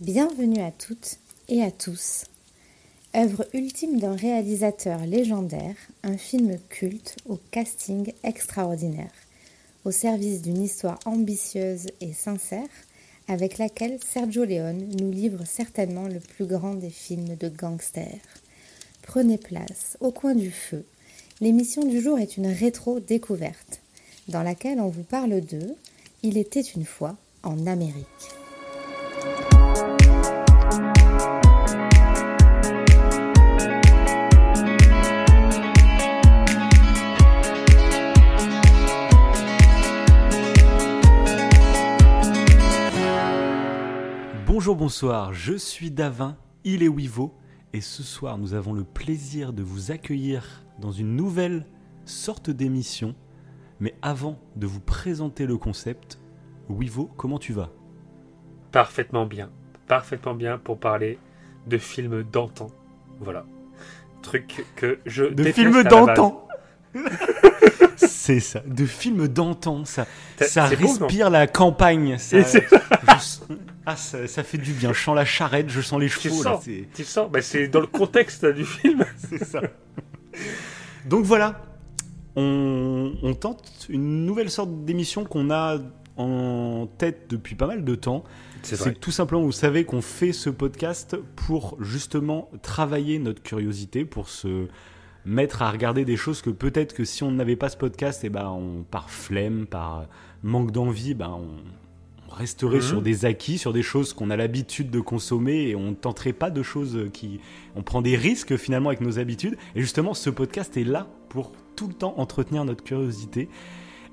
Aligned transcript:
Bienvenue 0.00 0.60
à 0.60 0.70
toutes 0.72 1.16
et 1.48 1.62
à 1.62 1.70
tous. 1.70 2.26
Œuvre 3.14 3.46
ultime 3.54 3.98
d'un 3.98 4.14
réalisateur 4.14 5.06
légendaire, 5.06 5.74
un 6.02 6.18
film 6.18 6.58
culte 6.68 7.16
au 7.26 7.38
casting 7.50 8.12
extraordinaire, 8.22 9.14
au 9.86 9.90
service 9.92 10.42
d'une 10.42 10.62
histoire 10.62 10.98
ambitieuse 11.06 11.86
et 12.02 12.12
sincère, 12.12 12.68
avec 13.26 13.56
laquelle 13.56 13.98
Sergio 14.06 14.44
Leone 14.44 14.86
nous 15.00 15.10
livre 15.10 15.46
certainement 15.46 16.08
le 16.08 16.20
plus 16.20 16.44
grand 16.44 16.74
des 16.74 16.90
films 16.90 17.34
de 17.34 17.48
gangsters. 17.48 18.20
Prenez 19.00 19.38
place 19.38 19.96
au 20.00 20.10
coin 20.10 20.34
du 20.34 20.50
feu. 20.50 20.84
L'émission 21.40 21.86
du 21.86 22.02
jour 22.02 22.18
est 22.18 22.36
une 22.36 22.48
rétro-découverte, 22.48 23.80
dans 24.28 24.42
laquelle 24.42 24.78
on 24.78 24.88
vous 24.88 25.04
parle 25.04 25.40
de 25.40 25.74
Il 26.22 26.36
était 26.36 26.60
une 26.60 26.84
fois 26.84 27.16
en 27.42 27.66
Amérique. 27.66 28.36
Bonjour, 44.66 44.78
bonsoir, 44.78 45.32
je 45.32 45.54
suis 45.54 45.92
Davin, 45.92 46.36
il 46.64 46.82
est 46.82 46.88
Wivo, 46.88 47.32
et 47.72 47.80
ce 47.80 48.02
soir 48.02 48.36
nous 48.36 48.52
avons 48.52 48.72
le 48.72 48.82
plaisir 48.82 49.52
de 49.52 49.62
vous 49.62 49.92
accueillir 49.92 50.64
dans 50.80 50.90
une 50.90 51.14
nouvelle 51.14 51.64
sorte 52.04 52.50
d'émission. 52.50 53.14
Mais 53.78 53.94
avant 54.02 54.40
de 54.56 54.66
vous 54.66 54.80
présenter 54.80 55.46
le 55.46 55.56
concept, 55.56 56.18
Wivo, 56.68 57.08
comment 57.16 57.38
tu 57.38 57.52
vas? 57.52 57.70
Parfaitement 58.72 59.24
bien, 59.24 59.52
parfaitement 59.86 60.34
bien 60.34 60.58
pour 60.58 60.80
parler 60.80 61.20
de 61.68 61.78
films 61.78 62.24
d'antan. 62.24 62.66
Voilà. 63.20 63.46
Truc 64.20 64.66
que 64.74 64.98
je. 65.06 65.26
De 65.26 65.44
films 65.44 65.84
d'antan? 65.84 66.45
C'est 67.96 68.40
ça, 68.40 68.60
de 68.66 68.84
films 68.86 69.28
d'antan, 69.28 69.84
ça, 69.84 70.06
ça 70.40 70.68
beau, 70.70 70.88
respire 70.88 71.30
la 71.30 71.46
campagne, 71.46 72.18
ça, 72.18 72.40
je- 72.40 72.58
ah, 73.86 73.96
ça, 73.96 74.26
ça 74.26 74.42
fait 74.42 74.58
du 74.58 74.72
bien, 74.72 74.92
je 74.92 75.00
sens 75.00 75.14
la 75.14 75.24
charrette, 75.24 75.70
je 75.70 75.80
sens 75.80 76.00
les 76.00 76.08
chevaux, 76.08 76.42
tu 76.94 77.04
sens, 77.04 77.30
bah, 77.30 77.40
c'est 77.40 77.68
dans 77.68 77.80
le 77.80 77.86
contexte 77.86 78.44
du 78.44 78.64
film. 78.64 79.04
c'est 79.30 79.44
ça. 79.44 79.60
Donc 81.06 81.24
voilà, 81.24 81.62
on, 82.34 83.14
on 83.22 83.34
tente 83.34 83.86
une 83.88 84.26
nouvelle 84.26 84.50
sorte 84.50 84.84
d'émission 84.84 85.24
qu'on 85.24 85.50
a 85.50 85.78
en 86.16 86.88
tête 86.98 87.26
depuis 87.30 87.54
pas 87.54 87.66
mal 87.66 87.84
de 87.84 87.94
temps. 87.94 88.24
C'est 88.62 88.98
tout 88.98 89.12
simplement, 89.12 89.42
vous 89.42 89.52
savez 89.52 89.84
qu'on 89.84 90.02
fait 90.02 90.32
ce 90.32 90.50
podcast 90.50 91.16
pour 91.36 91.76
justement 91.80 92.50
travailler 92.62 93.20
notre 93.20 93.40
curiosité, 93.40 94.04
pour 94.04 94.28
se 94.28 94.66
mettre 95.26 95.60
à 95.62 95.70
regarder 95.70 96.04
des 96.04 96.16
choses 96.16 96.40
que 96.40 96.50
peut-être 96.50 96.94
que 96.94 97.04
si 97.04 97.24
on 97.24 97.32
n'avait 97.32 97.56
pas 97.56 97.68
ce 97.68 97.76
podcast, 97.76 98.24
et 98.24 98.30
ben 98.30 98.48
on, 98.48 98.84
par 98.84 99.10
flemme, 99.10 99.66
par 99.66 100.06
manque 100.42 100.70
d'envie, 100.70 101.14
ben 101.14 101.30
on, 101.36 101.48
on 102.30 102.34
resterait 102.34 102.76
Mhm. 102.76 102.82
sur 102.82 103.02
des 103.02 103.24
acquis, 103.24 103.58
sur 103.58 103.72
des 103.72 103.82
choses 103.82 104.12
qu'on 104.12 104.30
a 104.30 104.36
l'habitude 104.36 104.88
de 104.90 105.00
consommer 105.00 105.68
et 105.68 105.76
on 105.76 105.90
ne 105.90 105.94
tenterait 105.94 106.32
pas 106.32 106.50
de 106.50 106.62
choses 106.62 107.10
qui... 107.12 107.40
On 107.74 107.82
prend 107.82 108.02
des 108.02 108.16
risques 108.16 108.56
finalement 108.56 108.88
avec 108.90 109.00
nos 109.00 109.18
habitudes. 109.18 109.56
Et 109.74 109.80
justement, 109.80 110.14
ce 110.14 110.30
podcast 110.30 110.76
est 110.76 110.84
là 110.84 111.08
pour 111.28 111.52
tout 111.74 111.88
le 111.88 111.94
temps 111.94 112.14
entretenir 112.18 112.64
notre 112.64 112.84
curiosité. 112.84 113.48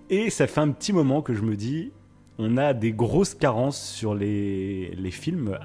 Et 0.10 0.30
ça 0.30 0.48
fait 0.48 0.62
un 0.62 0.70
petit 0.70 0.94
moment 0.94 1.22
que 1.22 1.34
je 1.34 1.44
me 1.44 1.56
dis, 1.56 1.92
on 2.40 2.58
a 2.58 2.74
des 2.74 2.92
grosses 2.92 3.36
carences 3.36 3.82
sur 3.82 4.16
les, 4.16 4.96
les 4.96 5.12
films 5.12 5.58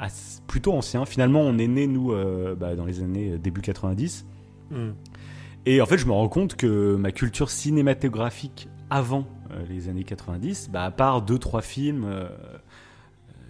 plutôt 0.47 0.73
anciens. 0.75 1.07
Finalement, 1.07 1.41
on 1.41 1.57
est 1.59 1.67
né, 1.69 1.87
nous, 1.87 2.13
euh, 2.13 2.55
bah, 2.55 2.77
dans 2.77 2.85
les 2.85 3.03
années 3.03 3.33
euh, 3.33 3.39
début 3.39 3.63
90. 3.63 4.27
Hmm. 4.71 4.91
Et 5.67 5.81
en 5.81 5.87
fait, 5.87 5.99
je 5.99 6.07
me 6.07 6.13
rends 6.13 6.29
compte 6.29 6.57
que 6.57 6.97
ma 6.97 7.13
culture 7.13 7.51
cinématographique 7.51 8.69
avant 8.91 9.27
euh, 9.51 9.65
les 9.69 9.89
années 9.89 10.05
90, 10.05 10.71
bah, 10.71 10.85
à 10.85 10.91
part 10.91 11.23
deux, 11.23 11.39
trois 11.39 11.63
films 11.63 12.05
euh, 12.07 12.29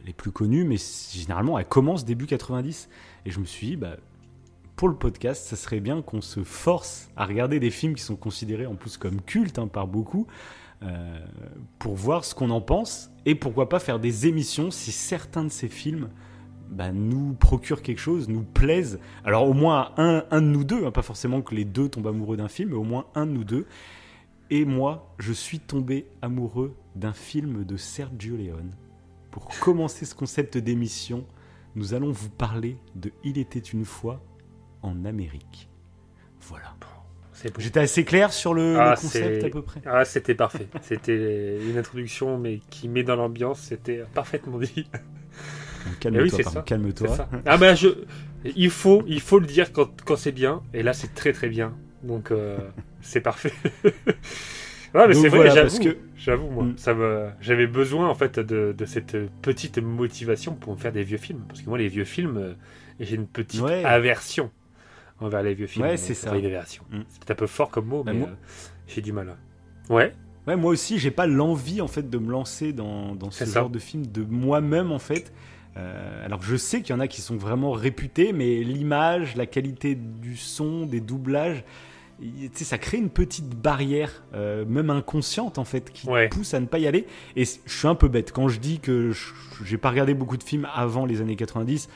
les 0.05 0.13
plus 0.13 0.33
connus, 0.33 0.65
mais 0.65 0.77
généralement, 1.13 1.59
elle 1.59 1.67
commence 1.67 2.05
début 2.05 2.27
90. 2.27 2.89
Et 3.25 3.31
je 3.31 3.41
me 3.41 3.45
suis 3.45 3.69
dit, 3.69 3.77
bah, 3.77 3.97
pour 4.77 4.89
le 4.89 4.95
podcast, 4.95 5.45
ça 5.45 5.57
serait 5.57 5.81
bien 5.81 6.03
qu'on 6.03 6.21
se 6.21 6.45
force 6.45 7.11
à 7.17 7.27
regarder 7.27 7.59
des 7.61 7.71
films 7.71 7.95
qui 7.95 8.03
sont 8.03 8.17
considérés 8.17 8.67
en 8.67 8.77
plus 8.77 8.97
comme 8.97 9.21
cultes 9.21 9.59
hein, 9.59 9.67
par 9.67 9.89
beaucoup, 9.89 10.27
euh, 10.85 11.19
pour 11.81 11.97
voir 11.97 12.25
ce 12.25 12.35
qu'on 12.35 12.51
en 12.51 12.61
pense, 12.61 13.11
et 13.27 13.35
pourquoi 13.35 13.69
pas 13.69 13.81
faire 13.81 13.99
des 13.99 14.29
émissions 14.29 14.71
si 14.71 14.93
certains 14.93 15.43
de 15.43 15.49
ces 15.49 15.69
films 15.69 16.09
bah, 16.71 16.93
nous 16.93 17.35
procurent 17.35 17.83
quelque 17.83 17.99
chose, 18.01 18.29
nous 18.29 18.43
plaisent. 18.43 18.99
Alors 19.25 19.49
au 19.49 19.53
moins 19.55 19.93
un, 19.97 20.25
un 20.31 20.41
de 20.43 20.47
nous 20.47 20.65
deux, 20.65 20.85
hein, 20.87 20.91
pas 20.91 21.03
forcément 21.03 21.43
que 21.43 21.55
les 21.55 21.65
deux 21.65 21.89
tombent 21.89 22.07
amoureux 22.09 22.37
d'un 22.37 22.49
film, 22.49 22.71
mais 22.71 22.77
au 22.77 22.85
moins 22.85 23.07
un 23.15 23.27
de 23.27 23.33
nous 23.33 23.45
deux. 23.45 23.67
Et 24.51 24.65
moi, 24.65 25.15
je 25.19 25.33
suis 25.33 25.61
tombé 25.61 26.07
amoureux 26.23 26.75
d'un 26.97 27.13
film 27.13 27.65
de 27.65 27.77
Sergio 27.77 28.37
Leone. 28.37 28.73
Pour 29.31 29.47
commencer 29.61 30.07
ce 30.07 30.15
concept 30.15 30.57
d'émission, 30.57 31.27
nous 31.75 31.93
allons 31.95 32.11
vous 32.13 32.31
parler 32.31 32.79
de 32.95 33.13
Il 33.25 33.37
était 33.39 33.59
une 33.59 33.85
fois 33.85 34.23
en 34.83 35.05
Amérique. 35.05 35.69
Voilà. 36.41 36.75
J'étais 37.59 37.79
assez 37.79 38.05
clair 38.05 38.33
sur 38.33 38.53
le, 38.53 38.77
Ah, 38.81 38.91
le 38.97 39.01
concept 39.01 39.41
c'est- 39.43 39.47
à 39.47 39.51
peu 39.51 39.63
près. 39.63 39.81
Ah, 39.87 40.05
c'était 40.05 40.35
parfait. 40.35 40.67
C'était 40.83 41.63
une 41.71 41.79
introduction, 41.79 42.37
mais 42.37 42.61
qui 42.71 42.89
met 42.89 43.05
dans 43.05 43.15
l'ambiance. 43.15 43.61
C'était 43.61 44.03
parfaitement 44.13 44.59
dit. 44.59 44.89
Calme-toi, 46.01 46.23
oui, 46.25 46.31
c'est 46.31 46.43
pardon, 46.43 46.59
ça. 46.61 46.63
calme-toi. 46.65 47.29
Ah 47.47 47.57
bah 47.57 47.75
je, 47.75 47.89
il 48.57 48.71
faut, 48.71 49.03
il 49.07 49.21
faut 49.21 49.39
le 49.39 49.47
dire 49.47 49.73
quand, 49.73 49.89
quand 50.05 50.17
c'est 50.17 50.33
bien. 50.33 50.63
Et 50.75 50.83
là, 50.83 50.93
c'est 50.93 51.15
très 51.15 51.33
très 51.33 51.49
bien. 51.49 51.75
Donc 52.03 52.31
euh, 52.31 52.59
c'est 53.01 53.21
parfait. 53.21 53.53
Mais 54.95 55.13
c'est 55.15 55.29
vrai, 55.29 55.51
j'avoue, 55.51 55.79
que- 55.81 55.97
j'avoue, 56.17 56.49
moi, 56.51 56.65
Mm. 56.65 56.79
ça 56.79 56.95
me, 56.95 57.29
j'avais 57.41 57.67
besoin 57.67 58.09
en 58.09 58.15
fait 58.15 58.39
de, 58.41 58.75
de 58.77 58.85
cette 58.87 59.17
petite 59.43 59.79
motivation 59.79 60.55
pour 60.55 60.73
me 60.75 60.79
faire 60.79 60.93
des 60.93 61.03
vieux 61.03 61.19
films, 61.19 61.45
parce 61.47 61.61
que 61.61 61.69
moi, 61.69 61.77
les 61.79 61.89
vieux 61.89 62.05
films, 62.07 62.39
euh, 62.39 62.55
j'ai 62.99 63.17
une 63.17 63.27
petite 63.27 63.61
Ouais. 63.61 63.85
aversion 63.85 64.51
envers 65.21 65.43
les 65.43 65.53
vieux 65.55 65.67
films. 65.67 65.85
Ouais, 65.85 65.97
c'est 65.99 66.15
ça. 66.15 66.35
une 66.37 66.47
aversion. 66.47 66.85
Mm. 66.91 67.01
C'est 67.11 67.31
un 67.31 67.35
peu 67.35 67.47
fort 67.47 67.71
comme 67.71 67.87
mot, 67.87 68.03
Bah, 68.03 68.13
mais 68.15 68.21
moi- 68.21 68.29
euh, 68.31 68.35
j'ai 68.87 69.03
du 69.03 69.13
mal. 69.13 69.37
Ouais. 69.91 70.15
Ouais, 70.47 70.57
moi 70.57 70.71
aussi, 70.73 70.99
j'ai 70.99 71.11
pas 71.11 71.27
l'envie 71.27 71.83
en 71.83 71.89
fait 71.89 72.09
de 72.09 72.17
me 72.19 72.31
lancer 72.31 72.73
dans, 72.73 73.15
dans 73.15 73.31
ce 73.31 73.45
ça. 73.45 73.61
genre 73.61 73.69
de 73.71 73.79
film 73.79 74.07
de 74.07 74.23
moi-même 74.25 74.91
en 74.91 74.99
fait. 74.99 75.33
Euh, 75.79 76.25
alors 76.25 76.43
je 76.43 76.57
sais 76.57 76.83
qu'il 76.83 76.95
y 76.95 76.97
en 76.97 77.01
a 77.01 77.07
qui 77.09 77.21
sont 77.21 77.37
vraiment 77.37 77.73
réputés, 77.73 78.33
mais 78.33 78.63
l'image, 78.65 79.37
la 79.37 79.47
qualité 79.47 79.95
du 79.95 80.37
son, 80.37 80.87
des 80.87 81.01
doublages, 81.01 81.65
ça 82.55 82.79
crée 82.79 82.99
une 82.99 83.11
petite 83.11 83.51
barrière, 83.51 84.25
euh, 84.35 84.65
même 84.67 84.91
inconsciente 84.91 85.57
en 85.59 85.65
fait, 85.65 85.93
qui 85.93 86.09
Ouais. 86.09 86.29
pousse 86.29 86.53
à 86.55 86.59
ne 86.61 86.67
pas 86.67 86.79
y 86.81 86.87
aller. 86.89 87.07
Et 87.37 87.45
je 87.45 87.73
suis 87.73 87.87
un 87.87 87.95
peu 87.95 88.09
bête 88.09 88.33
quand 88.33 88.49
je 88.49 88.59
dis 88.59 88.81
que 88.81 89.13
je- 89.13 89.33
j'ai 89.65 89.79
pas 89.79 89.91
regardé 89.91 90.15
beaucoup 90.15 90.37
de 90.37 90.43
films 90.43 90.67
avant 90.75 91.07
les 91.07 91.21
années 91.21 91.37
90. 91.37 91.89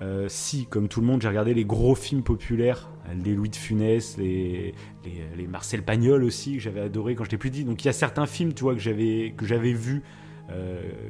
Euh, 0.00 0.26
si, 0.28 0.64
comme 0.66 0.86
tout 0.88 1.00
le 1.00 1.06
monde, 1.06 1.20
j'ai 1.20 1.28
regardé 1.28 1.52
les 1.54 1.64
gros 1.64 1.96
films 1.96 2.22
populaires, 2.22 2.88
les 3.24 3.34
Louis 3.34 3.48
de 3.50 3.56
Funès, 3.56 4.16
les, 4.16 4.72
les, 5.04 5.12
les 5.36 5.46
Marcel 5.48 5.82
Pagnol 5.82 6.22
aussi, 6.22 6.54
que 6.54 6.60
j'avais 6.60 6.80
adoré 6.80 7.14
quand 7.16 7.24
j'étais 7.24 7.36
plus 7.36 7.50
petit. 7.50 7.64
Donc 7.64 7.84
il 7.84 7.88
y 7.88 7.90
a 7.90 7.92
certains 7.92 8.26
films, 8.26 8.54
tu 8.54 8.62
vois, 8.62 8.74
que 8.74 8.80
j'avais 8.80 9.34
que 9.36 9.44
j'avais 9.44 9.72
vus, 9.72 10.02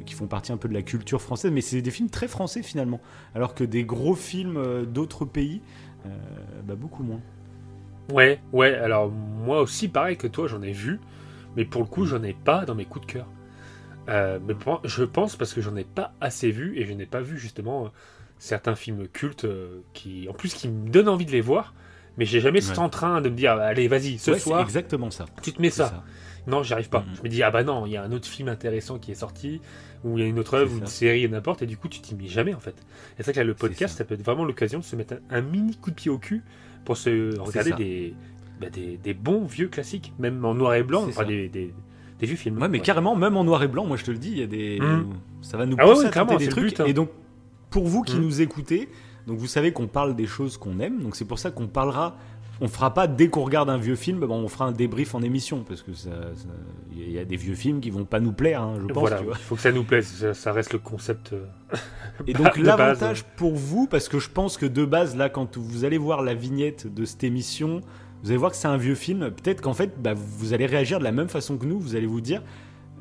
qui 0.05 0.15
font 0.15 0.27
partie 0.27 0.53
un 0.53 0.57
peu 0.57 0.69
de 0.69 0.75
la 0.75 0.83
culture 0.83 1.21
française, 1.23 1.53
mais 1.53 1.61
c'est 1.61 1.83
des 1.83 1.91
films 1.91 2.11
très 2.11 2.29
français 2.29 2.63
finalement. 2.63 3.01
Alors 3.35 3.55
que 3.55 3.65
des 3.65 3.85
gros 3.85 4.15
films 4.15 4.57
euh, 4.57 4.85
d'autres 4.85 5.25
pays, 5.25 5.61
euh, 6.07 6.09
bah, 6.67 6.75
beaucoup 6.75 7.03
moins. 7.03 7.21
Ouais, 8.13 8.41
ouais, 8.53 8.75
alors 8.75 9.11
moi 9.11 9.61
aussi, 9.61 9.89
pareil 9.89 10.17
que 10.17 10.27
toi, 10.27 10.47
j'en 10.49 10.63
ai 10.63 10.73
vu, 10.73 10.99
mais 11.57 11.65
pour 11.65 11.83
le 11.83 11.87
coup, 11.89 12.07
j'en 12.07 12.23
ai 12.23 12.33
pas 12.33 12.65
dans 12.65 12.75
mes 12.75 12.87
coups 12.87 13.07
de 13.07 13.13
cœur. 13.13 13.27
Euh, 14.09 14.39
mais 14.47 14.55
pour- 14.55 14.81
je 14.85 15.05
pense 15.05 15.37
parce 15.37 15.53
que 15.53 15.61
j'en 15.61 15.77
ai 15.77 15.85
pas 15.85 16.15
assez 16.21 16.51
vu 16.51 16.79
et 16.79 16.87
je 16.87 16.93
n'ai 16.95 17.07
pas 17.07 17.21
vu 17.21 17.39
justement 17.39 17.87
euh, 17.87 17.89
certains 18.39 18.75
films 18.75 19.09
cultes 19.09 19.45
euh, 19.45 19.81
qui, 19.93 20.29
en 20.29 20.33
plus, 20.33 20.55
qui 20.55 20.69
me 20.69 20.89
donnent 20.91 21.09
envie 21.09 21.27
de 21.27 21.33
les 21.33 21.43
voir, 21.43 21.75
mais 22.19 22.27
j'ai 22.27 22.41
jamais 22.41 22.61
cet 22.61 22.77
Ouais. 22.77 22.83
entrain 22.85 23.21
de 23.23 23.31
me 23.31 23.35
dire, 23.37 23.53
allez, 23.53 23.89
vas-y, 23.89 24.19
ce 24.19 24.33
Ouais, 24.33 24.39
soir, 24.39 24.61
exactement 24.61 25.11
ça. 25.11 25.25
tu 25.43 25.53
te 25.53 25.63
mets 25.63 25.71
ça. 25.71 26.05
Non, 26.47 26.63
j'y 26.63 26.73
arrive 26.73 26.89
pas. 26.89 27.01
Mhm. 27.01 27.07
Je 27.19 27.23
me 27.23 27.29
dis, 27.29 27.43
ah 27.43 27.51
bah 27.51 27.63
non, 27.63 27.85
il 27.87 27.93
y 27.93 27.97
a 27.97 28.03
un 28.03 28.11
autre 28.13 28.27
film 28.27 28.49
intéressant 28.49 28.99
qui 28.99 29.11
est 29.13 29.15
sorti, 29.17 29.61
ou 30.05 30.17
il 30.19 30.23
y 30.23 30.27
a 30.27 30.29
une 30.29 30.39
autre 30.39 30.55
œuvre, 30.55 30.73
ou 30.75 30.79
une 30.79 30.87
ça. 30.87 30.93
série, 30.93 31.29
n'importe, 31.29 31.63
et 31.63 31.67
du 31.67 31.77
coup, 31.77 31.89
tu 31.89 32.01
t'y 32.01 32.15
mets 32.15 32.27
jamais 32.29 32.55
en 32.55 32.61
fait. 32.61 32.71
Et 32.71 32.75
c'est 33.19 33.25
vrai 33.25 33.33
que 33.35 33.39
là, 33.41 33.45
le 33.45 33.55
podcast, 33.55 33.93
ça. 33.93 33.99
ça. 33.99 34.05
peut 34.05 34.15
être 34.15 34.25
vraiment 34.25 34.45
l'occasion 34.45 34.79
de 34.79 34.85
se 34.85 34.97
mettre 34.97 35.15
un, 35.31 35.39
un 35.39 35.41
mini 35.43 35.77
coup 35.77 35.91
de 35.91 35.95
pied 35.97 36.11
au 36.11 36.19
cul 36.19 36.43
pour 36.85 36.97
se 36.97 37.39
regarder 37.39 37.71
ça. 37.71 37.77
des, 37.77 38.15
bah, 38.61 38.71
des, 38.71 38.97
des 38.97 39.13
bons 39.15 39.45
vieux 39.45 39.69
classiques, 39.69 40.13
même 40.19 40.43
en 40.45 40.55
noir 40.55 40.75
et 40.75 40.83
blanc, 40.83 41.03
enfin 41.05 41.13
ça. 41.23 41.25
des, 41.27 41.49
des, 41.51 41.75
des 42.19 42.27
vieux 42.27 42.37
films. 42.37 42.57
Ouais, 42.63 42.69
mais 42.69 42.79
Ouais. 42.79 42.85
carrément, 42.85 43.15
même 43.15 43.37
en 43.37 43.45
noir 43.45 43.63
et 43.63 43.69
blanc, 43.69 43.85
moi 43.85 43.97
je 43.99 44.05
te 44.05 44.11
le 44.11 44.19
dis, 44.19 44.31
il 44.31 44.39
y 44.39 44.43
a 44.43 44.47
des. 44.47 44.79
Mhm. 44.81 45.07
Ça 45.43 45.57
va 45.59 45.67
nous 45.67 45.77
Ah 45.79 45.85
ouais, 45.87 45.91
pousser 45.95 46.07
ouais, 46.07 46.19
à 46.19 46.37
des 46.37 46.49
trucs. 46.49 46.65
but, 46.65 46.81
hein. 46.81 46.85
Et 46.87 46.95
donc, 46.95 47.11
pour 47.71 47.87
vous 47.87 48.03
qui 48.03 48.17
nous 48.17 48.41
écoutez, 48.41 48.89
donc 49.29 49.39
vous 49.39 49.47
savez 49.47 49.73
qu'on 49.73 49.87
parle 49.87 50.17
des 50.17 50.27
choses 50.27 50.57
qu'on 50.57 50.81
aime, 50.81 51.01
donc 51.01 51.15
c'est 51.15 51.25
pour 51.25 51.39
ça 51.39 51.53
qu'on 51.53 51.69
parlera 51.69 52.17
on 52.61 52.69
fera 52.69 52.93
pas 52.93 53.07
dès 53.07 53.29
qu'on 53.29 53.45
regarde 53.45 53.71
un 53.71 53.79
vieux 53.79 53.95
film, 53.95 54.21
bon, 54.21 54.35
on 54.35 54.49
fera 54.49 54.67
un 54.67 54.73
débrief 54.73 55.15
en 55.15 55.23
émission 55.23 55.65
parce 55.67 55.83
que 55.83 55.93
ça, 55.93 56.11
il 56.93 57.11
y 57.11 57.19
a 57.19 57.25
des 57.25 57.37
vieux 57.37 57.55
films 57.55 57.81
qui 57.81 57.91
vont 57.91 58.05
pas 58.05 58.21
nous 58.21 58.33
plaire, 58.33 58.63
hein, 58.63 58.75
je 58.81 58.87
pense. 58.87 58.99
Voilà, 58.99 59.21
il 59.23 59.37
faut 59.37 59.55
que 59.55 59.61
ça 59.61 59.71
nous 59.71 59.85
plaise, 59.85 60.33
ça, 60.33 60.53
reste 60.53 60.73
le 60.73 60.79
concept. 60.81 61.33
euh, 61.33 61.45
Et 62.27 62.33
donc 62.33 62.57
l'avantage 62.57 63.25
pour 63.37 63.55
vous, 63.55 63.87
parce 63.87 64.09
que 64.09 64.19
je 64.19 64.29
pense 64.29 64.57
que 64.57 64.67
de 64.67 64.85
base 64.85 65.17
là, 65.17 65.29
quand 65.29 65.57
vous 65.57 65.85
allez 65.85 65.99
voir 65.99 66.23
la 66.23 66.35
vignette 66.35 66.93
de 66.93 67.05
cette 67.05 67.23
émission, 67.23 67.81
vous 68.23 68.31
allez 68.31 68.39
voir 68.39 68.51
que 68.51 68.57
c'est 68.57 68.69
un 68.69 68.77
vieux 68.77 68.97
film. 68.97 69.31
Peut-être 69.31 69.61
qu'en 69.61 69.75
fait, 69.75 69.93
bah, 70.03 70.15
vous 70.17 70.53
allez 70.53 70.67
réagir 70.67 70.99
de 70.99 71.05
la 71.05 71.13
même 71.13 71.29
façon 71.29 71.57
que 71.57 71.67
nous. 71.67 71.79
Vous 71.79 71.95
allez 71.95 72.07
vous 72.07 72.21
dire, 72.21 72.43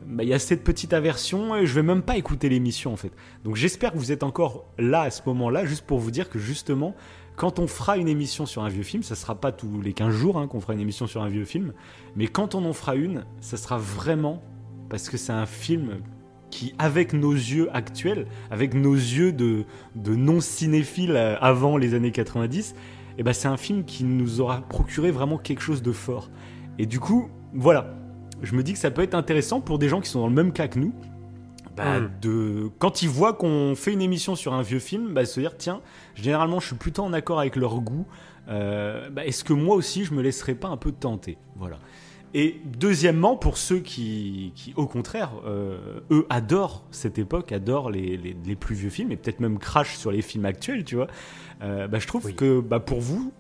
bah, 0.08 0.24
il 0.24 0.30
y 0.30 0.34
a 0.34 0.40
cette 0.40 0.64
petite 0.64 0.94
aversion 0.94 1.56
et 1.56 1.66
je 1.66 1.76
vais 1.76 1.84
même 1.84 2.02
pas 2.02 2.18
écouter 2.18 2.48
l'émission 2.48 2.94
en 2.94 2.96
fait. 2.96 3.12
Donc 3.44 3.56
j'espère 3.56 3.92
que 3.92 3.98
vous 3.98 4.12
êtes 4.12 4.24
encore 4.24 4.66
là 4.78 5.02
à 5.02 5.12
ce 5.12 5.22
moment-là, 5.26 5.66
juste 5.66 5.86
pour 5.86 6.00
vous 6.00 6.12
dire 6.12 6.30
que 6.30 6.40
justement, 6.40 6.96
quand 7.36 7.60
on 7.60 7.68
fera 7.68 7.98
une 7.98 8.08
émission 8.08 8.46
sur 8.46 8.64
un 8.64 8.70
vieux 8.70 8.84
film, 8.84 9.04
ça 9.04 9.16
sera 9.16 9.36
pas 9.36 9.52
tous 9.52 9.82
les 9.82 9.94
15 9.94 10.14
jours 10.14 10.38
hein, 10.38 10.48
qu'on 10.48 10.62
fera 10.62 10.74
une 10.74 10.80
émission 10.80 11.08
sur 11.08 11.22
un 11.22 11.30
vieux 11.30 11.46
film, 11.46 11.74
mais 12.16 12.28
quand 12.28 12.56
on 12.56 12.64
en 12.64 12.74
fera 12.74 12.96
une, 12.96 13.26
ça 13.42 13.58
sera 13.58 13.78
vraiment 13.78 14.42
parce 14.90 15.10
que 15.10 15.18
c'est 15.18 15.34
un 15.34 15.46
film 15.46 16.00
qui, 16.50 16.74
avec 16.80 17.12
nos 17.12 17.34
yeux 17.34 17.70
actuels, 17.76 18.28
avec 18.50 18.74
nos 18.74 18.96
yeux 18.96 19.34
de, 19.34 19.66
de 19.96 20.16
non-cinéphiles 20.16 21.16
euh, 21.16 21.38
avant 21.42 21.76
les 21.76 21.94
années 21.94 22.12
90, 22.12 22.76
eh 23.18 23.24
ben 23.24 23.34
c'est 23.34 23.50
un 23.50 23.58
film 23.58 23.84
qui 23.84 24.06
nous 24.06 24.40
aura 24.40 24.62
procuré 24.62 25.12
vraiment 25.12 25.38
quelque 25.38 25.62
chose 25.62 25.82
de 25.82 25.92
fort. 25.92 26.30
Et 26.80 26.86
du 26.86 27.00
coup, 27.00 27.30
voilà, 27.54 27.98
je 28.42 28.56
me 28.56 28.64
dis 28.64 28.74
que 28.74 28.80
ça 28.80 28.92
peut 28.92 29.02
être 29.02 29.16
intéressant 29.16 29.62
pour 29.62 29.80
des 29.80 29.90
gens 29.90 30.02
qui 30.02 30.10
sont 30.10 30.20
dans 30.22 30.28
le 30.28 30.34
même 30.34 30.52
cas 30.54 30.68
que 30.68 30.80
nous. 30.80 30.94
bah, 31.76 32.00
Mm. 32.00 32.10
de, 32.22 32.72
quand 32.80 33.04
ils 33.04 33.10
voient 33.10 33.34
qu'on 33.34 33.76
fait 33.76 33.94
une 33.94 34.02
émission 34.02 34.36
sur 34.36 34.54
un 34.56 34.64
vieux 34.64 34.80
film, 34.80 35.14
bah, 35.14 35.26
se 35.26 35.40
dire 35.40 35.56
tiens, 35.58 35.80
généralement 36.16 36.60
je 36.60 36.68
suis 36.68 36.76
plutôt 36.76 37.04
en 37.04 37.14
accord 37.14 37.40
avec 37.40 37.56
leur 37.56 37.80
goût. 37.82 38.06
Euh, 38.50 39.10
bah, 39.12 39.26
Est-ce 39.28 39.44
que 39.44 39.54
moi 39.54 39.76
aussi 39.76 40.04
je 40.04 40.14
me 40.14 40.22
laisserais 40.24 40.56
pas 40.56 40.70
un 40.70 40.78
peu 40.78 40.92
tenter? 40.92 41.38
Voilà. 41.56 41.78
Et 42.34 42.60
deuxièmement, 42.66 43.36
pour 43.38 43.58
ceux 43.58 43.80
qui, 43.80 44.52
qui 44.56 44.74
au 44.76 44.86
contraire, 44.88 45.32
euh, 45.46 46.00
eux 46.12 46.26
adorent 46.32 46.84
cette 46.92 47.20
époque, 47.20 47.52
adorent 47.52 47.90
les, 47.92 48.18
les- 48.18 48.36
les 48.44 48.56
plus 48.56 48.76
vieux 48.76 48.90
films 48.90 49.12
et 49.12 49.16
peut-être 49.18 49.40
même 49.40 49.60
crachent 49.60 49.98
sur 49.98 50.12
les 50.12 50.22
films 50.24 50.46
actuels, 50.46 50.84
tu 50.84 50.96
vois. 50.96 51.08
euh, 51.62 51.88
bah, 51.88 52.00
je 52.00 52.08
trouve 52.08 52.26
Oui. 52.26 52.36
que 52.36 52.60
bah, 52.60 52.80
pour 52.80 53.02
vous, 53.02 53.32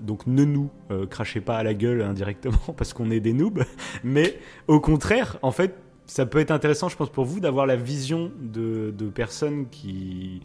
donc 0.00 0.26
ne 0.26 0.44
nous 0.44 0.70
euh, 0.90 1.06
crachez 1.06 1.40
pas 1.40 1.56
à 1.56 1.62
la 1.62 1.74
gueule 1.74 2.02
indirectement 2.02 2.58
parce 2.76 2.92
qu'on 2.92 3.10
est 3.10 3.20
des 3.20 3.32
noobs, 3.32 3.64
mais 4.04 4.38
au 4.68 4.80
contraire, 4.80 5.38
en 5.42 5.50
fait, 5.50 5.74
ça 6.06 6.26
peut 6.26 6.38
être 6.38 6.50
intéressant, 6.50 6.88
je 6.88 6.96
pense, 6.96 7.10
pour 7.10 7.24
vous 7.24 7.40
d'avoir 7.40 7.66
la 7.66 7.76
vision 7.76 8.30
de, 8.38 8.92
personnes 9.14 9.68
qui, 9.70 10.42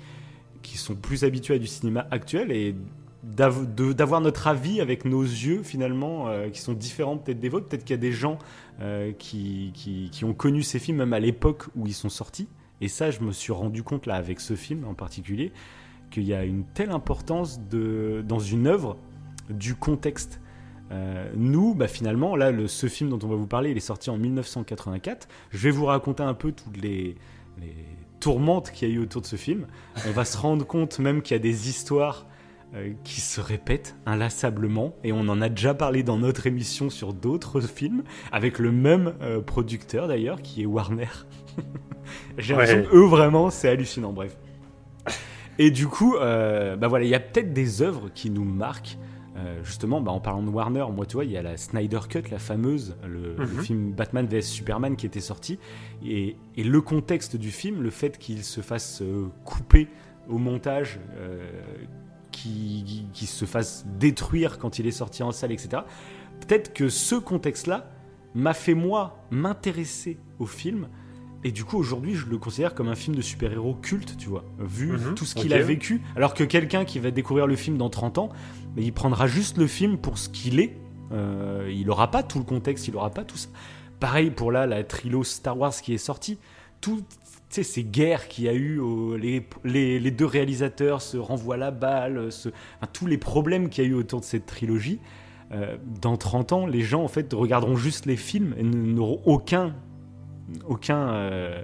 qui 0.62 0.78
sont 0.78 0.96
plus 0.96 1.24
habituées 1.24 1.56
à 1.56 1.60
du 1.60 1.68
cinéma 1.68 2.08
actuel 2.12 2.52
et 2.52 2.76
d'avoir 3.24 4.22
notre 4.22 4.48
avis 4.48 4.80
avec 4.80 5.04
nos 5.04 5.24
yeux 5.24 5.62
finalement 5.64 6.30
euh, 6.30 6.50
qui 6.50 6.62
sont 6.62 6.74
différents 6.74 7.18
peut-être 7.18 7.40
des 7.40 7.50
vôtres. 7.50 7.68
Peut-être 7.68 7.84
qu'il 7.84 7.94
y 7.94 8.00
a 8.00 8.02
des 8.02 8.14
gens 8.14 8.38
euh, 8.80 9.12
qui, 9.12 9.72
qui, 9.74 10.10
qui 10.10 10.24
ont 10.24 10.34
connu 10.34 10.64
ces 10.64 10.80
films 10.80 10.98
même 10.98 11.12
à 11.12 11.20
l'époque 11.20 11.66
où 11.76 11.86
ils 11.86 11.94
sont 11.94 12.10
sortis. 12.10 12.48
Et 12.80 12.88
ça, 12.88 13.12
je 13.12 13.20
me 13.20 13.34
suis 13.34 13.52
rendu 13.52 13.84
compte 13.84 14.06
là 14.06 14.16
avec 14.16 14.40
ce 14.40 14.56
film 14.56 14.86
en 14.86 14.94
particulier 14.94 15.52
qu'il 16.10 16.24
y 16.24 16.34
a 16.34 16.44
une 16.44 16.64
telle 16.64 16.92
importance 16.92 17.60
de, 17.70 18.24
dans 18.28 18.40
une 18.40 18.68
œuvre 18.68 18.98
du 19.50 19.76
contexte. 19.76 20.40
Euh, 20.92 21.30
nous, 21.36 21.76
bah, 21.76 21.88
finalement, 21.88 22.36
là, 22.36 22.52
le, 22.52 22.68
ce 22.68 22.88
film 22.88 23.10
dont 23.10 23.20
on 23.24 23.28
va 23.28 23.36
vous 23.36 23.48
parler, 23.48 23.72
il 23.72 23.78
est 23.78 23.82
sorti 23.82 24.10
en 24.10 24.18
1984. 24.18 25.28
Je 25.52 25.58
vais 25.60 25.72
vous 25.72 25.86
raconter 25.86 26.24
un 26.24 26.34
peu 26.34 26.52
toutes 26.52 26.78
les, 26.82 27.16
les 27.62 27.76
tourmentes 28.20 28.72
qu'il 28.72 28.90
y 28.90 28.92
a 28.92 28.96
eu 28.96 29.00
autour 29.00 29.22
de 29.22 29.28
ce 29.28 29.36
film. 29.36 29.68
On 30.08 30.12
va 30.12 30.26
se 30.26 30.38
rendre 30.38 30.66
compte 30.66 30.98
même 31.00 31.22
qu'il 31.22 31.36
y 31.36 31.40
a 31.40 31.44
des 31.44 31.70
histoires 31.70 32.26
euh, 32.76 32.94
qui 33.04 33.22
se 33.22 33.40
répètent 33.42 33.96
inlassablement, 34.06 34.94
et 35.04 35.12
on 35.12 35.22
en 35.28 35.42
a 35.42 35.50
déjà 35.50 35.74
parlé 35.74 36.04
dans 36.04 36.18
notre 36.18 36.46
émission 36.48 36.90
sur 36.90 37.14
d'autres 37.14 37.62
films, 37.62 38.04
avec 38.32 38.60
le 38.60 38.72
même 38.72 39.14
euh, 39.22 39.42
producteur 39.42 40.08
d'ailleurs, 40.08 40.42
qui 40.42 40.62
est 40.64 40.66
Warner. 40.68 41.08
J'ai 42.38 42.54
Ouais. 42.56 42.66
l'impression 42.66 42.90
qu'eux, 42.92 43.06
vraiment, 43.06 43.50
c'est 43.52 43.70
hallucinant, 43.70 44.12
bref. 44.14 44.36
Et 45.60 45.72
du 45.72 45.88
coup, 45.88 46.16
bah 46.18 46.88
voilà, 46.88 47.04
il 47.06 47.10
y 47.10 47.16
a 47.16 47.20
peut-être 47.20 47.52
des 47.54 47.82
œuvres 47.82 48.10
qui 48.14 48.30
nous 48.30 48.46
marquent. 48.46 48.98
Euh, 49.40 49.64
justement, 49.64 50.02
bah, 50.02 50.12
en 50.12 50.20
parlant 50.20 50.44
de 50.44 50.50
Warner, 50.50 50.86
moi, 50.94 51.06
tu 51.06 51.14
vois, 51.14 51.24
il 51.26 51.32
y 51.32 51.38
a 51.38 51.42
la 51.42 51.56
Snyder 51.56 52.00
Cut, 52.10 52.24
la 52.30 52.40
fameuse, 52.40 52.98
le, 53.08 53.36
le 53.38 53.46
Mhm. 53.46 53.62
film 53.64 53.92
Batman 53.94 54.26
vs 54.28 54.42
Superman 54.42 54.96
qui 54.98 55.06
était 55.06 55.22
sorti. 55.22 55.58
Et, 56.06 56.36
et 56.58 56.64
le 56.64 56.82
contexte 56.82 57.36
du 57.38 57.52
film, 57.52 57.82
le 57.82 57.90
fait 57.90 58.18
qu'il 58.18 58.44
se 58.44 58.62
fasse 58.62 59.02
euh, 59.02 59.28
couper 59.46 59.88
au 60.28 60.38
montage, 60.38 61.00
euh, 61.18 61.50
qu'il 62.32 63.10
qui 63.14 63.26
se 63.26 63.46
fasse 63.46 63.86
détruire 63.98 64.60
quand 64.60 64.80
il 64.80 64.88
est 64.88 64.92
sorti 64.92 65.24
en 65.24 65.32
salle, 65.32 65.52
etc. 65.52 65.84
Peut-être 66.42 66.74
que 66.74 66.90
ce 66.90 67.16
contexte-là 67.16 67.92
m'a 68.36 68.54
fait, 68.54 68.74
moi, 68.76 69.26
m'intéresser 69.32 70.18
au 70.38 70.46
film. 70.46 70.88
Et 71.44 71.52
du 71.52 71.64
coup, 71.64 71.78
aujourd'hui, 71.78 72.16
je 72.16 72.26
le 72.26 72.38
considère 72.38 72.76
comme 72.76 72.90
un 72.90 72.96
film 72.96 73.16
de 73.16 73.22
super-héros 73.22 73.76
culte, 73.82 74.18
tu 74.18 74.28
vois, 74.28 74.44
vu 74.60 74.92
Mhm, 74.92 75.16
tout 75.16 75.24
ce 75.26 75.36
qu'il 75.36 75.54
a 75.54 75.58
vécu. 75.68 76.02
Alors 76.18 76.34
que 76.34 76.44
quelqu'un 76.44 76.84
qui 76.84 77.00
va 77.00 77.12
découvrir 77.12 77.48
le 77.48 77.56
film 77.56 77.78
dans 77.78 77.90
30 77.90 78.18
ans, 78.18 78.30
il 78.78 78.92
prendra 78.92 79.26
juste 79.28 79.58
le 79.58 79.68
film 79.68 79.98
pour 79.98 80.18
ce 80.18 80.28
qu'il 80.30 80.60
est. 80.60 80.76
Euh, 81.14 81.72
il 81.74 81.86
n'aura 81.88 82.12
pas 82.12 82.24
tout 82.24 82.40
le 82.40 82.44
contexte, 82.46 82.88
il 82.88 82.94
n'aura 82.94 83.10
pas 83.10 83.24
tout 83.24 83.38
ça. 83.38 83.48
Pareil 84.02 84.32
pour 84.32 84.52
là, 84.52 84.66
la 84.68 84.84
trilo 84.84 85.24
Star 85.24 85.58
Wars 85.58 85.72
qui 85.74 85.94
est 85.94 85.98
sortie. 85.98 86.38
Tout, 86.82 87.02
ces 87.50 87.84
guerres 87.84 88.28
qu'il 88.28 88.44
y 88.46 88.48
a 88.50 88.54
eu, 88.54 88.80
les, 89.18 89.46
les, 89.64 90.00
les 90.00 90.12
deux 90.12 90.26
réalisateurs 90.26 91.02
se 91.02 91.18
renvoient 91.18 91.58
la 91.58 91.72
balle, 91.72 92.32
se- 92.32 92.50
enfin, 92.50 92.90
tous 92.94 93.08
les 93.08 93.18
problèmes 93.18 93.70
qu'il 93.70 93.84
y 93.84 93.88
a 93.88 93.90
eu 93.90 93.94
autour 93.96 94.20
de 94.20 94.26
cette 94.26 94.46
trilogie. 94.46 95.00
euh, 95.52 95.78
dans 96.02 96.16
30 96.16 96.52
ans, 96.54 96.66
les 96.68 96.82
gens 96.82 97.02
en 97.04 97.08
fait 97.08 97.34
regarderont 97.34 97.76
juste 97.76 98.06
les 98.06 98.18
films 98.18 98.54
et 98.58 98.64
n'auront 98.64 99.20
aucun, 99.26 99.74
aucun 100.68 101.10
euh, 101.10 101.62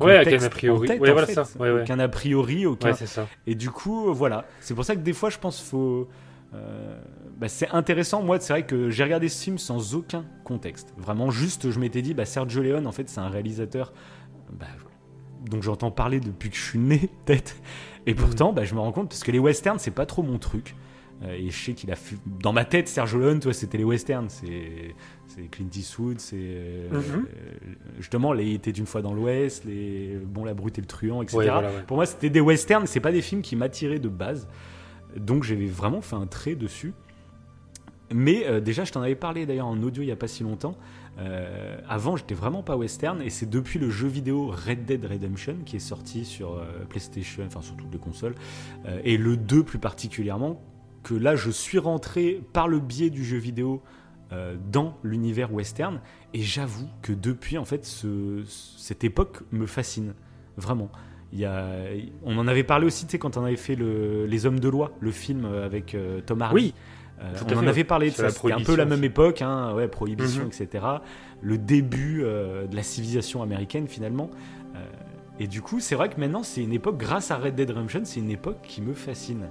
Ouais, 0.00 0.20
aucun 0.20 0.42
a 0.44 0.48
priori. 0.50 0.88
tête, 0.88 1.00
Ouais, 1.00 1.12
voilà 1.12 1.26
ça. 1.26 1.44
Ouais, 1.58 1.70
ouais. 1.72 1.82
Aucun 1.82 1.98
a 1.98 2.08
priori, 2.08 2.66
aucun. 2.66 2.92
Ça. 2.92 3.26
Et 3.46 3.54
du 3.54 3.70
coup, 3.70 4.08
euh, 4.08 4.12
voilà. 4.12 4.44
C'est 4.60 4.74
pour 4.74 4.84
ça 4.84 4.94
que 4.94 5.00
des 5.00 5.12
fois, 5.12 5.30
je 5.30 5.38
pense 5.38 5.60
faut. 5.60 6.08
euh, 6.54 7.00
bah, 7.38 7.48
c'est 7.48 7.68
intéressant. 7.70 8.22
Moi, 8.22 8.38
c'est 8.40 8.52
vrai 8.52 8.66
que 8.66 8.90
j'ai 8.90 9.04
regardé 9.04 9.28
ce 9.28 9.42
film 9.42 9.58
sans 9.58 9.94
aucun 9.94 10.24
contexte. 10.44 10.92
Vraiment, 10.98 11.30
juste, 11.30 11.70
je 11.70 11.78
m'étais 11.80 12.02
dit, 12.02 12.14
bah, 12.14 12.24
Sergio 12.24 12.62
Leone, 12.62 12.86
en 12.86 12.92
fait, 12.92 13.08
c'est 13.08 13.20
un 13.20 13.28
réalisateur 13.28 13.92
bah, 14.52 14.66
dont 15.50 15.62
j'entends 15.62 15.90
parler 15.90 16.20
depuis 16.20 16.50
que 16.50 16.56
je 16.56 16.62
suis 16.62 16.78
né, 16.78 17.08
peut-être. 17.24 17.56
Et 18.06 18.14
pourtant, 18.14 18.52
bah, 18.52 18.64
je 18.64 18.74
me 18.74 18.80
rends 18.80 18.92
compte, 18.92 19.08
parce 19.08 19.24
que 19.24 19.32
les 19.32 19.38
westerns, 19.38 19.78
c'est 19.78 19.90
pas 19.90 20.06
trop 20.06 20.22
mon 20.22 20.38
truc. 20.38 20.76
Euh, 21.24 21.32
et 21.32 21.48
je 21.50 21.64
sais 21.64 21.72
qu'il 21.72 21.90
a 21.90 21.96
fait. 21.96 22.16
Dans 22.26 22.52
ma 22.52 22.64
tête, 22.66 22.88
Sergio 22.88 23.18
Leone, 23.18 23.40
toi, 23.40 23.54
c'était 23.54 23.78
les 23.78 23.84
westerns. 23.84 24.28
C'est 24.28 24.94
c'est 25.36 25.48
Clint 25.48 25.68
Eastwood, 25.74 26.18
c'est. 26.18 26.36
euh, 26.38 26.88
Mhm. 26.92 27.26
justement, 27.98 28.32
les 28.32 28.54
était 28.54 28.70
une 28.70 28.86
fois 28.86 29.02
dans 29.02 29.12
l'Ouest, 29.12 29.64
les 29.64 30.16
Bon, 30.24 30.44
la 30.44 30.54
brute 30.54 30.78
et 30.78 30.80
le 30.80 30.86
truand, 30.86 31.22
etc. 31.22 31.36
Ouais, 31.38 31.44
voilà, 31.50 31.68
ouais. 31.68 31.82
Pour 31.86 31.96
moi, 31.96 32.06
c'était 32.06 32.30
des 32.30 32.40
westerns, 32.40 32.86
c'est 32.86 33.00
pas 33.00 33.12
des 33.12 33.22
films 33.22 33.42
qui 33.42 33.54
m'attiraient 33.56 33.98
de 33.98 34.08
base. 34.08 34.48
Donc 35.16 35.44
j'avais 35.44 35.66
vraiment 35.66 36.00
fait 36.00 36.16
un 36.16 36.26
trait 36.26 36.54
dessus. 36.54 36.92
Mais 38.14 38.46
euh, 38.46 38.60
déjà, 38.60 38.84
je 38.84 38.92
t'en 38.92 39.02
avais 39.02 39.16
parlé 39.16 39.46
d'ailleurs 39.46 39.66
en 39.66 39.82
audio 39.82 40.02
il 40.02 40.06
y 40.06 40.12
a 40.12 40.16
pas 40.16 40.28
si 40.28 40.42
longtemps. 40.44 40.76
Euh, 41.18 41.76
avant, 41.88 42.16
j'étais 42.16 42.34
vraiment 42.34 42.62
pas 42.62 42.76
western 42.76 43.20
et 43.22 43.30
c'est 43.30 43.48
depuis 43.48 43.78
le 43.78 43.90
jeu 43.90 44.06
vidéo 44.06 44.48
Red 44.48 44.84
Dead 44.84 45.04
Redemption 45.04 45.56
qui 45.64 45.76
est 45.76 45.80
sorti 45.80 46.24
sur 46.24 46.52
euh, 46.54 46.64
PlayStation, 46.88 47.42
enfin 47.46 47.62
sur 47.62 47.74
toutes 47.76 47.92
les 47.92 47.98
consoles, 47.98 48.34
et 49.02 49.16
le 49.16 49.36
2 49.36 49.62
plus 49.64 49.78
particulièrement, 49.78 50.62
que 51.02 51.14
là 51.14 51.34
je 51.34 51.50
suis 51.50 51.78
rentré 51.78 52.40
par 52.52 52.68
le 52.68 52.78
biais 52.80 53.10
du 53.10 53.24
jeu 53.24 53.38
vidéo 53.38 53.82
euh, 54.32 54.56
dans 54.72 54.96
l'univers 55.04 55.52
western 55.52 56.00
et 56.34 56.42
j'avoue 56.42 56.88
que 57.02 57.12
depuis 57.12 57.58
en 57.58 57.64
fait 57.64 57.84
ce- 57.84 58.42
cette 58.46 59.04
époque 59.04 59.38
me 59.52 59.66
fascine 59.66 60.14
vraiment. 60.56 60.90
Il 61.32 61.38
y 61.40 61.44
a, 61.44 61.66
on 62.24 62.36
en 62.38 62.46
avait 62.48 62.62
parlé 62.64 62.86
aussi, 62.86 63.04
tu 63.06 63.12
sais, 63.12 63.18
quand 63.18 63.36
on 63.36 63.44
avait 63.44 63.56
fait 63.56 63.74
le, 63.76 64.26
Les 64.26 64.46
Hommes 64.46 64.60
de 64.60 64.68
loi, 64.68 64.92
le 65.00 65.10
film 65.10 65.44
avec 65.44 65.94
euh, 65.94 66.20
Tom 66.24 66.42
Hardy. 66.42 66.54
Oui, 66.54 66.74
Euh, 67.22 67.32
on 67.50 67.56
en 67.56 67.66
avait 67.66 67.82
parlé 67.84 68.10
de 68.10 68.14
ça, 68.14 68.28
c'était 68.28 68.52
un 68.52 68.56
peu 68.58 68.62
prohibition 68.64 68.76
la 68.76 68.84
même 68.84 69.02
époque, 69.02 69.40
hein, 69.40 69.72
ouais, 69.74 69.88
prohibition, 69.88 70.42
Mhm. 70.42 70.48
etc. 70.48 70.84
Le 71.40 71.56
début 71.56 72.22
euh, 72.22 72.66
de 72.66 72.76
la 72.76 72.82
civilisation 72.82 73.42
américaine 73.42 73.88
finalement. 73.88 74.30
Euh, 74.74 74.78
et 75.40 75.46
du 75.46 75.62
coup, 75.62 75.80
c'est 75.80 75.94
vrai 75.94 76.10
que 76.10 76.20
maintenant, 76.20 76.42
c'est 76.42 76.62
une 76.62 76.74
époque, 76.74 76.98
grâce 76.98 77.30
à 77.30 77.38
Red 77.38 77.54
Dead 77.54 77.70
Redemption, 77.70 78.02
c'est 78.04 78.20
une 78.20 78.30
époque 78.30 78.58
qui 78.62 78.82
me 78.82 78.92
fascine. 78.92 79.46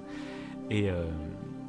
Et, 0.70 0.90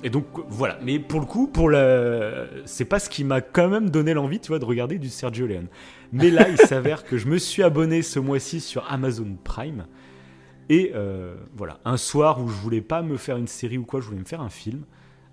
et 0.04 0.10
donc, 0.10 0.26
voilà. 0.50 0.78
Mais 0.84 1.00
pour 1.00 1.20
le 1.20 1.26
coup, 1.26 1.48
pour 1.48 1.70
le... 1.70 2.48
c'est 2.66 2.86
pas 2.86 3.00
ce 3.00 3.10
qui 3.10 3.24
m'a 3.24 3.42
quand 3.42 3.68
même 3.70 3.90
donné 3.90 4.14
l'envie, 4.14 4.40
tu 4.40 4.50
vois, 4.50 4.60
de 4.60 4.66
regarder 4.66 5.00
du 5.00 5.10
Sergio 5.10 5.48
Leone. 5.48 5.68
Mais 6.12 6.30
là, 6.30 6.48
il 6.50 6.58
s'avère 6.68 7.04
que 7.04 7.18
je 7.18 7.28
me 7.28 7.38
suis 7.38 7.64
abonné 7.64 8.02
ce 8.02 8.20
mois-ci 8.20 8.60
sur 8.62 8.86
Amazon 8.92 9.36
Prime. 9.44 9.86
Et 10.70 10.92
euh, 10.96 11.36
voilà, 11.56 11.80
un 11.86 11.98
soir 11.98 12.42
où 12.42 12.48
je 12.50 12.56
voulais 12.56 12.82
pas 12.82 13.02
me 13.02 13.18
faire 13.18 13.38
une 13.38 13.48
série 13.48 13.78
ou 13.78 13.86
quoi, 13.86 14.02
je 14.02 14.06
voulais 14.08 14.20
me 14.20 14.26
faire 14.26 14.42
un 14.42 14.50
film. 14.50 14.84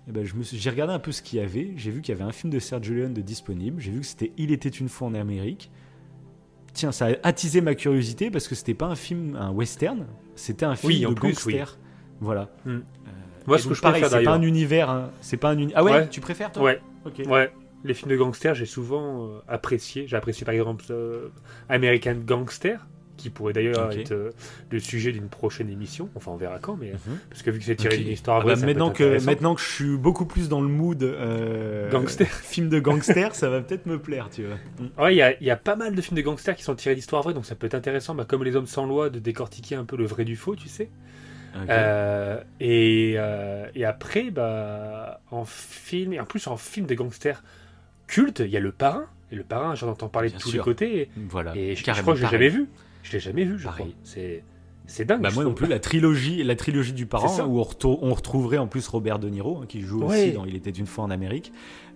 Eh 0.07 0.11
ben, 0.11 0.23
je 0.23 0.35
me 0.35 0.43
suis- 0.43 0.57
j'ai 0.57 0.69
regardé 0.69 0.93
un 0.93 0.99
peu 0.99 1.11
ce 1.11 1.21
qu'il 1.21 1.39
y 1.39 1.41
avait. 1.41 1.73
J'ai 1.75 1.91
vu 1.91 2.01
qu'il 2.01 2.13
y 2.13 2.17
avait 2.17 2.27
un 2.27 2.31
film 2.31 2.51
de 2.51 2.59
Sergio 2.59 2.93
Leone 2.93 3.13
de 3.13 3.21
disponible. 3.21 3.81
J'ai 3.81 3.91
vu 3.91 3.99
que 4.01 4.05
c'était 4.05 4.31
Il 4.37 4.51
était 4.51 4.69
une 4.69 4.87
fois 4.89 5.07
en 5.07 5.13
Amérique. 5.13 5.71
Tiens, 6.73 6.91
ça 6.91 7.07
a 7.07 7.11
attisé 7.27 7.61
ma 7.61 7.73
curiosité 7.75 8.29
parce 8.29 8.47
que 8.47 8.55
c'était 8.55 8.73
pas 8.73 8.87
un 8.87 8.95
film, 8.95 9.35
un 9.39 9.51
western, 9.51 10.05
c'était 10.35 10.65
un 10.65 10.75
film 10.75 10.91
Oui, 10.91 11.05
en 11.05 11.11
de 11.13 11.19
gangster. 11.19 11.77
Voilà. 12.19 12.49
Mm. 12.65 12.79
Moi, 13.47 13.57
Et 13.57 13.59
ce 13.61 13.67
que 13.67 13.73
je 13.73 13.81
pareil, 13.81 14.01
préfère 14.01 14.09
c'est 14.19 14.23
pas 14.25 14.31
d'ailleurs. 14.31 14.41
un 14.41 14.47
univers. 14.47 14.89
hein, 14.89 15.09
C'est 15.21 15.37
pas 15.37 15.49
un 15.49 15.57
uni- 15.57 15.73
Ah 15.75 15.83
ouais, 15.83 15.91
Ouais. 15.91 16.07
Tu 16.09 16.21
préfères 16.21 16.51
toi 16.51 16.63
Ouais, 16.63 16.81
Ok. 17.05 17.21
ouais. 17.27 17.51
Les 17.83 17.93
films 17.93 18.09
de 18.11 18.17
gangsters, 18.17 18.55
j'ai 18.55 18.65
souvent 18.65 19.27
euh, 19.27 19.39
apprécié. 19.47 20.07
J'ai 20.07 20.15
apprécié 20.17 20.43
par 20.45 20.55
exemple 20.55 20.85
euh, 20.89 21.27
American 21.69 22.15
Gangster, 22.25 22.79
qui 23.15 23.29
pourrait 23.29 23.53
d'ailleurs 23.53 23.91
être 23.91 24.11
euh, 24.11 24.31
le 24.71 24.79
sujet 24.79 25.11
d'une 25.11 25.29
prochaine 25.29 25.69
émission. 25.69 26.09
Enfin, 26.15 26.31
on 26.31 26.35
verra 26.35 26.57
quand, 26.59 26.75
mais 26.77 26.93
Mhm. 26.93 27.17
parce 27.29 27.43
que 27.43 27.51
vu 27.51 27.59
que 27.59 27.65
c'est 27.65 27.75
tiré 27.75 27.97
d'une 27.97 28.07
histoire 28.07 28.37
Ah 28.37 28.41
vraie, 28.41 28.53
bah, 28.53 28.55
ça 28.55 28.61
peut 28.61 28.67
maintenant 28.73 28.89
que 28.89 29.23
maintenant 29.23 29.53
que 29.55 29.61
je 29.61 29.69
suis 29.69 29.97
beaucoup 29.97 30.25
plus 30.25 30.49
dans 30.49 30.61
le 30.61 30.67
mood 30.67 30.97
Gangster. 31.91 32.27
film 32.43 32.69
de 32.69 32.79
gangster, 32.79 33.35
ça 33.35 33.49
va 33.49 33.61
peut-être 33.61 33.85
me 33.85 33.99
plaire, 33.99 34.29
tu 34.31 34.43
vois. 34.45 34.55
Mm. 34.79 35.01
Ouais, 35.01 35.15
il 35.15 35.37
y 35.41 35.45
y 35.45 35.51
a 35.51 35.55
pas 35.55 35.75
mal 35.75 35.93
de 35.95 36.01
films 36.01 36.17
de 36.17 36.21
gangsters 36.23 36.55
qui 36.55 36.63
sont 36.63 36.75
tirés 36.75 36.95
d'histoires 36.95 37.21
vraies, 37.21 37.33
donc 37.33 37.45
ça 37.45 37.55
peut 37.55 37.67
être 37.67 37.75
intéressant, 37.75 38.15
bah, 38.15 38.25
comme 38.27 38.43
Les 38.43 38.55
Hommes 38.55 38.65
sans 38.67 38.85
loi, 38.85 39.09
de 39.09 39.19
décortiquer 39.19 39.75
un 39.75 39.85
peu 39.85 39.95
le 39.95 40.05
vrai 40.05 40.25
du 40.25 40.35
faux, 40.35 40.55
tu 40.55 40.69
sais. 40.69 40.89
Euh, 41.69 42.41
et, 42.59 43.13
euh, 43.17 43.67
et 43.75 43.85
après, 43.85 44.31
bah, 44.31 45.21
en 45.31 45.45
film, 45.45 46.13
et 46.13 46.19
en 46.19 46.25
plus 46.25 46.47
en 46.47 46.57
film 46.57 46.85
de 46.85 46.95
gangsters 46.95 47.43
culte, 48.07 48.41
il 48.41 48.49
y 48.51 48.57
a 48.57 48.59
Le 48.59 48.71
Parrain. 48.71 49.05
Et 49.31 49.35
Le 49.35 49.43
Parrain, 49.43 49.75
j'en 49.75 49.89
entends 49.89 50.09
parler 50.09 50.29
Bien 50.29 50.37
de 50.37 50.43
tous 50.43 50.49
sûr. 50.49 50.59
les 50.59 50.63
côtés. 50.63 51.01
Et, 51.01 51.09
voilà. 51.29 51.55
et 51.55 51.75
je, 51.75 51.83
crois 51.83 52.13
que 52.13 52.19
je 52.19 52.25
l'ai 52.25 52.31
jamais 52.31 52.49
vu. 52.49 52.67
Je 53.03 53.11
l'ai 53.13 53.19
jamais 53.19 53.43
vu, 53.43 53.57
je 53.57 53.65
Pareil. 53.65 53.85
crois. 53.87 53.95
C'est, 54.03 54.43
c'est 54.87 55.05
dingue. 55.05 55.21
Bah, 55.21 55.29
moi 55.33 55.43
non 55.43 55.53
plus, 55.53 55.67
la 55.67 55.79
trilogie, 55.79 56.43
la 56.43 56.55
trilogie 56.55 56.93
du 56.93 57.05
parent, 57.05 57.39
où 57.47 57.59
on, 57.59 58.13
retrouverait 58.13 58.57
en 58.57 58.67
plus 58.67 58.87
Robert 58.87 59.19
De 59.19 59.29
Niro, 59.29 59.57
hein, 59.61 59.65
qui 59.67 59.81
joue 59.81 60.03
Ouais. 60.03 60.23
aussi 60.25 60.31
dans 60.33 60.45
Il 60.45 60.55
était 60.55 60.69
une 60.69 60.85
fois 60.85 61.03
en 61.03 61.09
Amérique. 61.09 61.51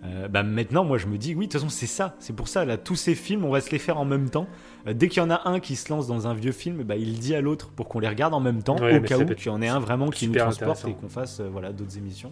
Euh, 0.06 0.30
bah 0.30 0.44
maintenant, 0.44 0.86
moi 0.86 0.98
je 0.98 1.08
me 1.08 1.18
dis, 1.18 1.36
oui, 1.36 1.48
de 1.48 1.52
toute 1.52 1.62
façon, 1.62 1.70
c'est 1.70 1.86
ça. 1.88 2.16
C'est 2.20 2.34
pour 2.34 2.48
ça, 2.48 2.64
là, 2.64 2.78
tous 2.78 2.96
ces 2.96 3.16
films, 3.16 3.44
on 3.44 3.50
va 3.50 3.60
se 3.60 3.70
les 3.72 3.80
faire 3.80 3.98
en 3.98 4.06
même 4.06 4.30
temps. 4.30 4.48
Euh, 4.88 4.94
dès 4.94 5.10
qu'il 5.10 5.22
y 5.22 5.26
en 5.26 5.30
a 5.30 5.42
un 5.50 5.60
qui 5.60 5.76
se 5.76 5.92
lance 5.92 6.08
dans 6.08 6.26
un 6.28 6.34
vieux 6.34 6.54
film, 6.54 6.84
bah, 6.84 6.96
il 6.96 7.20
dit 7.20 7.36
à 7.36 7.42
l'autre 7.42 7.70
pour 7.70 7.90
qu'on 7.90 8.00
les 8.00 8.08
regarde 8.08 8.34
en 8.34 8.40
même 8.40 8.64
temps, 8.64 8.78
Ouais, 8.78 8.98
au 8.98 9.02
cas 9.02 9.18
où 9.18 9.26
qu'il 9.36 9.48
y 9.48 9.50
en 9.50 9.62
ait 9.62 9.68
un 9.68 9.80
vraiment 9.80 10.10
qui 10.10 10.28
nous 10.28 10.36
transporte 10.36 10.86
et 10.88 10.94
qu'on 10.94 11.10
fasse 11.10 11.42
euh, 11.42 11.50
voilà, 11.52 11.74
d'autres 11.74 11.98
émissions. 11.98 12.32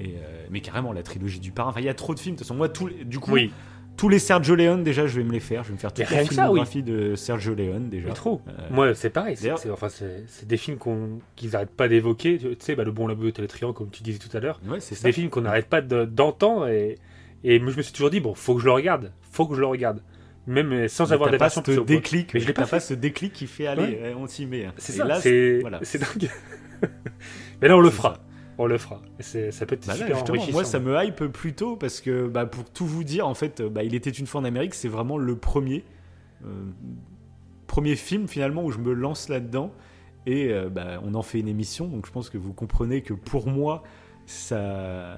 Et, 0.00 0.14
mais 0.50 0.60
carrément, 0.62 0.92
la 0.94 1.02
trilogie 1.02 1.40
du 1.40 1.52
parrain. 1.52 1.70
Enfin, 1.70 1.80
il 1.80 1.86
y 1.86 1.90
a 1.90 1.94
trop 1.94 2.14
de 2.14 2.18
films. 2.20 2.34
De 2.34 2.38
toute 2.38 2.46
façon, 2.46 2.56
moi, 2.56 2.68
les- 2.88 3.04
du 3.04 3.18
coup, 3.18 3.32
Oui, 3.32 3.52
tous 4.00 4.08
les 4.08 4.18
Sergio 4.18 4.54
Leone, 4.54 4.82
déjà, 4.82 5.06
je 5.06 5.18
vais 5.18 5.24
me 5.24 5.30
les 5.30 5.40
faire. 5.40 5.62
Je 5.62 5.68
vais 5.68 5.74
me 5.74 5.78
faire 5.78 5.92
toute 5.92 6.08
la 6.08 6.16
ça, 6.16 6.22
oui. 6.22 6.28
filmographie 6.28 6.82
de 6.82 7.14
Sergio 7.16 7.54
Leone, 7.54 7.90
déjà. 7.90 8.08
mais 8.08 8.14
trop. 8.14 8.40
Euh, 8.48 8.52
Moi, 8.70 8.94
c'est 8.94 9.10
pareil. 9.10 9.36
C'est, 9.36 9.50
enfin, 9.70 9.88
des 10.46 10.56
films 10.56 10.78
qu'on, 10.78 11.18
qu'ils 11.36 11.50
n'arrêtent 11.50 11.68
pas 11.76 11.86
d'évoquer. 11.86 12.38
Tu 12.38 12.48
sais, 12.60 12.74
bah, 12.74 12.84
Le 12.84 12.92
Bon, 12.92 13.06
la 13.06 13.12
et 13.12 13.40
le 13.42 13.46
Triangle, 13.46 13.74
comme 13.74 13.90
tu 13.90 14.02
disais 14.02 14.18
tout 14.18 14.34
à 14.34 14.40
l'heure. 14.40 14.58
Ouais, 14.66 14.80
c'est 14.80 15.02
des 15.02 15.12
films 15.12 15.28
qu'on 15.28 15.42
n'arrête 15.42 15.66
pas 15.66 15.82
de- 15.82 16.06
d'entendre. 16.06 16.68
Et, 16.68 16.96
et 17.44 17.58
moi, 17.58 17.72
je 17.72 17.76
me 17.76 17.82
suis 17.82 17.92
toujours 17.92 18.08
dit, 18.08 18.20
bon, 18.20 18.32
faut 18.32 18.54
que 18.54 18.60
je 18.62 18.64
le 18.64 18.72
regarde. 18.72 19.12
Faut 19.32 19.46
que 19.46 19.54
je 19.54 19.60
le 19.60 19.66
regarde. 19.66 20.00
Même 20.46 20.72
euh, 20.72 20.88
sans 20.88 21.08
Mais 21.08 21.12
avoir 21.12 21.30
des 21.30 21.36
pas 21.36 21.44
versions 21.44 21.62
ce 21.66 21.80
déclic, 21.80 22.32
Mais 22.32 22.40
je 22.40 22.46
l'ai 22.46 22.54
pas 22.54 22.66
pas 22.66 22.80
ce 22.80 22.94
déclic 22.94 23.34
qui 23.34 23.46
fait 23.46 23.66
aller, 23.66 23.98
euh, 24.00 24.14
on 24.16 24.26
s'y 24.26 24.46
met. 24.46 24.66
C'est 24.78 24.92
ça, 24.92 25.20
c'est 25.20 25.58
voilà. 25.60 25.80
dingue. 25.80 26.30
Mais 27.60 27.68
là, 27.68 27.76
on 27.76 27.80
le 27.80 27.90
fera. 27.90 28.14
ça. 28.14 28.20
On 28.62 28.66
le 28.66 28.76
fera. 28.76 29.00
Ça 29.20 29.64
peut 29.64 29.74
être 29.74 29.86
Bah 29.86 29.96
là, 29.96 30.06
super 30.06 30.22
enrichissant. 30.28 30.52
moi, 30.52 30.64
ça 30.64 30.80
me 30.80 30.94
hype 31.02 31.24
plutôt 31.28 31.76
parce 31.76 32.02
que, 32.02 32.28
bah, 32.28 32.44
pour 32.44 32.68
tout 32.70 32.84
vous 32.84 33.04
dire, 33.04 33.26
en 33.26 33.32
fait, 33.32 33.62
bah, 33.62 33.82
il 33.84 33.94
était 33.94 34.10
une 34.10 34.26
fois 34.26 34.42
en 34.42 34.44
Amérique, 34.44 34.74
c'est 34.74 34.86
vraiment 34.88 35.16
le 35.16 35.34
premier, 35.34 35.82
euh, 36.44 36.66
premier 37.66 37.96
film 37.96 38.28
finalement 38.28 38.62
où 38.62 38.70
je 38.70 38.76
me 38.76 38.92
lance 38.92 39.30
là-dedans 39.30 39.72
et 40.26 40.52
euh, 40.52 40.68
bah, 40.68 41.00
on 41.02 41.14
en 41.14 41.22
fait 41.22 41.40
une 41.40 41.48
émission. 41.48 41.88
Donc, 41.88 42.04
je 42.04 42.12
pense 42.12 42.28
que 42.28 42.36
vous 42.36 42.52
comprenez 42.52 43.00
que 43.00 43.14
pour 43.14 43.46
moi, 43.46 43.82
ça, 44.26 45.16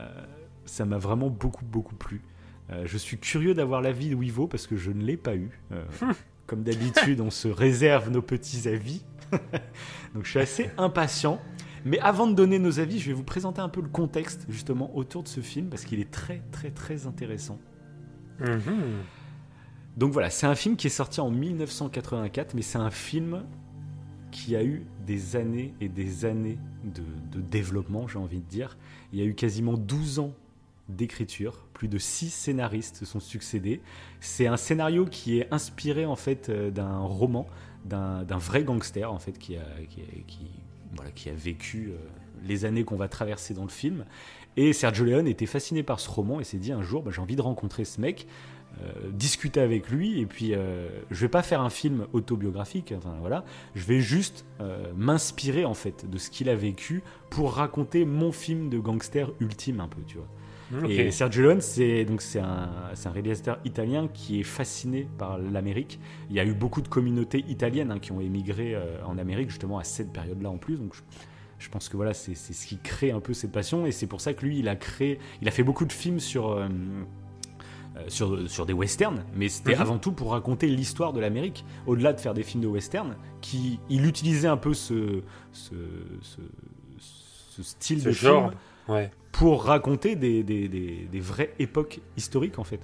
ça 0.64 0.84
m'a 0.84 0.98
vraiment 0.98 1.28
beaucoup, 1.28 1.64
beaucoup 1.64 1.96
plu. 1.96 2.22
Euh, 2.70 2.84
je 2.86 2.96
suis 2.96 3.18
curieux 3.18 3.54
d'avoir 3.54 3.80
l'avis 3.80 4.08
de 4.08 4.14
Wivo 4.14 4.46
parce 4.46 4.68
que 4.68 4.76
je 4.76 4.92
ne 4.92 5.02
l'ai 5.02 5.16
pas 5.16 5.34
eu. 5.34 5.50
Comme 6.46 6.62
d'habitude, 6.62 7.20
on 7.20 7.30
se 7.30 7.48
réserve 7.48 8.08
nos 8.08 8.22
petits 8.22 8.68
avis. 8.68 9.02
Donc, 10.14 10.26
je 10.26 10.30
suis 10.30 10.38
assez 10.38 10.70
impatient. 10.78 11.40
Mais 11.84 11.98
avant 12.00 12.26
de 12.26 12.34
donner 12.34 12.58
nos 12.58 12.78
avis, 12.80 12.98
je 12.98 13.08
vais 13.08 13.12
vous 13.12 13.24
présenter 13.24 13.60
un 13.60 13.68
peu 13.68 13.80
le 13.82 13.88
contexte 13.88 14.46
justement 14.48 14.94
autour 14.96 15.22
de 15.22 15.28
ce 15.28 15.40
film 15.40 15.68
parce 15.68 15.84
qu'il 15.84 16.00
est 16.00 16.10
très 16.10 16.42
très 16.52 16.70
très 16.70 17.06
intéressant. 17.06 17.58
Mhm. 18.40 19.00
Donc 19.96 20.12
voilà, 20.12 20.30
c'est 20.30 20.46
un 20.46 20.54
film 20.54 20.76
qui 20.76 20.86
est 20.86 20.90
sorti 20.90 21.20
en 21.20 21.30
1984, 21.30 22.54
mais 22.54 22.62
c'est 22.62 22.78
un 22.78 22.90
film 22.90 23.44
qui 24.30 24.56
a 24.56 24.64
eu 24.64 24.86
des 25.06 25.36
années 25.36 25.74
et 25.80 25.88
des 25.88 26.24
années 26.24 26.58
de, 26.84 27.02
de 27.36 27.42
développement, 27.42 28.08
j'ai 28.08 28.18
envie 28.18 28.38
de 28.40 28.48
dire. 28.48 28.78
Il 29.12 29.18
y 29.18 29.22
a 29.22 29.26
eu 29.26 29.34
quasiment 29.34 29.74
12 29.74 30.18
ans 30.20 30.32
d'écriture, 30.88 31.66
plus 31.74 31.88
de 31.88 31.98
6 31.98 32.30
scénaristes 32.30 32.96
se 32.96 33.04
sont 33.04 33.20
succédés. 33.20 33.80
C'est 34.20 34.46
un 34.46 34.56
scénario 34.56 35.04
qui 35.04 35.38
est 35.38 35.52
inspiré 35.52 36.06
en 36.06 36.16
fait 36.16 36.48
euh, 36.48 36.70
d'un 36.70 36.98
roman 37.00 37.46
d'un 37.84 38.22
d'un 38.22 38.38
vrai 38.38 38.62
gangster 38.64 39.12
en 39.12 39.18
fait 39.18 39.36
qui 39.38 39.56
a, 39.56 39.64
qui, 39.90 40.00
a- 40.00 40.22
qui- 40.26 40.50
qui 41.14 41.28
a 41.28 41.34
vécu 41.34 41.90
euh, 41.90 41.96
les 42.44 42.64
années 42.64 42.84
qu'on 42.84 42.96
va 42.96 43.08
traverser 43.08 43.54
dans 43.54 43.64
le 43.64 43.70
film. 43.70 44.04
Et 44.56 44.72
Sergio 44.72 45.04
Leone 45.04 45.28
était 45.28 45.46
fasciné 45.46 45.82
par 45.82 46.00
ce 46.00 46.10
roman 46.10 46.40
et 46.40 46.44
s'est 46.44 46.58
dit 46.58 46.72
un 46.72 46.82
jour, 46.82 47.02
bah, 47.02 47.10
j'ai 47.12 47.20
envie 47.20 47.36
de 47.36 47.42
rencontrer 47.42 47.84
ce 47.84 48.00
mec, 48.00 48.26
euh, 48.80 49.10
discuter 49.10 49.60
avec 49.60 49.90
lui, 49.90 50.20
et 50.20 50.26
puis 50.26 50.54
euh, 50.54 50.88
je 51.10 51.20
vais 51.20 51.28
pas 51.28 51.42
faire 51.42 51.60
un 51.60 51.70
film 51.70 52.06
autobiographique, 52.14 52.94
enfin 52.96 53.14
voilà, 53.20 53.44
je 53.74 53.84
vais 53.84 54.00
juste 54.00 54.46
euh, 54.60 54.90
m'inspirer 54.96 55.66
en 55.66 55.74
fait 55.74 56.08
de 56.08 56.16
ce 56.16 56.30
qu'il 56.30 56.48
a 56.48 56.54
vécu 56.54 57.02
pour 57.28 57.52
raconter 57.52 58.06
mon 58.06 58.32
film 58.32 58.70
de 58.70 58.78
gangster 58.78 59.30
ultime 59.40 59.80
un 59.80 59.88
peu, 59.88 60.00
tu 60.06 60.16
vois. 60.16 60.28
Ok. 60.72 60.88
Et 60.90 61.10
Sergio 61.10 61.42
Leone, 61.42 61.60
c'est 61.60 62.04
donc 62.04 62.22
c'est 62.22 62.40
un, 62.40 62.68
réalisateur 63.12 63.58
italien 63.64 64.08
qui 64.12 64.40
est 64.40 64.44
fasciné 64.44 65.06
par 65.18 65.38
l'Amérique. 65.38 66.00
Il 66.30 66.36
y 66.36 66.40
a 66.40 66.44
eu 66.44 66.54
beaucoup 66.54 66.80
de 66.80 66.88
communautés 66.88 67.44
italiennes 67.48 67.90
hein, 67.90 67.98
qui 67.98 68.12
ont 68.12 68.20
émigré 68.20 68.74
euh, 68.74 69.04
en 69.04 69.18
Amérique 69.18 69.50
justement 69.50 69.78
à 69.78 69.84
cette 69.84 70.12
période-là 70.12 70.48
en 70.50 70.58
plus. 70.58 70.76
Donc 70.76 70.94
je, 70.94 71.02
je 71.58 71.68
pense 71.68 71.88
que 71.88 71.96
voilà, 71.96 72.14
c'est 72.14 72.34
ce 72.34 72.66
qui 72.66 72.78
crée 72.78 73.10
un 73.10 73.20
peu 73.20 73.34
cette 73.34 73.52
passion 73.52 73.84
et 73.86 73.92
c'est 73.92 74.06
pour 74.06 74.20
ça 74.20 74.32
que 74.34 74.44
lui, 74.46 74.58
il 74.60 74.68
a 74.68 74.76
créé, 74.76 75.18
il 75.42 75.48
a 75.48 75.50
fait 75.50 75.62
beaucoup 75.62 75.84
de 75.84 75.92
films 75.92 76.20
sur 76.20 76.50
euh, 76.52 76.68
euh, 77.98 78.04
sur, 78.08 78.48
sur 78.50 78.64
des 78.64 78.72
westerns, 78.72 79.22
mais 79.36 79.50
c'était 79.50 79.74
Mhm. 79.74 79.82
avant 79.82 79.98
tout 79.98 80.12
pour 80.12 80.30
raconter 80.30 80.66
l'histoire 80.68 81.12
de 81.12 81.20
l'Amérique. 81.20 81.66
Au-delà 81.86 82.14
de 82.14 82.20
faire 82.20 82.32
des 82.32 82.42
films 82.42 82.62
de 82.62 82.68
western, 82.68 83.16
qui, 83.42 83.78
il 83.90 84.06
utilisait 84.06 84.48
un 84.48 84.56
peu 84.56 84.72
ce, 84.72 85.20
ce, 85.52 85.74
ce, 86.22 86.40
ce 87.50 87.62
style 87.62 88.00
Ce 88.00 88.06
de 88.08 88.12
genre. 88.12 88.48
film 88.48 88.58
Ouais. 88.88 89.10
pour 89.32 89.64
raconter 89.64 90.16
des, 90.16 90.42
des, 90.42 90.68
des- 90.68 91.08
des 91.10 91.20
vraies 91.20 91.52
époques 91.58 92.00
historiques 92.16 92.58
en 92.58 92.64
fait. 92.64 92.80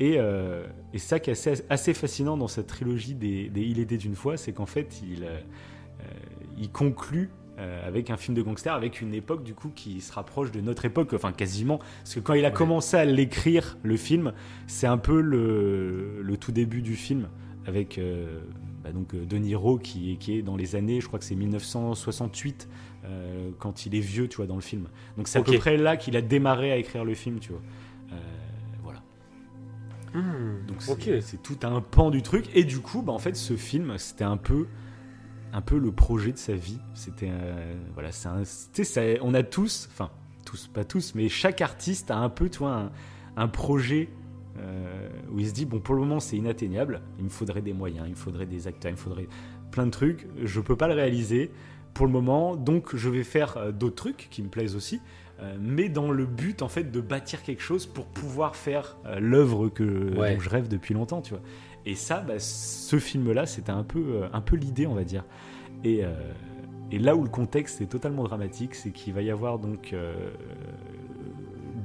Et, 0.00 0.14
euh, 0.18 0.66
et 0.94 0.98
ça 0.98 1.18
qui 1.18 1.30
est 1.30 1.32
assez, 1.32 1.64
assez 1.70 1.92
fascinant 1.94 2.36
dans 2.36 2.46
cette 2.48 2.68
trilogie 2.68 3.14
des, 3.14 3.50
Il 3.56 3.78
était 3.80 3.96
une 3.96 4.14
fois, 4.14 4.36
c'est 4.36 4.52
qu'en 4.52 4.66
fait 4.66 5.02
il, 5.02 5.24
euh, 5.24 5.40
il 6.56 6.70
conclut 6.70 7.30
euh, 7.58 7.86
avec 7.88 8.10
un 8.10 8.16
film 8.16 8.36
de 8.36 8.42
gangster, 8.42 8.72
avec 8.72 9.00
une 9.00 9.12
époque 9.14 9.42
du 9.42 9.54
coup 9.54 9.70
qui 9.74 10.00
se 10.00 10.12
rapproche 10.12 10.52
de 10.52 10.60
notre 10.60 10.84
époque, 10.84 11.12
enfin 11.14 11.32
quasiment, 11.32 11.78
parce 11.78 12.14
que 12.14 12.20
quand 12.20 12.34
il 12.34 12.44
a 12.44 12.48
Ouais. 12.48 12.54
commencé 12.54 12.96
à 12.96 13.04
l'écrire, 13.04 13.76
le 13.82 13.96
film, 13.96 14.32
c'est 14.68 14.86
un 14.86 14.98
peu 14.98 15.20
le, 15.20 16.22
le 16.22 16.36
tout 16.36 16.52
début 16.52 16.82
du 16.82 16.94
film, 16.94 17.28
avec 17.66 17.98
euh, 17.98 18.38
donc 18.92 19.14
euh, 19.14 19.24
De 19.24 19.36
Niro 19.36 19.78
qui, 19.78 20.12
est- 20.12 20.16
qui 20.16 20.34
est 20.38 20.42
dans 20.42 20.56
les 20.56 20.76
années, 20.76 21.00
je 21.00 21.06
crois 21.06 21.18
que 21.18 21.24
c'est 21.24 21.34
1968, 21.34 22.68
euh, 23.04 23.50
quand 23.58 23.86
il 23.86 23.94
est 23.94 24.00
vieux, 24.00 24.28
tu 24.28 24.36
vois, 24.38 24.46
dans 24.46 24.54
le 24.54 24.60
film. 24.60 24.88
Donc 25.16 25.28
c'est 25.28 25.38
à 25.38 25.40
Ok. 25.42 25.48
peu 25.52 25.58
près 25.58 25.76
là 25.76 25.96
qu'il 25.96 26.16
a 26.16 26.22
démarré 26.22 26.72
à 26.72 26.76
écrire 26.76 27.04
le 27.04 27.14
film, 27.14 27.38
tu 27.38 27.52
vois. 27.52 27.62
Euh, 28.12 28.16
voilà. 28.82 29.02
Hmm, 30.14 30.66
Donc 30.66 30.82
c'est 31.22 31.42
tout 31.42 31.58
un 31.62 31.80
pan 31.80 32.10
du 32.10 32.22
truc. 32.22 32.46
Et 32.54 32.64
du 32.64 32.80
coup, 32.80 33.02
bah, 33.02 33.12
en 33.12 33.18
fait, 33.18 33.36
ce 33.36 33.56
film, 33.56 33.96
c'était 33.98 34.24
un 34.24 34.36
peu, 34.36 34.66
un 35.52 35.60
peu 35.60 35.78
le 35.78 35.92
projet 35.92 36.32
de 36.32 36.38
sa 36.38 36.54
vie. 36.54 36.78
C'était, 36.94 37.30
euh, 37.30 37.74
voilà, 37.94 38.12
c'est 38.12 38.28
un- 38.28 38.44
ça- 38.44 39.00
on 39.22 39.34
a 39.34 39.42
tous, 39.42 39.88
enfin, 39.92 40.10
tous, 40.44 40.66
pas 40.66 40.84
tous, 40.84 41.14
mais 41.14 41.28
chaque 41.28 41.60
artiste 41.60 42.10
a 42.10 42.16
un 42.18 42.30
peu, 42.30 42.48
toi, 42.48 42.90
un, 43.36 43.42
un 43.42 43.48
projet 43.48 44.08
euh, 44.58 45.08
où 45.30 45.38
il 45.38 45.48
se 45.48 45.52
dit, 45.54 45.64
bon, 45.66 45.80
pour 45.80 45.94
le 45.94 46.00
moment, 46.00 46.20
c'est 46.20 46.36
inatteignable. 46.36 47.00
Il 47.18 47.24
me 47.24 47.28
faudrait 47.30 47.62
des 47.62 47.72
moyens, 47.72 48.04
il 48.06 48.10
me 48.10 48.16
faudrait 48.16 48.46
des 48.46 48.66
acteurs, 48.66 48.90
il 48.90 48.94
me 48.94 48.98
faudrait 48.98 49.28
plein 49.70 49.86
de 49.86 49.90
trucs. 49.90 50.26
Je 50.42 50.60
peux 50.60 50.76
pas 50.76 50.88
le 50.88 50.94
réaliser 50.94 51.50
pour 51.94 52.06
le 52.06 52.12
moment, 52.12 52.54
donc 52.56 52.94
je 52.94 53.08
vais 53.08 53.24
faire 53.24 53.56
euh, 53.56 53.72
d'autres 53.72 53.96
trucs 53.96 54.28
qui 54.30 54.42
me 54.42 54.48
plaisent 54.48 54.76
aussi. 54.76 55.00
euh, 55.40 55.56
mais 55.60 55.88
dans 55.88 56.10
le 56.10 56.26
but 56.26 56.62
en 56.62 56.68
fait 56.68 56.90
de 56.90 57.00
bâtir 57.00 57.42
quelque 57.44 57.62
chose 57.62 57.86
pour 57.86 58.06
pouvoir 58.06 58.56
faire 58.56 58.96
euh, 59.06 59.20
l'œuvre 59.20 59.68
que 59.68 60.16
Ouais. 60.16 60.34
dont 60.34 60.40
je 60.40 60.48
rêve 60.48 60.68
depuis 60.68 60.94
longtemps, 60.94 61.22
tu 61.22 61.30
vois. 61.30 61.42
Et 61.86 61.94
ça, 61.94 62.20
bah, 62.20 62.38
ce 62.38 62.98
film-là, 62.98 63.46
c'était 63.46 63.70
un 63.70 63.84
peu, 63.84 64.22
un 64.32 64.40
peu 64.40 64.56
l'idée, 64.56 64.86
on 64.86 64.94
va 64.94 65.04
dire. 65.04 65.24
Et, 65.84 66.02
et 66.90 66.98
là 66.98 67.14
où 67.16 67.22
le 67.22 67.30
contexte 67.30 67.80
est 67.80 67.86
totalement 67.86 68.24
dramatique, 68.24 68.74
c'est 68.74 68.90
qu'il 68.90 69.14
va 69.14 69.22
y 69.22 69.30
avoir 69.30 69.58
donc 69.58 69.94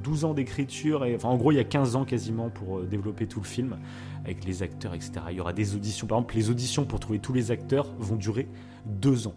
12 0.04 0.24
ans 0.26 0.34
d'écriture, 0.34 1.04
et 1.04 1.16
enfin 1.16 1.28
en 1.30 1.36
gros 1.36 1.50
il 1.50 1.56
y 1.56 1.58
a 1.60 1.64
15 1.64 1.96
ans 1.96 2.04
quasiment 2.04 2.50
pour 2.50 2.78
euh, 2.78 2.84
développer 2.86 3.26
tout 3.26 3.40
le 3.40 3.46
film, 3.46 3.78
avec 4.24 4.44
les 4.44 4.62
acteurs, 4.62 4.94
etc. 4.94 5.12
Il 5.30 5.36
y 5.36 5.40
aura 5.40 5.52
des 5.52 5.74
auditions, 5.74 6.06
par 6.06 6.18
exemple 6.18 6.36
les 6.36 6.50
auditions 6.50 6.84
pour 6.84 7.00
trouver 7.00 7.18
tous 7.18 7.32
les 7.32 7.50
acteurs 7.50 7.88
vont 7.98 8.16
durer 8.16 8.46
2 8.86 9.26
ans. 9.26 9.34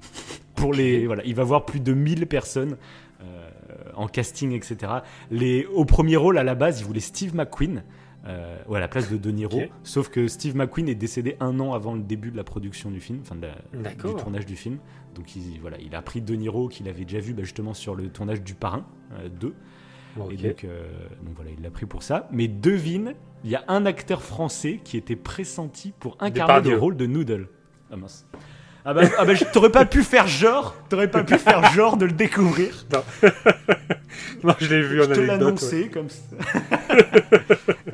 pour 0.54 0.72
les, 0.72 1.06
voilà, 1.06 1.24
il 1.24 1.34
va 1.34 1.42
y 1.42 1.44
avoir 1.44 1.64
plus 1.64 1.80
de 1.80 1.92
1000 1.92 2.26
personnes 2.26 2.76
euh, 3.22 3.50
en 3.94 4.06
casting, 4.06 4.52
etc. 4.52 4.92
Les, 5.30 5.66
au 5.66 5.84
premier 5.84 6.16
rôle, 6.16 6.38
à 6.38 6.44
la 6.44 6.54
base, 6.54 6.80
il 6.80 6.86
voulait 6.86 7.00
Steve 7.00 7.34
McQueen. 7.34 7.82
euh, 8.26 8.58
ou 8.68 8.74
à 8.74 8.80
la 8.80 8.88
place 8.88 9.10
de 9.10 9.16
De 9.16 9.30
Niro. 9.30 9.58
Sauf 9.82 10.10
que 10.10 10.28
Steve 10.28 10.54
McQueen 10.54 10.88
est 10.90 10.94
décédé 10.94 11.36
un 11.40 11.58
an 11.58 11.72
avant 11.72 11.94
le 11.94 12.02
début 12.02 12.30
de 12.30 12.36
la 12.36 12.44
production 12.44 12.90
du 12.90 13.00
film, 13.00 13.20
enfin 13.22 13.34
de 13.34 13.46
la- 13.46 13.54
du 13.94 13.96
tournage 14.22 14.44
du 14.44 14.56
film. 14.56 14.76
Donc 15.14 15.34
il, 15.36 15.58
voilà, 15.62 15.78
il 15.80 15.94
a 15.94 16.02
pris 16.02 16.20
De 16.20 16.34
Niro 16.34 16.68
qu'il 16.68 16.86
avait 16.88 17.04
déjà 17.06 17.18
vu 17.20 17.32
bah, 17.32 17.42
justement 17.44 17.72
sur 17.72 17.94
le 17.94 18.10
tournage 18.10 18.42
du 18.42 18.52
Parrain 18.54 18.84
euh, 19.18 19.30
2. 19.30 19.54
Et 20.30 20.36
donc, 20.36 20.64
euh, 20.64 20.82
donc 21.22 21.34
voilà, 21.36 21.50
il 21.56 21.62
l'a 21.62 21.70
pris 21.70 21.86
pour 21.86 22.02
ça. 22.02 22.28
Mais 22.32 22.48
devine, 22.48 23.14
il 23.44 23.50
y 23.50 23.54
a 23.56 23.64
un 23.68 23.86
acteur 23.86 24.22
français 24.22 24.80
qui 24.84 24.96
était 24.96 25.16
pressenti 25.16 25.92
pour 25.98 26.16
incarner 26.20 26.70
le 26.70 26.76
rôle 26.78 26.96
de 26.96 27.06
Noodle. 27.06 27.48
Ah 27.92 27.96
mince. 27.96 28.26
Ah 28.84 28.94
bah, 28.94 29.02
ah 29.18 29.24
bah, 29.26 29.34
t'aurais 29.52 29.70
pas 29.70 29.84
pu 29.84 30.02
faire 30.02 30.26
genre, 30.26 30.74
t'aurais 30.88 31.10
pas 31.10 31.22
pu 31.22 31.36
faire 31.36 31.70
genre 31.72 31.98
de 31.98 32.06
le 32.06 32.12
découvrir. 32.12 32.86
Non, 34.42 34.54
je 34.58 34.74
l'ai 34.74 34.80
vu 34.82 35.00
en 35.00 35.04
Je 35.04 35.08
te 35.08 35.12
anecdote. 35.12 35.18
ouais. 35.18 35.26
l'annonçais 35.26 35.88
comme 35.88 36.08
ça. 36.08 36.36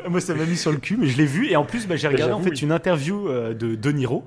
Moi, 0.08 0.20
ça 0.20 0.34
m'a 0.34 0.44
mis 0.44 0.56
sur 0.56 0.70
le 0.70 0.78
cul, 0.78 0.96
mais 0.96 1.06
je 1.06 1.16
l'ai 1.18 1.26
vu. 1.26 1.48
Et 1.50 1.56
en 1.56 1.64
plus, 1.64 1.88
bah, 1.88 1.96
j'ai 1.96 2.06
Bah, 2.06 2.12
regardé 2.14 2.34
en 2.34 2.40
fait 2.40 2.50
oui. 2.50 2.58
une 2.62 2.70
interview 2.72 3.28
euh, 3.28 3.52
de 3.54 3.74
De 3.74 3.90
Niro 3.90 4.24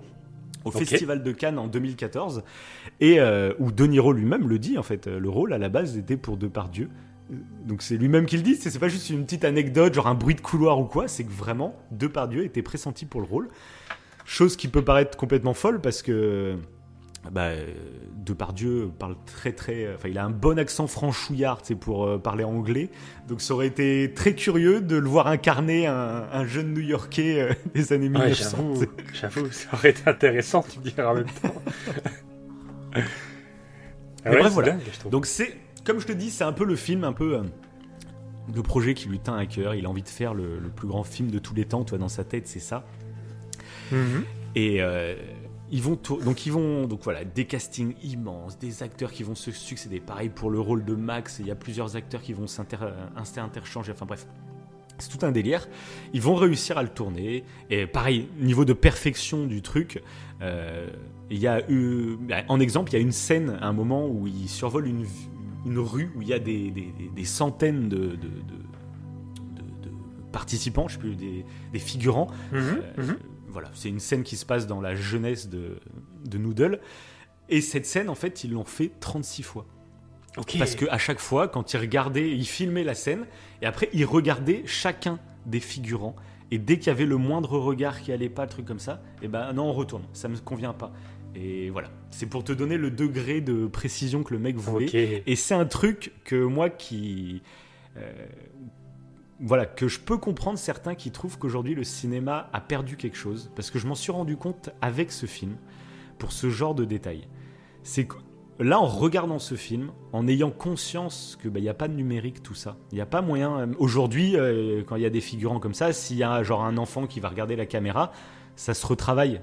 au. 0.66 0.72
Festival 0.72 1.24
de 1.24 1.32
Cannes 1.32 1.58
en 1.58 1.68
2014, 1.68 2.44
et 3.00 3.22
euh, 3.22 3.54
où 3.60 3.72
De 3.72 3.86
Niro 3.86 4.12
lui-même 4.12 4.48
le 4.50 4.60
dit 4.60 4.78
en 4.78 4.84
fait. 4.84 5.08
Le 5.08 5.30
rôle 5.30 5.54
à 5.54 5.58
la 5.58 5.70
base 5.70 5.98
était 5.98 6.18
pour 6.18 6.36
Depardieu. 6.36 6.90
Donc 7.66 7.82
c'est 7.82 7.98
lui-même 7.98 8.26
qui 8.26 8.38
le 8.38 8.44
dit. 8.44 8.56
C'est 8.56 8.78
pas 8.80 8.88
juste 8.90 9.10
une 9.10 9.24
petite 9.26 9.46
anecdote, 9.46 9.94
genre 9.94 10.08
un 10.08 10.16
bruit 10.16 10.36
de 10.36 10.42
couloir 10.42 10.80
ou 10.80 10.86
quoi. 10.86 11.08
C'est 11.08 11.24
que 11.24 11.32
vraiment 11.32 11.76
Depardieu 11.92 12.44
était 12.44 12.64
pressenti 12.64 13.06
pour 13.06 13.22
le 13.22 13.28
rôle. 13.28 13.50
Chose 14.26 14.56
qui 14.56 14.68
peut 14.68 14.84
paraître 14.84 15.18
complètement 15.18 15.54
folle 15.54 15.82
parce 15.82 16.02
que 16.02 16.58
bah, 17.32 17.50
Depardieu 18.16 18.90
parle 18.98 19.16
très 19.26 19.52
très. 19.52 19.94
Enfin, 19.94 20.08
il 20.10 20.18
a 20.18 20.26
un 20.26 20.30
bon 20.30 20.58
accent 20.58 20.88
franchouillard, 20.88 21.60
c'est 21.64 21.76
pour 21.76 22.06
euh, 22.06 22.18
parler 22.18 22.44
anglais. 22.44 22.90
Donc, 23.28 23.42
ça 23.42 23.54
aurait 23.54 23.68
été 23.68 24.14
très 24.16 24.34
curieux 24.36 24.82
de 24.82 24.96
le 24.96 25.08
voir 25.08 25.28
incarner 25.28 25.88
un, 25.88 26.28
un 26.32 26.46
jeune 26.46 26.74
New-Yorkais 26.74 27.42
euh, 27.42 27.54
des 27.74 27.92
années 27.94 28.08
Ouais, 28.08 28.28
1900. 28.30 28.58
j'avoue, 28.58 28.86
j'avoue, 29.14 29.52
ça 29.52 29.68
aurait 29.74 29.90
été 29.90 30.02
intéressant, 30.10 30.64
tu 30.68 30.80
me 30.80 30.84
dirais 30.84 31.04
en 31.06 31.16
même 31.16 31.26
temps. 31.42 31.54
Ah 34.26 34.32
Mais 34.32 34.32
ouais, 34.32 34.40
bref, 34.42 34.54
voilà. 34.54 34.72
dingue. 34.72 34.82
Donc, 35.12 35.26
c'est, 35.26 35.56
comme 35.86 36.00
je 36.00 36.08
te 36.08 36.12
dis, 36.12 36.30
c'est 36.30 36.44
un 36.44 36.54
peu 36.54 36.66
le 36.66 36.76
film, 36.76 37.04
un 37.04 37.14
peu. 37.14 37.38
euh, 37.38 37.44
le 38.56 38.64
projet 38.64 38.94
qui 38.94 39.10
lui 39.10 39.20
tient 39.20 39.36
à 39.36 39.46
cœur. 39.46 39.76
Il 39.76 39.86
a 39.86 39.90
envie 39.90 40.02
de 40.02 40.08
faire 40.08 40.34
le, 40.34 40.60
le 40.60 40.70
plus 40.70 40.88
grand 40.88 41.04
film 41.04 41.30
de 41.30 41.40
tous 41.40 41.54
les 41.54 41.66
temps. 41.66 41.84
Toi, 41.84 41.98
dans 41.98 42.10
sa 42.10 42.24
tête, 42.24 42.48
c'est 42.48 42.60
ça. 42.60 42.86
Mhm. 43.92 44.24
Et 44.56 44.82
euh, 44.82 45.16
ils 45.72 45.82
vont 45.82 46.00
donc 46.24 46.46
ils 46.46 46.52
vont 46.52 46.88
donc 46.88 47.02
voilà 47.04 47.24
des 47.24 47.46
castings 47.46 47.94
immenses, 48.04 48.58
des 48.58 48.82
acteurs 48.82 49.12
qui 49.12 49.24
vont 49.24 49.36
se 49.36 49.52
succéder. 49.52 50.00
Pareil 50.00 50.30
pour 50.30 50.50
le 50.50 50.60
rôle 50.60 50.84
de 50.84 50.96
Max, 50.96 51.38
il 51.40 51.48
y 51.48 51.52
a 51.52 51.56
plusieurs 51.56 51.96
acteurs 51.96 52.22
qui 52.22 52.34
vont 52.34 52.48
s'inter 52.48 52.78
euh. 52.82 52.92
Enfin 53.16 54.06
bref, 54.08 54.26
c'est 54.98 55.10
tout 55.16 55.26
un 55.26 55.32
délire. 55.32 55.68
Ils 56.14 56.22
vont 56.22 56.36
réussir 56.36 56.78
à 56.78 56.84
le 56.84 56.90
tourner. 56.90 57.44
Et 57.70 57.86
pareil, 57.86 58.28
niveau 58.40 58.66
de 58.66 58.74
perfection 58.74 59.46
du 59.46 59.62
truc, 59.62 60.02
euh, 60.42 60.88
il 61.30 61.38
y 61.38 61.48
a 61.48 61.70
eu, 61.70 62.18
bah, 62.20 62.38
en 62.48 62.60
exemple, 62.60 62.92
il 62.92 62.94
y 62.96 62.98
a 62.98 63.02
une 63.02 63.12
scène, 63.12 63.58
à 63.62 63.68
un 63.68 63.74
moment 63.74 64.08
où 64.08 64.28
il 64.28 64.50
survole 64.50 64.88
une, 64.88 65.06
une 65.66 65.80
rue 65.80 66.12
où 66.16 66.22
il 66.22 66.28
y 66.28 66.34
a 66.34 66.40
des, 66.40 66.72
des- 66.72 67.26
centaines 67.26 67.90
de, 67.90 67.98
de- 67.98 68.16
de- 68.16 68.60
participants, 70.32 70.88
je 70.88 70.94
sais 70.94 71.00
plus, 71.00 71.16
des, 71.16 71.44
des 71.74 71.80
figurants. 71.80 72.28
Mhm, 72.52 72.60
Euh, 72.98 73.04
mhm. 73.04 73.18
Voilà, 73.48 73.72
c'est 73.74 73.90
une 73.90 74.00
scène 74.00 74.22
qui 74.24 74.36
se 74.38 74.46
passe 74.46 74.68
dans 74.68 74.80
la 74.80 74.96
jeunesse 74.96 75.50
de, 75.50 75.80
de 76.26 76.38
Noodle. 76.38 76.80
Et 77.50 77.62
cette 77.62 77.88
scène, 77.88 78.08
en 78.10 78.16
fait, 78.16 78.44
ils 78.44 78.52
l'ont 78.52 78.64
fait 78.64 78.92
36 79.00 79.42
fois. 79.42 79.66
Parce 80.60 80.76
qu'à 80.76 81.00
chaque 81.00 81.20
fois, 81.20 81.48
quand 81.48 81.74
ils 81.74 81.78
regardaient, 81.78 82.30
ils 82.30 82.46
filmaient 82.46 82.84
la 82.84 82.94
scène, 82.94 83.26
et 83.64 83.66
après, 83.66 83.90
ils 83.92 84.06
regardaient 84.06 84.62
chacun 84.68 85.18
des 85.48 85.60
figurants. 85.60 86.16
Et 86.52 86.60
dès 86.60 86.78
qu'il 86.78 86.88
y 86.88 86.90
avait 86.92 87.08
le 87.08 87.18
moindre 87.18 87.58
regard 87.58 88.00
qui 88.02 88.12
allait 88.12 88.30
pas, 88.30 88.44
le 88.44 88.50
truc 88.50 88.66
comme 88.66 88.80
ça, 88.80 89.02
et 89.24 89.28
ben 89.28 89.52
non, 89.54 89.64
on 89.66 89.74
retourne, 89.74 90.04
ça 90.14 90.28
me 90.28 90.38
convient 90.38 90.74
pas. 90.74 90.92
Et 91.36 91.70
voilà, 91.70 91.90
c'est 92.12 92.26
pour 92.26 92.44
te 92.44 92.52
donner 92.52 92.78
le 92.78 92.92
degré 92.92 93.40
de 93.42 93.68
précision 93.68 94.24
que 94.24 94.34
le 94.34 94.40
mec 94.40 94.56
voulait. 94.58 94.86
Et 95.28 95.36
c'est 95.36 95.54
un 95.56 95.66
truc 95.66 96.12
que 96.26 96.44
moi 96.44 96.70
qui. 96.70 97.42
euh, 97.98 98.12
voilà, 99.42 99.66
que 99.66 99.88
je 99.88 100.00
peux 100.00 100.18
comprendre 100.18 100.58
certains 100.60 100.96
qui 100.96 101.12
trouvent 101.12 101.38
qu'aujourd'hui 101.38 101.74
le 101.76 101.84
cinéma 101.86 102.50
a 102.52 102.60
perdu 102.60 102.98
quelque 102.98 103.16
chose. 103.18 103.52
Parce 103.56 103.72
que 103.72 103.80
je 103.80 103.88
m'en 103.88 103.96
suis 103.96 104.12
rendu 104.12 104.36
compte 104.36 104.70
avec 104.82 105.12
ce 105.12 105.26
film, 105.28 105.56
pour 106.18 106.32
ce 106.34 106.50
genre 106.50 106.76
de 106.76 106.84
détails. 106.84 107.28
C'est 107.84 108.06
que 108.06 108.16
là, 108.60 108.80
en 108.80 108.86
regardant 108.88 109.40
ce 109.40 109.56
film, 109.56 109.92
en 110.12 110.28
ayant 110.28 110.52
conscience 110.52 111.38
qu'il 111.42 111.54
n'y 111.54 111.70
a 111.70 111.74
pas 111.74 111.88
de 111.88 111.94
numérique, 111.94 112.44
tout 112.44 112.54
ça, 112.56 112.76
il 112.92 112.96
n'y 112.96 113.02
a 113.02 113.06
pas 113.06 113.22
moyen. 113.22 113.60
euh, 113.60 113.68
Aujourd'hui, 113.78 114.36
euh, 114.36 114.84
quand 114.86 114.98
il 114.98 115.04
y 115.04 115.06
a 115.06 115.10
des 115.10 115.22
figurants 115.22 115.62
comme 115.62 115.74
ça, 115.74 115.94
s'il 115.94 116.18
y 116.18 116.24
a 116.24 116.44
genre 116.44 116.66
un 116.66 116.78
enfant 116.78 117.08
qui 117.08 117.22
va 117.22 117.30
regarder 117.30 117.56
la 117.56 117.66
caméra, 117.66 118.12
ça 118.58 118.74
se 118.74 118.86
retravaille. 118.86 119.40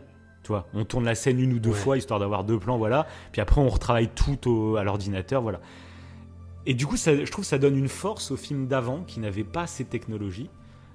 Tu 0.46 0.52
vois, 0.52 0.68
on 0.74 0.84
tourne 0.84 1.04
la 1.04 1.16
scène 1.16 1.40
une 1.40 1.54
ou 1.54 1.58
deux 1.58 1.70
Ouais. 1.70 1.74
fois 1.74 1.98
histoire 1.98 2.20
d'avoir 2.20 2.44
deux 2.44 2.56
plans, 2.56 2.78
voilà. 2.78 3.08
Puis 3.32 3.40
après, 3.40 3.60
on 3.60 3.68
retravaille 3.68 4.10
tout 4.14 4.48
au- 4.48 4.76
à 4.76 4.84
l'ordinateur, 4.84 5.42
voilà. 5.42 5.58
Et 6.66 6.74
du 6.74 6.86
coup, 6.86 6.96
ça, 6.96 7.16
je 7.16 7.28
trouve 7.32 7.42
que 7.44 7.48
ça 7.48 7.58
donne 7.58 7.76
une 7.76 7.88
force 7.88 8.30
aux 8.30 8.36
films 8.36 8.68
d'avant 8.68 9.02
qui 9.02 9.18
n'avaient 9.18 9.42
pas 9.42 9.66
ces 9.66 9.84
technologies, 9.84 10.48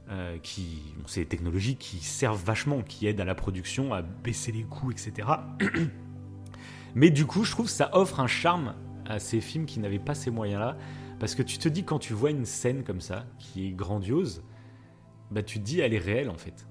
euh, 0.10 0.38
qui, 0.42 0.82
bon, 0.98 1.04
ces 1.06 1.26
technologies 1.26 1.76
qui 1.76 1.98
servent 1.98 2.42
vachement, 2.42 2.82
qui 2.82 3.08
aident 3.08 3.20
à 3.20 3.26
la 3.26 3.36
production, 3.36 3.94
à 3.94 4.02
baisser 4.02 4.54
les 4.54 4.64
coûts, 4.64 4.90
etc. 4.90 5.28
Mais 6.96 7.10
du 7.10 7.26
coup, 7.26 7.44
je 7.44 7.52
trouve 7.52 7.66
que 7.66 7.72
ça 7.74 7.90
offre 7.92 8.22
un 8.22 8.28
charme 8.28 8.74
à 9.06 9.20
ces 9.20 9.42
films 9.42 9.66
qui 9.66 9.82
n'avaient 9.82 10.00
pas 10.00 10.16
ces 10.16 10.32
moyens-là, 10.32 10.78
parce 11.20 11.36
que 11.36 11.44
tu 11.44 11.58
te 11.58 11.68
dis 11.68 11.84
quand 11.84 12.00
tu 12.00 12.14
vois 12.14 12.30
une 12.32 12.46
scène 12.46 12.86
comme 12.86 13.02
ça, 13.02 13.26
qui 13.38 13.68
est 13.68 13.72
grandiose, 13.72 14.44
bah 15.30 15.44
tu 15.44 15.60
te 15.60 15.64
dis 15.66 15.82
elle 15.82 15.94
est 15.94 15.98
réelle 16.00 16.30
en 16.30 16.38
fait. 16.38 16.68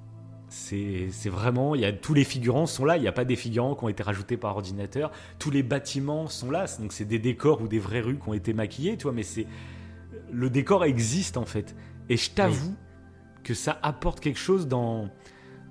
C'est 0.52 1.08
vraiment, 1.28 1.76
il 1.76 1.80
y 1.80 1.84
a 1.84 1.92
tous 1.92 2.12
les 2.12 2.24
figurants 2.24 2.66
sont 2.66 2.84
là, 2.84 2.96
il 2.96 3.02
n'y 3.02 3.08
a 3.08 3.12
pas 3.12 3.24
des 3.24 3.36
figurants 3.36 3.76
qui 3.76 3.84
ont 3.84 3.88
été 3.88 4.02
rajoutés 4.02 4.36
par 4.36 4.56
ordinateur, 4.56 5.12
tous 5.38 5.50
les 5.50 5.62
bâtiments 5.62 6.26
sont 6.26 6.50
là, 6.50 6.66
donc 6.80 6.92
c'est 6.92 7.04
des 7.04 7.20
décors 7.20 7.62
ou 7.62 7.68
des 7.68 7.78
vraies 7.78 8.00
rues 8.00 8.18
qui 8.18 8.28
ont 8.28 8.34
été 8.34 8.52
maquillées, 8.52 8.96
tu 8.96 9.04
vois, 9.04 9.12
mais 9.12 9.22
c'est 9.22 9.46
le 10.32 10.50
décor 10.50 10.84
existe 10.84 11.36
en 11.36 11.44
fait. 11.44 11.76
Et 12.08 12.16
je 12.16 12.30
t'avoue 12.30 12.74
que 13.44 13.54
ça 13.54 13.78
apporte 13.82 14.18
quelque 14.20 14.38
chose 14.40 14.66
dans 14.68 15.08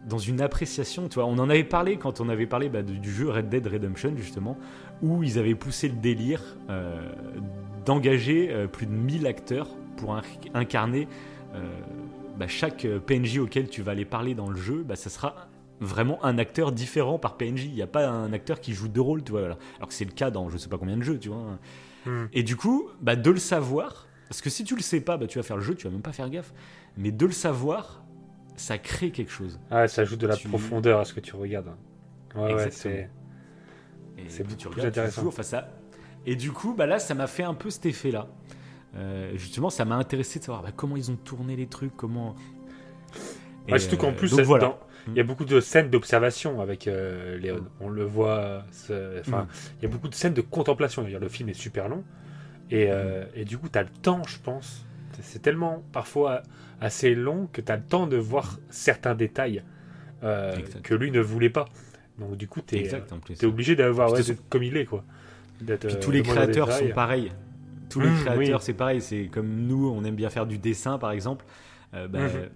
dans 0.07 0.17
une 0.17 0.39
appréciation, 0.39 1.09
tu 1.09 1.15
vois. 1.15 1.25
On 1.25 1.37
en 1.39 1.49
avait 1.49 1.65
parlé 1.65 1.97
quand 1.97 2.21
on 2.21 2.29
avait 2.29 2.47
parlé 2.47 2.69
bah, 2.69 2.81
du 2.81 3.11
jeu 3.11 3.29
Red 3.29 3.49
Dead 3.49 3.67
Redemption 3.67 4.13
justement, 4.15 4.57
où 5.01 5.23
ils 5.23 5.37
avaient 5.37 5.55
poussé 5.55 5.89
le 5.89 5.95
délire 5.95 6.41
euh, 6.69 7.11
d'engager 7.85 8.47
euh, 8.49 8.65
plus 8.67 8.85
de 8.85 8.93
1000 8.93 9.27
acteurs 9.27 9.67
pour 9.97 10.15
in- 10.15 10.21
incarner 10.53 11.09
euh, 11.53 11.67
bah, 12.39 12.47
chaque 12.47 12.85
euh, 12.85 12.99
PNJ 12.99 13.37
auquel 13.39 13.69
tu 13.69 13.81
vas 13.81 13.91
aller 13.91 14.05
parler 14.05 14.33
dans 14.33 14.49
le 14.49 14.57
jeu, 14.57 14.83
bah, 14.83 14.95
ça 14.95 15.09
sera 15.09 15.47
vraiment 15.81 16.23
un 16.25 16.37
acteur 16.37 16.71
différent 16.71 17.19
par 17.19 17.37
PNJ. 17.37 17.65
Il 17.65 17.73
n'y 17.73 17.81
a 17.81 17.87
pas 17.87 18.07
un 18.07 18.33
acteur 18.33 18.59
qui 18.61 18.73
joue 18.73 18.87
deux 18.87 19.01
rôles, 19.01 19.23
tu 19.23 19.31
vois. 19.33 19.41
Alors 19.43 19.57
que 19.87 19.93
c'est 19.93 20.05
le 20.05 20.11
cas 20.11 20.31
dans 20.31 20.49
je 20.49 20.57
sais 20.57 20.69
pas 20.69 20.77
combien 20.77 20.97
de 20.97 21.03
jeux, 21.03 21.19
tu 21.19 21.29
vois. 21.29 21.59
Hmm. 22.05 22.25
Et 22.33 22.43
du 22.43 22.55
coup, 22.55 22.89
bah, 23.01 23.15
de 23.15 23.29
le 23.31 23.37
savoir, 23.39 24.07
parce 24.27 24.41
que 24.41 24.49
si 24.49 24.63
tu 24.63 24.75
le 24.75 24.81
sais 24.81 25.01
pas, 25.01 25.17
bah, 25.17 25.27
tu 25.27 25.37
vas 25.37 25.43
faire 25.43 25.57
le 25.57 25.63
jeu, 25.63 25.75
tu 25.75 25.85
vas 25.85 25.91
même 25.91 26.01
pas 26.01 26.13
faire 26.13 26.29
gaffe. 26.29 26.53
Mais 26.97 27.11
de 27.11 27.25
le 27.25 27.31
savoir, 27.31 28.03
ça 28.55 28.77
crée 28.77 29.11
quelque 29.11 29.31
chose. 29.31 29.59
Ah, 29.71 29.87
ça 29.87 30.01
ajoute 30.01 30.19
de 30.19 30.27
la 30.27 30.35
Tu- 30.35 30.47
profondeur 30.47 30.99
à 30.99 31.05
ce 31.05 31.13
que 31.13 31.19
tu 31.21 31.35
regardes. 31.35 31.71
Ouais, 32.35 32.53
ouais, 32.53 32.71
c'est. 32.71 33.09
Et 34.17 34.23
C'est 34.27 34.43
puis 34.43 34.53
beaucoup 34.55 34.55
tu 34.57 34.67
plus 34.69 34.79
regardes, 34.81 34.87
intéressant. 34.97 35.21
joues, 35.21 35.27
enfin, 35.29 35.43
ça... 35.43 35.69
Et 36.25 36.35
du 36.35 36.51
coup, 36.51 36.73
bah 36.73 36.85
là, 36.85 36.99
ça 36.99 37.13
m'a 37.15 37.27
fait 37.27 37.43
un 37.43 37.53
peu 37.53 37.69
cet 37.69 37.85
effet-là. 37.85 38.27
Euh, 38.95 39.31
justement, 39.35 39.69
ça 39.69 39.85
m'a 39.85 39.95
intéressé 39.95 40.39
de 40.39 40.43
savoir 40.45 40.63
bah, 40.63 40.71
comment 40.75 40.97
ils 40.97 41.11
ont 41.11 41.15
tourné 41.15 41.55
les 41.55 41.67
trucs, 41.67 41.95
comment. 41.95 42.35
Et, 43.67 43.73
Ouais, 43.73 43.79
surtout 43.79 43.97
qu'en 43.97 44.09
euh, 44.09 44.15
plus, 44.15 44.31
donc 44.31 44.39
ça- 44.39 44.45
voilà. 44.45 44.65
dans- 44.65 44.79
il 45.07 45.15
y 45.15 45.19
a 45.19 45.23
beaucoup 45.23 45.45
de 45.45 45.59
scènes 45.59 45.89
d'observation 45.89 46.59
avec 46.61 46.87
euh, 46.87 47.37
Léon. 47.37 47.65
On 47.79 47.89
le 47.89 48.03
voit. 48.03 48.63
Enfin, 49.19 49.43
Mm. 49.43 49.47
il 49.79 49.83
y 49.83 49.85
a 49.85 49.89
beaucoup 49.89 50.07
de 50.09 50.15
scènes 50.15 50.33
de 50.33 50.41
contemplation. 50.41 51.01
C'est-à-dire, 51.03 51.19
Le 51.19 51.29
film 51.29 51.49
est 51.49 51.53
super 51.53 51.87
long. 51.87 52.03
Et, 52.71 52.87
euh, 52.89 53.25
et 53.35 53.45
du 53.45 53.57
coup, 53.57 53.69
tu 53.69 53.79
as 53.79 53.83
le 53.83 53.89
temps, 53.89 54.21
je 54.27 54.37
pense. 54.39 54.85
C'est 55.21 55.41
tellement 55.41 55.83
parfois 55.91 56.43
assez 56.81 57.13
long 57.15 57.47
que 57.51 57.61
tu 57.61 57.71
as 57.71 57.77
le 57.77 57.83
temps 57.83 58.07
de 58.07 58.17
voir 58.17 58.59
certains 58.69 59.15
détails 59.15 59.63
euh, 60.23 60.55
que 60.83 60.93
lui 60.93 61.11
ne 61.11 61.19
voulait 61.21 61.49
pas. 61.49 61.65
Donc, 62.19 62.35
du 62.37 62.47
coup, 62.47 62.61
tu 62.61 62.75
es, 62.77 63.45
obligé 63.45 63.75
d'avoir 63.75 64.11
ouais, 64.11 64.21
comme 64.49 64.63
il 64.63 64.75
est. 64.77 64.85
quoi. 64.85 65.03
Puis 65.65 65.95
tous 66.01 66.11
les 66.11 66.21
créateurs 66.21 66.71
sont 66.71 66.89
pareils. 66.89 67.31
Tous 67.89 67.99
les 67.99 68.09
Mmh, 68.09 68.15
créateurs, 68.19 68.37
oui. 68.59 68.63
c'est 68.65 68.73
pareil. 68.73 69.01
C'est 69.01 69.25
comme 69.27 69.49
nous, 69.49 69.89
on 69.89 70.03
aime 70.03 70.15
bien 70.15 70.29
faire 70.29 70.45
du 70.45 70.57
dessin, 70.57 70.97
par 70.99 71.11
exemple. 71.11 71.45
Euh, 71.93 72.07
bah, 72.07 72.19
Mhm. 72.27 72.49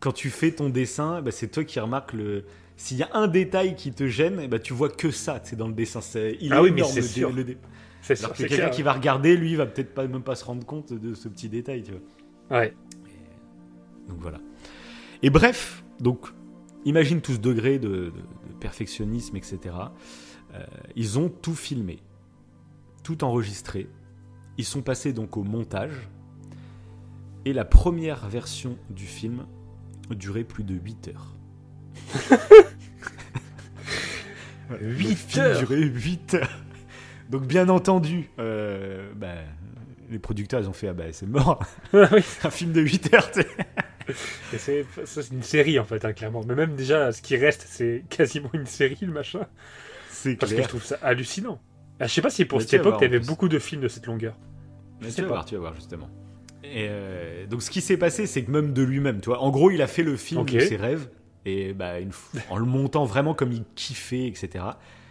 Quand 0.00 0.12
tu 0.12 0.30
fais 0.30 0.50
ton 0.52 0.68
dessin, 0.70 1.20
bah, 1.22 1.30
c'est 1.30 1.48
toi 1.48 1.62
qui 1.64 1.78
remarques 1.78 2.12
le. 2.12 2.44
S'il 2.76 2.96
y 2.96 3.02
a 3.02 3.10
un 3.12 3.28
détail 3.28 3.76
qui 3.76 3.92
te 3.92 4.06
gêne, 4.06 4.40
eh 4.42 4.48
bah, 4.48 4.58
tu 4.58 4.72
vois 4.72 4.88
que 4.88 5.10
ça. 5.10 5.40
C'est 5.44 5.56
dans 5.56 5.68
le 5.68 5.74
dessin. 5.74 6.00
C'est 6.00 6.38
il 6.40 6.52
est 6.52 6.56
Ah 6.56 6.62
oui, 6.62 6.70
mais 6.72 6.82
c'est 6.84 7.00
le 7.28 7.44
dé- 7.44 7.58
C'est 8.02 8.16
sûr, 8.16 8.24
Alors 8.26 8.36
que 8.36 8.42
quelqu'un 8.44 8.70
qui 8.70 8.82
va 8.82 8.94
regarder, 8.94 9.36
lui, 9.36 9.54
va 9.56 9.66
peut-être 9.66 9.92
pas 9.94 10.06
même 10.06 10.22
pas 10.22 10.34
se 10.34 10.44
rendre 10.44 10.64
compte 10.64 10.92
de 10.94 11.12
ce 11.14 11.28
petit 11.28 11.50
détail. 11.50 11.82
Tu 11.82 11.92
vois. 11.92 12.58
Ouais. 12.58 12.74
Donc 14.08 14.18
voilà. 14.20 14.38
Et 15.22 15.28
bref, 15.30 15.84
donc 16.00 16.26
imagine 16.86 17.20
tout 17.20 17.32
ce 17.32 17.38
degré 17.38 17.78
de, 17.78 17.88
de- 17.88 18.04
de 18.06 18.54
perfectionnisme, 18.58 19.36
etc. 19.36 19.58
Euh, 20.54 20.64
ils 20.96 21.18
ont 21.18 21.28
tout 21.28 21.54
filmé, 21.54 21.98
tout 23.04 23.22
enregistré. 23.22 23.86
Ils 24.58 24.64
sont 24.64 24.82
passés 24.82 25.12
donc 25.12 25.36
au 25.36 25.42
montage. 25.42 26.08
Et 27.44 27.52
la 27.52 27.64
première 27.64 28.28
version 28.28 28.76
du 28.90 29.06
film 29.06 29.46
durait 30.10 30.44
plus 30.44 30.64
de 30.64 30.74
8 30.74 31.08
heures. 31.08 31.34
8 34.80 35.38
heures 35.38 35.46
heures 35.46 35.58
durait 35.60 35.80
8 35.82 36.34
heures. 36.34 36.60
Donc 37.30 37.46
bien 37.46 37.68
entendu, 37.68 38.30
euh, 38.38 39.12
bah, 39.14 39.34
les 40.10 40.18
producteurs 40.18 40.60
ils 40.60 40.68
ont 40.68 40.72
fait 40.72 40.88
ah 40.88 40.92
bah 40.92 41.04
c'est 41.12 41.26
mort, 41.26 41.64
Oui, 41.92 42.22
un 42.44 42.50
film 42.50 42.72
de 42.72 42.80
8 42.80 43.14
heures. 43.14 43.30
c'est 43.32 44.84
ça, 45.04 45.22
c'est 45.22 45.30
une 45.30 45.42
série 45.42 45.78
en 45.78 45.84
fait, 45.84 46.04
hein, 46.04 46.12
clairement. 46.12 46.42
Mais 46.46 46.54
même 46.54 46.74
déjà, 46.74 47.12
ce 47.12 47.22
qui 47.22 47.36
reste, 47.36 47.64
c'est 47.68 48.04
quasiment 48.08 48.50
une 48.52 48.66
série, 48.66 48.98
le 49.00 49.12
machin. 49.12 49.46
C'est 50.10 50.34
Parce 50.36 50.52
que 50.52 50.62
je 50.62 50.68
trouve 50.68 50.84
ça 50.84 50.98
hallucinant. 51.02 51.60
Ah, 52.00 52.06
je 52.06 52.12
sais 52.14 52.22
pas 52.22 52.30
si 52.30 52.44
pour 52.44 52.58
Mais 52.58 52.64
cette 52.64 52.80
époque, 52.80 52.98
plus. 52.98 53.26
beaucoup 53.26 53.48
de 53.48 53.58
films 53.58 53.82
de 53.82 53.88
cette 53.88 54.06
longueur. 54.06 54.34
Mais 55.00 55.06
Je 55.06 55.10
tu 55.10 55.16
sais 55.16 55.22
vas 55.22 55.28
pas. 55.28 55.34
voir, 55.34 55.44
tu 55.44 55.54
vas 55.54 55.60
voir 55.60 55.74
justement. 55.74 56.08
Et 56.64 56.86
euh, 56.88 57.46
donc 57.46 57.62
ce 57.62 57.70
qui 57.70 57.80
s'est 57.80 57.96
passé, 57.96 58.26
c'est 58.26 58.42
que 58.44 58.50
même 58.50 58.72
de 58.72 58.82
lui-même, 58.82 59.20
tu 59.20 59.26
vois, 59.30 59.40
en 59.42 59.50
gros, 59.50 59.70
il 59.70 59.80
a 59.82 59.86
fait 59.86 60.02
le 60.02 60.16
film 60.16 60.44
de 60.44 60.60
ses 60.60 60.76
rêves 60.76 61.08
et 61.46 61.72
bah 61.72 62.00
une 62.00 62.10
en 62.50 62.58
le 62.58 62.66
montant 62.66 63.04
vraiment 63.04 63.34
comme 63.34 63.52
il 63.52 63.64
kiffait, 63.74 64.26
etc. 64.26 64.64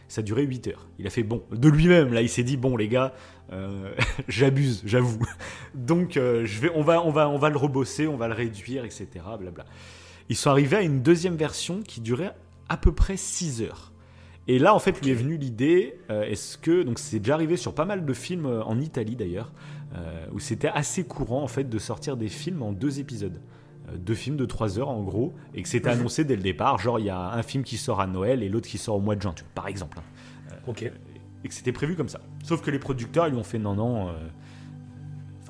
Ça 0.08 0.22
durait 0.22 0.44
8 0.44 0.68
heures. 0.68 0.88
Il 1.00 1.06
a 1.08 1.10
fait 1.10 1.24
bon 1.24 1.44
de 1.52 1.70
lui-même. 1.70 2.14
Là, 2.14 2.22
il 2.22 2.30
s'est 2.30 2.44
dit 2.44 2.58
bon 2.58 2.78
les 2.78 2.88
gars, 2.88 3.14
euh, 3.52 3.92
j'abuse, 4.28 4.82
j'avoue. 4.86 5.20
Donc 5.76 6.18
euh, 6.18 6.46
je 6.46 6.60
vais, 6.62 6.72
on 6.76 6.82
va, 6.82 7.04
on 7.04 7.12
va, 7.12 7.30
on 7.30 7.38
va 7.38 7.50
le 7.50 7.58
rebosser, 7.58 8.08
on 8.08 8.18
va 8.18 8.28
le 8.28 8.34
réduire, 8.34 8.86
etc. 8.86 9.08
Blabla. 9.40 9.66
Ils 10.30 10.36
sont 10.36 10.52
arrivés 10.52 10.78
à 10.78 10.82
une 10.82 11.02
deuxième 11.02 11.36
version 11.36 11.82
qui 11.82 12.02
durait 12.02 12.36
à 12.70 12.78
peu 12.78 12.92
près 12.94 13.18
6 13.18 13.64
heures. 13.64 13.89
Et 14.52 14.58
là, 14.58 14.74
en 14.74 14.80
fait, 14.80 15.00
lui 15.04 15.12
est 15.12 15.14
venue 15.14 15.38
l'idée, 15.38 16.00
euh, 16.10 16.24
est-ce 16.24 16.58
que, 16.58 16.82
donc 16.82 16.98
c'est 16.98 17.20
déjà 17.20 17.36
arrivé 17.36 17.56
sur 17.56 17.76
pas 17.76 17.86
mal 17.86 18.04
de 18.04 18.14
films 18.14 18.48
euh, 18.48 18.64
en 18.64 18.82
Italie 18.82 19.16
d'ailleurs, 19.16 19.52
euh, 19.96 20.26
où 20.34 20.40
c'était 20.40 20.70
assez 20.70 21.04
courant 21.04 21.44
en 21.44 21.48
fait 21.48 21.66
de 21.70 21.78
sortir 21.78 22.18
des 22.18 22.30
films 22.30 22.64
en 22.64 22.72
deux 22.72 23.00
épisodes. 23.00 23.40
Euh, 23.90 23.98
deux 23.98 24.16
films 24.16 24.38
de 24.38 24.46
trois 24.46 24.80
heures 24.80 24.90
en 24.90 25.04
gros, 25.04 25.36
et 25.54 25.62
que 25.62 25.70
c'était 25.70 25.90
annoncé 25.90 26.24
dès 26.26 26.36
le 26.36 26.42
départ, 26.42 26.80
genre 26.80 26.98
il 26.98 27.06
y 27.06 27.12
a 27.12 27.32
un 27.32 27.44
film 27.44 27.64
qui 27.64 27.78
sort 27.78 28.02
à 28.02 28.08
Noël 28.08 28.42
et 28.42 28.50
l'autre 28.50 28.68
qui 28.68 28.80
sort 28.80 28.96
au 28.96 29.02
mois 29.02 29.16
de 29.16 29.22
juin, 29.22 29.34
tu 29.36 29.44
vois, 29.44 29.52
par 29.54 29.68
exemple. 29.68 30.00
hein. 30.00 30.56
Ok. 30.66 30.82
Et 30.82 31.48
que 31.48 31.54
c'était 31.54 31.72
prévu 31.72 31.96
comme 31.96 32.10
ça. 32.10 32.20
Sauf 32.44 32.64
que 32.64 32.72
les 32.72 32.80
producteurs, 32.80 33.28
ils 33.28 33.32
lui 33.34 33.40
ont 33.40 33.44
fait 33.44 33.60
non, 33.60 33.76
non, 33.76 34.10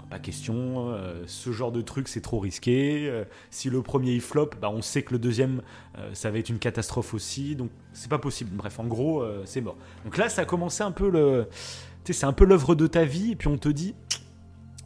pas 0.10 0.20
question, 0.20 0.90
euh, 0.90 1.24
ce 1.28 1.52
genre 1.52 1.72
de 1.72 1.82
truc 1.82 2.08
c'est 2.08 2.22
trop 2.22 2.40
risqué. 2.40 3.08
euh, 3.08 3.24
si 3.52 3.70
le 3.70 3.82
premier 3.82 4.14
il 4.14 4.22
flop, 4.22 4.52
bah, 4.60 4.70
on 4.72 4.82
sait 4.82 5.04
que 5.04 5.14
le 5.14 5.20
deuxième 5.20 5.62
euh, 5.98 6.10
ça 6.14 6.32
va 6.32 6.40
être 6.40 6.50
une 6.50 6.60
catastrophe 6.60 7.14
aussi, 7.14 7.56
donc 7.56 7.70
c'est 7.94 8.10
pas 8.10 8.18
possible. 8.18 8.52
Bref, 8.54 8.80
en 8.80 8.86
gros, 8.86 9.24
c'est 9.46 9.62
mort. 9.62 9.78
Donc 10.06 10.18
là, 10.18 10.30
ça 10.30 10.44
a 10.44 10.46
commencé 10.46 10.84
un 10.84 10.92
peu 10.92 11.10
le. 11.10 11.48
Tu 12.04 12.14
sais, 12.14 12.22
c'est 12.22 12.26
un 12.26 12.34
peu 12.34 12.46
l'œuvre 12.46 12.76
de 12.76 12.88
ta 12.88 13.04
vie, 13.04 13.32
et 13.32 13.36
puis 13.36 13.48
on 13.48 13.58
te 13.58 13.70
dit. 13.70 13.96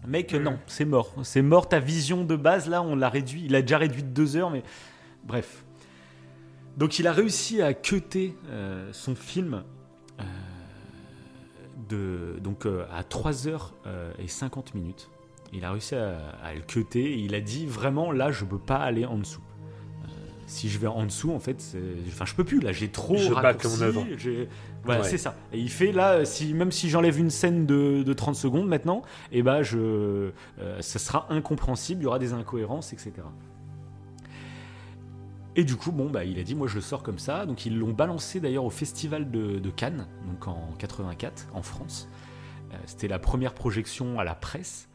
Mec, 0.05 0.33
non, 0.33 0.59
c'est 0.67 0.86
mort. 0.86 1.13
C'est 1.23 1.41
mort, 1.41 1.69
ta 1.69 1.79
vision 1.79 2.25
de 2.25 2.36
base, 2.36 2.67
là, 2.67 2.81
on 2.81 2.95
l'a 2.95 3.09
réduit. 3.09 3.43
Il 3.45 3.55
a 3.55 3.62
déjà 3.62 3.77
réduit 3.77 4.03
de 4.03 4.09
deux 4.09 4.36
heures, 4.36 4.49
mais 4.49 4.63
bref. 5.23 5.63
Donc 6.75 6.99
il 6.99 7.07
a 7.07 7.13
réussi 7.13 7.62
à 7.62 7.73
cuter 7.73 8.36
son 8.91 9.15
film 9.15 9.63
de, 11.89 12.37
donc, 12.41 12.65
euh, 12.65 12.85
à 12.93 13.03
3h 13.03 13.71
et 14.19 14.27
50 14.27 14.75
minutes. 14.75 15.09
Il 15.51 15.65
a 15.65 15.71
réussi 15.71 15.95
à, 15.95 16.17
à 16.43 16.53
le 16.53 16.61
cuter 16.61 17.03
et 17.13 17.17
il 17.19 17.35
a 17.35 17.39
dit 17.41 17.65
vraiment 17.67 18.11
là 18.11 18.31
je 18.31 18.43
peux 18.43 18.57
pas 18.57 18.77
aller 18.77 19.05
en 19.05 19.17
dessous. 19.19 19.41
Euh, 20.03 20.07
si 20.47 20.67
je 20.67 20.79
vais 20.79 20.87
en 20.87 21.05
dessous 21.05 21.31
en 21.31 21.39
fait, 21.39 21.63
enfin 22.07 22.25
je 22.25 22.33
peux 22.33 22.43
plus 22.43 22.59
là, 22.59 22.71
j'ai 22.71 22.87
trop 22.89 23.15
Je 23.17 23.31
raccourci. 23.31 23.77
Voilà 24.83 25.01
Ouais. 25.01 25.07
c'est 25.07 25.17
ça. 25.19 25.35
Et 25.53 25.59
il 25.59 25.69
fait 25.69 25.91
là 25.91 26.25
si 26.25 26.53
même 26.55 26.71
si 26.71 26.89
j'enlève 26.89 27.19
une 27.19 27.29
scène 27.29 27.65
de, 27.67 28.03
de 28.03 28.13
30 28.13 28.35
secondes 28.35 28.67
maintenant, 28.67 29.03
et 29.31 29.43
ben 29.43 29.61
je, 29.61 29.77
euh, 29.77 30.31
ça 30.81 30.97
sera 30.99 31.27
incompréhensible, 31.29 32.01
il 32.01 32.03
y 32.03 32.07
aura 32.07 32.19
des 32.19 32.33
incohérences 32.33 32.91
etc. 32.91 33.11
Et 35.55 35.63
du 35.63 35.75
coup, 35.75 35.91
bon, 35.91 36.09
bah, 36.09 36.25
il 36.25 36.39
a 36.39 36.43
dit, 36.43 36.55
moi 36.55 36.67
je 36.67 36.75
le 36.75 36.81
sors 36.81 37.03
comme 37.03 37.19
ça. 37.19 37.45
Donc 37.45 37.65
ils 37.65 37.77
l'ont 37.77 37.93
balancé 37.93 38.39
d'ailleurs 38.39 38.65
au 38.65 38.69
festival 38.71 39.29
de, 39.29 39.69
Cannes, 39.69 40.07
donc 40.27 40.47
en 40.47 40.73
84, 40.79 41.49
en 41.53 41.61
France. 41.61 42.07
Euh, 42.71 42.77
C'était 42.85 43.07
la 43.07 43.19
première 43.19 43.53
projection 43.53 44.19
à 44.19 44.23
la 44.23 44.35
presse. 44.35 44.89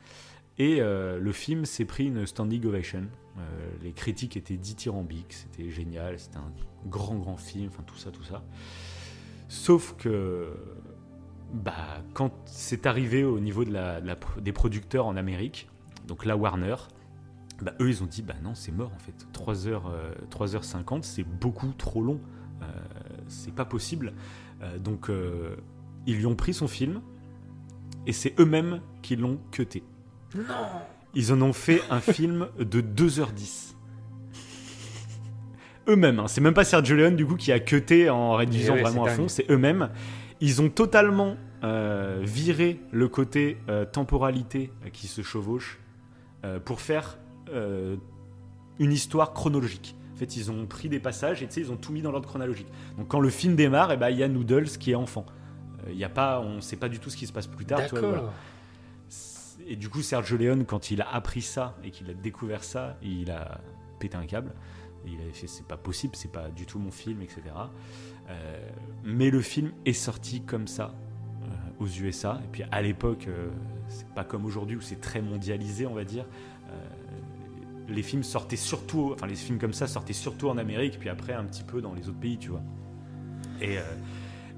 Et 0.59 0.81
euh, 0.81 1.19
le 1.21 1.33
film 1.33 1.65
s'est 1.65 1.85
pris 1.85 2.07
une 2.07 2.27
standing 2.27 2.65
ovation. 2.67 3.07
Euh, 3.39 3.41
les 3.83 3.93
critiques 3.93 4.37
étaient 4.37 4.57
dithyrambiques, 4.57 5.33
c'était 5.33 5.71
génial, 5.71 6.19
c'était 6.19 6.39
un 6.39 6.53
grand, 6.87 7.15
grand 7.15 7.37
film, 7.37 7.69
enfin 7.69 7.85
tout 7.87 7.97
ça, 7.97 8.11
tout 8.11 8.25
ça. 8.25 8.43
Sauf 9.49 9.95
que, 9.97 10.49
bah, 11.55 12.03
quand 12.15 12.33
c'est 12.47 12.87
arrivé 12.87 13.23
au 13.23 13.39
niveau 13.39 13.65
de 13.65 13.73
la- 13.73 14.01
des 14.41 14.53
producteurs 14.53 15.07
en 15.07 15.17
Amérique, 15.17 15.69
donc 16.09 16.25
la 16.25 16.37
Warner, 16.37 16.75
bah, 17.63 17.75
eux 17.81 17.89
ils 17.89 18.03
ont 18.03 18.07
dit 18.07 18.23
bah 18.23 18.35
non 18.43 18.55
c'est 18.55 18.73
mort 18.73 18.93
en 18.95 18.99
fait. 18.99 19.27
3h 19.33 19.81
3h50 20.31 21.03
c'est 21.03 21.25
beaucoup 21.25 21.73
trop 21.77 22.03
long. 22.03 22.21
Euh, 22.63 22.67
c'est 23.29 23.55
pas 23.55 23.65
possible. 23.65 24.13
Euh, 24.63 24.79
donc 24.79 25.11
euh, 25.11 25.57
ils 26.07 26.17
lui 26.17 26.27
ont 26.27 26.35
pris 26.37 26.55
son 26.55 26.69
film 26.69 27.01
et 28.07 28.13
c'est 28.13 28.35
eux-mêmes 28.41 28.81
qui 29.03 29.17
l'ont 29.17 29.39
cuté. 29.51 29.83
Non. 30.35 30.43
Ils 31.15 31.33
en 31.33 31.41
ont 31.43 31.53
fait 31.53 31.83
un 31.91 32.01
film 32.01 32.49
de 32.59 32.81
2h10 32.81 33.75
eux-mêmes 35.89 36.21
hein. 36.21 36.29
c'est 36.29 36.43
même 36.43 36.53
pas 36.55 36.65
Sergio 36.65 36.97
Leone 36.97 37.17
du 37.17 37.25
coup 37.27 37.37
qui 37.37 37.51
a 37.51 37.59
cuté 37.61 38.11
en 38.11 38.35
réduisant 38.35 38.75
Eh 38.75 38.77
ouais, 38.77 38.83
vraiment 38.83 39.05
à 39.05 39.11
fond. 39.11 39.29
c'est 39.29 39.51
eux-mêmes. 39.51 39.91
Ils 40.41 40.61
ont 40.63 40.69
totalement 40.69 41.37
euh, 41.65 42.21
viré 42.23 42.81
le 42.93 43.09
côté 43.09 43.59
euh, 43.69 43.85
temporalité 43.85 44.71
euh, 44.85 44.91
qui 44.91 45.09
se 45.09 45.23
chevauche 45.23 45.81
euh, 46.45 46.61
pour 46.61 46.81
faire 46.81 47.19
euh, 47.53 47.97
une 48.79 48.93
histoire 48.93 49.33
chronologique. 49.33 49.97
En 50.15 50.17
fait, 50.17 50.37
ils 50.37 50.51
ont 50.51 50.67
pris 50.67 50.89
des 50.89 50.99
passages 50.99 51.43
et 51.43 51.49
ils 51.57 51.71
ont 51.71 51.77
tout 51.77 51.93
mis 51.93 52.03
dans 52.03 52.11
l'ordre 52.11 52.29
chronologique. 52.29 52.69
Donc, 52.97 53.09
quand 53.09 53.21
le 53.21 53.31
film 53.31 53.55
démarre, 53.55 53.93
eh 53.93 53.97
ben, 53.97 54.11
il 54.11 54.19
y 54.19 54.23
a 54.23 54.29
Noodles 54.29 54.69
qui 54.79 54.91
est 54.91 54.97
enfant. 54.97 55.27
Euh, 55.87 55.93
Il 55.93 55.99
y 55.99 56.05
a 56.05 56.09
pas, 56.09 56.41
on 56.41 56.57
ne 56.57 56.61
sait 56.61 56.77
pas 56.77 56.89
du 56.89 56.99
tout 56.99 57.11
ce 57.11 57.17
qui 57.17 57.27
se 57.27 57.33
passe 57.33 57.47
plus 57.47 57.65
tard. 57.65 57.81
voilà. 57.93 58.33
Et 59.67 59.77
du 59.77 59.89
coup, 59.91 60.01
Sergio 60.01 60.37
Leone, 60.37 60.65
quand 60.65 60.91
il 60.91 61.03
a 61.03 61.15
appris 61.15 61.43
ça 61.43 61.77
et 61.85 61.91
qu'il 61.91 62.09
a 62.11 62.15
découvert 62.15 62.65
ça, 62.65 62.97
il 63.03 63.31
a 63.31 63.61
pété 63.99 64.17
un 64.17 64.25
câble. 64.25 64.53
Il 65.07 65.21
avait 65.21 65.33
fait 65.33 65.47
c'est 65.47 65.67
pas 65.67 65.77
possible, 65.77 66.17
c'est 66.17 66.33
pas 66.33 66.49
du 66.49 66.67
tout 66.67 66.79
mon 66.79 66.91
film, 66.91 67.23
etc. 67.23 67.43
Euh, 68.29 68.69
mais 69.05 69.31
le 69.31 69.41
film 69.41 69.73
est 69.85 69.93
sorti 69.93 70.43
comme 70.43 70.67
ça 70.67 70.95
euh, 71.43 71.47
aux 71.81 71.87
USA. 71.87 72.41
Et 72.45 72.49
puis 72.51 72.65
à 72.71 72.83
l'époque, 72.83 73.27
euh, 73.29 73.49
c'est 73.89 74.09
pas 74.09 74.25
comme 74.25 74.45
aujourd'hui 74.45 74.77
où 74.77 74.81
c'est 74.81 75.01
très 75.01 75.23
mondialisé, 75.23 75.87
on 75.87 75.95
va 75.95 76.05
dire. 76.05 76.25
Les 77.89 78.03
films 78.03 78.23
sortaient 78.23 78.57
surtout, 78.57 79.13
enfin 79.15 79.27
les 79.27 79.35
films 79.35 79.59
comme 79.59 79.73
ça 79.73 79.87
sortaient 79.87 80.13
surtout 80.13 80.49
en 80.49 80.59
Amérique, 80.59 80.99
puis 80.99 81.09
après 81.09 81.33
un 81.33 81.45
petit 81.45 81.63
peu 81.65 81.81
dans 81.81 81.95
les 81.95 82.09
autres 82.09 82.21
pays, 82.21 82.39
tu 82.39 82.51
vois. 82.51 82.63
Et, 83.61 83.79
euh, 83.79 83.83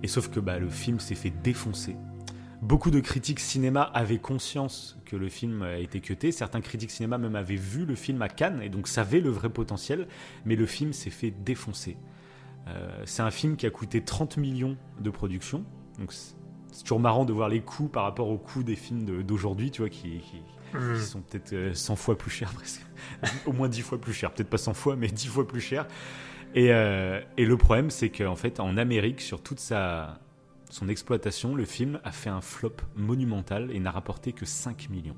et 0.03 0.09
sauf 0.09 0.29
que 0.29 0.41
bah, 0.41 0.59
le 0.59 0.69
film 0.69 0.99
s'est 1.01 1.15
fait 1.15 1.31
défoncer. 1.31 1.97
Beaucoup 2.63 2.91
de 2.91 3.01
critiques 3.01 3.41
cinéma 3.41 3.83
avaient 3.83 4.19
conscience 4.19 4.99
que 5.07 5.17
le 5.17 5.29
film 5.31 5.63
a 5.63 5.79
été 5.79 6.01
cuté. 6.01 6.31
Certains 6.31 6.61
critiques 6.61 6.91
cinéma 6.91 7.17
même 7.17 7.35
avaient 7.37 7.55
vu 7.57 7.87
le 7.87 7.95
film 7.95 8.21
à 8.21 8.29
Cannes 8.29 8.61
et 8.63 8.69
donc 8.69 8.87
savaient 8.87 9.21
le 9.21 9.31
vrai 9.31 9.49
potentiel. 9.49 10.07
Mais 10.45 10.57
le 10.57 10.67
film 10.67 10.93
s'est 10.93 11.09
fait 11.11 11.31
défoncer. 11.31 11.97
Euh, 12.69 12.91
c'est 13.07 13.23
un 13.23 13.31
film 13.31 13.57
qui 13.57 13.65
a 13.67 13.71
coûté 13.71 14.03
30 14.03 14.37
millions 14.37 14.77
de 15.01 15.09
production. 15.09 15.65
Donc 15.99 16.13
c'est 16.13 16.83
toujours 16.83 17.01
marrant 17.01 17.25
de 17.25 17.33
voir 17.33 17.49
les 17.49 17.63
coûts 17.63 17.89
par 17.89 18.03
rapport 18.03 18.29
aux 18.29 18.37
coûts 18.39 18.63
des 18.63 18.77
films 18.77 19.23
d'aujourd'hui, 19.23 19.71
tu 19.71 19.81
vois, 19.81 19.89
qui- 19.89 20.21
Qui 20.73 21.01
sont 21.01 21.21
peut-être 21.21 21.53
euh, 21.53 21.75
100 21.75 21.97
fois 21.97 22.17
plus 22.17 22.31
chers 22.31 22.53
presque. 22.55 22.83
Au 23.47 23.53
moins 23.53 23.69
10 23.69 23.83
fois 23.83 24.01
plus 24.01 24.13
cher. 24.13 24.33
Peut-être 24.33 24.51
pas 24.51 24.59
100 24.59 24.75
fois, 24.75 24.97
mais 24.97 25.09
10 25.09 25.29
fois 25.29 25.47
plus 25.47 25.61
cher. 25.61 25.87
Et, 26.55 26.73
euh, 26.73 27.21
et 27.37 27.45
le 27.45 27.57
problème, 27.57 27.91
c'est 27.91 28.11
qu'en 28.11 28.37
fait, 28.37 28.61
en 28.61 28.77
Amérique, 28.77 29.21
sur 29.21 29.43
toute 29.43 29.61
sa, 29.61 30.21
son 30.69 30.89
exploitation, 30.89 31.55
le 31.55 31.65
film 31.65 32.01
a 32.05 32.13
fait 32.13 32.31
un 32.31 32.41
flop 32.41 32.77
monumental 32.97 33.71
et 33.73 33.79
n'a 33.79 33.91
rapporté 33.91 34.33
que 34.33 34.47
5 34.47 34.89
millions 34.91 35.17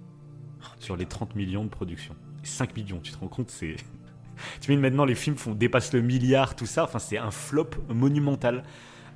sur 0.78 0.96
les 0.96 1.06
30 1.06 1.34
millions 1.34 1.64
de 1.64 1.68
production. 1.68 2.14
5 2.42 2.76
millions, 2.76 3.00
tu 3.02 3.12
te 3.12 3.18
rends 3.18 3.28
compte, 3.28 3.50
c'est. 3.50 3.76
tu 4.60 4.72
vois, 4.72 4.80
maintenant 4.80 5.04
les 5.04 5.14
films 5.14 5.36
font, 5.36 5.54
dépassent 5.54 5.92
le 5.92 6.02
milliard, 6.02 6.56
tout 6.56 6.66
ça. 6.66 6.84
Enfin, 6.84 6.98
c'est 6.98 7.18
un 7.18 7.30
flop 7.30 7.70
monumental. 7.88 8.62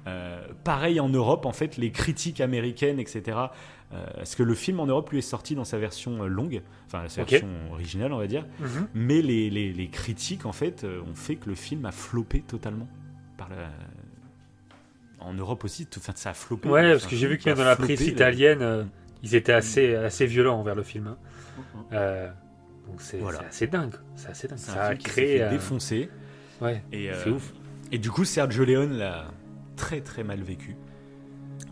Euh, 0.07 0.47
pareil 0.63 1.01
en 1.01 1.09
Europe, 1.09 1.47
en 1.47 1.53
fait, 1.53 1.77
les 1.77 1.91
critiques 1.91 2.41
américaines, 2.41 3.01
etc. 3.01 3.39
Euh, 3.93 4.05
parce 4.17 4.35
que 4.35 4.43
le 4.43 4.55
film 4.55 4.81
en 4.81 4.87
Europe 4.87 5.11
lui 5.11 5.19
est 5.19 5.23
sorti 5.23 5.55
dans 5.55 5.65
sa 5.65 5.79
version 5.79 6.25
euh, 6.25 6.27
longue, 6.27 6.61
enfin 6.87 7.05
sa 7.09 7.23
version 7.23 7.49
originale, 7.71 8.13
on 8.13 8.19
va 8.19 8.27
dire. 8.27 8.45
Mhm. 8.59 8.89
Mais 8.95 9.23
les, 9.23 9.49
les- 9.49 9.73
les 9.73 9.89
critiques, 9.89 10.45
en 10.45 10.53
fait, 10.53 10.83
euh, 10.85 11.01
ont 11.03 11.15
fait 11.15 11.37
que 11.37 11.49
le 11.49 11.55
film 11.55 11.85
a 11.87 11.93
floppé 11.93 12.41
totalement. 12.41 12.89
Par 13.39 13.49
la... 13.49 13.69
En 15.21 15.33
Europe 15.35 15.65
aussi, 15.65 15.87
tout, 15.87 16.01
ça 16.15 16.31
a 16.31 16.35
floppé. 16.35 16.69
Ouais, 16.69 16.93
parce 16.93 17.07
que 17.07 17.17
j'ai 17.17 17.27
vu 17.29 17.39
qui 17.39 17.45
que 17.45 17.51
a 17.51 17.55
dans 17.55 17.65
la 17.65 17.77
presse 17.77 18.01
italienne, 18.07 18.61
euh, 18.61 18.85
ils 19.23 19.35
étaient 19.35 19.53
assez, 19.53 19.95
assez 19.95 20.27
violents 20.27 20.59
envers 20.61 20.75
le 20.75 20.83
film. 20.83 21.07
hein. 21.07 21.17
Euh, 21.93 22.29
donc 22.87 23.01
c'est 23.01 23.19
Voilà. 23.19 23.41
assez 23.49 23.67
dingue. 23.67 23.95
C'est 24.15 24.29
assez 24.29 24.49
dingue. 24.49 24.59
Ça 24.59 24.85
a 24.85 24.95
créé. 24.97 25.39
fait 25.39 25.43
euh, 25.43 25.51
défoncer. 25.51 26.11
Ouais, 26.61 26.83
Et, 26.93 27.11
c'est 27.23 27.29
euh, 27.31 27.35
ouf. 27.35 27.53
Et 27.93 27.99
du 27.99 28.11
coup, 28.11 28.25
Sergio 28.25 28.65
Leone 28.65 28.99
l'a 28.99 29.27
très 29.77 30.01
très 30.01 30.23
mal 30.25 30.43
vécu. 30.43 30.77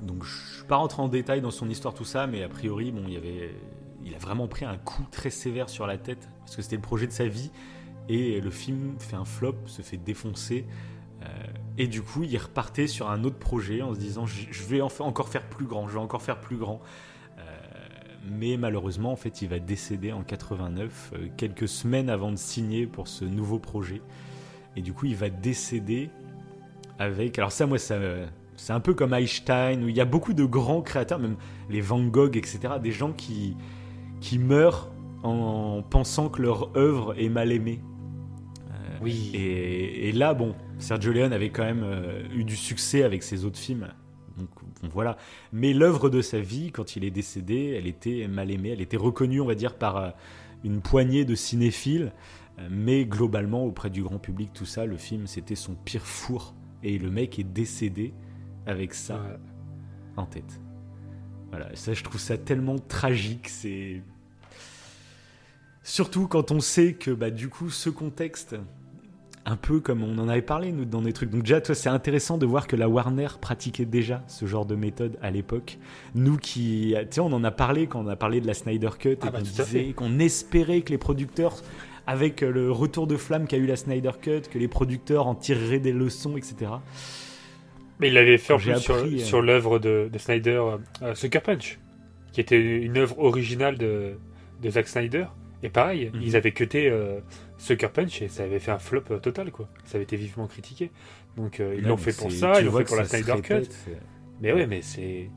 Donc 0.05 0.25
je 0.25 0.57
suis 0.57 0.65
pas 0.65 0.77
rentré 0.77 1.03
en 1.03 1.09
détail 1.09 1.41
dans 1.41 1.51
son 1.51 1.69
histoire 1.69 1.95
tout 1.95 2.05
ça, 2.05 2.27
mais 2.27 2.43
a 2.43 2.49
priori, 2.49 2.93
bon, 2.93 3.03
il 3.07 3.15
y 3.15 3.17
avait, 3.17 3.55
il 4.05 4.15
a 4.15 4.19
vraiment 4.19 4.47
pris 4.47 4.65
un 4.65 4.77
coup 4.77 5.05
très 5.11 5.31
sévère 5.31 5.69
sur 5.69 5.87
la 5.87 5.99
tête 5.99 6.29
parce 6.41 6.57
que 6.57 6.63
c'était 6.63 6.77
le 6.77 6.83
projet 6.83 7.07
de 7.07 7.13
sa 7.13 7.27
vie 7.27 7.51
et 8.09 8.41
le 8.41 8.51
film 8.51 8.97
fait 8.99 9.17
un 9.17 9.25
flop, 9.25 9.57
se 9.67 9.83
fait 9.83 9.97
défoncer. 9.97 10.67
euh, 11.23 11.27
et 11.79 11.87
du 11.89 12.03
coup, 12.03 12.23
il 12.23 12.37
repartait 12.37 12.87
sur 12.87 13.11
un 13.11 13.25
autre 13.25 13.39
projet 13.39 13.83
en 13.83 13.95
se 13.95 13.99
disant 13.99 14.27
je 14.27 14.65
vais 14.65 14.81
encore 14.81 15.29
faire 15.29 15.49
plus 15.49 15.67
grand, 15.67 15.89
je 15.89 15.95
vais 15.95 16.01
encore 16.01 16.23
faire 16.23 16.41
plus 16.41 16.57
grand. 16.57 16.81
Euh, 17.39 17.43
mais 18.31 18.57
malheureusement, 18.57 19.13
en 19.13 19.17
fait, 19.17 19.43
il 19.43 19.49
va 19.49 19.59
décéder 19.59 20.13
en 20.13 20.23
89, 20.23 21.13
euh, 21.15 21.29
quelques 21.37 21.69
semaines 21.69 22.11
avant 22.11 22.31
de 22.31 22.37
signer 22.37 22.87
pour 22.87 23.09
ce 23.09 23.25
nouveau 23.25 23.59
projet. 23.59 24.03
Et 24.77 24.83
du 24.83 24.93
coup, 24.93 25.07
il 25.07 25.17
va 25.17 25.31
décéder 25.31 26.11
avec. 26.99 27.39
Alors, 27.39 27.53
ça, 27.53 27.67
moi, 27.67 27.79
ça. 27.79 27.99
C'est 28.57 28.73
un 28.73 28.81
peu 28.81 28.95
comme 28.95 29.13
Einstein, 29.15 29.83
où 29.85 29.89
il 29.89 29.97
y 29.97 30.01
a 30.01 30.05
beaucoup 30.05 30.33
de 30.33 30.45
grands 30.45 30.83
créateurs, 30.83 31.19
même 31.19 31.37
les 31.71 31.81
Van 31.81 32.03
Gogh, 32.05 32.37
etc., 32.37 32.61
des 32.83 32.93
gens 32.93 33.13
qui, 33.13 33.57
qui 34.21 34.39
meurent 34.39 34.91
en 35.23 35.83
pensant 35.83 36.29
que 36.29 36.43
leur 36.43 36.77
œuvre 36.77 37.19
est 37.19 37.29
mal 37.29 37.51
aimée. 37.53 37.81
Euh, 38.71 38.99
Oui. 39.03 39.31
et, 39.35 40.09
et 40.09 40.13
là, 40.13 40.35
bon, 40.35 40.55
Sergio 40.79 41.13
Leone 41.13 41.33
avait 41.33 41.51
quand 41.51 41.65
même 41.65 41.83
euh, 41.85 42.23
eu 42.35 42.45
du 42.45 42.57
succès 42.57 43.03
avec 43.03 43.23
ses 43.23 43.45
autres 43.45 43.59
films. 43.59 43.89
Donc 44.39 44.49
bon, 44.83 44.89
voilà. 44.93 45.17
Mais 45.53 45.73
l'œuvre 45.73 46.11
de 46.11 46.21
sa 46.21 46.41
vie, 46.41 46.71
quand 46.73 46.97
il 46.97 47.05
est 47.05 47.11
décédé, 47.11 47.75
elle 47.79 47.87
était 47.87 48.29
mal 48.29 48.51
aimée. 48.51 48.71
Elle 48.71 48.81
était 48.81 48.97
reconnue, 48.97 49.41
on 49.41 49.47
va 49.47 49.55
dire, 49.55 49.75
par 49.77 49.97
euh, 49.97 50.11
une 50.65 50.81
poignée 50.81 51.25
de 51.25 51.35
cinéphiles. 51.35 52.13
Mais 52.71 53.05
globalement, 53.05 53.65
auprès 53.65 53.91
du 53.91 54.03
grand 54.03 54.19
public, 54.21 54.51
tout 54.55 54.67
ça, 54.67 54.87
le 54.87 54.97
film, 54.97 55.27
c'était 55.27 55.57
son 55.57 55.75
pire 55.75 56.07
four. 56.07 56.55
Et 56.85 56.99
le 56.99 57.11
mec 57.11 57.39
est 57.39 57.45
décédé 57.45 58.13
avec 58.67 58.95
ça 58.95 59.21
en 60.17 60.27
tête. 60.27 60.61
Voilà, 61.51 61.75
ça 61.75 61.93
je 61.93 62.03
trouve 62.03 62.21
ça 62.21 62.37
tellement 62.37 62.79
tragique, 62.79 63.49
c'est 63.49 64.03
surtout 65.83 66.27
quand 66.27 66.51
on 66.51 66.61
sait 66.61 66.95
que 66.95 67.11
bah 67.11 67.31
du 67.31 67.49
coup 67.49 67.71
ce 67.71 67.91
contexte 67.91 68.57
un 69.47 69.57
peu 69.57 69.81
comme 69.81 70.03
on 70.03 70.19
en 70.19 70.29
avait 70.29 70.43
parlé 70.43 70.73
nous 70.73 70.87
dans 70.87 71.03
des 71.03 71.13
trucs. 71.13 71.31
Donc 71.31 71.43
déjà 71.43 71.61
toi 71.61 71.75
c'est 71.75 71.91
intéressant 71.91 72.39
de 72.39 72.47
voir 72.47 72.67
que 72.67 72.77
la 72.77 72.89
Warner 72.89 73.29
pratiquait 73.41 73.85
déjà 73.85 74.25
ce 74.27 74.47
genre 74.47 74.67
de 74.67 74.75
méthode 74.75 75.19
à 75.23 75.31
l'époque. 75.31 75.79
Nous 76.15 76.39
qui 76.39 76.95
tu 76.99 77.07
sais 77.11 77.21
on 77.21 77.33
en 77.33 77.45
a 77.45 77.51
parlé 77.51 77.87
quand 77.87 78.05
on 78.05 78.09
a 78.09 78.17
parlé 78.17 78.41
de 78.41 78.47
la 78.47 78.55
Snyder 78.55 78.91
Cut 78.99 79.19
Ah 79.21 79.27
et 79.27 79.31
bah, 79.31 79.39
qu'on 79.39 79.45
disait 79.45 79.93
qu'on 79.93 80.19
espérait 80.19 80.81
que 80.81 80.91
les 80.91 80.99
producteurs 80.99 81.63
avec 82.07 82.41
le 82.41 82.71
retour 82.71 83.07
de 83.07 83.17
flamme 83.17 83.47
qu'a 83.47 83.57
eu 83.57 83.67
la 83.67 83.77
Snyder 83.77 84.13
Cut, 84.21 84.43
que 84.51 84.59
les 84.59 84.69
producteurs 84.69 85.27
en 85.27 85.35
tireraient 85.35 85.79
des 85.79 85.93
leçons, 85.93 86.37
etc. 86.37 86.73
Mais 88.01 88.09
il 88.09 88.15
l'avait 88.15 88.39
fait 88.39 88.53
en 88.53 88.59
plus 88.59 88.77
sur, 88.79 88.95
euh, 88.97 89.19
sur 89.19 89.41
l'œuvre 89.43 89.79
de, 89.79 90.09
de 90.13 90.19
Snyder, 90.19 90.51
euh, 90.51 90.77
euh, 91.03 91.15
Sucker 91.15 91.41
Punch, 91.41 91.79
qui 92.33 92.41
était 92.41 92.61
une 92.61 92.99
œuvre 92.99 93.19
originale 93.21 93.79
de, 93.79 94.15
de 94.63 94.71
Zack 94.71 94.89
Snyder. 94.89 95.27
Et 95.63 95.69
pareil, 95.69 96.11
Mhm. 96.13 96.21
ils 96.23 96.37
avaient 96.37 96.53
cuté 96.53 96.91
euh, 96.91 97.21
Sucker 97.57 97.89
Punch 97.93 98.21
et 98.23 98.29
ça 98.29 98.43
avait 98.43 98.59
fait 98.59 98.73
un 98.73 98.79
flop 98.79 99.03
total, 99.23 99.51
quoi. 99.51 99.69
Ça 99.85 99.97
avait 99.97 100.05
été 100.05 100.17
vivement 100.17 100.47
critiqué. 100.47 100.91
Donc 101.37 101.59
ils 101.61 101.83
l'ont 101.85 101.97
fait 101.97 102.17
pour 102.17 102.31
ça, 102.31 102.61
ils 102.61 102.67
l'ont 102.67 102.77
fait 102.79 102.85
pour 102.85 102.97
la 102.97 103.05
Snyder 103.05 103.35
Cut. 103.43 103.55
répète, 103.55 103.77
Mais 104.41 104.53
ouais, 104.53 104.67
mais 104.67 104.83
c'est. 104.83 105.29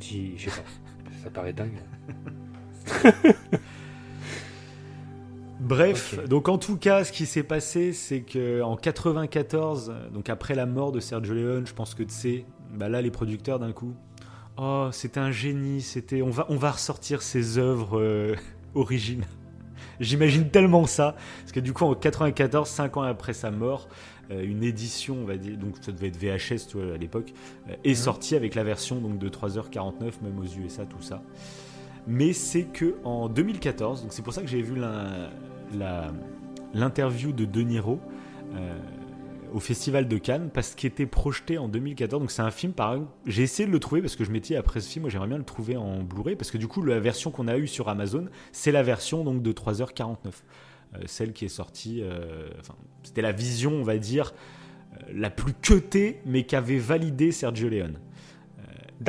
Je 0.00 0.38
sais 0.38 0.50
pas. 0.50 0.68
ça 1.22 1.30
paraît 1.30 1.52
dingue. 1.52 1.78
Bref, 5.60 6.18
donc 6.28 6.48
en 6.48 6.58
tout 6.58 6.76
cas, 6.76 7.04
ce 7.04 7.12
qui 7.12 7.26
s'est 7.26 7.42
passé, 7.42 7.92
c'est 7.92 8.20
que 8.20 8.60
en 8.62 8.76
94, 8.76 9.94
donc 10.12 10.28
après 10.28 10.54
la 10.54 10.66
mort 10.66 10.92
de 10.92 11.00
Sergio 11.00 11.34
Leone, 11.34 11.66
je 11.66 11.72
pense 11.72 11.94
que 11.94 12.02
tu 12.02 12.12
sais, 12.12 12.44
bah 12.74 12.88
là 12.88 13.00
les 13.00 13.10
producteurs 13.10 13.58
d'un 13.58 13.72
coup, 13.72 13.94
oh 14.58 14.88
c'était 14.92 15.20
un 15.20 15.30
génie, 15.30 15.80
c'était, 15.80 16.22
on 16.22 16.30
va, 16.30 16.46
on 16.48 16.56
va 16.56 16.72
ressortir 16.72 17.22
ses 17.22 17.56
œuvres 17.58 17.98
euh, 17.98 18.34
origines. 18.74 19.24
J'imagine 20.00 20.50
tellement 20.50 20.86
ça, 20.86 21.14
parce 21.40 21.52
que 21.52 21.60
du 21.60 21.72
coup 21.72 21.84
en 21.84 21.94
94, 21.94 22.68
5 22.68 22.96
ans 22.96 23.02
après 23.02 23.32
sa 23.32 23.50
mort, 23.52 23.88
euh, 24.32 24.42
une 24.44 24.64
édition, 24.64 25.16
on 25.22 25.24
va 25.24 25.36
dire, 25.36 25.56
donc 25.56 25.76
ça 25.80 25.92
devait 25.92 26.08
être 26.08 26.16
VHS 26.16 26.66
tu 26.68 26.78
vois, 26.78 26.94
à 26.94 26.96
l'époque, 26.98 27.32
euh, 27.68 27.74
est 27.84 27.90
Mhm. 27.90 27.94
sortie 27.94 28.34
avec 28.34 28.54
la 28.56 28.64
version 28.64 28.96
donc 28.96 29.18
de 29.18 29.28
3h49, 29.28 30.20
même 30.22 30.38
aux 30.38 30.44
USA, 30.60 30.84
tout 30.84 31.00
ça. 31.00 31.22
Mais 32.06 32.32
c'est 32.32 32.64
que 32.64 32.96
en 33.04 33.28
2014, 33.28 34.02
donc 34.02 34.12
c'est 34.12 34.22
pour 34.22 34.32
ça 34.34 34.42
que 34.42 34.48
j'ai 34.48 34.60
vu 34.62 34.74
l'interview 36.74 37.32
de 37.32 37.44
De 37.44 37.60
Niro 37.62 37.98
euh, 38.54 38.78
au 39.52 39.60
Festival 39.60 40.08
de 40.08 40.18
Cannes, 40.18 40.50
parce 40.52 40.74
qu'il 40.74 40.88
était 40.88 41.06
projeté 41.06 41.58
en 41.58 41.68
2014. 41.68 42.20
Donc 42.20 42.30
c'est 42.30 42.42
un 42.42 42.50
film, 42.50 42.72
par 42.72 42.98
j'ai 43.24 43.42
essayé 43.42 43.66
de 43.66 43.72
le 43.72 43.78
trouver 43.78 44.00
parce 44.02 44.16
que 44.16 44.24
je 44.24 44.32
m'étais 44.32 44.48
dit, 44.48 44.56
après 44.56 44.80
ce 44.80 44.90
film, 44.90 45.02
moi 45.04 45.10
j'aimerais 45.10 45.28
bien 45.28 45.38
le 45.38 45.44
trouver 45.44 45.76
en 45.76 46.02
Blu-ray, 46.02 46.36
parce 46.36 46.50
que 46.50 46.58
du 46.58 46.66
coup 46.68 46.82
la 46.82 46.98
version 47.00 47.30
qu'on 47.30 47.46
a 47.48 47.56
eue 47.56 47.68
sur 47.68 47.88
Amazon, 47.88 48.26
c'est 48.52 48.72
la 48.72 48.82
version 48.82 49.24
donc 49.24 49.42
de 49.42 49.52
3h49, 49.52 50.16
Euh, 50.94 50.98
celle 51.06 51.32
qui 51.32 51.44
est 51.44 51.48
sortie. 51.48 52.00
euh, 52.02 52.48
enfin, 52.60 52.74
c'était 53.02 53.22
la 53.22 53.32
vision, 53.32 53.72
on 53.72 53.82
va 53.82 53.96
dire, 53.98 54.32
la 55.12 55.30
plus 55.30 55.52
cutée, 55.54 56.20
mais 56.24 56.44
qu'avait 56.44 56.78
validé 56.78 57.32
Sergio 57.32 57.68
Leone. 57.68 57.98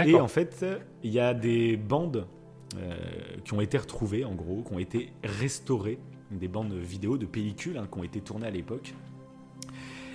Et 0.06 0.16
en 0.20 0.28
fait, 0.28 0.66
il 1.04 1.12
y 1.12 1.20
a 1.20 1.34
des 1.36 1.78
bandes 1.78 2.26
qui 3.44 3.54
ont 3.54 3.62
été 3.62 3.78
retrouvées, 3.78 4.26
en 4.26 4.34
gros, 4.36 4.64
qui 4.64 4.74
ont 4.74 4.80
été 4.80 5.12
restaurées, 5.24 6.00
des 6.32 6.48
bandes 6.48 6.74
vidéo 6.74 7.18
de 7.18 7.26
pellicules 7.26 7.78
hein, 7.78 7.88
qui 7.92 8.00
ont 8.00 8.04
été 8.04 8.20
tournées 8.22 8.48
à 8.48 8.52
l'époque. 8.52 8.94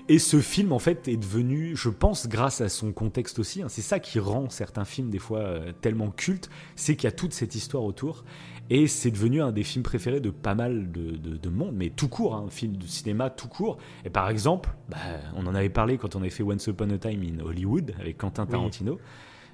Et 0.08 0.18
ce 0.18 0.40
film, 0.40 0.72
en 0.72 0.80
fait, 0.80 1.06
est 1.06 1.16
devenu, 1.16 1.76
je 1.76 1.88
pense, 1.88 2.26
grâce 2.26 2.60
à 2.60 2.68
son 2.68 2.90
contexte 2.92 3.38
aussi, 3.38 3.62
hein, 3.62 3.68
c'est 3.68 3.82
ça 3.82 4.00
qui 4.00 4.18
rend 4.18 4.48
certains 4.50 4.84
films 4.84 5.08
des 5.10 5.20
fois 5.20 5.38
euh, 5.40 5.72
tellement 5.82 6.10
cultes, 6.10 6.50
c'est 6.74 6.96
qu'il 6.96 7.04
y 7.04 7.08
a 7.08 7.12
toute 7.12 7.32
cette 7.32 7.54
histoire 7.54 7.84
autour. 7.84 8.24
Et 8.70 8.86
c'est 8.88 9.10
devenu 9.12 9.40
un 9.40 9.52
des 9.52 9.62
films 9.62 9.82
préférés 9.84 10.20
de 10.20 10.30
pas 10.30 10.54
mal 10.56 10.90
de, 10.90 11.12
de- 11.16 11.36
de 11.36 11.48
monde, 11.48 11.74
mais 11.76 11.90
tout 11.90 12.08
court, 12.08 12.34
hein, 12.34 12.44
un 12.46 12.50
film 12.50 12.76
de 12.76 12.86
cinéma 12.86 13.30
tout 13.30 13.46
court. 13.48 13.78
Et 14.04 14.10
par 14.10 14.28
exemple, 14.30 14.70
bah, 14.88 14.96
on 15.36 15.46
en 15.46 15.54
avait 15.54 15.68
parlé 15.70 15.96
quand 15.96 16.16
on 16.16 16.20
avait 16.20 16.30
fait 16.30 16.42
Once 16.44 16.66
Upon 16.66 16.90
a 16.90 16.98
Time 16.98 17.22
in 17.22 17.44
Hollywood 17.44 17.94
avec 18.00 18.16
Quentin 18.18 18.46
Oui. 18.46 18.98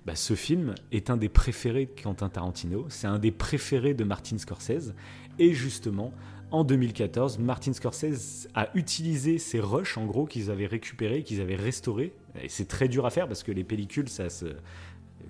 Bah, 0.06 0.14
ce 0.14 0.34
film 0.34 0.76
est 0.92 1.10
un 1.10 1.16
des 1.16 1.28
préférés 1.28 1.86
de 1.86 2.00
Quentin 2.00 2.28
Tarantino, 2.28 2.86
c'est 2.88 3.08
un 3.08 3.18
des 3.18 3.32
préférés 3.32 3.92
de 3.92 4.04
Martin 4.04 4.38
Scorsese. 4.38 4.94
Et 5.40 5.52
justement, 5.52 6.12
en 6.52 6.62
2014, 6.62 7.40
Martin 7.40 7.72
Scorsese 7.72 8.46
a 8.54 8.68
utilisé 8.74 9.38
ces 9.38 9.58
rushs, 9.58 9.98
en 9.98 10.06
gros, 10.06 10.26
qu'ils 10.26 10.52
avaient 10.52 10.66
récupérés, 10.66 11.24
qu'ils 11.24 11.40
avaient 11.40 11.56
restaurés. 11.56 12.12
Et 12.40 12.48
c'est 12.48 12.68
très 12.68 12.86
dur 12.86 13.04
à 13.04 13.10
faire 13.10 13.26
parce 13.26 13.42
que 13.42 13.50
les 13.50 13.64
pellicules, 13.64 14.08
ça 14.08 14.30
se 14.30 14.46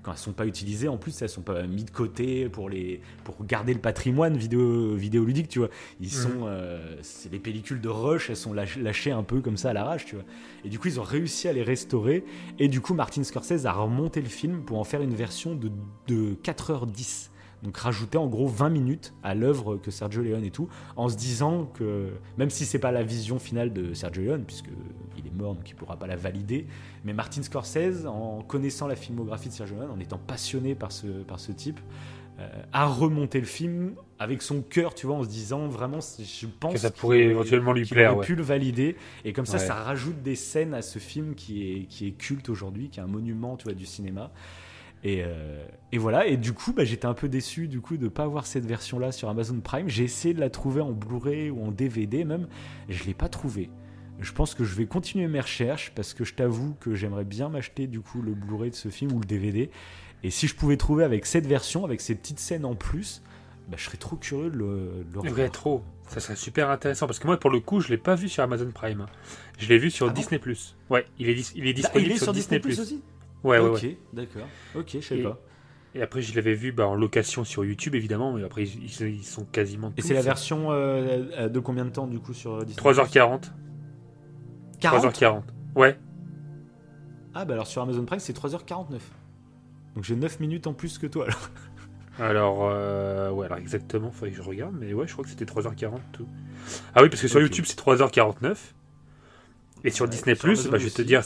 quand 0.07 0.13
elles 0.13 0.19
sont 0.19 0.33
pas 0.33 0.47
utilisées, 0.47 0.87
en 0.87 0.99
plus, 0.99 1.21
elles 1.21 1.29
sont 1.29 1.43
pas 1.43 1.67
mises 1.67 1.85
de 1.87 1.91
côté 1.91 2.49
pour 2.49 2.69
les 2.71 3.01
pour 3.25 3.45
garder 3.45 3.75
le 3.75 3.81
patrimoine 3.81 4.37
vidéo 4.37 4.95
vidéoludique, 4.95 5.49
tu 5.49 5.59
vois. 5.59 5.69
Ils 6.01 6.13
sont, 6.13 6.45
euh, 6.45 6.97
c'est 7.03 7.33
les 7.33 7.41
pellicules 7.41 7.81
de 7.81 7.89
rush, 7.89 8.31
elles 8.31 8.37
sont 8.37 8.55
lâch- 8.55 8.81
lâchées 8.81 9.11
un 9.11 9.25
peu 9.25 9.41
comme 9.41 9.57
ça 9.57 9.71
à 9.71 9.73
l'arrache, 9.73 10.05
tu 10.07 10.15
vois. 10.15 10.25
Et 10.65 10.69
du 10.69 10.79
coup, 10.79 10.87
ils 10.87 11.01
ont 11.01 11.03
réussi 11.03 11.49
à 11.49 11.53
les 11.53 11.65
restaurer. 11.65 12.25
Et 12.61 12.69
du 12.69 12.81
coup, 12.81 12.95
Martin 12.95 13.25
Scorsese 13.25 13.67
a 13.67 13.73
remonté 13.73 14.21
le 14.23 14.29
film 14.29 14.63
pour 14.63 14.79
en 14.79 14.85
faire 14.85 15.03
une 15.03 15.15
version 15.15 15.57
de, 15.57 15.73
de 16.07 16.37
4h10. 16.45 17.31
Donc 17.63 17.77
rajouter 17.79 18.19
en 18.19 18.29
gros 18.29 18.47
20 18.47 18.69
minutes 18.69 19.13
à 19.25 19.35
l'œuvre 19.35 19.77
que 19.77 19.91
Sergio 19.91 20.23
Leone 20.23 20.45
et 20.45 20.51
tout, 20.53 20.69
en 20.95 21.09
se 21.09 21.17
disant 21.17 21.65
que 21.65 22.11
même 22.39 22.51
si 22.51 22.65
c'est 22.65 22.79
pas 22.79 22.93
la 22.93 23.03
vision 23.03 23.39
finale 23.41 23.73
de 23.73 23.93
Sergio 23.95 24.23
Leone, 24.23 24.45
puisque 24.47 24.69
il 25.27 25.33
est 25.33 25.43
mort 25.43 25.55
donc 25.55 25.69
il 25.69 25.75
pourra 25.75 25.97
pas 25.97 26.07
la 26.07 26.17
valider, 26.17 26.67
mais 27.05 27.13
Martin 27.13 27.43
Scorsese, 27.43 28.07
en 28.07 28.43
connaissant 28.43 28.87
la 28.87 28.97
filmographie 28.97 29.49
de 29.49 29.55
Sergio 29.55 29.77
Leone, 29.77 29.91
en 29.91 30.01
étant 30.01 30.19
passionné 30.19 30.75
par 30.75 30.93
ce, 30.93 31.07
par 31.07 31.41
ce 31.41 31.53
type, 31.53 31.81
euh, 32.39 32.49
a 32.75 32.87
remonté 32.87 33.41
le 33.41 33.47
film 33.47 33.95
avec 34.19 34.43
son 34.43 34.61
cœur, 34.61 34.95
tu 34.95 35.07
vois, 35.07 35.17
en 35.17 35.23
se 35.25 35.29
disant 35.29 35.69
vraiment, 35.69 36.01
je 36.01 36.47
pense 36.61 36.75
Que 36.75 36.79
ça 36.79 36.91
pourrait 36.91 37.21
éventuellement 37.21 37.73
lui 37.73 37.87
plaire. 37.87 38.11
aurait 38.13 38.21
ouais. 38.21 38.27
pu 38.27 38.35
le 38.35 38.43
valider. 38.43 38.97
Et 39.25 39.33
comme 39.33 39.47
ça, 39.47 39.57
Ouais. 39.57 39.65
ça 39.65 39.75
rajoute 39.75 40.23
des 40.23 40.35
scènes 40.37 40.75
à 40.75 40.83
ce 40.83 40.99
film 40.99 41.35
qui 41.35 41.71
est, 41.73 41.83
qui 41.85 42.07
est 42.07 42.11
culte 42.13 42.51
aujourd'hui, 42.51 42.91
qui 42.91 43.01
est 43.01 43.03
un 43.03 43.07
monument 43.07 43.57
tu 43.57 43.65
vois, 43.65 43.73
du 43.73 43.87
cinéma. 43.87 44.31
Et, 45.03 45.23
euh, 45.25 45.65
et 45.93 45.99
voilà, 45.99 46.27
et 46.27 46.37
du 46.37 46.53
coup, 46.53 46.73
bah, 46.75 46.85
j'étais 46.85 47.07
un 47.07 47.15
peu 47.15 47.29
déçu 47.29 47.69
du 47.69 47.81
coup 47.81 47.97
de 47.97 48.09
pas 48.09 48.25
avoir 48.25 48.45
cette 48.47 48.67
version-là 48.67 49.13
sur 49.13 49.29
Amazon 49.31 49.61
Prime. 49.61 49.89
J'ai 49.89 50.05
essayé 50.05 50.35
de 50.35 50.41
la 50.41 50.51
trouver 50.51 50.81
en 50.83 50.91
Blu-ray 50.93 51.49
ou 51.51 51.65
en 51.65 51.71
DVD 51.71 52.25
même, 52.25 52.49
je 52.91 53.05
l'ai 53.05 53.15
pas 53.15 53.29
trouvée. 53.31 53.71
Je 54.21 54.33
pense 54.33 54.55
que 54.55 54.65
je 54.65 54.75
vais 54.75 54.87
continuer 54.87 55.27
mes 55.29 55.41
recherches 55.41 55.93
parce 55.95 56.15
que 56.15 56.25
je 56.25 56.35
t'avoue 56.35 56.75
que 56.81 56.95
j'aimerais 56.95 57.25
bien 57.25 57.49
m'acheter 57.49 57.87
du 57.87 58.01
coup 58.01 58.23
le 58.23 58.33
Blu-ray 58.35 58.71
de 58.71 58.75
ce 58.75 58.89
film 58.89 59.13
ou 59.13 59.21
le 59.21 59.27
DVD. 59.27 59.71
Et 60.23 60.31
si 60.31 60.47
je 60.49 60.55
pouvais 60.55 60.77
trouver 60.77 61.05
avec 61.05 61.27
cette 61.27 61.47
version, 61.47 61.85
avec 61.85 62.01
ces 62.01 62.15
petites 62.15 62.39
scènes 62.39 62.65
en 62.65 62.75
plus, 62.75 63.23
bah, 63.69 63.77
je 63.79 63.85
serais 63.85 63.99
trop 63.99 64.17
curieux 64.17 64.51
de 64.51 64.57
le, 64.57 64.67
de 64.67 65.15
le 65.15 65.19
revoir. 65.21 65.35
rétro, 65.37 65.85
ça 66.09 66.21
serait 66.21 66.37
super 66.37 66.71
intéressant 66.71 67.07
parce 67.07 67.19
que 67.19 67.27
moi, 67.27 67.39
pour 67.39 67.51
le 67.51 67.61
coup, 67.61 67.81
je 67.81 67.89
l'ai 67.89 67.99
pas 67.99 68.15
vu 68.15 68.29
sur 68.29 68.43
Amazon 68.43 68.71
Prime. 68.73 69.03
hein. 69.03 69.07
Je 69.59 69.69
l'ai 69.69 69.79
vu 69.79 69.91
sur 69.91 70.07
Ah 70.07 70.11
bon 70.11 70.15
Disney 70.15 70.41
Ouais, 70.89 71.05
il 71.19 71.29
est, 71.29 71.35
dis- 71.35 71.53
il 71.55 71.67
est 71.67 71.71
Ah, 71.71 71.73
disponible 71.75 72.11
il 72.11 72.17
est 72.17 72.23
sur, 72.23 72.33
Disney, 72.33 72.61
aussi 72.67 73.03
Ouais, 73.45 73.59
ouais, 73.59 73.69
Ok, 73.69 73.83
ouais. 73.83 73.99
d'accord. 74.13 74.47
Ok, 74.75 74.89
je 74.95 75.01
sais 75.01 75.19
pas. 75.19 75.39
Et 75.95 76.03
après, 76.03 76.21
je 76.21 76.35
l'avais 76.35 76.55
vu 76.55 76.73
bah, 76.73 76.87
en 76.87 76.95
location 76.95 77.45
sur 77.45 77.65
YouTube, 77.65 77.95
évidemment. 77.95 78.33
Mais 78.33 78.45
après, 78.45 78.65
ils, 78.65 79.25
sont 79.25 79.45
quasiment. 79.45 79.93
Et 79.97 80.03
c'est 80.03 80.15
la 80.15 80.23
version 80.23 80.71
euh, 80.73 81.25
euh, 81.39 81.49
de 81.49 81.59
combien 81.59 81.85
de 81.85 81.91
temps 81.91 82.07
du 82.07 82.19
coup 82.19 82.35
sur 82.35 82.65
Disney 82.65 82.83
3h40. 82.93 83.51
40 84.81 85.15
3h40. 85.15 85.43
Ouais. 85.75 85.99
Ah 87.35 87.45
bah 87.45 87.55
alors 87.55 87.67
sur 87.67 87.83
Amazon 87.83 88.05
Prime 88.05 88.19
c'est 88.21 88.37
3h49. 88.37 88.99
Donc 89.95 90.05
j'ai 90.05 90.17
9 90.17 90.41
minutes 90.41 90.67
en 90.67 90.73
plus 90.75 90.99
que 90.99 91.07
toi 91.07 91.25
alors. 91.25 91.51
Alors, 92.19 92.61
euh, 92.63 93.31
ouais, 93.31 93.45
alors 93.45 93.59
exactement, 93.59 94.11
faudrait 94.11 94.31
que 94.31 94.39
je 94.39 94.43
regarde, 94.43 94.75
mais 94.81 94.95
ouais, 94.95 95.07
je 95.07 95.13
crois 95.13 95.23
que 95.23 95.29
c'était 95.29 95.45
3h40 95.45 95.99
tout. 96.13 96.27
Ah 96.95 97.03
oui, 97.03 97.11
parce 97.11 97.21
que 97.21 97.29
sur. 97.29 97.41
YouTube, 97.43 97.67
c'est 97.67 97.79
3h49. 97.79 98.57
Et 99.85 99.91
sur 99.91 100.07
Ouais, 100.07 100.13
sur 100.35 100.49
Amazon 100.49 100.71
bah, 100.71 100.79
je 100.79 100.85
vais 100.85 100.91
te 100.91 101.03
dire. 101.03 101.21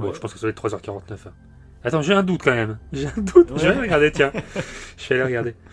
Ouais, 0.00 0.08
Ouais. 0.08 0.14
je 0.14 0.18
pense 0.18 0.32
que 0.32 0.40
ça 0.40 0.46
doit 0.46 0.50
être 0.50 0.68
3h49. 0.68 1.12
hein. 1.28 1.32
Attends, 1.84 2.02
j'ai 2.02 2.12
un 2.12 2.24
doute 2.24 2.40
quand 2.42 2.50
même. 2.56 2.80
J'ai 2.92 3.06
un 3.06 3.20
doute. 3.20 3.50
Je 3.50 3.54
vais 3.54 3.60
Ouais. 3.62 3.68
aller 3.68 3.80
regarder, 3.82 4.10
tiens. 4.10 4.32
je 4.96 5.08
vais 5.08 5.14
aller 5.14 5.24
regarder. 5.24 5.54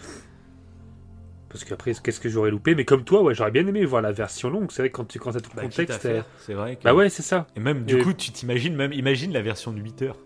Parce 1.50 1.64
qu'après, 1.64 1.94
qu'est-ce 2.04 2.20
que 2.20 2.30
j'aurais 2.30 2.52
loupé? 2.52 2.76
Mais 2.76 2.86
comme 2.86 3.04
toi, 3.04 3.24
ouais, 3.24 3.34
j'aurais 3.34 3.50
bien 3.52 3.66
aimé 3.66 3.84
voir 3.86 4.02
la 4.04 4.12
version 4.12 4.50
longue. 4.52 4.72
C'est 4.72 4.84
vrai 4.84 4.90
que 4.92 4.96
quand 4.96 5.06
tu 5.06 5.18
quand 5.20 5.36
as 5.36 5.40
tout 5.42 5.50
le 5.52 5.56
Bah, 5.56 5.62
à 5.64 5.66
contexte. 5.66 6.06
euh, 6.06 6.22
c'est 6.46 6.54
vrai. 6.54 6.76
que- 6.76 6.84
Bah 6.84 6.94
ouais, 6.94 7.10
c'est 7.10 7.24
ça. 7.24 7.48
Et 7.56 7.60
même, 7.60 7.86
du 7.86 7.98
Et- 7.98 8.02
coup, 8.04 8.14
tu 8.14 8.32
t'imagines, 8.32 8.76
même, 8.76 8.94
imagine 8.94 9.34
la 9.34 9.42
version 9.42 9.72
de 9.72 9.80
8 9.80 10.02
heures. 10.04 10.18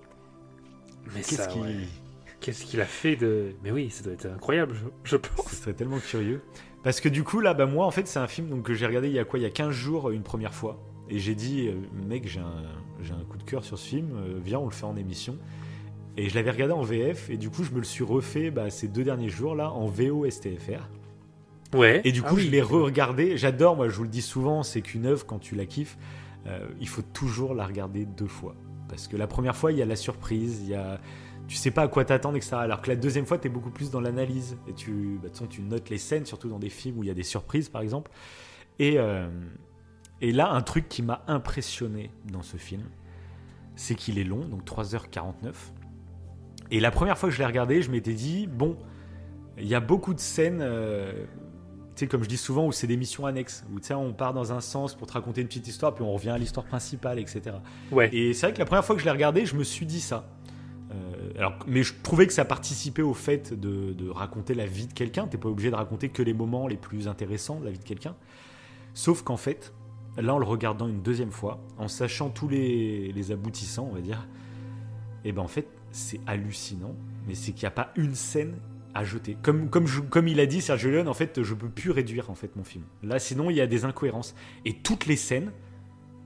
Mais 1.08 1.22
Qu'est-ce 1.22 1.36
ça, 1.36 1.48
qui. 1.48 1.60
ouais. 1.60 1.76
Qu'est-ce 2.42 2.66
qu'il 2.66 2.82
a 2.82 2.86
fait 2.86 3.16
de. 3.16 3.52
Mais 3.64 3.72
oui, 3.72 3.90
ça 3.90 4.04
doit 4.04 4.14
être 4.14 4.26
incroyable, 4.26 4.76
je, 4.76 5.12
je 5.12 5.16
pense. 5.16 5.48
Ce 5.50 5.56
serait 5.56 5.74
tellement 5.74 6.00
curieux. 6.00 6.42
Parce 6.84 7.00
que 7.00 7.08
du 7.08 7.24
coup, 7.24 7.40
là, 7.40 7.54
bah, 7.54 7.66
moi, 7.68 7.86
en 7.86 7.92
fait, 7.92 8.06
c'est 8.08 8.20
un 8.20 8.28
film 8.28 8.50
donc, 8.50 8.64
que 8.64 8.74
j'ai 8.74 8.86
regardé 8.86 9.08
il 9.08 9.14
y 9.14 9.20
a 9.20 9.24
quoi? 9.24 9.40
Il 9.40 9.44
y 9.44 9.46
a 9.46 9.50
15 9.50 9.72
jours, 9.72 10.10
une 10.12 10.24
première 10.24 10.54
fois. 10.54 10.78
Et 11.10 11.20
j'ai 11.20 11.36
dit, 11.36 11.70
euh, 11.70 11.76
mec, 12.10 12.28
j'ai 12.28 12.42
un, 12.42 12.64
j'ai 13.02 13.14
un 13.14 13.24
coup 13.30 13.38
de 13.38 13.44
cœur 13.44 13.64
sur 13.64 13.78
ce 13.78 13.88
film, 13.88 14.10
euh, 14.18 14.40
viens, 14.44 14.60
on 14.60 14.66
le 14.66 14.72
fait 14.72 14.86
en 14.86 14.98
émission. 14.98 15.38
Et 16.18 16.28
je 16.28 16.36
l'avais 16.36 16.52
regardé 16.52 16.74
en 16.74 16.82
VF, 16.82 17.30
et 17.30 17.38
du 17.38 17.50
coup, 17.50 17.64
je 17.64 17.72
me 17.72 17.78
le 17.78 17.84
suis 17.86 18.04
refait 18.04 18.52
bah, 18.52 18.70
ces 18.70 18.90
deux 18.90 19.04
derniers 19.06 19.30
jours, 19.30 19.56
là, 19.56 19.72
en 19.72 19.86
VO 19.88 20.26
STFR. 20.30 20.90
Ouais. 21.74 22.02
Et 22.04 22.12
du 22.12 22.22
Ah 22.26 22.30
coup, 22.30 22.36
oui. 22.36 22.44
je 22.46 22.52
l'ai 22.52 22.62
re-regardé. 22.62 23.38
J'adore, 23.38 23.76
moi, 23.76 23.90
je 23.90 23.96
vous 23.96 24.04
le 24.04 24.10
dis 24.10 24.22
souvent, 24.22 24.64
c'est 24.64 24.82
qu'une 24.82 25.06
œuvre, 25.06 25.26
quand 25.26 25.40
tu 25.40 25.56
la 25.56 25.66
kiffes, 25.66 25.98
euh, 26.48 26.68
il 26.80 26.88
faut 26.88 27.02
toujours 27.02 27.54
la 27.54 27.66
regarder 27.66 28.06
deux 28.06 28.28
fois. 28.28 28.56
Parce 28.90 29.08
que 29.08 29.18
la 29.18 29.28
première 29.28 29.56
fois, 29.56 29.72
il 29.72 29.78
y 29.78 29.82
a 29.82 29.86
la 29.86 29.96
surprise, 29.96 30.62
il 30.64 30.70
y 30.70 30.76
a. 30.76 31.00
Tu 31.48 31.58
sais 31.58 31.72
pas 31.72 31.82
à 31.82 31.88
quoi 31.90 32.06
t'attendre, 32.06 32.38
etc. 32.38 32.56
Alors 32.56 32.82
que 32.82 32.90
la 32.90 32.96
deuxième 32.96 33.26
fois, 33.26 33.38
tu 33.38 33.48
es 33.48 33.50
beaucoup 33.50 33.70
plus 33.72 33.92
dans 33.92 34.00
l'analyse. 34.00 34.58
Et 34.68 34.74
tu, 34.74 34.92
bah, 35.22 35.24
de 35.24 35.28
toute 35.28 35.32
façon, 35.38 35.48
tu 35.48 35.62
notes 35.62 35.90
les 35.90 35.98
scènes, 35.98 36.26
surtout 36.26 36.48
dans 36.48 36.60
des 36.60 36.70
films 36.70 37.00
où 37.00 37.04
il 37.04 37.08
y 37.08 37.12
a 37.12 37.14
des 37.16 37.24
surprises, 37.24 37.68
par 37.70 37.82
exemple. 37.82 38.12
Et, 38.80 38.98
euh, 38.98 39.28
et 40.22 40.32
là, 40.32 40.52
un 40.52 40.62
truc 40.62 40.88
qui 40.88 41.02
m'a 41.02 41.24
impressionné 41.28 42.12
dans 42.32 42.44
ce 42.44 42.56
film, 42.58 42.84
c'est 43.76 43.96
qu'il 43.96 44.20
est 44.20 44.24
long, 44.24 44.46
donc 44.46 44.64
3h49. 44.64 45.54
Et 46.72 46.80
la 46.80 46.92
première 46.92 47.18
fois 47.18 47.28
que 47.30 47.36
je 47.36 47.40
l'ai 47.40 47.46
regardé, 47.46 47.82
je 47.82 47.92
m'étais 47.92 48.14
dit, 48.14 48.48
bon, 48.48 48.78
il 49.58 49.68
y 49.68 49.76
a 49.76 49.80
beaucoup 49.82 50.14
de 50.14 50.20
scènes, 50.20 50.60
euh, 50.62 51.26
sais, 52.00 52.08
comme 52.08 52.24
je 52.24 52.30
dis 52.30 52.38
souvent, 52.38 52.68
où 52.68 52.72
c'est 52.72 52.88
des 52.88 52.98
missions 52.98 53.26
annexes, 53.26 53.64
où 53.74 53.80
tu 53.80 53.88
sais, 53.88 53.94
on 53.94 54.14
part 54.14 54.34
dans 54.34 54.54
un 54.54 54.62
sens 54.62 54.96
pour 54.96 55.08
te 55.08 55.14
raconter 55.14 55.42
une 55.42 55.48
petite 55.48 55.68
histoire, 55.68 55.94
puis 55.94 56.04
on 56.04 56.14
revient 56.14 56.30
à 56.30 56.38
l'histoire 56.38 56.66
principale, 56.66 57.20
etc. 57.20 57.58
Ouais. 57.92 58.10
Et 58.14 58.34
c'est 58.34 58.48
vrai 58.48 58.54
que 58.54 58.60
la 58.60 58.66
première 58.66 58.86
fois 58.86 58.96
que 58.96 59.02
je 59.02 59.06
l'ai 59.06 59.12
regardé, 59.12 59.46
je 59.46 59.56
me 59.56 59.64
suis 59.64 59.86
dit 59.86 60.02
ça. 60.02 60.30
Euh, 60.92 61.32
alors, 61.38 61.58
mais 61.68 61.84
je 61.84 61.94
trouvais 62.04 62.28
que 62.28 62.34
ça 62.34 62.46
participait 62.46 63.02
au 63.02 63.14
fait 63.14 63.54
de, 63.54 63.94
de 63.94 64.10
raconter 64.10 64.54
la 64.54 64.66
vie 64.66 64.88
de 64.88 64.94
quelqu'un. 64.94 65.28
T'es 65.28 65.38
pas 65.38 65.50
obligé 65.50 65.72
de 65.72 65.76
raconter 65.76 66.10
que 66.10 66.22
les 66.22 66.34
moments 66.34 66.68
les 66.68 66.78
plus 66.78 67.08
intéressants 67.08 67.60
de 67.60 67.66
la 67.66 67.72
vie 67.72 67.80
de 67.80 67.84
quelqu'un. 67.84 68.16
Sauf 68.94 69.24
qu'en 69.24 69.38
fait, 69.38 69.74
là, 70.18 70.36
en 70.36 70.40
le 70.40 70.46
regardant 70.46 70.88
une 70.88 71.02
deuxième 71.02 71.32
fois, 71.32 71.60
en 71.78 71.88
sachant 71.88 72.30
tous 72.30 72.48
les, 72.48 73.12
les 73.12 73.32
aboutissants, 73.32 73.88
on 73.92 73.96
va 73.96 74.02
dire, 74.02 74.28
et 75.26 75.32
ben 75.32 75.42
en 75.42 75.48
fait, 75.48 75.68
c'est 75.92 76.20
hallucinant. 76.28 76.96
Mais 77.28 77.36
c'est 77.36 77.54
qu'il 77.54 77.64
n'y 77.64 77.68
a 77.68 77.72
pas 77.72 77.92
une 77.96 78.16
scène 78.16 78.56
à 78.94 79.04
jeter. 79.04 79.38
Comme, 79.42 79.70
comme, 79.70 79.88
comme 80.10 80.28
il 80.28 80.40
a 80.40 80.46
dit 80.46 80.62
Sergio 80.62 80.92
Leone, 80.92 81.08
en 81.08 81.14
fait, 81.14 81.42
je 81.42 81.54
peux 81.54 81.70
plus 81.70 81.92
réduire 81.92 82.30
en 82.30 82.36
fait 82.36 82.56
mon 82.56 82.64
film. 82.64 82.84
Là, 83.02 83.20
sinon, 83.20 83.50
il 83.50 83.56
y 83.56 83.62
a 83.62 83.68
des 83.68 83.86
incohérences. 83.86 84.36
Et 84.66 84.74
toutes 84.74 85.06
les 85.06 85.16
scènes 85.16 85.52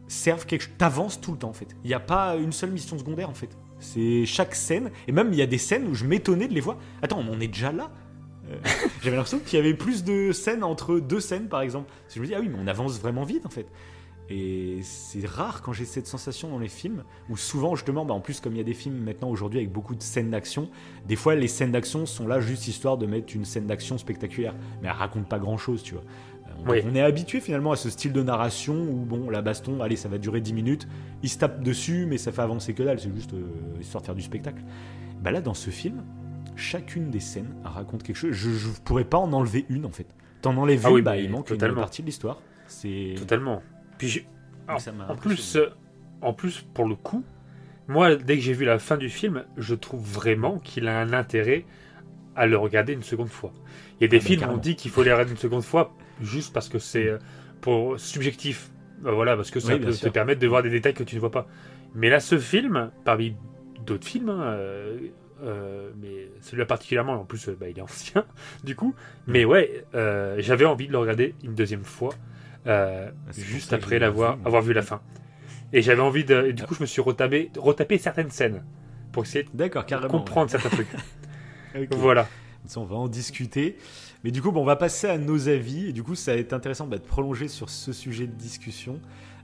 servent 0.08 0.46
quelque 0.46 0.62
chose. 0.62 0.74
T'avances 0.78 1.22
tout 1.22 1.32
le 1.32 1.38
temps 1.38 1.50
en 1.50 1.54
fait. 1.54 1.76
Il 1.84 1.88
n'y 1.88 1.94
a 1.94 2.00
pas 2.00 2.36
une 2.36 2.52
seule 2.52 2.72
mission 2.72 2.98
secondaire 2.98 3.30
en 3.30 3.34
fait. 3.34 3.58
C'est 3.80 4.26
chaque 4.26 4.56
scène. 4.56 4.92
Et 5.08 5.12
même 5.12 5.32
il 5.32 5.38
y 5.38 5.42
a 5.42 5.48
des 5.48 5.58
scènes 5.58 5.88
où 5.88 5.94
je 5.94 6.06
m'étonnais 6.06 6.48
de 6.48 6.54
les 6.54 6.62
voir. 6.62 6.78
Attends, 7.02 7.24
on 7.30 7.40
est 7.40 7.48
déjà 7.48 7.72
là? 7.72 7.92
Euh, 8.50 8.56
J'avais 9.02 9.16
l'impression 9.16 9.40
qu'il 9.40 9.58
y 9.58 9.62
avait 9.62 9.74
plus 9.74 10.04
de 10.04 10.32
scènes 10.32 10.64
entre 10.64 11.00
deux 11.00 11.20
scènes 11.20 11.48
par 11.50 11.62
exemple. 11.62 11.92
Je 12.14 12.20
me 12.20 12.26
dis, 12.26 12.34
ah 12.34 12.40
oui, 12.40 12.50
mais 12.50 12.58
on 12.62 12.68
avance 12.68 13.00
vraiment 13.00 13.24
vite 13.24 13.46
en 13.46 13.50
fait. 13.50 13.68
Et 14.30 14.80
c'est 14.84 15.26
rare 15.26 15.62
quand 15.62 15.72
j'ai 15.72 15.86
cette 15.86 16.06
sensation 16.08 16.50
dans 16.50 16.60
les 16.60 16.68
films, 16.68 17.04
où 17.30 17.38
souvent 17.38 17.76
justement, 17.76 18.04
bah, 18.06 18.14
en 18.14 18.20
plus 18.20 18.42
comme 18.42 18.54
il 18.54 18.58
y 18.58 18.62
a 18.62 18.66
des 18.66 18.74
films 18.74 18.98
maintenant 18.98 19.30
aujourd'hui 19.30 19.60
avec 19.60 19.72
beaucoup 19.72 19.96
de 19.96 20.02
scènes 20.04 20.32
d'action, 20.32 20.70
des 21.08 21.16
fois 21.16 21.36
les 21.36 21.48
scènes 21.48 21.72
d'action 21.72 22.06
sont 22.06 22.28
là 22.28 22.42
juste 22.42 22.68
histoire 22.68 22.98
de 22.98 23.06
mettre 23.06 23.34
une 23.36 23.46
scène 23.46 23.68
d'action 23.68 23.98
spectaculaire, 23.98 24.54
mais 24.82 24.90
elles 24.90 24.94
racontent 24.96 25.28
pas 25.30 25.40
grand 25.40 25.58
chose, 25.58 25.82
tu 25.82 25.94
vois. 25.94 26.04
Euh, 26.04 26.52
On, 26.66 26.72
Oui. 26.72 26.80
on 26.86 26.94
est 26.96 27.02
habitué 27.02 27.40
finalement 27.40 27.72
à 27.72 27.78
ce 27.78 27.90
style 27.90 28.12
de 28.12 28.22
narration 28.22 28.74
où 28.76 29.06
bon, 29.06 29.30
la 29.30 29.42
baston, 29.42 29.80
allez, 29.82 29.96
ça 29.96 30.10
va 30.10 30.18
durer 30.18 30.42
10 30.42 30.54
minutes, 30.54 30.88
ils 31.24 31.30
se 31.30 31.38
tapent 31.38 31.64
dessus, 31.64 32.06
mais 32.06 32.18
ça 32.18 32.34
fait 32.34 32.42
avancer 32.42 32.74
que 32.74 32.84
dalle, 32.84 33.00
c'est 33.00 33.14
juste 33.16 33.34
euh, 33.34 33.46
histoire 33.80 34.02
de 34.02 34.08
faire 34.08 34.16
du 34.16 34.22
spectacle. 34.24 34.62
Bah 35.22 35.32
là, 35.32 35.40
dans 35.40 35.54
ce 35.54 35.70
film, 35.70 36.04
chacune 36.58 37.12
des 37.12 37.20
scènes 37.22 37.56
raconte 37.64 38.04
quelque 38.04 38.16
chose. 38.18 38.34
Je, 38.34 38.50
je 38.52 38.68
pourrais 38.84 39.06
pas 39.06 39.18
en 39.20 39.32
enlever 39.32 39.66
une 39.70 39.86
en 39.86 39.92
fait. 39.92 40.08
T'en 40.42 40.58
enlèves 40.58 40.82
Ah 40.84 40.90
une, 40.90 40.96
oui, 40.96 41.02
bah, 41.02 41.16
il 41.18 41.30
manque 41.30 41.46
totalement. 41.48 41.76
une 41.78 41.82
partie 41.82 42.02
de 42.02 42.08
l'histoire. 42.08 42.42
C'est 42.68 43.16
Totalement. 43.18 43.62
Puis 43.98 44.08
j'ai- 44.08 44.28
Alors, 44.68 44.82
ça 44.82 44.92
m'a 44.92 45.08
en 45.08 45.16
plus, 45.16 45.56
euh, 45.56 45.70
en 46.22 46.34
plus, 46.34 46.62
pour 46.74 46.88
le 46.88 46.96
coup, 46.96 47.24
moi, 47.88 48.16
dès 48.16 48.36
que 48.38 48.42
j'ai 48.44 48.54
vu 48.54 48.66
la 48.66 48.80
fin 48.80 48.98
du 48.98 49.10
film, 49.10 49.46
je 49.58 49.76
trouve 49.76 50.02
vraiment 50.04 50.60
qu'il 50.60 50.88
a 50.88 51.00
un 51.00 51.14
intérêt 51.14 51.66
à 52.36 52.46
le 52.48 52.58
regarder 52.58 52.94
une 52.94 53.04
seconde 53.04 53.30
fois. 53.30 53.54
Il 54.00 54.04
y 54.04 54.06
a 54.06 54.08
des 54.10 54.20
Ah 54.20 54.22
films, 54.22 54.46
on 54.48 54.58
carrément. 54.58 54.58
dit 54.58 54.76
qu'il 54.76 54.92
faut 54.92 55.04
les 55.04 55.12
regarder 55.12 55.32
une 55.32 55.38
seconde 55.38 55.64
fois 55.64 55.94
juste 56.22 56.54
parce 56.54 56.70
que 56.70 56.80
c'est 56.80 57.08
euh, 57.08 57.18
pour 57.62 58.00
subjectif. 58.00 58.72
Bah, 59.02 59.12
voilà, 59.12 59.36
parce 59.36 59.52
que 59.52 59.60
ça 59.60 59.78
Oui, 59.78 59.80
peut 59.80 59.98
te 59.98 60.10
permettre 60.10 60.42
de 60.42 60.48
voir 60.48 60.64
des 60.64 60.70
détails 60.70 60.94
que 60.94 61.04
tu 61.04 61.16
ne 61.16 61.20
vois 61.20 61.32
pas. 61.32 61.48
Mais 61.96 62.10
là, 62.10 62.20
ce 62.20 62.38
film, 62.38 62.92
parmi 63.06 63.36
d'autres 63.86 64.08
films, 64.08 64.30
hein, 64.30 64.42
euh, 64.44 64.98
euh, 65.44 65.92
mais 66.02 66.30
celui-là 66.42 66.66
particulièrement, 66.66 67.14
en 67.22 67.26
plus, 67.26 67.50
euh, 67.50 67.58
bah, 67.60 67.70
il 67.70 67.78
est 67.78 67.82
ancien, 67.84 68.26
du 68.64 68.76
coup. 68.76 68.96
Mais 69.28 69.46
ouais, 69.46 69.86
euh, 69.96 70.36
j'avais 70.40 70.66
envie 70.66 70.88
de 70.88 70.92
le 70.92 70.98
regarder 71.00 71.36
une 71.44 71.56
deuxième 71.56 71.84
fois, 71.84 72.18
euh, 72.68 73.10
Ah, 73.28 73.32
juste 73.32 73.74
après 73.74 74.00
l'avoir 74.00 74.38
moi. 74.38 74.48
avoir 74.48 74.62
vu 74.62 74.74
la 74.74 74.82
fin. 74.82 75.02
Et 75.74 75.82
j'avais 75.82 76.02
envie 76.02 76.24
de. 76.24 76.48
et 76.48 76.54
du 76.54 76.64
coup, 76.64 76.76
je 76.76 76.82
me 76.82 76.86
suis 76.86 77.02
retapé, 77.02 77.52
retapé 77.58 77.98
certaines 77.98 78.30
scènes 78.32 78.64
pour 79.12 79.24
essayer 79.24 79.46
de 79.54 80.08
comprendre 80.08 80.50
certains 80.50 80.70
trucs. 80.70 80.88
Ok. 81.76 81.90
Voilà. 81.96 82.28
On 82.76 82.86
va 82.86 82.96
en 82.96 83.08
discuter. 83.08 83.78
Mais 84.24 84.32
du 84.32 84.42
coup, 84.42 84.52
bon, 84.52 84.62
on 84.62 84.66
va 84.66 84.78
passer 84.78 85.08
à 85.08 85.18
nos 85.18 85.48
avis. 85.48 85.90
Et 85.90 85.94
du 85.94 86.02
coup, 86.02 86.16
ça 86.16 86.34
va 86.34 86.40
être 86.40 86.54
intéressant 86.54 86.88
bah, 86.88 86.98
de 86.98 87.04
prolonger 87.04 87.48
sur 87.48 87.70
ce 87.70 87.94
sujet 87.94 88.26
de 88.26 88.32
discussion. 88.34 89.00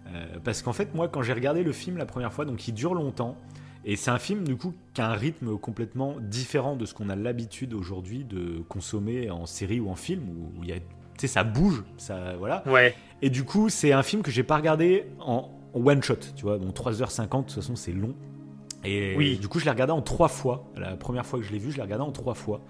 Euh, 0.07 0.25
parce 0.43 0.62
qu'en 0.62 0.73
fait, 0.73 0.95
moi, 0.95 1.07
quand 1.09 1.21
j'ai 1.21 1.33
regardé 1.33 1.63
le 1.63 1.71
film 1.71 1.97
la 1.97 2.05
première 2.05 2.33
fois, 2.33 2.45
donc 2.45 2.67
il 2.67 2.73
dure 2.73 2.93
longtemps, 2.93 3.38
et 3.86 3.95
c'est 3.95 4.12
un 4.12 4.19
film, 4.19 4.43
du 4.45 4.55
coup, 4.55 4.73
qui 4.93 5.01
a 5.01 5.09
un 5.09 5.13
rythme 5.13 5.57
complètement 5.57 6.15
différent 6.19 6.75
de 6.75 6.86
ce 6.86 6.93
qu'on 6.93 7.09
a 7.09 7.15
l'habitude 7.15 7.73
aujourd'hui 7.73 8.23
de 8.23 8.63
consommer 8.69 9.29
en 9.29 9.45
série 9.45 9.79
ou 9.79 9.89
en 9.89 9.95
film, 9.95 10.23
où 10.29 10.63
il 10.63 10.69
y 10.69 10.73
a, 10.73 10.77
tu 11.17 11.21
sais, 11.21 11.28
ça 11.28 11.43
bouge, 11.43 11.84
ça, 11.97 12.36
voilà. 12.38 12.63
Ouais. 12.67 12.95
Et 13.21 13.30
du 13.30 13.43
coup, 13.43 13.69
c'est 13.69 13.91
un 13.93 14.04
film 14.04 14.21
que 14.21 14.32
j'ai 14.32 14.43
pas 14.43 14.56
regardé 14.58 15.06
en, 15.19 15.49
en 15.73 15.80
one 15.86 16.02
shot, 16.04 16.15
tu 16.36 16.43
vois. 16.43 16.58
Donc 16.60 16.76
3h50, 16.76 17.21
de 17.23 17.43
toute 17.43 17.52
façon, 17.52 17.76
c'est 17.76 17.93
long. 17.93 18.13
Et 18.84 19.15
Oui. 19.17 19.38
du 19.38 19.47
coup, 19.47 19.60
je 19.60 19.65
l'ai 19.65 19.71
regardé 19.71 19.93
en 19.93 20.02
trois 20.02 20.28
fois. 20.28 20.65
La 20.76 20.97
première 20.97 21.26
fois 21.26 21.39
que 21.39 21.45
je 21.45 21.52
l'ai 21.54 21.60
vu, 21.60 21.71
je 21.71 21.78
l'ai 21.78 21.84
regardé 21.84 22.04
en 22.04 22.12
trois 22.12 22.34
fois. 22.34 22.62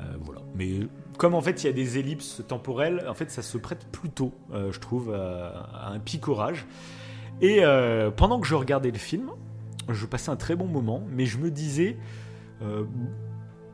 Euh, 0.00 0.04
voilà. 0.20 0.40
Mais 0.54 0.70
comme 1.18 1.34
en 1.34 1.42
fait, 1.42 1.62
il 1.62 1.66
y 1.66 1.68
a 1.68 1.72
des 1.74 1.98
ellipses 1.98 2.42
temporelles, 2.48 3.04
en 3.06 3.12
fait, 3.12 3.30
ça 3.30 3.42
se 3.42 3.58
prête 3.58 3.86
plutôt, 3.92 4.32
euh, 4.54 4.72
je 4.72 4.80
trouve, 4.80 5.12
à, 5.14 5.68
à 5.74 5.90
un 5.92 5.98
picorage. 5.98 6.64
Et 7.42 7.58
euh, 7.62 8.10
pendant 8.10 8.40
que 8.40 8.46
je 8.46 8.54
regardais 8.54 8.90
le 8.90 8.98
film, 8.98 9.30
je 9.90 10.06
passais 10.06 10.30
un 10.30 10.36
très 10.36 10.56
bon 10.56 10.66
moment, 10.66 11.02
mais 11.10 11.26
je 11.26 11.36
me 11.36 11.50
disais, 11.50 11.98
euh, 12.62 12.84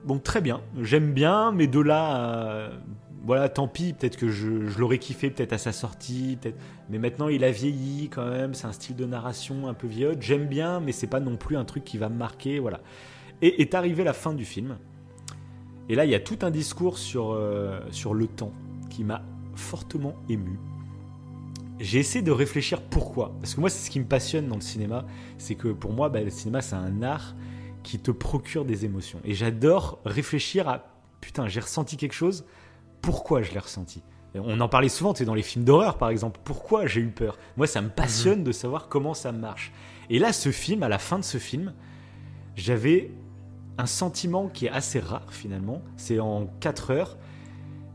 bon, 0.04 0.18
très 0.18 0.40
bien, 0.40 0.60
j'aime 0.80 1.12
bien, 1.12 1.52
mais 1.52 1.68
de 1.68 1.78
là, 1.78 2.70
voilà, 3.26 3.48
tant 3.48 3.66
pis, 3.66 3.92
peut-être 3.92 4.16
que 4.16 4.28
je, 4.28 4.48
l'aurais 4.78 4.98
kiffé 4.98 5.30
peut-être 5.30 5.52
à 5.52 5.58
sa 5.58 5.72
sortie, 5.72 6.38
peut-être, 6.40 6.56
mais 6.88 6.98
maintenant 6.98 7.26
il 7.26 7.42
a 7.42 7.50
vieilli 7.50 8.08
quand 8.08 8.30
même, 8.30 8.54
c'est 8.54 8.68
un 8.68 8.72
style 8.72 8.94
de 8.94 9.04
narration 9.04 9.66
un 9.66 9.74
peu 9.74 9.88
vieillotte, 9.88 10.22
j'aime 10.22 10.46
bien, 10.46 10.78
mais 10.78 10.92
c'est 10.92 11.08
pas 11.08 11.18
non 11.18 11.36
plus 11.36 11.56
un 11.56 11.64
truc 11.64 11.82
qui 11.82 11.98
va 11.98 12.08
me 12.08 12.16
marquer, 12.16 12.60
voilà. 12.60 12.80
Et 13.42 13.60
est 13.60 13.74
arrivée 13.74 14.04
la 14.04 14.12
fin 14.12 14.32
du 14.32 14.44
film, 14.44 14.78
et 15.88 15.96
là 15.96 16.04
il 16.04 16.10
y 16.12 16.14
a 16.14 16.20
tout 16.20 16.38
un 16.42 16.52
discours 16.52 16.98
sur, 16.98 17.32
euh, 17.32 17.80
sur 17.90 18.14
le 18.14 18.28
temps 18.28 18.52
qui 18.90 19.02
m'a 19.02 19.22
fortement 19.56 20.14
ému. 20.28 20.60
J'ai 21.80 21.98
essayé 21.98 22.22
de 22.22 22.30
réfléchir 22.30 22.80
pourquoi, 22.80 23.34
parce 23.40 23.56
que 23.56 23.60
moi 23.60 23.70
c'est 23.70 23.84
ce 23.84 23.90
qui 23.90 23.98
me 23.98 24.06
passionne 24.06 24.46
dans 24.46 24.54
le 24.54 24.60
cinéma, 24.60 25.04
c'est 25.36 25.56
que 25.56 25.68
pour 25.68 25.92
moi 25.92 26.10
bah, 26.10 26.20
le 26.20 26.30
cinéma 26.30 26.62
c'est 26.62 26.76
un 26.76 27.02
art 27.02 27.34
qui 27.82 27.98
te 27.98 28.12
procure 28.12 28.64
des 28.64 28.84
émotions, 28.84 29.18
et 29.24 29.34
j'adore 29.34 29.98
réfléchir 30.04 30.68
à 30.68 30.92
putain 31.20 31.48
j'ai 31.48 31.58
ressenti 31.58 31.96
quelque 31.96 32.14
chose, 32.14 32.44
pourquoi 33.06 33.42
je 33.42 33.52
l'ai 33.52 33.60
ressenti 33.60 34.02
on 34.44 34.60
en 34.60 34.68
parlait 34.68 34.88
souvent, 34.88 35.12
tu 35.12 35.20
sais, 35.20 35.24
dans 35.24 35.34
les 35.34 35.42
films 35.42 35.64
d'horreur 35.64 35.98
par 35.98 36.10
exemple. 36.10 36.40
Pourquoi 36.44 36.86
j'ai 36.86 37.00
eu 37.00 37.08
peur? 37.08 37.38
Moi, 37.56 37.66
ça 37.66 37.80
me 37.80 37.88
passionne 37.88 38.44
de 38.44 38.52
savoir 38.52 38.88
comment 38.88 39.14
ça 39.14 39.32
marche. 39.32 39.72
Et 40.10 40.18
là, 40.18 40.32
ce 40.32 40.50
film, 40.50 40.82
à 40.82 40.88
la 40.88 40.98
fin 40.98 41.18
de 41.18 41.24
ce 41.24 41.38
film, 41.38 41.72
j'avais 42.54 43.10
un 43.78 43.86
sentiment 43.86 44.48
qui 44.48 44.66
est 44.66 44.70
assez 44.70 45.00
rare 45.00 45.32
finalement. 45.32 45.82
C'est 45.96 46.20
en 46.20 46.46
4 46.60 46.90
heures, 46.90 47.16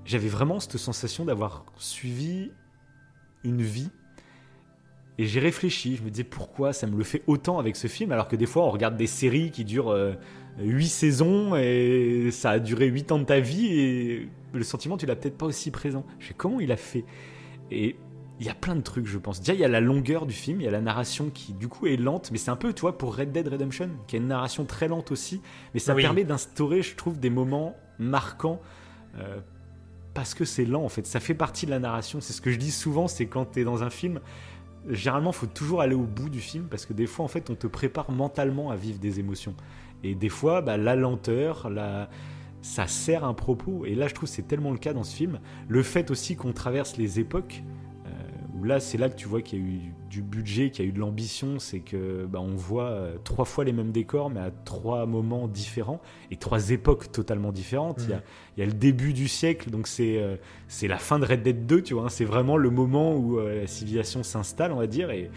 j'avais 0.06 0.30
vraiment 0.30 0.60
cette 0.60 0.78
sensation 0.78 1.26
d'avoir 1.26 1.66
suivi 1.78 2.52
une 3.44 3.62
vie. 3.62 3.90
Et 5.18 5.26
j'ai 5.26 5.40
réfléchi, 5.40 5.98
je 5.98 6.04
me 6.04 6.10
disais 6.10 6.24
pourquoi 6.24 6.74
ça 6.74 6.88
me 6.88 6.98
le 6.98 7.04
fait 7.04 7.22
autant 7.28 7.60
avec 7.60 7.76
ce 7.76 7.88
film, 7.88 8.12
alors 8.12 8.28
que 8.28 8.36
des 8.36 8.46
fois 8.48 8.66
on 8.66 8.72
regarde 8.72 8.98
des 8.98 9.08
séries 9.08 9.52
qui 9.52 9.66
durent 9.66 9.92
euh, 9.92 10.14
huit 10.58 10.88
saisons 10.88 11.56
et 11.56 12.30
ça 12.32 12.52
a 12.52 12.60
duré 12.60 12.88
huit 12.88 13.12
ans 13.12 13.20
de 13.20 13.26
ta 13.26 13.40
vie 13.40 13.68
et 13.68 14.30
le 14.54 14.64
sentiment 14.64 14.98
tu 14.98 15.06
l'as 15.06 15.16
peut-être 15.16 15.38
pas 15.38 15.46
aussi 15.46 15.72
présent. 15.72 16.06
Je 16.20 16.28
sais 16.28 16.34
comment 16.36 16.60
il 16.60 16.72
a 16.72 16.78
fait? 16.78 17.06
Et 17.70 17.96
il 18.40 18.46
y 18.46 18.50
a 18.50 18.56
plein 18.56 18.76
de 18.76 18.82
trucs, 18.82 19.06
je 19.06 19.20
pense. 19.20 19.40
Déjà, 19.40 19.54
il 19.54 19.60
y 19.60 19.64
a 19.64 19.68
la 19.68 19.82
longueur 19.82 20.26
du 20.26 20.34
film, 20.34 20.62
il 20.62 20.64
y 20.64 20.68
a 20.68 20.72
la 20.72 20.82
narration 20.82 21.30
qui, 21.30 21.54
du 21.54 21.68
coup, 21.68 21.86
est 21.86 21.96
lente, 21.96 22.32
mais 22.32 22.40
c'est 22.40 22.50
un 22.50 22.56
peu, 22.56 22.74
tu 22.74 22.82
vois, 22.82 22.98
pour 22.98 23.16
Red 23.16 23.32
Dead 23.32 23.48
Redemption, 23.48 23.90
qui 24.08 24.16
a 24.16 24.20
une 24.20 24.28
narration 24.28 24.66
très 24.66 24.88
lente 24.88 25.12
aussi, 25.12 25.42
mais 25.74 25.80
ça 25.80 25.94
permet 25.94 26.24
d'instaurer, 26.24 26.82
je 26.82 26.96
trouve, 26.96 27.20
des 27.20 27.30
moments 27.30 27.76
marquants. 28.00 28.60
Euh, 29.20 29.40
parce 30.14 30.34
que 30.34 30.44
c'est 30.44 30.66
lent 30.66 30.84
en 30.84 30.90
fait, 30.90 31.06
ça 31.06 31.20
fait 31.20 31.34
partie 31.34 31.66
de 31.66 31.72
la 31.72 31.80
narration. 31.80 32.20
C'est 32.20 32.34
ce 32.34 32.42
que 32.42 32.52
je 32.52 32.58
dis 32.58 32.72
souvent, 32.72 33.08
c'est 33.08 33.28
quand 33.28 33.54
tu 33.54 33.62
es 33.62 33.64
dans 33.64 33.84
un 33.84 33.90
film, 33.90 34.20
généralement, 34.90 35.32
il 35.32 35.36
faut 35.36 35.48
toujours 35.48 35.82
aller 35.82 35.96
au 35.96 36.06
bout 36.06 36.30
du 36.30 36.40
film 36.40 36.68
parce 36.70 36.86
que 36.86 36.94
des 36.94 37.08
fois, 37.08 37.24
en 37.26 37.28
fait, 37.28 37.50
on 37.50 37.56
te 37.56 37.68
prépare 37.68 38.12
mentalement 38.12 38.72
à 38.72 38.76
vivre 38.76 39.00
des 39.00 39.20
émotions. 39.20 39.56
Et 40.04 40.16
des 40.16 40.30
fois, 40.30 40.62
bah, 40.62 40.78
la 40.78 40.96
lenteur, 40.96 41.70
la... 41.70 42.10
ça 42.62 42.88
sert 42.88 43.24
un 43.24 43.34
propos. 43.34 43.86
Et 43.86 43.96
là, 43.96 44.08
je 44.08 44.14
trouve 44.14 44.30
que 44.30 44.36
c'est 44.36 44.48
tellement 44.48 44.72
le 44.72 44.78
cas 44.78 44.94
dans 44.94 45.04
ce 45.04 45.16
film. 45.16 45.40
Le 45.68 45.84
fait 45.84 46.12
aussi 46.12 46.36
qu'on 46.36 46.54
traverse 46.54 46.98
les 46.98 47.20
époques, 47.20 47.64
là, 48.64 48.80
c'est 48.80 48.98
là 48.98 49.10
que 49.10 49.16
tu 49.16 49.28
vois 49.28 49.42
qu'il 49.42 49.60
y 49.60 49.62
a 49.62 49.66
eu 49.66 49.80
du 50.10 50.22
budget, 50.22 50.72
qu'il 50.72 50.86
y 50.86 50.88
a 50.88 50.90
eu 50.90 50.94
de 50.94 51.00
l'ambition, 51.00 51.60
c'est 51.60 51.80
que 51.80 52.26
bah, 52.26 52.40
on 52.42 52.56
voit 52.56 52.90
euh, 52.90 53.18
trois 53.24 53.46
fois 53.46 53.64
les 53.64 53.72
mêmes 53.72 53.92
décors, 53.92 54.30
mais 54.30 54.40
à 54.40 54.52
trois 54.52 55.06
moments 55.06 55.48
différents 55.48 56.02
et 56.32 56.36
trois 56.36 56.72
époques 56.72 57.12
totalement 57.12 57.52
différentes. 57.52 58.02
Il, 58.04 58.60
y 58.60 58.64
a, 58.64 58.66
le 58.66 58.74
début 58.74 59.14
du 59.14 59.28
siècle, 59.28 59.70
donc 59.70 59.88
c'est 59.88 60.22
euh, 60.22 60.36
c'est 60.68 60.88
la 60.88 60.98
fin 60.98 61.20
de 61.20 61.26
Red 61.26 61.44
Dead 61.44 61.66
2, 61.66 61.82
tu 61.82 61.94
vois. 61.94 62.06
Hein. 62.06 62.10
c'est 62.10 62.26
vraiment 62.26 62.58
le 62.58 62.70
moment 62.70 63.16
où 63.16 63.40
euh, 63.40 63.62
la 63.62 63.68
civilisation 63.68 64.24
s'installe, 64.24 64.72
on 64.72 64.78
va 64.78 64.88
dire, 64.88 65.12
et 65.12 65.32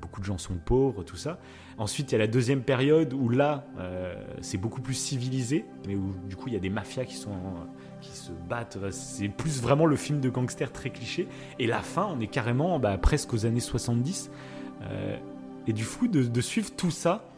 beaucoup 0.00 0.20
de 0.20 0.26
gens 0.26 0.38
sont 0.38 0.56
pauvres, 0.56 1.02
tout 1.02 1.16
ça. 1.16 1.38
Ensuite, 1.78 2.10
il 2.10 2.12
y 2.12 2.16
a 2.16 2.18
la 2.18 2.26
deuxième 2.26 2.62
période 2.62 3.12
où 3.12 3.28
là, 3.28 3.64
c'est 4.40 4.58
beaucoup 4.58 4.80
plus 4.80 4.94
civilisé, 4.94 5.64
mais 5.86 5.94
où 5.94 6.12
du 6.28 6.34
coup, 6.34 6.48
il 6.48 6.54
y 6.54 6.56
a 6.56 6.60
des 6.60 6.70
mafias 6.70 7.04
qui 7.04 7.16
qui 8.00 8.10
se 8.16 8.32
battent. 8.48 8.78
C'est 8.90 9.28
plus 9.28 9.60
vraiment 9.60 9.86
le 9.86 9.96
film 9.96 10.20
de 10.20 10.28
gangster 10.28 10.72
très 10.72 10.90
cliché. 10.90 11.28
Et 11.58 11.66
la 11.66 11.82
fin, 11.82 12.08
on 12.10 12.20
est 12.20 12.26
carrément 12.26 12.78
bah, 12.78 12.98
presque 12.98 13.32
aux 13.34 13.46
années 13.46 13.60
70. 13.60 14.30
Euh, 14.82 15.16
et 15.66 15.72
du 15.72 15.84
coup, 15.84 16.08
de, 16.08 16.40
suivre 16.40 16.70
tout 16.74 16.90
ça, 16.90 17.30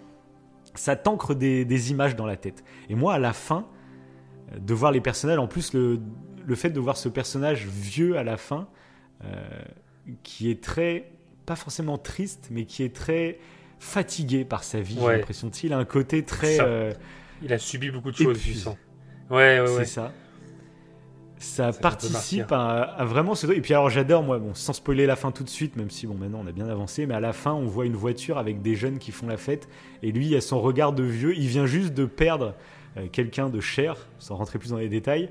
ça 0.74 0.96
t'ancre 0.96 1.34
des, 1.34 1.90
images 1.90 2.16
dans 2.16 2.26
la 2.26 2.36
tête. 2.36 2.64
Et 2.88 2.94
moi, 2.94 3.14
à 3.14 3.18
la 3.18 3.32
fin, 3.32 3.66
euh, 4.52 4.58
de 4.58 4.74
voir 4.74 4.92
les 4.92 5.00
personnages, 5.00 5.38
en 5.38 5.48
plus, 5.48 5.72
le, 5.72 6.00
fait 6.54 6.70
de 6.70 6.80
voir 6.80 6.96
ce 6.96 7.08
personnage 7.08 7.66
vieux 7.66 8.18
à 8.18 8.24
la 8.24 8.36
fin, 8.36 8.68
euh, 9.24 9.62
qui 10.22 10.50
est 10.50 10.62
très, 10.62 11.12
pas 11.46 11.56
forcément 11.56 11.98
triste, 11.98 12.48
mais 12.50 12.64
qui 12.64 12.82
est 12.82 12.94
très 12.94 13.38
fatigué 13.80 14.44
par 14.44 14.62
sa 14.62 14.80
vie, 14.80 14.98
j'ai 15.00 15.16
l'impression. 15.16 15.50
Il 15.64 15.72
a 15.72 15.78
un 15.78 15.84
côté 15.84 16.24
très. 16.24 16.58
il 17.42 17.52
a 17.52 17.58
subi 17.58 17.90
beaucoup 17.90 18.12
de 18.12 18.16
choses. 18.16 18.38
Ouais, 19.30 19.60
ouais, 19.60 19.66
C'est 19.78 19.84
ça. 19.86 20.12
Ça 21.40 21.72
participe 21.72 22.52
à, 22.52 23.02
vraiment 23.06 23.34
ce 23.34 23.46
et 23.46 23.62
puis 23.62 23.72
alors 23.72 23.88
j'adore 23.88 24.22
moi 24.22 24.38
bon 24.38 24.52
sans 24.52 24.74
spoiler 24.74 25.06
la 25.06 25.16
fin 25.16 25.30
tout 25.30 25.42
de 25.42 25.48
suite 25.48 25.74
même 25.74 25.88
si 25.88 26.06
bon 26.06 26.12
maintenant 26.12 26.42
on 26.44 26.46
a 26.46 26.52
bien 26.52 26.68
avancé 26.68 27.06
mais 27.06 27.14
à 27.14 27.20
la 27.20 27.32
fin 27.32 27.54
on 27.54 27.64
voit 27.64 27.86
une 27.86 27.96
voiture 27.96 28.36
avec 28.36 28.60
des 28.60 28.74
jeunes 28.74 28.98
qui 28.98 29.10
font 29.10 29.26
la 29.26 29.38
fête. 29.38 29.66
Et 30.02 30.12
lui 30.12 30.26
il 30.26 30.36
a 30.36 30.42
son 30.42 30.60
regard 30.60 30.92
de 30.92 31.02
vieux 31.02 31.34
il 31.34 31.46
vient 31.46 31.64
juste 31.64 31.94
de 31.94 32.04
perdre 32.04 32.54
euh, 32.98 33.06
quelqu'un 33.10 33.48
de 33.48 33.58
cher 33.58 33.96
sans 34.18 34.36
rentrer 34.36 34.58
plus 34.58 34.68
dans 34.68 34.76
les 34.76 34.90
détails. 34.90 35.30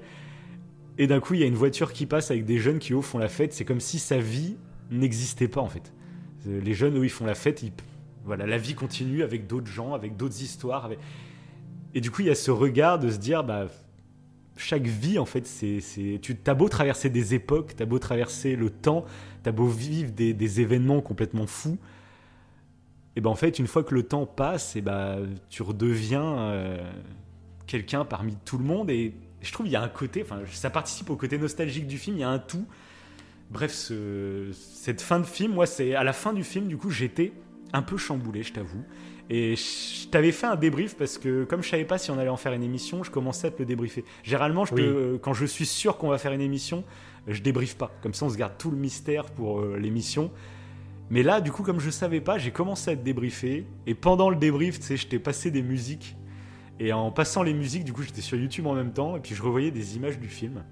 Et 0.98 1.06
d'un 1.06 1.20
coup 1.20 1.36
il 1.36 1.42
y 1.42 1.44
a 1.44 1.46
une 1.46 1.54
voiture 1.54 1.94
qui 1.94 2.08
passe 2.08 2.32
avec 2.32 2.44
des 2.44 2.58
jeunes 2.58 2.80
qui 2.80 2.94
eux 2.94 3.02
font 3.02 3.20
la 3.20 3.30
fête. 3.30 3.54
C'est 3.54 3.66
comme 3.66 3.80
si 3.80 4.00
sa 4.00 4.18
vie 4.18 4.58
n'existait 4.90 5.48
pas 5.48 5.62
en 5.62 5.70
fait. 5.70 5.94
Euh, 6.48 6.60
les 6.60 6.74
jeunes 6.74 6.98
eux 6.98 7.04
ils 7.04 7.12
font 7.12 7.26
la 7.28 7.36
fête 7.36 7.62
voilà 8.26 8.46
la 8.46 8.58
vie 8.58 8.76
continue 8.76 9.24
avec 9.24 9.48
d'autres 9.48 9.72
gens 9.72 9.94
avec 9.94 10.18
d'autres 10.18 10.42
histoires 10.42 10.90
et 11.94 12.02
du 12.02 12.12
coup 12.12 12.22
il 12.22 12.28
y 12.28 12.32
a 12.32 12.36
ce 12.36 12.52
regard 12.52 13.00
de 13.00 13.10
se 13.10 13.18
dire 13.18 13.44
bah 13.44 13.68
chaque 14.60 14.86
vie, 14.86 15.18
en 15.18 15.26
fait, 15.26 15.48
c'est, 15.48 16.20
tu 16.22 16.38
as 16.46 16.54
beau 16.54 16.70
traverser 16.70 17.10
des 17.10 17.34
époques, 17.34 17.76
tu 17.76 17.82
as 17.82 17.86
beau 17.86 17.98
traverser 17.98 18.56
le 18.56 18.70
temps, 18.70 19.06
tu 19.44 19.50
as 19.50 19.52
beau 19.52 19.68
vivre 19.68 20.12
des, 20.12 20.62
événements 20.62 21.02
complètement 21.02 21.48
fous, 21.48 21.78
et 23.16 23.22
ben 23.22 23.30
en 23.30 23.36
fait, 23.36 23.58
une 23.58 23.68
fois 23.68 23.84
que 23.84 23.96
le 23.96 24.04
temps 24.04 24.26
passe, 24.26 24.76
et 24.76 24.82
ben 24.82 25.28
tu 25.50 25.64
redeviens 25.64 26.40
euh, 26.40 26.92
quelqu'un 27.68 28.06
parmi 28.06 28.36
tout 28.46 28.58
le 28.58 28.64
monde. 28.64 28.90
Et 28.92 29.14
je 29.42 29.52
trouve 29.52 29.66
il 29.66 29.72
y 29.72 29.76
a 29.76 29.82
un 29.82 29.90
côté, 29.90 30.22
enfin, 30.22 30.40
ça 30.52 30.70
participe 30.70 31.10
au 31.10 31.16
côté 31.16 31.38
nostalgique 31.38 31.88
du 31.88 31.98
film. 31.98 32.18
Il 32.18 32.20
y 32.20 32.24
a 32.24 32.30
un 32.30 32.40
tout. 32.40 32.66
Bref, 33.50 33.72
cette 34.54 35.02
fin 35.02 35.20
de 35.20 35.26
film, 35.26 35.54
moi, 35.54 35.66
c'est 35.66 35.96
à 35.96 36.04
la 36.04 36.14
fin 36.14 36.34
du 36.34 36.44
film, 36.44 36.68
du 36.68 36.78
coup, 36.78 36.92
j'étais 36.92 37.34
un 37.74 37.82
peu 37.82 37.98
chamboulé, 37.98 38.44
je 38.44 38.54
t'avoue. 38.54 38.84
Et 39.30 39.56
je 39.56 40.08
t'avais 40.08 40.32
fait 40.32 40.48
un 40.48 40.56
débrief 40.56 40.98
parce 40.98 41.20
que 41.20 41.44
comme 41.44 41.62
je 41.62 41.70
savais 41.70 41.86
pas 41.86 42.00
si 42.00 42.10
on 42.10 42.18
allait 42.18 42.30
en 42.30 42.38
faire 42.38 42.54
une 42.54 42.64
émission, 42.64 43.04
je 43.04 43.12
commençais 43.12 43.48
à 43.48 43.52
te 43.52 43.60
le 43.60 43.66
débriefer. 43.66 44.04
Généralement, 44.24 44.66
je 44.66 45.18
quand 45.18 45.34
je 45.34 45.46
suis 45.46 45.68
sûr 45.68 45.98
qu'on 45.98 46.10
va 46.10 46.18
faire 46.18 46.32
une 46.32 46.42
émission, 46.42 46.84
je 47.28 47.42
débriefe 47.42 47.76
pas. 47.78 47.92
Comme 48.02 48.14
ça, 48.14 48.26
on 48.26 48.30
se 48.30 48.38
garde 48.38 48.58
tout 48.58 48.72
le 48.72 48.78
mystère 48.78 49.26
pour 49.26 49.60
euh, 49.60 49.78
l'émission. 49.78 50.32
Mais 51.12 51.24
là, 51.24 51.42
du 51.42 51.52
coup, 51.52 51.64
comme 51.64 51.80
je 51.80 51.90
savais 51.90 52.22
pas, 52.22 52.38
j'ai 52.38 52.52
commencé 52.52 52.92
à 52.92 52.96
te 52.96 53.04
débriefer. 53.04 53.66
Et 53.86 53.94
pendant 53.94 54.30
le 54.30 54.36
débrief, 54.36 54.80
tu 54.80 54.86
sais, 54.86 54.98
je 54.98 55.08
t'ai 55.08 55.20
passé 55.20 55.52
des 55.52 55.64
musiques. 55.64 56.16
Et 56.80 56.94
en 56.94 57.12
passant 57.12 57.44
les 57.44 57.54
musiques, 57.54 57.84
du 57.84 57.94
coup, 57.94 58.04
j'étais 58.04 58.22
sur 58.22 58.38
YouTube 58.38 58.68
en 58.68 58.74
même 58.74 58.94
temps. 58.94 59.18
Et 59.18 59.20
puis, 59.20 59.36
je 59.36 59.42
revoyais 59.42 59.72
des 59.72 59.96
images 59.96 60.20
du 60.20 60.28
film. 60.28 60.64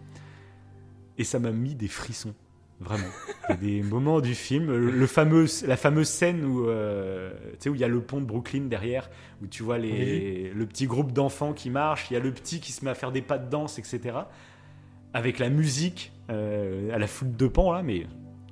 Et 1.17 1.23
ça 1.23 1.39
m'a 1.39 1.51
mis 1.51 1.75
des 1.75 1.87
frissons. 1.87 2.33
Vraiment. 2.79 3.07
Il 3.49 3.51
y 3.51 3.53
a 3.53 3.57
des 3.57 3.81
moments 3.81 4.21
du 4.21 4.35
film, 4.35 4.71
le 4.71 5.07
fameux, 5.07 5.47
la 5.65 5.77
fameuse 5.77 6.07
scène 6.07 6.45
où, 6.45 6.67
euh, 6.67 7.31
où 7.65 7.73
il 7.73 7.81
y 7.81 7.83
a 7.83 7.87
le 7.87 8.01
pont 8.01 8.19
de 8.21 8.25
Brooklyn 8.25 8.65
derrière, 8.65 9.09
où 9.41 9.47
tu 9.47 9.63
vois 9.63 9.79
les, 9.79 10.51
le 10.53 10.65
petit 10.67 10.85
groupe 10.85 11.11
d'enfants 11.11 11.53
qui 11.53 11.71
marche, 11.71 12.11
il 12.11 12.13
y 12.13 12.17
a 12.17 12.19
le 12.19 12.31
petit 12.31 12.59
qui 12.59 12.71
se 12.71 12.85
met 12.85 12.91
à 12.91 12.95
faire 12.95 13.11
des 13.11 13.21
pas 13.21 13.39
de 13.39 13.49
danse, 13.49 13.79
etc. 13.79 14.19
Avec 15.13 15.39
la 15.39 15.49
musique 15.49 16.11
euh, 16.29 16.93
à 16.93 16.99
la 16.99 17.07
foule 17.07 17.35
de 17.35 17.47
pan, 17.47 17.71
là, 17.71 17.81
mais 17.81 18.05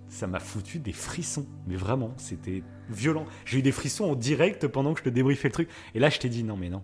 ça 0.08 0.26
m'a 0.26 0.40
foutu 0.40 0.80
des 0.80 0.94
frissons. 0.94 1.46
Mais 1.68 1.76
vraiment, 1.76 2.14
c'était 2.18 2.64
violent. 2.90 3.26
J'ai 3.46 3.60
eu 3.60 3.62
des 3.62 3.72
frissons 3.72 4.06
en 4.06 4.16
direct 4.16 4.68
pendant 4.68 4.94
que 4.94 5.00
je 5.00 5.06
te 5.06 5.10
débriefais 5.10 5.50
le 5.50 5.54
truc. 5.54 5.70
Et 5.94 6.00
là, 6.00 6.10
je 6.10 6.18
t'ai 6.18 6.30
dit, 6.30 6.44
non, 6.44 6.58
mais 6.58 6.70
non. 6.70 6.84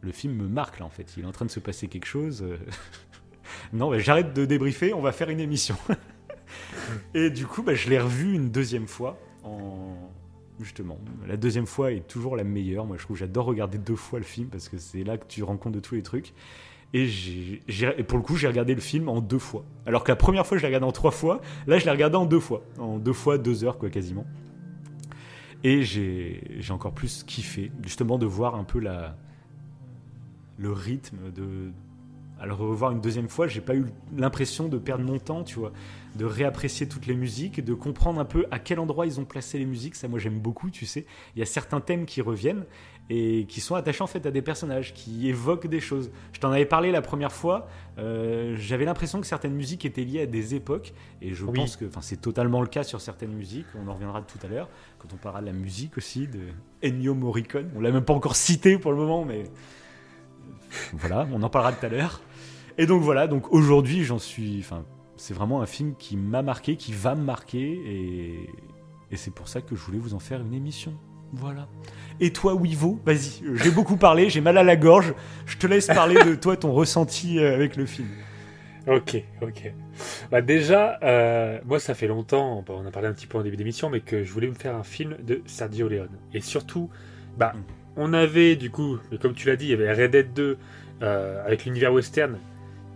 Le 0.00 0.10
film 0.10 0.34
me 0.34 0.48
marque, 0.48 0.80
là, 0.80 0.86
en 0.86 0.90
fait. 0.90 1.14
Il 1.16 1.24
est 1.24 1.26
en 1.26 1.32
train 1.32 1.44
de 1.44 1.50
se 1.50 1.60
passer 1.60 1.86
quelque 1.86 2.06
chose. 2.06 2.42
Euh. 2.42 2.56
non, 3.72 3.90
mais 3.90 4.00
j'arrête 4.00 4.34
de 4.34 4.44
débriefer, 4.44 4.92
on 4.92 5.00
va 5.00 5.12
faire 5.12 5.30
une 5.30 5.40
émission. 5.40 5.76
Et 7.14 7.30
du 7.30 7.46
coup, 7.46 7.62
bah, 7.62 7.74
je 7.74 7.88
l'ai 7.88 7.98
revu 7.98 8.34
une 8.34 8.50
deuxième 8.50 8.86
fois. 8.86 9.18
En... 9.44 9.94
Justement, 10.60 10.98
la 11.28 11.36
deuxième 11.36 11.66
fois 11.66 11.92
est 11.92 12.06
toujours 12.08 12.36
la 12.36 12.42
meilleure. 12.42 12.84
Moi, 12.84 12.96
je 12.98 13.04
trouve 13.04 13.16
j'adore 13.16 13.46
regarder 13.46 13.78
deux 13.78 13.94
fois 13.94 14.18
le 14.18 14.24
film 14.24 14.48
parce 14.48 14.68
que 14.68 14.76
c'est 14.76 15.04
là 15.04 15.16
que 15.16 15.24
tu 15.28 15.44
compte 15.44 15.72
de 15.72 15.80
tous 15.80 15.94
les 15.94 16.02
trucs. 16.02 16.34
Et, 16.94 17.06
pour 18.06 18.18
le 18.18 18.24
coup, 18.24 18.36
j'ai 18.36 18.48
regardé 18.48 18.74
le 18.74 18.80
film 18.80 19.08
en 19.08 19.20
deux 19.20 19.38
fois. 19.38 19.64
Alors 19.86 20.04
que 20.04 20.10
la 20.10 20.16
première 20.16 20.46
fois, 20.46 20.56
je 20.56 20.62
l'ai 20.62 20.68
regardé 20.68 20.86
en 20.86 20.92
trois 20.92 21.10
fois. 21.10 21.40
Là, 21.66 21.78
je 21.78 21.84
l'ai 21.84 21.90
regardé 21.90 22.16
en 22.16 22.26
deux 22.26 22.40
fois. 22.40 22.62
En 22.78 22.98
deux 22.98 23.12
fois, 23.12 23.38
deux 23.38 23.62
heures, 23.62 23.78
quoi, 23.78 23.90
quasiment. 23.90 24.26
Et 25.64 25.82
j'ai, 25.82 26.40
encore 26.70 26.92
plus 26.92 27.24
kiffé, 27.24 27.70
justement, 27.82 28.18
de 28.18 28.26
voir 28.26 28.54
un 28.54 28.64
peu 28.64 28.80
le 28.80 30.72
rythme 30.72 31.30
de. 31.34 31.70
Alors, 32.40 32.58
revoir 32.58 32.92
une 32.92 33.00
deuxième 33.00 33.28
fois, 33.28 33.48
j'ai 33.48 33.60
pas 33.60 33.74
eu 33.74 33.86
l'impression 34.16 34.68
de 34.68 34.78
perdre 34.78 35.04
mon 35.04 35.18
temps, 35.18 35.42
tu 35.42 35.58
vois 35.58 35.72
de 36.18 36.24
réapprécier 36.24 36.88
toutes 36.88 37.06
les 37.06 37.14
musiques, 37.14 37.64
de 37.64 37.74
comprendre 37.74 38.20
un 38.20 38.24
peu 38.24 38.46
à 38.50 38.58
quel 38.58 38.80
endroit 38.80 39.06
ils 39.06 39.20
ont 39.20 39.24
placé 39.24 39.58
les 39.58 39.64
musiques. 39.64 39.94
Ça, 39.94 40.08
moi, 40.08 40.18
j'aime 40.18 40.38
beaucoup, 40.38 40.68
tu 40.70 40.84
sais. 40.84 41.06
Il 41.34 41.38
y 41.38 41.42
a 41.42 41.46
certains 41.46 41.80
thèmes 41.80 42.06
qui 42.06 42.20
reviennent 42.20 42.64
et 43.10 43.46
qui 43.48 43.62
sont 43.62 43.74
attachés 43.74 44.02
en 44.02 44.06
fait 44.06 44.26
à 44.26 44.30
des 44.30 44.42
personnages, 44.42 44.92
qui 44.92 45.28
évoquent 45.28 45.66
des 45.66 45.80
choses. 45.80 46.10
Je 46.32 46.40
t'en 46.40 46.50
avais 46.50 46.66
parlé 46.66 46.90
la 46.90 47.00
première 47.00 47.32
fois. 47.32 47.68
Euh, 47.98 48.54
j'avais 48.58 48.84
l'impression 48.84 49.20
que 49.20 49.26
certaines 49.26 49.54
musiques 49.54 49.84
étaient 49.86 50.04
liées 50.04 50.22
à 50.22 50.26
des 50.26 50.54
époques, 50.54 50.92
et 51.22 51.32
je 51.32 51.46
pense 51.46 51.76
que, 51.76 51.86
enfin, 51.86 52.02
c'est 52.02 52.20
totalement 52.20 52.60
le 52.60 52.66
cas 52.66 52.82
sur 52.82 53.00
certaines 53.00 53.32
musiques. 53.32 53.66
On 53.82 53.88
en 53.88 53.94
reviendra 53.94 54.20
tout 54.22 54.38
à 54.44 54.48
l'heure 54.48 54.68
quand 54.98 55.08
on 55.14 55.16
parlera 55.16 55.40
de 55.40 55.46
la 55.46 55.52
musique 55.52 55.96
aussi 55.96 56.26
de 56.26 56.40
Ennio 56.84 57.14
Morricone. 57.14 57.70
On 57.76 57.80
l'a 57.80 57.92
même 57.92 58.04
pas 58.04 58.12
encore 58.14 58.36
cité 58.36 58.76
pour 58.76 58.90
le 58.90 58.98
moment, 58.98 59.24
mais 59.24 59.44
voilà, 60.92 61.26
on 61.32 61.42
en 61.42 61.48
parlera 61.48 61.72
tout 61.72 61.86
à 61.86 61.88
l'heure. 61.88 62.20
Et 62.78 62.86
donc 62.86 63.02
voilà, 63.02 63.26
donc 63.26 63.52
aujourd'hui, 63.52 64.04
j'en 64.04 64.20
suis, 64.20 64.58
enfin, 64.60 64.84
c'est 65.16 65.34
vraiment 65.34 65.60
un 65.60 65.66
film 65.66 65.94
qui 65.98 66.16
m'a 66.16 66.42
marqué, 66.42 66.76
qui 66.76 66.92
va 66.92 67.16
me 67.16 67.22
marquer, 67.22 67.72
et, 69.10 69.16
c'est 69.16 69.34
pour 69.34 69.48
ça 69.48 69.60
que 69.60 69.74
je 69.74 69.80
voulais 69.80 69.98
vous 69.98 70.14
en 70.14 70.20
faire 70.20 70.40
une 70.40 70.54
émission. 70.54 70.94
Voilà. 71.32 71.66
Et 72.20 72.32
toi, 72.32 72.54
Wivo, 72.54 73.00
vas-y, 73.04 73.42
j'ai 73.54 73.72
beaucoup 73.72 73.96
parlé, 73.96 74.30
j'ai 74.30 74.40
mal 74.40 74.56
à 74.56 74.62
la 74.62 74.76
gorge, 74.76 75.12
je 75.44 75.56
te 75.56 75.66
laisse 75.66 75.88
parler 75.88 76.22
de 76.24 76.36
toi, 76.36 76.56
ton 76.56 76.72
ressenti 76.72 77.38
euh, 77.38 77.54
avec 77.54 77.74
le 77.74 77.84
film. 77.84 78.08
Ok, 78.86 79.22
ok. 79.42 79.72
Bah 80.30 80.40
déjà, 80.40 80.98
euh, 81.02 81.58
moi 81.66 81.80
ça 81.80 81.94
fait 81.94 82.06
longtemps, 82.06 82.64
on 82.68 82.86
a 82.86 82.90
parlé 82.90 83.08
un 83.08 83.12
petit 83.12 83.26
peu 83.26 83.36
en 83.36 83.42
début 83.42 83.56
d'émission, 83.56 83.90
mais 83.90 84.00
que 84.00 84.24
je 84.24 84.32
voulais 84.32 84.46
me 84.46 84.54
faire 84.54 84.74
un 84.76 84.84
film 84.84 85.16
de 85.22 85.42
Sergio 85.46 85.88
Leone. 85.88 86.16
Et 86.32 86.40
surtout, 86.40 86.88
bah, 87.36 87.52
mm. 87.54 87.60
on 87.96 88.12
avait 88.14 88.56
du 88.56 88.70
coup, 88.70 88.98
comme 89.20 89.34
tu 89.34 89.48
l'as 89.48 89.56
dit, 89.56 89.66
il 89.66 89.70
y 89.70 89.74
avait 89.74 89.92
Red 89.92 90.12
Dead 90.12 90.32
2 90.32 90.58
euh, 91.02 91.46
avec 91.46 91.64
l'univers 91.64 91.92
western 91.92 92.38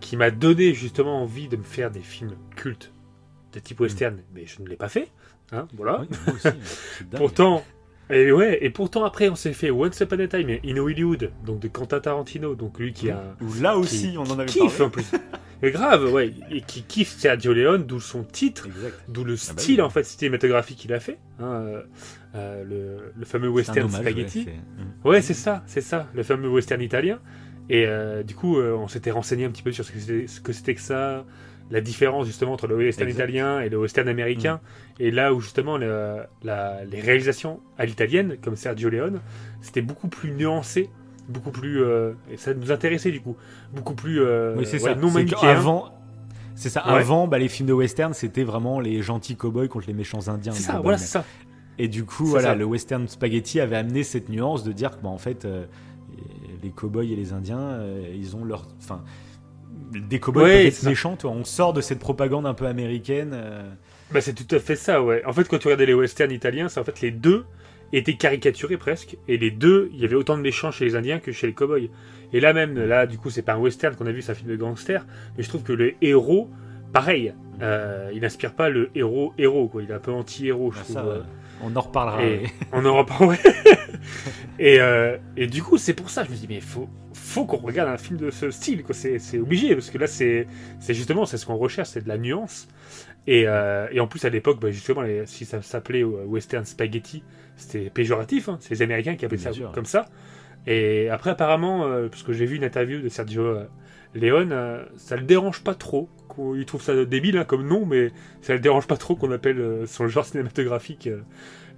qui 0.03 0.17
m'a 0.17 0.29
donné 0.31 0.73
justement 0.73 1.21
envie 1.23 1.47
de 1.47 1.55
me 1.57 1.63
faire 1.63 1.89
des 1.89 2.01
films 2.01 2.35
cultes 2.55 2.91
de 3.53 3.59
type 3.59 3.79
western, 3.79 4.17
mais 4.35 4.45
je 4.45 4.61
ne 4.61 4.67
l'ai 4.67 4.75
pas 4.75 4.89
fait. 4.89 5.07
Hein, 5.51 5.67
voilà. 5.77 6.03
Pourtant, 7.15 7.63
Et 8.09 8.31
ouais, 8.31 8.59
et 8.63 8.69
pourtant 8.69 9.05
après 9.05 9.29
on 9.29 9.35
s'est 9.35 9.53
fait 9.53 9.71
Once 9.71 9.99
Upon 10.01 10.19
a 10.19 10.27
Time 10.27 10.57
in 10.65 10.77
Hollywood, 10.77 11.31
donc 11.45 11.59
de 11.59 11.67
Quentin 11.67 11.99
Tarantino, 11.99 12.53
donc 12.55 12.79
lui 12.79 12.91
qui 12.93 13.09
a 13.09 13.35
là 13.61 13.77
aussi, 13.77 14.11
qui 14.11 14.17
on 14.17 14.23
en 14.23 14.39
avait 14.39 14.45
kiffe 14.49 14.77
parlé. 14.77 14.83
en 14.85 14.89
plus. 14.89 15.05
Et 15.61 15.71
grave, 15.71 16.11
ouais, 16.11 16.33
et 16.51 16.59
qui 16.61 16.83
kiffe 16.83 17.15
Sergio 17.17 17.53
Leone, 17.53 17.85
d'où 17.85 18.01
son 18.01 18.23
titre, 18.25 18.67
d'où 19.07 19.23
le 19.23 19.33
Ah 19.35 19.53
bah 19.53 19.61
style 19.61 19.75
oui. 19.75 19.81
en 19.81 19.89
fait 19.89 20.03
cinématographique 20.03 20.77
qu'il 20.79 20.91
a 20.93 20.99
fait, 20.99 21.17
hein, 21.39 21.45
euh, 21.45 21.83
euh, 22.35 22.63
le, 22.65 23.13
le 23.17 23.25
fameux 23.25 23.47
western 23.47 23.79
hommage, 23.87 24.01
spaghetti. 24.01 24.39
ouais, 24.39 24.45
c'est- 25.03 25.07
Ouais, 25.09 25.21
c'est 25.21 25.33
ça, 25.33 25.63
c'est 25.65 25.81
ça, 25.81 26.09
le 26.13 26.23
fameux 26.23 26.49
western 26.49 26.81
italien. 26.81 27.19
Et 27.69 27.85
euh, 27.87 28.23
du 28.23 28.35
coup, 28.35 28.57
euh, 28.57 28.75
on 28.77 28.87
s'était 28.87 29.11
renseigné 29.11 29.45
un 29.45 29.49
petit 29.51 29.63
peu 29.63 29.71
sur 29.71 29.85
ce 29.85 29.91
que 30.41 30.51
c'était- 30.53 30.75
que 30.75 30.81
ça, 30.81 31.25
la 31.71 31.79
différence 31.81 32.25
justement 32.27 32.53
entre 32.53 32.67
le 32.67 32.75
western 32.75 33.07
Exact. 33.07 33.23
italien 33.23 33.61
et 33.61 33.69
le 33.69 33.77
western 33.79 34.07
américain. 34.09 34.59
Et 34.99 35.11
là 35.11 35.33
où 35.33 35.39
justement 35.39 35.77
le- 35.77 36.17
la- 36.43 36.83
les 36.85 36.99
réalisations 36.99 37.61
à 37.77 37.85
l'italienne, 37.85 38.35
comme 38.43 38.55
Sergio 38.57 38.89
Leone, 38.89 39.21
c'était 39.61 39.81
beaucoup 39.81 40.09
plus 40.09 40.31
nuancé, 40.31 40.89
beaucoup 41.29 41.51
plus. 41.51 41.81
euh, 41.81 42.11
et 42.29 42.37
ça 42.37 42.53
nous 42.53 42.71
intéressait 42.71 43.11
du 43.11 43.21
coup, 43.21 43.37
beaucoup 43.73 43.95
plus. 43.95 44.19
Oui, 44.21 44.65
c'est 44.65 44.73
ouais, 44.73 44.79
ça. 44.93 44.95
Non 44.95 45.09
manichéen. 45.09 45.37
qu'avant- 45.39 45.89
C'est 46.55 46.69
ça. 46.69 46.85
Ouais. 46.85 46.99
Avant, 46.99 47.27
bah, 47.27 47.39
les 47.39 47.47
films 47.47 47.67
de 47.69 47.73
western, 47.73 48.13
c'était 48.13 48.43
vraiment 48.43 48.79
les 48.79 49.01
gentils 49.01 49.35
cowboys 49.35 49.67
contre 49.69 49.87
les 49.87 49.93
méchants 49.93 50.27
indiens. 50.27 50.51
C'est 50.51 50.61
ça, 50.63 50.79
voilà, 50.81 50.99
c'est 50.99 51.07
ça. 51.07 51.25
Et 51.79 51.87
du 51.87 52.03
coup, 52.05 52.25
voilà, 52.25 52.49
ça. 52.49 52.55
le 52.55 52.63
western 52.65 53.07
spaghetti 53.07 53.59
avait 53.59 53.77
amené 53.77 54.03
cette 54.03 54.29
nuance 54.29 54.63
de 54.63 54.71
dire 54.71 54.91
que, 54.91 55.01
bah, 55.01 55.09
en 55.09 55.17
fait, 55.17 55.45
euh, 55.45 55.65
les 56.63 56.71
cowboys 56.71 57.11
et 57.11 57.15
les 57.15 57.33
Indiens, 57.33 57.59
euh, 57.59 58.07
ils 58.15 58.35
ont 58.35 58.43
leur, 58.45 58.67
enfin, 58.79 59.03
des 59.91 60.19
cowboys 60.19 60.43
Ouais, 60.43 60.63
peut-être 60.63 60.83
méchants. 60.83 61.15
Toi, 61.15 61.31
on 61.31 61.43
sort 61.43 61.73
de 61.73 61.81
cette 61.81 61.99
propagande 61.99 62.45
un 62.45 62.53
peu 62.53 62.65
américaine. 62.65 63.31
euh, 63.33 63.69
Bah, 64.11 64.21
c'est 64.21 64.33
tout 64.33 64.55
à 64.55 64.59
fait 64.59 64.75
ça, 64.75 65.01
ouais. 65.03 65.23
En 65.25 65.33
fait, 65.33 65.47
quand 65.47 65.57
tu 65.59 65.67
regardais 65.67 65.85
les 65.85 65.93
westerns 65.93 66.31
italiens, 66.31 66.69
c'est 66.69 66.79
en 66.79 66.83
fait 66.83 67.01
les 67.01 67.11
deux 67.11 67.45
étaient 67.91 68.15
caricaturés 68.15 68.77
presque, 68.77 69.17
et 69.27 69.37
les 69.37 69.51
deux, 69.51 69.89
il 69.93 69.99
y 69.99 70.05
avait 70.05 70.15
autant 70.15 70.35
de 70.35 70.41
méchants 70.41 70.71
chez 70.71 70.85
les 70.85 70.95
Indiens 70.95 71.19
que 71.19 71.31
chez 71.31 71.45
les 71.47 71.53
cowboys. 71.53 71.89
Et 72.31 72.39
là 72.39 72.51
même, 72.53 72.73
là, 72.73 73.05
du 73.05 73.19
coup, 73.19 73.29
c'est 73.29 73.43
pas 73.43 73.53
un 73.53 73.59
western 73.59 73.95
qu'on 73.95 74.07
a 74.07 74.11
vu, 74.11 74.23
c'est 74.23 74.31
un 74.31 74.35
film 74.35 74.49
de 74.49 74.55
gangster, 74.55 75.05
mais 75.37 75.43
je 75.43 75.49
trouve 75.49 75.61
que 75.61 75.73
le 75.73 75.93
héros, 76.01 76.49
pareil, 76.91 77.35
euh, 77.61 78.09
il 78.13 78.21
n'inspire 78.21 78.55
pas 78.55 78.69
le 78.69 78.89
héros 78.95 79.33
héros, 79.37 79.67
quoi. 79.67 79.83
Il 79.83 79.91
est 79.91 79.93
un 79.93 79.99
peu 79.99 80.11
anti-héros, 80.11 80.71
je 80.71 80.77
bah, 80.77 80.83
trouve. 80.83 80.95
ça. 80.95 81.25
On 81.65 81.75
en 81.75 81.81
reparlera. 81.81 82.23
Et 82.23 82.43
on 82.71 82.85
en 82.85 82.97
reparle, 82.97 83.27
ouais. 83.29 83.39
et, 84.59 84.79
euh, 84.79 85.17
et 85.37 85.47
du 85.47 85.63
coup, 85.63 85.77
c'est 85.77 85.93
pour 85.93 86.09
ça, 86.09 86.23
je 86.23 86.29
me 86.31 86.35
dis, 86.35 86.45
mais 86.49 86.61
faut, 86.61 86.87
faut 87.13 87.45
qu'on 87.45 87.57
regarde 87.57 87.89
un 87.89 87.97
film 87.97 88.17
de 88.19 88.29
ce 88.31 88.51
style, 88.51 88.83
quoi. 88.83 88.93
C'est, 88.93 89.19
c'est 89.19 89.39
obligé, 89.39 89.73
parce 89.75 89.89
que 89.89 89.97
là, 89.97 90.07
c'est, 90.07 90.47
c'est 90.79 90.93
justement, 90.93 91.25
c'est 91.25 91.37
ce 91.37 91.45
qu'on 91.45 91.55
recherche, 91.57 91.89
c'est 91.89 92.03
de 92.03 92.09
la 92.09 92.17
nuance. 92.17 92.67
Et, 93.25 93.45
euh, 93.47 93.87
et 93.91 93.99
en 93.99 94.07
plus, 94.07 94.25
à 94.25 94.29
l'époque, 94.29 94.59
bah, 94.59 94.71
justement, 94.71 95.01
les- 95.01 95.25
si 95.25 95.45
ça 95.45 95.61
s'appelait 95.61 96.03
euh, 96.03 96.25
Western 96.25 96.65
Spaghetti, 96.65 97.23
c'était 97.55 97.89
péjoratif, 97.89 98.49
hein. 98.49 98.57
c'est 98.59 98.71
les 98.71 98.81
Américains 98.81 99.15
qui 99.15 99.25
appelaient 99.25 99.37
Bien 99.37 99.51
ça 99.51 99.53
sûr. 99.53 99.71
comme 99.71 99.85
ça. 99.85 100.05
Et 100.67 101.09
après, 101.09 101.29
apparemment, 101.29 101.85
euh, 101.85 102.07
parce 102.09 102.23
que 102.23 102.33
j'ai 102.33 102.45
vu 102.45 102.55
une 102.57 102.63
interview 102.63 103.01
de 103.01 103.09
Sergio 103.09 103.57
Leone, 104.13 104.53
ça 104.97 105.15
le 105.15 105.23
dérange 105.23 105.61
pas 105.63 105.73
trop. 105.75 106.09
Il 106.55 106.65
trouve 106.65 106.81
ça 106.81 107.05
débile 107.05 107.37
hein, 107.37 107.45
comme 107.45 107.67
nom, 107.67 107.85
mais 107.85 108.11
ça 108.41 108.53
le 108.53 108.59
dérange 108.59 108.87
pas 108.87 108.97
trop 108.97 109.15
qu'on 109.15 109.31
appelle 109.31 109.59
euh, 109.59 109.85
son 109.85 110.07
genre 110.07 110.25
cinématographique 110.25 111.07
euh, 111.07 111.21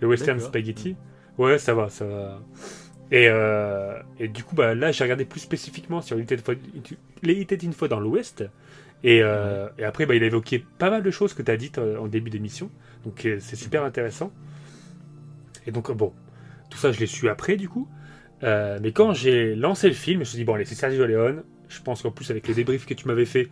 le 0.02 0.08
western 0.08 0.40
spaghetti. 0.40 0.96
Ouais, 1.38 1.58
ça 1.58 1.74
va, 1.74 1.90
ça 1.90 2.06
va. 2.06 2.42
Et, 3.12 3.28
euh, 3.30 4.00
et 4.20 4.28
du 4.28 4.44
coup, 4.44 4.56
bah, 4.56 4.74
là, 4.74 4.92
j'ai 4.92 5.04
regardé 5.04 5.26
plus 5.26 5.40
spécifiquement 5.40 6.02
sur 6.02 6.18
Il 6.18 6.24
était 7.42 7.56
une 7.56 7.74
fois, 7.74 7.88
dans 7.88 8.00
l'Ouest. 8.00 8.44
Et, 9.04 9.22
euh, 9.22 9.68
et 9.78 9.84
après, 9.84 10.06
bah, 10.06 10.16
il 10.16 10.24
a 10.24 10.28
évoqué 10.28 10.66
pas 10.78 10.90
mal 10.90 11.04
de 11.04 11.12
choses 11.12 11.34
que 11.34 11.42
tu 11.42 11.52
as 11.52 11.58
dites 11.58 11.78
en 11.78 12.08
début 12.08 12.30
d'émission. 12.30 12.72
Donc, 13.04 13.28
c'est 13.40 13.56
super 13.56 13.84
intéressant. 13.84 14.32
Et 15.68 15.72
donc, 15.72 15.92
bon, 15.92 16.14
tout 16.70 16.78
ça, 16.78 16.92
je 16.92 17.00
l'ai 17.00 17.06
su 17.06 17.30
après, 17.30 17.58
du 17.58 17.70
coup. 17.70 17.88
Mais 18.42 18.92
quand 18.94 19.14
j'ai 19.14 19.56
lancé 19.56 19.88
le 19.88 19.94
film, 19.94 20.16
je 20.16 20.20
me 20.20 20.26
suis 20.26 20.38
dit, 20.38 20.44
bon, 20.44 20.56
allez, 20.56 20.66
c'est 20.66 20.76
Sergio 20.76 21.06
Leone. 21.06 21.44
Je 21.68 21.82
pense 21.82 22.02
qu'en 22.02 22.12
plus, 22.12 22.32
avec 22.32 22.48
les 22.48 22.54
débriefs 22.54 22.86
que 22.86 22.94
tu 22.94 23.08
m'avais 23.08 23.26
fait, 23.26 23.50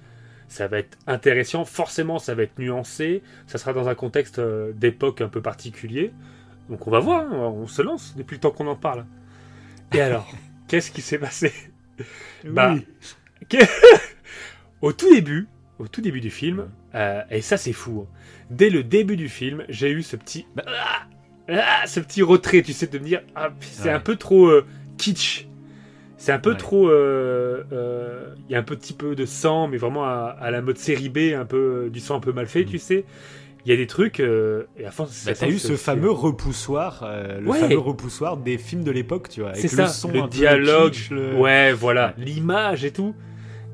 ça 0.53 0.67
va 0.67 0.77
être 0.79 0.97
intéressant. 1.07 1.65
Forcément, 1.65 2.19
ça 2.19 2.35
va 2.35 2.43
être 2.43 2.59
nuancé. 2.59 3.23
Ça 3.47 3.57
sera 3.57 3.73
dans 3.73 3.87
un 3.89 3.95
contexte 3.95 4.37
euh, 4.39 4.71
d'époque 4.73 5.21
un 5.21 5.27
peu 5.27 5.41
particulier. 5.41 6.13
Donc, 6.69 6.85
on 6.87 6.91
va 6.91 6.99
voir, 6.99 7.21
hein, 7.23 7.29
on 7.55 7.65
se 7.67 7.81
lance 7.81 8.13
depuis 8.15 8.35
le 8.35 8.39
temps 8.41 8.51
qu'on 8.51 8.67
en 8.67 8.75
parle. 8.75 9.05
Et 9.93 10.01
alors, 10.01 10.31
qu'est-ce 10.67 10.91
qui 10.91 11.01
s'est 11.01 11.17
passé? 11.17 11.51
Bah, 12.45 12.75
au 14.81 14.93
tout 14.93 15.11
début, 15.13 15.47
au 15.79 15.87
tout 15.87 16.01
début 16.01 16.21
du 16.21 16.29
film, 16.29 16.69
euh, 16.95 17.21
et 17.29 17.41
ça 17.41 17.57
c'est 17.57 17.73
fou. 17.73 18.05
hein. 18.07 18.17
Dès 18.49 18.69
le 18.69 18.83
début 18.83 19.15
du 19.17 19.29
film, 19.29 19.63
j'ai 19.69 19.89
eu 19.91 20.03
ce 20.03 20.15
petit, 20.15 20.45
Bah. 20.55 20.63
Ah 20.67 21.07
Ah 21.49 21.87
ce 21.87 21.99
petit 21.99 22.21
retrait, 22.21 22.61
tu 22.61 22.73
sais, 22.73 22.87
de 22.87 22.99
me 22.99 23.05
dire, 23.05 23.21
ah, 23.35 23.49
c'est 23.61 23.85
Ouais. 23.85 23.89
un 23.89 23.99
peu 23.99 24.15
trop 24.15 24.47
euh, 24.47 24.65
kitsch. 24.97 25.47
C'est 26.23 26.31
un 26.31 26.39
peu 26.39 26.51
Ouais. 26.51 26.57
trop, 26.57 26.87
euh, 26.89 27.63
euh, 27.73 28.33
il 28.47 28.53
y 28.53 28.55
a 28.55 28.59
un 28.59 28.63
petit 28.63 28.93
peu 28.93 29.13
de 29.13 29.25
sang, 29.25 29.67
mais 29.67 29.75
vraiment 29.75 30.05
à, 30.05 30.33
à 30.39 30.51
la 30.51 30.61
mode 30.61 30.77
série 30.77 31.09
B, 31.09 31.33
un 31.37 31.43
peu 31.43 31.57
euh, 31.57 31.89
du 31.89 31.99
sang 31.99 32.15
un 32.15 32.19
peu 32.21 32.31
mal 32.31 32.47
fait, 32.47 32.63
tu 32.63 32.77
sais. 32.79 33.03
Il 33.65 33.69
y 33.69 33.73
a 33.73 33.75
des 33.75 33.87
trucs, 33.87 34.21
euh, 34.21 34.63
et 34.79 34.85
à 34.85 34.91
force, 34.91 35.25
Bah, 35.25 35.33
t'as 35.37 35.49
eu 35.49 35.59
ce 35.59 35.75
fameux 35.75 36.11
repoussoir, 36.11 37.05
le 37.41 37.45
Ouais. 37.49 37.59
fameux 37.59 37.77
repoussoir 37.77 38.37
des 38.37 38.57
films 38.57 38.85
de 38.85 38.91
l'époque, 38.91 39.27
tu 39.27 39.41
vois. 39.41 39.53
c'est 39.53 39.63
le 39.63 39.67
ça, 39.67 39.87
son 39.87 40.11
le 40.13 40.19
un 40.19 40.23
peu 40.23 40.29
dialogue, 40.29 40.93
kitsch, 40.93 41.09
le- 41.11 41.35
ouais, 41.35 41.73
voilà, 41.73 42.13
l'image 42.17 42.85
et 42.85 42.91
tout. 42.91 43.13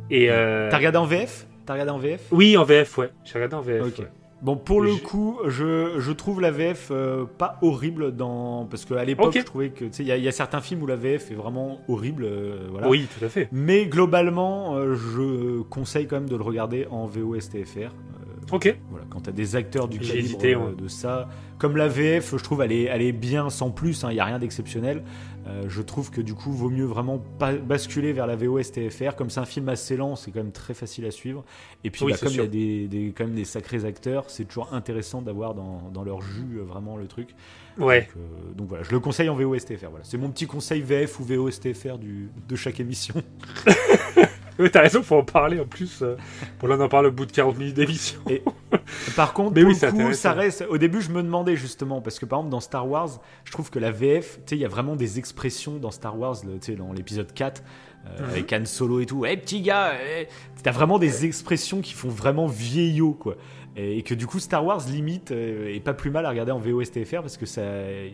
Et 0.09 0.25
T'as 0.27 0.75
regardé 0.77 0.97
en 0.97 1.05
VF 1.05 1.45
T'as 1.67 1.73
regardé 1.73 1.91
en 1.91 1.99
VF 1.99 2.21
oui, 2.31 2.57
en 2.57 2.63
VF, 2.63 2.97
ouais. 2.97 3.09
J'ai 3.25 3.33
regardé 3.35 3.55
en 3.57 3.61
VF. 3.61 3.83
Bon, 4.41 4.55
pour 4.55 4.81
le 4.81 4.95
coup, 4.95 5.37
je, 5.47 5.99
je 5.99 6.11
trouve 6.13 6.39
la 6.39 6.49
VF 6.51 6.89
euh, 6.91 7.25
pas 7.25 7.57
horrible 7.61 8.15
dans 8.15 8.65
parce 8.65 8.85
qu'à 8.85 9.03
l'époque, 9.03 9.33
je 9.41 9.45
trouvais 9.45 9.69
que 9.71 9.83
tu 9.85 9.91
sais, 9.91 10.03
il 10.03 10.07
y, 10.07 10.11
a- 10.13 10.17
il 10.17 10.23
y 10.23 10.29
a 10.29 10.31
certains 10.31 10.61
films 10.61 10.81
où 10.83 10.87
la 10.87 10.95
VF 10.95 11.31
est 11.31 11.35
vraiment 11.35 11.79
horrible, 11.89 12.23
euh, 12.23 12.67
voilà. 12.71 12.87
Oui, 12.87 13.05
tout 13.19 13.25
à 13.25 13.27
fait. 13.27 13.49
Mais 13.51 13.85
globalement, 13.87 14.75
euh, 14.77 14.95
je 14.95 15.61
conseille 15.63 16.07
quand 16.07 16.15
même 16.17 16.29
de 16.29 16.37
le 16.37 16.43
regarder 16.43 16.87
en 16.89 17.05
VOSTFR. 17.05 17.77
Euh, 17.79 18.18
Ok. 18.51 18.75
voilà, 18.89 19.05
quand 19.09 19.21
t'as 19.21 19.31
des 19.31 19.55
acteurs 19.55 19.87
du 19.87 19.97
J'ai 20.01 20.07
calibre 20.13 20.25
hésité, 20.25 20.55
euh, 20.55 20.59
ouais. 20.59 20.75
de 20.75 20.87
ça, 20.87 21.29
comme 21.57 21.77
la 21.77 21.87
VF, 21.87 22.35
je 22.37 22.43
trouve 22.43 22.61
elle 22.61 22.71
est, 22.71 22.83
elle 22.83 23.01
est 23.01 23.11
bien 23.11 23.49
sans 23.49 23.69
plus. 23.71 24.03
Il 24.03 24.13
n'y 24.13 24.19
a 24.19 24.25
rien 24.25 24.39
d'exceptionnel. 24.39 25.03
Euh, 25.47 25.63
je 25.67 25.81
trouve 25.81 26.11
que 26.11 26.21
du 26.21 26.33
coup, 26.35 26.51
vaut 26.51 26.69
mieux 26.69 26.85
vraiment 26.85 27.17
pas 27.39 27.53
basculer 27.53 28.13
vers 28.13 28.27
la 28.27 28.35
VOSTFR. 28.35 29.15
Comme 29.15 29.29
c'est 29.29 29.39
un 29.39 29.45
film 29.45 29.67
assez 29.69 29.97
lent, 29.97 30.15
c'est 30.15 30.31
quand 30.31 30.39
même 30.43 30.51
très 30.51 30.73
facile 30.73 31.05
à 31.05 31.11
suivre. 31.11 31.43
Et 31.83 31.89
puis, 31.89 32.03
Oui, 32.05 32.11
bah, 32.11 32.17
c'est 32.19 32.25
comme 32.25 32.33
il 32.33 32.37
y 32.37 32.39
a 32.39 32.43
sûr. 32.43 32.51
des, 32.51 32.87
des- 32.87 33.13
quand 33.15 33.23
même 33.25 33.35
des 33.35 33.45
sacrés 33.45 33.83
acteurs, 33.85 34.25
c'est 34.27 34.45
toujours 34.45 34.73
intéressant 34.73 35.21
d'avoir 35.21 35.55
dans, 35.55 35.89
dans 35.93 36.03
leur 36.03 36.21
jus 36.21 36.57
euh, 36.59 36.63
vraiment 36.63 36.97
le 36.97 37.07
truc. 37.07 37.29
Ouais. 37.79 38.01
Donc, 38.01 38.09
euh, 38.17 38.53
donc 38.55 38.67
voilà, 38.69 38.83
je 38.83 38.91
le 38.91 38.99
conseille 38.99 39.29
en 39.29 39.35
VOSTFR. 39.35 39.89
Voilà. 39.89 40.03
C'est 40.05 40.17
mon 40.17 40.29
petit 40.29 40.45
conseil 40.45 40.81
VF 40.81 41.19
ou 41.19 41.23
VOSTFR 41.23 41.97
du, 41.97 42.29
de 42.47 42.55
chaque 42.55 42.79
émission. 42.79 43.15
Ouais, 44.63 44.69
t'as 44.69 44.81
raison, 44.81 45.01
faut 45.03 45.15
en 45.15 45.23
parler 45.23 45.59
en 45.59 45.65
plus. 45.65 46.03
Pour 46.57 46.67
là, 46.67 46.75
on 46.77 46.81
en 46.83 46.89
parle 46.89 47.05
au 47.07 47.11
bout 47.11 47.25
de 47.25 47.31
40 47.31 47.57
minutes 47.57 47.75
d'émission. 47.75 48.19
Par 49.15 49.33
contre, 49.33 49.53
Mais 49.55 49.61
pour 49.61 49.69
oui, 49.69 49.73
le 49.75 49.79
c'est 49.79 49.91
coup, 49.91 50.13
ça 50.13 50.33
reste. 50.33 50.65
Au 50.69 50.77
début, 50.77 51.01
je 51.01 51.11
me 51.11 51.23
demandais 51.23 51.55
justement 51.55 52.01
parce 52.01 52.19
que 52.19 52.25
par 52.25 52.39
exemple 52.39 52.51
dans 52.51 52.59
Star 52.59 52.87
Wars, 52.87 53.09
je 53.45 53.51
trouve 53.51 53.69
que 53.69 53.79
la 53.79 53.91
VF, 53.91 54.35
tu 54.37 54.41
sais, 54.49 54.55
il 54.57 54.61
y 54.61 54.65
a 54.65 54.69
vraiment 54.69 54.95
des 54.95 55.17
expressions 55.17 55.77
dans 55.77 55.91
Star 55.91 56.19
Wars, 56.19 56.35
tu 56.41 56.47
sais, 56.61 56.75
dans 56.75 56.91
l'épisode 56.91 57.33
4 57.33 57.63
euh, 58.05 58.17
Mhm. 58.19 58.29
avec 58.29 58.53
Han 58.53 58.65
Solo 58.65 58.99
et 58.99 59.05
tout. 59.05 59.25
Eh 59.25 59.37
petit 59.37 59.61
gars, 59.61 59.93
eh 60.19 60.27
t'as 60.63 60.71
vraiment 60.71 60.99
des 60.99 61.25
expressions 61.25 61.81
qui 61.81 61.93
font 61.93 62.09
vraiment 62.09 62.47
vieillot 62.47 63.13
quoi. 63.13 63.35
Et, 63.77 63.99
et 63.99 64.03
que 64.03 64.13
du 64.13 64.25
coup 64.27 64.39
Star 64.39 64.65
Wars 64.65 64.81
limite 64.89 65.31
euh, 65.31 65.73
est 65.73 65.79
pas 65.79 65.93
plus 65.93 66.09
mal 66.11 66.25
à 66.25 66.29
regarder 66.29 66.51
en 66.51 66.59
VOSTFR 66.59 67.21
parce 67.21 67.37
que 67.37 67.45
ça, 67.45 67.61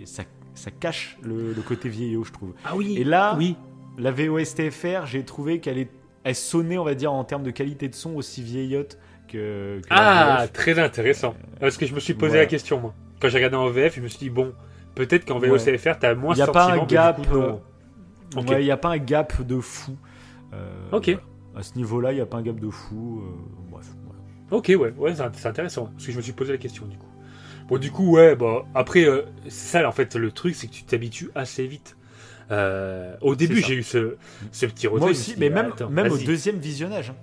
ça, 0.06 0.24
ça 0.54 0.72
cache 0.72 1.18
le, 1.24 1.54
le 1.54 1.62
côté 1.62 1.89
vieillot, 1.89 2.24
je 2.24 2.32
trouve. 2.32 2.54
Ah 2.66 2.76
oui. 2.76 2.98
Et 3.00 3.04
là, 3.04 3.36
oui. 3.38 3.56
La 3.98 4.12
VOSTFR, 4.12 5.06
j'ai 5.06 5.24
trouvé 5.24 5.60
qu'elle 5.60 5.78
est, 5.78 5.89
elle 6.26 6.36
sonnait, 6.36 6.78
on 6.78 6.84
va 6.84 6.95
dire, 6.95 7.13
en 7.13 7.23
termes 7.23 7.43
de 7.43 7.51
qualité 7.51 7.88
de 7.88 7.95
son 7.95 8.15
aussi 8.15 8.41
vieillotte 8.43 8.97
que. 9.30 9.80
Ah, 9.89 10.47
très 10.51 10.78
intéressant. 10.80 11.36
Parce 11.61 11.78
que 11.78 11.86
je 11.86 11.93
me 11.95 11.99
suis 12.01 12.15
posé 12.15 12.30
voilà. 12.32 12.41
la 12.43 12.47
question, 12.47 12.82
moi. 12.82 12.93
Quand 13.21 13.30
j'ai 13.30 13.38
regardé 13.38 13.55
en 13.55 13.69
VF, 13.69 13.95
je 13.95 14.01
me 14.01 14.07
suis 14.09 14.19
dit, 14.19 14.30
bon, 14.30 14.51
peut-être 14.95 15.23
qu'en 15.26 15.39
Ouais. 15.39 15.47
VOCFR, 15.47 15.97
t'as 15.99 16.15
moins 16.15 16.36
Y 16.36 16.41
a 16.41 16.47
ce 16.47 16.51
pas 16.51 16.73
un 16.73 16.84
gap, 16.86 17.21
euh. 17.32 17.53
Ouais, 18.36 18.61
il 18.61 18.65
n'y 18.65 18.71
a 18.71 18.78
pas 18.78 18.89
un 18.89 18.97
gap 18.97 19.41
de 19.43 19.59
fou. 19.61 19.95
Euh, 20.53 20.89
Ok. 20.91 21.05
voilà. 21.05 21.21
À 21.57 21.63
ce 21.63 21.76
niveau-là, 21.76 22.11
il 22.11 22.15
n'y 22.15 22.21
a 22.21 22.26
pas 22.26 22.38
un 22.38 22.41
gap 22.41 22.59
de 22.59 22.69
fou. 22.69 23.21
euh, 23.23 23.69
bref, 23.71 23.86
voilà. 24.03 24.19
Ok, 24.51 24.65
ouais, 24.78 24.93
ouais, 24.97 25.13
c'est 25.15 25.47
intéressant. 25.47 25.86
Parce 25.93 26.05
que 26.07 26.11
je 26.11 26.17
me 26.17 26.21
suis 26.21 26.34
posé 26.34 26.51
la 26.51 26.57
question, 26.57 26.86
du 26.86 26.97
coup. 26.97 27.05
Bon, 27.69 27.78
du 27.78 27.91
coup, 27.91 28.11
ouais, 28.15 28.36
bah, 28.36 28.65
après, 28.73 29.05
euh, 29.05 29.21
c'est 29.45 29.80
ça, 29.80 29.88
en 29.88 29.91
fait, 29.91 30.15
le 30.15 30.32
truc, 30.32 30.55
c'est 30.55 30.67
que 30.67 30.73
tu 30.73 30.84
t'habitues 30.84 31.30
assez 31.36 31.65
vite. 31.67 31.95
Euh, 32.52 33.16
au 33.22 33.36
début, 33.36 33.62
j'ai 33.62 33.76
eu 33.76 33.84
ce, 33.84 34.16
ce 34.52 34.66
petit 34.66 34.88
retrait. 34.88 35.00
Moi 35.02 35.10
aussi, 35.12 35.36
mais 35.38 35.50
même, 35.50 35.68
attends, 35.74 35.89
même 35.89 36.12
au 36.12 36.18
deuxième 36.18 36.58
visionnage. 36.58 37.10
hein. 37.12 37.16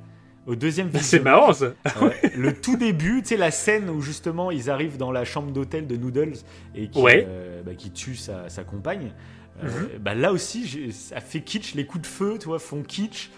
Au 0.46 0.56
deuxième 0.56 0.88
Bah, 0.88 0.98
C'est 1.00 1.20
marrant, 1.20 1.52
ça. 1.52 1.72
Ouais. 2.02 2.32
le 2.36 2.52
tout 2.52 2.76
début, 2.76 3.22
tu 3.22 3.28
sais, 3.28 3.36
la 3.36 3.52
scène 3.52 3.88
où 3.88 4.00
justement 4.00 4.50
ils 4.50 4.68
arrivent 4.70 4.96
dans 4.96 5.12
la 5.12 5.24
chambre 5.24 5.52
d'hôtel 5.52 5.86
de 5.86 5.96
Noodles 5.96 6.34
et 6.74 6.88
qui, 6.88 7.00
Ouais. 7.00 7.24
euh, 7.28 7.62
bah, 7.62 7.74
qui 7.74 7.92
tue 7.92 8.16
sa, 8.16 8.48
sa 8.48 8.64
compagne. 8.64 9.12
euh, 9.62 9.66
Mhm. 9.68 9.88
bah, 10.00 10.14
là 10.14 10.32
aussi, 10.32 10.90
ça 10.92 11.20
fait 11.20 11.42
kitsch, 11.42 11.74
les 11.76 11.86
coups 11.86 12.02
de 12.02 12.06
feu, 12.08 12.36
tu 12.40 12.46
vois, 12.46 12.58
font 12.58 12.82
kitsch. 12.82 13.30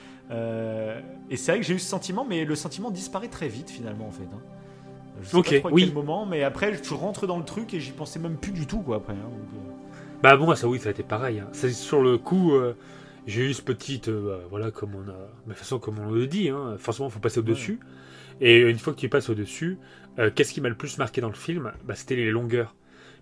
Et 1.30 1.36
c'est 1.36 1.52
vrai 1.52 1.60
que 1.60 1.66
j'ai 1.66 1.74
eu 1.74 1.78
ce 1.78 1.88
sentiment, 1.88 2.24
mais 2.28 2.44
le 2.46 2.54
sentiment 2.54 2.90
disparaît 2.90 3.28
très 3.28 3.48
vite 3.48 3.70
finalement 3.70 4.08
en 4.08 4.10
fait. 4.10 4.22
hein. 4.32 4.40
Je 5.22 5.28
sais 5.28 5.36
pas 5.42 5.58
trop 5.60 5.68
à 5.68 5.72
oui. 5.72 5.84
quel 5.84 5.94
moment, 5.94 6.26
mais 6.26 6.42
après 6.42 6.72
je 6.82 6.94
rentre 6.94 7.26
dans 7.26 7.38
le 7.38 7.44
truc 7.44 7.72
et 7.74 7.80
j'y 7.80 7.92
pensais 7.92 8.18
même 8.18 8.36
plus 8.36 8.50
du 8.52 8.66
tout 8.66 8.80
quoi 8.80 8.96
après. 8.96 9.12
hein, 9.12 9.16
donc, 9.30 9.73
euh, 10.24 10.30
Bah 10.30 10.36
bon, 10.36 10.54
ça 10.54 10.68
oui, 10.68 10.78
ça 10.78 10.88
a 10.88 10.92
été 10.92 11.02
pareil. 11.02 11.40
hein. 11.40 11.48
C'est 11.52 11.70
sur 11.70 12.02
le 12.02 12.18
coup, 12.18 12.54
euh, 12.54 12.74
j'ai 13.26 13.42
eu 13.42 13.54
ce 13.54 13.62
petite, 13.62 14.08
euh, 14.08 14.40
voilà, 14.50 14.70
comme 14.70 14.94
on 14.94 15.02
a, 15.02 15.12
de 15.12 15.50
toute 15.50 15.56
façon 15.58 15.78
comme 15.78 15.98
on 15.98 16.10
le 16.10 16.26
dit, 16.26 16.48
hein, 16.48 16.76
forcément 16.78 17.10
faut 17.10 17.20
passer 17.20 17.38
au 17.38 17.42
dessus. 17.42 17.80
Et 18.40 18.58
une 18.60 18.78
fois 18.78 18.92
que 18.94 18.98
tu 18.98 19.08
passes 19.08 19.28
au 19.30 19.34
dessus, 19.34 19.78
qu'est-ce 20.34 20.52
qui 20.52 20.60
m'a 20.60 20.68
le 20.68 20.74
plus 20.76 20.98
marqué 20.98 21.20
dans 21.20 21.28
le 21.28 21.34
film? 21.34 21.72
Bah 21.84 21.94
c'était 21.94 22.16
les 22.16 22.30
longueurs. 22.30 22.74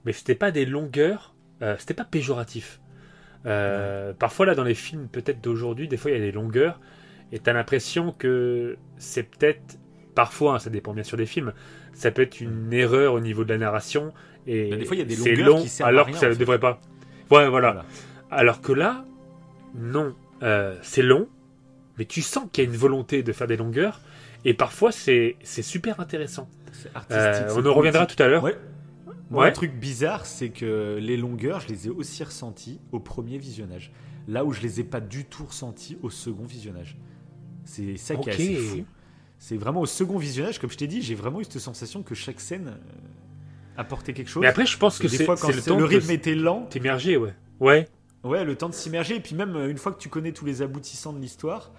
Mais 0.05 0.13
c'était 0.13 0.35
pas 0.35 0.51
des 0.51 0.65
longueurs, 0.67 1.35
euh, 1.63 1.77
c'était 1.79 1.95
pas 1.95 2.05
péjoratif. 2.05 2.81
Euh, 3.47 4.13
Parfois 4.15 4.47
là 4.47 4.55
dans 4.55 4.65
les 4.65 4.75
films 4.75 5.09
peut-être 5.09 5.41
d'aujourd'hui, 5.43 5.89
des 5.89 5.97
fois 5.97 6.11
il 6.11 6.15
y 6.15 6.17
a 6.17 6.21
des 6.21 6.33
longueurs 6.33 6.81
et 7.33 7.39
t'as 7.39 7.53
l'impression 7.53 8.13
que 8.13 8.77
c'est 8.99 9.25
peut-être, 9.25 9.79
parfois, 10.15 10.55
hein, 10.57 10.59
ça 10.59 10.71
dépend 10.71 10.95
bien 10.95 11.03
sûr 11.03 11.17
des 11.17 11.27
films, 11.27 11.53
ça 11.93 12.11
peut 12.11 12.23
être 12.23 12.41
une 12.41 12.73
erreur 12.73 13.15
au 13.15 13.21
niveau 13.21 13.45
de 13.45 13.51
la 13.51 13.59
narration 13.59 14.13
et 14.47 14.71
Bah, 14.71 14.77
des 14.77 14.85
fois, 14.85 14.97
il 14.97 15.01
y 15.01 15.03
a 15.03 15.07
des 15.07 15.17
longueurs 15.17 15.49
long 15.49 15.63
qui 15.63 15.69
servent 15.69 15.87
à 15.87 15.89
alors 15.91 16.07
rien, 16.07 16.15
que 16.15 16.21
ça 16.21 16.29
ne 16.29 16.35
devrait 16.35 16.59
pas. 16.61 16.81
Ouais, 17.33 17.49
voilà. 17.49 17.73
Voilà. 17.73 17.85
Alors 18.31 18.61
que 18.61 18.73
là, 18.73 19.05
non, 19.75 20.15
Euh, 20.43 20.77
c'est 20.83 21.03
long, 21.03 21.29
mais 21.99 22.05
tu 22.05 22.21
sens 22.21 22.49
qu'il 22.51 22.65
y 22.65 22.67
a 22.67 22.71
une 22.71 22.77
volonté 22.77 23.23
de 23.23 23.33
faire 23.33 23.47
des 23.47 23.57
longueurs 23.57 24.01
et 24.45 24.55
parfois 24.55 24.91
c'est 24.91 25.37
c'est 25.45 25.63
super 25.63 26.01
intéressant. 26.01 26.49
C'est 26.73 26.89
Euh, 26.89 26.99
artistique. 26.99 27.57
on 27.57 27.65
en 27.65 27.73
reviendra 27.75 28.07
tout 28.07 28.21
à 28.21 28.27
l'heure. 28.27 28.43
Ouais. 28.43 28.57
Moi, 29.31 29.45
Ouais. 29.45 29.49
un 29.51 29.53
truc 29.53 29.73
bizarre, 29.73 30.27
c'est 30.27 30.49
que 30.49 30.99
les 31.01 31.17
longueurs, 31.17 31.61
je 31.61 31.69
les 31.69 31.87
ai 31.87 31.91
aussi 31.91 32.25
ressenties 32.25 32.81
au 32.91 32.99
premier 32.99 33.39
visionnage. 33.39 33.93
Là 34.27 34.45
où 34.45 34.53
je 34.53 34.61
les 34.63 34.81
ai 34.81 34.85
pas 34.85 35.01
du 35.01 35.25
tout 35.27 35.45
ressenties 35.45 35.97
au 36.03 36.11
second 36.11 36.45
visionnage. 36.45 36.97
C'est 37.65 37.97
ça 37.97 38.17
qui 38.17 38.29
est 38.31 38.33
assez 38.33 38.57
fou. 38.57 38.85
C'est 39.39 39.57
vraiment 39.57 39.81
au 39.81 39.87
second 39.87 40.19
visionnage, 40.19 40.59
comme 40.59 40.71
je 40.71 40.77
t'ai 40.77 40.89
dit, 40.89 41.03
j'ai 41.03 41.15
vraiment 41.15 41.41
eu 41.41 41.45
cette 41.45 41.59
sensation 41.61 42.03
que 42.03 42.15
chaque 42.17 42.41
scène 42.41 42.73
apportait 43.77 44.13
quelque 44.13 44.29
chose. 44.29 44.43
Mais 44.43 44.49
après, 44.49 44.67
je 44.67 44.79
pense 44.79 44.99
que 44.99 45.09
c'est 45.09 45.27
le 45.27 45.63
temps 45.63 45.77
le 45.77 45.83
de 45.83 45.89
rythme 45.89 46.11
était 46.11 46.35
lent, 46.35 46.67
t'immerger, 46.69 47.17
ouais. 47.17 47.35
Ouais. 47.61 47.89
ouais, 48.25 48.45
le 48.45 48.57
temps 48.57 48.69
de 48.69 48.75
s'immerger, 48.75 49.17
et 49.17 49.21
puis 49.21 49.35
même 49.35 49.57
euh, 49.57 49.71
une 49.71 49.79
fois 49.79 49.93
que 49.93 49.99
tu 49.99 50.09
connais 50.09 50.33
tous 50.33 50.45
les 50.45 50.63
aboutissants 50.63 51.13
de 51.13 51.21
l'histoire, 51.21 51.71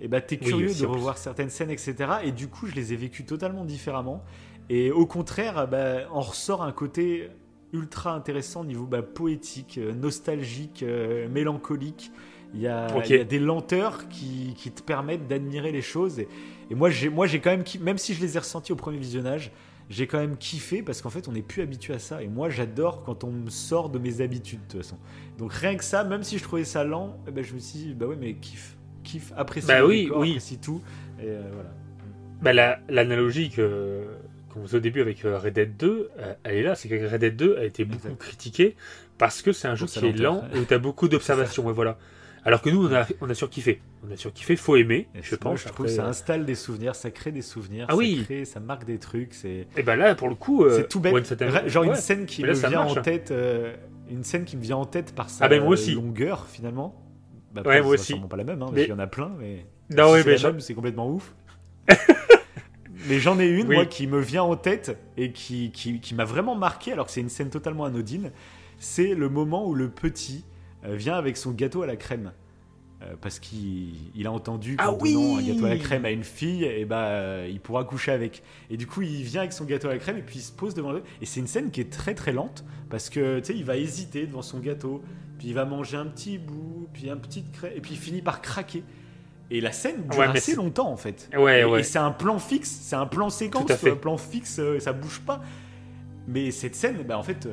et 0.00 0.08
bah, 0.08 0.20
t'es 0.20 0.38
Oui, 0.42 0.48
curieux 0.48 0.70
aussi, 0.70 0.82
de 0.82 0.86
en 0.86 0.92
revoir 0.92 1.18
certaines 1.18 1.50
scènes, 1.50 1.70
etc. 1.70 1.94
Et 2.24 2.32
du 2.32 2.48
coup, 2.48 2.66
je 2.66 2.74
les 2.74 2.92
ai 2.92 2.96
vécues 2.96 3.24
totalement 3.24 3.64
différemment. 3.64 4.22
Et 4.68 4.90
au 4.90 5.06
contraire, 5.06 5.66
bah, 5.68 6.08
on 6.12 6.20
ressort 6.20 6.62
un 6.62 6.72
côté 6.72 7.30
ultra 7.72 8.12
intéressant 8.12 8.62
au 8.62 8.64
niveau 8.64 8.86
bah, 8.86 9.02
poétique, 9.02 9.78
euh, 9.78 9.92
nostalgique, 9.92 10.82
euh, 10.82 11.28
mélancolique. 11.28 12.10
Il 12.54 12.60
y, 12.60 12.68
a, 12.68 12.86
Ok. 12.96 13.10
il 13.10 13.16
y 13.16 13.20
a 13.20 13.24
des 13.24 13.38
lenteurs 13.38 14.08
qui, 14.08 14.54
qui 14.56 14.70
te 14.70 14.82
permettent 14.82 15.26
d'admirer 15.26 15.72
les 15.72 15.82
choses. 15.82 16.20
Et, 16.20 16.28
et 16.70 16.74
moi, 16.74 16.90
j'ai, 16.90 17.10
quand 17.40 17.50
même, 17.50 17.64
même 17.80 17.98
si 17.98 18.14
je 18.14 18.20
les 18.20 18.36
ai 18.36 18.38
ressentis 18.38 18.72
au 18.72 18.76
premier 18.76 18.98
visionnage, 18.98 19.50
j'ai 19.88 20.06
quand 20.06 20.18
même 20.18 20.36
kiffé 20.36 20.82
parce 20.82 21.00
qu'en 21.02 21.10
fait, 21.10 21.28
on 21.28 21.32
n'est 21.32 21.42
plus 21.42 21.62
habitué 21.62 21.94
à 21.94 21.98
ça. 21.98 22.22
Et 22.22 22.28
moi, 22.28 22.50
j'adore 22.50 23.02
quand 23.04 23.22
on 23.24 23.30
me 23.30 23.50
sort 23.50 23.88
de 23.90 23.98
mes 23.98 24.20
habitudes, 24.20 24.60
de 24.66 24.72
toute 24.72 24.82
façon. 24.82 24.98
Donc 25.38 25.52
rien 25.52 25.76
que 25.76 25.84
ça, 25.84 26.02
même 26.04 26.22
si 26.22 26.38
je 26.38 26.42
trouvais 26.42 26.64
ça 26.64 26.82
lent, 26.84 27.16
eh 27.28 27.30
ben, 27.30 27.44
je 27.44 27.54
me 27.54 27.58
suis 27.60 27.78
dit, 27.78 27.94
bah 27.94 28.06
ouais, 28.06 28.16
mais 28.18 28.34
kiffe, 28.34 28.76
kiffe, 29.04 29.32
apprécie 29.36 29.66
Bah 29.68 29.84
oui, 29.86 30.04
décor, 30.04 30.18
oui. 30.20 30.30
apprécie 30.30 30.58
tout. 30.58 30.82
Et 31.20 31.24
euh, 31.26 31.42
voilà. 31.52 31.70
Bah, 32.42 32.52
la- 32.52 32.78
l'analogie 32.88 33.50
que 33.50 34.04
qu'on 34.52 34.62
faisait 34.62 34.78
au 34.78 34.80
début 34.80 35.00
avec 35.02 35.24
euh, 35.24 35.38
Red 35.38 35.52
Dead 35.54 35.76
2, 35.76 36.10
euh, 36.18 36.34
elle 36.44 36.56
est 36.56 36.62
là, 36.62 36.74
c'est 36.74 36.88
que 36.88 36.94
Red 37.10 37.20
Dead 37.20 37.36
2 37.36 37.56
a 37.58 37.64
été 37.64 37.84
beaucoup 37.84 38.06
Exact. 38.08 38.18
critiqué 38.20 38.76
parce 39.18 39.40
que 39.42 39.52
c'est 39.52 39.68
un 39.68 39.74
jeu 39.74 39.86
sa 39.86 40.00
qui 40.00 40.06
est 40.06 40.12
lent 40.12 40.44
et 40.54 40.58
où 40.58 40.64
t'as 40.64 40.78
beaucoup 40.78 41.08
d'observations, 41.08 41.68
et 41.70 41.72
voilà. 41.72 41.98
Alors 42.46 42.62
que 42.62 42.70
nous, 42.70 42.86
on 42.86 42.94
a, 42.94 43.04
on 43.20 43.28
a 43.28 43.34
surkiffé. 43.34 43.80
On 44.08 44.12
a 44.12 44.16
surkiffé, 44.16 44.54
faut 44.56 44.76
aimer, 44.76 45.08
Et 45.14 45.22
je 45.22 45.32
moi, 45.32 45.38
pense. 45.40 45.58
je 45.60 45.64
trouve 45.68 45.86
après, 45.86 45.88
que 45.88 46.00
ça 46.02 46.06
installe 46.06 46.46
des 46.46 46.54
souvenirs, 46.54 46.94
ça 46.94 47.10
crée 47.10 47.32
des 47.32 47.42
souvenirs, 47.42 47.86
Ah 47.88 47.92
ça, 47.92 47.98
oui. 47.98 48.22
crée- 48.24 48.44
ça 48.44 48.60
marque 48.60 48.84
des 48.84 48.98
trucs. 48.98 49.34
C'est 49.34 49.66
Et 49.76 49.82
bah 49.82 49.96
là, 49.96 50.14
pour 50.14 50.28
le 50.28 50.36
coup, 50.36 50.64
euh, 50.64 50.70
c'est 50.76 50.88
tout 50.88 51.00
bête. 51.00 51.14
Genre 51.68 51.82
ouais. 51.84 51.88
une 51.90 51.96
scène 51.96 52.24
qui 52.24 52.42
là, 52.42 52.48
me 52.48 52.54
vient 52.54 52.70
marche. 52.70 52.96
en 52.96 53.02
tête, 53.02 53.30
euh, 53.32 53.74
une 54.10 54.22
scène 54.24 54.44
qui 54.44 54.56
me 54.56 54.62
vient 54.62 54.76
en 54.76 54.84
tête 54.86 55.12
par 55.14 55.28
sa 55.28 55.44
Ah 55.44 55.48
ben, 55.48 55.60
moi 55.60 55.70
aussi. 55.72 55.94
longueur 55.94 56.46
finalement. 56.46 57.02
Bah, 57.52 57.62
Ouais, 57.64 57.76
après, 57.78 57.82
moi 57.82 57.96
c'est 57.98 58.14
aussi. 58.14 58.22
pas 58.28 58.36
la 58.36 58.44
même, 58.44 58.62
hein, 58.62 58.66
parce 58.66 58.72
Mais- 58.74 58.80
qu'il 58.82 58.90
y 58.90 58.94
en 58.94 58.98
a 59.00 59.06
plein, 59.08 59.32
mais 59.40 59.66
Non, 59.90 60.06
si 60.08 60.12
ouais, 60.12 60.38
c'est 60.38 60.52
mais 60.52 60.60
c'est 60.60 60.74
complètement 60.74 61.10
ouf. 61.10 61.34
mais 63.08 63.18
j'en 63.18 63.38
ai 63.38 63.46
une, 63.48 63.68
Oui. 63.68 63.74
moi, 63.76 63.86
qui 63.86 64.06
me 64.06 64.20
vient 64.20 64.42
en 64.42 64.56
tête 64.56 64.96
et 65.16 65.32
qui, 65.32 65.70
qui, 65.72 66.00
qui 66.00 66.14
m'a 66.14 66.24
vraiment 66.24 66.54
marqué, 66.54 66.92
alors 66.92 67.06
que 67.06 67.12
c'est 67.12 67.20
une 67.20 67.28
scène 67.28 67.50
totalement 67.50 67.84
anodine. 67.84 68.30
C'est 68.78 69.14
le 69.14 69.28
moment 69.28 69.66
où 69.66 69.74
le 69.74 69.88
petit 69.88 70.44
vient 70.94 71.14
avec 71.16 71.36
son 71.36 71.50
gâteau 71.52 71.82
à 71.82 71.86
la 71.86 71.96
crème. 71.96 72.32
Euh, 73.02 73.12
parce 73.20 73.38
qu'il 73.40 73.90
il 74.14 74.26
a 74.26 74.32
entendu 74.32 74.74
Ah 74.78 74.86
qu'en 74.86 74.96
donnant 74.96 75.36
un 75.36 75.42
gâteau 75.42 75.66
à 75.66 75.68
la 75.68 75.76
crème 75.76 76.06
à 76.06 76.10
une 76.10 76.24
fille, 76.24 76.64
et 76.64 76.86
bah, 76.86 77.08
euh, 77.08 77.46
il 77.50 77.60
pourra 77.60 77.84
coucher 77.84 78.10
avec. 78.10 78.42
Et 78.70 78.78
du 78.78 78.86
coup, 78.86 79.02
il 79.02 79.22
vient 79.22 79.42
avec 79.42 79.52
son 79.52 79.66
gâteau 79.66 79.88
à 79.88 79.92
la 79.92 79.98
crème 79.98 80.16
et 80.16 80.22
puis 80.22 80.38
il 80.38 80.42
se 80.42 80.50
pose 80.50 80.72
devant 80.72 80.92
le. 80.92 81.02
Et 81.20 81.26
c'est 81.26 81.40
une 81.40 81.46
scène 81.46 81.70
qui 81.70 81.82
est 81.82 81.92
très 81.92 82.14
très 82.14 82.32
lente 82.32 82.64
parce 82.88 83.10
que 83.10 83.40
tu 83.40 83.44
sais, 83.46 83.54
il 83.54 83.64
va 83.64 83.76
hésiter 83.76 84.26
devant 84.26 84.40
son 84.40 84.60
gâteau, 84.60 85.02
puis 85.38 85.48
il 85.48 85.52
va 85.54 85.66
manger 85.66 85.98
un 85.98 86.06
petit 86.06 86.38
bout, 86.38 86.88
puis 86.94 87.10
un 87.10 87.18
petit 87.18 87.44
crème, 87.52 87.72
et 87.76 87.80
puis 87.82 87.92
il 87.92 87.98
finit 87.98 88.22
par 88.22 88.40
craquer. 88.40 88.82
Et 89.50 89.60
la 89.60 89.72
scène 89.72 90.06
dure 90.08 90.18
Ouais, 90.18 90.28
mais 90.28 90.38
assez 90.38 90.54
longtemps 90.54 90.90
en 90.90 90.96
fait. 90.96 91.28
Ouais, 91.36 91.60
Et- 91.60 91.64
ouais. 91.66 91.80
Et 91.80 91.82
c'est 91.82 91.98
un 91.98 92.12
plan 92.12 92.38
fixe, 92.38 92.70
c'est 92.80 92.96
un 92.96 93.06
plan 93.06 93.28
séquence, 93.28 93.70
un 93.84 93.94
plan 93.96 94.16
fixe, 94.16 94.58
euh, 94.58 94.80
ça 94.80 94.94
bouge 94.94 95.20
pas. 95.20 95.42
Mais 96.26 96.50
cette 96.50 96.74
scène, 96.74 97.02
bah 97.06 97.18
en 97.18 97.22
fait, 97.22 97.46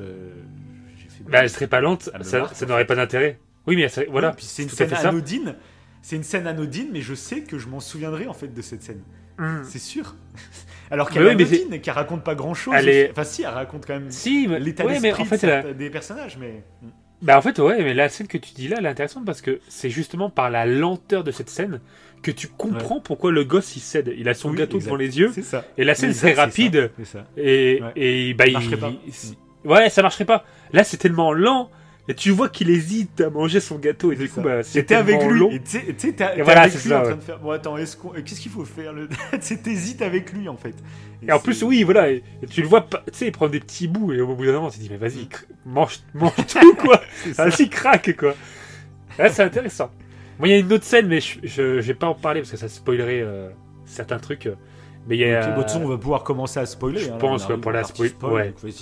fait. 1.25 1.31
Bah, 1.31 1.39
elle 1.43 1.49
serait 1.49 1.67
pas 1.67 1.81
lente, 1.81 2.09
Ça 2.21 2.65
n'aurait 2.67 2.85
pas 2.85 2.95
d'intérêt. 2.95 3.39
Oui, 3.67 3.75
mais 3.75 3.83
elle 3.95 4.07
voilà. 4.09 4.29
Oui, 4.29 4.35
puis 4.37 4.45
c'est 4.45 4.63
une 4.63 4.69
scène 4.69 4.93
anodine. 4.93 5.55
C'est 6.01 6.15
une 6.17 6.23
scène 6.23 6.47
anodine, 6.47 6.89
mais 6.91 7.01
je 7.01 7.13
sais 7.13 7.41
que 7.41 7.57
je 7.57 7.67
m'en 7.67 7.79
souviendrai 7.79 8.27
en 8.27 8.33
fait 8.33 8.53
de 8.53 8.61
cette 8.61 8.83
scène. 8.83 9.01
Hmm. 9.37 9.63
C'est 9.63 9.79
sûr. 9.79 10.15
Alors 10.91 11.09
qu'elle 11.09 11.25
est 11.25 11.31
anodine, 11.31 11.79
qu'elle 11.81 11.93
raconte 11.93 12.23
pas 12.23 12.35
grand 12.35 12.53
chose. 12.53 12.73
Elle 12.77 12.89
est- 12.89 13.09
Enfin, 13.11 13.23
si, 13.23 13.41
elle 13.43 13.47
raconte 13.49 13.85
quand 13.87 13.93
même 13.93 14.11
Si, 14.11 14.47
l'état 14.59 14.85
ouais, 14.85 14.99
d'esprit 14.99 15.21
en 15.23 15.25
fait, 15.25 15.37
de 15.37 15.43
elle 15.45 15.49
a- 15.49 15.61
certains- 15.61 15.77
des 15.77 15.89
personnages, 15.89 16.37
mais. 16.39 16.63
Bah 17.21 17.37
en 17.37 17.41
fait 17.41 17.57
ouais 17.59 17.81
mais 17.81 17.93
la 17.93 18.09
scène 18.09 18.27
que 18.27 18.37
tu 18.37 18.53
dis 18.53 18.67
là 18.67 18.75
elle 18.79 18.85
est 18.85 18.89
intéressante 18.89 19.23
parce 19.23 19.39
que 19.41 19.61
c'est 19.69 19.89
justement 19.89 20.29
par 20.29 20.49
la 20.49 20.65
lenteur 20.65 21.23
de 21.23 21.31
cette 21.31 21.49
scène 21.49 21.79
que 22.21 22.31
tu 22.31 22.49
comprends 22.49 22.99
pourquoi 22.99 23.31
le 23.31 23.45
gosse 23.45 23.77
il 23.77 23.79
cède. 23.79 24.13
Il 24.17 24.27
a 24.27 24.33
son 24.33 24.49
Oui, 24.49 24.57
gâteau 24.57 24.75
exact. 24.75 24.87
devant 24.87 24.97
les 24.97 25.17
yeux 25.19 25.31
C'est 25.33 25.41
ça. 25.41 25.63
et 25.77 25.85
la 25.85 25.95
scène 25.95 26.11
c'est 26.11 26.33
rapide 26.33 26.91
ça, 26.97 27.03
C'est 27.05 27.05
ça. 27.05 27.25
et, 27.37 27.81
Ouais. 27.81 27.91
et 27.95 28.33
bah 28.33 28.45
il 28.47 28.59
il- 28.61 29.37
Ouais 29.65 29.89
ça 29.89 30.01
marcherait 30.01 30.25
pas. 30.25 30.43
Là 30.71 30.83
c'est 30.83 30.97
tellement 30.97 31.33
lent 31.33 31.69
et 32.09 32.15
tu 32.15 32.31
vois 32.31 32.49
qu'il 32.49 32.69
hésite 32.69 33.21
à 33.21 33.29
manger 33.29 33.61
son 33.61 33.77
gâteau 33.77 34.11
et 34.11 34.15
du 34.17 34.27
coup 34.27 34.35
ça. 34.35 34.41
bah 34.41 34.63
c'est 34.63 34.81
T'étais 34.81 34.95
avec 34.95 35.23
lui. 35.23 35.39
long. 35.39 35.49
Et 35.51 35.61
tu 35.61 35.79
sais, 35.97 36.11
t'es 36.13 36.41
voilà, 36.41 36.61
avec 36.63 36.73
c'est 36.73 36.83
lui 36.83 36.89
ça, 36.89 36.99
en 36.99 37.03
train 37.03 37.11
ouais. 37.11 37.17
de 37.17 37.23
faire. 37.23 37.39
Bon, 37.39 37.51
attends, 37.51 37.75
qu'on- 38.01 38.13
euh, 38.13 38.21
qu'est-ce 38.25 38.41
qu'il 38.41 38.51
faut 38.51 38.65
faire 38.65 38.91
le... 38.91 39.07
T'hésites 39.63 40.01
avec 40.01 40.33
lui 40.33 40.49
en 40.49 40.57
fait. 40.57 40.75
Et 41.25 41.31
en 41.31 41.39
plus 41.39 41.63
oui 41.63 41.83
voilà 41.83 42.11
et, 42.11 42.21
et 42.41 42.47
tu 42.47 42.61
le 42.61 42.67
vois 42.67 42.81
tu 42.81 42.97
sais 43.13 43.27
il 43.27 43.31
prend 43.31 43.47
des 43.47 43.61
petits 43.61 43.87
bouts 43.87 44.11
et 44.11 44.19
au 44.19 44.35
bout 44.35 44.45
d'un 44.45 44.51
moment 44.51 44.69
tu 44.69 44.77
te 44.79 44.83
dis 44.83 44.89
mais 44.91 44.97
vas-y 44.97 45.23
cr- 45.23 45.45
mange 45.65 45.99
mange 46.13 46.33
tout 46.47 46.75
quoi. 46.75 47.01
Vas-y 47.37 47.69
craque 47.69 48.15
quoi. 48.17 48.35
Là 49.17 49.29
c'est 49.29 49.43
intéressant. 49.43 49.89
Moi 50.39 50.49
il 50.49 50.51
y 50.51 50.53
a 50.55 50.57
une 50.57 50.73
autre 50.73 50.83
scène 50.83 51.07
mais 51.07 51.21
je 51.21 51.39
je, 51.43 51.79
je 51.79 51.87
vais 51.87 51.93
pas 51.93 52.07
en 52.07 52.15
parler 52.15 52.41
parce 52.41 52.51
que 52.51 52.57
ça 52.57 52.67
spoilerait 52.67 53.21
euh, 53.21 53.49
certains 53.85 54.19
trucs. 54.19 54.49
Mais 55.07 55.15
il 55.17 55.19
y 55.21 55.25
a 55.25 55.39
bah, 55.39 55.47
de 55.51 55.53
toute 55.61 55.63
façon, 55.71 55.81
on 55.83 55.87
va 55.89 55.97
pouvoir 55.97 56.23
commencer 56.23 56.59
à 56.59 56.65
spoiler. 56.65 56.99
Je 56.99 57.09
hein, 57.09 57.13
là, 57.13 57.17
pense, 57.19 57.43
on 57.43 57.47
ouais, 57.47 57.51
arrive 57.51 57.61
pour 57.61 57.71
la 57.71 57.81
partie 57.81 58.03
spoil- 58.07 58.31
ouais. 58.33 58.53
donc. 58.61 58.73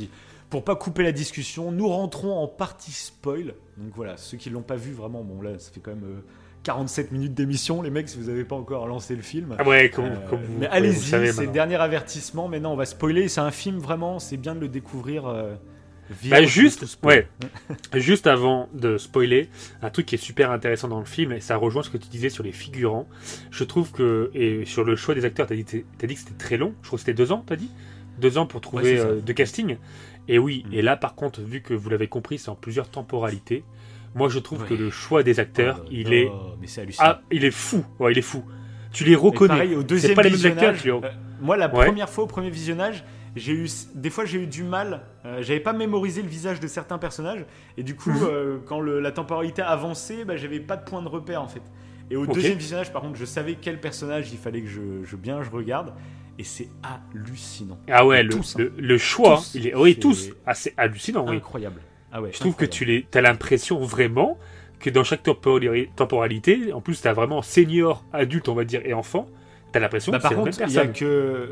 Pour 0.52 0.64
pas 0.64 0.76
couper 0.76 1.02
la 1.02 1.12
discussion, 1.14 1.72
nous 1.72 1.88
rentrons 1.88 2.38
en 2.38 2.48
partie 2.48 2.92
spoil. 2.92 3.56
Donc 3.78 3.94
voilà, 3.96 4.18
ceux 4.18 4.38
qui 4.38 4.50
l'ont 4.52 4.62
pas 4.62 4.76
vu, 4.76 4.92
vraiment, 4.92 5.24
bon 5.24 5.42
là, 5.42 5.58
ça 5.58 5.72
fait 5.72 5.80
quand 5.80 5.92
même 5.96 6.04
euh, 6.04 6.22
47 6.64 7.12
minutes 7.12 7.34
d'émission, 7.34 7.82
les 7.82 7.90
mecs, 7.90 8.08
si 8.10 8.18
vous 8.20 8.30
avez 8.30 8.44
pas 8.44 8.56
encore 8.56 8.86
lancé 8.86 9.16
le 9.16 9.22
film. 9.24 9.56
Ah 9.58 9.68
ouais, 9.68 9.90
comme, 9.90 10.06
Euh, 10.06 10.30
comme 10.30 10.42
vous, 10.44 10.54
mais 10.60 10.68
ouais, 10.70 10.92
vous 10.92 11.16
allez-y, 11.16 11.34
c'est 11.34 11.46
le 11.46 11.52
dernier 11.52 11.78
avertissement. 11.78 12.48
Maintenant, 12.48 12.74
on 12.74 12.76
va 12.76 12.86
spoiler. 12.86 13.28
C'est 13.30 13.42
un 13.42 13.50
film 13.50 13.80
vraiment, 13.80 14.20
c'est 14.20 14.38
bien 14.38 14.54
de 14.54 14.60
le 14.60 14.68
découvrir. 14.68 15.26
euh, 15.26 15.56
Bah, 16.26 16.44
juste, 16.44 16.86
ouais. 17.04 17.30
Juste 17.94 18.28
avant 18.28 18.68
de 18.74 18.98
spoiler, 18.98 19.50
un 19.82 19.90
truc 19.90 20.06
qui 20.06 20.16
est 20.16 20.18
super 20.18 20.52
intéressant 20.52 20.90
dans 20.90 21.00
le 21.00 21.06
film, 21.06 21.32
et 21.32 21.40
ça 21.40 21.56
rejoint 21.56 21.84
ce 21.84 21.90
que 21.90 21.98
tu 21.98 22.10
disais 22.10 22.30
sur 22.30 22.44
les 22.44 22.52
figurants. 22.52 23.08
Je 23.52 23.64
trouve 23.64 23.92
que, 23.94 24.30
et 24.34 24.66
sur 24.66 24.84
le 24.84 24.98
choix 24.98 25.16
des 25.16 25.24
acteurs, 25.24 25.48
t'as 25.48 25.56
dit, 25.56 25.64
dit 25.64 25.84
que 26.14 26.20
c'était 26.20 26.34
très 26.38 26.58
long. 26.58 26.74
Je 26.82 26.88
crois 26.88 26.98
que 26.98 27.06
c'était 27.06 27.14
deux 27.14 27.32
ans, 27.32 27.42
t'as 27.48 27.56
dit? 27.56 27.72
Deux 28.20 28.38
ans 28.38 28.46
pour 28.46 28.60
trouver 28.60 28.96
Ouais, 28.96 29.00
euh, 29.00 29.22
de 29.22 29.34
casting. 29.34 29.78
Et 30.28 30.38
oui, 30.40 30.66
Mm. 30.70 30.74
et 30.74 30.82
là 30.82 30.98
par 30.98 31.16
contre, 31.16 31.42
vu 31.42 31.62
que 31.62 31.74
vous 31.74 31.90
l'avez 31.90 32.08
compris, 32.08 32.38
c'est 32.38 32.50
en 32.50 32.56
plusieurs 32.56 32.90
temporalités. 32.90 33.64
Moi, 34.14 34.28
je 34.28 34.40
trouve 34.40 34.64
Ouais. 34.64 34.68
que 34.68 34.74
le 34.74 34.90
choix 34.90 35.24
des 35.24 35.40
acteurs, 35.40 35.82
Oh, 35.84 35.88
il 35.90 36.08
non, 36.08 36.12
est, 36.12 36.32
Mais 36.60 36.68
c'est 36.68 36.86
ah, 37.00 37.22
il 37.32 37.46
est 37.46 37.52
fou. 37.52 37.86
Ouais, 37.98 38.12
il 38.12 38.18
est 38.18 38.22
fou. 38.22 38.44
Tu 38.92 39.06
les 39.06 39.16
reconnais. 39.16 39.48
pareil, 39.54 39.76
au 39.76 39.84
deuxième 39.84 40.10
c'est 40.12 40.16
pas 40.16 40.24
les 40.24 40.30
mêmes 40.30 40.36
visionnage, 40.36 40.80
acteurs. 40.80 41.00
tu 41.02 41.06
euh, 41.06 41.10
moi, 41.40 41.56
la 41.56 41.74
Ouais. 41.74 41.86
première 41.86 42.10
fois 42.10 42.26
au 42.26 42.28
premier 42.28 42.50
visionnage, 42.50 43.06
j'ai 43.38 43.54
eu 43.54 43.70
des 43.96 44.10
fois 44.10 44.26
j'ai 44.26 44.44
eu 44.44 44.48
du 44.48 44.64
mal. 44.64 45.06
euh, 45.26 45.42
J'avais 45.42 45.62
pas 45.62 45.72
mémorisé 45.72 46.22
le 46.22 46.28
visage 46.28 46.60
de 46.60 46.68
certains 46.68 46.98
personnages 46.98 47.46
et 47.78 47.84
du 47.84 47.96
coup, 47.96 48.10
Mhm. 48.12 48.18
euh, 48.24 48.58
quand 48.66 48.82
le- 48.82 49.00
la 49.00 49.12
temporalité 49.14 49.62
avançait, 49.62 50.26
bah, 50.26 50.36
j'avais 50.36 50.60
pas 50.60 50.76
de 50.76 50.84
point 50.84 51.02
de 51.02 51.08
repère 51.08 51.42
en 51.42 51.48
fait. 51.48 51.62
Et 52.10 52.18
au 52.18 52.28
deuxième 52.28 52.58
visionnage, 52.58 52.92
par 52.92 53.02
contre, 53.04 53.16
je 53.18 53.24
savais 53.24 53.56
quel 53.62 53.80
personnage 53.80 54.30
il 54.34 54.38
fallait 54.38 54.60
que 54.62 54.68
je, 54.68 54.82
je 55.06 55.16
bien 55.16 55.42
je 55.42 55.50
regarde 55.50 55.94
et 56.40 56.44
c'est 56.44 56.70
hallucinant, 56.84 57.78
Ah 57.90 58.06
ouais, 58.06 58.24
le, 58.24 58.30
Tous, 58.30 58.56
hein. 58.56 58.60
le, 58.64 58.74
le 58.78 58.98
choix, 58.98 59.38
Tous. 59.38 59.52
il 59.56 59.68
est, 59.68 59.76
oui, 59.76 59.98
tous. 60.00 60.30
Ah, 60.46 60.54
c'est 60.56 60.74
hallucinant, 60.78 61.26
oui. 61.30 61.38
incroyable. 61.38 61.82
Ah 62.12 62.22
ouais. 62.22 62.32
Je 62.34 62.40
trouve 62.40 62.56
que 62.56 62.66
tu 62.66 62.84
les, 62.86 63.06
as 63.14 63.22
l'impression 63.22 63.80
vraiment 63.80 64.38
que 64.80 64.90
dans 64.90 65.04
chaque 65.04 65.22
temporalité, 65.24 66.74
en 66.74 66.82
plus, 66.82 67.02
tu 67.02 67.08
as 67.08 67.14
vraiment 67.14 67.42
senior, 67.42 68.04
adulte, 68.14 68.50
on 68.50 68.56
va 68.56 68.64
dire, 68.66 68.82
et 68.86 68.94
enfant. 68.94 69.28
Tu 69.72 69.78
as 69.78 69.82
l'impression 69.82 70.12
Bah, 70.12 70.18
que 70.20 70.24
c'est 70.28 70.30
la 70.34 70.36
même 70.44 70.46
personne. 70.54 70.94
que 70.94 71.50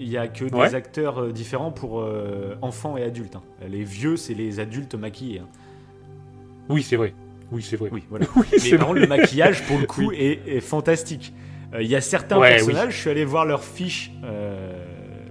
il 0.00 0.08
y 0.08 0.16
a 0.16 0.28
que 0.28 0.44
des 0.44 0.74
acteurs 0.76 1.18
euh, 1.24 1.32
différents 1.32 1.72
pour 1.72 2.00
euh, 2.00 2.54
enfants 2.62 2.96
et 2.96 3.02
adultes. 3.02 3.34
hein. 3.36 3.42
Les 3.68 3.82
vieux, 3.82 4.16
c'est 4.16 4.34
les 4.34 4.60
adultes 4.60 4.94
maquillés. 4.94 5.40
hein. 5.40 5.48
Oui, 6.68 6.82
c'est 6.82 6.96
vrai. 6.96 7.14
Oui, 7.50 7.62
c'est 7.62 7.76
vrai. 7.76 7.88
Oui, 7.92 8.04
voilà. 8.10 8.26
Oui, 8.36 8.44
Mais 8.62 8.78
contre, 8.78 8.92
le 8.94 9.06
maquillage, 9.06 9.62
pour 9.66 9.78
le 9.78 9.86
coup, 9.86 10.12
est, 10.12 10.40
est 10.46 10.60
fantastique. 10.60 11.32
Euh, 11.74 11.82
Il 11.82 11.88
y 11.88 11.96
a 11.96 12.00
certains 12.00 12.38
Ouais, 12.38 12.50
personnages, 12.50 12.94
je 12.94 13.00
suis 13.00 13.10
allé 13.10 13.24
voir 13.24 13.44
leurs 13.44 13.64
fiches, 13.64 14.10
euh, 14.24 14.84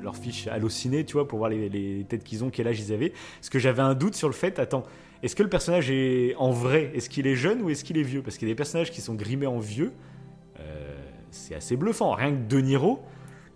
leurs 0.04 0.16
fiches 0.16 0.48
hallucinées, 0.48 1.04
tu 1.06 1.14
vois, 1.14 1.28
pour 1.28 1.40
voir 1.40 1.50
les, 1.50 1.70
les 1.70 2.06
têtes 2.08 2.24
qu'ils 2.24 2.44
ont, 2.44 2.50
quel 2.50 2.68
âge 2.68 2.80
ils 2.80 2.94
avaient. 2.94 3.12
Parce 3.40 3.50
que 3.50 3.60
j'avais 3.60 3.82
un 3.82 3.96
doute 3.96 4.16
sur 4.16 4.28
le 4.28 4.34
fait, 4.34 4.60
attends, 4.60 4.84
est-ce 5.24 5.36
que 5.36 5.44
le 5.44 5.50
personnage 5.50 5.90
est 5.90 6.36
en 6.38 6.52
vrai? 6.52 6.92
Est-ce 6.94 7.10
qu'il 7.10 7.26
est 7.28 7.36
jeune 7.36 7.62
ou 7.62 7.70
est-ce 7.70 7.84
qu'il 7.84 7.98
est 7.98 8.04
vieux? 8.04 8.22
Parce 8.22 8.38
qu'il 8.38 8.48
y 8.48 8.52
a 8.52 8.54
des 8.54 8.58
personnages 8.58 8.92
qui 8.92 9.02
sont 9.02 9.16
grimés 9.16 9.48
en 9.48 9.60
vieux. 9.60 9.92
euh, 10.60 10.96
c'est 11.32 11.56
assez 11.56 11.76
bluffant. 11.76 12.12
Rien 12.14 12.32
que 12.32 12.48
De 12.48 12.60
Niro, 12.60 13.02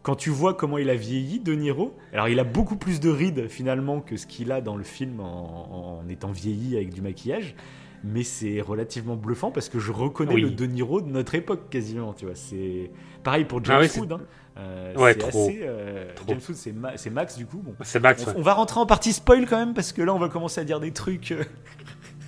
quand 0.03 0.15
tu 0.15 0.31
vois 0.31 0.55
comment 0.55 0.79
il 0.79 0.89
a 0.89 0.95
vieilli, 0.95 1.39
De 1.39 1.53
Niro, 1.53 1.95
alors 2.11 2.27
il 2.29 2.39
a 2.39 2.43
beaucoup 2.43 2.75
plus 2.75 2.99
de 2.99 3.09
rides 3.09 3.47
finalement 3.47 4.01
que 4.01 4.17
ce 4.17 4.25
qu'il 4.25 4.51
a 4.51 4.59
dans 4.59 4.75
le 4.75 4.83
film 4.83 5.19
en, 5.19 5.99
en 6.03 6.09
étant 6.09 6.31
vieilli 6.31 6.75
avec 6.75 6.91
du 6.93 7.01
maquillage, 7.01 7.55
mais 8.03 8.23
c'est 8.23 8.61
relativement 8.61 9.15
bluffant 9.15 9.51
parce 9.51 9.69
que 9.69 9.79
je 9.79 9.91
reconnais 9.91 10.33
Oui. 10.33 10.41
le 10.41 10.49
De 10.51 10.65
Niro 10.65 11.01
de 11.01 11.09
notre 11.09 11.35
époque 11.35 11.69
quasiment, 11.69 12.13
tu 12.13 12.25
vois. 12.25 12.35
C'est 12.35 12.89
pareil 13.23 13.45
pour 13.45 13.63
James 13.63 13.83
Ah 13.95 13.99
Wood. 13.99 14.11
hein. 14.13 14.21
Euh, 14.57 14.93
Ouais, 14.95 15.15
trop. 15.15 15.29
assez, 15.47 15.61
euh, 15.63 16.13
Trop. 16.15 16.25
James 16.27 16.39
Wood, 16.47 16.57
c'est 16.57 16.71
Ma- 16.73 16.93
Max 17.11 17.37
du 17.37 17.45
coup. 17.45 17.61
Bon. 17.63 17.73
C'est 17.83 17.99
Max. 18.01 18.23
On, 18.25 18.29
ouais. 18.31 18.35
on 18.37 18.41
va 18.41 18.53
rentrer 18.53 18.79
en 18.79 18.85
partie 18.85 19.13
spoil 19.13 19.45
quand 19.47 19.57
même 19.57 19.73
parce 19.73 19.91
que 19.93 20.01
là 20.01 20.13
on 20.13 20.19
va 20.19 20.27
commencer 20.29 20.59
à 20.59 20.63
dire 20.65 20.79
des 20.79 20.91
trucs. 20.91 21.31
euh. 21.31 21.43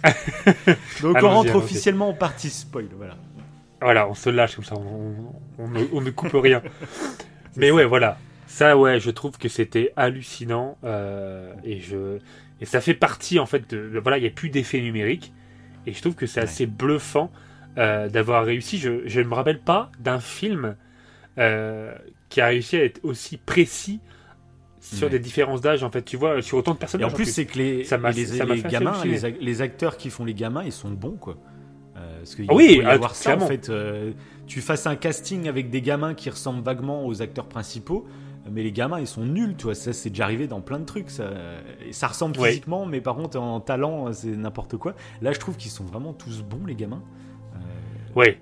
Donc 1.02 1.18
on 1.22 1.30
rentre 1.30 1.56
officiellement 1.56 2.10
en 2.10 2.14
partie 2.14 2.50
spoil, 2.50 2.88
voilà. 2.98 3.16
Voilà, 3.82 4.08
on 4.08 4.14
se 4.14 4.30
lâche 4.30 4.56
comme 4.56 4.64
ça, 4.64 4.76
on, 4.76 5.16
on 5.58 5.68
ne, 5.68 5.80
on 5.92 6.02
ne 6.02 6.10
coupe 6.10 6.32
rien. 6.34 6.62
Mais 7.58 7.70
ouais, 7.72 7.86
voilà. 7.86 8.18
Ça, 8.48 8.78
ouais, 8.78 9.00
je 9.00 9.10
trouve 9.12 9.38
que 9.38 9.50
c'était 9.50 9.92
hallucinant. 9.96 10.78
euh, 10.84 11.54
et, 11.66 11.80
je, 11.80 12.20
et 12.62 12.66
ça 12.66 12.80
fait 12.82 12.94
partie, 12.94 13.40
en 13.40 13.46
fait, 13.46 13.70
de- 13.74 14.00
voilà, 14.02 14.18
il 14.18 14.22
n'y 14.22 14.28
a 14.28 14.32
plus 14.32 14.50
d'effet 14.50 14.80
numérique. 14.80 15.34
Et 15.86 15.94
je 15.94 16.02
trouve 16.02 16.16
que 16.16 16.26
c'est 16.26 16.40
Ouais. 16.40 16.46
assez 16.46 16.66
bluffant 16.66 17.32
euh, 17.78 18.10
d'avoir 18.10 18.46
réussi. 18.46 18.78
Je 18.80 19.20
ne 19.20 19.24
me 19.28 19.34
rappelle 19.34 19.60
pas 19.60 19.92
d'un 20.00 20.20
film 20.20 20.76
euh, 21.40 21.94
qui 22.30 22.42
a 22.42 22.48
réussi 22.48 22.78
à 22.78 22.84
être 22.84 23.00
aussi 23.04 23.38
précis 23.38 24.00
sur 24.80 25.08
Ouais. 25.08 25.12
des 25.12 25.20
différences 25.20 25.62
d'âge, 25.62 25.84
en 25.84 25.90
fait. 25.90 26.04
Tu 26.04 26.18
vois, 26.18 26.42
sur 26.42 26.58
autant 26.58 26.72
de 26.72 26.78
Et 26.78 26.80
personnages. 26.80 27.12
en 27.12 27.16
plus, 27.16 27.26
c'est 27.26 27.46
que 27.46 27.58
les, 27.58 27.84
Ça 27.84 27.98
les, 27.98 28.26
ça 28.26 28.46
gamins, 28.70 29.04
les, 29.06 29.24
ac- 29.26 29.38
les 29.40 29.62
acteurs 29.62 29.98
qui 29.98 30.10
font 30.10 30.26
les 30.26 30.34
gamins, 30.34 30.64
ils 30.64 30.72
sont 30.74 30.92
bons, 30.92 31.18
quoi. 31.18 31.38
Euh, 31.96 32.18
parce 32.20 32.36
qu'il 32.36 32.52
Oui, 32.52 32.80
y 32.82 32.86
ah, 32.86 32.90
avoir 32.92 33.16
ça, 33.16 33.36
en 33.38 33.40
fait. 33.48 33.70
euh, 33.70 34.12
tu 34.48 34.62
fasses 34.62 34.88
un 34.88 34.96
casting 34.96 35.48
avec 35.48 35.70
des 35.70 35.82
gamins 35.82 36.14
qui 36.16 36.30
ressemblent 36.30 36.64
vaguement 36.64 37.06
aux 37.06 37.22
acteurs 37.22 37.48
principaux, 37.48 38.06
mais 38.52 38.64
les 38.64 38.72
gamins, 38.72 39.00
ils 39.00 39.08
sont 39.08 39.24
nuls, 39.26 39.56
tu 39.58 39.64
vois. 39.66 39.76
Ça, 39.76 39.94
c'est 39.94 40.10
déjà 40.10 40.26
arrivé 40.26 40.48
dans 40.48 40.62
plein 40.62 40.80
de 40.80 40.86
trucs. 40.86 41.10
Ça, 41.10 41.30
et 41.88 41.94
ça 41.94 42.08
ressemble 42.08 42.38
Ouais. 42.40 42.50
physiquement, 42.50 42.86
mais 42.86 43.02
par 43.02 43.16
contre, 43.16 43.40
en 43.40 43.60
talent, 43.60 44.12
c'est 44.14 44.36
n'importe 44.36 44.78
quoi. 44.78 44.96
Là, 45.22 45.32
je 45.32 45.40
trouve 45.40 45.56
qu'ils 45.58 45.72
sont 45.72 45.86
vraiment 45.86 46.14
tous 46.14 46.44
bons, 46.44 46.66
les 46.66 46.76
gamins. 46.76 47.02
Euh, 47.56 47.60
Ouais, 48.16 48.40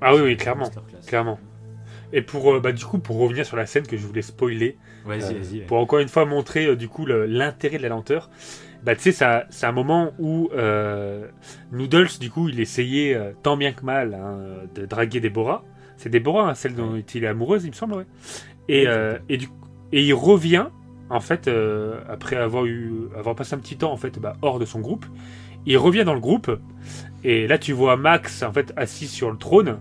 Ah 0.00 0.14
oui, 0.14 0.20
oui, 0.22 0.36
clairement, 0.36 0.70
clairement. 1.06 1.38
Et 2.12 2.22
pour, 2.22 2.54
euh, 2.54 2.60
bah, 2.60 2.72
du 2.72 2.84
coup, 2.84 2.98
pour 2.98 3.18
revenir 3.18 3.44
sur 3.44 3.56
la 3.56 3.66
scène 3.66 3.86
que 3.86 3.96
je 3.96 4.06
voulais 4.06 4.22
spoiler, 4.22 4.78
Vas-y, 5.04 5.22
Euh, 5.34 5.38
vas-y. 5.40 5.58
ouais. 5.58 5.64
pour 5.66 5.78
encore 5.78 5.98
une 5.98 6.08
fois 6.08 6.24
montrer 6.24 6.66
euh, 6.66 6.76
du 6.76 6.88
coup 6.88 7.04
le- 7.04 7.26
l'intérêt 7.26 7.76
de 7.78 7.82
la 7.82 7.88
lenteur. 7.90 8.30
Bah 8.84 8.94
tu 8.94 9.12
sais 9.12 9.26
c'est 9.50 9.66
un 9.66 9.72
moment 9.72 10.12
où 10.20 10.48
Noodles 11.72 12.18
du 12.20 12.30
coup 12.30 12.48
il 12.48 12.60
essayait 12.60 13.18
tant 13.42 13.56
bien 13.56 13.72
que 13.72 13.84
mal 13.84 14.14
hein, 14.14 14.38
de 14.74 14.86
draguer 14.86 15.20
Déborah. 15.20 15.64
C'est 15.96 16.08
Déborah 16.10 16.50
hein, 16.50 16.54
celle 16.54 16.74
dont 16.76 16.94
il 16.96 17.24
est 17.24 17.26
amoureuse 17.26 17.64
il 17.64 17.70
me 17.70 17.74
semble 17.74 17.94
ouais. 17.94 18.06
Et, 18.68 18.86
euh, 18.86 19.18
et, 19.28 19.36
du, 19.38 19.48
et 19.92 20.02
il 20.02 20.14
revient 20.14 20.66
en 21.10 21.20
fait 21.20 21.48
euh, 21.48 22.00
après 22.08 22.36
avoir 22.36 22.66
eu 22.66 23.08
avoir 23.16 23.34
passé 23.34 23.54
un 23.54 23.58
petit 23.58 23.76
temps 23.76 23.92
en 23.92 23.96
fait 23.96 24.18
bah, 24.18 24.36
hors 24.42 24.58
de 24.58 24.64
son 24.64 24.80
groupe. 24.80 25.06
Il 25.66 25.78
revient 25.78 26.04
dans 26.04 26.14
le 26.14 26.20
groupe 26.20 26.50
et 27.24 27.46
là 27.46 27.58
tu 27.58 27.72
vois 27.72 27.96
Max 27.96 28.42
en 28.42 28.52
fait 28.52 28.72
assis 28.76 29.08
sur 29.08 29.30
le 29.30 29.38
trône. 29.38 29.78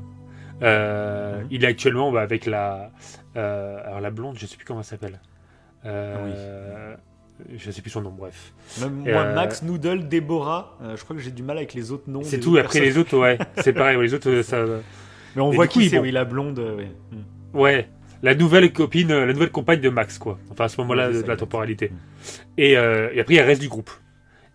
Euh. 0.64 1.44
Il 1.52 1.64
est 1.64 1.68
actuellement 1.68 2.12
bah, 2.12 2.22
avec 2.22 2.46
la 2.46 2.92
alors 3.36 4.00
la 4.02 4.10
blonde 4.10 4.38
je 4.40 4.46
sais 4.48 4.58
plus 4.58 4.66
comment 4.66 4.80
elle 4.80 4.86
s'appelle. 4.86 5.20
Euh, 5.86 6.96
Je 7.56 7.72
sais 7.72 7.82
plus 7.82 7.92
son 7.92 8.02
nom, 8.02 8.12
bref. 8.12 8.54
Même 8.82 8.94
moi, 8.94 9.22
euh, 9.22 9.36
Max, 9.36 9.62
Noodle, 9.62 10.08
Déborah, 10.08 10.78
euh, 10.82 10.98
je 10.98 11.04
crois 11.04 11.16
que 11.16 11.22
j'ai 11.22 11.32
du 11.32 11.44
mal 11.44 11.58
avec 11.58 11.74
les 11.74 11.92
autres 11.92 12.10
noms. 12.10 12.24
C'est 12.24 12.40
tout, 12.40 12.58
après 12.58 12.80
personnes. 12.80 12.84
les 12.84 12.98
autres, 12.98 13.18
ouais, 13.18 13.38
c'est 13.58 13.74
pareil, 13.74 13.96
ouais, 13.96 14.04
les 14.04 14.14
autres, 14.14 14.42
ça. 14.42 14.66
Mais 15.36 15.42
on 15.42 15.52
voit 15.52 15.68
qui 15.68 15.90
c'est, 15.90 16.00
oui, 16.00 16.12
la 16.12 16.26
blonde. 16.26 16.60
ouais. 16.60 16.92
Hmm. 17.12 17.58
Ouais, 17.58 17.90
la 18.24 18.36
nouvelle 18.36 18.72
copine, 18.74 19.12
euh, 19.12 19.26
la 19.26 19.34
nouvelle 19.34 19.52
compagne 19.52 19.80
de 19.82 19.90
Max, 19.90 20.18
quoi. 20.18 20.40
Enfin, 20.52 20.66
à 20.66 20.70
ce 20.70 20.80
moment-là 20.82 21.12
de 21.12 21.22
la 21.22 21.36
temporalité. 21.38 21.92
Et, 22.58 22.78
euh, 22.78 23.10
et 23.14 23.20
après, 23.20 23.34
il 23.36 23.38
y 23.38 23.40
a 23.40 23.44
le 23.44 23.48
reste 23.50 23.62
du 23.62 23.70
groupe. 23.70 23.92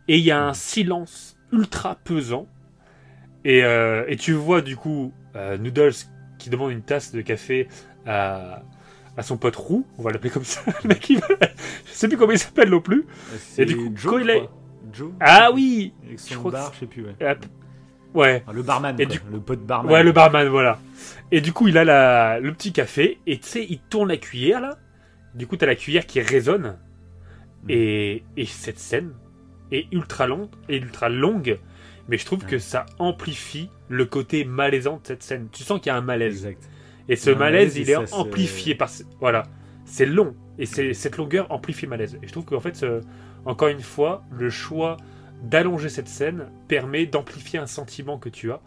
Et 0.09 0.19
il 0.19 0.25
y 0.25 0.31
a 0.31 0.43
un 0.45 0.55
silence 0.55 1.37
ultra 1.53 1.97
pesant. 2.05 2.47
Et, 3.45 3.63
euh, 3.65 4.05
et 4.09 4.17
tu 4.17 4.33
vois, 4.33 4.61
du 4.63 4.77
coup, 4.77 5.13
euh, 5.37 5.57
Noodles 5.59 5.93
qui 6.39 6.51
demande 6.51 6.73
une 6.73 6.83
tasse 6.83 7.13
de 7.13 7.21
café 7.21 7.69
à, 8.07 8.63
à 9.17 9.23
son 9.23 9.37
pote 9.37 9.57
roux, 9.57 9.87
on 9.99 10.03
va 10.03 10.11
l'appeler 10.11 10.31
comme 10.31 10.45
ça. 10.45 10.61
Le 10.85 10.89
mec, 10.89 11.09
il 11.11 11.21
je 11.87 11.93
sais 11.93 12.09
plus 12.09 12.17
comment 12.17 12.33
il 12.33 12.39
s'appelle 12.39 12.71
non 12.71 12.81
plus. 12.81 13.05
C'est 13.39 13.63
Et 13.63 13.67
du 13.67 13.77
coup, 13.77 13.93
Joe, 13.95 14.13
quand 14.13 14.19
je 14.19 14.25
il 14.25 14.31
est- 14.31 14.39
crois. 14.41 14.53
Joe 14.93 15.13
Ah 15.21 15.51
oui 15.55 15.93
je 16.29 16.35
crois 16.37 16.51
que 16.53 16.75
je 16.75 16.81
sais 16.81 16.87
plus, 16.87 17.05
ouais. 17.05 17.15
Ouais. 18.15 18.43
Ah, 18.47 18.53
le 18.53 18.63
barman, 18.63 18.95
Et 19.01 19.07
quoi. 19.07 19.15
du- 19.15 19.21
le 19.33 19.41
pote 19.41 19.61
barman. 19.65 19.93
Ouais, 19.93 20.03
le 20.03 20.13
barman, 20.13 20.49
voilà. 20.49 20.79
Et 21.31 21.41
du 21.41 21.53
coup, 21.53 21.69
il 21.69 21.79
a 21.79 21.85
la, 21.85 22.41
le 22.41 22.53
petit 22.53 22.73
café, 22.73 23.19
et 23.27 23.39
tu 23.39 23.47
sais, 23.49 23.67
il 23.69 23.79
tourne 23.81 24.09
la 24.11 24.17
cuillère, 24.19 24.61
là. 24.61 24.77
Du 25.35 25.47
coup, 25.47 25.57
t'as 25.57 25.67
la 25.67 25.75
cuillère 25.77 26.07
qui 26.07 26.21
résonne. 26.21 26.77
Mm. 27.65 27.67
Et, 27.71 28.23
et 28.37 28.45
cette 28.47 28.79
scène 28.79 29.13
est 29.71 29.87
ultra 29.93 30.27
longue, 30.27 30.49
et 30.69 30.77
ultra 30.77 31.09
longue, 31.09 31.59
mais 32.09 32.19
je 32.19 32.27
trouve 32.27 32.41
Ouais. 32.45 32.51
que 32.51 32.59
ça 32.59 32.85
amplifie 32.99 33.71
le 33.89 34.05
côté 34.05 34.45
malaisant 34.45 34.97
de 34.97 35.07
cette 35.07 35.23
scène. 35.23 35.49
Tu 35.53 35.63
sens 35.63 35.81
qu'il 35.81 35.87
y 35.91 35.95
a 35.95 35.97
un 35.97 36.03
malaise. 36.03 36.45
Exact. 36.47 36.69
Et 37.09 37.17
ce 37.17 37.31
malaise, 37.31 37.41
malaise 37.75 37.77
il 37.79 37.91
est 37.91 38.13
amplifié 38.13 38.75
par... 38.75 38.91
Voilà. 39.21 39.45
C'est 39.85 40.07
long, 40.07 40.35
et 40.59 40.67
c'est 40.67 40.93
cette 40.95 41.17
longueur 41.17 41.51
amplifie 41.51 41.87
le 41.87 41.91
malaise. 41.91 42.19
Et 42.23 42.27
je 42.27 42.33
trouve 42.33 42.45
qu'en 42.45 42.61
fait, 42.61 42.77
ce- 42.77 43.01
encore 43.45 43.69
une 43.69 43.81
fois, 43.81 44.23
le 44.31 44.51
choix 44.51 44.97
d'allonger 45.43 45.89
cette 45.89 46.09
scène 46.09 46.47
permet 46.69 47.07
d'amplifier 47.07 47.59
un 47.59 47.67
sentiment 47.67 48.19
que 48.19 48.29
tu 48.29 48.51
as. 48.53 48.61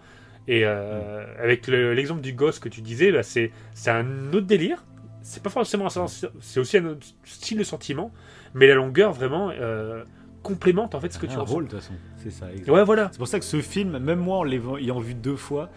Et 0.48 0.62
euh, 0.64 1.26
avec 1.42 1.68
le- 1.68 1.94
l'exemple 1.94 2.22
du 2.22 2.34
gosse 2.34 2.60
que 2.60 2.70
tu 2.70 2.82
disais, 2.82 3.12
bah, 3.12 3.24
c'est 3.24 3.52
c'est 3.74 3.90
un 3.90 4.28
autre 4.34 4.46
délire. 4.46 4.84
C'est 5.24 5.42
pas 5.42 5.50
forcément 5.50 5.88
un 5.88 6.08
c'est 6.40 6.60
aussi 6.60 6.78
un 6.78 6.86
autre 6.86 7.08
style 7.24 7.58
de 7.58 7.64
sentiment, 7.64 8.12
mais 8.54 8.68
la 8.68 8.76
longueur 8.76 9.12
vraiment 9.12 9.50
euh, 9.50 10.04
complémente 10.44 10.94
en 10.94 11.00
fait 11.00 11.12
ce 11.12 11.18
que 11.18 11.26
tu 11.26 11.36
un 11.36 11.40
ressens. 11.40 11.54
rôle, 11.54 11.66
de 11.66 11.70
toute 11.72 11.80
façon. 11.80 11.94
C'est 12.18 12.30
ça. 12.30 12.46
Ouais, 12.72 12.84
voilà. 12.84 13.10
C'est 13.12 13.18
pour 13.18 13.28
ça 13.28 13.40
que 13.40 13.46
ce 13.46 13.60
film, 13.62 13.98
même 13.98 14.20
moi 14.20 14.38
en 14.38 14.44
l'ayant 14.44 15.00
vu 15.00 15.16
deux 15.16 15.36
fois, 15.36 15.72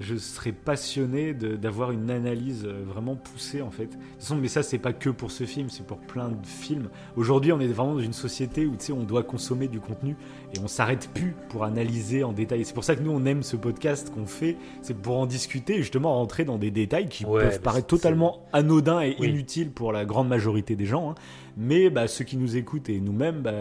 je 0.00 0.16
serais 0.16 0.50
passionné 0.52 1.34
d'avoir 1.34 1.92
une 1.92 2.10
analyse 2.10 2.64
euh, 2.66 2.82
vraiment 2.84 3.14
poussée 3.14 3.62
en 3.62 3.70
fait. 3.70 3.86
De 3.86 3.92
toute 3.92 4.02
façon, 4.18 4.36
mais 4.36 4.48
ça 4.48 4.62
c'est 4.64 4.78
pas 4.78 4.92
que 4.92 5.08
pour 5.10 5.30
ce 5.30 5.44
film, 5.44 5.70
c'est 5.70 5.86
pour 5.86 5.98
plein 5.98 6.30
de 6.30 6.46
films. 6.46 6.88
Aujourd'hui, 7.16 7.52
on 7.52 7.60
est 7.60 7.68
vraiment 7.68 7.94
dans 7.94 8.00
une 8.00 8.12
société 8.12 8.66
où 8.66 8.72
tu 8.76 8.86
sais, 8.86 8.92
on 8.92 9.04
doit 9.04 9.22
consommer 9.22 9.68
du 9.68 9.78
contenu 9.80 10.16
et 10.52 10.58
on 10.58 10.66
s'arrête 10.68 11.08
plus 11.14 11.34
pour 11.48 11.62
analyser 11.64 12.24
en 12.24 12.32
détail. 12.32 12.64
C'est 12.64 12.74
pour 12.74 12.82
ça 12.84 12.96
que 12.96 13.02
nous 13.02 13.12
on 13.12 13.24
aime 13.24 13.42
ce 13.44 13.56
podcast 13.56 14.12
qu'on 14.12 14.26
fait, 14.26 14.56
c'est 14.82 14.94
pour 14.96 15.16
en 15.18 15.26
discuter 15.26 15.74
et 15.74 15.78
justement 15.82 16.14
rentrer 16.14 16.44
dans 16.44 16.58
des 16.58 16.70
détails 16.72 17.08
qui 17.08 17.24
Ouais, 17.24 17.42
peuvent 17.42 17.60
paraître 17.60 17.86
totalement 17.86 18.46
anodins 18.52 19.00
et 19.00 19.14
Oui. 19.20 19.28
inutiles 19.28 19.70
pour 19.70 19.92
la 19.92 20.04
grande 20.04 20.28
majorité 20.28 20.74
des 20.76 20.86
gens. 20.86 21.10
hein. 21.10 21.14
Mais 21.56 21.88
bah, 21.88 22.08
ceux 22.08 22.24
qui 22.24 22.36
nous 22.36 22.56
écoutent 22.56 22.88
et 22.88 23.00
nous-mêmes, 23.00 23.42
bah, 23.42 23.52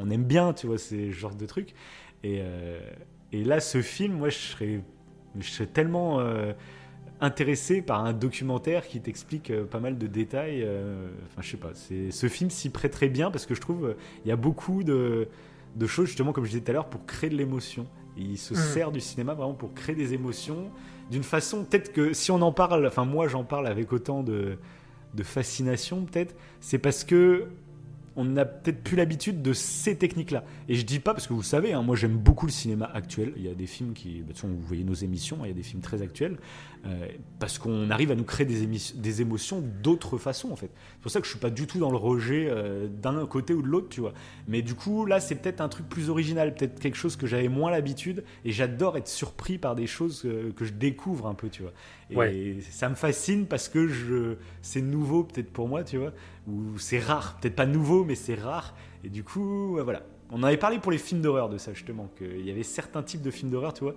on 0.00 0.08
aime 0.10 0.22
bien, 0.24 0.52
tu 0.52 0.68
vois, 0.68 0.78
ces 0.78 1.10
genres 1.10 1.34
de 1.34 1.44
trucs. 1.44 1.74
Et, 2.22 2.38
euh, 2.40 2.78
et 3.32 3.42
là, 3.42 3.58
ce 3.58 3.82
film, 3.82 4.14
moi, 4.14 4.28
je 4.28 4.36
serais, 4.38 4.80
je 5.38 5.50
serais 5.50 5.66
tellement 5.66 6.20
euh, 6.20 6.52
intéressé 7.20 7.80
par 7.82 8.04
un 8.04 8.12
documentaire 8.12 8.86
qui 8.86 9.00
t'explique 9.00 9.50
euh, 9.50 9.64
pas 9.64 9.80
mal 9.80 9.98
de 9.98 10.06
détails. 10.06 10.62
euh, 10.64 11.08
Enfin, 11.30 11.42
je 11.42 11.50
sais 11.50 11.56
pas. 11.56 11.70
c'est- 11.74 12.10
Ce 12.10 12.28
film 12.28 12.50
s'y 12.50 12.70
prête 12.70 12.92
très 12.92 13.08
bien 13.08 13.30
parce 13.30 13.46
que 13.46 13.54
je 13.54 13.60
trouve 13.60 13.94
il 14.24 14.28
y 14.28 14.32
a 14.32 14.36
beaucoup 14.36 14.82
de, 14.84 15.28
de 15.76 15.86
choses, 15.86 16.06
justement, 16.08 16.32
comme 16.32 16.44
je 16.44 16.50
disais 16.50 16.62
tout 16.62 16.70
à 16.70 16.74
l'heure, 16.74 16.88
pour 16.88 17.06
créer 17.06 17.30
de 17.30 17.36
l'émotion. 17.36 17.86
Il 18.16 18.38
se 18.38 18.54
Mhm. 18.54 18.60
sert 18.60 18.92
du 18.92 19.00
cinéma 19.00 19.34
vraiment 19.34 19.54
pour 19.54 19.74
créer 19.74 19.96
des 19.96 20.14
émotions 20.14 20.70
d'une 21.10 21.24
façon, 21.24 21.64
peut-être 21.64 21.92
que 21.92 22.12
si 22.12 22.30
on 22.30 22.40
en 22.42 22.52
parle, 22.52 22.86
enfin, 22.86 23.04
moi, 23.04 23.26
j'en 23.28 23.44
parle 23.44 23.66
avec 23.66 23.92
autant 23.92 24.22
de, 24.22 24.56
de 25.14 25.22
fascination, 25.22 26.04
peut-être, 26.04 26.34
c'est 26.60 26.78
parce 26.78 27.04
que 27.04 27.48
on 28.16 28.24
n'a 28.24 28.44
peut-être 28.44 28.82
plus 28.82 28.96
l'habitude 28.96 29.42
de 29.42 29.52
ces 29.52 29.96
techniques-là. 29.96 30.44
Et 30.68 30.74
je 30.74 30.84
dis 30.84 31.00
pas 31.00 31.14
parce 31.14 31.26
que 31.26 31.32
vous 31.32 31.40
le 31.40 31.44
savez, 31.44 31.72
hein, 31.72 31.82
moi 31.82 31.96
j'aime 31.96 32.16
beaucoup 32.16 32.46
le 32.46 32.52
cinéma 32.52 32.90
actuel. 32.92 33.32
Il 33.36 33.42
y 33.42 33.48
a 33.48 33.54
des 33.54 33.66
films 33.66 33.92
qui, 33.92 34.20
bah, 34.20 34.20
de 34.20 34.26
toute 34.28 34.36
façon, 34.36 34.48
vous 34.48 34.60
voyez 34.60 34.84
nos 34.84 34.94
émissions, 34.94 35.38
il 35.44 35.48
y 35.48 35.50
a 35.50 35.54
des 35.54 35.62
films 35.62 35.82
très 35.82 36.02
actuels 36.02 36.36
euh, 36.86 37.08
parce 37.38 37.58
qu'on 37.58 37.90
arrive 37.90 38.10
à 38.10 38.14
nous 38.14 38.24
créer 38.24 38.46
des, 38.46 39.20
émotions 39.20 39.62
d'autres 39.82 40.18
façons 40.18 40.50
en 40.50 40.56
fait. 40.56 40.70
C'est 40.74 41.02
pour 41.02 41.10
ça 41.10 41.20
que 41.20 41.26
je 41.26 41.30
suis 41.30 41.38
pas 41.38 41.50
du 41.50 41.66
tout 41.66 41.78
dans 41.78 41.90
le 41.90 41.96
rejet 41.96 42.46
euh, 42.48 42.88
d'un 42.88 43.24
côté 43.26 43.54
ou 43.54 43.62
de 43.62 43.68
l'autre, 43.68 43.88
tu 43.88 44.00
vois. 44.00 44.12
Mais 44.48 44.62
du 44.62 44.74
coup 44.74 45.06
là, 45.06 45.18
c'est 45.18 45.36
peut-être 45.36 45.60
un 45.60 45.68
truc 45.68 45.88
plus 45.88 46.10
original, 46.10 46.54
peut-être 46.54 46.78
quelque 46.80 46.96
chose 46.96 47.16
que 47.16 47.26
j'avais 47.26 47.48
moins 47.48 47.70
l'habitude. 47.70 48.24
Et 48.44 48.52
j'adore 48.52 48.96
être 48.96 49.08
surpris 49.08 49.58
par 49.58 49.74
des 49.74 49.86
choses 49.86 50.22
euh, 50.24 50.52
que 50.52 50.64
je 50.64 50.72
découvre 50.72 51.26
un 51.26 51.34
peu, 51.34 51.48
tu 51.48 51.62
vois. 51.62 51.72
Et 52.10 52.16
Ouais. 52.16 52.56
ça 52.70 52.88
me 52.88 52.94
fascine 52.94 53.46
parce 53.46 53.68
que 53.68 53.88
je, 53.88 54.36
c'est 54.62 54.82
nouveau 54.82 55.24
peut-être 55.24 55.50
pour 55.52 55.68
moi, 55.68 55.84
tu 55.84 55.96
vois 55.98 56.12
ou 56.46 56.78
c'est 56.78 56.98
rare, 56.98 57.38
peut-être 57.40 57.56
pas 57.56 57.66
nouveau, 57.66 58.04
mais 58.04 58.14
c'est 58.14 58.34
rare. 58.34 58.74
Et 59.04 59.08
du 59.08 59.24
coup, 59.24 59.78
voilà. 59.82 60.02
On 60.30 60.36
en 60.40 60.44
avait 60.44 60.56
parlé 60.56 60.78
pour 60.78 60.90
les 60.92 60.98
films 60.98 61.20
d'horreur 61.22 61.48
de 61.48 61.58
ça 61.58 61.72
justement, 61.74 62.08
qu'il 62.18 62.44
y 62.44 62.50
avait 62.50 62.62
certains 62.62 63.02
types 63.02 63.22
de 63.22 63.30
films 63.30 63.50
d'horreur, 63.50 63.72
tu 63.74 63.84
vois, 63.84 63.94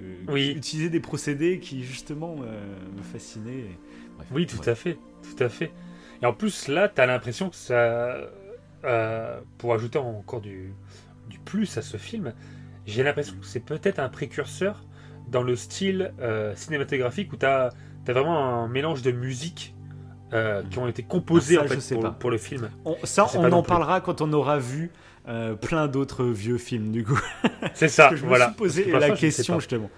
euh, 0.00 0.16
Oui. 0.28 0.52
qui 0.52 0.58
utilisaient 0.58 0.90
des 0.90 1.00
procédés 1.00 1.58
qui 1.58 1.82
justement 1.84 2.36
euh, 2.42 2.76
me 2.96 3.02
fascinaient. 3.02 3.64
Bref, 4.16 4.28
Oui, 4.30 4.46
tout 4.46 4.58
ouais. 4.60 4.68
à 4.68 4.74
fait, 4.74 4.98
tout 5.22 5.42
à 5.42 5.48
fait. 5.48 5.72
Et 6.22 6.26
en 6.26 6.32
plus, 6.34 6.68
là, 6.68 6.88
t'as 6.88 7.06
l'impression 7.06 7.50
que 7.50 7.56
ça, 7.56 8.30
euh, 8.84 9.40
pour 9.58 9.74
ajouter 9.74 9.98
encore 9.98 10.40
du, 10.40 10.72
du 11.28 11.38
plus 11.38 11.76
à 11.76 11.82
ce 11.82 11.96
film, 11.96 12.34
j'ai 12.86 13.02
l'impression 13.02 13.34
que 13.40 13.46
c'est 13.46 13.60
peut-être 13.64 13.98
un 13.98 14.08
précurseur 14.08 14.84
dans 15.30 15.42
le 15.42 15.56
style 15.56 16.12
euh, 16.20 16.54
cinématographique 16.56 17.32
où 17.32 17.36
t'as 17.36 17.70
as 18.08 18.12
vraiment 18.12 18.62
un 18.64 18.68
mélange 18.68 19.02
de 19.02 19.12
musiques 19.12 19.74
euh, 20.32 20.62
qui 20.70 20.78
ont 20.78 20.88
été 20.88 21.02
composées 21.04 21.56
Ah, 21.56 21.60
ça, 21.60 21.64
en 21.64 21.68
fait 21.68 21.74
je 21.76 21.80
sais 21.80 21.96
pour, 22.18 22.30
le 22.30 22.38
film. 22.38 22.70
On- 22.84 22.96
ça, 23.04 23.26
on 23.36 23.52
en 23.52 23.62
parlera 23.62 24.00
quand 24.00 24.20
on 24.20 24.32
aura 24.32 24.58
vu 24.58 24.90
euh, 25.28 25.54
plein 25.54 25.86
d'autres 25.86 26.24
vieux 26.24 26.58
films 26.58 26.90
du 26.90 27.04
coup. 27.04 27.20
C'est 27.74 27.88
ça, 27.88 28.04
Parce 28.04 28.14
que 28.16 28.20
je 28.22 28.26
voilà. 28.26 28.46
me 28.48 28.50
suis 28.52 28.58
posé 28.58 28.82
Parce 28.82 28.92
que 29.04 29.06
pour 29.06 29.14
la 29.14 29.16
question 29.20 29.60
justement. 29.60 29.90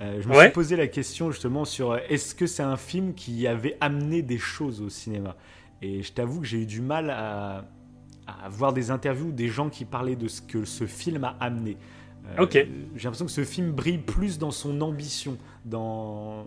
Je 0.00 0.26
me 0.28 0.34
Ouais. 0.34 0.44
suis 0.44 0.52
posé 0.52 0.76
la 0.76 0.88
question 0.88 1.30
justement 1.30 1.64
sur 1.64 1.96
est-ce 1.96 2.34
que 2.34 2.46
c'est 2.48 2.64
un 2.64 2.76
film 2.76 3.14
qui 3.14 3.46
avait 3.46 3.76
amené 3.80 4.22
des 4.22 4.38
choses 4.38 4.80
au 4.82 4.88
cinéma? 4.88 5.36
Et 5.80 6.02
je 6.02 6.12
t'avoue 6.12 6.40
que 6.40 6.46
j'ai 6.46 6.62
eu 6.62 6.66
du 6.66 6.80
mal 6.80 7.08
à, 7.10 7.64
à 8.26 8.48
voir 8.48 8.72
des 8.72 8.90
interviews 8.90 9.30
des 9.30 9.46
gens 9.46 9.68
qui 9.68 9.84
parlaient 9.84 10.16
de 10.16 10.26
ce 10.26 10.42
que 10.42 10.64
ce 10.64 10.86
film 10.86 11.22
a 11.22 11.36
amené. 11.38 11.76
Euh, 12.26 12.42
Ok. 12.42 12.52
J'ai 12.54 12.68
l'impression 13.04 13.26
que 13.26 13.32
ce 13.32 13.44
film 13.44 13.72
brille 13.72 13.98
plus 13.98 14.38
dans 14.38 14.50
son 14.50 14.80
ambition, 14.80 15.36
dans, 15.64 16.44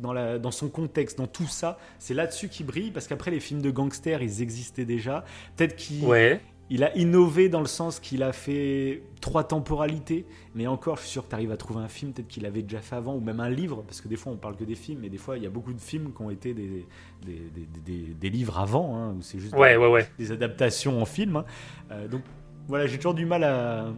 dans, 0.00 0.12
la, 0.12 0.38
dans 0.38 0.50
son 0.50 0.68
contexte, 0.68 1.18
dans 1.18 1.26
tout 1.26 1.46
ça. 1.48 1.78
C'est 1.98 2.14
là-dessus 2.14 2.48
qu'il 2.48 2.66
brille 2.66 2.90
parce 2.90 3.06
qu'après 3.06 3.30
les 3.30 3.40
films 3.40 3.60
de 3.62 3.70
gangsters, 3.70 4.22
ils 4.22 4.42
existaient 4.42 4.84
déjà. 4.84 5.24
Peut-être 5.56 5.76
qu'il 5.76 6.04
Ouais, 6.04 6.40
il 6.70 6.82
a 6.82 6.96
innové 6.96 7.50
dans 7.50 7.60
le 7.60 7.66
sens 7.66 8.00
qu'il 8.00 8.22
a 8.22 8.32
fait 8.32 9.02
trois 9.20 9.44
temporalités, 9.44 10.24
mais 10.54 10.66
encore, 10.66 10.96
je 10.96 11.02
suis 11.02 11.10
sûr 11.10 11.24
que 11.24 11.28
tu 11.28 11.34
arrives 11.34 11.52
à 11.52 11.58
trouver 11.58 11.80
un 11.82 11.88
film 11.88 12.12
peut-être 12.12 12.28
qu'il 12.28 12.46
avait 12.46 12.62
déjà 12.62 12.80
fait 12.80 12.96
avant, 12.96 13.14
ou 13.14 13.20
même 13.20 13.40
un 13.40 13.50
livre, 13.50 13.82
parce 13.86 14.00
que 14.00 14.08
des 14.08 14.16
fois 14.16 14.32
on 14.32 14.36
parle 14.36 14.56
que 14.56 14.64
des 14.64 14.74
films, 14.74 15.00
mais 15.02 15.10
des 15.10 15.18
fois 15.18 15.36
il 15.36 15.42
y 15.42 15.46
a 15.46 15.50
beaucoup 15.50 15.74
de 15.74 15.80
films 15.80 16.12
qui 16.16 16.22
ont 16.22 16.30
été 16.30 16.54
des, 16.54 16.86
des, 17.22 18.14
des- 18.18 18.30
livres 18.30 18.58
avant, 18.58 18.96
hein, 18.96 19.14
où 19.18 19.20
c'est 19.22 19.38
juste 19.38 19.54
ouais, 19.54 19.76
ouais. 19.76 20.08
des 20.18 20.32
adaptations 20.32 21.02
en 21.02 21.04
film. 21.04 21.36
hein. 21.36 21.44
Euh, 21.90 22.08
donc 22.08 22.22
voilà, 22.66 22.86
j'ai 22.86 22.96
toujours 22.96 23.12
du 23.14 23.26
mal 23.26 23.44
à, 23.44 23.92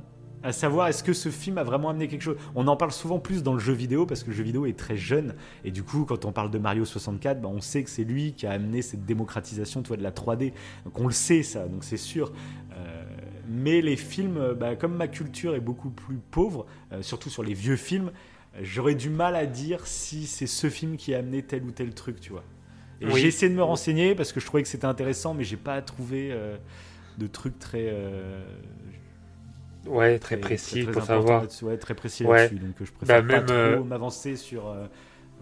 à 0.47 0.53
savoir 0.53 0.87
est-ce 0.89 1.03
que 1.03 1.13
ce 1.13 1.29
film 1.29 1.59
a 1.59 1.65
vraiment 1.65 1.91
amené 1.91 2.09
quelque 2.09 2.23
chose? 2.23 2.37
On 2.55 2.69
en 2.69 2.77
parle 2.77 2.93
souvent 2.93 3.19
plus 3.19 3.43
dans 3.43 3.53
le 3.53 3.59
jeu 3.59 3.73
vidéo, 3.73 4.07
parce 4.07 4.23
que 4.23 4.31
le 4.31 4.37
jeu 4.37 4.45
vidéo 4.45 4.65
est 4.67 4.79
très 4.79 4.97
jeune, 4.97 5.35
et 5.65 5.71
du 5.71 5.83
coup, 5.83 6.05
quand 6.05 6.25
on 6.25 6.33
parle 6.33 6.51
de 6.51 6.59
Mario 6.59 6.85
64, 6.85 7.41
bah, 7.41 7.49
on 7.53 7.61
sait 7.61 7.83
que 7.83 7.91
c'est 7.91 8.05
lui 8.05 8.33
qui 8.33 8.47
a 8.47 8.53
amené 8.53 8.81
cette 8.83 9.05
démocratisation 9.05 9.83
tu 9.83 9.89
vois, 9.89 9.97
de 9.97 10.03
la 10.03 10.13
3D. 10.13 10.53
Donc 10.85 10.99
on 11.01 11.07
le 11.07 11.13
sait 11.13 11.43
ça, 11.43 11.67
donc 11.67 11.83
c'est 11.83 11.97
sûr. 11.97 12.33
Euh, 12.77 13.05
mais 13.49 13.81
les 13.81 13.97
films, 13.97 14.39
euh, 14.39 14.55
bah, 14.55 14.77
comme 14.77 14.95
ma 14.95 15.09
culture 15.09 15.55
est 15.55 15.61
beaucoup 15.61 15.91
plus 15.91 16.19
pauvre, 16.31 16.67
euh, 16.93 17.03
surtout 17.03 17.31
sur 17.31 17.43
les 17.43 17.55
vieux 17.55 17.77
films, 17.77 18.13
j'aurais 18.63 18.95
du 18.95 19.11
mal 19.11 19.35
à 19.35 19.47
dire 19.47 19.87
si 19.87 20.27
c'est 20.27 20.47
ce 20.47 20.71
film 20.71 20.97
qui 20.97 21.15
a 21.15 21.19
amené 21.19 21.43
tel 21.43 21.65
ou 21.65 21.73
tel 21.73 21.93
truc, 21.93 22.21
tu 22.21 22.31
vois. 22.31 22.45
Oui. 23.03 23.21
j'ai 23.21 23.29
essayé 23.29 23.51
de 23.51 23.57
me 23.57 23.63
renseigner 23.63 24.15
parce 24.15 24.33
que 24.33 24.41
je 24.41 24.47
trouvais 24.47 24.63
que 24.63 24.69
c'était 24.69 24.87
intéressant, 24.87 25.35
mais 25.35 25.45
j'ai 25.45 25.57
pas 25.57 25.83
trouvé 25.83 26.31
euh, 26.33 26.57
de 27.19 27.27
trucs 27.27 27.59
très, 27.59 27.89
euh, 27.91 28.43
Ouais, 29.89 30.19
très 30.19 30.37
précis 30.37 30.83
pour 30.85 31.03
importants 31.03 31.07
savoir. 31.07 31.47
ouais, 31.63 31.77
très 31.79 31.95
précis 31.95 32.25
Ouais. 32.25 32.39
là-dessus. 32.45 32.55
Donc 32.59 32.75
je 32.83 32.93
préfère 32.93 33.23
Bah, 33.23 33.29
pas 33.29 33.37
même, 33.37 33.47
trop 33.47 33.55
euh, 33.57 33.85
m'avancer 33.85 34.37
sur. 34.37 34.69
euh, 34.69 34.87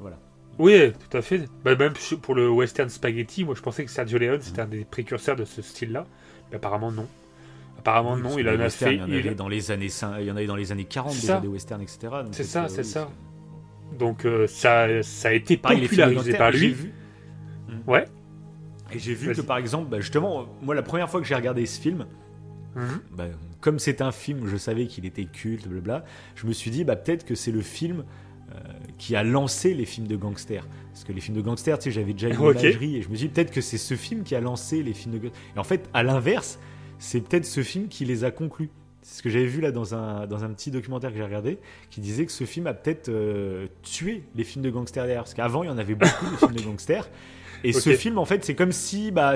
voilà. 0.01 0.18
Oui, 0.59 0.92
tout 0.92 1.16
à 1.16 1.22
fait. 1.22 1.42
Bah, 1.64 1.74
même 1.76 1.92
pour 2.22 2.34
le 2.34 2.49
western 2.49 2.88
spaghetti, 2.88 3.45
moi 3.45 3.55
je 3.57 3.62
pensais 3.62 3.84
que 3.84 3.90
Sergio 3.90 4.18
Leone 4.18 4.40
c'était 4.40 4.61
un 4.62 4.66
des 4.66 4.84
précurseurs 4.84 5.36
de 5.36 5.45
ce 5.45 5.62
style-là. 5.62 6.07
Mais 6.51 6.57
apparemment 6.57 6.92
non. 6.92 7.07
Apparemment 7.78 8.16
non, 8.16 8.38
il 8.38 8.49
en 8.49 8.59
a 8.61 8.70
fait. 8.70 8.95
Il 8.95 8.99
y 9.01 9.03
en 9.03 9.11
avait 9.11 9.34
dans 9.34 9.49
les 9.49 9.70
années, 9.70 9.88
cin- 9.88 10.16
il 10.20 10.26
y 10.26 10.30
en 10.30 10.36
avait 10.36 10.47
dans 10.47 10.57
les 10.57 10.70
années 10.72 10.84
40 10.84 11.12
C'est 11.12 11.20
déjà 11.22 11.34
ça. 11.34 11.40
des 11.40 11.49
westerns, 11.49 11.82
etc. 11.82 11.99
C'est 12.32 12.45
ça, 12.45 12.64
euh, 12.64 12.68
c'est 12.68 12.84
ça. 12.84 13.11
Donc 13.99 14.24
euh, 14.24 14.47
ça, 14.47 15.03
ça 15.03 15.28
a 15.28 15.32
été 15.32 15.57
de 15.57 15.61
popularisé 15.61 16.32
par 16.34 16.51
lui. 16.51 16.68
vu. 16.70 16.92
Ouais. 17.86 18.05
Et 18.92 18.99
j'ai 18.99 19.14
vu 19.14 19.34
que 19.34 19.40
par 19.40 19.57
exemple, 19.59 19.88
bah, 19.90 20.01
justement, 20.01 20.47
moi 20.62 20.74
la 20.74 20.82
première 20.82 21.11
fois 21.11 21.20
que 21.20 21.26
j'ai 21.26 21.34
regardé 21.34 21.66
ce 21.66 21.80
film, 21.80 22.07
Mhm. 22.76 23.00
bah, 23.16 23.24
comme 23.60 23.78
c'est 23.78 24.00
un 24.02 24.12
film, 24.12 24.46
je 24.46 24.56
savais 24.56 24.86
qu'il 24.86 25.06
était 25.06 25.24
culte, 25.24 25.68
blabla, 25.68 26.04
je 26.34 26.46
me 26.46 26.52
suis 26.52 26.70
dit, 26.70 26.84
bah, 26.84 26.96
peut-être 26.96 27.24
que 27.24 27.34
c'est 27.34 27.52
le 27.52 27.60
film 27.62 28.04
euh, 28.54 28.58
qui 28.98 29.16
a 29.16 29.22
lancé 29.22 29.74
les 29.74 29.84
films 29.84 30.06
de 30.06 30.16
gangsters. 30.16 30.66
Parce 30.92 31.04
que 31.04 31.12
les 31.12 31.20
films 31.20 31.36
de 31.36 31.42
gangsters, 31.42 31.78
tu 31.78 31.84
sais, 31.84 31.90
j'avais 31.90 32.12
déjà 32.12 32.28
une 32.28 32.36
Ok. 32.36 32.60
imagerie, 32.60 32.96
et 32.96 33.02
je 33.02 33.08
me 33.08 33.14
suis 33.16 33.28
dit, 33.28 33.32
peut-être 33.34 33.50
que 33.50 33.60
c'est 33.60 33.78
ce 33.78 33.94
film 33.94 34.22
qui 34.22 34.34
a 34.34 34.40
lancé 34.40 34.82
les 34.82 34.92
films 34.92 35.14
de 35.14 35.18
gangsters. 35.18 35.40
Et 35.56 35.58
en 35.58 35.64
fait, 35.64 35.88
à 35.94 36.02
l'inverse, 36.02 36.58
c'est 36.98 37.20
peut-être 37.20 37.44
ce 37.46 37.62
film 37.62 37.88
qui 37.88 38.04
les 38.04 38.24
a 38.24 38.30
conclus. 38.30 38.70
C'est 39.02 39.18
ce 39.18 39.22
que 39.22 39.28
j'avais 39.28 39.46
vu 39.46 39.60
là 39.60 39.70
dans 39.70 39.94
un, 39.94 40.26
dans 40.26 40.44
un 40.44 40.48
petit 40.50 40.70
documentaire 40.70 41.10
que 41.10 41.16
j'ai 41.16 41.24
regardé, 41.24 41.58
qui 41.90 42.00
disait 42.00 42.24
que 42.24 42.32
ce 42.32 42.44
film 42.44 42.66
a 42.66 42.72
peut-être 42.74 43.08
euh, 43.10 43.66
tué 43.82 44.22
les 44.34 44.44
films 44.44 44.64
de 44.64 44.70
gangsters 44.70 45.04
derrière. 45.04 45.24
Parce 45.24 45.34
qu'avant, 45.34 45.62
il 45.62 45.66
y 45.66 45.70
en 45.70 45.76
avait 45.78 45.94
beaucoup 45.94 46.24
de 46.30 46.36
films 46.36 46.52
de 46.54 46.62
gangsters. 46.62 47.08
Et 47.64 47.72
ce 47.72 47.94
film, 47.94 48.18
en 48.18 48.24
fait, 48.24 48.44
c'est 48.44 48.54
comme 48.54 48.72
si 48.72 49.10
bah, 49.10 49.34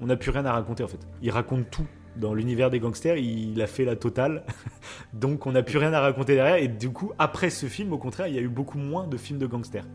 on 0.00 0.06
n'a 0.06 0.16
plus 0.16 0.30
rien 0.30 0.44
à 0.44 0.52
raconter, 0.52 0.82
en 0.82 0.88
fait. 0.88 0.98
Il 1.22 1.30
raconte 1.30 1.70
tout. 1.70 1.86
Dans 2.18 2.34
l'univers 2.34 2.70
des 2.70 2.80
gangsters, 2.80 3.16
il 3.16 3.60
a 3.60 3.66
fait 3.66 3.84
la 3.84 3.96
totale. 3.96 4.44
Donc, 5.12 5.46
on 5.46 5.52
n'a 5.52 5.62
plus 5.62 5.78
rien 5.78 5.92
à 5.92 6.00
raconter 6.00 6.34
derrière. 6.34 6.56
Et 6.56 6.68
du 6.68 6.90
coup, 6.90 7.12
après 7.18 7.50
ce 7.50 7.66
film, 7.66 7.92
au 7.92 7.98
contraire, 7.98 8.26
il 8.28 8.34
y 8.34 8.38
a 8.38 8.42
eu 8.42 8.48
beaucoup 8.48 8.78
moins 8.78 9.06
de 9.06 9.16
films 9.16 9.38
de 9.38 9.46
gangsters. 9.46 9.86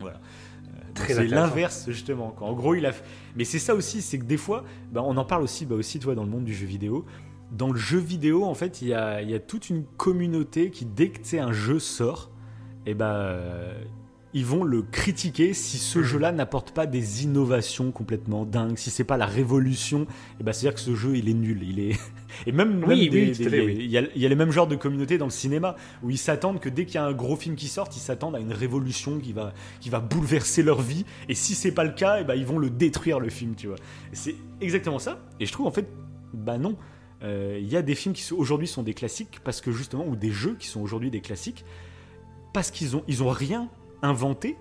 Voilà. 0.00 0.20
Euh, 0.68 1.04
c'est 1.06 1.26
l'inverse, 1.26 1.84
justement. 1.88 2.34
Quand, 2.36 2.46
en 2.46 2.54
gros, 2.54 2.74
il 2.74 2.86
a. 2.86 2.92
Mais 3.36 3.44
c'est 3.44 3.58
ça 3.58 3.74
aussi, 3.74 4.02
c'est 4.02 4.18
que 4.18 4.24
des 4.24 4.36
fois, 4.36 4.64
bah, 4.92 5.02
on 5.04 5.16
en 5.16 5.24
parle 5.24 5.42
aussi, 5.42 5.66
bah, 5.66 5.74
aussi, 5.74 5.98
toi, 5.98 6.14
dans 6.14 6.24
le 6.24 6.30
monde 6.30 6.44
du 6.44 6.54
jeu 6.54 6.66
vidéo. 6.66 7.04
Dans 7.52 7.70
le 7.70 7.78
jeu 7.78 7.98
vidéo, 7.98 8.44
en 8.44 8.54
fait, 8.54 8.82
il 8.82 8.88
y 8.88 8.94
a, 8.94 9.22
il 9.22 9.30
y 9.30 9.34
a 9.34 9.38
toute 9.38 9.70
une 9.70 9.84
communauté 9.84 10.70
qui, 10.70 10.86
dès 10.86 11.10
que 11.10 11.36
un 11.36 11.52
jeu 11.52 11.78
sort, 11.78 12.30
et 12.86 12.94
ben 12.94 13.06
euh, 13.06 13.84
ils 14.34 14.44
vont 14.44 14.64
le 14.64 14.82
critiquer 14.82 15.54
si 15.54 15.78
ce 15.78 16.00
Mhm. 16.00 16.04
jeu-là 16.04 16.32
n'apporte 16.32 16.72
pas 16.72 16.86
des 16.86 17.22
innovations 17.24 17.92
complètement 17.92 18.44
dingues, 18.44 18.76
si 18.76 18.90
c'est 18.90 19.04
pas 19.04 19.16
la 19.16 19.26
révolution, 19.26 20.06
et 20.40 20.42
ben 20.42 20.52
c'est-à-dire 20.52 20.74
que 20.74 20.80
ce 20.80 20.94
jeu 20.94 21.16
il 21.16 21.28
est 21.28 21.34
nul, 21.34 21.62
il 21.62 21.78
est 21.78 21.92
et 22.46 22.52
même, 22.52 22.80
même 22.80 22.88
Oui, 22.88 23.08
des- 23.08 23.26
oui, 23.26 23.32
tout 23.32 23.42
à 23.42 23.44
des- 23.44 23.50
fait, 23.50 23.56
les- 23.58 23.66
oui. 23.66 23.76
il 23.78 23.90
y, 23.90 23.96
a, 23.98 24.02
il 24.14 24.20
y 24.20 24.26
a 24.26 24.28
les 24.28 24.34
mêmes 24.34 24.50
genres 24.50 24.66
de 24.66 24.74
communautés 24.76 25.18
dans 25.18 25.26
le 25.26 25.30
cinéma 25.30 25.76
où 26.02 26.10
ils 26.10 26.18
s'attendent 26.18 26.58
que 26.60 26.68
dès 26.68 26.84
qu'il 26.84 26.96
y 26.96 26.98
a 26.98 27.04
un 27.04 27.12
gros 27.12 27.36
film 27.36 27.54
qui 27.54 27.68
sort, 27.68 27.88
ils 27.94 28.00
s'attendent 28.00 28.34
à 28.36 28.40
une 28.40 28.52
révolution 28.52 29.18
qui 29.20 29.32
va 29.32 29.54
qui 29.80 29.88
va 29.88 30.00
bouleverser 30.00 30.62
leur 30.64 30.82
vie 30.82 31.04
et 31.28 31.34
si 31.34 31.54
c'est 31.54 31.72
pas 31.72 31.84
le 31.84 31.92
cas, 31.92 32.20
et 32.20 32.24
ben 32.24 32.34
ils 32.34 32.44
vont 32.46 32.58
le 32.58 32.70
détruire 32.70 33.20
le 33.20 33.30
film, 33.30 33.54
tu 33.54 33.68
vois. 33.68 33.76
C'est 34.12 34.34
exactement 34.60 34.98
ça 34.98 35.20
et 35.40 35.46
je 35.46 35.52
trouve 35.52 35.66
en 35.68 35.72
fait 35.72 35.88
bah 36.32 36.58
non. 36.58 36.76
Euh, 37.22 37.58
Il 37.62 37.68
y 37.72 37.76
a 37.76 37.82
des 37.82 37.94
films 37.94 38.14
qui 38.14 38.34
aujourd'hui 38.34 38.66
sont 38.66 38.82
des 38.82 38.92
classiques 38.92 39.38
parce 39.44 39.60
que 39.60 39.70
justement, 39.70 40.04
ou 40.06 40.16
des 40.16 40.32
jeux 40.32 40.56
qui 40.58 40.66
sont 40.66 40.80
aujourd'hui 40.82 41.10
des 41.10 41.20
classiques, 41.20 41.64
parce 42.52 42.70
qu'ils 42.72 42.96
ont, 42.96 43.04
ils 43.08 43.22
ont 43.22 43.30
rien 43.30 43.68
inventé, 44.04 44.56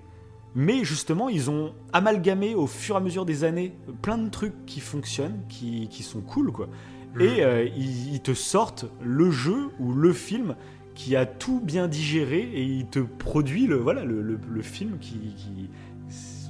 mais 0.55 0.83
justement, 0.83 1.29
ils 1.29 1.49
ont 1.49 1.73
amalgamé 1.93 2.55
au 2.55 2.67
fur 2.67 2.95
et 2.95 2.97
à 2.97 3.01
mesure 3.01 3.25
des 3.25 3.43
années 3.43 3.73
plein 4.01 4.17
de 4.17 4.29
trucs 4.29 4.65
qui 4.65 4.79
fonctionnent, 4.79 5.41
qui, 5.49 5.87
qui 5.89 6.03
sont 6.03 6.21
cool, 6.21 6.51
quoi. 6.51 6.67
Mhm. 7.15 7.21
Et 7.21 7.43
euh, 7.43 7.63
ils, 7.75 8.13
ils 8.15 8.21
te 8.21 8.33
sortent 8.33 8.85
le 9.01 9.29
jeu 9.31 9.69
ou 9.79 9.93
le 9.93 10.13
film 10.13 10.55
qui 10.95 11.15
a 11.15 11.25
tout 11.25 11.59
bien 11.59 11.87
digéré 11.87 12.39
et 12.41 12.63
il 12.63 12.85
te 12.85 12.99
produit 12.99 13.65
le, 13.67 13.75
voilà, 13.77 14.03
le, 14.05 14.21
le- 14.21 14.39
le 14.47 14.61
film 14.61 14.97
qui, 14.99 15.33
qui- 15.35 15.69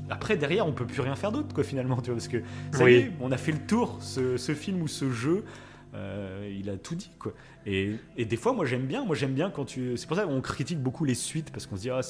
Après, 0.09 0.35
derrière, 0.35 0.67
on 0.67 0.73
peut 0.73 0.85
plus 0.85 1.01
rien 1.01 1.15
faire 1.15 1.31
d'autre, 1.31 1.53
quoi, 1.55 1.63
finalement, 1.63 1.95
tu 2.01 2.07
vois, 2.07 2.15
parce 2.15 2.27
que 2.27 2.41
ça 2.71 2.83
Oui. 2.83 2.91
y 2.91 2.95
est, 2.97 3.11
on 3.21 3.31
a 3.31 3.37
fait 3.37 3.53
le 3.53 3.59
tour, 3.65 3.97
ce, 4.01 4.35
ce 4.35 4.53
film 4.53 4.81
ou 4.81 4.87
ce 4.89 5.09
jeu, 5.11 5.45
euh, 5.95 6.53
il 6.59 6.69
a 6.69 6.75
tout 6.77 6.95
dit, 6.95 7.11
quoi. 7.19 7.33
Et, 7.65 7.97
des 8.17 8.35
fois, 8.35 8.53
moi, 8.53 8.65
j'aime 8.65 8.85
bien, 8.85 9.05
moi, 9.05 9.15
j'aime 9.15 9.33
bien 9.33 9.49
quand 9.49 9.65
tu... 9.65 9.95
C'est 9.95 10.07
pour 10.07 10.17
ça 10.17 10.23
qu'on 10.23 10.41
critique 10.41 10.81
beaucoup 10.81 11.05
les 11.05 11.15
suites, 11.15 11.51
parce 11.51 11.65
qu'on 11.65 11.77
se 11.77 11.81
dit, 11.81 11.89
ah, 11.89 12.01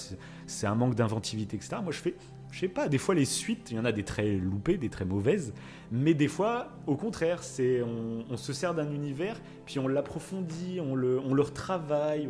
c'est- 0.47 0.67
un 0.67 0.75
manque 0.75 0.95
d'inventivité, 0.95 1.57
etc. 1.57 1.77
Moi, 1.83 1.91
je 1.91 1.99
fais, 1.99 2.15
je 2.51 2.59
sais 2.59 2.67
pas, 2.67 2.87
des 2.89 2.97
fois, 2.97 3.13
les 3.13 3.25
suites, 3.25 3.69
il 3.71 3.77
y 3.77 3.79
en 3.79 3.85
a 3.85 3.91
des 3.91 4.03
très 4.03 4.33
loupées, 4.37 4.77
des 4.77 4.89
très 4.89 5.05
mauvaises, 5.05 5.53
mais 5.91 6.13
des 6.13 6.27
fois, 6.27 6.69
au 6.87 6.95
contraire, 6.95 7.43
c'est 7.43 7.81
on, 7.83 8.37
se 8.37 8.53
sert 8.53 8.73
d'un 8.73 8.91
univers, 8.91 9.39
puis 9.65 9.77
on 9.79 9.87
l'approfondit, 9.87 10.79
on 10.81 10.95
le, 10.95 11.19
on 11.19 11.33
le 11.33 11.41
retravaille, 11.41 12.27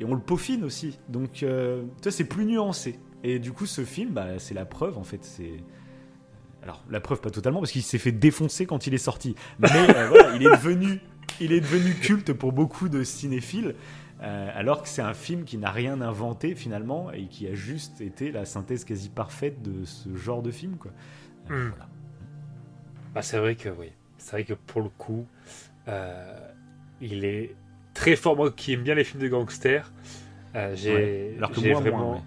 et 0.00 0.04
on 0.04 0.14
le 0.14 0.20
peaufine 0.20 0.64
aussi. 0.64 0.98
Donc, 1.08 1.42
euh, 1.42 1.82
tu 1.96 2.02
vois, 2.04 2.12
c'est 2.12 2.24
plus 2.24 2.44
nuancé. 2.44 2.98
Et 3.22 3.38
du 3.38 3.52
coup, 3.52 3.66
ce 3.66 3.84
film, 3.84 4.10
bah, 4.10 4.38
c'est 4.38 4.54
la 4.54 4.64
preuve, 4.64 4.98
en 4.98 5.04
fait. 5.04 5.24
C'est 5.24 5.62
alors 6.62 6.84
la 6.90 7.00
preuve 7.00 7.20
pas 7.20 7.30
totalement 7.30 7.58
parce 7.58 7.72
qu'il 7.72 7.82
s'est 7.82 7.98
fait 7.98 8.12
défoncer 8.12 8.66
quand 8.66 8.86
il 8.86 8.94
est 8.94 8.98
sorti, 8.98 9.34
mais 9.58 9.68
euh, 9.72 10.08
voilà, 10.08 10.36
il 10.36 10.42
est 10.46 10.50
devenu, 10.50 11.00
il 11.40 11.52
est 11.52 11.60
devenu 11.60 11.94
culte 11.94 12.32
pour 12.32 12.52
beaucoup 12.52 12.88
de 12.88 13.02
cinéphiles. 13.04 13.74
euh, 14.22 14.50
alors 14.54 14.82
que 14.82 14.88
c'est 14.88 15.02
un 15.02 15.14
film 15.14 15.44
qui 15.44 15.58
n'a 15.58 15.70
rien 15.72 16.00
inventé 16.00 16.54
finalement 16.54 17.10
et 17.12 17.26
qui 17.26 17.48
a 17.48 17.54
juste 17.54 18.00
été 18.00 18.30
la 18.30 18.44
synthèse 18.44 18.84
quasi 18.84 19.08
parfaite 19.08 19.62
de 19.62 19.84
ce 19.84 20.14
genre 20.14 20.42
de 20.42 20.50
film 20.50 20.76
quoi. 20.76 20.90
Euh, 21.50 21.54
Hmm. 21.66 21.68
voilà. 21.70 21.88
Bah, 23.14 23.22
c'est 23.22 23.38
vrai 23.38 23.56
que 23.56 23.68
oui. 23.68 23.88
C'est 24.18 24.32
vrai 24.32 24.44
que 24.44 24.54
pour 24.54 24.80
le 24.82 24.88
coup, 24.90 25.26
euh, 25.88 26.38
il 27.00 27.24
est 27.24 27.56
très 27.94 28.14
fort. 28.14 28.36
Moi 28.36 28.52
qui 28.52 28.74
aime 28.74 28.82
bien 28.82 28.94
les 28.94 29.02
films 29.04 29.22
de 29.22 29.28
gangsters, 29.28 29.92
j'ai 30.74 30.94
Ouais. 30.94 31.36
Vraiment. 31.90 31.98
moins. 32.12 32.22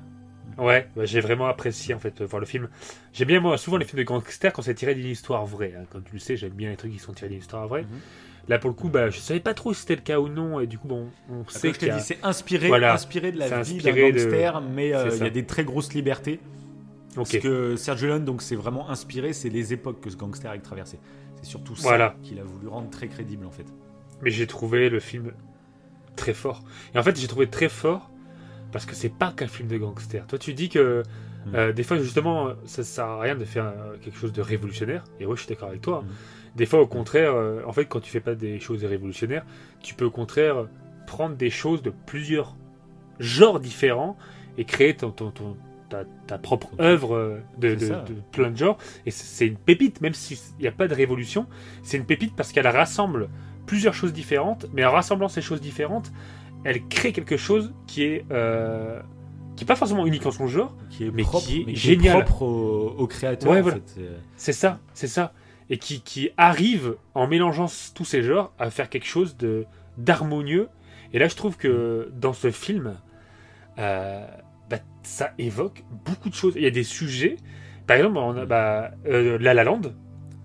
Ouais, 0.57 0.87
bah, 0.95 1.05
j'ai 1.05 1.19
vraiment 1.19 1.47
apprécié 1.47 1.93
en 1.93 1.99
fait 1.99 2.21
euh, 2.21 2.25
voir 2.25 2.39
le 2.39 2.45
film. 2.45 2.69
J'aime 3.13 3.27
bien 3.27 3.39
moi 3.39 3.57
souvent 3.57 3.77
les 3.77 3.85
films 3.85 3.99
de 3.99 4.03
gangsters 4.07 4.53
quand 4.53 4.61
c'est 4.61 4.73
tiré 4.75 4.95
d'une 4.95 5.07
histoire 5.07 5.45
vraie. 5.45 5.73
hein. 5.77 5.83
Comme 5.91 6.03
tu 6.03 6.13
le 6.13 6.19
sais, 6.19 6.37
j'aime 6.37 6.53
bien 6.53 6.69
les 6.69 6.77
trucs 6.77 6.91
qui 6.93 6.99
sont 6.99 7.13
tirés 7.13 7.29
d'une 7.29 7.39
histoire 7.39 7.67
vraie. 7.67 7.81
Mhm. 7.83 7.99
Là, 8.47 8.59
pour 8.59 8.69
le 8.69 8.75
coup, 8.75 8.89
bah, 8.89 9.09
je 9.09 9.17
savais 9.19 9.39
pas 9.39 9.55
trop 9.55 9.73
si 9.73 9.81
c'était 9.81 9.95
le 9.95 10.01
cas 10.01 10.19
ou 10.19 10.27
non, 10.29 10.59
et 10.59 10.67
du 10.67 10.77
coup, 10.77 10.87
bon, 10.87 11.07
on 11.31 11.47
sait 11.49 11.71
y 11.81 11.89
a- 11.89 11.99
c'est 11.99 12.23
inspiré, 12.23 12.67
Voilà. 12.67 12.93
inspiré 12.93 13.31
de 13.31 13.39
la 13.39 13.61
vie 13.63 13.77
d'un 13.79 13.91
de- 13.91 14.11
gangster, 14.11 14.61
mais 14.61 14.93
euh, 14.93 15.09
il 15.15 15.23
y 15.23 15.27
a 15.27 15.29
des 15.31 15.45
très 15.45 15.63
grosses 15.63 15.93
libertés. 15.93 16.39
Ok. 17.17 17.27
Ce 17.27 17.37
que 17.37 17.75
Sergio 17.75 18.07
Leone, 18.07 18.23
donc, 18.23 18.41
c'est 18.43 18.55
vraiment 18.55 18.89
inspiré, 18.89 19.33
c'est 19.33 19.49
les 19.49 19.73
époques 19.73 19.99
que 19.99 20.09
ce 20.11 20.15
gangster 20.15 20.51
a 20.51 20.57
traversé. 20.59 20.99
C'est 21.41 21.49
surtout 21.49 21.75
ça 21.75 21.87
Voilà. 21.87 22.15
qu'il 22.21 22.39
a 22.39 22.43
voulu 22.43 22.67
rendre 22.67 22.89
très 22.91 23.07
crédible, 23.07 23.45
en 23.47 23.51
fait. 23.51 23.65
Mais 24.21 24.29
j'ai 24.29 24.45
trouvé 24.47 24.89
le 24.89 24.99
film 24.99 25.31
très 26.15 26.33
fort. 26.35 26.63
Et 26.93 26.99
en 26.99 27.03
fait, 27.03 27.17
j'ai 27.19 27.27
trouvé 27.27 27.47
très 27.47 27.67
fort 27.69 28.11
parce 28.75 28.85
que 28.85 28.93
c'est 28.93 29.07
pas 29.07 29.31
qu'un 29.31 29.47
film 29.47 29.69
de 29.69 29.77
gangster. 29.77 30.27
Toi, 30.27 30.37
tu 30.37 30.53
dis 30.53 30.67
que 30.67 31.01
Mm. 31.45 31.55
euh, 31.55 31.71
des 31.71 31.83
fois, 31.83 31.97
justement, 31.97 32.49
ça 32.65 32.83
sert 32.83 33.05
à 33.05 33.21
rien 33.21 33.35
de 33.35 33.45
faire 33.45 33.67
euh, 33.67 33.95
quelque 34.01 34.17
chose 34.17 34.33
de 34.33 34.41
révolutionnaire. 34.41 35.05
Et 35.21 35.25
ouais, 35.25 35.35
je 35.37 35.43
suis 35.43 35.47
d'accord 35.47 35.69
avec 35.69 35.79
toi. 35.79 36.01
Mm. 36.01 36.57
Des 36.57 36.65
fois, 36.65 36.81
au 36.81 36.87
contraire, 36.87 37.33
euh, 37.35 37.61
en 37.65 37.71
fait, 37.71 37.85
quand 37.85 38.01
tu 38.01 38.09
fais 38.11 38.19
pas 38.19 38.35
des 38.35 38.59
choses 38.59 38.83
révolutionnaires, 38.83 39.45
tu 39.81 39.93
peux 39.93 40.03
au 40.03 40.11
contraire 40.11 40.67
prendre 41.07 41.35
des 41.37 41.49
choses 41.49 41.81
de 41.83 41.93
plusieurs 42.05 42.57
genres 43.19 43.61
différents 43.61 44.17
et 44.57 44.65
créer 44.65 44.93
ton, 44.93 45.11
ton- 45.11 45.31
ton- 45.31 45.55
ta, 45.87 46.03
ta 46.27 46.37
propre 46.37 46.71
œuvre 46.81 47.39
de, 47.59 47.75
de- 47.75 47.93
plein 48.33 48.49
de 48.51 48.57
genres. 48.57 48.77
Et 49.05 49.11
c'est 49.11 49.47
une 49.47 49.55
pépite, 49.57 50.01
même 50.01 50.13
s'il 50.15 50.37
n'y 50.59 50.67
a 50.67 50.71
pas 50.73 50.89
de 50.89 50.95
révolution, 50.95 51.45
c'est 51.81 51.95
une 51.95 52.05
pépite 52.05 52.35
parce 52.35 52.51
qu'elle 52.51 52.67
rassemble 52.67 53.29
plusieurs 53.67 53.93
choses 53.93 54.11
différentes, 54.11 54.65
mais 54.73 54.83
en 54.83 54.91
rassemblant 54.91 55.29
ces 55.29 55.41
choses 55.41 55.61
différentes, 55.61 56.11
elle 56.65 56.85
crée 56.87 57.13
quelque 57.13 57.37
chose 57.37 57.73
qui 57.87 58.03
est 58.03 58.25
euh, 58.31 58.99
qui 59.55 59.63
est 59.63 59.67
pas 59.67 59.77
forcément 59.77 60.05
unique 60.05 60.25
en 60.25 60.31
son 60.31 60.47
genre. 60.47 60.75
Qui 60.89 61.05
est 61.05 61.11
Mais 61.11 61.23
propre, 61.23 61.45
qui 61.47 61.61
est 61.61 61.65
mais 61.65 61.73
qui 61.73 61.79
génial. 61.79 62.25
propre 62.25 62.41
au, 62.41 62.89
au 62.97 63.07
créateur, 63.07 63.49
Ouais, 63.49 63.61
voilà. 63.61 63.77
Euh, 63.97 64.17
C'est 64.35 64.51
ça, 64.51 64.79
c'est 64.93 65.07
ça, 65.07 65.31
et 65.69 65.77
qui, 65.77 66.01
qui 66.01 66.31
arrive 66.35 66.95
en 67.13 67.27
mélangeant 67.27 67.67
tous 67.95 68.03
ces 68.03 68.21
genres 68.21 68.51
à 68.59 68.69
faire 68.69 68.89
quelque 68.89 69.07
chose 69.07 69.37
de 69.37 69.65
d'harmonieux. 69.97 70.67
Et 71.13 71.19
là, 71.19 71.29
je 71.29 71.35
trouve 71.35 71.55
que 71.55 72.11
dans 72.13 72.33
ce 72.33 72.51
film, 72.51 72.95
euh, 73.79 74.25
bah, 74.69 74.77
ça 75.03 75.31
évoque 75.37 75.83
beaucoup 76.05 76.29
de 76.29 76.35
choses. 76.35 76.53
Il 76.57 76.63
y 76.63 76.67
a 76.67 76.71
des 76.71 76.83
sujets. 76.83 77.37
Par 77.87 77.95
exemple, 77.97 78.17
on 78.17 78.35
a 78.35 78.45
bah, 78.45 78.91
euh, 79.05 79.37
La 79.39 79.53
La 79.53 79.63
Land. 79.63 79.81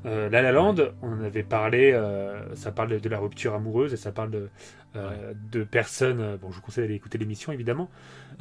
Euh, 0.06 0.28
La 0.30 0.42
La 0.42 0.52
Land, 0.52 0.76
on 1.02 1.12
en 1.12 1.22
avait 1.24 1.42
parlé. 1.42 1.92
euh, 1.92 2.54
ça 2.54 2.72
parle 2.72 2.90
de, 2.90 2.98
de 2.98 3.08
la 3.08 3.18
rupture 3.18 3.54
amoureuse 3.54 3.92
et 3.92 3.96
ça 3.96 4.12
parle 4.12 4.30
de, 4.30 4.48
euh, 4.96 5.32
de 5.52 5.62
personnes. 5.64 6.38
Bon, 6.40 6.50
je 6.50 6.56
vous 6.56 6.62
conseille 6.62 6.84
d'aller 6.84 6.94
écouter 6.94 7.18
l'émission 7.18 7.52
évidemment. 7.52 7.90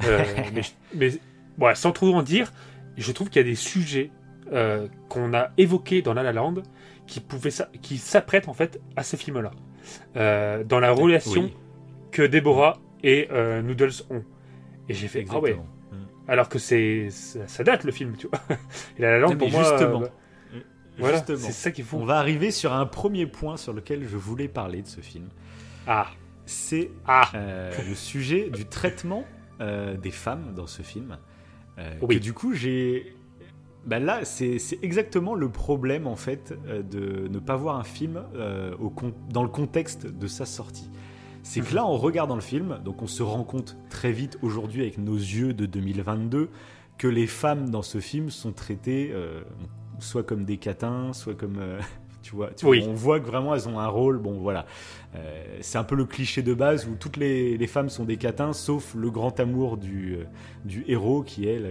Mais 0.54 0.62
mais 0.94 1.10
ouais, 1.58 1.74
sans 1.74 1.92
trop 1.92 2.14
en 2.14 2.22
dire, 2.22 2.52
je 2.96 3.12
trouve 3.12 3.28
qu'il 3.28 3.40
y 3.40 3.44
a 3.44 3.48
des 3.48 3.54
sujets 3.54 4.10
qu'on 5.08 5.32
a 5.34 5.50
évoqués 5.58 6.02
dans 6.02 6.14
La 6.14 6.22
La 6.22 6.32
Land 6.32 6.54
qui 7.06 7.20
pouvaient 7.20 7.50
qui 7.82 7.98
s'apprêtent 7.98 8.48
en 8.48 8.54
fait 8.54 8.80
à 8.96 9.02
ce 9.02 9.16
film-là. 9.16 9.52
Dans 10.14 10.80
la 10.80 10.90
relation 10.90 11.42
oui, 11.42 11.56
que 12.10 12.22
Deborah 12.22 12.78
et 13.04 13.28
Noodles 13.62 14.02
ont. 14.10 14.24
Et 14.88 14.94
j'ai 14.94 15.08
fait 15.08 15.24
ah 15.28 15.38
ouais. 15.38 15.50
exactement. 15.50 15.66
Alors 16.26 16.48
que 16.48 16.58
c'est 16.58 17.10
ça, 17.10 17.46
ça 17.48 17.64
date 17.64 17.84
le 17.84 17.92
film, 17.92 18.16
tu 18.16 18.28
vois. 18.28 18.40
Et 18.98 19.02
La 19.02 19.12
La 19.12 19.18
Land 19.18 19.36
pour 19.36 19.50
moi, 19.50 19.64
justement, 19.64 20.00
bah, 20.00 20.10
voilà, 21.00 21.16
Justement. 21.18 21.38
c'est 21.38 21.52
ça 21.52 21.70
qu'il 21.70 21.84
faut. 21.84 21.96
On 21.98 22.04
va 22.04 22.18
arriver 22.18 22.50
sur 22.50 22.72
un 22.72 22.86
premier 22.86 23.26
point 23.26 23.56
sur 23.56 23.72
lequel 23.72 24.06
je 24.08 24.16
voulais 24.16 24.48
parler 24.48 24.82
de 24.82 24.86
ce 24.88 25.00
film. 25.00 25.28
Ah 25.86 26.06
C'est 26.46 26.90
ah 27.06 27.30
euh, 27.34 27.72
le 27.88 27.94
sujet 27.94 28.50
du 28.50 28.64
traitement 28.66 29.24
euh, 29.60 29.96
des 29.96 30.10
femmes 30.10 30.52
dans 30.54 30.66
ce 30.66 30.82
film. 30.82 31.18
Euh, 31.78 31.94
Oui. 32.02 32.16
que 32.16 32.20
du 32.22 32.32
coup, 32.32 32.52
j'ai. 32.54 33.14
Bah 33.86 33.98
là, 33.98 34.24
c'est 34.26 34.58
c'est 34.58 34.78
exactement 34.82 35.34
le 35.34 35.48
problème 35.48 36.06
en 36.06 36.16
fait 36.16 36.54
euh, 36.66 36.82
de 36.82 37.28
ne 37.28 37.38
pas 37.38 37.56
voir 37.56 37.76
un 37.78 37.84
film 37.84 38.22
euh, 38.34 38.74
au 38.78 38.90
con- 38.90 39.14
dans 39.30 39.42
le 39.42 39.48
contexte 39.48 40.06
de 40.06 40.26
sa 40.26 40.44
sortie. 40.44 40.90
C'est 41.42 41.62
que 41.62 41.74
là, 41.74 41.86
en 41.86 41.96
regardant 41.96 42.34
le 42.34 42.42
film, 42.42 42.78
donc 42.84 43.00
on 43.00 43.06
se 43.06 43.22
rend 43.22 43.42
compte 43.44 43.78
très 43.88 44.12
vite 44.12 44.36
aujourd'hui 44.42 44.82
avec 44.82 44.98
nos 44.98 45.16
yeux 45.16 45.54
de 45.54 45.64
2022 45.64 46.50
que 46.98 47.08
les 47.08 47.26
femmes 47.26 47.70
dans 47.70 47.80
ce 47.80 47.98
film 48.00 48.28
sont 48.28 48.52
traitées 48.52 49.10
euh, 49.14 49.40
soit 50.00 50.22
comme 50.22 50.44
des 50.44 50.56
catins, 50.58 51.12
soit 51.12 51.34
comme 51.34 51.58
euh, 51.58 51.80
tu 52.22 52.34
vois, 52.34 52.50
tu 52.50 52.66
Oui. 52.66 52.80
vois, 52.80 52.90
on 52.90 52.94
voit 52.94 53.20
que 53.20 53.26
vraiment 53.26 53.54
elles 53.54 53.68
ont 53.68 53.78
un 53.78 53.86
rôle. 53.88 54.18
Bon, 54.18 54.38
voilà, 54.40 54.66
Euh, 55.16 55.58
c'est 55.60 55.78
un 55.78 55.84
peu 55.84 55.96
le 55.96 56.04
cliché 56.04 56.42
de 56.42 56.54
base 56.54 56.86
où 56.86 56.94
toutes 56.94 57.16
les, 57.16 57.56
les 57.56 57.66
femmes 57.66 57.88
sont 57.88 58.04
des 58.04 58.16
catins, 58.16 58.52
sauf 58.52 58.94
le 58.94 59.10
grand 59.10 59.38
amour 59.40 59.76
du, 59.76 60.14
euh, 60.14 60.24
du 60.64 60.84
héros 60.86 61.22
qui 61.22 61.48
elle, 61.48 61.66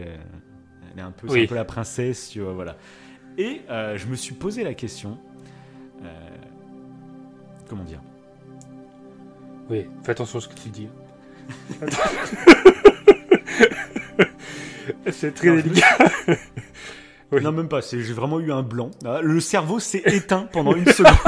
elle 0.94 1.00
est 1.00 1.02
un 1.02 1.12
peu, 1.12 1.28
un 1.32 1.46
peu 1.46 1.56
la 1.56 1.66
princesse, 1.66 2.30
tu 2.30 2.42
vois, 2.42 2.54
voilà. 2.54 2.76
Et 3.38 3.62
euh, 3.70 3.98
je 3.98 4.08
me 4.08 4.16
suis 4.16 4.36
posé 4.36 4.64
la 4.64 4.74
question, 4.74 5.18
comment 7.70 7.84
dire? 7.86 8.02
Oui, 9.70 9.86
fais 10.04 10.12
attention 10.12 10.40
à 10.40 10.42
ce 10.42 10.48
que 10.50 10.56
tu 10.56 10.70
dis. 10.70 10.90
c'est 15.12 15.34
très 15.34 15.48
Non, 15.50 15.56
délicat. 15.56 15.98
Oui. 17.32 17.42
Non, 17.42 17.52
même 17.52 17.70
pas. 17.70 17.82
J'ai 17.82 18.14
vraiment 18.14 18.40
eu 18.40 18.52
un 18.52 18.64
blanc. 18.64 18.92
Ah, 19.06 19.20
Le 19.22 19.40
cerveau 19.40 19.80
s'est 19.80 20.02
éteint 20.06 20.48
pendant 20.52 20.76
une 20.76 20.86
seconde. 20.88 21.14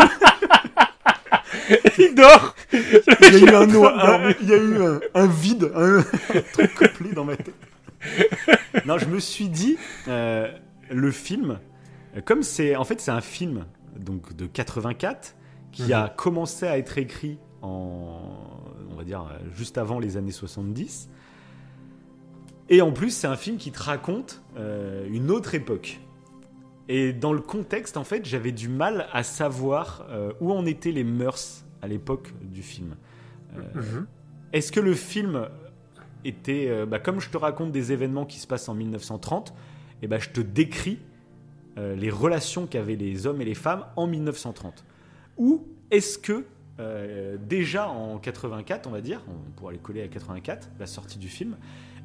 Il 1.97 2.15
dort. 2.15 2.55
Il 2.73 3.39
y 3.39 3.47
a 3.47 3.51
eu 3.51 3.55
un, 3.55 3.67
noir- 3.67 4.09
un- 4.09 4.33
il 4.41 4.49
y 4.49 4.53
a 4.53 4.57
eu 4.57 4.83
un, 4.83 4.99
un 5.13 5.27
vide, 5.27 5.71
un, 5.75 6.01
truc 6.53 6.73
complet 6.75 7.11
dans 7.13 7.23
ma 7.25 7.35
tête. 7.37 7.53
Non, 8.85 8.97
je 8.97 9.05
me 9.05 9.19
suis 9.19 9.47
dit, 9.47 9.77
euh, 10.07 10.51
le 10.89 11.11
film, 11.11 11.59
comme 12.25 12.43
c'est, 12.43 12.75
en 12.75 12.83
fait, 12.83 12.99
c'est 12.99 13.11
un 13.11 13.21
film 13.21 13.65
donc 13.97 14.35
de 14.35 14.45
84 14.47 15.35
qui 15.71 15.83
Mhm. 15.83 15.91
a 15.93 16.09
commencé 16.09 16.67
à 16.67 16.77
être 16.77 16.97
écrit 16.97 17.37
en, 17.61 18.19
on 18.91 18.95
va 18.95 19.03
dire, 19.03 19.25
juste 19.55 19.77
avant 19.77 19.99
les 19.99 20.17
années 20.17 20.31
70. 20.31 21.09
Et 22.71 22.81
en 22.81 22.93
plus, 22.93 23.09
c'est 23.09 23.27
un 23.27 23.35
film 23.35 23.57
qui 23.57 23.73
te 23.73 23.83
raconte 23.83 24.41
euh, 24.57 25.05
une 25.11 25.29
autre 25.29 25.55
époque. 25.55 25.99
Et 26.87 27.11
dans 27.11 27.33
le 27.33 27.41
contexte, 27.41 27.97
en 27.97 28.05
fait, 28.05 28.25
j'avais 28.25 28.53
du 28.53 28.69
mal 28.69 29.07
à 29.11 29.23
savoir 29.23 30.07
euh, 30.09 30.31
où 30.39 30.53
en 30.53 30.65
étaient 30.65 30.93
les 30.93 31.03
mœurs 31.03 31.65
à 31.81 31.87
l'époque 31.87 32.33
du 32.41 32.63
film. 32.63 32.95
Euh, 33.55 33.61
Mhm. 33.75 34.07
Est-ce 34.53 34.71
que 34.71 34.79
le 34.79 34.93
film 34.93 35.49
était, 36.23 36.85
bah, 36.85 36.99
comme 36.99 37.19
je 37.19 37.29
te 37.29 37.37
raconte 37.37 37.71
des 37.71 37.91
événements 37.93 38.25
qui 38.25 38.39
se 38.39 38.47
passent 38.47 38.67
en 38.67 38.73
1930, 38.73 39.53
et 40.01 40.07
bah, 40.07 40.19
je 40.19 40.29
te 40.29 40.41
décris 40.41 40.99
les 41.77 42.09
relations 42.09 42.67
qu'avaient 42.67 42.97
les 42.97 43.27
hommes 43.27 43.41
et 43.41 43.45
les 43.45 43.55
femmes 43.55 43.85
en 43.95 44.07
1930 44.07 44.83
Ou 45.37 45.65
est-ce 45.89 46.17
que 46.17 46.45
déjà 47.47 47.87
en 47.87 48.17
84, 48.17 48.87
on 48.87 48.91
va 48.91 48.99
dire, 48.99 49.21
on 49.29 49.51
pourra 49.51 49.71
les 49.71 49.77
coller 49.77 50.01
à 50.01 50.09
84, 50.09 50.69
la 50.79 50.85
sortie 50.85 51.17
du 51.17 51.29
film, 51.29 51.55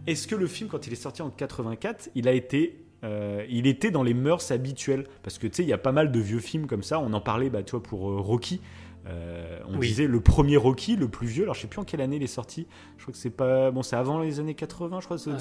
est-ce 0.06 0.26
que 0.26 0.34
le 0.34 0.46
film, 0.46 0.68
quand 0.68 0.86
il 0.86 0.92
est 0.92 0.96
sorti 0.96 1.22
en 1.22 1.30
84, 1.30 2.10
il 2.14 2.28
a 2.28 2.32
été 2.32 2.82
euh, 3.04 3.44
il 3.50 3.66
était 3.66 3.90
dans 3.90 4.02
les 4.02 4.14
mœurs 4.14 4.50
habituelles? 4.50 5.04
Parce 5.22 5.38
que 5.38 5.46
tu 5.46 5.56
sais 5.56 5.62
il 5.62 5.68
y 5.68 5.72
a 5.72 5.78
pas 5.78 5.92
mal 5.92 6.10
de 6.10 6.18
vieux 6.20 6.38
films 6.40 6.66
comme 6.66 6.82
ça 6.82 6.98
on 6.98 7.12
en 7.12 7.20
parlait 7.20 7.50
bah 7.50 7.62
tu 7.62 7.72
vois 7.72 7.82
pour 7.82 8.10
euh, 8.10 8.16
Rocky 8.20 8.60
Euh, 9.08 9.60
on 9.68 9.78
Oui. 9.78 9.86
disait 9.88 10.06
le 10.08 10.20
premier 10.20 10.56
Rocky 10.56 10.96
le 10.96 11.06
plus 11.08 11.28
vieux 11.28 11.44
alors 11.44 11.54
je 11.54 11.60
sais 11.60 11.68
plus 11.68 11.78
en 11.78 11.84
quelle 11.84 12.00
année 12.00 12.16
il 12.16 12.22
est 12.24 12.26
sorti 12.26 12.66
je 12.96 13.02
crois 13.02 13.12
que 13.12 13.18
c'est 13.18 13.30
pas 13.30 13.70
bon 13.70 13.82
c'est 13.82 13.94
avant 13.96 14.18
les 14.20 14.40
années 14.40 14.54
80 14.56 14.98
je 15.00 15.04
crois 15.04 15.16
Ah, 15.28 15.38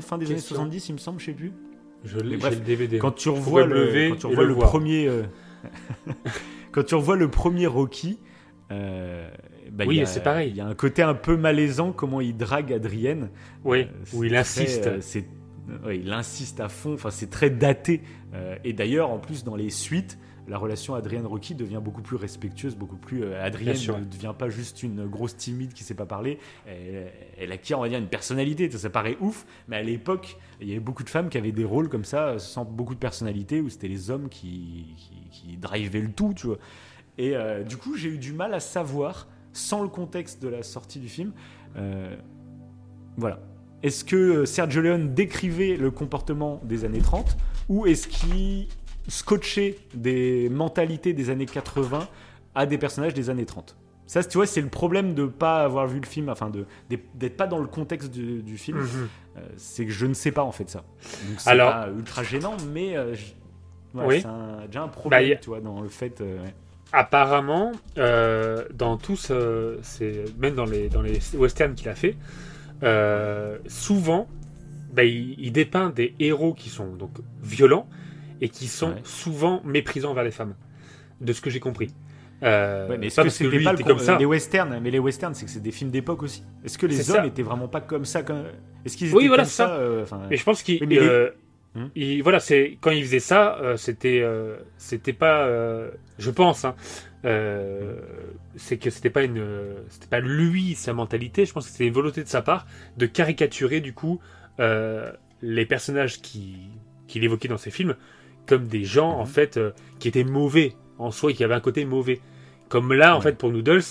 fin 0.00 0.16
des 0.16 0.26
années 0.26 0.34
question. 0.36 0.54
70 0.56 0.88
il 0.88 0.92
me 0.94 0.98
semble 0.98 1.20
je 1.20 1.26
sais 1.26 1.32
plus 1.34 1.52
Je 2.04 2.18
l'ai 2.20 2.36
le 2.38 2.56
DVD. 2.56 2.98
quand 2.98 3.10
tu 3.12 3.28
revois 3.28 3.66
me 3.66 3.74
le, 3.74 3.84
lever 3.86 4.08
quand 4.10 4.16
tu 4.16 4.26
et 4.26 4.30
revois 4.30 4.44
le 4.44 4.48
le, 4.48 4.54
voir. 4.54 4.68
premier 4.70 5.10
quand 6.72 6.84
tu 6.84 6.94
revois 6.94 7.16
le 7.16 7.30
premier 7.30 7.66
Rocky 7.66 8.18
bah, 9.72 9.84
Oui, 9.86 10.02
c'est 10.06 10.22
pareil. 10.22 10.50
il 10.50 10.56
y 10.56 10.60
a 10.60 10.66
un 10.66 10.74
côté 10.74 11.02
un 11.02 11.14
peu 11.14 11.36
malaisant 11.36 11.92
comment 11.92 12.20
il 12.20 12.36
drague 12.36 12.72
Adrienne 12.72 13.30
oui, 13.64 13.82
euh, 13.82 14.04
où 14.14 14.24
il 14.24 14.30
très, 14.30 14.38
insiste. 14.40 14.86
euh, 14.86 14.98
c'est, 15.00 15.26
ouais, 15.84 15.98
il 15.98 16.12
insiste 16.12 16.60
à 16.60 16.68
fond. 16.68 16.94
Enfin, 16.94 17.10
c'est 17.10 17.30
très 17.30 17.50
daté. 17.50 18.02
Euh, 18.34 18.56
et 18.64 18.72
d'ailleurs, 18.72 19.10
en 19.10 19.18
plus, 19.18 19.44
dans 19.44 19.56
les 19.56 19.70
suites, 19.70 20.18
la 20.48 20.58
relation 20.58 20.94
Adrienne-Rocky 20.94 21.56
devient 21.56 21.80
beaucoup 21.82 22.02
plus 22.02 22.14
respectueuse, 22.14 22.76
beaucoup 22.76 22.96
plus. 22.96 23.24
euh, 23.24 23.44
Adrienne 23.44 23.74
ne 23.74 24.04
devient 24.04 24.32
pas 24.38 24.48
juste 24.48 24.84
une 24.84 25.04
grosse 25.06 25.36
timide 25.36 25.72
qui 25.72 25.82
sait 25.82 25.94
pas 25.94 26.06
parler. 26.06 26.38
Elle, 26.68 27.10
elle 27.36 27.50
acquiert, 27.50 27.80
on 27.80 27.82
va 27.82 27.88
dire, 27.88 27.98
une 27.98 28.06
personnalité. 28.06 28.70
Ça, 28.70 28.78
ça 28.78 28.90
paraît 28.90 29.16
ouf, 29.20 29.44
mais 29.66 29.74
à 29.76 29.82
l'époque, 29.82 30.36
il 30.60 30.68
y 30.68 30.70
avait 30.70 30.78
beaucoup 30.78 31.02
de 31.02 31.10
femmes 31.10 31.30
qui 31.30 31.38
avaient 31.38 31.50
des 31.50 31.64
rôles 31.64 31.88
comme 31.88 32.04
ça, 32.04 32.28
euh, 32.28 32.38
sans 32.38 32.64
beaucoup 32.64 32.94
de 32.94 33.00
personnalité, 33.00 33.60
où 33.60 33.68
c'était 33.68 33.88
les 33.88 34.08
hommes 34.10 34.28
qui, 34.28 34.94
qui, 34.96 35.28
qui 35.32 35.56
drivaient 35.56 36.00
le 36.00 36.12
tout, 36.12 36.32
tu 36.32 36.46
vois. 36.46 36.58
Et 37.18 37.34
euh, 37.34 37.64
du 37.64 37.76
coup, 37.76 37.96
j'ai 37.96 38.10
eu 38.10 38.18
du 38.18 38.32
mal 38.32 38.54
à 38.54 38.60
savoir, 38.60 39.26
sans 39.56 39.82
le 39.82 39.88
contexte 39.88 40.42
de 40.42 40.48
la 40.48 40.62
sortie 40.62 40.98
du 41.00 41.08
film, 41.08 41.32
euh, 41.76 42.14
voilà. 43.16 43.38
Est-ce 43.82 44.04
que 44.04 44.16
euh, 44.16 44.44
Sergio 44.46 44.80
Leone 44.82 45.14
décrivait 45.14 45.76
le 45.76 45.90
comportement 45.90 46.60
des 46.64 46.84
années 46.84 47.00
30 47.00 47.36
ou 47.68 47.86
est-ce 47.86 48.08
qu'il 48.08 48.68
scotchait 49.08 49.76
des 49.94 50.48
mentalités 50.48 51.12
des 51.12 51.30
années 51.30 51.46
80 51.46 52.08
à 52.54 52.66
des 52.66 52.78
personnages 52.78 53.14
des 53.14 53.28
années 53.30 53.44
30 53.46 53.76
Ça, 54.06 54.24
tu 54.24 54.38
vois, 54.38 54.46
c'est 54.46 54.60
le 54.62 54.68
problème 54.68 55.14
de 55.14 55.26
pas 55.26 55.62
avoir 55.62 55.86
vu 55.86 56.00
le 56.00 56.06
film, 56.06 56.28
enfin 56.28 56.50
de 56.50 56.64
d'être 56.88 57.36
pas 57.36 57.46
dans 57.46 57.58
le 57.58 57.66
contexte 57.66 58.10
du, 58.10 58.42
du 58.42 58.56
film. 58.58 58.78
Mhm. 58.78 59.08
Euh, 59.36 59.40
c'est 59.56 59.84
que 59.84 59.92
je 59.92 60.06
ne 60.06 60.14
sais 60.14 60.32
pas 60.32 60.42
en 60.42 60.52
fait 60.52 60.68
ça. 60.70 60.78
Donc 61.28 61.38
c'est 61.38 61.50
Alors- 61.50 61.70
pas 61.72 61.88
ultra 61.90 62.22
gênant, 62.22 62.56
mais 62.72 62.96
euh, 62.96 63.14
je- 63.14 63.98
ouais, 63.98 64.06
Oui. 64.06 64.20
c'est 64.22 64.66
déjà 64.68 64.82
un 64.82 64.88
problème, 64.88 65.28
Bah, 65.28 65.32
a- 65.34 65.36
tu 65.36 65.48
vois, 65.50 65.60
dans 65.60 65.80
le 65.82 65.88
fait. 65.88 66.20
euh, 66.20 66.42
ouais. 66.42 66.54
Apparemment, 66.92 67.72
euh, 67.98 68.64
dans 68.72 68.96
tous, 68.96 69.28
euh, 69.30 69.76
même 70.38 70.54
dans 70.54 70.64
les, 70.64 70.88
dans 70.88 71.02
les 71.02 71.18
westerns 71.34 71.74
qu'il 71.74 71.88
a 71.88 71.94
fait, 71.94 72.16
euh, 72.82 73.58
souvent, 73.66 74.28
bah, 74.92 75.04
il, 75.04 75.52
dépeint 75.52 75.90
des 75.90 76.14
héros 76.18 76.54
qui 76.54 76.68
sont 76.68 76.94
donc 76.94 77.10
violents 77.42 77.88
et 78.40 78.48
qui 78.48 78.66
sont 78.66 78.94
souvent 79.04 79.62
méprisants 79.64 80.14
vers 80.14 80.24
les 80.24 80.30
femmes, 80.30 80.54
de 81.20 81.32
ce 81.32 81.40
que 81.40 81.50
j'ai 81.50 81.60
compris. 81.60 81.90
Euh, 82.42 82.96
mais 83.00 83.06
est-ce 83.06 83.22
que 83.22 83.28
c'était 83.30 83.62
pas 83.62 83.74
comme 83.76 83.98
ça 83.98 84.18
les 84.18 84.26
westerns 84.26 84.78
Mais 84.82 84.90
les 84.90 84.98
westerns, 84.98 85.34
c'est 85.34 85.46
que 85.46 85.50
c'est 85.50 85.62
des 85.62 85.72
films 85.72 85.90
d'époque 85.90 86.22
aussi. 86.22 86.44
Est-ce 86.64 86.76
que 86.76 86.86
les 86.86 87.10
hommes 87.10 87.24
étaient 87.24 87.42
vraiment 87.42 87.68
pas 87.68 87.80
comme 87.80 88.04
ça 88.04 88.22
Est-ce 88.84 88.96
qu'ils 88.96 89.08
étaient 89.08 89.16
oui, 89.16 89.28
voilà, 89.28 89.44
comme 89.44 89.50
ça, 89.50 89.78
Mais 90.30 90.36
je 90.36 90.44
pense 90.44 90.62
qu'ils 90.62 90.80
Hmm. 91.76 92.22
voilà, 92.22 92.40
c'est 92.40 92.78
quand 92.80 92.90
il 92.90 93.04
faisait 93.04 93.20
ça, 93.20 93.58
euh, 93.58 93.76
c'était, 93.76 94.22
euh, 94.22 94.56
c'était 94.78 95.12
pas, 95.12 95.44
euh, 95.44 95.90
je 96.18 96.30
pense, 96.30 96.64
hein, 96.64 96.74
c'est 98.56 98.78
que 98.78 98.88
c'était 98.88 99.10
pas 99.10 99.24
une, 99.24 99.44
c'était 99.90 100.06
pas 100.06 100.20
lui 100.20 100.74
sa 100.74 100.94
mentalité. 100.94 101.44
Je 101.44 101.52
pense 101.52 101.66
que 101.66 101.72
c'était 101.72 101.86
une 101.86 101.92
volonté 101.92 102.22
de 102.22 102.28
sa 102.28 102.40
part 102.40 102.66
de 102.96 103.04
caricaturer 103.04 103.80
du 103.80 103.92
coup 103.92 104.20
les 105.42 105.66
personnages 105.66 106.22
qui 106.22 106.56
qu'il 107.08 107.22
évoquait 107.24 107.48
dans 107.48 107.58
ses 107.58 107.70
films 107.70 107.94
comme 108.46 108.66
des 108.66 108.84
gens 108.84 109.10
en 109.10 109.24
hmm. 109.24 109.26
fait 109.26 109.60
qui 109.98 110.08
étaient 110.08 110.24
mauvais 110.24 110.74
en 110.98 111.10
soi 111.10 111.32
et 111.32 111.34
qui 111.34 111.44
avaient 111.44 111.54
un 111.54 111.60
côté 111.60 111.84
mauvais. 111.84 112.20
Comme 112.68 112.92
là, 112.92 113.16
en 113.16 113.20
fait, 113.20 113.36
pour 113.36 113.50
Noodles, 113.50 113.82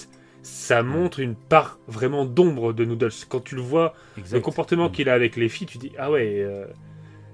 ça 0.42 0.82
montre 0.82 1.20
une 1.20 1.36
part 1.36 1.80
vraiment 1.88 2.26
d'ombre 2.26 2.74
de 2.74 2.84
Noodles. 2.84 3.12
Quand 3.30 3.42
tu 3.42 3.56
le 3.56 3.62
vois, 3.62 3.94
le 4.32 4.40
comportement 4.40 4.90
qu'il 4.90 5.08
a 5.10 5.14
avec 5.14 5.36
les 5.36 5.50
filles, 5.50 5.68
tu 5.68 5.78
dis 5.78 5.92
ah 5.98 6.10
ouais 6.10 6.46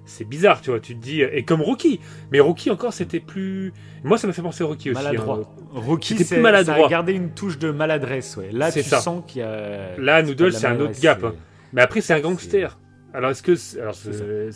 c'est 0.05 0.25
bizarre, 0.25 0.61
tu 0.61 0.69
vois. 0.69 0.79
Tu 0.79 0.95
te 0.95 1.01
dis 1.01 1.21
et 1.21 1.43
comme 1.43 1.61
Rocky, 1.61 1.99
mais 2.31 2.39
Rocky 2.39 2.69
encore 2.69 2.93
c'était 2.93 3.19
plus. 3.19 3.73
Moi, 4.03 4.17
ça 4.17 4.27
me 4.27 4.31
fait 4.33 4.41
penser 4.41 4.63
à 4.63 4.67
Rocky 4.67 4.91
aussi. 4.91 5.03
Maladroit. 5.03 5.41
Hein. 5.43 5.69
Rocky, 5.73 6.17
c'est 6.17 6.35
plus 6.35 6.41
maladroit. 6.41 6.75
Ça 6.75 6.85
a 6.85 6.89
gardé 6.89 7.13
une 7.13 7.31
touche 7.31 7.57
de 7.57 7.71
maladresse, 7.71 8.37
ouais. 8.37 8.51
Là, 8.51 8.71
tu 8.71 8.83
sens 8.83 9.23
qu'il 9.27 9.41
y 9.41 9.43
a. 9.43 9.97
Là, 9.97 10.23
Noodle, 10.23 10.53
c'est 10.53 10.67
un 10.67 10.79
autre 10.79 10.99
gap. 10.99 11.23
Hein. 11.23 11.33
Mais 11.73 11.81
après, 11.81 12.01
c'est 12.01 12.13
un 12.13 12.19
gangster. 12.19 12.77
Alors, 13.13 13.31
est-ce 13.31 13.43
que. 13.43 13.79
Alors, 13.79 13.95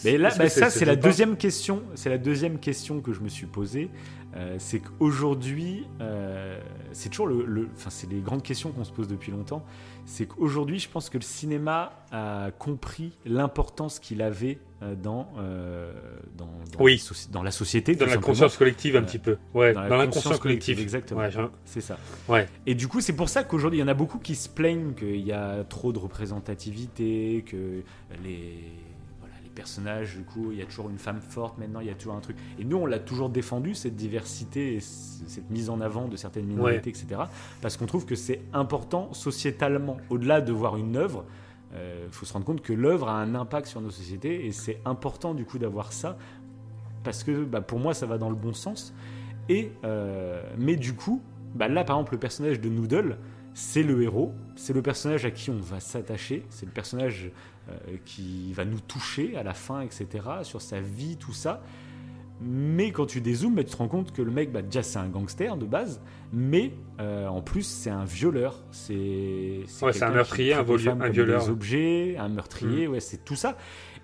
mais 0.04 0.18
là, 0.18 0.30
bah, 0.38 0.50
ça, 0.50 0.70
c'est 0.70 0.86
la 0.86 0.96
deuxième 0.96 1.38
question. 1.38 1.84
C'est 1.96 2.10
la 2.10 2.18
deuxième 2.18 2.60
question 2.60 3.02
que 3.02 3.14
je 3.14 3.20
me 3.20 3.30
suis 3.30 3.48
posée. 3.48 3.90
Euh, 4.38 4.56
c'est 4.58 4.80
qu'aujourd'hui, 4.80 5.86
euh, 6.02 6.60
c'est 6.92 7.10
toujours 7.10 7.28
le. 7.28 7.70
Enfin, 7.76 7.90
c'est 7.90 8.10
les 8.10 8.20
grandes 8.20 8.44
questions 8.44 8.72
qu'on 8.72 8.84
se 8.84 8.92
pose 8.92 9.08
depuis 9.08 9.32
longtemps 9.32 9.66
c'est 10.06 10.28
qu'aujourd'hui, 10.28 10.80
je 10.80 10.88
pense 10.88 11.10
que 11.10 11.18
le 11.18 11.24
cinéma 11.24 11.92
a 12.12 12.52
compris 12.58 13.18
l'importance 13.26 14.00
qu'il 14.00 14.22
avait 14.22 14.60
euh, 14.75 14.75
dans, 14.94 15.30
euh, 15.40 15.92
dans, 16.38 16.50
oui. 16.80 17.04
dans 17.32 17.42
la 17.42 17.52
société. 17.52 17.96
Dans 17.96 18.06
la 18.06 18.18
conscience 18.18 18.58
collective, 18.58 18.96
un 18.96 19.02
petit 19.02 19.20
peu. 19.20 19.38
Ouais, 19.54 19.74
dans, 19.74 19.82
la, 19.82 20.08
conscience, 20.08 20.38
collective. 20.38 20.80
Exactement. 20.80 21.22
Ouais, 21.22 21.32
c'est 21.66 21.82
ça. 21.82 21.98
Ouais. 22.28 22.48
Et 22.66 22.76
du 22.76 22.88
coup, 22.88 23.02
c'est 23.02 23.16
pour 23.16 23.30
ça 23.30 23.44
qu'aujourd'hui, 23.44 23.80
il 23.80 23.82
y 23.82 23.86
en 23.86 23.88
a 23.88 23.94
beaucoup 23.94 24.20
qui 24.20 24.36
se 24.36 24.50
plaignent 24.50 24.94
qu'il 24.94 25.26
y 25.26 25.32
a 25.32 25.64
trop 25.64 25.94
de 25.94 26.00
représentativité, 26.00 27.44
que 27.48 27.82
les 28.24 28.60
personnages, 29.56 30.16
du 30.16 30.24
coup, 30.24 30.52
il 30.52 30.60
y 30.60 30.62
a 30.62 30.66
toujours 30.66 30.90
une 30.90 31.00
femme 31.00 31.22
forte, 31.22 31.58
maintenant 31.58 31.80
il 31.80 31.88
y 31.88 31.90
a 31.90 31.96
toujours 31.96 32.16
un 32.16 32.20
truc. 32.20 32.38
Et 32.60 32.64
nous, 32.64 32.78
on 32.78 32.86
l'a 32.86 33.00
toujours 33.00 33.30
défendu, 33.30 33.74
cette 33.74 33.96
diversité, 33.96 34.80
cette 34.82 35.50
mise 35.50 35.70
en 35.70 35.82
avant 35.82 36.08
de 36.08 36.18
certaines 36.18 36.46
minorités, 36.46 36.90
etc. 36.90 37.22
Parce 37.62 37.78
qu'on 37.78 37.86
trouve 37.88 38.06
que 38.06 38.16
c'est 38.16 38.42
important 38.54 39.14
sociétalement. 39.14 39.98
Au-delà 40.10 40.42
de 40.42 40.52
voir 40.52 40.78
une 40.78 40.98
œuvre, 40.98 41.26
il 41.76 41.82
euh, 41.82 42.12
faut 42.12 42.26
se 42.26 42.34
rendre 42.34 42.46
compte 42.46 42.62
que 42.62 42.74
l'œuvre 42.74 43.10
a 43.10 43.20
un 43.20 43.36
impact 43.36 43.68
sur 43.68 43.82
nos 43.82 43.90
sociétés 43.90 44.46
et 44.46 44.52
c'est 44.52 44.80
important 44.86 45.34
du 45.34 45.46
coup 45.46 45.60
d'avoir 45.60 45.92
ça 45.92 46.18
parce 47.04 47.24
que 47.24 47.44
bah, 47.44 47.62
pour 47.62 47.80
moi 47.80 47.94
ça 47.94 48.06
va 48.06 48.18
dans 48.18 48.30
le 48.30 48.36
bon 48.36 48.54
sens. 48.54 48.94
Et, 49.50 49.72
euh, 49.84 50.42
mais 50.58 50.76
du 50.76 50.94
coup, 50.94 51.22
bah, 51.54 51.68
là 51.68 51.84
par 51.84 51.98
exemple 51.98 52.14
le 52.14 52.20
personnage 52.20 52.62
de 52.62 52.70
Noodle, 52.70 53.18
c'est 53.54 53.84
le 53.84 54.02
héros, 54.02 54.34
c'est 54.56 54.74
le 54.74 54.82
personnage 54.82 55.26
à 55.26 55.32
qui 55.32 55.50
on 55.50 55.60
va 55.60 55.80
s'attacher, 55.80 56.46
c'est 56.50 56.66
le 56.66 56.72
personnage 56.72 57.32
euh, 57.70 57.98
qui 58.06 58.54
va 58.54 58.66
nous 58.66 58.80
toucher 58.80 59.36
à 59.38 59.44
la 59.44 59.54
fin, 59.54 59.82
etc., 59.82 60.08
sur 60.44 60.62
sa 60.62 60.80
vie, 60.80 61.18
tout 61.18 61.34
ça. 61.34 61.62
Mais 62.42 62.92
quand 62.92 63.06
tu 63.06 63.22
dézoomes, 63.22 63.56
bah, 63.56 63.64
tu 63.64 63.72
te 63.72 63.78
rends 63.78 63.88
compte 63.88 64.12
que 64.12 64.22
le 64.22 64.32
mec, 64.32 64.52
bah, 64.52 64.62
déjà, 64.62 64.84
c'est 64.84 65.00
un 65.00 65.08
gangster 65.08 65.56
de 65.56 65.66
base, 65.66 66.02
mais 66.34 66.74
euh, 67.00 67.28
en 67.28 67.42
plus, 67.42 67.64
c'est 67.64 67.90
un 67.90 68.04
violeur. 68.04 68.64
C'est 68.72 69.64
ouais, 69.82 70.04
un 70.04 70.12
meurtrier, 70.12 70.54
un, 70.54 70.60
un 70.60 71.10
violeur. 71.10 71.44
Des 71.44 71.50
objets, 71.50 72.18
un 72.18 72.28
meurtrier, 72.28 72.88
mm. 72.88 72.92
ouais, 72.92 73.00
c'est 73.00 73.24
tout 73.24 73.36
ça. 73.36 73.58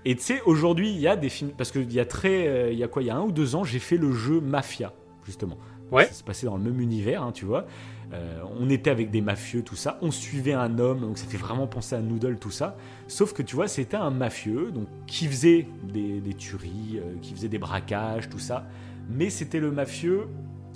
Et 0.06 0.16
tu 0.16 0.22
sais, 0.22 0.42
aujourd'hui, 0.46 0.90
il 0.90 1.00
y 1.00 1.08
a 1.08 1.16
des 1.16 1.30
films. 1.30 1.52
Parce 1.58 1.72
qu'il 1.72 1.92
y 1.92 2.00
a 2.00 2.06
très. 2.06 2.48
Euh, 2.48 2.72
il 2.72 2.80
y 2.80 2.84
a 2.84 2.88
quoi 2.88 3.04
Il 3.04 3.08
y 3.08 3.12
a 3.12 3.16
un 3.16 3.22
ou 3.22 3.32
deux 3.32 3.56
ans, 3.56 3.64
j'ai 3.64 3.80
fait 3.80 3.98
le 3.98 4.14
jeu 4.14 4.40
Mafia, 4.40 4.94
justement. 5.26 5.58
Ouais. 5.92 6.06
Ça 6.06 6.14
se 6.14 6.24
passait 6.24 6.46
dans 6.46 6.56
le 6.56 6.64
même 6.64 6.80
univers, 6.80 7.22
hein, 7.22 7.34
tu 7.34 7.44
vois. 7.44 7.66
Euh, 8.14 8.41
on 8.59 8.70
était 8.70 8.89
avec 8.89 9.09
des 9.09 9.22
mafieux, 9.22 9.64
tout 9.64 9.76
ça. 9.76 9.97
On 10.01 10.12
suivait 10.12 10.53
un 10.53 10.80
homme, 10.80 11.01
donc 11.01 11.18
ça 11.18 11.26
fait 11.26 11.38
vraiment 11.38 11.68
penser 11.68 11.95
à 11.95 12.01
Noodle, 12.01 12.38
tout 12.38 12.51
ça. 12.51 12.76
Sauf 13.07 13.34
que 13.34 13.41
tu 13.41 13.55
vois, 13.55 13.68
c'était 13.68 13.97
un 13.97 14.12
mafieux, 14.12 14.72
donc 14.72 14.88
qui 15.07 15.28
faisait 15.28 15.68
des, 15.84 16.22
tueries, 16.34 16.99
euh, 16.99 17.16
qui 17.22 17.34
faisait 17.34 17.47
des 17.47 17.59
braquages, 17.59 18.30
tout 18.30 18.39
ça. 18.39 18.66
Mais 19.09 19.30
c'était 19.30 19.59
le 19.59 19.72
mafieux, 19.72 20.28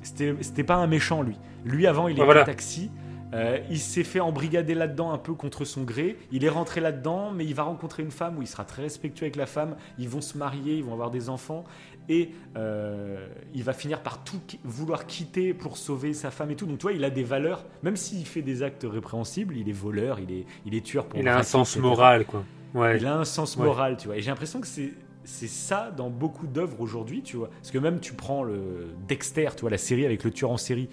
c'était 0.04 0.64
pas 0.64 0.76
un 0.76 0.88
méchant 0.88 1.22
lui. 1.22 1.38
Lui 1.66 1.88
avant, 1.88 2.08
il 2.08 2.20
était 2.20 2.46
taxi. 2.46 2.90
Euh, 3.34 3.60
il 3.70 3.80
s'est 3.80 4.04
fait 4.04 4.22
embrigader 4.22 4.76
là-dedans 4.76 5.12
un 5.12 5.18
peu 5.18 5.34
contre 5.34 5.66
son 5.66 5.84
gré. 5.84 6.18
Il 6.32 6.46
est 6.46 6.50
rentré 6.50 6.80
là-dedans, 6.80 7.32
mais 7.32 7.44
il 7.44 7.54
va 7.54 7.64
rencontrer 7.64 8.02
une 8.02 8.12
femme 8.12 8.38
où 8.38 8.42
il 8.42 8.48
sera 8.48 8.64
très 8.64 8.84
respectueux 8.84 9.26
avec 9.26 9.36
la 9.36 9.46
femme. 9.46 9.76
Ils 9.98 10.08
vont 10.08 10.22
se 10.22 10.38
marier, 10.38 10.78
ils 10.78 10.84
vont 10.84 10.94
avoir 10.94 11.12
des 11.12 11.30
enfants 11.30 11.66
et 12.10 12.30
euh, 12.58 13.28
il 13.54 13.64
va 13.64 13.74
finir 13.74 14.02
par 14.02 14.24
tout 14.24 14.40
vouloir 14.64 15.08
quitter 15.08 15.54
pour 15.54 15.78
sauver 15.78 16.14
sa 16.14 16.32
femme 16.32 16.52
et 16.52 16.56
tout. 16.56 16.66
Donc, 16.66 16.78
tu 16.78 16.84
vois, 16.84 16.94
il 16.94 17.04
a 17.04 17.10
des 17.10 17.24
valeurs, 17.24 17.66
même 17.84 17.96
s'il 17.96 18.26
fait 18.26 18.42
des 18.42 18.64
actes 18.64 18.86
répréhensibles, 18.90 19.58
il 19.58 19.70
est 19.70 19.74
voleur, 19.74 20.20
il 20.20 20.32
est, 20.32 20.46
il 20.66 20.76
est 20.76 20.86
tueur 20.86 21.06
pour 21.06 21.20
Il 21.20 21.28
a 21.28 21.38
un 21.38 21.44
sens 21.44 21.78
moral, 21.78 22.26
quoi. 22.26 22.44
Ouais. 22.74 22.98
Il 22.98 23.06
a 23.06 23.18
un 23.18 23.26
sens 23.26 23.58
moral, 23.58 23.98
tu 23.98 24.08
vois. 24.08 24.18
Et 24.18 24.22
j'ai 24.22 24.30
l'impression 24.30 24.60
que 24.62 24.68
c'est 24.68 24.94
c'est 25.28 25.48
ça 25.48 25.92
dans 25.96 26.12
beaucoup 26.12 26.46
d'œuvres 26.46 26.80
aujourd'hui, 26.80 27.24
tu 27.24 27.36
vois. 27.38 27.50
Parce 27.50 27.72
que 27.72 27.80
même 27.80 28.00
tu 28.00 28.14
prends 28.14 28.44
le 28.44 28.90
Dexter, 29.08 29.50
tu 29.56 29.62
vois, 29.62 29.72
la 29.72 29.80
série 29.80 30.06
avec 30.06 30.24
le 30.24 30.32
tueur 30.32 30.52
en 30.52 30.58
série. 30.58 30.88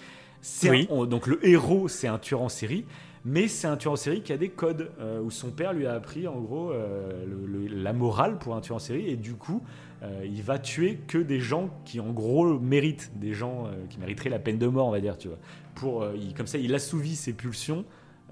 Oui. 0.64 0.88
donc 0.88 1.28
le 1.28 1.46
héros, 1.46 1.86
c'est 1.86 2.08
un 2.08 2.18
tueur 2.18 2.42
en 2.42 2.48
série, 2.48 2.84
mais 3.24 3.46
c'est 3.48 3.68
un 3.68 3.76
tueur 3.76 3.92
en 3.92 3.96
série 3.96 4.22
qui 4.22 4.32
a 4.32 4.36
des 4.36 4.48
codes 4.48 4.90
euh, 4.98 5.20
où 5.20 5.30
son 5.30 5.50
père 5.50 5.72
lui 5.72 5.86
a 5.86 5.94
appris 5.94 6.26
en 6.26 6.40
gros 6.40 6.72
euh, 6.72 7.24
la 7.70 7.92
morale 7.92 8.38
pour 8.38 8.56
un 8.56 8.60
tueur 8.60 8.76
en 8.76 8.80
série 8.80 9.08
et 9.08 9.16
du 9.16 9.34
coup 9.34 9.62
euh, 10.02 10.22
il 10.24 10.42
va 10.42 10.58
tuer 10.58 10.98
que 11.06 11.18
des 11.18 11.38
gens 11.38 11.70
qui 11.84 12.00
en 12.00 12.10
gros 12.10 12.58
méritent, 12.58 13.12
des 13.16 13.32
gens 13.32 13.70
qui 13.88 14.00
mériteraient 14.00 14.30
la 14.30 14.40
peine 14.40 14.58
de 14.58 14.66
mort, 14.66 14.88
on 14.88 14.90
va 14.90 15.00
dire, 15.00 15.16
tu 15.16 15.28
vois. 15.28 15.38
Pour, 15.76 16.04
comme 16.36 16.48
ça, 16.48 16.58
il 16.58 16.74
assouvit 16.74 17.14
ses 17.14 17.32
pulsions, 17.32 17.84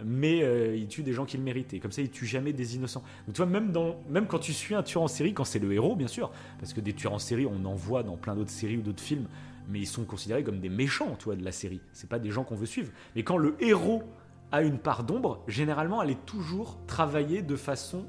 mais 0.05 0.41
il 0.77 0.89
tue 0.89 1.05
des 1.05 1.13
gens 1.13 1.25
qui 1.25 1.37
le 1.37 1.45
méritent. 1.45 1.73
Et 1.73 1.79
comme 1.79 1.93
ça, 1.93 2.03
il 2.03 2.11
tue 2.11 2.27
jamais 2.27 2.53
des 2.53 2.75
innocents. 2.75 3.05
Donc 3.27 3.37
tu 3.37 3.43
vois, 3.43 3.47
même, 3.47 3.73
même 4.09 4.27
quand 4.27 4.41
tu 4.41 4.53
suis 4.53 4.75
un 4.75 4.83
tueur 4.83 5.05
en 5.05 5.09
série, 5.09 5.33
quand 5.33 5.45
c'est 5.45 5.61
le 5.61 5.73
héros, 5.73 5.95
bien 5.95 6.09
sûr, 6.09 6.33
parce 6.59 6.73
que 6.73 6.81
des 6.81 6.93
tueurs 6.93 7.13
en 7.13 7.21
série, 7.21 7.47
on 7.47 7.65
en 7.65 7.75
voit 7.75 8.03
dans 8.03 8.17
plein 8.17 8.35
d'autres 8.35 8.51
séries 8.51 8.79
ou 8.79 8.83
d'autres 8.83 9.03
films, 9.03 9.29
mais 9.69 9.79
ils 9.79 9.87
sont 9.87 10.03
considérés 10.03 10.43
comme 10.43 10.59
des 10.59 10.69
méchants, 10.69 11.15
tu 11.21 11.27
vois, 11.27 11.37
de 11.37 11.45
la 11.45 11.53
série. 11.53 11.81
C'est 11.93 12.09
pas 12.09 12.19
des 12.19 12.31
gens 12.31 12.43
qu'on 12.43 12.57
veut 12.57 12.67
suivre. 12.67 12.91
Mais 13.15 13.23
quand 13.23 13.37
le 13.37 13.55
héros 13.61 14.03
a 14.53 14.63
une 14.63 14.79
part 14.79 15.05
d'ombre, 15.05 15.43
généralement, 15.47 16.03
elle 16.03 16.11
est 16.11 16.27
toujours 16.27 16.79
travaillée 16.87 17.43
de 17.43 17.57
façon 17.57 18.05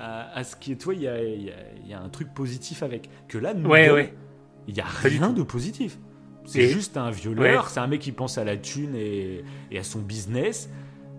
à, 0.00 0.44
ce 0.44 0.54
qui 0.56 0.72
est, 0.72 0.76
toi, 0.76 0.94
il 0.94 1.02
y 1.02 1.08
a, 1.08 1.22
y 1.22 1.92
a, 1.92 2.00
un 2.00 2.08
truc 2.08 2.32
positif 2.32 2.82
avec. 2.82 3.10
Que 3.26 3.38
là, 3.38 3.54
nous, 3.54 3.74
il 3.74 4.76
y 4.76 4.80
a 4.80 4.86
rien 4.86 5.30
de 5.30 5.42
positif. 5.42 5.98
C'est 6.44 6.68
juste 6.68 6.96
un 6.96 7.10
violeur, 7.10 7.68
c'est 7.68 7.80
un 7.80 7.86
mec 7.86 8.00
qui 8.00 8.12
pense 8.12 8.38
à 8.38 8.44
la 8.44 8.56
thune 8.56 8.94
et, 8.94 9.44
et 9.70 9.78
à 9.78 9.82
son 9.82 10.00
business. 10.00 10.70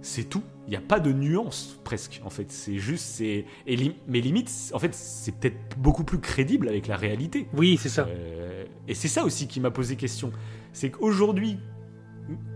C'est 0.02 0.24
tout. 0.24 0.44
Il 0.66 0.70
n'y 0.70 0.78
a 0.78 0.82
pas 0.82 1.00
de 1.00 1.12
nuance 1.12 1.80
presque. 1.84 2.22
En 2.24 2.30
fait, 2.30 2.52
c'est 2.52 2.78
juste, 2.78 3.04
c'est. 3.04 3.46
Mais 4.08 4.22
limite, 4.22 4.50
en 4.74 4.80
fait, 4.80 4.94
c'est 4.94 5.36
peut-être 5.36 5.78
beaucoup 5.78 6.06
plus 6.06 6.20
crédible 6.20 6.70
avec 6.70 6.88
la 6.88 6.96
réalité. 6.96 7.48
Oui, 7.54 7.78
c'est 7.80 7.90
ça. 7.90 8.08
Euh, 8.08 8.66
et 8.88 8.94
c'est 8.94 9.10
ça 9.10 9.26
aussi 9.26 9.48
qui 9.48 9.60
m'a 9.60 9.72
posé 9.72 9.98
question. 9.98 10.32
C'est 10.72 10.90
qu'aujourd'hui, 10.90 11.60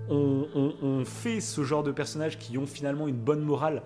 on, 0.10 1.04
fait 1.06 1.40
ce 1.40 1.64
genre 1.64 1.84
de 1.84 1.92
personnages 1.92 2.38
qui 2.38 2.58
ont 2.58 2.66
finalement 2.66 3.08
une 3.08 3.18
bonne 3.18 3.42
morale, 3.42 3.84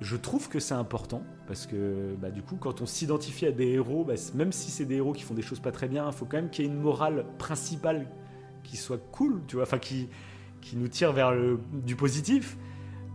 je 0.00 0.16
trouve 0.16 0.48
que 0.48 0.58
c'est 0.58 0.74
important 0.74 1.22
parce 1.46 1.66
que 1.66 2.14
bah, 2.20 2.30
du 2.30 2.42
coup, 2.42 2.56
quand 2.56 2.80
on 2.80 2.86
s'identifie 2.86 3.46
à 3.46 3.52
des 3.52 3.68
héros, 3.68 4.04
bah, 4.04 4.14
même 4.34 4.52
si 4.52 4.70
c'est 4.70 4.84
des 4.84 4.96
héros 4.96 5.12
qui 5.12 5.22
font 5.22 5.34
des 5.34 5.42
choses 5.42 5.60
pas 5.60 5.72
très 5.72 5.88
bien, 5.88 6.06
il 6.06 6.12
faut 6.12 6.24
quand 6.24 6.38
même 6.38 6.50
qu'il 6.50 6.64
y 6.64 6.68
ait 6.68 6.70
une 6.70 6.80
morale 6.80 7.24
principale 7.38 8.08
qui 8.64 8.76
soit 8.76 8.98
cool, 9.12 9.42
tu 9.46 9.56
vois, 9.56 9.64
enfin 9.64 9.78
qui, 9.78 10.08
qui 10.60 10.76
nous 10.76 10.88
tire 10.88 11.12
vers 11.12 11.32
le, 11.32 11.60
du 11.72 11.96
positif. 11.96 12.56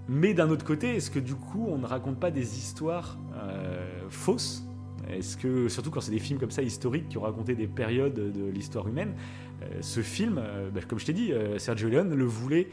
Mais 0.07 0.34
d'un 0.34 0.49
autre 0.49 0.65
côté, 0.65 0.95
est-ce 0.95 1.11
que 1.11 1.19
du 1.19 1.36
coup, 1.36 1.65
on 1.68 1.78
ne 1.78 1.86
raconte 1.86 2.19
pas 2.19 2.32
des 2.32 2.57
histoires 2.57 3.18
euh, 3.36 3.86
fausses? 4.10 4.64
Est-ce 5.10 5.38
que, 5.38 5.68
surtout 5.68 5.91
quand 5.91 6.02
c'est 6.02 6.11
des 6.11 6.19
films 6.19 6.40
comme 6.40 6.52
ça 6.52 6.61
historiques 6.61 7.10
qui 7.10 7.18
ont 7.18 7.22
raconté 7.22 7.56
des 7.56 7.68
périodes 7.68 8.14
de 8.14 8.45
l'histoire 8.45 8.88
humaine, 8.88 9.14
ce 9.81 10.01
film, 10.01 10.38
euh, 10.43 10.69
bah, 10.69 10.81
comme 10.88 10.99
je 10.99 11.05
t'ai 11.05 11.13
dit, 11.13 11.31
Sergio 11.57 11.89
Leone 11.89 12.13
le 12.15 12.25
voulait 12.25 12.67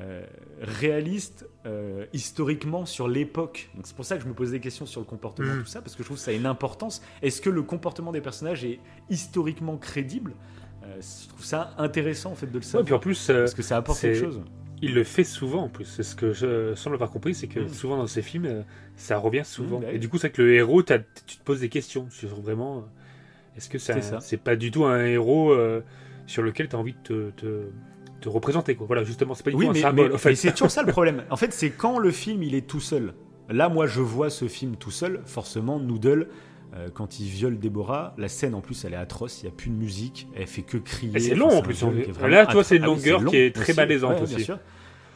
euh, 0.00 0.22
réaliste 0.60 1.46
euh, 1.66 2.06
historiquement 2.12 2.86
sur 2.86 3.08
l'époque. 3.08 3.68
Donc 3.74 3.86
c'est 3.86 3.96
pour 3.96 4.04
ça 4.04 4.16
que 4.16 4.22
je 4.22 4.28
me 4.28 4.34
pose 4.34 4.52
des 4.52 4.60
questions 4.60 4.86
sur 4.86 5.00
le 5.00 5.06
comportement, 5.06 5.52
mm. 5.54 5.60
tout 5.60 5.66
ça, 5.66 5.80
parce 5.82 5.96
que 5.96 6.02
je 6.02 6.08
trouve 6.08 6.16
que 6.18 6.22
ça 6.22 6.30
a 6.30 6.34
une 6.34 6.46
importance. 6.46 7.02
Est-ce 7.22 7.40
que 7.40 7.50
le 7.50 7.62
comportement 7.62 8.12
des 8.12 8.20
personnages 8.20 8.64
est 8.64 8.78
historiquement 9.10 9.76
crédible? 9.76 10.34
Euh, 10.84 11.00
je 11.00 11.28
trouve 11.28 11.44
ça 11.44 11.74
intéressant 11.78 12.30
en 12.32 12.34
fait 12.36 12.46
de 12.46 12.52
le 12.52 12.58
Ouais, 12.58 12.64
savoir. 12.64 12.84
puis 12.84 12.94
en 12.94 12.98
plus, 13.00 13.28
euh, 13.30 13.40
parce 13.40 13.54
que 13.54 13.62
ça 13.62 13.76
apporte 13.78 14.00
quelque 14.00 14.18
chose. 14.20 14.40
il 14.80 14.94
le 14.94 15.02
fait 15.02 15.24
souvent 15.24 15.64
en 15.64 15.68
plus. 15.68 15.84
C'est 15.86 16.04
ce 16.04 16.14
que 16.14 16.32
je 16.32 16.74
semble 16.76 16.94
avoir 16.94 17.10
compris, 17.10 17.34
c'est 17.34 17.48
que 17.48 17.60
Mm. 17.60 17.68
souvent 17.68 17.96
dans 17.96 18.06
ces 18.06 18.22
films, 18.22 18.46
euh, 18.46 18.62
ça 18.94 19.18
revient 19.18 19.42
souvent. 19.44 19.80
Mm, 19.80 19.82
bah 19.82 19.92
Et 19.92 19.98
du 19.98 20.08
coup, 20.08 20.18
c'est 20.18 20.30
que 20.30 20.42
le 20.42 20.54
héros, 20.54 20.82
tu 20.84 20.94
te 20.94 21.42
poses 21.44 21.58
des 21.60 21.68
questions 21.68 22.06
sur 22.10 22.28
vraiment. 22.40 22.78
euh, 22.78 22.80
Est-ce 23.56 23.68
que 23.68 23.78
ça- 23.78 24.20
C'est 24.20 24.36
pas 24.36 24.54
du 24.54 24.70
tout 24.70 24.84
un 24.84 25.04
héros 25.04 25.50
euh, 25.52 25.80
sur 26.28 26.42
lequel 26.44 26.68
tu 26.68 26.76
as 26.76 26.78
envie 26.78 26.92
de 26.92 26.98
te, 27.02 27.30
te, 27.30 27.62
te 28.20 28.28
représenter 28.28 28.76
quoi. 28.76 28.86
Voilà, 28.86 29.02
justement, 29.02 29.34
c'est 29.34 29.42
pas 29.42 29.50
du 29.50 29.56
Oui, 29.56 29.66
tout 29.66 29.72
mais, 29.72 29.78
un 29.80 29.82
symbole. 29.82 30.08
mais- 30.10 30.14
en 30.14 30.18
fait. 30.18 30.28
mais 30.30 30.34
c'est 30.36 30.52
toujours 30.52 30.70
ça 30.70 30.82
le 30.84 30.92
problème. 30.92 31.24
En 31.30 31.36
fait, 31.36 31.52
c'est 31.52 31.70
quand 31.70 31.98
le 31.98 32.12
film 32.12 32.42
il 32.44 32.54
est 32.54 32.66
tout 32.68 32.80
seul. 32.80 33.14
Là, 33.48 33.68
moi, 33.68 33.86
je 33.86 34.00
vois 34.00 34.30
ce 34.30 34.46
film 34.46 34.76
tout 34.76 34.90
seul. 34.92 35.22
Forcément, 35.24 35.80
Noodle, 35.80 36.28
euh, 36.74 36.88
quand 36.92 37.18
il 37.18 37.26
viole 37.28 37.58
Déborah, 37.58 38.14
la 38.18 38.28
scène 38.28 38.54
en 38.54 38.60
plus, 38.60 38.84
elle 38.84 38.92
est 38.92 38.96
atroce. 38.96 39.40
Il 39.42 39.46
n'y 39.46 39.52
a 39.52 39.54
plus 39.56 39.70
de 39.70 39.74
musique. 39.74 40.28
Elle 40.36 40.46
fait 40.46 40.60
que 40.62 40.76
crier. 40.76 41.16
Et 41.16 41.18
c'est 41.20 41.30
Enfin, 41.32 41.40
long, 41.40 41.58
en 41.58 41.62
plus, 41.62 41.82
là, 41.82 42.44
atro- 42.44 42.62
c'est 42.62 42.76
une 42.76 42.84
Ah 42.84 42.90
oui, 42.90 42.96
longueur 42.96 43.20
long 43.22 43.30
qui 43.30 43.38
est 43.38 43.54
très 43.54 43.70
aussi. 43.70 43.76
malaisante 43.76 44.16
Ouais, 44.18 44.22
aussi. 44.22 44.46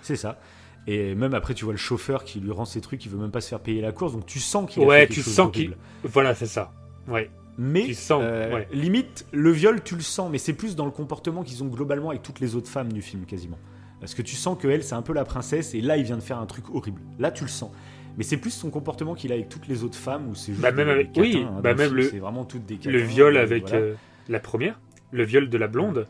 C'est 0.01 0.17
ça. 0.17 0.41
Et 0.87 1.15
même 1.15 1.35
après, 1.35 1.53
tu 1.55 1.65
vois 1.65 1.75
le 1.75 1.79
chauffeur 1.79 2.25
qui 2.25 2.41
lui 2.41 2.51
rend 2.51 2.65
ses 2.65 2.81
trucs, 2.81 3.05
il 3.05 3.11
veut 3.11 3.19
même 3.19 3.31
pas 3.31 3.41
se 3.43 3.49
faire 3.51 3.61
payer 3.61 3.81
la 3.83 3.93
course. 3.93 4.15
Donc 4.15 4.25
tu 4.27 4.41
sens 4.41 4.69
qu'il 4.69 4.83
a 4.83 4.87
Ouais, 4.87 5.01
fait 5.03 5.07
quelque 5.09 5.15
tu 5.15 5.21
chose 5.23 5.35
sens 5.35 5.53
d'horrible. 5.53 5.77
Voilà, 6.05 6.35
c'est 6.35 6.47
ça. 6.47 6.73
Ouais. 7.07 7.31
Mais 7.59 7.85
Tu 7.85 7.95
sens, 7.95 8.23
euh, 8.25 8.53
ouais. 8.55 8.69
limite, 8.73 9.27
le 9.33 9.51
viol, 9.51 9.83
tu 9.83 9.95
le 9.95 10.01
sens, 10.01 10.31
mais 10.31 10.39
c'est 10.39 10.55
plus 10.55 10.75
dans 10.77 10.87
le 10.87 10.91
comportement 10.91 11.43
qu'ils 11.43 11.63
ont 11.63 11.69
globalement 11.69 12.11
avec 12.11 12.23
toutes 12.23 12.41
les 12.41 12.55
autres 12.57 12.69
femmes 12.69 12.93
du 12.93 13.03
film, 13.03 13.25
quasiment. 13.27 13.59
Parce 14.01 14.15
que 14.15 14.23
tu 14.23 14.35
sens 14.37 14.57
que 14.59 14.67
elle, 14.69 14.83
c'est 14.83 14.95
un 14.95 15.03
peu 15.03 15.13
la 15.13 15.25
princesse, 15.25 15.75
et 15.75 15.81
là, 15.81 15.97
il 15.97 16.05
vient 16.05 16.17
de 16.17 16.23
faire 16.23 16.39
un 16.39 16.47
truc 16.47 16.65
horrible. 16.75 17.01
Là, 17.19 17.31
tu 17.31 17.45
le 17.45 17.51
sens. 17.51 17.71
Mais 18.19 18.25
c'est 18.25 18.37
plus 18.37 18.51
son 18.51 18.71
comportement 18.71 19.15
qu'il 19.15 19.33
a 19.33 19.35
avec 19.37 19.49
toutes 19.49 19.69
les 19.69 19.85
autres 19.85 19.97
femmes, 19.99 20.29
où 20.29 20.35
c'est 20.35 20.53
juste. 20.53 20.63
Bah, 20.63 20.73
même 20.73 20.87
des 20.87 20.93
avec- 20.93 21.13
catins, 21.13 21.21
oui, 21.21 21.47
hein, 21.47 21.61
bah, 21.63 21.75
même 21.75 21.87
film, 21.89 21.97
le- 21.97 22.03
C'est 22.11 22.19
vraiment 22.19 22.45
toutes 22.45 22.67
des 22.67 22.79
Le 22.91 22.99
viol 22.99 23.37
avec 23.37 23.69
voilà. 23.69 23.77
euh, 23.79 23.95
la 24.29 24.41
première, 24.41 24.81
le 25.13 25.23
viol 25.25 25.49
de 25.49 25.59
la 25.59 25.69
blonde. 25.69 26.07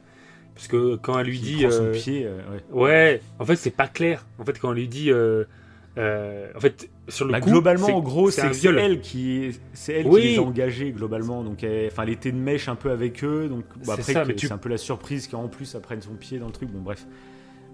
Parce 0.55 0.69
que 0.69 0.97
quand 0.97 1.19
elle 1.19 1.27
lui 1.27 1.39
Qui 1.39 1.56
dit. 1.56 1.62
prend 1.62 1.70
son 1.70 1.85
euh, 1.86 1.93
pied, 1.93 2.27
ouais. 2.73 2.81
Ouais, 2.82 3.20
en 3.39 3.44
fait, 3.44 3.56
c'est 3.56 3.70
pas 3.70 3.89
clair. 3.89 4.27
En 4.39 4.44
fait, 4.44 4.59
quand 4.59 4.69
on 4.70 4.73
lui 4.73 4.86
dit. 4.89 5.10
en 5.12 6.60
fait, 6.60 6.89
sur 7.09 7.24
le 7.27 7.33
Bah, 7.33 7.41
coup. 7.41 7.51
globalement, 7.51 7.89
en 7.97 8.01
gros, 8.01 8.31
c'est 8.31 8.47
elle 8.66 9.01
qui, 9.01 9.59
c'est 9.73 9.93
elle 9.95 10.07
Oui. 10.07 10.20
qui 10.20 10.29
les 10.29 10.39
a 10.39 10.43
engagés 10.43 10.91
globalement. 10.93 11.43
Donc, 11.43 11.62
elle, 11.65 11.89
enfin, 11.89 12.05
elle 12.05 12.11
était 12.11 12.33
de 12.33 12.37
mèche 12.37 12.69
un 12.69 12.74
peu 12.77 12.91
avec 12.91 13.23
eux. 13.24 13.49
Donc, 13.49 13.65
C'est 13.83 13.91
après, 14.16 14.35
tu- 14.35 14.47
c'est 14.47 14.53
un 14.53 14.59
peu 14.59 14.69
la 14.69 14.79
surprise 14.79 15.27
qu'en 15.27 15.49
plus, 15.49 15.74
elle 15.74 15.81
prenne 15.81 16.01
son 16.03 16.15
pied 16.15 16.39
dans 16.39 16.47
le 16.47 16.53
truc. 16.53 16.70
Bon, 16.70 16.81
bref. 16.81 17.07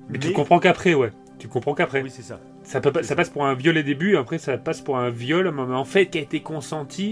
Mais 0.08 0.18
tu 0.18 0.32
comprends 0.32 0.58
qu'après, 0.58 0.94
ouais. 0.94 1.10
Tu 1.38 1.46
comprends 1.48 1.74
qu'après. 1.74 2.02
Oui, 2.02 2.10
c'est 2.10 2.22
ça. 2.22 2.40
Ça, 2.62 2.80
peut 2.80 2.90
pas- 2.90 3.02
ça 3.02 3.14
passe 3.14 3.28
pour 3.30 3.44
un 3.46 3.54
viol 3.54 3.76
au 3.76 3.82
début, 3.82 4.16
après 4.16 4.38
ça 4.38 4.56
passe 4.58 4.80
pour 4.80 4.98
un 4.98 5.10
viol, 5.10 5.52
mais 5.54 5.62
en 5.74 5.84
fait 5.84 6.06
qui 6.06 6.18
a 6.18 6.20
été 6.22 6.40
consenti. 6.40 7.10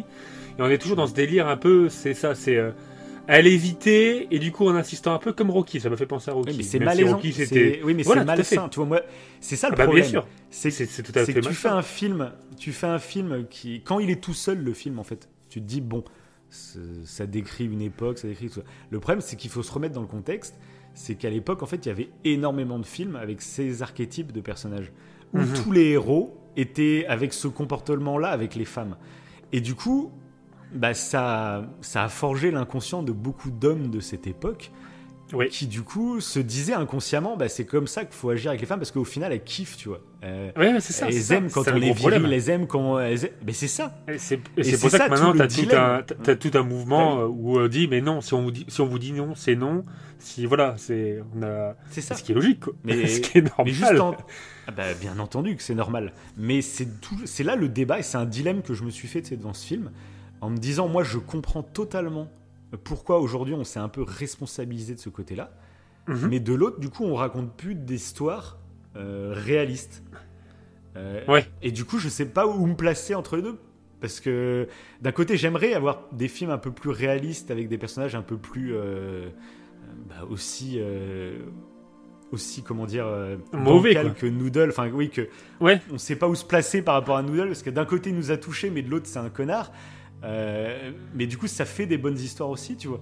Et 0.58 0.62
on 0.62 0.66
est 0.68 0.78
toujours 0.78 0.96
dans 0.96 1.06
ce 1.06 1.14
délire 1.14 1.46
un 1.46 1.56
peu, 1.58 1.88
c'est 1.90 2.14
ça, 2.14 2.34
c'est 2.34 2.56
euh, 2.56 2.70
à 3.28 3.40
l'éviter, 3.42 4.28
et 4.30 4.38
du 4.38 4.52
coup 4.52 4.66
en 4.68 4.74
insistant 4.74 5.12
un 5.14 5.18
peu 5.18 5.32
comme 5.32 5.50
Rocky, 5.50 5.80
ça 5.80 5.90
m'a 5.90 5.96
fait 5.96 6.06
penser 6.06 6.30
à 6.30 6.34
Rocky. 6.34 6.50
Oui, 6.50 6.56
mais 6.58 6.62
c'est 6.62 6.78
si 6.78 6.84
malaisant. 6.84 7.20
C'est- 7.22 7.32
c'était. 7.46 7.80
Oui, 7.84 7.94
mais 7.94 8.02
Voilà, 8.04 8.22
c'est 8.22 8.26
malsain. 8.26 8.68
Tu 8.68 8.76
vois, 8.76 8.86
moi, 8.86 9.00
c'est 9.40 9.56
ça 9.56 9.68
le 9.68 9.74
Ah 9.74 9.76
bah, 9.78 9.84
problème. 9.84 10.04
bien 10.04 10.10
sûr, 10.10 10.26
C'est 10.50 10.70
tout 10.70 11.12
à 11.14 11.24
c'est 11.24 11.32
fait 11.32 11.34
que 11.40 11.46
tu 11.46 11.54
fais 11.54 11.68
un 11.68 11.82
film, 11.82 12.32
tu 12.56 12.72
fais 12.72 12.86
un 12.86 12.98
film 12.98 13.46
qui, 13.50 13.80
quand 13.82 13.98
il 13.98 14.10
est 14.10 14.22
tout 14.22 14.34
seul, 14.34 14.58
le 14.62 14.72
film, 14.72 14.98
en 14.98 15.04
fait, 15.04 15.28
tu 15.48 15.60
te 15.60 15.66
dis 15.66 15.80
bon, 15.80 16.04
ça 16.48 17.26
décrit 17.26 17.64
une 17.66 17.82
époque, 17.82 18.18
ça 18.18 18.28
décrit 18.28 18.48
tout 18.48 18.60
ça. 18.60 18.66
Le 18.90 19.00
problème, 19.00 19.20
c'est 19.20 19.36
qu'il 19.36 19.50
faut 19.50 19.62
se 19.62 19.72
remettre 19.72 19.94
dans 19.94 20.00
le 20.02 20.06
contexte. 20.06 20.54
C'est 20.94 21.14
qu'à 21.16 21.28
l'époque, 21.28 21.62
en 21.62 21.66
fait, 21.66 21.84
il 21.84 21.88
y 21.88 21.92
avait 21.92 22.08
énormément 22.24 22.78
de 22.78 22.86
films 22.86 23.16
avec 23.16 23.42
ces 23.42 23.82
archétypes 23.82 24.32
de 24.32 24.40
personnages 24.40 24.92
où 25.34 25.38
Mhm. 25.38 25.52
tous 25.62 25.72
les 25.72 25.88
héros 25.90 26.38
étaient 26.56 27.04
avec 27.08 27.32
ce 27.34 27.48
comportement-là 27.48 28.28
avec 28.28 28.54
les 28.54 28.64
femmes. 28.64 28.96
Et 29.52 29.60
du 29.60 29.74
coup, 29.74 30.10
bah, 30.76 30.94
ça, 30.94 31.64
ça 31.80 32.04
a 32.04 32.08
forgé 32.08 32.50
l'inconscient 32.50 33.02
de 33.02 33.12
beaucoup 33.12 33.50
d'hommes 33.50 33.88
de 33.90 34.00
cette 34.00 34.26
époque 34.26 34.70
Oui. 35.32 35.48
qui 35.48 35.66
du 35.66 35.82
coup 35.82 36.20
se 36.20 36.38
disaient 36.38 36.74
inconsciemment 36.74 37.36
bah, 37.36 37.48
c'est 37.48 37.64
comme 37.66 37.86
ça 37.88 38.04
qu'il 38.04 38.14
faut 38.14 38.30
agir 38.30 38.50
avec 38.50 38.60
les 38.60 38.66
femmes 38.66 38.78
parce 38.78 38.92
qu'au 38.92 39.04
final 39.04 39.32
elles 39.32 39.42
kiffent 39.42 39.76
tu 39.76 39.88
vois 39.88 40.00
Euh, 40.24 40.50
c'est 40.80 40.92
ça. 40.92 41.06
elles 41.08 41.14
ça, 41.14 41.34
aiment 41.36 41.50
quand 41.50 41.66
on 41.68 41.72
le 41.72 41.78
les 41.80 41.92
viril 41.92 42.32
elles 42.32 42.48
aiment 42.50 42.66
quand 42.66 42.98
elles 43.00 43.24
aiment- 43.24 43.32
mais 43.44 43.52
c'est 43.52 43.66
ça 43.68 43.96
Et 44.08 44.18
c'est 44.18 44.36
pour 44.38 44.90
ça, 44.90 44.98
ça 44.98 45.04
que 45.06 45.10
maintenant, 45.10 45.32
tout 45.32 45.46
tu 45.48 45.66
le 45.66 45.74
as 45.76 46.02
tout, 46.02 46.14
un, 46.14 46.16
t'as- 46.16 46.22
t'as 46.22 46.36
tout 46.36 46.50
un 46.54 46.62
mouvement 46.62 47.20
euh, 47.20 47.26
où 47.26 47.58
on 47.58 47.66
dit, 47.68 47.88
mais 47.88 48.00
non, 48.00 48.20
si 48.20 48.34
on 48.34 48.42
vous 48.42 48.50
dit, 48.52 48.64
si 48.68 48.80
on 48.80 48.86
vous 48.86 48.98
dit 48.98 49.12
non, 49.12 49.34
c'est 49.34 49.56
non. 49.56 49.82
Si, 50.18 50.46
voilà, 50.46 50.74
c'est 50.78 51.20
on 51.36 51.42
a... 51.42 51.74
c'est 51.90 52.00
ça 52.00 52.14
ce 52.14 52.22
qui 52.22 52.32
est 52.32 52.34
logique, 52.34 52.60
quoi. 52.60 52.72
Mais- 52.84 53.06
ce 53.08 53.20
qui 53.20 53.38
est 53.38 53.42
normal. 53.42 53.66
mais 53.66 53.72
juste 53.72 54.00
en- 54.00 54.16
Ah 54.68 54.72
bah, 54.72 54.94
bien 55.00 55.18
entendu 55.18 55.54
que 55.56 55.62
c'est 55.62 55.74
normal 55.74 56.12
mais 56.36 56.60
c'est 56.62 57.00
tout 57.00 57.16
c'est 57.24 57.44
là 57.44 57.54
le 57.56 57.68
débat 57.68 57.98
et 57.98 58.02
c'est 58.02 58.16
un 58.18 58.24
dilemme 58.26 58.62
que 58.62 58.74
je 58.74 58.82
me 58.84 58.90
suis 58.90 59.06
fait 59.08 59.20
devant 59.36 59.52
ce 59.54 59.64
film 59.66 59.90
en 60.46 60.50
me 60.50 60.56
disant 60.58 60.86
moi 60.88 61.02
je 61.02 61.18
comprends 61.18 61.62
totalement 61.62 62.28
pourquoi 62.84 63.18
aujourd'hui 63.20 63.54
on 63.54 63.64
s'est 63.64 63.78
un 63.80 63.88
peu 63.88 64.02
responsabilisé 64.02 64.94
de 64.94 65.00
ce 65.00 65.08
côté 65.08 65.34
là 65.34 65.50
Mhm. 66.08 66.28
Mais 66.28 66.38
de 66.38 66.54
l'autre, 66.54 66.78
du 66.78 66.88
coup, 66.88 67.02
on 67.02 67.16
raconte 67.16 67.52
plus 67.56 67.74
d'histoires 67.74 68.58
euh, 68.94 69.32
réalistes. 69.34 70.04
Euh, 70.96 71.24
Ouais. 71.26 71.44
Et 71.62 71.72
du 71.72 71.84
coup, 71.84 71.98
je 71.98 72.08
sais 72.08 72.26
pas 72.26 72.46
où 72.46 72.64
me 72.64 72.76
placer 72.76 73.16
entre 73.16 73.34
les 73.34 73.42
deux. 73.42 73.58
Parce 74.00 74.20
que 74.20 74.68
d'un 75.02 75.10
côté, 75.10 75.36
j'aimerais 75.36 75.72
avoir 75.74 76.02
des 76.12 76.28
films 76.28 76.50
un 76.52 76.58
peu 76.58 76.70
plus 76.70 76.90
réalistes 76.90 77.50
avec 77.50 77.68
des 77.68 77.76
personnages 77.76 78.14
un 78.14 78.22
peu 78.22 78.36
plus 78.36 78.72
euh, 78.76 79.28
bah, 80.08 80.24
aussi 80.30 80.76
euh, 80.78 81.38
aussi 82.30 82.62
comment 82.62 82.86
dire 82.86 83.06
euh, 83.06 83.36
Mauvais, 83.52 83.96
que 84.16 84.26
Noodle. 84.26 84.68
Enfin 84.70 84.88
oui 84.92 85.10
que 85.10 85.28
Ouais. 85.60 85.80
on 85.92 85.98
sait 85.98 86.14
pas 86.14 86.28
où 86.28 86.36
se 86.36 86.44
placer 86.44 86.82
par 86.82 86.94
rapport 86.94 87.16
à 87.16 87.22
Noodle 87.22 87.48
parce 87.48 87.64
que 87.64 87.70
d'un 87.70 87.84
côté 87.84 88.10
il 88.10 88.16
nous 88.16 88.30
a 88.30 88.36
touché 88.36 88.70
mais 88.70 88.82
de 88.82 88.90
l'autre 88.90 89.06
c'est 89.08 89.18
un 89.18 89.30
connard. 89.30 89.72
Euh, 90.24 90.92
mais 91.14 91.26
du 91.26 91.38
coup, 91.38 91.46
ça 91.46 91.64
fait 91.64 91.86
des 91.86 91.98
bonnes 91.98 92.18
histoires 92.18 92.50
aussi, 92.50 92.76
tu 92.76 92.88
vois. 92.88 93.00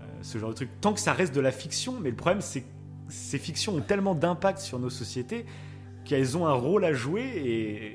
Euh, 0.00 0.04
ce 0.22 0.38
genre 0.38 0.50
de 0.50 0.54
truc. 0.54 0.68
Tant 0.80 0.92
que 0.92 1.00
ça 1.00 1.12
reste 1.12 1.34
de 1.34 1.40
la 1.40 1.52
fiction, 1.52 1.94
mais 2.00 2.10
le 2.10 2.16
problème, 2.16 2.40
c'est 2.40 2.62
que 2.62 2.66
ces 3.08 3.38
fictions 3.38 3.74
ont 3.74 3.80
tellement 3.80 4.14
d'impact 4.14 4.58
sur 4.58 4.78
nos 4.78 4.90
sociétés 4.90 5.46
qu'elles 6.04 6.36
ont 6.36 6.46
un 6.46 6.52
rôle 6.52 6.84
à 6.84 6.92
jouer 6.92 7.22
et, 7.22 7.86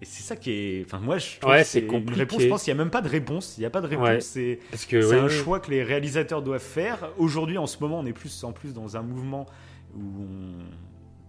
et 0.00 0.04
c'est 0.04 0.22
ça 0.22 0.36
qui 0.36 0.50
est. 0.50 0.84
Enfin, 0.84 0.98
moi, 0.98 1.18
je 1.18 1.38
trouve 1.38 1.52
Ouais, 1.52 1.64
c'est 1.64 1.80
une 1.80 2.10
réponse. 2.14 2.40
Je 2.42 2.48
pense 2.48 2.64
qu'il 2.64 2.74
n'y 2.74 2.80
a 2.80 2.82
même 2.82 2.90
pas 2.90 3.02
de 3.02 3.08
réponse. 3.08 3.56
Il 3.56 3.60
n'y 3.60 3.66
a 3.66 3.70
pas 3.70 3.80
de 3.80 3.86
réponse. 3.86 4.08
Ouais. 4.08 4.20
C'est 4.20 4.58
ouais, 4.96 5.18
un 5.18 5.28
choix 5.28 5.60
que 5.60 5.70
les 5.70 5.82
réalisateurs 5.84 6.42
doivent 6.42 6.60
faire. 6.60 7.10
Aujourd'hui, 7.18 7.56
en 7.58 7.66
ce 7.66 7.78
moment, 7.80 8.00
on 8.00 8.06
est 8.06 8.12
plus 8.12 8.42
en 8.44 8.52
plus 8.52 8.74
dans 8.74 8.96
un 8.96 9.02
mouvement 9.02 9.46
où 9.94 10.00
on- 10.00 10.64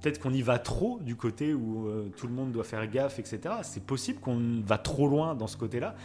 peut-être 0.01 0.19
qu'on 0.19 0.33
y 0.33 0.41
va 0.41 0.59
trop 0.59 0.99
du 1.01 1.15
côté 1.15 1.53
où 1.53 1.87
euh, 1.87 2.09
tout 2.17 2.27
le 2.27 2.33
monde 2.33 2.51
doit 2.51 2.63
faire 2.65 2.85
gaffe, 2.89 3.19
etc. 3.19 3.39
C'est 3.61 3.83
possible 3.85 4.19
qu'on 4.19 4.61
va 4.65 4.77
trop 4.77 5.07
loin 5.07 5.33
dans 5.35 5.47
ce 5.47 5.55
côté-là. 5.55 5.95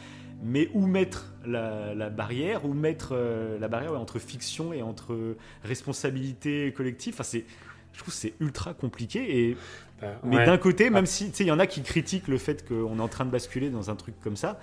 Mais 0.43 0.71
où 0.73 0.87
mettre 0.87 1.33
la, 1.45 1.95
la 1.95 2.11
barrière 2.11 2.65
Où 2.65 2.73
mettre 2.73 3.11
euh, 3.13 3.59
la 3.59 3.69
barrière 3.69 3.93
ouais, 3.93 3.99
entre 3.99 4.19
fiction 4.19 4.73
et 4.73 4.83
entre 4.83 5.37
responsabilité 5.65 6.73
collective 6.73 7.15
enfin, 7.15 7.25
c'est, 7.25 7.45
Je 7.93 7.99
trouve 7.99 8.15
que 8.15 8.21
c'est 8.21 8.35
ultra 8.41 8.75
compliqué. 8.75 9.49
Et 9.49 9.57
Bah, 10.01 10.21
mais 10.25 10.37
ouais. 10.37 10.47
d'un 10.47 10.59
côté, 10.59 10.91
même 10.91 11.07
si 11.07 11.31
tu 11.31 11.37
sais, 11.39 11.45
il 11.45 11.49
y 11.49 11.53
en 11.53 11.59
a 11.59 11.67
qui 11.67 11.83
critiquent 11.83 12.29
le 12.29 12.39
fait 12.39 12.67
qu'on 12.67 12.99
est 12.99 13.03
en 13.03 13.09
train 13.09 13.25
de 13.25 13.31
basculer 13.31 13.71
dans 13.71 13.91
un 13.91 13.97
truc 13.97 14.15
comme 14.21 14.37
ça, 14.37 14.61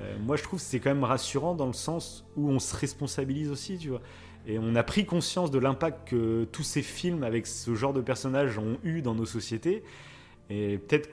euh, 0.00 0.16
moi 0.20 0.36
je 0.36 0.42
trouve 0.42 0.58
que 0.58 0.64
c'est 0.66 0.80
quand 0.80 0.90
même 0.90 1.04
rassurant 1.04 1.54
dans 1.54 1.66
le 1.66 1.72
sens 1.72 2.26
où 2.36 2.50
on 2.50 2.58
se 2.58 2.76
responsabilise 2.76 3.50
aussi, 3.50 3.78
tu 3.78 3.88
vois. 3.88 4.02
Et 4.46 4.58
on 4.58 4.76
a 4.76 4.82
pris 4.82 5.06
conscience 5.06 5.50
de 5.50 5.58
l'impact 5.58 6.08
que 6.08 6.44
tous 6.52 6.62
ces 6.62 6.82
films 6.82 7.24
avec 7.24 7.46
ce 7.46 7.74
genre 7.74 7.92
de 7.92 8.00
personnages 8.00 8.58
ont 8.58 8.78
eu 8.84 9.02
dans 9.02 9.14
nos 9.14 9.26
sociétés. 9.26 9.82
Et 10.50 10.78
peut-être 10.78 11.08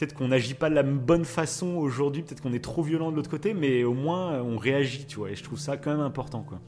peut-être 0.00 0.14
qu'on 0.14 0.28
n'agit 0.28 0.54
pas 0.54 0.70
de 0.70 0.74
la 0.74 0.82
bonne 0.82 1.26
façon 1.26 1.76
aujourd'hui, 1.76 2.22
peut-être 2.22 2.40
qu'on 2.40 2.54
est 2.54 2.64
trop 2.64 2.82
violent 2.82 3.10
de 3.10 3.16
l'autre 3.16 3.28
côté, 3.28 3.52
mais 3.52 3.84
au 3.84 3.92
moins 3.92 4.40
on 4.40 4.56
réagit, 4.56 5.04
tu 5.04 5.18
vois. 5.18 5.30
Et 5.30 5.36
je 5.36 5.44
trouve 5.44 5.58
ça 5.58 5.76
quand 5.76 5.90
même 5.90 6.00
important, 6.00 6.42
quoi. 6.42 6.58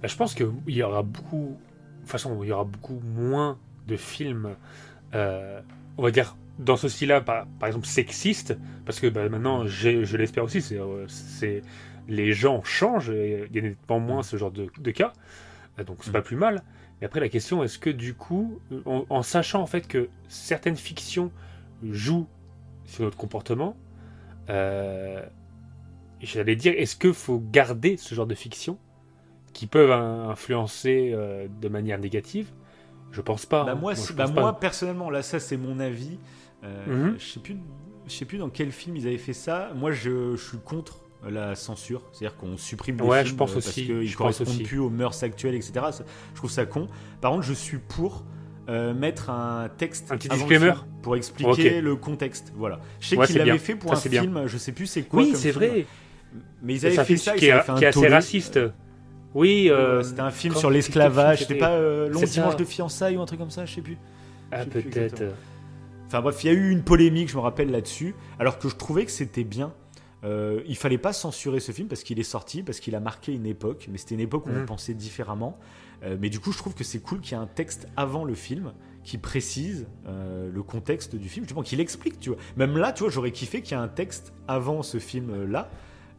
Bah, 0.00 0.08
je 0.08 0.16
pense 0.16 0.34
qu'il 0.34 0.48
y 0.68 0.82
aura 0.82 1.02
beaucoup. 1.02 1.58
De 2.02 2.08
façon, 2.08 2.42
il 2.42 2.48
y 2.48 2.52
aura 2.52 2.64
beaucoup 2.64 3.00
moins 3.14 3.58
de 3.86 3.96
films, 3.96 4.56
euh, 5.14 5.60
on 5.98 6.02
va 6.02 6.10
dire, 6.10 6.34
dans 6.58 6.76
ce 6.76 6.88
style-là, 6.88 7.20
par, 7.20 7.46
exemple, 7.64 7.86
sexistes, 7.86 8.56
parce 8.86 8.98
que 8.98 9.08
bah, 9.08 9.28
maintenant, 9.28 9.66
je 9.66 10.16
l'espère 10.16 10.44
aussi, 10.44 10.62
c'est, 10.62 10.78
euh, 10.78 11.60
les 12.08 12.32
gens 12.32 12.64
changent, 12.64 13.10
et 13.10 13.46
il 13.50 13.56
y 13.56 13.58
a 13.58 13.62
nettement 13.62 14.00
moins 14.00 14.22
ce 14.22 14.38
genre 14.38 14.50
de, 14.50 14.90
cas, 14.90 15.12
euh, 15.78 15.84
donc 15.84 15.98
c'est 16.00 16.12
pas 16.12 16.22
plus 16.22 16.36
mal. 16.36 16.62
Mais 17.00 17.06
après, 17.06 17.20
la 17.20 17.28
question, 17.28 17.62
est-ce 17.62 17.78
que 17.78 17.90
du 17.90 18.14
coup, 18.14 18.58
en 18.86 19.22
sachant 19.22 19.60
en 19.60 19.66
fait 19.66 19.86
que 19.86 20.08
certaines 20.28 20.76
fictions 20.76 21.30
jouent 21.90 22.26
sur 22.84 23.04
notre 23.04 23.16
comportement, 23.16 23.76
euh, 24.50 25.22
j'allais 26.20 26.56
dire, 26.56 26.74
est-ce 26.76 26.96
qu'il 26.96 27.12
faut 27.14 27.42
garder 27.52 27.96
ce 27.96 28.14
genre 28.14 28.26
de 28.26 28.34
fiction 28.34 28.78
qui 29.52 29.66
peuvent 29.66 29.90
in- 29.92 30.30
influencer 30.30 31.12
euh, 31.14 31.46
de 31.60 31.68
manière 31.68 31.98
négative? 31.98 32.48
Je 33.10 33.20
pense 33.20 33.44
pas. 33.46 33.64
Bah 33.64 33.72
hein. 33.72 33.74
moi, 33.74 33.92
bah 33.94 34.24
pense 34.24 34.34
pas. 34.34 34.40
moi, 34.40 34.58
personnellement, 34.58 35.10
là, 35.10 35.22
ça 35.22 35.38
c'est 35.40 35.56
mon 35.56 35.80
avis. 35.80 36.18
Euh, 36.64 37.10
Mhm. 37.12 37.16
Je 37.18 37.24
sais 37.26 37.40
plus, 37.40 37.56
je 38.06 38.12
sais 38.12 38.24
plus 38.24 38.38
dans 38.38 38.48
quel 38.50 38.72
film 38.72 38.96
ils 38.96 39.06
avaient 39.06 39.18
fait 39.18 39.32
ça. 39.34 39.72
Moi, 39.74 39.92
je, 39.92 40.36
je 40.36 40.48
suis 40.48 40.58
contre 40.58 41.00
la 41.28 41.54
censure, 41.54 42.02
c'est-à-dire 42.12 42.36
qu'on 42.36 42.56
supprime 42.56 42.96
des 42.96 43.04
Ouais, 43.04 43.18
films 43.22 43.32
je 43.32 43.34
pense 43.36 43.52
parce 43.52 43.70
qu'ils 43.72 44.16
correspondent 44.16 44.48
aussi. 44.48 44.62
plus 44.64 44.78
aux 44.78 44.90
mœurs 44.90 45.22
actuelles, 45.22 45.54
etc. 45.54 45.72
Ça, 45.92 46.04
je 46.32 46.36
trouve 46.36 46.50
ça 46.50 46.66
con. 46.66 46.88
Par 47.20 47.30
contre, 47.32 47.44
je 47.44 47.52
suis 47.52 47.78
pour. 47.78 48.24
Euh, 48.72 48.92
mettre 48.94 49.30
un 49.30 49.68
texte 49.76 50.10
Un 50.10 50.16
petit 50.16 50.28
disclaimer 50.28 50.72
film 50.72 50.84
pour 51.02 51.14
expliquer 51.16 51.80
le 51.80 51.94
contexte 51.94 52.52
voilà 52.56 52.80
je 53.00 53.08
sais 53.08 53.16
Ouais, 53.16 53.26
l'avaient 53.28 53.44
bien. 53.44 53.58
fait 53.58 53.74
pour 53.76 53.90
Ça, 53.90 53.96
un 53.96 54.00
c'est 54.00 54.08
bien. 54.08 54.22
film 54.22 54.42
je 54.46 54.56
sais 54.58 54.72
plus 54.72 54.86
c'est 54.86 55.02
quoi 55.02 55.22
Oui, 55.22 55.32
c'est 55.34 55.52
film. 55.52 55.54
vrai. 55.64 55.86
mais 56.62 56.74
ils 56.74 56.86
avaient 56.86 56.98
un 56.98 57.04
fait 57.04 57.16
film 57.16 57.18
ça 57.18 57.34
qui 57.36 57.46
est, 57.46 57.60
fait 57.60 57.70
un 57.70 57.74
qui 57.76 57.84
est 57.84 57.88
assez 57.88 58.08
raciste. 58.08 58.58
Oui, 59.34 59.68
euh, 59.70 60.02
C'était 60.02 60.20
un 60.20 60.30
film 60.30 60.54
sur 60.54 60.70
l'esclavage. 60.70 61.38
film 61.38 61.48
C'était 61.48 61.60
pas 61.60 61.70
euh, 61.70 62.08
Long 62.08 62.20
ça. 62.20 62.26
dimanche 62.26 62.56
de 62.56 62.64
fiançailles 62.64 63.16
ou 63.16 63.22
un 63.22 63.26
truc 63.26 63.38
comme 63.40 63.50
ça, 63.50 63.64
je 63.64 63.74
sais 63.74 63.80
plus. 63.80 63.96
ah, 64.50 64.64
peut-être. 64.66 65.22
Enfin 66.06 66.20
bref, 66.20 66.44
il 66.44 66.48
y 66.48 66.50
a 66.50 66.52
eu 66.52 66.70
une 66.70 66.82
polémique, 66.82 67.30
je 67.30 67.36
me 67.36 67.40
rappelle 67.40 67.70
là-dessus, 67.70 68.14
alors 68.38 68.58
que 68.58 68.68
je 68.68 68.76
trouvais 68.76 69.06
que 69.06 69.10
c'était 69.10 69.44
bien. 69.44 69.72
Euh, 70.24 70.60
il 70.68 70.76
fallait 70.76 70.98
pas 70.98 71.12
censurer 71.14 71.58
ce 71.60 71.72
film 71.72 71.88
parce 71.88 72.02
qu'il 72.04 72.20
est 72.20 72.24
sorti, 72.24 72.62
parce 72.62 72.78
qu'il 72.78 72.94
a 72.94 73.00
marqué 73.00 73.32
une 73.32 73.46
époque, 73.46 73.88
mais 73.90 73.96
c'était 73.98 74.14
une 74.14 74.20
époque 74.20 74.46
où 74.46 74.50
on 74.50 74.60
Mhm. 74.60 74.66
pensait 74.66 74.94
différemment. 74.94 75.58
Euh, 76.02 76.16
mais 76.20 76.30
du 76.30 76.40
coup, 76.40 76.52
je 76.52 76.58
trouve 76.58 76.74
que 76.74 76.84
c'est 76.84 77.00
cool 77.00 77.20
qu'il 77.20 77.36
y 77.36 77.40
ait 77.40 77.42
un 77.42 77.46
texte 77.46 77.88
avant 77.96 78.24
le 78.24 78.34
film 78.34 78.72
qui 79.04 79.18
précise 79.18 79.86
euh, 80.06 80.50
le 80.52 80.62
contexte 80.62 81.16
du 81.16 81.28
film, 81.28 81.44
justement, 81.44 81.62
qu'il 81.62 81.80
explique, 81.80 82.20
tu 82.20 82.30
vois. 82.30 82.38
Même 82.56 82.76
là, 82.76 82.92
tu 82.92 83.02
vois, 83.02 83.10
j'aurais 83.10 83.32
kiffé 83.32 83.62
qu'il 83.62 83.76
y 83.76 83.80
ait 83.80 83.82
un 83.82 83.88
texte 83.88 84.32
avant 84.46 84.82
ce 84.82 84.98
film-là 84.98 85.70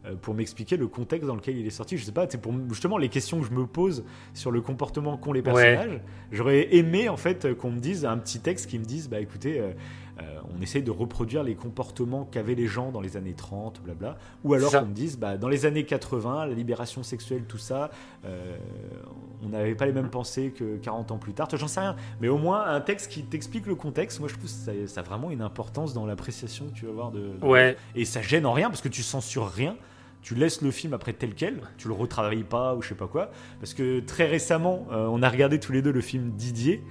euh, 0.05 0.15
pour 0.15 0.33
m'expliquer 0.33 0.75
le 0.75 0.87
contexte 0.87 1.27
dans 1.27 1.35
lequel 1.35 1.57
il 1.57 1.65
est 1.65 1.69
sorti. 1.69 1.97
Je 1.97 2.03
sais 2.03 2.11
pas, 2.11 2.25
c'est 2.29 2.41
pour 2.41 2.53
justement 2.67 2.97
les 2.97 3.07
questions 3.07 3.39
que 3.39 3.47
je 3.47 3.53
me 3.53 3.65
pose 3.65 4.03
sur 4.33 4.51
le 4.51 4.59
comportement 4.59 5.15
qu'ont 5.15 5.31
les 5.31 5.41
personnages. 5.41 6.01
J'aurais 6.31 6.75
aimé 6.75 7.07
en 7.07 7.15
fait 7.15 7.53
qu'on 7.57 7.71
me 7.71 7.79
dise 7.79 8.03
un 8.03 8.17
petit 8.17 8.39
texte 8.41 8.69
qui 8.69 8.79
me 8.79 8.83
dise 8.83 9.07
bah 9.07 9.21
écoutez, 9.21 9.61
euh, 9.61 9.71
euh, 10.21 10.39
on 10.57 10.61
essaye 10.61 10.83
de 10.83 10.91
reproduire 10.91 11.43
les 11.43 11.55
comportements 11.55 12.25
qu'avaient 12.25 12.53
les 12.55 12.67
gens 12.67 12.91
dans 12.91 13.01
les 13.01 13.17
années 13.17 13.33
30, 13.33 13.81
blabla. 13.83 14.17
Ou 14.43 14.53
alors 14.53 14.71
qu'on 14.81 14.87
me 14.87 14.93
dise 14.93 15.17
bah 15.17 15.37
dans 15.37 15.49
les 15.49 15.65
années 15.65 15.85
80, 15.85 16.45
la 16.45 16.53
libération 16.53 17.01
sexuelle, 17.03 17.43
tout 17.47 17.57
ça, 17.57 17.89
euh, 18.25 18.55
on 19.43 19.49
n'avait 19.49 19.75
pas 19.75 19.85
les 19.85 19.91
mêmes 19.93 20.09
pensées 20.09 20.51
que 20.51 20.77
40 20.77 21.11
ans 21.11 21.17
plus 21.17 21.33
tard. 21.33 21.47
J'en 21.53 21.67
sais 21.67 21.79
rien, 21.79 21.95
mais 22.21 22.27
au 22.27 22.37
moins 22.37 22.65
un 22.67 22.81
texte 22.81 23.11
qui 23.11 23.23
t'explique 23.23 23.65
le 23.65 23.75
contexte. 23.75 24.19
Moi, 24.19 24.29
je 24.29 24.33
trouve 24.35 24.45
que 24.45 24.51
ça, 24.51 24.71
ça 24.87 24.99
a 25.01 25.03
vraiment 25.03 25.31
une 25.31 25.41
importance 25.41 25.93
dans 25.93 26.05
l'appréciation 26.05 26.65
que 26.67 26.73
tu 26.73 26.85
vas 26.85 26.91
avoir 26.91 27.11
de. 27.11 27.19
de- 27.41 27.45
Ouais, 27.45 27.75
et 27.95 28.05
ça 28.05 28.21
gêne 28.21 28.45
en 28.45 28.53
rien 28.53 28.69
parce 28.69 28.81
que 28.81 28.89
tu 28.89 29.03
censures 29.03 29.47
rien. 29.49 29.75
Tu 30.21 30.35
laisses 30.35 30.61
le 30.61 30.71
film 30.71 30.93
après 30.93 31.11
tel 31.11 31.33
quel, 31.35 31.59
tu 31.77 31.89
le 31.89 31.93
retravailles 31.93 32.43
pas 32.43 32.75
ou 32.75 32.81
je 32.81 32.87
sais 32.89 32.95
pas 32.95 33.07
quoi. 33.07 33.29
Parce 33.59 33.73
que 33.73 33.99
très 33.99 34.25
récemment, 34.25 34.87
euh, 34.93 35.05
on 35.11 35.21
a 35.21 35.27
regardé 35.27 35.59
tous 35.59 35.73
les 35.73 35.81
deux 35.81 35.91
le 35.91 35.99
film 35.99 36.29
Didier. 36.31 36.81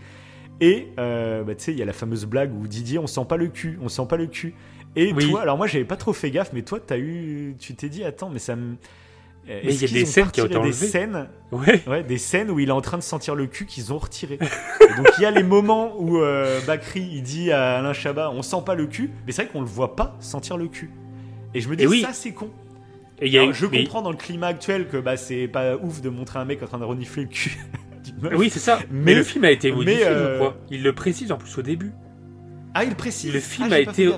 Et 0.62 0.88
euh, 0.98 1.42
bah, 1.42 1.54
tu 1.54 1.64
sais, 1.64 1.72
il 1.72 1.78
y 1.78 1.82
a 1.82 1.84
la 1.84 1.92
fameuse 1.92 2.24
blague 2.24 2.52
où 2.54 2.66
Didier, 2.66 2.98
on 2.98 3.06
sent 3.06 3.24
pas 3.28 3.36
le 3.36 3.48
cul, 3.48 3.78
on 3.82 3.88
sent 3.88 4.06
pas 4.08 4.16
le 4.16 4.26
cul. 4.26 4.54
Et 4.96 5.12
Oui. 5.12 5.30
toi, 5.30 5.42
alors 5.42 5.56
moi 5.56 5.66
j'avais 5.66 5.84
pas 5.84 5.96
trop 5.96 6.12
fait 6.12 6.30
gaffe, 6.30 6.50
mais 6.52 6.62
toi, 6.62 6.78
as 6.90 6.98
eu, 6.98 7.56
tu 7.58 7.74
t'es 7.74 7.88
dit, 7.88 8.04
attends, 8.04 8.30
mais 8.30 8.38
ça 8.38 8.56
me. 8.56 8.76
Mais 9.46 9.60
il 9.64 9.80
y 9.82 9.84
a 9.84 9.88
des 9.88 10.04
scènes 10.06 10.30
qui 10.30 10.40
ont 10.40 10.44
été 10.44 10.54
des 10.54 10.60
enlevées. 10.60 10.72
scènes, 10.86 11.28
ouais. 11.50 11.82
ouais, 11.88 12.04
des 12.04 12.18
scènes 12.18 12.48
où 12.48 12.60
il 12.60 12.68
est 12.68 12.72
en 12.72 12.80
train 12.80 12.96
de 12.98 13.02
sentir 13.02 13.34
le 13.34 13.46
cul 13.46 13.66
qu'ils 13.66 13.92
ont 13.92 13.98
retiré. 13.98 14.34
Et 14.34 14.96
donc 14.96 15.08
il 15.18 15.22
y 15.22 15.26
a 15.26 15.32
les 15.32 15.42
moments 15.42 15.94
où 15.98 16.18
euh, 16.18 16.60
Bakri 16.64 17.00
il 17.12 17.22
dit 17.24 17.50
à 17.50 17.78
Alain 17.78 17.92
Chabat, 17.92 18.30
on 18.30 18.42
sent 18.42 18.62
pas 18.64 18.76
le 18.76 18.86
cul, 18.86 19.10
mais 19.26 19.32
c'est 19.32 19.42
vrai 19.42 19.50
qu'on 19.50 19.60
le 19.62 19.66
voit 19.66 19.96
pas 19.96 20.14
sentir 20.20 20.56
le 20.56 20.68
cul. 20.68 20.90
Et 21.54 21.60
je 21.60 21.68
me 21.68 21.74
dis, 21.74 21.88
oui. 21.88 22.02
ça 22.02 22.12
c'est 22.12 22.30
con. 22.32 22.50
Et 23.20 23.26
il 23.26 23.32
y 23.32 23.36
a 23.38 23.40
Alors, 23.40 23.50
eu- 23.52 23.54
je 23.56 23.66
mais- 23.66 23.82
comprends 23.82 24.02
dans 24.02 24.10
le 24.12 24.16
climat 24.16 24.46
actuel 24.48 24.86
que 24.88 24.96
bah, 24.98 25.16
c'est 25.16 25.48
pas 25.48 25.74
ouf 25.76 26.00
de 26.02 26.08
montrer 26.08 26.38
un 26.38 26.44
mec 26.44 26.62
en 26.62 26.66
train 26.66 26.78
de 26.78 26.84
renifler 26.84 27.22
le 27.24 27.28
cul 27.28 27.58
meuf. 28.20 28.32
Oui, 28.36 28.50
c'est 28.50 28.58
ça. 28.58 28.78
Mais, 28.90 29.04
Mais- 29.06 29.14
le 29.14 29.22
film 29.22 29.44
a 29.44 29.50
été 29.50 29.70
mais, 29.70 29.76
modifié, 29.76 30.06
euh, 30.06 30.32
je 30.34 30.38
crois. 30.38 30.56
Il 30.70 30.82
le 30.82 30.92
précise 30.92 31.30
en 31.32 31.36
plus 31.36 31.56
au 31.58 31.62
début. 31.62 31.92
Ah, 32.74 32.84
il 32.84 32.94
précise. 32.94 33.32
Le 33.32 33.40
film 33.40 33.68
Ah, 33.70 33.74
a 33.76 33.78
été-. 33.80 34.10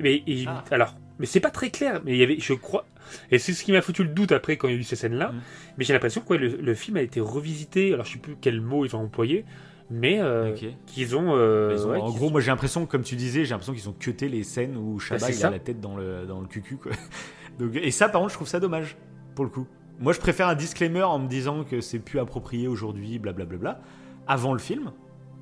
Mais 0.00 0.22
Ah. 0.46 0.62
alors, 0.70 0.94
mais 1.18 1.26
c'est 1.26 1.40
pas 1.40 1.50
très 1.50 1.70
clair. 1.70 2.00
Mais 2.04 2.12
il 2.12 2.18
y 2.18 2.22
avait, 2.22 2.38
je 2.38 2.52
crois, 2.52 2.86
et 3.30 3.38
c'est 3.38 3.52
ce 3.52 3.64
qui 3.64 3.72
m'a 3.72 3.80
foutu 3.82 4.02
le 4.02 4.10
doute 4.10 4.32
après 4.32 4.56
quand 4.56 4.68
il 4.68 4.74
y 4.74 4.76
a 4.76 4.80
eu 4.80 4.82
ces 4.82 4.96
scènes-là. 4.96 5.28
Mm. 5.32 5.40
Mais 5.78 5.84
j'ai 5.84 5.92
l'impression 5.92 6.20
que 6.20 6.28
ouais, 6.30 6.38
le, 6.38 6.48
le 6.60 6.74
film 6.74 6.96
a 6.96 7.02
été 7.02 7.20
revisité. 7.20 7.92
Alors 7.94 8.04
je 8.06 8.12
sais 8.12 8.18
plus 8.18 8.36
quel 8.40 8.60
mot 8.60 8.84
ils 8.84 8.94
ont 8.96 9.00
employé, 9.00 9.44
mais 9.90 10.18
euh, 10.20 10.54
qu'ils 10.86 11.16
ont. 11.16 11.34
euh, 11.36 11.74
Ils 11.76 11.86
ont- 11.86 11.90
ouais, 11.90 11.98
en 12.00 12.10
gros, 12.10 12.26
ont- 12.26 12.30
moi 12.30 12.40
j'ai 12.40 12.50
l'impression, 12.50 12.86
comme 12.86 13.02
tu 13.02 13.14
disais, 13.16 13.44
j'ai 13.44 13.50
l'impression 13.50 13.72
qu'ils 13.74 13.88
ont 13.88 13.92
cuté 13.98 14.28
les 14.28 14.42
scènes 14.42 14.76
où 14.76 14.98
Chabat 14.98 15.20
Bah, 15.20 15.32
il 15.34 15.44
a 15.46 15.50
la 15.50 15.58
tête 15.58 15.80
dans 15.80 15.96
le, 15.96 16.26
dans 16.26 16.40
le 16.40 16.46
cucu. 16.48 16.76
Quoi. 16.76 16.92
Donc, 17.58 17.76
et 17.76 17.90
ça, 17.92 18.08
par 18.08 18.20
contre, 18.20 18.32
je 18.32 18.36
trouve 18.36 18.48
ça 18.48 18.58
dommage, 18.58 18.96
pour 19.36 19.44
le 19.44 19.50
coup. 19.50 19.66
Moi, 20.00 20.12
je 20.12 20.20
préfère 20.20 20.48
un 20.48 20.54
disclaimer 20.54 21.02
en 21.02 21.18
me 21.18 21.28
disant 21.28 21.64
que 21.64 21.80
c'est 21.80 21.98
plus 21.98 22.18
approprié 22.18 22.68
aujourd'hui, 22.68 23.18
blablabla. 23.18 23.80
Avant 24.26 24.52
le 24.52 24.58
film, 24.58 24.92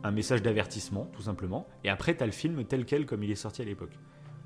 un 0.05 0.11
message 0.11 0.43
d'avertissement, 0.43 1.09
tout 1.15 1.23
simplement. 1.23 1.67
Et 1.85 1.89
après, 1.89 2.15
t'as 2.15 2.27
le 2.27 2.33
film 2.33 2.65
tel 2.65 2.85
quel, 2.85 3.07
comme 3.07 3.23
il 3.23 3.31
est 3.31 3.37
sorti 3.37 3.63
à 3.63 3.65
l'époque. 3.65 3.93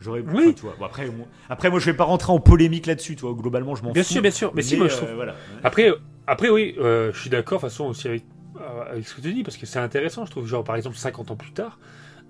J'aurais. 0.01 0.21
Oui. 0.21 0.45
enfin, 0.45 0.53
tu 0.53 0.63
vois, 0.63 0.77
bon, 0.79 0.85
après, 0.85 1.07
moi, 1.07 1.27
après, 1.49 1.71
moi, 1.71 1.81
je 1.81 1.87
vais 1.87 1.97
pas 1.97 2.05
rentrer 2.05 2.33
en 2.33 2.39
polémique 2.39 2.87
là-dessus, 2.87 3.17
tu 3.17 3.23
vois. 3.23 3.35
Globalement, 3.35 3.75
je 3.75 3.83
m'en 3.83 3.93
Bien 3.93 4.03
fous. 4.03 4.13
sûr, 4.13 4.23
bien 4.23 4.31
sûr. 4.31 4.53
Mais, 4.55 4.63
si, 4.63 4.77
moi 4.77 4.89
je 4.89 4.95
euh, 4.95 4.97
trouve. 4.99 5.13
voilà. 5.15 5.35
Après, 5.65 5.91
après 6.27 6.51
oui, 6.51 6.75
euh, 6.79 7.13
je 7.13 7.21
suis 7.21 7.31
d'accord, 7.31 7.59
de 7.59 7.63
toute 7.63 7.71
façon, 7.71 7.87
aussi 7.87 8.07
avec, 8.07 8.25
euh, 8.61 8.93
avec 8.93 9.09
ce 9.09 9.15
que 9.15 9.23
tu 9.23 9.33
dis, 9.33 9.43
parce 9.43 9.57
que 9.57 9.65
c'est 9.65 9.79
intéressant, 9.79 10.27
je 10.27 10.31
trouve, 10.31 10.47
genre, 10.47 10.65
par 10.65 10.77
exemple, 10.77 10.97
50 10.97 11.31
ans 11.31 11.37
plus 11.37 11.53
tard, 11.53 11.79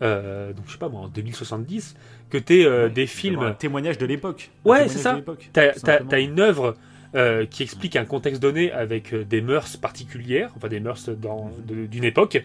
donc 0.00 0.64
je 0.66 0.72
sais 0.72 0.78
pas, 0.78 0.88
moi, 0.88 1.00
en 1.02 1.08
2070, 1.08 1.96
que 2.30 2.38
tu 2.38 2.66
Ouais, 2.68 2.90
des 2.90 3.06
films... 3.06 3.40
Un 3.40 3.52
témoignage 3.52 3.98
de 3.98 4.06
l'époque. 4.06 4.50
Ouais, 4.64 4.88
c'est 4.88 4.98
ça. 4.98 5.18
T'as 5.52 5.72
t'as 5.72 6.20
une 6.20 6.38
œuvre 6.38 6.74
euh, 7.16 7.46
qui 7.46 7.62
explique 7.62 7.96
un 7.96 8.04
contexte 8.04 8.40
donné 8.42 8.70
avec 8.72 9.12
euh, 9.14 9.24
des 9.24 9.40
mœurs 9.40 9.76
particulières, 9.76 10.50
enfin 10.56 10.68
des 10.68 10.80
mœurs 10.80 11.08
de- 11.08 11.86
d'une 11.86 12.04
époque, 12.04 12.44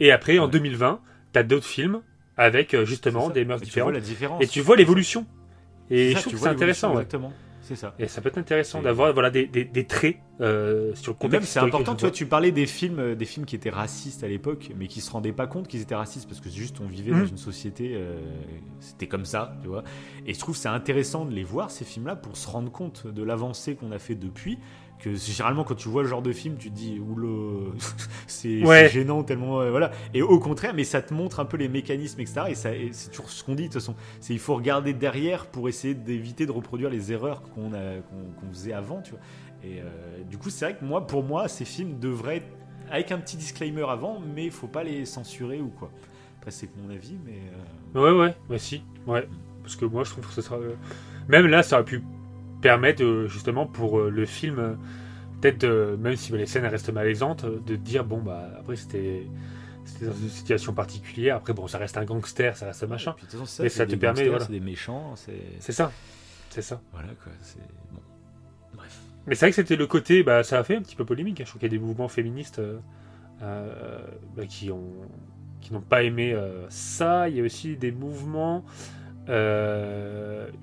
et 0.00 0.10
après, 0.12 0.38
en 0.38 0.44
Ouais. 0.46 0.50
2020, 0.52 1.00
t'as 1.32 1.42
d'autres 1.42 1.66
films 1.66 2.00
avec 2.36 2.72
euh, 2.74 2.84
justement 2.84 3.28
des 3.30 3.44
mœurs 3.44 3.58
tu 3.60 3.64
différentes, 3.66 3.92
la 3.94 4.00
différence. 4.00 4.42
et 4.42 4.46
tu 4.46 4.60
vois 4.60 4.76
l'évolution. 4.76 5.26
Et 5.90 6.10
je 6.10 6.12
trouve 6.14 6.24
tu 6.24 6.36
que 6.36 6.42
c'est 6.42 6.48
intéressant, 6.48 6.88
l'évolution, 6.88 6.94
ouais. 6.94 7.02
Exactement. 7.02 7.32
C'est 7.74 7.80
ça. 7.80 7.94
Et 7.98 8.06
ça 8.06 8.20
peut 8.20 8.28
être 8.28 8.36
intéressant 8.38 8.82
d'avoir 8.82 9.12
voilà, 9.14 9.30
des, 9.30 9.46
des- 9.46 9.64
des 9.64 9.84
traits 9.86 10.16
euh, 10.42 10.94
sur 10.94 11.12
le 11.12 11.16
contexte. 11.16 11.48
c'est 11.52 11.60
important, 11.60 11.94
tu 11.94 12.02
vois, 12.02 12.10
tu 12.10 12.26
parlais 12.26 12.50
des 12.52 12.66
films, 12.66 12.98
euh, 12.98 13.14
des 13.14 13.24
films 13.24 13.46
qui 13.46 13.56
étaient 13.56 13.70
racistes 13.70 14.22
à 14.24 14.28
l'époque, 14.28 14.70
mais 14.76 14.88
qui 14.88 15.00
se 15.00 15.10
rendaient 15.10 15.32
pas 15.32 15.46
compte 15.46 15.68
qu'ils 15.68 15.80
étaient 15.80 15.94
racistes 15.94 16.28
parce 16.28 16.40
que 16.40 16.50
juste 16.50 16.80
on 16.82 16.86
vivait 16.86 17.12
dans 17.12 17.18
Mhm. 17.18 17.28
une 17.30 17.36
société, 17.38 17.92
euh, 17.94 18.20
c'était 18.80 19.06
comme 19.06 19.24
ça, 19.24 19.56
tu 19.62 19.68
vois. 19.68 19.84
Et 20.26 20.34
je 20.34 20.38
trouve 20.38 20.54
que 20.54 20.60
c'est 20.60 20.68
intéressant 20.68 21.24
de 21.24 21.32
les 21.32 21.44
voir 21.44 21.70
ces 21.70 21.84
films-là 21.86 22.16
pour 22.16 22.36
se 22.36 22.46
rendre 22.48 22.70
compte 22.70 23.06
de 23.06 23.22
l'avancée 23.22 23.74
qu'on 23.74 23.92
a 23.92 23.98
fait 23.98 24.14
depuis. 24.16 24.58
Que 25.02 25.14
généralement 25.14 25.64
quand 25.64 25.74
tu 25.74 25.88
vois 25.88 26.04
ce 26.04 26.08
genre 26.08 26.22
de 26.22 26.32
film, 26.32 26.56
tu 26.56 26.70
te 26.70 26.74
dis 26.76 27.00
oula, 27.00 27.70
c'est 28.28 28.64
Ouais. 28.64 28.88
gênant 28.88 29.24
tellement 29.24 29.60
euh, 29.60 29.70
voilà. 29.70 29.90
Et 30.14 30.22
au 30.22 30.38
contraire, 30.38 30.74
mais 30.74 30.84
ça 30.84 31.02
te 31.02 31.12
montre 31.12 31.40
un 31.40 31.44
peu 31.44 31.56
les 31.56 31.68
mécanismes 31.68 32.20
etc. 32.20 32.42
Et, 32.50 32.54
ça- 32.54 32.74
et 32.74 32.90
c'est 32.92 33.10
toujours 33.10 33.28
ce 33.28 33.42
qu'on 33.42 33.54
dit 33.54 33.64
de 33.64 33.66
toute 33.68 33.74
façon. 33.74 33.94
C'est 34.20 34.32
il 34.32 34.38
faut 34.38 34.54
regarder 34.54 34.92
derrière 34.94 35.46
pour 35.46 35.68
essayer 35.68 35.94
d'éviter 35.94 36.46
de 36.46 36.52
reproduire 36.52 36.88
les 36.88 37.12
erreurs 37.12 37.42
qu'on 37.42 37.72
a 37.74 37.96
qu'on 38.08 38.40
qu'on 38.40 38.52
faisait 38.52 38.72
avant, 38.72 39.02
tu 39.02 39.10
vois. 39.12 39.20
Et 39.64 39.80
euh, 39.80 40.22
du 40.30 40.38
coup, 40.38 40.50
c'est 40.50 40.64
vrai 40.66 40.76
que 40.76 40.84
moi, 40.84 41.06
pour 41.06 41.22
moi, 41.24 41.48
ces 41.48 41.64
films 41.64 41.98
devraient 41.98 42.36
être 42.38 42.48
avec 42.90 43.10
un 43.12 43.18
petit 43.18 43.36
disclaimer 43.36 43.84
avant, 43.88 44.20
mais 44.34 44.44
il 44.46 44.50
faut 44.50 44.66
pas 44.68 44.84
les 44.84 45.04
censurer 45.04 45.60
ou 45.60 45.68
quoi. 45.68 45.90
Après, 46.38 46.50
c'est 46.50 46.68
mon 46.76 46.90
avis, 46.92 47.16
mais 47.24 47.38
euh, 47.96 48.00
Ouais, 48.12 48.18
ouais, 48.26 48.34
ouais, 48.50 48.58
si. 48.58 48.82
Ouais. 49.06 49.26
Parce 49.62 49.76
que 49.76 49.84
moi, 49.84 50.02
je 50.04 50.10
trouve 50.10 50.26
que 50.26 50.32
ce 50.32 50.42
sera. 50.42 50.56
euh, 50.56 50.74
Même 51.28 51.46
là, 51.46 51.62
ça 51.62 51.76
aurait 51.76 51.84
pu 51.84 52.02
permettre, 52.62 53.02
euh, 53.04 53.28
justement, 53.28 53.66
pour 53.66 53.98
euh, 54.00 54.08
le 54.10 54.24
film, 54.24 54.58
euh, 54.58 54.74
peut-être, 55.40 55.66
même 55.98 56.16
si 56.16 56.32
les 56.32 56.46
scènes 56.46 56.64
restent 56.64 56.92
malaisantes, 56.92 57.44
de 57.44 57.76
dire, 57.76 58.04
bon, 58.04 58.22
bah, 58.22 58.48
après, 58.58 58.76
c'était. 58.76 59.26
C'était 59.84 60.06
dans 60.06 60.12
une 60.14 60.28
situation 60.28 60.72
particulière. 60.72 61.34
Après, 61.36 61.52
bon, 61.52 61.66
ça 61.66 61.76
reste 61.76 61.96
un 61.96 62.04
gangster, 62.04 62.56
ça 62.56 62.66
reste 62.66 62.84
un 62.84 62.86
machin. 62.86 63.16
façon, 63.18 63.44
c'est 63.46 63.68
ça 63.68 63.84
te 63.84 63.96
permet, 63.96 64.28
voilà. 64.28 64.44
c'est 64.44 64.52
des 64.52 64.60
méchants, 64.60 65.16
c'est 65.16 65.42
C'est 65.58 65.72
ça. 65.72 65.90
C'est 66.50 66.62
ça. 66.62 66.80
voilà 66.92 67.08
quoi. 67.08 67.32
C'est 67.40 67.58
bon. 67.90 68.00
Bref. 68.74 68.96
Mais 69.26 69.34
c'est 69.34 69.46
vrai 69.46 69.50
que 69.50 69.56
c'était 69.56 69.74
le 69.74 69.88
côté. 69.88 70.22
Bah, 70.22 70.44
ça 70.44 70.58
a 70.58 70.62
fait 70.62 70.76
un 70.76 70.82
petit 70.82 70.94
peu 70.94 71.04
polémique. 71.04 71.40
hein. 71.40 71.44
Je 71.44 71.50
trouve 71.50 71.60
qu'il 71.60 71.72
y 71.72 71.74
a 71.74 71.76
des 71.76 71.84
mouvements 71.84 72.06
féministes 72.06 72.60
euh, 72.60 72.78
euh, 73.42 73.98
bah, 74.36 74.46
qui 74.46 74.70
ont 74.70 74.92
qui 75.60 75.72
n'ont 75.72 75.80
pas 75.80 76.04
aimé 76.04 76.32
euh, 76.32 76.64
ça. 76.68 77.28
Il 77.28 77.36
y 77.36 77.40
a 77.40 77.42
aussi 77.42 77.76
des 77.76 77.90
mouvements 77.90 78.64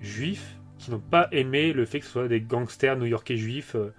juifs 0.01 0.58
qui 0.79 0.91
n'ont 0.91 0.99
pas 0.99 1.27
aimé 1.31 1.73
le 1.73 1.85
fait 1.85 1.99
que 1.99 2.05
ce 2.05 2.11
soit 2.11 2.27
des 2.27 2.41
gangsters 2.41 2.97
new-yorkais 2.97 3.37
juifs. 3.37 3.75
euh, 3.75 3.93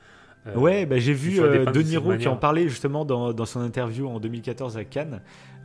euh, 0.46 0.54
Ouais, 0.56 0.86
bah, 0.86 0.98
j'ai 0.98 1.12
vu 1.12 1.38
euh, 1.40 1.66
De 1.66 1.82
Niro 1.82 2.16
qui 2.16 2.26
en 2.28 2.36
parlait 2.36 2.68
justement 2.68 3.04
dans, 3.04 3.32
dans 3.32 3.44
son 3.46 3.60
interview 3.60 4.08
en 4.08 4.18
2014 4.20 4.76
à 4.78 4.84
Cannes, 4.84 5.20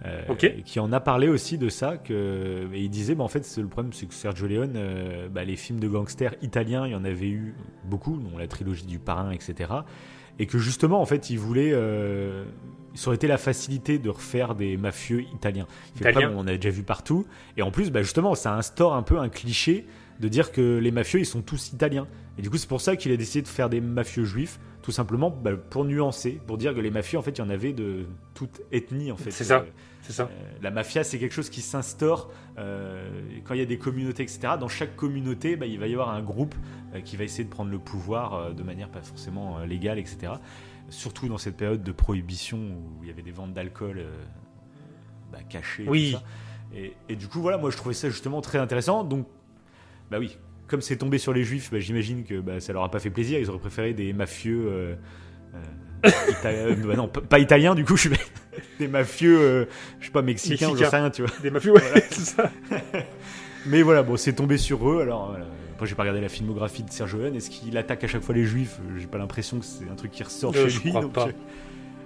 euh, 0.06 0.22
qui 0.66 0.80
en 0.82 0.92
a 0.92 1.00
parlé 1.00 1.30
aussi 1.30 1.58
de 1.58 1.70
ça, 1.70 1.96
que, 1.98 2.68
et 2.74 2.82
il 2.82 2.90
disait, 2.90 3.16
bah, 3.16 3.24
en 3.24 3.30
fait, 3.30 3.50
le 3.58 3.68
problème, 3.68 3.94
c'est 3.94 4.06
que 4.06 4.14
Sergio 4.14 4.48
Leone, 4.48 4.74
euh, 4.76 5.30
bah, 5.30 5.46
les 5.46 5.56
films 5.56 5.80
de 5.80 5.88
gangsters 5.88 6.36
italiens, 6.42 6.86
il 6.86 6.92
y 6.92 6.96
en 6.96 7.06
avait 7.06 7.30
eu 7.30 7.56
beaucoup, 7.86 8.18
dont 8.18 8.38
la 8.38 8.48
trilogie 8.48 8.86
du 8.86 9.00
Parrain, 9.00 9.32
etc. 9.32 9.72
Et 10.40 10.48
que 10.48 10.58
justement, 10.58 11.00
en 11.02 11.06
fait, 11.06 11.30
il 11.30 11.40
voulait, 11.40 11.72
euh, 11.74 12.44
ça 12.94 13.08
aurait 13.08 13.16
été 13.16 13.28
la 13.28 13.38
facilité 13.38 13.98
de 13.98 14.10
refaire 14.10 14.56
des 14.56 14.76
mafieux 14.76 15.22
italiens. 15.34 15.68
Fait, 15.96 16.10
après, 16.10 16.26
on 16.26 16.46
a 16.48 16.56
déjà 16.58 16.70
vu 16.70 16.84
partout, 16.84 17.26
et 17.56 17.62
en 17.62 17.72
plus, 17.72 17.92
bah, 17.92 18.02
justement, 18.02 18.36
ça 18.36 18.54
instaure 18.58 18.94
un 18.94 19.04
peu 19.04 19.18
un 19.20 19.30
cliché 19.30 19.86
de 20.20 20.28
dire 20.28 20.52
que 20.52 20.78
les 20.78 20.92
mafieux, 20.92 21.20
ils 21.20 21.26
sont 21.26 21.42
tous 21.42 21.72
italiens. 21.74 22.08
Et 22.38 22.42
du 22.42 22.50
coup, 22.50 22.58
c'est 22.58 22.70
pour 22.70 22.82
ça 22.82 22.96
qu'il 22.96 23.12
a 23.12 23.18
décidé 23.18 23.42
de 23.42 23.48
faire 23.48 23.70
des 23.70 23.82
mafieux 23.82 24.26
juifs, 24.26 24.60
tout 24.82 24.92
simplement 24.92 25.30
bah, 25.30 25.52
pour 25.56 25.86
nuancer, 25.86 26.40
pour 26.48 26.58
dire 26.58 26.74
que 26.76 26.80
les 26.80 26.92
mafieux, 26.92 27.18
en 27.18 27.22
fait, 27.22 27.32
il 27.32 27.40
y 27.40 27.44
en 27.44 27.50
avait 27.50 27.74
de 27.74 28.06
toute 28.34 28.62
ethnie, 28.72 29.12
en 29.12 29.18
fait. 29.18 29.32
C'est 29.32 29.44
ça. 29.44 29.60
Euh, 29.60 29.66
C'est 30.02 30.14
ça. 30.14 30.24
euh, 30.24 30.52
la 30.62 30.72
mafia, 30.72 31.04
c'est 31.04 31.18
quelque 31.18 31.34
chose 31.34 31.50
qui 31.50 31.62
s'instaure 31.62 32.32
euh, 32.58 33.10
quand 33.46 33.54
il 33.54 33.60
y 33.60 33.64
a 33.64 33.66
des 33.66 33.78
communautés, 33.78 34.24
etc. 34.24 34.54
Dans 34.60 34.68
chaque 34.68 34.96
communauté, 34.96 35.56
bah, 35.56 35.66
il 35.66 35.80
va 35.80 35.88
y 35.88 35.94
avoir 35.94 36.10
un 36.10 36.22
groupe 36.22 36.56
qui 37.04 37.18
va 37.18 37.24
essayer 37.26 37.44
de 37.44 37.50
prendre 37.50 37.72
le 37.72 37.80
pouvoir 37.80 38.54
de 38.54 38.64
manière 38.64 38.90
pas 38.90 39.02
forcément 39.02 39.60
légale, 39.66 40.00
etc. 40.00 40.34
Surtout 40.90 41.28
dans 41.28 41.38
cette 41.38 41.58
période 41.58 41.84
de 41.84 41.92
prohibition 41.92 42.58
où 42.58 43.04
il 43.04 43.08
y 43.10 43.12
avait 43.12 43.22
des 43.24 43.32
ventes 43.32 43.54
d'alcool 43.54 44.06
bah, 45.32 45.40
cachées. 45.50 45.86
Oui. 45.88 46.16
Et, 46.74 46.94
et 47.10 47.16
du 47.16 47.28
coup, 47.28 47.42
voilà, 47.42 47.58
moi 47.58 47.70
je 47.70 47.78
trouvais 47.78 47.94
ça 47.96 48.10
justement 48.10 48.40
très 48.42 48.60
intéressant. 48.60 49.04
Donc, 49.04 49.28
bah 50.11 50.18
oui, 50.19 50.38
comme 50.68 50.82
c'est 50.82 50.98
tombé 50.98 51.18
sur 51.18 51.34
les 51.34 51.44
juifs, 51.44 51.69
bah, 51.72 51.80
j'imagine 51.80 52.23
que 52.23 52.40
bah, 52.40 52.60
ça 52.60 52.73
leur 52.73 52.84
a 52.84 52.91
pas 52.91 52.99
fait 52.99 53.10
plaisir. 53.10 53.40
Ils 53.40 53.49
auraient 53.49 53.60
préféré 53.60 53.94
des 53.94 54.14
mafieux. 54.14 54.65
euh, 54.68 54.95
euh, 55.56 56.10
euh, 56.45 56.76
bah 56.88 56.95
non, 56.95 57.07
pas 57.07 57.40
italien, 57.40 57.76
du 57.76 57.86
coup, 57.86 57.95
je 57.98 58.10
suis 58.10 58.18
des 58.80 58.88
mafieux, 58.88 59.40
euh, 59.40 59.65
je 59.99 60.06
sais 60.06 60.11
pas, 60.11 60.22
mexicains, 60.22 60.69
ou 60.69 60.77
j'en 60.77 60.90
sais 60.90 60.95
rien, 60.98 61.10
tu 61.10 61.23
vois. 61.23 61.32
Des 61.41 61.49
mafieux, 61.52 61.72
ouais, 61.73 61.82
c'est 62.10 62.26
ça. 62.36 62.52
Mais 63.65 63.82
voilà, 63.82 64.03
bon, 64.03 64.18
c'est 64.18 64.34
tombé 64.34 64.57
sur 64.57 64.88
eux. 64.90 65.02
Alors, 65.02 65.30
voilà. 65.30 65.45
après, 65.73 65.88
j'ai 65.88 65.95
pas 65.95 66.03
regardé 66.03 66.22
la 66.22 66.30
filmographie 66.30 66.84
de 66.84 66.91
Serge 66.91 67.15
Leone. 67.15 67.36
Est-ce 67.36 67.49
qu'il 67.49 67.76
attaque 67.77 68.03
à 68.03 68.07
chaque 68.07 68.22
fois 68.22 68.36
les 68.36 68.45
juifs? 68.45 68.80
J'ai 68.98 69.07
pas 69.07 69.18
l'impression 69.18 69.60
que 69.60 69.65
c'est 69.65 69.90
un 69.90 69.95
truc 69.95 70.11
qui 70.11 70.22
ressort 70.23 70.53
chez 70.53 70.69
je 70.69 70.82
lui. 70.82 70.90
crois 70.90 71.02
donc, 71.02 71.14
pas. 71.14 71.30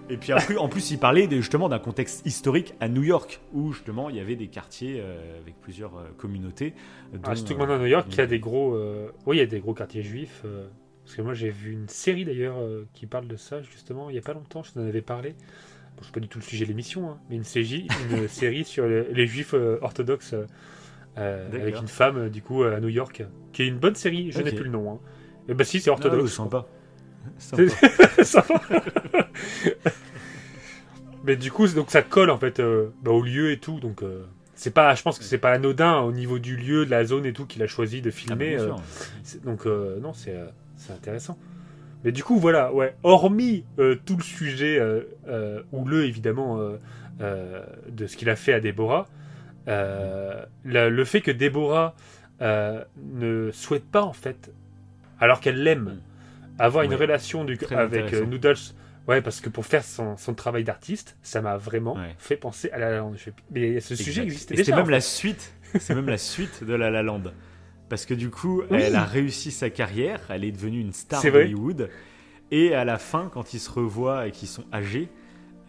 Et 0.10 0.18
puis 0.18 0.31
après, 0.31 0.56
en 0.57 0.68
plus, 0.69 0.91
il 0.91 0.98
parlait 0.99 1.27
de- 1.27 1.38
justement 1.38 1.69
d'un 1.69 1.80
contexte 1.80 2.26
historique 2.26 2.73
à 2.80 2.88
New 2.90 3.03
York, 3.03 3.40
où 3.53 3.72
justement 3.73 4.10
il 4.10 4.15
y 4.15 4.19
avait 4.19 4.36
des 4.36 4.48
quartiers 4.48 4.99
euh, 4.99 5.40
avec 5.41 5.56
plusieurs 5.61 5.95
euh, 5.98 6.03
communautés. 6.18 6.73
Ah, 7.14 7.18
dont, 7.30 7.36
surtout 7.36 7.53
que 7.53 7.57
euh, 7.57 7.60
maintenant 7.60 7.76
à 7.76 7.80
New 7.80 7.86
York, 7.86 8.07
il 8.10 8.18
y 8.18 8.22
a 8.22 8.26
des 8.27 8.40
gros, 8.40 8.73
euh, 8.73 9.11
oui, 9.26 9.38
il 9.38 9.40
y 9.40 9.44
a 9.44 9.45
des 9.45 9.60
gros 9.60 9.73
quartiers 9.73 10.02
juifs. 10.03 10.41
euh, 10.45 10.68
parce 11.06 11.15
que 11.15 11.22
moi, 11.22 11.34
j'ai 11.34 11.49
vu 11.49 11.72
une 11.72 11.88
série 11.90 12.26
d'ailleurs 12.26 12.57
euh, 12.60 12.88
qui 12.94 13.06
parle 13.07 13.27
de 13.27 13.36
ça 13.36 13.61
justement 13.64 14.10
il 14.10 14.15
y 14.15 14.19
a 14.19 14.22
pas 14.22 14.34
longtemps. 14.34 14.64
Je 14.64 14.72
t'en 14.73 14.81
avais 14.81 15.02
parlé. 15.02 15.31
Bon, 15.98 16.03
c'est 16.03 16.11
pas 16.14 16.19
du 16.19 16.27
tout 16.27 16.40
le 16.40 16.44
sujet 16.44 16.65
de 16.65 16.69
l'émission, 16.69 17.10
hein, 17.10 17.19
mais 17.30 17.36
une, 17.36 17.44
série, 17.44 17.88
une 18.11 18.27
série 18.30 18.64
sur 18.64 18.88
les, 18.88 19.11
les 19.14 19.27
juifs 19.27 19.53
euh, 19.53 19.77
orthodoxes 19.81 20.34
euh, 20.34 20.45
euh, 21.18 21.48
avec 21.52 21.80
une 21.81 21.88
femme 21.88 22.18
euh, 22.18 22.30
du 22.30 22.41
coup 22.41 22.64
à 22.64 22.80
New 22.80 22.90
York, 22.90 23.23
qui 23.53 23.64
est 23.64 23.68
une 23.68 23.80
bonne 23.80 23.95
série. 23.95 24.31
Je 24.31 24.41
n'ai 24.41 24.52
plus 24.52 24.65
le 24.65 24.72
nom. 24.72 24.91
Hein. 24.94 24.99
Et 25.49 25.53
bah 25.56 25.64
si, 25.64 25.80
c'est 25.80 25.90
Ah, 25.90 25.94
orthodoxe. 25.94 26.31
sympa. 26.34 26.68
Mais 31.23 31.35
du 31.35 31.51
coup, 31.51 31.67
donc 31.67 31.91
ça 31.91 32.01
colle 32.01 32.29
en 32.29 32.37
fait 32.37 32.59
euh, 32.59 32.87
bah, 33.03 33.11
au 33.11 33.21
lieu 33.21 33.51
et 33.51 33.57
tout. 33.57 33.79
Donc 33.79 34.03
euh, 34.03 34.23
c'est 34.55 34.73
pas, 34.73 34.95
je 34.95 35.01
pense 35.03 35.17
que 35.19 35.23
c'est 35.25 35.37
pas 35.37 35.51
anodin 35.51 35.99
au 35.99 36.11
niveau 36.11 36.39
du 36.39 36.55
lieu, 36.55 36.85
de 36.85 36.91
la 36.91 37.03
zone 37.05 37.25
et 37.25 37.33
tout 37.33 37.45
qu'il 37.45 37.61
a 37.63 37.67
choisi 37.67 38.01
de 38.01 38.09
Ah, 38.09 38.11
filmer. 38.11 38.57
euh, 38.57 38.71
donc 39.43 39.65
non, 39.65 40.13
c'est 40.13 40.35
intéressant. 40.91 41.37
Mais 42.05 42.13
du 42.13 42.23
coup, 42.23 42.37
voilà, 42.39 42.73
ouais. 42.73 42.95
Hormis 43.03 43.65
tout 44.05 44.15
le 44.17 44.23
sujet 44.23 44.81
houleux 45.73 46.05
évidemment 46.05 46.57
de 47.19 48.07
ce 48.07 48.15
qu'il 48.15 48.29
a 48.29 48.35
fait 48.37 48.53
à 48.53 48.59
Déborah, 48.61 49.07
la- 49.67 50.47
le 50.89 51.05
fait 51.05 51.21
que 51.21 51.31
Déborah 51.31 51.95
ne 52.41 53.51
souhaite 53.51 53.85
pas 53.85 54.03
en 54.03 54.13
fait, 54.13 54.51
alors 55.19 55.41
qu'elle 55.41 55.61
l'aime, 55.63 55.99
avoir 56.60 56.84
une 56.84 56.94
relation 56.94 57.45
du, 57.45 57.57
Très 57.57 57.76
avec 57.76 58.14
euh. 58.14 58.26
Noodles. 58.26 58.56
Ouais, 59.07 59.22
parce 59.22 59.41
que 59.41 59.49
pour 59.49 59.65
faire 59.65 59.84
son, 59.84 60.18
son 60.18 60.36
travail 60.36 60.64
d'artiste, 60.64 61.18
ça 61.23 61.41
m'a 61.41 61.57
vraiment 61.57 61.95
Ouais. 61.95 62.15
fait 62.19 62.36
penser 62.38 62.69
à 62.72 62.77
La 62.77 62.91
La 62.91 62.98
Land. 62.99 63.14
Mais 63.52 63.80
ce 63.80 63.95
sujet 63.95 64.22
existait 64.23 64.53
Et 64.53 64.57
déjà. 64.57 64.65
C'était 64.65 64.77
même 64.77 64.90
la 64.91 65.02
suite. 65.02 65.53
C'est 65.80 65.95
même 65.95 66.10
la 66.10 66.18
suite 66.18 66.64
de 66.64 66.73
La 66.76 66.91
La 66.91 67.02
Land. 67.02 67.23
Parce 67.90 68.06
que 68.06 68.14
du 68.14 68.30
coup, 68.30 68.61
Oui. 68.69 68.77
elle 68.81 68.95
a 68.95 69.03
réussi 69.03 69.52
sa 69.52 69.72
carrière, 69.72 70.22
elle 70.30 70.44
est 70.44 70.52
devenue 70.52 70.80
une 70.80 70.94
star 70.94 71.22
C'est 71.22 71.31
d'Hollywood. 71.31 71.90
Et 72.52 72.76
à 72.76 72.86
la 72.86 72.98
fin, 72.99 73.30
quand 73.34 73.53
ils 73.56 73.60
se 73.60 73.69
revoient 73.72 74.27
et 74.27 74.31
qu'ils 74.31 74.48
sont 74.48 74.65
âgés, 74.73 75.10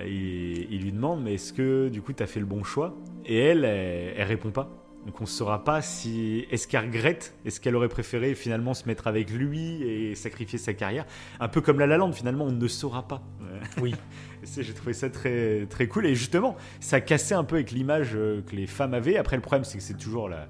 il, 0.00 0.66
il 0.72 0.82
lui 0.82 0.92
demande 0.92 1.22
Mais 1.22 1.34
est-ce 1.34 1.52
que 1.54 1.88
du 1.88 2.02
coup, 2.02 2.12
tu 2.12 2.22
as 2.22 2.26
fait 2.26 2.40
le 2.40 2.46
bon 2.46 2.62
choix? 2.62 2.94
Et 3.24 3.38
elle, 3.38 3.64
elle, 3.64 4.14
elle 4.16 4.28
répond 4.28 4.50
pas. 4.50 4.70
Donc 5.06 5.20
on 5.20 5.24
ne 5.24 5.28
saura 5.28 5.64
pas 5.64 5.80
si. 5.82 6.46
Est-ce 6.50 6.68
qu'elle 6.68 6.84
regrette 6.84 7.34
Est-ce 7.44 7.60
qu'elle 7.60 7.74
aurait 7.74 7.88
préféré 7.88 8.34
finalement 8.34 8.74
se 8.74 8.86
mettre 8.86 9.06
avec 9.06 9.30
lui 9.30 9.82
et 9.82 10.14
sacrifier 10.14 10.58
sa 10.58 10.74
carrière? 10.74 11.06
Un 11.40 11.48
peu 11.48 11.60
comme 11.60 11.78
La 11.78 11.86
La 11.86 11.96
Land, 11.96 12.12
finalement, 12.12 12.44
on 12.44 12.52
ne 12.52 12.68
saura 12.68 13.08
pas. 13.08 13.22
Oui. 13.80 13.94
J'ai 14.42 14.74
trouvé 14.74 14.92
ça 14.92 15.10
très, 15.10 15.66
très 15.66 15.88
cool. 15.88 16.06
Et 16.06 16.14
justement, 16.14 16.56
ça 16.80 17.00
cassait 17.00 17.34
un 17.34 17.44
peu 17.44 17.56
avec 17.56 17.70
l'image 17.70 18.10
euh, 18.14 18.42
que 18.42 18.54
les 18.56 18.66
femmes 18.66 18.94
avaient. 18.94 19.16
Après, 19.16 19.36
le 19.36 19.42
problème, 19.42 19.64
c'est 19.64 19.78
que 19.78 19.84
c'est 19.84 19.98
toujours 19.98 20.28
la, 20.28 20.48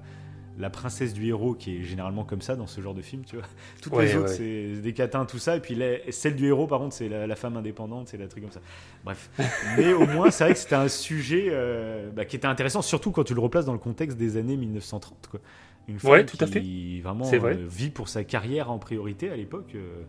la 0.59 0.69
princesse 0.69 1.13
du 1.13 1.27
héros 1.27 1.53
qui 1.55 1.77
est 1.77 1.83
généralement 1.83 2.23
comme 2.25 2.41
ça 2.41 2.55
dans 2.55 2.67
ce 2.67 2.81
genre 2.81 2.93
de 2.93 3.01
film, 3.01 3.23
tu 3.25 3.37
vois. 3.37 3.45
Toutes 3.81 3.93
Ouais, 3.93 4.05
les 4.05 4.15
autres, 4.15 4.29
ouais. 4.29 4.35
c'est 4.75 4.81
des 4.81 4.93
catins, 4.93 5.25
tout 5.25 5.39
ça. 5.39 5.55
Et 5.57 5.59
puis 5.59 5.77
celle 6.09 6.35
du 6.35 6.45
héros, 6.47 6.67
par 6.67 6.79
contre, 6.79 6.93
c'est 6.95 7.09
la, 7.09 7.25
la 7.27 7.35
femme 7.35 7.57
indépendante, 7.57 8.09
c'est 8.09 8.17
la 8.17 8.27
truc 8.27 8.43
comme 8.43 8.51
ça. 8.51 8.61
Bref. 9.03 9.29
Mais 9.77 9.93
au 9.93 10.05
moins, 10.05 10.29
c'est 10.31 10.43
vrai 10.43 10.53
que 10.53 10.59
c'était 10.59 10.75
un 10.75 10.87
sujet 10.87 11.47
euh, 11.49 12.09
bah, 12.11 12.25
qui 12.25 12.35
était 12.35 12.47
intéressant, 12.47 12.81
surtout 12.81 13.11
quand 13.11 13.23
tu 13.23 13.33
le 13.33 13.39
replaces 13.41 13.65
dans 13.65 13.73
le 13.73 13.79
contexte 13.79 14.17
des 14.17 14.37
années 14.37 14.57
1930, 14.57 15.27
quoi. 15.31 15.39
Une 15.87 15.97
femme 15.99 16.11
Ouais, 16.11 16.25
tout 16.25 16.37
à 16.39 16.45
qui 16.45 17.01
vraiment 17.01 17.25
vrai. 17.25 17.55
euh, 17.57 17.65
vit 17.67 17.89
pour 17.89 18.07
sa 18.07 18.23
carrière 18.23 18.69
en 18.71 18.77
priorité 18.77 19.29
à 19.31 19.35
l'époque. 19.35 19.71
euh, 19.75 20.03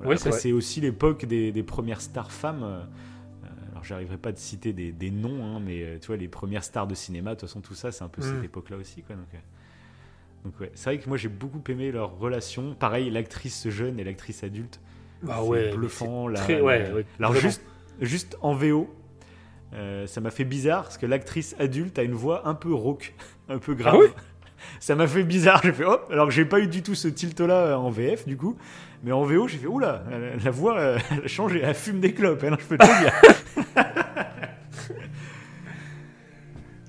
voilà. 0.00 0.18
C'est 0.18 0.52
aussi 0.52 0.80
l'époque 0.80 1.24
des, 1.24 1.50
des 1.50 1.62
premières 1.62 2.00
stars 2.02 2.30
femmes. 2.30 2.62
euh, 2.62 2.82
alors, 3.72 3.84
j'arriverai 3.84 4.16
pas 4.18 4.32
de 4.32 4.38
citer 4.38 4.72
des, 4.72 4.92
des 4.92 5.10
noms, 5.10 5.44
hein, 5.44 5.60
mais 5.64 5.82
euh, 5.82 5.98
tu 6.00 6.08
vois, 6.08 6.16
les 6.16 6.28
premières 6.28 6.62
stars 6.64 6.86
de 6.86 6.94
cinéma, 6.94 7.34
de 7.34 7.40
toute 7.40 7.48
façon, 7.48 7.60
tout 7.60 7.74
ça, 7.74 7.90
c'est 7.90 8.04
un 8.04 8.08
peu 8.08 8.20
Mm. 8.22 8.34
cette 8.34 8.44
époque-là 8.44 8.76
aussi, 8.76 9.02
quoi. 9.02 9.16
Donc, 9.16 9.26
donc 10.44 10.58
ouais, 10.60 10.70
c'est 10.74 10.90
vrai 10.90 10.98
que 10.98 11.08
moi, 11.08 11.16
j'ai 11.18 11.28
beaucoup 11.28 11.62
aimé 11.68 11.90
leur 11.92 12.18
relation. 12.18 12.74
Pareil, 12.74 13.10
l'actrice 13.10 13.68
jeune 13.68 13.98
et 14.00 14.04
l'actrice 14.04 14.42
adulte. 14.44 14.80
Bah 15.22 15.42
ouais, 15.42 15.70
bluffant. 15.74 16.28
la- 16.28 16.40
très- 16.40 16.60
ouais, 16.60 16.90
ouais, 16.92 17.04
alors, 17.18 17.34
juste, 17.34 17.62
juste 18.00 18.36
en 18.40 18.54
VO, 18.54 18.88
euh, 19.74 20.06
ça 20.06 20.20
m'a 20.20 20.30
fait 20.30 20.44
bizarre 20.44 20.84
parce 20.84 20.96
que 20.96 21.06
l'actrice 21.06 21.56
adulte 21.58 21.98
a 21.98 22.02
une 22.04 22.12
voix 22.14 22.46
un 22.48 22.54
peu 22.54 22.72
rauque, 22.72 23.14
un 23.48 23.58
peu 23.58 23.74
grave. 23.74 23.94
Ah 23.96 23.98
oui 24.00 24.06
ça 24.80 24.94
m'a 24.94 25.06
fait 25.08 25.24
bizarre. 25.24 25.60
J'ai 25.64 25.72
fait 25.72 25.84
hop, 25.84 26.08
alors 26.10 26.26
que 26.28 26.32
j'ai 26.32 26.44
pas 26.44 26.60
eu 26.60 26.68
du 26.68 26.82
tout 26.82 26.94
ce 26.94 27.08
tilt-là 27.08 27.76
en 27.78 27.90
VF, 27.90 28.26
du 28.26 28.36
coup. 28.36 28.56
Mais 29.04 29.12
en 29.12 29.22
VO, 29.22 29.46
j'ai 29.48 29.58
fait 29.58 29.66
oula, 29.66 30.04
la, 30.10 30.36
la 30.36 30.50
voix 30.50 30.78
euh, 30.78 30.98
elle 31.10 31.24
a 31.24 31.28
changé, 31.28 31.60
elle 31.62 31.74
fume 31.74 32.00
des 32.00 32.12
clopes, 32.14 32.42
hein, 32.44 32.56
je 32.58 32.64
peux 32.64 32.78
te 32.78 33.00
dire. 33.00 33.12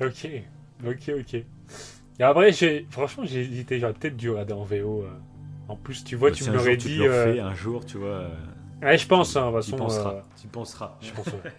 Ok, 0.01 0.27
ok, 0.87 1.11
ok. 1.19 1.43
Et 2.19 2.23
après, 2.23 2.51
j'ai, 2.51 2.85
franchement, 2.89 3.23
j'ai 3.25 3.41
hésité. 3.41 3.79
J'aurais 3.79 3.93
peut-être 3.93 4.17
dû 4.17 4.29
regarder 4.29 4.53
en 4.53 4.63
VO. 4.63 5.03
euh. 5.03 5.09
En 5.67 5.75
plus, 5.75 6.03
tu 6.03 6.15
vois, 6.15 6.31
tu 6.31 6.43
Si 6.43 6.49
me 6.49 6.55
l'aurais 6.55 6.77
tu 6.77 6.89
dit. 6.89 6.97
te 6.97 7.03
le 7.03 7.09
refais, 7.09 7.39
euh, 7.39 7.45
un 7.45 7.55
jour, 7.55 7.85
tu 7.85 7.97
vois. 7.97 8.07
euh, 8.09 8.29
Ouais, 8.81 8.97
je 8.97 9.07
pense, 9.07 9.35
hein, 9.35 9.51
de 9.51 9.55
toute 9.57 9.65
tu 9.65 9.71
façon. 9.71 9.77
penseras. 9.77 10.13
euh, 10.15 10.21
Tu 10.41 10.47
penseras. 10.47 10.97
Je 11.01 11.11
pense, 11.11 11.27
ouais. 11.33 11.51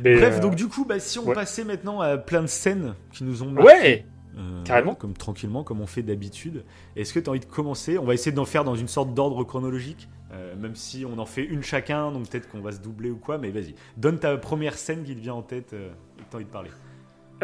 Mais, 0.00 0.16
Bref, 0.16 0.36
euh, 0.36 0.40
donc 0.40 0.54
du 0.54 0.68
coup, 0.68 0.84
bah, 0.84 0.98
si 1.00 1.18
on 1.18 1.26
ouais. 1.26 1.34
passait 1.34 1.64
maintenant 1.64 2.00
à 2.00 2.18
plein 2.18 2.42
de 2.42 2.46
scènes 2.46 2.94
qui 3.12 3.24
nous 3.24 3.42
ont 3.42 3.50
marqué, 3.50 3.66
Ouais 3.72 4.06
euh, 4.38 4.62
carrément. 4.64 4.94
comme 4.94 5.14
tranquillement, 5.14 5.64
comme 5.64 5.80
on 5.80 5.86
fait 5.86 6.02
d'habitude. 6.02 6.64
Est-ce 6.96 7.14
que 7.14 7.20
tu 7.20 7.28
as 7.28 7.30
envie 7.30 7.40
de 7.40 7.46
commencer? 7.46 7.96
On 7.98 8.04
va 8.04 8.12
essayer 8.14 8.32
d'en 8.32 8.44
faire 8.44 8.64
dans 8.64 8.74
une 8.76 8.88
sorte 8.88 9.14
d'ordre 9.14 9.42
chronologique, 9.44 10.08
euh, 10.32 10.54
même 10.56 10.74
si 10.76 11.06
on 11.06 11.18
en 11.18 11.24
fait 11.26 11.44
une 11.44 11.62
chacun, 11.62 12.12
donc 12.12 12.28
peut-être 12.28 12.48
qu'on 12.48 12.60
va 12.60 12.72
se 12.72 12.80
doubler 12.80 13.10
ou 13.10 13.16
quoi. 13.16 13.38
Mais 13.38 13.50
vas-y, 13.50 13.74
donne 13.96 14.18
ta 14.18 14.36
première 14.36 14.76
scène 14.76 15.02
qui 15.04 15.14
te 15.16 15.20
vient 15.20 15.34
en 15.34 15.42
tête 15.42 15.72
euh, 15.72 15.88
et 16.18 16.22
que 16.22 16.28
tu 16.28 16.34
as 16.34 16.36
envie 16.36 16.44
de 16.44 16.50
parler. 16.50 16.70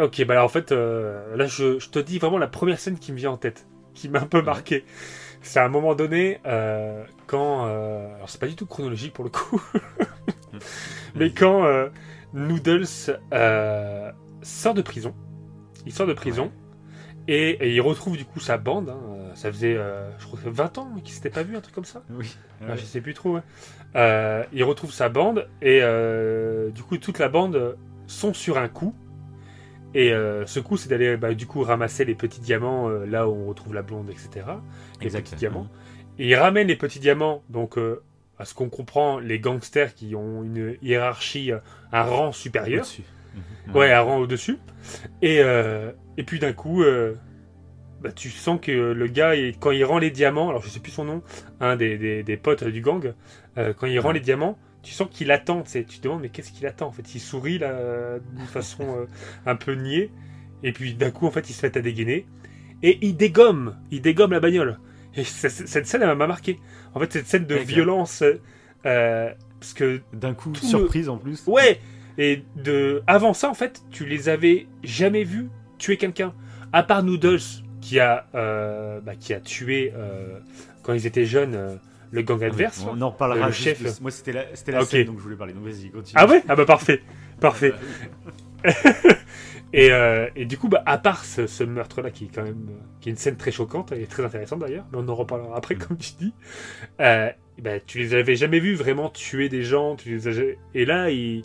Ok, 0.00 0.24
bah 0.24 0.34
alors 0.34 0.46
en 0.46 0.48
fait, 0.48 0.72
euh, 0.72 1.36
là 1.36 1.46
je, 1.46 1.78
je 1.78 1.90
te 1.90 1.98
dis 1.98 2.18
vraiment 2.18 2.38
la 2.38 2.46
première 2.46 2.78
scène 2.78 2.98
qui 2.98 3.12
me 3.12 3.18
vient 3.18 3.30
en 3.32 3.36
tête, 3.36 3.66
qui 3.94 4.08
m'a 4.08 4.20
un 4.20 4.26
peu 4.26 4.40
marqué. 4.40 4.84
C'est 5.42 5.60
à 5.60 5.64
un 5.64 5.68
moment 5.68 5.94
donné, 5.94 6.40
euh, 6.46 7.04
quand. 7.26 7.66
euh, 7.66 8.14
alors 8.14 8.30
c'est 8.30 8.40
pas 8.40 8.46
du 8.46 8.56
tout 8.56 8.66
chronologique 8.66 9.12
pour 9.12 9.24
le 9.24 9.30
coup, 9.30 9.60
mais 11.14 11.30
quand 11.32 11.64
euh, 11.64 11.88
Noodles 12.32 12.86
euh, 13.32 14.10
sort 14.42 14.74
de 14.74 14.82
prison, 14.82 15.14
il 15.86 15.92
sort 15.92 16.06
de 16.06 16.14
prison 16.14 16.52
et, 17.28 17.50
et 17.50 17.74
il 17.74 17.80
retrouve 17.80 18.16
du 18.16 18.24
coup 18.24 18.40
sa 18.40 18.58
bande. 18.58 18.90
hein, 18.90 19.00
ça 19.34 19.52
faisait, 19.52 19.76
euh, 19.76 20.10
je 20.18 20.26
crois, 20.26 20.38
que 20.42 20.48
20 20.48 20.78
ans 20.78 20.88
qu'ils 21.04 21.14
s'étaient 21.14 21.30
pas 21.30 21.42
vus, 21.42 21.56
un 21.56 21.60
truc 21.60 21.74
comme 21.74 21.84
ça. 21.84 22.02
Oui. 22.10 22.36
Ah, 22.68 22.76
je 22.76 22.84
sais 22.84 23.00
plus 23.00 23.14
trop. 23.14 23.34
ouais. 23.36 23.42
Euh, 23.96 24.44
il 24.52 24.64
retrouve 24.64 24.92
sa 24.92 25.08
bande 25.08 25.48
et 25.60 25.80
euh, 25.82 26.70
du 26.70 26.82
coup 26.82 26.96
toute 26.98 27.18
la 27.18 27.28
bande 27.28 27.76
sont 28.06 28.34
sur 28.34 28.58
un 28.58 28.68
coup. 28.68 28.94
Et 29.94 30.12
euh, 30.12 30.46
ce 30.46 30.58
coup, 30.60 30.76
c'est 30.76 30.88
d'aller 30.88 31.16
bah, 31.16 31.34
du 31.34 31.46
coup 31.46 31.62
ramasser 31.62 32.04
les 32.04 32.14
petits 32.14 32.40
diamants 32.40 32.88
euh, 32.88 33.04
là 33.06 33.28
où 33.28 33.32
on 33.32 33.46
retrouve 33.46 33.74
la 33.74 33.82
blonde, 33.82 34.08
etc. 34.10 34.46
Les 35.00 35.06
Exact. 35.06 35.22
petits 35.24 35.36
diamants. 35.36 35.68
Et 36.18 36.28
il 36.28 36.34
ramène 36.34 36.68
les 36.68 36.76
petits 36.76 36.98
diamants, 37.00 37.42
donc 37.50 37.76
euh, 37.78 38.02
à 38.38 38.44
ce 38.44 38.54
qu'on 38.54 38.68
comprend, 38.68 39.18
les 39.18 39.38
gangsters 39.38 39.94
qui 39.94 40.14
ont 40.14 40.42
une 40.42 40.76
hiérarchie, 40.82 41.50
un 41.92 42.02
rang 42.02 42.32
supérieur. 42.32 42.80
Au-dessus. 42.80 43.02
Mhm. 43.66 43.76
Ouais, 43.76 43.92
un 43.92 44.00
rang 44.00 44.18
au-dessus. 44.18 44.58
Et, 45.22 45.36
et 46.16 46.22
puis 46.24 46.38
d'un 46.38 46.52
coup, 46.52 46.82
bah, 48.02 48.10
tu 48.12 48.30
sens 48.30 48.58
que 48.60 48.72
le 48.72 49.06
gars, 49.06 49.34
il- 49.36 49.56
quand 49.58 49.70
il 49.70 49.84
rend 49.84 49.98
les 49.98 50.10
diamants, 50.10 50.48
alors 50.50 50.62
je 50.62 50.68
sais 50.68 50.80
plus 50.80 50.90
son 50.92 51.04
nom, 51.04 51.22
un 51.60 51.76
des, 51.76 51.96
des, 51.98 52.22
des 52.22 52.36
potes 52.36 52.64
du 52.64 52.80
gang, 52.82 53.14
quand 53.56 53.86
il 53.86 53.98
rend 54.00 54.10
les 54.12 54.20
diamants, 54.20 54.58
tu 54.82 54.92
sens 54.92 55.08
qu'il 55.10 55.30
attend. 55.30 55.62
tu 55.62 55.84
te 55.84 56.02
demandes, 56.02 56.22
mais 56.22 56.28
qu'est-ce 56.28 56.52
qu'il 56.52 56.66
attend 56.66 56.88
En 56.88 56.92
fait, 56.92 57.14
il 57.14 57.20
sourit 57.20 57.58
là, 57.58 58.18
d'une 58.34 58.46
façon 58.52 58.96
euh, 58.96 59.06
un 59.46 59.56
peu 59.56 59.74
niais. 59.74 60.10
Et 60.62 60.72
puis 60.72 60.94
d'un 60.94 61.10
coup, 61.10 61.26
en 61.26 61.30
fait, 61.30 61.48
il 61.50 61.52
se 61.52 61.64
met 61.64 61.76
à 61.76 61.80
dégainer. 61.80 62.26
Et 62.82 62.98
il 63.02 63.16
dégomme, 63.16 63.76
il 63.90 64.02
dégomme 64.02 64.32
la 64.32 64.40
bagnole. 64.40 64.78
Et 65.14 65.24
cette 65.24 65.86
scène, 65.86 66.02
elle 66.02 66.16
m'a 66.16 66.26
marqué. 66.26 66.58
En 66.94 67.00
fait, 67.00 67.12
cette 67.12 67.26
scène 67.26 67.46
de 67.46 67.54
violence. 67.54 68.24
euh, 68.86 69.32
parce 69.60 69.74
que 69.74 70.00
D'un 70.12 70.34
coup, 70.34 70.54
surprise 70.54 71.08
en 71.08 71.18
plus. 71.18 71.44
Ouais. 71.46 71.80
Et 72.18 72.42
de 72.56 73.02
avant 73.06 73.34
ça, 73.34 73.48
en 73.48 73.54
fait, 73.54 73.82
tu 73.90 74.04
les 74.04 74.28
avais 74.28 74.66
jamais 74.82 75.24
vus 75.24 75.48
tuer 75.78 75.96
quelqu'un, 75.96 76.34
à 76.72 76.82
part 76.82 77.02
Noodles 77.02 77.40
qui 77.80 78.00
a 78.00 78.26
euh, 78.34 79.00
bah, 79.00 79.14
qui 79.16 79.32
a 79.32 79.40
tué 79.40 79.92
quand 80.82 80.92
ils 80.92 81.06
étaient 81.06 81.24
jeunes 81.24 81.78
le 82.12 82.22
gang 82.22 82.38
Ah 82.42 82.46
adverse. 82.46 82.86
on 82.88 83.00
en 83.02 83.10
reparlera. 83.10 83.46
Le 83.46 83.52
juste 83.52 83.64
chef. 83.64 83.82
de- 83.98 84.02
Moi, 84.02 84.10
c'était 84.12 84.32
la, 84.32 84.44
c'était 84.54 84.70
la 84.72 84.84
scène 84.84 85.06
dont 85.06 85.14
je 85.18 85.22
voulais 85.22 85.36
parler. 85.36 85.52
Donc 85.54 85.64
vas-y, 85.64 85.90
continue. 85.90 86.12
Ah 86.14 86.26
ouais? 86.26 86.42
Ah 86.48 86.54
bah 86.54 86.64
parfait, 86.66 87.02
parfait. 87.40 87.72
Et, 89.74 89.90
euh, 89.90 90.28
et 90.36 90.44
du 90.44 90.58
coup, 90.58 90.68
bah, 90.68 90.82
à 90.84 90.98
part 90.98 91.24
ce, 91.24 91.46
ce 91.46 91.64
meurtre-là, 91.64 92.10
qui 92.10 92.24
est 92.26 92.28
quand 92.34 92.42
même 92.42 92.66
euh, 92.68 92.74
qui 93.00 93.08
est 93.08 93.12
une 93.12 93.16
scène 93.16 93.36
très 93.38 93.50
choquante 93.50 93.90
et 93.92 94.04
très 94.06 94.22
intéressante 94.22 94.58
d'ailleurs, 94.60 94.84
mais 94.92 94.98
on 95.00 95.08
en 95.08 95.14
reparlera 95.14 95.56
après, 95.56 95.76
Mm. 95.76 95.78
comme 95.78 95.96
tu 95.96 96.10
dis, 96.18 96.34
euh, 97.00 97.30
bah, 97.58 97.80
tu 97.80 97.96
les 97.98 98.12
avais 98.12 98.36
jamais 98.36 98.60
vus 98.60 98.74
vraiment 98.74 99.08
tuer 99.08 99.48
des 99.48 99.62
gens. 99.62 99.96
Tu 99.96 100.10
les 100.10 100.28
as... 100.28 100.42
Et 100.74 100.84
là, 100.84 101.08
ils... 101.10 101.40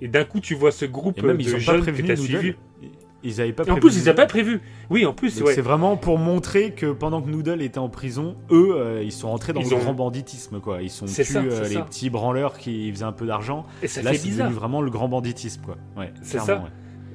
et 0.00 0.06
d'un 0.06 0.24
coup, 0.24 0.38
tu 0.38 0.54
vois 0.54 0.70
ce 0.70 0.84
groupe 0.84 1.18
Et 1.18 1.22
même, 1.22 1.36
de 1.36 1.42
ils 1.42 1.48
ont 1.50 1.54
pas 1.54 1.58
jeunes 1.58 1.76
que 1.78 1.82
prévenu 1.90 2.06
tu 2.06 2.12
as 2.12 2.14
Noodle. 2.14 2.28
suivi. 2.28 2.54
Ils 2.80 2.90
avaient 3.40 3.52
pas 3.52 3.64
Et 3.64 3.70
en 3.70 3.76
plus, 3.76 3.96
ils 3.96 4.04
n'avaient 4.04 4.14
pas 4.14 4.26
prévu. 4.26 4.60
Oui, 4.90 5.06
en 5.06 5.12
plus, 5.12 5.40
ouais. 5.42 5.54
C'est 5.54 5.60
vraiment 5.62 5.96
pour 5.96 6.18
montrer 6.18 6.72
que 6.72 6.92
pendant 6.92 7.22
que 7.22 7.28
Noodle 7.30 7.62
était 7.62 7.78
en 7.78 7.88
prison, 7.88 8.36
eux, 8.50 8.74
euh, 8.76 9.02
ils 9.02 9.12
sont 9.12 9.28
rentrés 9.30 9.52
dans 9.52 9.60
Ils 9.60 9.70
le 9.70 9.76
ont- 9.76 9.80
grand 9.80 9.94
banditisme, 9.94 10.60
quoi. 10.60 10.82
Ils 10.82 10.90
sont 10.90 11.06
plus 11.06 11.36
euh, 11.36 11.68
les 11.68 11.82
petits 11.82 12.10
branleurs 12.10 12.58
qui 12.58 12.90
faisaient 12.92 13.04
un 13.04 13.12
peu 13.12 13.26
d'argent. 13.26 13.64
Et 13.82 13.88
ça 13.88 14.02
Là, 14.02 14.10
fait 14.12 14.18
c'est 14.18 14.28
bizarre. 14.28 14.46
devenu 14.48 14.58
vraiment 14.60 14.82
le 14.82 14.90
grand 14.90 15.08
banditisme, 15.08 15.62
quoi. 15.64 15.76
Ouais, 15.96 16.12
C'est 16.22 16.38
ça. 16.38 16.56
ouais. 16.56 16.70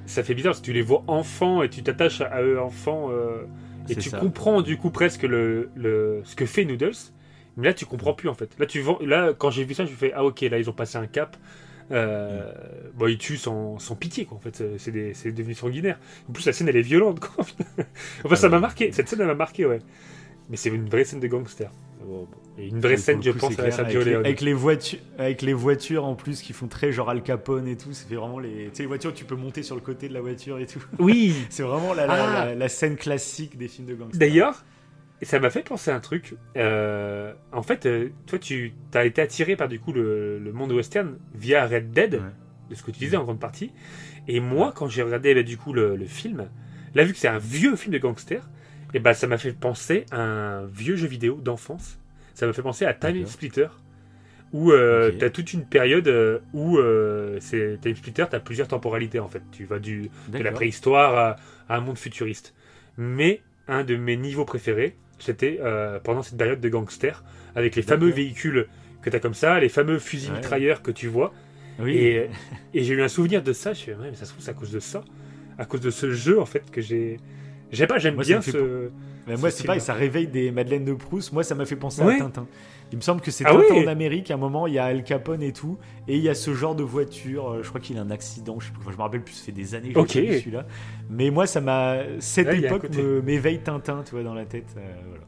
Ça 0.06 0.24
fait 0.24 0.34
bizarre 0.34 0.52
parce 0.54 0.62
que 0.62 0.66
tu 0.66 0.74
les 0.74 0.82
vois 0.82 1.04
enfants 1.08 1.62
et 1.62 1.70
tu 1.70 1.84
t'attaches 1.84 2.22
à 2.22 2.42
eux 2.42 2.60
enfants. 2.60 3.10
euh, 3.12 3.44
et 3.88 3.96
tu 3.96 4.10
ça. 4.10 4.20
comprends 4.20 4.62
du 4.62 4.78
coup 4.78 4.90
presque 4.92 5.24
le, 5.24 5.70
le, 5.76 6.22
ce 6.24 6.36
que 6.36 6.46
fait 6.46 6.66
Noodles. 6.66 6.92
Mais 7.58 7.68
là, 7.68 7.74
tu 7.74 7.86
comprends 7.86 8.14
plus 8.14 8.30
en 8.30 8.34
fait. 8.34 8.50
Là, 8.60 8.66
tu 8.66 8.80
vois, 8.82 8.98
là 9.06 9.34
quand 9.38 9.50
j'ai 9.52 9.64
vu 9.64 9.74
ça, 9.74 9.86
je 9.86 9.92
me 9.92 9.96
fais 9.96 10.12
Ah, 10.16 10.24
ok, 10.24 10.42
là, 10.42 10.58
ils 10.60 10.70
ont 10.70 10.74
passé 10.74 10.98
un 10.98 11.08
cap. 11.08 11.36
Euh, 11.92 12.52
bon, 12.96 13.08
ils 13.08 13.18
tuent 13.18 13.38
sans, 13.38 13.80
sans 13.80 13.96
pitié, 13.96 14.26
quoi. 14.26 14.38
En 14.38 14.42
fait, 14.42 14.56
C'est- 14.56 14.78
c'est 14.78 15.14
c'est 15.14 15.32
devenu 15.32 15.54
sanguinaire. 15.54 16.00
En 16.30 16.34
plus, 16.34 16.46
la 16.46 16.54
scène, 16.54 16.68
elle 16.70 16.78
est 16.78 16.82
violente, 16.82 17.20
quoi. 17.20 17.46
enfin, 18.24 18.36
ça 18.36 18.48
ouais. 18.48 18.52
m'a 18.52 18.60
marqué. 18.60 18.92
Cette 18.92 19.08
scène, 19.10 19.22
elle 19.22 19.28
m'a 19.28 19.36
marqué, 19.36 19.66
ouais. 19.66 19.80
Mais 20.50 20.58
c'est 20.58 20.70
une 20.70 20.90
vraie 20.90 21.04
scène 21.04 21.20
de 21.20 21.28
gangster. 21.28 21.70
Et 22.58 22.68
une 22.70 22.80
vraie 22.80 22.94
Et 22.94 22.98
scène, 22.98 23.22
je 23.22 23.32
coup, 23.32 23.38
pense, 23.40 23.54
c'est 23.54 23.62
à 23.62 23.86
avec 23.86 23.94
les, 23.94 24.04
Leone. 24.14 24.26
avec 24.26 24.42
les 24.42 24.54
voitures, 24.54 25.00
avec 25.20 25.42
les 25.44 25.54
voitures 25.54 26.06
en 26.06 26.16
plus 26.16 26.42
qui 26.42 26.54
font 26.54 26.68
très 26.68 26.92
genre 26.92 27.10
Al 27.10 27.22
Capone 27.22 27.68
et 27.68 27.78
tout. 27.78 27.94
Ça 27.94 28.06
fait 28.08 28.16
vraiment 28.16 28.40
les, 28.40 28.66
tu 28.66 28.70
sais, 28.74 28.84
les 28.84 28.88
voitures, 28.88 29.14
tu 29.14 29.26
peux 29.26 29.36
monter 29.36 29.62
sur 29.64 29.76
le 29.76 29.82
côté 29.82 30.10
de 30.10 30.14
la 30.14 30.22
voiture 30.22 30.58
et 30.60 30.66
tout. 30.66 30.84
Oui, 30.98 31.36
C'est 31.50 31.62
vraiment 31.64 31.94
la, 31.94 32.08
la, 32.08 32.14
Ah. 32.14 32.46
la- 32.48 32.56
la 32.56 32.70
scène 32.70 32.96
classique 32.96 33.58
des 33.58 33.68
films 33.68 33.88
de 33.88 33.94
gangsters. 33.96 34.20
D'ailleurs, 34.20 34.64
ça 35.26 35.40
m'a 35.40 35.50
fait 35.50 35.64
penser 35.64 35.92
à 35.92 35.96
un 35.96 36.00
truc. 36.00 36.36
Euh, 36.58 37.34
en 37.52 37.62
fait, 37.64 37.86
euh, 37.86 38.10
toi, 38.28 38.40
tu 38.40 38.74
as 38.94 39.06
été 39.06 39.22
attiré 39.22 39.56
par 39.56 39.68
du 39.68 39.80
coup 39.80 39.92
le, 39.92 40.40
le 40.40 40.52
monde 40.54 40.72
western 40.72 41.18
via 41.36 41.66
Red 41.66 41.92
Dead, 41.92 42.14
Ouais. 42.16 42.20
de 42.70 42.76
ce 42.76 42.84
que 42.84 42.92
tu 42.92 43.00
disais 43.00 43.18
en 43.18 43.24
grande 43.24 43.40
partie. 43.40 43.72
Et 44.28 44.40
moi, 44.40 44.72
quand 44.76 44.88
j'ai 44.88 45.02
regardé 45.02 45.34
bah, 45.36 45.44
du 45.44 45.58
coup 45.58 45.74
le, 45.74 45.96
le 45.96 46.06
film, 46.06 46.48
là 46.96 47.04
vu 47.04 47.14
que 47.14 47.20
c'est 47.20 47.28
un 47.28 47.38
vieux 47.40 47.76
film 47.76 47.94
de 47.94 48.00
gangster, 48.00 48.48
et 48.94 49.00
ben 49.00 49.14
ça 49.14 49.28
m'a 49.28 49.38
fait 49.38 49.54
penser 49.54 50.06
à 50.12 50.22
un 50.22 50.66
vieux 50.66 50.96
jeu 50.96 51.08
vidéo 51.08 51.36
d'enfance. 51.42 52.00
Ça 52.34 52.48
m'a 52.48 52.54
fait 52.54 52.62
penser 52.62 52.86
à 52.86 52.94
Time. 52.94 53.26
Splitter, 53.28 53.68
où 54.54 54.72
euh, 54.72 55.12
tu 55.18 55.24
as 55.26 55.30
toute 55.30 55.54
une 55.54 55.66
période 55.66 56.08
euh, 56.08 56.40
où 56.54 56.80
c'est 57.40 57.78
Time 57.82 57.96
Splitter, 57.96 58.26
tu 58.30 58.36
as 58.36 58.40
plusieurs 58.40 58.68
temporalités 58.68 59.20
en 59.20 59.28
fait. 59.28 59.42
Tu 59.52 59.66
vas 59.66 59.80
du, 59.80 60.10
de 60.30 60.38
la 60.40 60.52
préhistoire 60.52 61.16
à, 61.18 61.36
à 61.74 61.78
un 61.78 61.82
monde 61.82 61.98
futuriste. 61.98 62.56
Mais 62.98 63.42
un 63.68 63.84
de 63.84 63.96
mes 63.96 64.18
niveaux 64.18 64.46
préférés, 64.46 64.96
c'était 65.24 65.60
euh, 65.62 66.00
pendant 66.00 66.22
cette 66.24 66.38
période 66.38 66.60
de 66.62 66.70
gangster, 66.70 67.24
avec 67.56 67.76
les 67.76 67.82
fameux 67.82 68.10
véhicules 68.10 68.68
que 69.02 69.10
tu 69.10 69.16
as 69.16 69.20
comme 69.20 69.34
ça, 69.34 69.60
les 69.60 69.70
fameux 69.70 70.00
fusils 70.00 70.30
Ouais. 70.32 70.38
mitrailleurs 70.38 70.82
que 70.82 70.92
tu 70.92 71.08
vois. 71.08 71.34
Oui. 71.80 71.96
Et, 71.98 72.30
et 72.74 72.84
j'ai 72.84 72.94
eu 72.94 73.02
un 73.02 73.08
souvenir 73.08 73.42
de 73.44 73.54
ça. 73.54 73.74
Je 73.74 73.80
me 73.80 73.84
suis 73.84 73.92
dit, 73.94 74.00
mais 74.12 74.16
ça 74.16 74.26
se 74.26 74.32
trouve, 74.32 74.44
c'est 74.44 74.52
à 74.52 74.54
cause 74.54 74.72
de 74.72 74.80
ça, 74.80 75.04
à 75.58 75.66
cause 75.66 75.82
de 75.82 75.90
ce 75.90 76.12
jeu 76.12 76.40
en 76.40 76.46
fait 76.46 76.70
que 76.72 76.82
j'ai. 76.82 77.18
J'aime 77.72 77.88
pas, 77.88 78.00
j'aime 78.00 78.16
bien 78.18 78.42
ce. 78.42 78.90
Moi, 79.28 79.52
ce 79.52 79.58
c'est 79.60 79.64
pareil, 79.66 79.80
ça 79.82 79.94
réveille 79.94 80.28
des 80.28 80.50
Madeleines 80.52 80.86
de 80.86 80.94
Proust. 80.94 81.32
Moi, 81.34 81.44
ça 81.44 81.54
m'a 81.54 81.66
fait 81.66 81.76
penser 81.76 82.02
Ouais. 82.02 82.16
à 82.16 82.20
Tintin. 82.20 82.48
Il 82.92 82.98
me 82.98 83.02
semble 83.02 83.22
que 83.22 83.30
c'est 83.30 83.44
Ah 83.46 83.56
oui 83.56 83.84
en 83.84 83.88
Amérique. 83.88 84.32
À 84.32 84.34
un 84.34 84.38
moment, 84.38 84.66
il 84.66 84.74
y 84.74 84.80
a 84.80 84.86
Al 84.86 85.04
Capone 85.04 85.44
et 85.44 85.54
tout. 85.54 85.78
Et 86.08 86.18
il 86.18 86.24
y 86.24 86.30
a 86.30 86.34
ce 86.34 86.54
genre 86.56 86.74
de 86.76 86.84
voiture. 86.84 87.50
euh, 87.52 87.64
Je 87.64 87.70
crois 87.70 87.80
qu'il 87.80 87.98
a 87.98 88.02
un 88.02 88.10
accident. 88.10 88.60
Je, 88.60 88.66
sais 88.68 88.72
plus, 88.72 88.82
enfin, 88.82 88.92
je 88.92 88.98
me 88.98 89.02
rappelle 89.04 89.22
plus, 89.22 89.34
ça 89.36 89.46
fait 89.46 89.52
des 89.52 89.76
années 89.76 89.94
que 89.94 90.00
Ok. 90.00 90.10
j'ai 90.10 90.40
celui-là. 90.40 90.66
Mais 91.10 91.30
moi, 91.30 91.46
ça 91.46 91.62
m'a. 91.62 91.98
Cette 92.20 92.48
époque 92.54 92.90
m'éveille 93.24 93.60
Tintin, 93.60 94.04
tu 94.04 94.12
vois, 94.12 94.24
dans 94.24 94.34
la 94.34 94.46
tête. 94.46 94.74
euh, 94.78 94.94
voilà. 95.08 95.24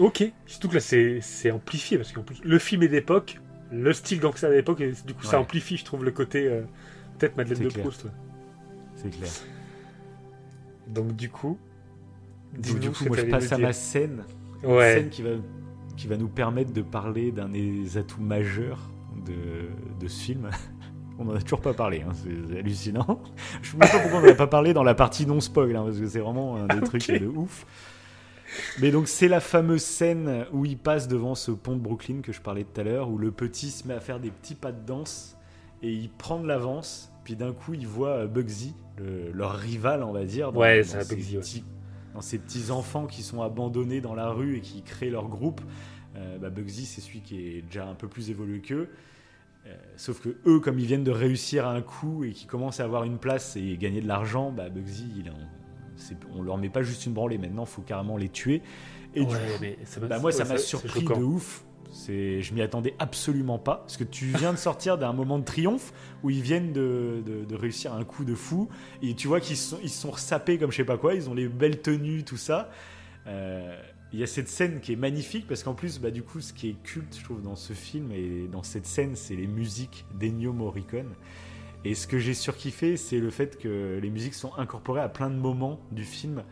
Ok. 0.00 0.24
Surtout 0.46 0.68
que 0.68 0.74
là, 0.74 0.80
c'est 0.80 1.50
amplifié 1.50 1.98
parce 1.98 2.12
qu'en 2.12 2.22
plus, 2.22 2.40
le 2.42 2.58
film 2.58 2.82
est 2.84 2.88
d'époque, 2.88 3.38
le 3.70 3.92
style 3.92 4.20
gangster 4.20 4.50
d'époque, 4.50 4.80
et 4.80 4.92
du 5.06 5.12
coup, 5.12 5.24
ça 5.24 5.38
amplifie, 5.40 5.76
je 5.76 5.84
trouve, 5.84 6.04
le 6.04 6.10
côté. 6.12 6.46
euh, 6.46 6.62
Peut-être 7.18 7.36
Madeleine 7.36 7.64
de 7.64 7.68
clair. 7.68 7.82
Proust. 7.84 8.06
C'est 8.96 9.10
clair. 9.10 9.28
Donc, 10.86 11.14
du 11.16 11.28
coup. 11.28 11.58
Donc, 12.56 12.78
du 12.78 12.90
coup, 12.90 13.04
moi, 13.06 13.16
je 13.18 13.22
passe 13.26 13.52
à 13.52 13.58
ma 13.58 13.72
scène. 13.72 14.24
Ouais. 14.62 14.94
scène 14.94 15.08
qui 15.10 15.22
va, 15.22 15.30
qui 15.98 16.06
va 16.06 16.16
nous 16.16 16.28
permettre 16.28 16.72
de 16.72 16.80
parler 16.82 17.32
d'un 17.32 17.48
des 17.48 17.98
atouts 17.98 18.22
majeurs 18.22 18.88
de, 19.26 19.34
de 20.00 20.08
ce 20.08 20.20
film. 20.22 20.48
On 21.18 21.24
n'en 21.24 21.34
a 21.34 21.42
toujours 21.42 21.60
pas 21.60 21.74
parlé, 21.74 22.02
hein, 22.08 22.12
c'est 22.14 22.58
hallucinant. 22.58 23.20
Je 23.62 23.68
ne 23.68 23.72
sais 23.72 23.76
même 23.78 23.90
pas 23.90 23.98
pourquoi 23.98 24.20
on 24.20 24.22
n'en 24.22 24.28
a 24.30 24.34
pas 24.34 24.46
parlé 24.46 24.72
dans 24.72 24.84
la 24.84 24.94
partie 24.94 25.26
non 25.26 25.40
spoil, 25.40 25.74
hein, 25.74 25.82
parce 25.84 25.98
que 25.98 26.06
c'est 26.06 26.20
vraiment 26.20 26.56
un 26.56 26.66
des 26.68 26.80
trucs 26.86 27.10
de 27.10 27.26
ouf. 27.26 27.66
Mais 28.80 28.92
donc 28.92 29.08
c'est 29.08 29.26
la 29.26 29.40
fameuse 29.40 29.82
scène 29.82 30.46
où 30.52 30.64
il 30.64 30.78
passe 30.78 31.08
devant 31.08 31.34
ce 31.34 31.50
pont 31.50 31.74
de 31.74 31.80
Brooklyn 31.80 32.20
que 32.22 32.32
je 32.32 32.40
parlais 32.40 32.62
tout 32.64 32.80
à 32.80 32.84
l'heure, 32.84 33.10
où 33.10 33.18
le 33.18 33.32
petit 33.32 33.70
se 33.70 33.86
met 33.88 33.94
à 33.94 34.00
faire 34.00 34.20
des 34.20 34.30
petits 34.30 34.54
pas 34.54 34.70
de 34.70 34.80
danse 34.86 35.36
et 35.82 35.92
il 35.92 36.08
prend 36.08 36.38
de 36.40 36.46
l'avance, 36.46 37.10
puis 37.24 37.34
d'un 37.34 37.52
coup 37.52 37.74
il 37.74 37.86
voit 37.88 38.26
Bugsy, 38.26 38.74
le- 38.98 39.32
leur 39.32 39.54
rival 39.56 40.04
on 40.04 40.12
va 40.12 40.24
dire, 40.24 40.52
dans, 40.52 40.60
Ouais, 40.60 40.82
dans 40.82 40.98
Bugsy, 41.04 41.36
ouais. 41.36 41.42
Dans 42.18 42.22
ces 42.22 42.38
petits 42.38 42.72
enfants 42.72 43.06
qui 43.06 43.22
sont 43.22 43.42
abandonnés 43.42 44.00
dans 44.00 44.16
la 44.16 44.30
rue 44.30 44.56
et 44.56 44.60
qui 44.60 44.82
créent 44.82 45.08
leur 45.08 45.28
groupe. 45.28 45.60
Euh, 46.16 46.36
bah, 46.38 46.50
Bugsy 46.50 46.84
c'est 46.84 47.00
celui 47.00 47.20
qui 47.20 47.38
est 47.46 47.62
déjà 47.62 47.86
un 47.86 47.94
peu 47.94 48.08
plus 48.08 48.28
évolué 48.30 48.60
qu'eux. 48.60 48.88
Euh, 49.68 49.74
sauf 49.96 50.20
que 50.20 50.36
eux, 50.44 50.58
comme 50.58 50.80
ils 50.80 50.86
viennent 50.86 51.04
de 51.04 51.12
réussir 51.12 51.68
un 51.68 51.80
coup 51.80 52.24
et 52.24 52.32
qui 52.32 52.46
commencent 52.46 52.80
à 52.80 52.84
avoir 52.84 53.04
une 53.04 53.18
place 53.18 53.54
et 53.54 53.76
gagner 53.76 54.00
de 54.00 54.08
l'argent, 54.08 54.50
bah 54.50 54.68
Bugsy, 54.68 55.06
il, 55.16 55.32
on 56.34 56.42
leur 56.42 56.58
met 56.58 56.70
pas 56.70 56.82
juste 56.82 57.06
une 57.06 57.12
branlée. 57.12 57.38
Maintenant, 57.38 57.62
il 57.62 57.68
faut 57.70 57.82
carrément 57.82 58.16
les 58.16 58.30
tuer. 58.30 58.62
Et 59.14 59.20
du 59.24 59.26
Ouais, 59.32 59.38
coup, 59.38 59.58
mais 59.60 59.78
ça 59.84 60.00
m'a- 60.00 60.06
bah, 60.08 60.18
moi, 60.18 60.32
ça 60.32 60.44
m'a 60.44 60.58
c'est 60.58 60.64
surpris 60.66 61.04
de 61.04 61.12
ouf. 61.22 61.64
C'est, 61.98 62.42
je 62.42 62.54
m'y 62.54 62.62
attendais 62.62 62.94
absolument 63.00 63.58
pas, 63.58 63.78
parce 63.78 63.96
que 63.96 64.04
tu 64.04 64.26
viens 64.26 64.52
de 64.52 64.58
sortir 64.58 64.98
d'un 64.98 65.12
moment 65.12 65.36
de 65.40 65.44
triomphe 65.44 65.92
où 66.22 66.30
ils 66.30 66.42
viennent 66.42 66.72
de, 66.72 67.44
réussir 67.50 67.92
un 67.92 68.04
coup 68.04 68.24
de 68.24 68.36
fou, 68.36 68.68
et 69.02 69.14
tu 69.14 69.26
vois 69.26 69.40
qu'ils 69.40 69.56
sont, 69.56 69.78
ils 69.82 70.08
ressapés 70.08 70.58
comme 70.58 70.70
je 70.70 70.76
sais 70.76 70.84
pas 70.84 70.96
quoi, 70.96 71.14
ils 71.14 71.28
ont 71.28 71.34
les 71.34 71.48
belles 71.48 71.82
tenues, 71.82 72.22
tout 72.22 72.36
ça. 72.36 72.70
Euh, 73.26 73.76
Il 74.12 74.20
y 74.20 74.22
a 74.22 74.28
cette 74.28 74.48
scène 74.48 74.78
qui 74.80 74.92
est 74.92 74.96
magnifique, 74.96 75.48
parce 75.48 75.64
qu'en 75.64 75.74
plus, 75.74 75.98
bah, 75.98 76.12
du 76.12 76.22
coup, 76.22 76.40
ce 76.40 76.52
qui 76.52 76.68
est 76.68 76.82
culte, 76.84 77.16
je 77.18 77.24
trouve, 77.24 77.42
dans 77.42 77.56
ce 77.56 77.72
film 77.72 78.12
et 78.12 78.46
dans 78.46 78.62
cette 78.62 78.86
scène, 78.86 79.16
c'est 79.16 79.34
les 79.34 79.48
musiques 79.48 80.06
d'Ennio 80.14 80.52
Morricone. 80.52 81.12
Et 81.84 81.96
ce 81.96 82.06
que 82.06 82.18
j'ai 82.18 82.34
surkiffé, 82.34 82.96
c'est 82.96 83.18
le 83.18 83.30
fait 83.30 83.58
que 83.58 83.98
les 84.00 84.10
musiques 84.10 84.34
sont 84.34 84.52
incorporées 84.56 85.00
à 85.00 85.08
plein 85.08 85.30
de 85.30 85.36
moments 85.36 85.80
du 85.90 86.04
film. 86.04 86.44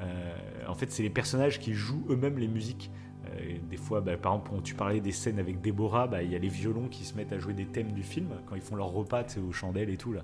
Euh, 0.00 0.34
en 0.68 0.74
fait, 0.74 0.92
c'est 0.92 1.02
les 1.02 1.10
personnages 1.10 1.58
qui 1.58 1.74
jouent 1.74 2.06
eux-mêmes 2.08 2.38
les 2.38 2.48
musiques. 2.48 2.90
Euh, 3.26 3.56
des 3.70 3.76
fois, 3.76 4.00
bah, 4.00 4.16
par 4.16 4.32
exemple, 4.32 4.50
quand 4.50 4.62
tu 4.62 4.74
parlais 4.74 5.00
des 5.00 5.12
scènes 5.12 5.38
avec 5.38 5.60
Déborah, 5.60 6.06
bah, 6.08 6.22
il 6.22 6.30
y 6.32 6.34
a 6.34 6.38
les 6.38 6.48
violons 6.48 6.88
qui 6.88 7.04
se 7.04 7.14
mettent 7.14 7.32
à 7.32 7.38
jouer 7.38 7.52
des 7.54 7.66
thèmes 7.66 7.92
du 7.92 8.02
film 8.02 8.28
quand 8.46 8.56
ils 8.56 8.62
font 8.62 8.76
leur 8.76 8.88
repas 8.88 9.24
aux 9.48 9.52
chandelles 9.52 9.90
et 9.90 9.96
tout. 9.96 10.12
Là. 10.12 10.22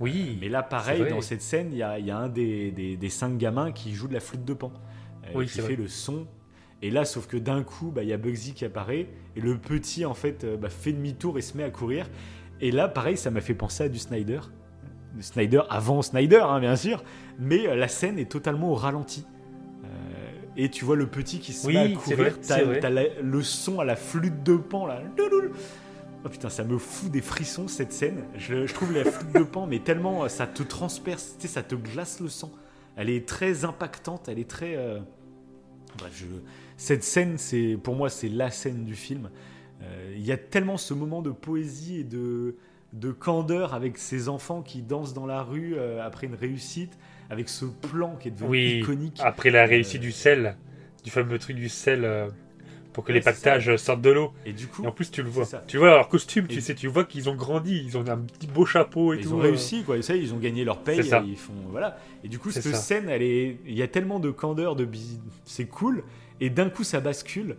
Oui. 0.00 0.38
Mais 0.40 0.48
là, 0.48 0.62
pareil, 0.62 1.08
dans 1.10 1.20
cette 1.20 1.42
scène, 1.42 1.68
il 1.72 1.78
y 1.78 1.82
a, 1.82 1.98
il 1.98 2.06
y 2.06 2.10
a 2.10 2.18
un 2.18 2.28
des, 2.28 2.70
des- 2.70 2.96
des 2.96 3.08
cinq 3.08 3.36
gamins 3.36 3.72
qui 3.72 3.92
joue 3.94 4.06
de 4.08 4.14
la 4.14 4.20
flûte 4.20 4.44
de 4.44 4.54
pan, 4.54 4.72
euh, 5.24 5.30
Oui, 5.34 5.46
qui 5.46 5.52
fait 5.54 5.62
vrai. 5.62 5.76
le 5.76 5.88
son. 5.88 6.26
Et 6.82 6.90
là, 6.90 7.04
sauf 7.04 7.26
que 7.26 7.36
d'un 7.38 7.62
coup, 7.64 7.90
bah, 7.90 8.02
il 8.02 8.10
y 8.10 8.12
a 8.12 8.16
Bugsy 8.18 8.52
qui 8.52 8.64
apparaît, 8.64 9.08
et 9.34 9.40
le 9.40 9.56
petit, 9.58 10.04
en 10.04 10.14
fait, 10.14 10.44
euh, 10.44 10.56
fait 10.68 10.92
demi-tour 10.92 11.38
et 11.38 11.40
se 11.42 11.56
met 11.56 11.64
à 11.64 11.70
courir. 11.70 12.08
Et 12.60 12.70
là, 12.70 12.86
pareil, 12.86 13.16
ça 13.16 13.30
m'a 13.30 13.40
fait 13.40 13.54
penser 13.54 13.84
à 13.84 13.88
du 13.88 13.98
Snyder. 13.98 14.40
Du 15.14 15.22
Snyder 15.22 15.62
avant 15.70 16.02
Snyder, 16.02 16.42
hein, 16.46 16.60
bien 16.60 16.76
sûr, 16.76 17.02
mais 17.38 17.66
euh, 17.66 17.74
la 17.74 17.88
scène 17.88 18.18
est 18.18 18.30
totalement 18.30 18.70
au 18.70 18.74
ralenti. 18.74 19.24
Et 20.56 20.70
tu 20.70 20.84
vois 20.84 20.96
le 20.96 21.06
petit 21.06 21.38
qui 21.38 21.52
se 21.52 21.66
Oui, 21.66 21.74
met 21.74 21.92
à 21.92 21.96
courir, 21.96 22.40
t'as 22.40 22.62
le 23.22 23.42
son 23.42 23.80
à 23.80 23.84
la 23.84 23.96
flûte 23.96 24.42
de 24.42 24.56
pan, 24.56 24.86
là. 24.86 25.02
Oh 26.24 26.28
putain, 26.28 26.48
ça 26.48 26.64
me 26.64 26.78
fout 26.78 27.10
des 27.10 27.20
frissons 27.20 27.68
cette 27.68 27.92
scène. 27.92 28.24
Je, 28.36 28.66
je 28.66 28.74
trouve 28.74 28.92
la 28.92 29.04
flûte 29.04 29.32
de 29.32 29.44
pan, 29.44 29.66
mais 29.66 29.78
tellement 29.78 30.24
euh, 30.24 30.28
ça 30.28 30.46
te 30.46 30.62
transperce, 30.62 31.36
tu 31.38 31.46
sais, 31.46 31.54
ça 31.54 31.62
te 31.62 31.74
glace 31.76 32.20
le 32.20 32.28
sang. 32.28 32.50
Elle 32.96 33.10
est 33.10 33.28
très 33.28 33.64
impactante, 33.64 34.28
elle 34.28 34.38
est 34.38 34.48
très. 34.50 34.74
euh, 34.76 34.98
Bref, 35.98 36.12
je... 36.16 36.26
cette 36.76 37.04
scène, 37.04 37.38
c'est 37.38 37.78
pour 37.80 37.94
moi, 37.94 38.08
c'est 38.10 38.28
la 38.28 38.50
scène 38.50 38.84
du 38.84 38.96
film. 38.96 39.30
Euh, 39.82 40.14
Il 40.16 40.24
y 40.24 40.32
a 40.32 40.36
tellement 40.36 40.78
ce 40.78 40.94
moment 40.94 41.22
de 41.22 41.30
poésie 41.30 42.00
et 42.00 42.04
de, 42.04 42.56
de 42.92 43.12
candeur 43.12 43.72
avec 43.74 43.96
ces 43.98 44.28
enfants 44.28 44.62
qui 44.62 44.82
dansent 44.82 45.14
dans 45.14 45.26
la 45.26 45.42
rue 45.42 45.74
euh, 45.76 46.04
après 46.04 46.26
une 46.26 46.34
réussite, 46.34 46.98
avec 47.30 47.48
ce 47.48 47.64
plan 47.64 48.16
qui 48.16 48.28
est 48.28 48.30
devenu 48.32 48.48
Oui, 48.50 48.78
iconique. 48.80 49.20
après 49.22 49.50
la 49.50 49.66
réussite 49.66 50.00
Euh, 50.00 50.04
du 50.04 50.12
sel, 50.12 50.56
du 51.04 51.10
fameux 51.10 51.38
truc 51.38 51.56
du 51.56 51.68
sel 51.68 52.04
euh, 52.04 52.28
pour 52.92 53.04
que 53.04 53.12
Ouais, 53.12 53.18
les 53.18 53.24
pactages 53.24 53.76
sortent 53.76 54.00
de 54.00 54.10
l'eau. 54.10 54.32
Et 54.46 54.52
du 54.52 54.66
coup, 54.68 54.82
Et 54.82 54.86
en 54.86 54.92
plus, 54.92 55.10
tu 55.10 55.22
le 55.22 55.28
vois. 55.28 55.44
Tu 55.66 55.76
vois 55.76 55.88
leur 55.90 56.08
costume, 56.08 56.46
tu 56.46 56.58
Et- 56.58 56.60
sais, 56.62 56.74
tu 56.74 56.86
vois 56.88 57.04
qu'ils 57.04 57.28
ont 57.28 57.34
grandi, 57.34 57.82
ils 57.84 57.98
ont 57.98 58.08
un 58.08 58.16
petit 58.18 58.46
beau 58.46 58.64
chapeau 58.64 59.12
et 59.12 59.18
ils 59.18 59.24
tout. 59.24 59.34
ont 59.34 59.38
euh. 59.40 59.42
réussi, 59.42 59.82
quoi. 59.82 60.00
Ça, 60.02 60.16
ils 60.16 60.32
ont 60.32 60.38
gagné 60.38 60.64
leur 60.64 60.78
paye. 60.82 61.04
Ça. 61.04 61.20
et 61.20 61.28
Ils 61.30 61.36
font 61.36 61.52
voilà. 61.70 61.98
Et 62.24 62.28
du 62.28 62.38
coup, 62.38 62.50
cette 62.50 62.62
ça. 62.62 62.74
scène, 62.74 63.08
elle 63.10 63.22
est. 63.22 63.58
Il 63.66 63.74
y 63.76 63.82
a 63.82 63.88
tellement 63.88 64.18
de 64.18 64.30
candeur, 64.30 64.76
de 64.76 64.88
c'est 65.44 65.66
cool. 65.66 66.04
Et 66.40 66.48
d'un 66.50 66.70
coup, 66.70 66.84
ça 66.84 67.00
bascule. 67.00 67.56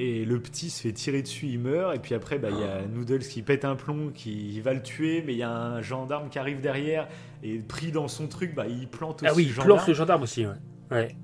Et 0.00 0.24
le 0.24 0.40
petit 0.40 0.70
se 0.70 0.82
fait 0.82 0.92
tirer 0.92 1.22
dessus, 1.22 1.46
il 1.48 1.58
meurt. 1.58 1.94
Et 1.96 1.98
puis 1.98 2.14
après, 2.14 2.38
bah, 2.38 2.48
il 2.52 2.58
y 2.60 2.62
a 2.62 2.86
Noodles 2.86 3.18
qui 3.26 3.42
pète 3.42 3.64
un 3.64 3.74
plomb, 3.74 4.10
qui 4.14 4.60
va 4.60 4.72
le 4.72 4.82
tuer. 4.82 5.22
Mais 5.26 5.32
il 5.34 5.38
y 5.38 5.42
a 5.42 5.50
un 5.50 5.82
gendarme 5.82 6.28
qui 6.28 6.38
arrive 6.38 6.60
derrière. 6.60 7.08
Et 7.42 7.58
pris 7.58 7.90
dans 7.90 8.06
son 8.08 8.28
truc, 8.28 8.54
bah, 8.54 8.66
il 8.68 8.88
plante 8.88 9.22
aussi 9.22 9.30
Ah 9.30 9.34
oui, 9.34 9.44
le 9.44 9.48
il 9.50 9.52
gendarme. 9.54 9.76
plante 9.76 9.88
le 9.88 9.94
gendarme 9.94 10.22
aussi, 10.22 10.46
ouais. 10.46 10.52
ouais. 10.92 11.16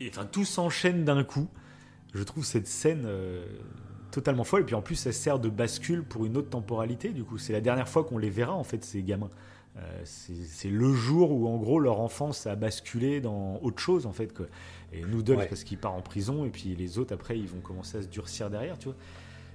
Et 0.00 0.08
enfin, 0.08 0.24
tout 0.24 0.44
s'enchaîne 0.46 1.04
d'un 1.04 1.24
coup. 1.24 1.48
Je 2.14 2.22
trouve 2.22 2.44
cette 2.44 2.66
scène. 2.66 3.02
euh, 3.04 3.44
totalement 4.10 4.44
folle. 4.44 4.62
Et 4.62 4.64
puis 4.64 4.74
en 4.74 4.82
plus, 4.82 4.96
ça 4.96 5.12
sert 5.12 5.38
de 5.38 5.48
bascule 5.48 6.02
pour 6.02 6.24
une 6.26 6.36
autre 6.36 6.50
temporalité. 6.50 7.10
Du 7.10 7.22
coup, 7.22 7.38
c'est 7.38 7.52
la 7.52 7.60
dernière 7.60 7.88
fois 7.88 8.02
qu'on 8.04 8.18
les 8.18 8.30
verra 8.30 8.54
en 8.54 8.64
fait 8.64 8.82
ces 8.84 9.02
gamins. 9.02 9.30
Euh, 9.76 10.00
c'est 10.04 10.68
le 10.68 10.92
jour 10.92 11.30
où 11.30 11.46
en 11.46 11.56
gros 11.56 11.78
leur 11.78 12.00
enfance 12.00 12.46
a 12.46 12.56
basculé 12.56 13.20
dans 13.20 13.58
autre 13.62 13.80
chose 13.80 14.06
en 14.06 14.12
fait. 14.12 14.32
Et 14.92 15.02
Noodle 15.02 15.46
parce 15.48 15.62
qu'il 15.62 15.78
part 15.78 15.94
en 15.94 16.02
prison 16.02 16.44
et 16.44 16.50
puis 16.50 16.74
les 16.74 16.98
autres 16.98 17.14
après 17.14 17.38
ils 17.38 17.46
vont 17.46 17.60
commencer 17.60 17.98
à 17.98 18.02
se 18.02 18.08
durcir 18.08 18.50
derrière, 18.50 18.78
tu 18.78 18.86
vois. 18.86 18.96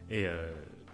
Et 0.10 0.26
euh, 0.26 0.50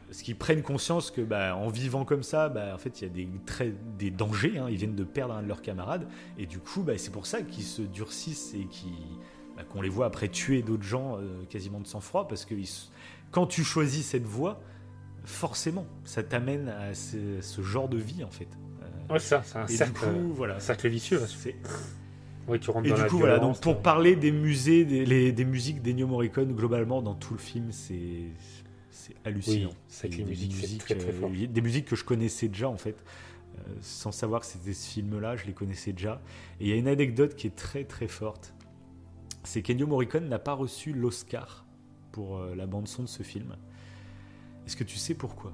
ce 0.10 0.24
qu'ils 0.24 0.36
prennent 0.36 0.64
conscience 0.64 1.12
que 1.12 1.22
bah, 1.22 1.56
en 1.56 1.70
vivant 1.70 2.04
comme 2.04 2.24
ça, 2.24 2.50
bah, 2.50 2.74
en 2.74 2.78
fait 2.80 3.02
il 3.02 3.08
y 3.08 3.12
a 3.12 3.14
des, 3.14 3.28
très, 3.46 3.74
des 4.00 4.10
dangers. 4.10 4.58
Hein. 4.58 4.68
ils 4.70 4.78
viennent 4.78 4.96
de 4.96 5.04
perdre 5.04 5.36
un 5.36 5.44
de 5.44 5.48
leurs 5.48 5.62
camarades 5.62 6.08
et 6.40 6.48
du 6.48 6.58
coup 6.58 6.82
bah, 6.82 6.98
c'est 6.98 7.12
pour 7.12 7.28
ça 7.28 7.44
qu'ils 7.44 7.64
se 7.64 7.84
durcissent 7.84 8.56
et 8.56 8.68
bah, 9.56 9.64
qu'on 9.70 9.82
les 9.82 9.90
voit 9.90 10.08
après 10.08 10.30
tuer 10.30 10.64
d'autres 10.64 10.84
gens 10.84 11.18
euh, 11.18 11.44
quasiment 11.48 11.80
de 11.80 11.88
sang-froid 11.88 12.28
parce 12.28 12.46
que 12.46 12.56
quand 13.30 13.46
tu 13.46 13.64
choisis 13.64 14.04
cette 14.04 14.26
voie, 14.26 14.60
forcément 15.26 15.86
ça 16.06 16.24
t'amène 16.24 16.70
à 16.70 16.96
ce 16.96 17.62
genre 17.62 17.88
de 17.88 17.98
vie 17.98 18.24
en 18.24 18.32
fait. 18.32 18.48
Ouais, 19.12 19.20
ça, 19.20 19.42
c'est 19.44 19.58
un 19.58 19.68
cercle, 19.68 20.06
voilà. 20.34 20.60
cercle 20.60 20.88
vicieux. 20.88 21.22
Oui, 22.48 22.60
tu 22.60 22.72
rentres 22.72 22.90
et 22.90 22.94
du 22.94 23.04
coup, 23.06 23.20
voilà, 23.20 23.40
donc 23.40 23.60
pour 23.62 23.82
parler 23.82 24.16
des 24.16 24.32
musées, 24.32 24.84
des, 24.84 25.06
les, 25.06 25.32
des 25.32 25.46
musiques 25.46 25.82
d'Ennio 25.82 26.08
Morricone, 26.08 26.54
globalement, 26.54 27.02
dans 27.02 27.14
tout 27.14 27.34
le 27.34 27.40
film, 27.40 27.72
c'est 27.72 28.32
hallucinant. 29.24 29.70
Oui, 29.70 29.76
c'est 29.88 30.10
des, 30.10 30.24
musiques, 30.24 30.80
très, 30.80 30.96
très 30.96 31.12
euh, 31.12 31.48
des 31.48 31.62
musiques 31.62 31.86
que 31.86 31.96
je 31.96 32.04
connaissais 32.04 32.48
déjà, 32.48 32.70
en 32.70 32.78
fait. 32.78 33.04
Euh, 33.58 33.74
sans 33.82 34.12
savoir 34.12 34.42
que 34.42 34.48
c'était 34.48 34.74
ce 34.74 34.90
film-là, 34.92 35.36
je 35.36 35.46
les 35.46 35.54
connaissais 35.54 35.92
déjà. 35.92 36.22
Et 36.60 36.66
il 36.66 36.70
y 36.70 36.74
a 36.74 36.76
une 36.76 36.88
anecdote 36.88 37.36
qui 37.36 37.48
est 37.48 37.56
très 37.56 37.84
très 37.84 38.08
forte. 38.08 38.54
C'est 39.44 39.62
qu'Ennio 39.62 39.88
Morricone 39.88 40.28
n'a 40.30 40.40
pas 40.40 40.54
reçu 40.54 40.94
l'Oscar 40.94 41.66
pour 42.12 42.38
euh, 42.38 42.56
la 42.56 42.66
bande-son 42.66 43.04
de 43.04 43.08
ce 43.08 43.24
film. 43.24 43.56
Est-ce 44.66 44.76
que 44.76 44.84
tu 44.84 44.98
sais 44.98 45.16
pourquoi? 45.16 45.54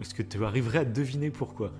Est-ce 0.00 0.14
que 0.14 0.22
tu 0.22 0.42
arriverais 0.44 0.78
à 0.78 0.84
deviner 0.84 1.30
pourquoi? 1.30 1.72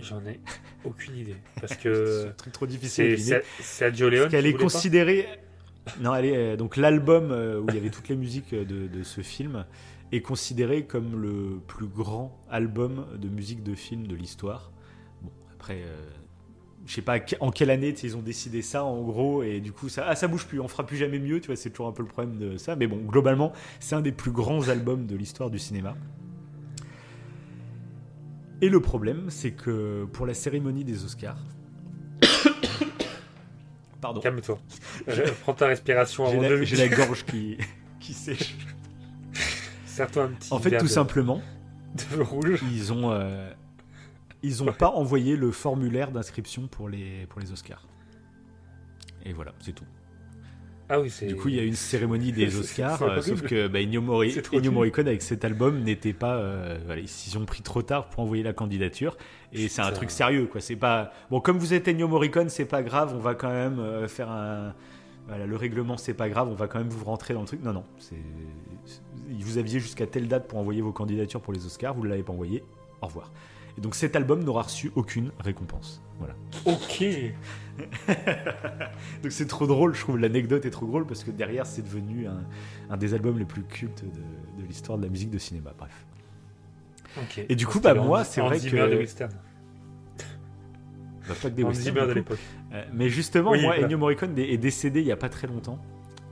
J'en 0.00 0.24
ai 0.26 0.40
aucune 0.84 1.16
idée. 1.16 1.36
Parce 1.60 1.76
que. 1.76 2.22
c'est 2.22 2.28
un 2.28 2.32
truc 2.32 2.52
trop 2.52 2.66
difficile. 2.66 3.42
C'est 3.60 3.84
Adjo 3.84 4.08
Leon. 4.08 4.28
qu'elle 4.28 4.46
est 4.46 4.54
considérée. 4.54 5.26
Non, 6.00 6.14
elle 6.14 6.24
est, 6.24 6.36
euh, 6.36 6.56
donc 6.56 6.76
l'album 6.76 7.30
euh, 7.30 7.60
où 7.60 7.66
il 7.68 7.74
y 7.74 7.78
avait 7.78 7.90
toutes 7.90 8.08
les 8.08 8.16
musiques 8.16 8.52
euh, 8.52 8.64
de, 8.64 9.02
ce 9.02 9.20
film 9.20 9.66
est 10.12 10.22
considéré 10.22 10.84
comme 10.84 11.20
le 11.20 11.60
plus 11.66 11.86
grand 11.86 12.38
album 12.50 13.06
de 13.18 13.28
musique 13.28 13.62
de 13.62 13.74
film 13.74 14.06
de 14.06 14.14
l'histoire. 14.14 14.70
Bon, 15.22 15.30
après, 15.52 15.82
je 16.86 16.94
sais 16.94 17.02
pas 17.02 17.18
en 17.40 17.50
quelle 17.50 17.70
année 17.70 17.94
ils 18.02 18.16
ont 18.16 18.22
décidé 18.22 18.62
ça 18.62 18.84
en 18.84 19.02
gros, 19.02 19.42
et 19.42 19.60
du 19.60 19.72
coup, 19.72 19.88
ça, 19.88 20.04
ah, 20.06 20.14
ça 20.14 20.28
bouge 20.28 20.46
plus, 20.46 20.60
on 20.60 20.68
fera 20.68 20.86
plus 20.86 20.96
jamais 20.96 21.18
mieux, 21.18 21.40
tu 21.40 21.48
vois, 21.48 21.56
c'est 21.56 21.70
toujours 21.70 21.88
un 21.88 21.92
peu 21.92 22.02
le 22.02 22.08
problème 22.08 22.38
de 22.38 22.56
ça. 22.58 22.76
Mais 22.76 22.86
bon, 22.86 22.98
globalement, 22.98 23.52
c'est 23.80 23.96
un 23.96 24.02
des 24.02 24.12
plus 24.12 24.30
grands 24.30 24.68
albums 24.68 25.06
de 25.06 25.16
l'histoire 25.16 25.50
du 25.50 25.58
cinéma. 25.58 25.96
Et 28.60 28.68
le 28.68 28.80
problème, 28.80 29.30
c'est 29.30 29.52
que 29.52 30.04
pour 30.12 30.26
la 30.26 30.34
cérémonie 30.34 30.84
des 30.84 31.04
Oscars. 31.04 31.38
Pardon. 34.00 34.20
Calme-toi. 34.20 34.58
Prends 35.42 35.54
ta 35.54 35.66
respiration 35.66 36.26
avant 36.26 36.42
de 36.42 36.62
J'ai 36.62 36.76
la 36.76 36.88
gorge 36.88 37.24
qui, 37.24 37.58
qui 38.00 38.12
sèche. 38.12 38.56
Serre-toi 39.86 40.24
un 40.24 40.28
petit. 40.28 40.52
En 40.52 40.58
fait, 40.58 40.76
tout 40.78 40.88
simplement, 40.88 41.40
de 41.94 42.22
rouge. 42.22 42.62
ils 42.70 42.92
ont, 42.92 43.12
euh, 43.12 43.50
ils 44.42 44.62
ont 44.62 44.72
pas 44.72 44.90
envoyé 44.90 45.36
le 45.36 45.50
formulaire 45.50 46.10
d'inscription 46.10 46.66
pour 46.66 46.88
les, 46.88 47.26
pour 47.28 47.40
les 47.40 47.52
Oscars. 47.52 47.86
Et 49.24 49.32
voilà, 49.32 49.54
c'est 49.60 49.72
tout. 49.72 49.84
Ah 50.94 51.00
oui, 51.00 51.12
du 51.26 51.34
coup, 51.34 51.48
il 51.48 51.56
y 51.56 51.58
a 51.58 51.64
une 51.64 51.74
cérémonie 51.74 52.30
des 52.30 52.56
Oscars, 52.60 53.02
euh, 53.02 53.20
sauf 53.20 53.42
que 53.42 53.66
bah, 53.66 53.80
Ennio, 53.80 54.00
Morricone 54.00 55.08
avec 55.08 55.22
cet 55.22 55.44
album 55.44 55.82
n'était 55.82 56.12
pas, 56.12 56.36
euh, 56.36 56.78
voilà, 56.86 57.02
ils 57.02 57.38
ont 57.38 57.44
pris 57.44 57.62
trop 57.62 57.82
tard 57.82 58.08
pour 58.08 58.22
envoyer 58.22 58.44
la 58.44 58.52
candidature, 58.52 59.16
et 59.52 59.68
c'est 59.68 59.82
un 59.82 59.90
truc 59.90 60.10
sérieux, 60.10 60.46
quoi. 60.46 60.60
C'est 60.60 60.76
pas 60.76 61.12
bon, 61.30 61.40
comme 61.40 61.58
vous 61.58 61.74
êtes 61.74 61.88
Ennio 61.88 62.06
Morricone, 62.06 62.48
c'est 62.48 62.64
pas 62.64 62.82
grave, 62.82 63.12
on 63.14 63.18
va 63.18 63.34
quand 63.34 63.50
même 63.50 63.80
euh, 63.80 64.06
faire 64.06 64.30
un, 64.30 64.72
voilà, 65.26 65.46
le 65.46 65.56
règlement, 65.56 65.96
c'est 65.96 66.14
pas 66.14 66.28
grave, 66.28 66.48
on 66.48 66.54
va 66.54 66.68
quand 66.68 66.78
même 66.78 66.88
vous 66.88 67.04
rentrer 67.04 67.34
dans 67.34 67.40
le 67.40 67.46
truc. 67.46 67.62
Non, 67.62 67.72
non, 67.72 67.84
vous 69.40 69.58
aviez 69.58 69.80
jusqu'à 69.80 70.06
telle 70.06 70.28
date 70.28 70.46
pour 70.46 70.58
envoyer 70.60 70.80
vos 70.80 70.92
candidatures 70.92 71.40
pour 71.40 71.52
les 71.52 71.66
Oscars, 71.66 71.94
vous 71.94 72.04
ne 72.04 72.08
l'avez 72.08 72.22
pas 72.22 72.32
envoyé. 72.32 72.62
Au 73.02 73.06
revoir. 73.06 73.32
Et 73.76 73.80
donc 73.80 73.94
cet 73.94 74.14
album 74.16 74.44
n'aura 74.44 74.62
reçu 74.62 74.92
aucune 74.94 75.30
récompense. 75.40 76.02
Voilà. 76.18 76.34
Ok. 76.64 77.04
donc 79.22 79.32
c'est 79.32 79.46
trop 79.46 79.66
drôle, 79.66 79.94
je 79.94 80.00
trouve 80.00 80.18
l'anecdote 80.18 80.64
est 80.64 80.70
trop 80.70 80.86
drôle 80.86 81.06
parce 81.06 81.24
que 81.24 81.32
derrière 81.32 81.66
c'est 81.66 81.82
devenu 81.82 82.26
un, 82.88 82.96
des 82.96 83.14
albums 83.14 83.38
les 83.38 83.44
plus 83.44 83.62
cultes 83.62 84.04
de, 84.04 84.64
l'histoire 84.66 84.96
de 84.96 85.04
la 85.04 85.08
musique 85.10 85.30
de 85.30 85.38
cinéma. 85.38 85.72
Bref. 85.76 86.06
Ok. 87.18 87.44
Et 87.48 87.56
du 87.56 87.66
coup, 87.66 87.80
bah 87.80 87.94
moi, 87.94 88.24
c'est 88.24 88.40
vrai 88.40 88.58
que. 88.58 88.90
de 88.90 88.96
western. 88.96 89.32
Bah, 91.26 91.34
pas 91.40 91.48
que 91.48 91.54
des 91.54 91.64
westerns. 91.64 92.06
de 92.06 92.12
l'époque. 92.12 92.38
Euh, 92.74 92.84
mais 92.92 93.08
justement, 93.08 93.56
moi, 93.56 93.76
Ennio 93.78 93.96
Morricone 93.96 94.38
est 94.38 94.58
décédé 94.58 95.00
il 95.00 95.06
y 95.06 95.12
a 95.12 95.16
pas 95.16 95.30
très 95.30 95.46
longtemps. 95.46 95.78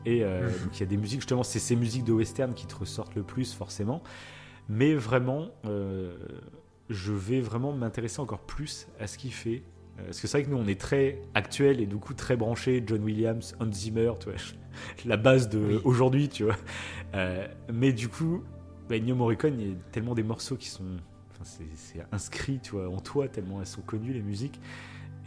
Et 0.05 0.23
euh, 0.23 0.43
mhm. 0.43 0.65
donc 0.65 0.77
il 0.77 0.81
y 0.81 0.83
a 0.83 0.87
des 0.87 0.97
musiques, 0.97 1.21
justement, 1.21 1.43
c'est 1.43 1.59
ces 1.59 1.77
musiques 1.77 2.05
de 2.05 2.13
western 2.13 2.53
qui 2.55 2.67
te 2.67 2.75
ressortent 2.75 3.15
le 3.15 3.23
plus, 3.23 3.55
forcément. 3.55 4.03
Mais 4.69 4.95
vraiment, 4.95 5.49
euh, 5.67 6.17
je 6.91 7.13
vais 7.13 7.41
vraiment 7.41 7.73
m'intéresser 7.73 8.21
encore 8.21 8.41
plus 8.41 8.89
à 9.01 9.07
ce 9.07 9.19
qu'il 9.19 9.33
fait. 9.33 9.63
Euh, 9.99 10.07
parce 10.07 10.21
que 10.21 10.27
c'est 10.27 10.39
vrai 10.39 10.47
que 10.47 10.51
nous, 10.51 10.59
on 10.59 10.67
est 10.67 10.81
très 10.81 11.21
actuel 11.35 11.81
et 11.81 11.87
du 11.87 11.97
coup 11.97 12.15
très 12.15 12.37
branché. 12.37 12.83
John 12.87 13.03
Williams, 13.03 13.55
Hans 13.61 13.73
Zimmer, 13.73 14.13
tu 14.21 14.31
vois, 14.31 14.39
la 15.05 15.17
base 15.17 15.49
de 15.49 15.81
aujourd'hui, 15.85 16.29
tu 16.29 16.45
vois. 16.45 16.57
Euh, 17.15 17.47
mais 17.73 17.93
du 17.93 18.09
coup, 18.09 18.43
bah, 18.89 18.97
Ennio 18.97 19.15
Morricone, 19.15 19.61
il 19.61 19.69
y 19.69 19.73
a 19.73 19.75
tellement 19.91 20.15
des 20.15 20.23
morceaux 20.23 20.57
qui 20.57 20.69
sont. 20.69 20.85
Enfin, 21.31 21.45
c'est 21.45 22.05
inscrit, 22.13 22.61
tu 22.63 22.73
vois, 22.73 22.89
en 22.89 23.01
toi, 23.01 23.29
tellement 23.29 23.61
elles 23.61 23.67
sont 23.67 23.83
connues, 23.83 24.13
les 24.13 24.23
musiques. 24.23 24.61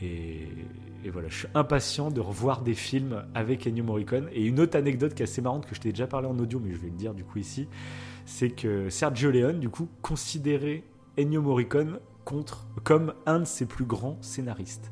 Et, 0.02 0.50
et, 1.06 1.10
voilà, 1.10 1.30
je 1.30 1.38
suis 1.38 1.48
impatient 1.54 2.12
de 2.12 2.20
revoir 2.20 2.62
des 2.62 2.74
films 2.74 3.24
avec 3.34 3.66
Ennio 3.66 3.84
Morricone. 3.84 4.28
Et 4.34 4.44
une 4.44 4.60
autre 4.60 4.78
anecdote 4.78 5.14
qui 5.14 5.24
est 5.24 5.26
assez 5.26 5.42
marrante, 5.42 5.66
que 5.66 5.74
je 5.74 5.80
t'ai 5.80 5.92
déjà 5.92 6.06
parlé 6.06 6.28
en 6.28 6.38
audio, 6.38 6.60
mais 6.60 6.74
je 6.74 6.80
vais 6.80 6.90
le 6.90 6.98
dire 6.98 7.14
du 7.14 7.24
coup 7.24 7.40
ici, 7.40 7.68
c'est 8.26 8.50
que 8.50 8.90
Sergio 8.90 9.32
Leone, 9.32 9.60
du 9.60 9.70
coup, 9.70 9.88
considéré 10.02 10.84
Ennio 11.18 11.42
Morricone 11.42 12.00
contre, 12.26 12.68
comme 12.84 13.14
un 13.26 13.40
de 13.40 13.46
ses 13.46 13.66
plus 13.66 13.86
grands 13.86 14.18
scénaristes. 14.22 14.92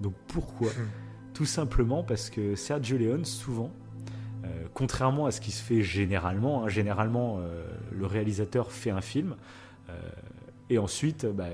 Donc 0.00 0.14
pourquoi 0.28 0.70
hmm. 0.70 0.88
Tout 1.34 1.44
simplement 1.44 2.02
parce 2.02 2.30
que 2.30 2.54
Sergio 2.54 2.98
Leone, 2.98 3.24
souvent, 3.24 3.70
euh, 4.44 4.66
contrairement 4.74 5.26
à 5.26 5.30
ce 5.30 5.40
qui 5.40 5.50
se 5.50 5.62
fait 5.62 5.82
généralement, 5.82 6.64
hein, 6.64 6.68
généralement 6.68 7.38
euh, 7.38 7.64
le 7.92 8.06
réalisateur 8.06 8.72
fait 8.72 8.90
un 8.90 9.00
film 9.00 9.36
euh, 9.88 9.92
et 10.70 10.78
ensuite, 10.78 11.26
bah, 11.26 11.48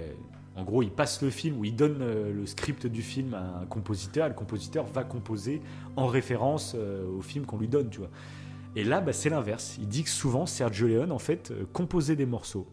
en 0.57 0.65
gros, 0.65 0.83
il 0.83 0.91
passe 0.91 1.23
le 1.23 1.31
film 1.31 1.59
ou 1.59 1.65
il 1.65 1.75
donne 1.75 1.99
le 1.99 2.47
script 2.47 2.87
du 2.87 3.03
film 3.03 3.35
à 3.35 3.61
un 3.61 3.67
compositeur 3.67 4.27
et 4.27 4.29
le 4.31 4.35
compositeur 4.35 4.87
va 4.87 5.05
composer 5.05 5.61
en 5.97 6.07
référence 6.07 6.75
au 6.75 7.21
film 7.21 7.45
qu'on 7.45 7.59
lui 7.59 7.69
donne, 7.69 7.91
tu 7.91 7.99
vois. 7.99 8.11
Et 8.75 8.83
là, 8.83 9.03
bah, 9.03 9.13
c'est 9.13 9.29
l'inverse. 9.29 9.77
Il 9.79 9.89
dit 9.89 10.03
que 10.05 10.09
souvent, 10.11 10.47
Sergio 10.47 10.87
Leone, 10.87 11.13
en 11.13 11.19
fait, 11.19 11.53
composait 11.75 12.17
des 12.17 12.25
morceaux 12.25 12.67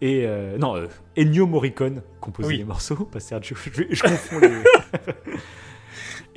et 0.00 0.26
euh, 0.26 0.56
non, 0.56 0.76
euh, 0.76 0.86
Ennio 1.16 1.46
Morricone 1.46 2.02
composait 2.20 2.56
les 2.56 2.64
morceaux, 2.64 3.04
pas 3.04 3.20
Sergio. 3.20 3.56
Je, 3.56 4.02
confonds 4.02 4.38
les. 4.38 4.62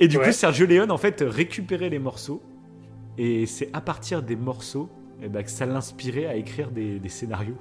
et 0.00 0.08
du 0.08 0.18
coup, 0.18 0.32
Sergio 0.32 0.66
Leone 0.66 0.90
en 0.90 0.98
fait 0.98 1.24
récupérait 1.26 1.88
les 1.88 1.98
morceaux, 1.98 2.42
et 3.16 3.46
c'est 3.46 3.70
à 3.72 3.80
partir 3.80 4.22
des 4.22 4.36
morceaux 4.36 4.90
eh 5.22 5.28
ben, 5.28 5.42
que 5.42 5.50
ça 5.50 5.64
l'inspirait 5.64 6.26
à 6.26 6.36
écrire 6.36 6.70
des, 6.70 7.00
scénarios. 7.08 7.56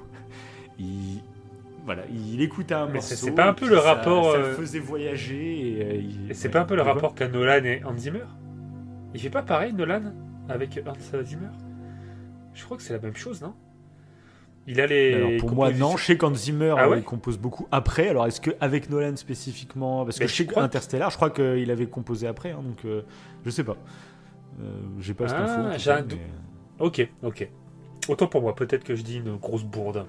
Il, 0.77 1.21
voilà, 1.85 2.03
il 2.09 2.41
écoutait 2.41 2.73
un 2.73 2.87
morceau. 2.87 3.15
C'est 3.15 3.31
pas 3.31 3.47
un 3.47 3.53
peu 3.53 3.69
le 3.69 3.77
rapport. 3.77 4.33
Ça 4.33 4.37
euh, 4.39 4.55
faisait 4.55 4.79
voyager. 4.79 5.99
Et, 6.29 6.33
c'est 6.33 6.49
pas 6.49 6.61
un 6.61 6.65
peu 6.65 6.75
le 6.75 6.81
rapport 6.81 7.15
qu'a 7.15 7.29
Nolan 7.29 7.63
et 7.63 7.81
Hans 7.85 7.97
Zimmer? 7.97 8.25
Il 9.13 9.21
fait 9.21 9.29
pas 9.29 9.43
pareil 9.43 9.73
Nolan 9.73 10.13
avec 10.49 10.77
Hans 10.85 11.23
Zimmer? 11.23 11.51
Je 12.53 12.65
crois 12.65 12.75
que 12.75 12.83
c'est 12.83 12.93
la 12.93 12.99
même 12.99 13.15
chose, 13.15 13.41
non? 13.41 13.53
Il 14.67 14.79
a 14.79 14.87
les. 14.87 15.13
Alors 15.13 15.31
pour 15.39 15.51
moi, 15.51 15.71
non. 15.71 15.97
Je 15.97 16.05
sais 16.05 16.17
qu'Hans 16.17 16.33
Zimmer 16.33 16.75
ah 16.77 16.87
il 16.95 17.03
compose 17.03 17.37
beaucoup 17.37 17.67
après. 17.71 18.09
Alors 18.09 18.27
est-ce 18.27 18.41
qu'avec 18.41 18.89
Nolan 18.89 19.15
spécifiquement 19.15 20.05
Parce 20.05 20.19
que 20.19 20.27
je 20.27 20.33
sais 20.33 20.45
qu'Interstellar, 20.45 21.09
je 21.09 21.15
crois 21.15 21.29
qu'il 21.29 21.69
avait 21.71 21.87
composé 21.87 22.27
après. 22.27 22.51
Hein, 22.51 22.61
donc 22.63 22.85
euh, 22.85 23.01
je 23.45 23.49
sais 23.49 23.63
pas. 23.63 23.77
Euh, 24.61 24.79
J'ai 24.99 25.13
pas 25.13 25.27
cette 25.27 25.37
ah, 25.39 25.71
info. 25.71 25.79
J'ai 25.79 25.91
un 25.91 26.05
Ok, 26.79 27.07
ok. 27.23 27.49
Autant 28.07 28.27
pour 28.27 28.41
moi, 28.41 28.55
peut-être 28.55 28.83
que 28.83 28.95
je 28.95 29.01
dis 29.03 29.17
une 29.17 29.37
grosse 29.37 29.63
bourde. 29.63 30.05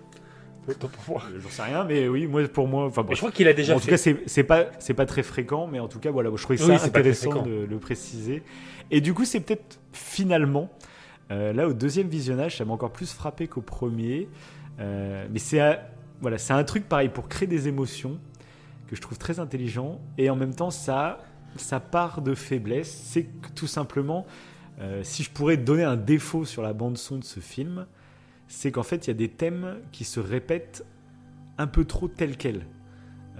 Autant 0.69 0.89
pour 0.89 1.15
moi. 1.15 1.23
Euh, 1.31 1.41
j'en 1.41 1.49
sais 1.49 1.63
rien, 1.63 1.85
mais 1.85 2.09
oui, 2.09 2.27
moi 2.27 2.47
pour 2.49 2.69
moi. 2.69 2.87
Enfin, 2.87 3.05
je 3.11 3.17
crois 3.17 3.31
qu'il 3.31 3.49
a 3.49 3.53
déjà. 3.53 3.75
En 3.75 3.81
tout 3.81 3.89
cas, 3.89 3.97
c'est 3.97 4.45
pas 4.45 4.65
pas 4.65 5.07
très 5.07 5.23
fréquent, 5.23 5.67
mais 5.67 5.81
en 5.81 5.89
tout 5.89 5.99
cas, 5.99 6.11
voilà, 6.11 6.31
je 6.35 6.43
trouvais 6.43 6.59
ça 6.59 6.85
intéressant 6.85 7.43
de 7.43 7.67
le 7.69 7.79
préciser. 7.79 8.43
Et 8.91 9.01
du 9.01 9.15
coup, 9.15 9.25
c'est 9.25 9.41
peut-être 9.41 9.81
finalement 9.93 10.71
euh, 10.71 10.94
là, 11.31 11.67
au 11.67 11.73
deuxième 11.73 12.09
visionnage, 12.09 12.59
ça 12.59 12.65
m'a 12.65 12.73
encore 12.73 12.93
plus 12.93 13.13
frappé 13.13 13.49
qu'au 13.49 13.63
premier. 13.63 14.29
Euh, 14.81 15.27
mais 15.31 15.39
c'est 15.39 15.61
voilà, 16.21 16.37
un 16.51 16.65
truc 16.65 16.89
pareil 16.89 17.09
pour 17.09 17.29
créer 17.29 17.49
des 17.49 17.69
émotions 17.69 18.19
que 18.89 18.97
je 18.97 19.01
trouve 19.01 19.19
très 19.19 19.41
intelligent. 19.41 20.01
Et 20.19 20.31
en 20.31 20.37
même 20.37 20.55
temps, 20.55 20.71
ça, 20.71 21.19
ça 21.57 21.81
part 21.81 22.23
de 22.23 22.35
faiblesse. 22.35 22.91
C'est 22.91 23.25
que 23.25 23.49
tout 23.55 23.67
simplement, 23.67 24.27
Euh, 24.81 25.05
si 25.05 25.23
je 25.23 25.31
pourrais 25.31 25.57
donner 25.57 25.85
un 25.85 25.97
défaut 25.97 26.45
sur 26.45 26.61
la 26.61 26.73
bande 26.73 26.99
son 26.99 27.19
de 27.19 27.25
ce 27.25 27.39
film, 27.39 27.87
c'est 28.49 28.73
qu'en 28.73 28.83
fait 28.83 29.07
il 29.07 29.11
y 29.11 29.13
a 29.13 29.15
des 29.15 29.29
thèmes 29.31 29.77
qui 29.93 30.03
se 30.03 30.19
répètent 30.19 30.85
un 31.59 31.69
peu 31.69 31.85
trop 31.85 32.09
tels 32.09 32.37
quels. 32.37 32.67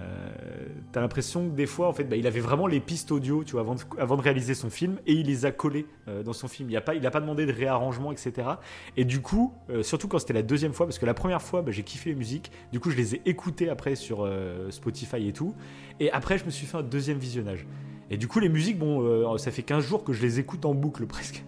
Euh, 0.05 0.67
T'as 0.93 1.01
l'impression 1.01 1.49
que 1.49 1.57
des 1.57 1.67
fois, 1.67 1.89
en 1.89 1.93
fait, 1.93 2.05
bah, 2.05 2.15
il 2.15 2.27
avait 2.27 2.41
vraiment 2.41 2.69
les 2.69 2.79
pistes 2.79 3.11
audio, 3.11 3.43
tu 3.43 3.53
vois, 3.53 3.63
avant 3.99 4.17
de, 4.17 4.23
réaliser 4.23 4.55
son 4.55 4.71
film, 4.71 4.99
et 5.09 5.13
il 5.13 5.27
les 5.27 5.45
a 5.45 5.51
collées 5.51 5.87
euh, 6.07 6.23
dans 6.23 6.33
son 6.33 6.47
film. 6.47 6.71
Il 6.71 6.75
n'a 6.75 6.81
pas, 6.81 6.95
il 6.95 7.01
pas 7.01 7.21
demandé 7.21 7.47
de 7.47 7.53
réarrangement, 7.53 8.13
etc. 8.13 8.49
Et 8.97 9.05
du 9.05 9.21
coup, 9.21 9.53
euh, 9.71 9.83
surtout 9.83 10.07
quand 10.07 10.21
c'était 10.21 10.35
la 10.35 10.43
deuxième 10.43 10.73
fois, 10.73 10.87
parce 10.87 11.01
que 11.01 11.07
la 11.07 11.15
première 11.15 11.43
fois, 11.43 11.63
bah, 11.63 11.73
j'ai 11.73 11.83
kiffé 11.83 12.11
les 12.11 12.17
musiques. 12.17 12.53
Du 12.73 12.79
coup, 12.79 12.91
je 12.91 12.97
les 12.97 13.17
ai 13.17 13.23
écoutées 13.25 13.69
après 13.69 13.97
sur 13.97 14.31
Spotify 14.71 15.27
et 15.29 15.33
tout. 15.33 15.55
Et 15.99 16.13
après, 16.13 16.39
je 16.39 16.45
me 16.45 16.51
suis 16.51 16.67
fait 16.67 16.77
un 16.77 16.83
deuxième 16.83 17.19
visionnage. 17.19 17.67
Et 18.11 18.17
du 18.17 18.29
coup, 18.29 18.39
les 18.39 18.49
musiques, 18.49 18.79
bon, 18.79 19.03
euh, 19.03 19.37
ça 19.39 19.51
fait 19.51 19.63
15 19.63 19.85
jours 19.85 20.05
que 20.05 20.13
je 20.13 20.23
les 20.23 20.39
écoute 20.39 20.65
en 20.65 20.75
boucle 20.75 21.07
presque. 21.09 21.45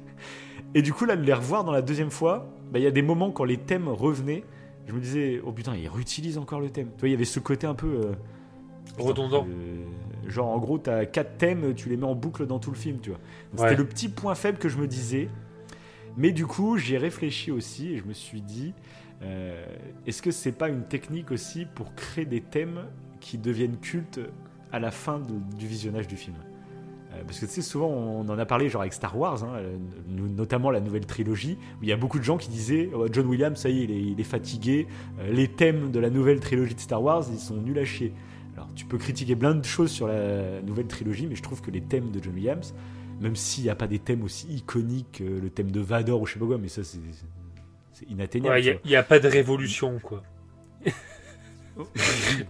Et 0.74 0.82
du 0.82 0.92
coup, 0.92 1.04
là, 1.04 1.16
de 1.16 1.22
les 1.22 1.32
revoir 1.32 1.64
dans 1.64 1.72
la 1.72 1.82
deuxième 1.82 2.10
fois, 2.10 2.48
bah, 2.72 2.78
il 2.78 2.82
y 2.82 2.88
a 2.88 2.90
des 2.90 3.02
moments 3.02 3.30
quand 3.30 3.44
les 3.44 3.58
thèmes 3.58 3.88
revenaient, 3.88 4.42
je 4.88 4.92
me 4.92 5.00
disais, 5.00 5.40
oh 5.44 5.52
putain, 5.52 5.76
ils 5.76 5.88
réutilisent 5.88 6.38
encore 6.38 6.60
le 6.60 6.70
thème. 6.70 6.88
Tu 6.96 7.00
vois, 7.00 7.08
il 7.08 7.12
y 7.12 7.14
avait 7.14 7.24
ce 7.24 7.40
côté 7.40 7.66
un 7.66 7.74
peu. 7.74 8.12
Putain, 8.96 9.08
Redondant. 9.08 9.46
euh, 9.48 9.84
genre, 10.30 10.48
en 10.48 10.58
gros, 10.58 10.78
t'as 10.78 11.04
quatre 11.06 11.38
thèmes, 11.38 11.74
tu 11.74 11.88
les 11.88 11.96
mets 11.96 12.06
en 12.06 12.14
boucle 12.14 12.46
dans 12.46 12.58
tout 12.58 12.70
le 12.70 12.76
film, 12.76 12.98
tu 13.00 13.10
vois. 13.10 13.18
Ouais. 13.56 13.68
C'était 13.70 13.76
le 13.82 13.86
petit 13.86 14.08
point 14.08 14.34
faible 14.34 14.58
que 14.58 14.68
je 14.68 14.78
me 14.78 14.86
disais. 14.86 15.28
Mais 16.16 16.32
du 16.32 16.46
coup, 16.46 16.78
j'y 16.78 16.94
ai 16.94 16.98
réfléchi 16.98 17.50
aussi 17.50 17.92
et 17.92 17.98
je 17.98 18.04
me 18.04 18.14
suis 18.14 18.40
dit, 18.40 18.72
euh, 19.22 19.64
est-ce 20.06 20.22
que 20.22 20.30
c'est 20.30 20.52
pas 20.52 20.68
une 20.68 20.82
technique 20.84 21.30
aussi 21.30 21.66
pour 21.66 21.94
créer 21.94 22.24
des 22.24 22.40
thèmes 22.40 22.84
qui 23.20 23.36
deviennent 23.38 23.76
cultes 23.76 24.20
à 24.72 24.78
la 24.78 24.90
fin 24.90 25.18
de- 25.18 25.56
du 25.58 25.66
visionnage 25.66 26.06
du 26.08 26.16
film? 26.16 26.36
Euh, 27.12 27.22
Parce 27.26 27.38
que 27.38 27.46
tu 27.46 27.52
sais, 27.52 27.62
souvent 27.62 27.88
on 27.88 28.28
en 28.28 28.38
a 28.38 28.46
parlé 28.46 28.68
genre 28.70 28.80
avec 28.82 28.92
Star 28.94 29.16
Wars, 29.18 29.44
hein, 29.44 29.60
no- 30.08 30.26
notamment 30.28 30.70
la 30.70 30.80
nouvelle 30.80 31.04
trilogie, 31.06 31.58
où 31.80 31.82
il 31.82 31.88
y 31.88 31.92
a 31.92 31.96
beaucoup 31.96 32.18
de 32.18 32.24
gens 32.24 32.36
qui 32.38 32.48
disaient 32.48 32.90
Oh, 32.94 33.06
John 33.12 33.26
Williams, 33.26 33.58
ça 33.58 33.68
y 33.68 33.80
est, 33.80 33.84
il 33.84 33.90
est, 33.90 34.02
il 34.02 34.20
est 34.20 34.24
fatigué, 34.24 34.86
euh, 35.20 35.30
les 35.32 35.48
thèmes 35.48 35.90
de 35.90 35.98
la 36.00 36.08
nouvelle 36.10 36.40
trilogie 36.40 36.74
de 36.74 36.80
Star 36.80 37.02
Wars, 37.02 37.24
ils 37.30 37.38
sont 37.38 37.56
nuls 37.56 37.78
à 37.78 37.84
chier. 37.84 38.12
Alors 38.56 38.68
tu 38.74 38.84
peux 38.86 38.98
critiquer 38.98 39.36
plein 39.36 39.54
de 39.54 39.64
choses 39.64 39.90
sur 39.90 40.08
la 40.08 40.60
nouvelle 40.62 40.86
trilogie, 40.86 41.26
mais 41.26 41.34
je 41.36 41.42
trouve 41.42 41.60
que 41.60 41.70
les 41.70 41.82
thèmes 41.82 42.10
de 42.10 42.22
John 42.22 42.34
Williams, 42.34 42.74
même 43.20 43.36
s'il 43.36 43.64
n'y 43.64 43.70
a 43.70 43.74
pas 43.74 43.86
des 43.86 43.98
thèmes 43.98 44.22
aussi 44.22 44.46
iconiques 44.48 45.18
que 45.18 45.24
le 45.24 45.50
thème 45.50 45.70
de 45.70 45.80
Vador 45.80 46.22
ou 46.22 46.26
je 46.26 46.34
sais 46.34 46.38
pas 46.38 46.46
quoi, 46.46 46.58
mais 46.58 46.68
ça 46.68 46.82
c'est 46.84 46.98
inatteignable. 48.08 48.54
Ouais, 48.56 48.78
il 48.84 48.88
n'y 48.88 48.96
a, 48.96 49.02
pas 49.02 49.18
de 49.18 49.28
révolution, 49.28 49.98
quoi. 50.02 50.22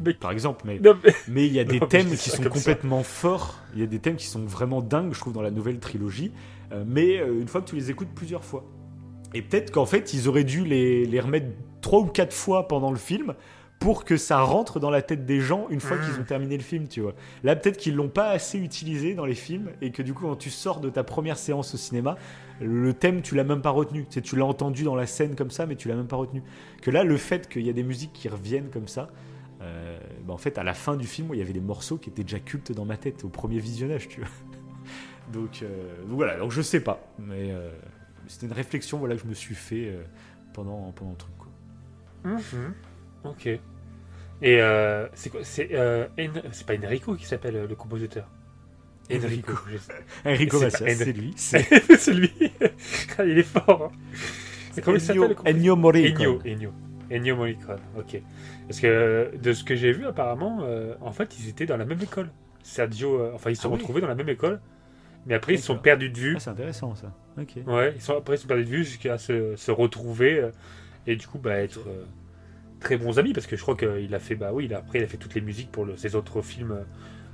Mais- 0.05 0.15
Par 0.15 0.31
exemple, 0.31 0.63
mais 0.65 0.79
Non, 0.79 0.97
mais- 1.05 1.13
mais 1.29 1.47
il 1.47 1.53
y 1.53 1.59
a 1.59 1.65
des 1.65 1.81
Non, 1.81 1.87
thèmes 1.87 2.09
qui 2.11 2.31
sont 2.31 2.43
ça. 2.43 2.49
complètement 2.49 3.03
forts. 3.03 3.61
Il 3.75 3.81
y 3.81 3.83
a 3.83 3.87
des 3.87 3.99
thèmes 3.99 4.15
qui 4.17 4.27
sont 4.27 4.45
vraiment 4.45 4.83
dingues, 4.83 5.13
je 5.15 5.19
trouve, 5.21 5.33
dans 5.33 5.43
la 5.43 5.51
nouvelle 5.51 5.81
trilogie. 5.81 6.31
Euh, 6.73 6.85
mais 6.87 7.19
euh, 7.19 7.41
une 7.41 7.49
fois 7.49 7.61
que 7.61 7.69
tu 7.69 7.75
les 7.75 7.91
écoutes 7.91 8.11
plusieurs 8.15 8.45
fois. 8.45 8.65
Et 9.35 9.43
peut-être 9.43 9.73
qu'en 9.73 9.87
fait, 9.87 10.15
ils 10.15 10.29
auraient 10.29 10.45
dû 10.45 10.65
les, 10.65 11.05
les 11.07 11.21
remettre 11.21 11.49
trois 11.81 12.01
ou 12.01 12.07
quatre 12.07 12.33
fois 12.35 12.69
pendant 12.69 12.91
le 12.93 12.97
film 12.99 13.35
pour 13.79 14.05
que 14.05 14.17
ça 14.17 14.41
rentre 14.41 14.81
dans 14.81 14.91
la 14.91 15.03
tête 15.03 15.27
des 15.27 15.41
gens 15.41 15.67
une 15.69 15.81
fois 15.81 15.99
qu'ils 15.99 16.19
ont 16.19 16.25
terminé 16.25 16.57
le 16.57 16.63
film, 16.63 16.89
tu 16.89 17.01
vois. 17.01 17.15
Là, 17.45 17.55
peut-être 17.57 17.77
qu'ils 17.77 17.95
l'ont 17.95 18.09
pas 18.09 18.31
assez 18.31 18.59
utilisé 18.59 19.15
dans 19.15 19.27
les 19.27 19.35
films 19.35 19.71
et 19.83 19.91
que 19.91 20.03
du 20.03 20.15
coup, 20.15 20.25
quand 20.25 20.37
tu 20.37 20.51
sors 20.51 20.81
de 20.81 20.89
ta 20.89 21.05
première 21.05 21.37
séance 21.37 21.75
au 21.75 21.77
cinéma, 21.77 22.17
le 22.61 22.95
thème, 22.95 23.21
tu 23.23 23.35
l'as 23.35 23.45
même 23.45 23.61
pas 23.61 23.71
retenu. 23.71 24.05
Tu 24.07 24.15
sais, 24.15 24.23
tu 24.23 24.37
l'as 24.37 24.47
entendu 24.47 24.85
dans 24.85 24.95
la 24.95 25.07
scène 25.07 25.37
comme 25.37 25.51
ça, 25.51 25.67
mais 25.67 25.77
tu 25.77 25.89
l'as 25.89 25.95
même 25.95 26.07
pas 26.07 26.17
retenu. 26.17 26.43
Que 26.81 26.91
là, 26.91 27.05
le 27.05 27.17
fait 27.17 27.49
qu'il 27.49 27.67
y 27.67 27.71
a 27.71 27.73
des 27.73 27.83
musiques 27.83 28.13
qui 28.15 28.29
reviennent 28.29 28.71
comme 28.71 28.89
ça, 28.89 29.09
euh, 29.61 29.99
bah, 30.25 30.33
en 30.33 30.39
fait, 30.39 30.59
à 30.59 30.65
la 30.65 30.75
fin 30.75 30.97
du 30.97 31.07
film, 31.07 31.29
il 31.33 31.39
y 31.39 31.43
avait 31.43 31.53
des 31.53 31.61
morceaux 31.61 31.99
qui 31.99 32.11
étaient 32.11 32.23
déjà 32.25 32.39
cultes 32.39 32.73
dans 32.73 32.85
ma 32.85 32.97
tête 32.97 33.25
au 33.25 33.29
premier 33.29 33.59
visionnage, 33.59 34.09
tu 34.09 34.21
vois. 34.21 34.31
Donc, 35.33 35.63
euh, 35.63 36.03
donc 36.03 36.15
voilà, 36.15 36.39
donc 36.39 36.53
je 36.53 36.63
sais 36.63 36.79
pas, 36.79 37.05
mais 37.19 37.51
euh, 37.51 37.69
c'était 38.29 38.47
une 38.47 38.53
réflexion 38.53 38.99
voilà, 38.99 39.17
que 39.17 39.23
je 39.23 39.27
me 39.27 39.35
suis 39.35 39.57
fait 39.57 39.93
pendant, 40.53 40.93
pendant 40.93 41.11
le 41.11 41.17
truc. 41.17 41.33
Quoi. 41.37 41.49
Mhm. 42.31 42.75
Ok. 43.31 43.47
Et 43.47 43.61
euh, 44.61 45.07
c'est 45.15 45.31
quoi 45.31 45.41
C'est 45.45 45.71
euh, 45.73 46.07
En- 46.19 46.51
c'est 46.53 46.67
pas 46.67 46.75
Enrico 46.75 47.15
qui 47.15 47.25
s'appelle 47.27 47.57
euh, 47.57 47.67
le 47.67 47.75
compositeur? 47.75 48.29
Enrico. 49.11 49.53
je- 49.71 50.29
Enrico 50.29 50.59
C'est 50.59 50.65
Macias, 50.65 50.87
pas- 50.87 50.95
c'est 50.95 51.13
lui. 51.13 51.33
C'est 51.37 52.13
lui. 52.13 52.33
Ah, 53.19 53.25
il 53.25 53.39
est 53.39 53.43
fort. 53.43 53.91
hein. 53.93 53.99
C'est 54.73 54.83
comment 54.83 54.97
il 54.97 55.01
s'appelle 55.01 55.23
Ennio, 55.23 55.29
le 55.29 55.35
compositeur? 55.35 55.57
Ennio 55.57 55.77
Morricone. 55.77 56.23
Ennio, 56.27 56.41
Ennio. 56.45 56.73
Ennio 57.11 57.37
Morricone, 57.37 57.81
ok. 57.97 58.21
Parce 58.69 58.81
que 58.81 58.87
euh, 58.87 59.31
de 59.41 59.53
ce 59.53 59.65
que 59.65 59.75
j'ai 59.77 59.93
vu, 59.93 60.07
apparemment, 60.07 60.59
euh, 60.63 60.95
en 61.01 61.13
fait, 61.13 61.39
ils 61.39 61.49
étaient 61.49 61.67
dans 61.67 61.77
la 61.77 61.85
même 61.87 62.03
école. 62.03 62.31
Sergio, 62.63 63.21
euh, 63.21 63.31
enfin, 63.35 63.51
ils 63.51 63.57
se 63.57 63.63
sont 63.63 63.69
Ah 63.69 63.73
oui. 63.75 63.79
retrouvés 63.79 64.01
dans 64.01 64.09
la 64.09 64.17
même 64.17 64.29
école, 64.29 64.61
mais 65.25 65.35
après, 65.35 65.55
ils 65.55 65.59
se 65.59 65.67
sont 65.67 65.75
D'accord. 65.75 65.83
perdus 65.85 66.11
de 66.11 66.19
vue. 66.19 66.35
Ah, 66.37 66.41
c'est 66.41 66.51
intéressant 66.51 66.95
ça. 66.97 67.13
Ok. 67.41 67.53
Ouais, 67.67 67.93
ils 67.95 68.03
sont, 68.03 68.19
après, 68.19 68.35
ils 68.35 68.39
se 68.39 68.43
sont 68.43 68.49
perdus 68.49 68.65
de 68.65 68.69
vue 68.71 68.85
jusqu'à 68.85 69.17
se, 69.19 69.55
se 69.57 69.71
retrouver 69.71 70.41
euh, 70.41 70.51
et 71.07 71.15
du 71.17 71.27
coup, 71.29 71.39
bah, 71.39 71.57
être 71.59 71.79
euh, 71.87 72.05
très 72.81 72.97
bons 72.97 73.19
amis 73.19 73.33
parce 73.33 73.47
que 73.47 73.57
je 73.57 73.63
crois 73.63 73.77
qu'il 73.77 74.15
a 74.15 74.19
fait, 74.19 74.35
bah 74.35 74.51
oui, 74.53 74.67
il 74.67 74.75
a, 74.75 74.79
après, 74.79 74.99
il 74.99 75.05
a 75.05 75.09
fait 75.09 75.17
toutes 75.17 75.35
les 75.35 75.41
musiques 75.41 75.71
pour 75.73 75.85
le- 75.85 75.97
ses 75.97 76.15
autres 76.15 76.43
films, 76.43 76.73
euh, 76.73 76.83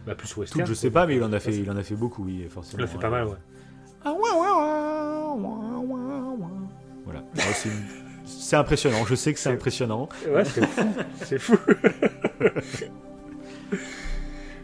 bah, 0.07 0.15
plus 0.15 0.35
western. 0.37 0.61
Toutes, 0.61 0.69
je 0.69 0.73
quoi. 0.75 0.81
sais 0.81 0.91
pas, 0.91 1.07
mais 1.07 1.17
il 1.17 1.25
en 1.25 1.33
a 1.33 1.41
fait, 1.41 1.53
il 1.55 1.71
en 1.71 1.77
a 1.77 1.83
fait 1.83 1.95
beaucoup, 1.97 2.25
oui, 2.25 2.47
forcément. 2.49 2.81
Il 2.81 2.83
en 2.83 2.87
a 2.87 2.91
fait 2.91 2.99
pas 2.99 3.11
mal, 3.11 3.27
ouais. 3.27 3.37
Ah. 4.05 4.15
Voilà. 7.05 7.23
C'est 7.35 7.69
une- 7.69 7.75
C'est 8.25 8.57
impressionnant. 8.57 9.05
Je 9.05 9.15
sais 9.17 9.33
que 9.33 9.39
c'est 9.39 9.49
C'est- 9.51 9.55
impressionnant. 9.55 10.09
Ouais, 10.29 10.45
c'est 10.45 10.65
fou. 10.65 10.83
c'est 11.25 11.39
fou. 11.39 11.57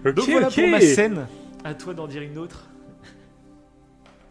Donc 0.05 0.21
voilà 0.31 0.47
ok. 0.49 0.55
pour 0.55 0.69
ma 0.69 0.81
scène. 0.81 1.27
À 1.65 1.75
toi 1.75 1.93
d'en 1.93 2.07
dire 2.07 2.23
une 2.23 2.39
autre. 2.39 2.69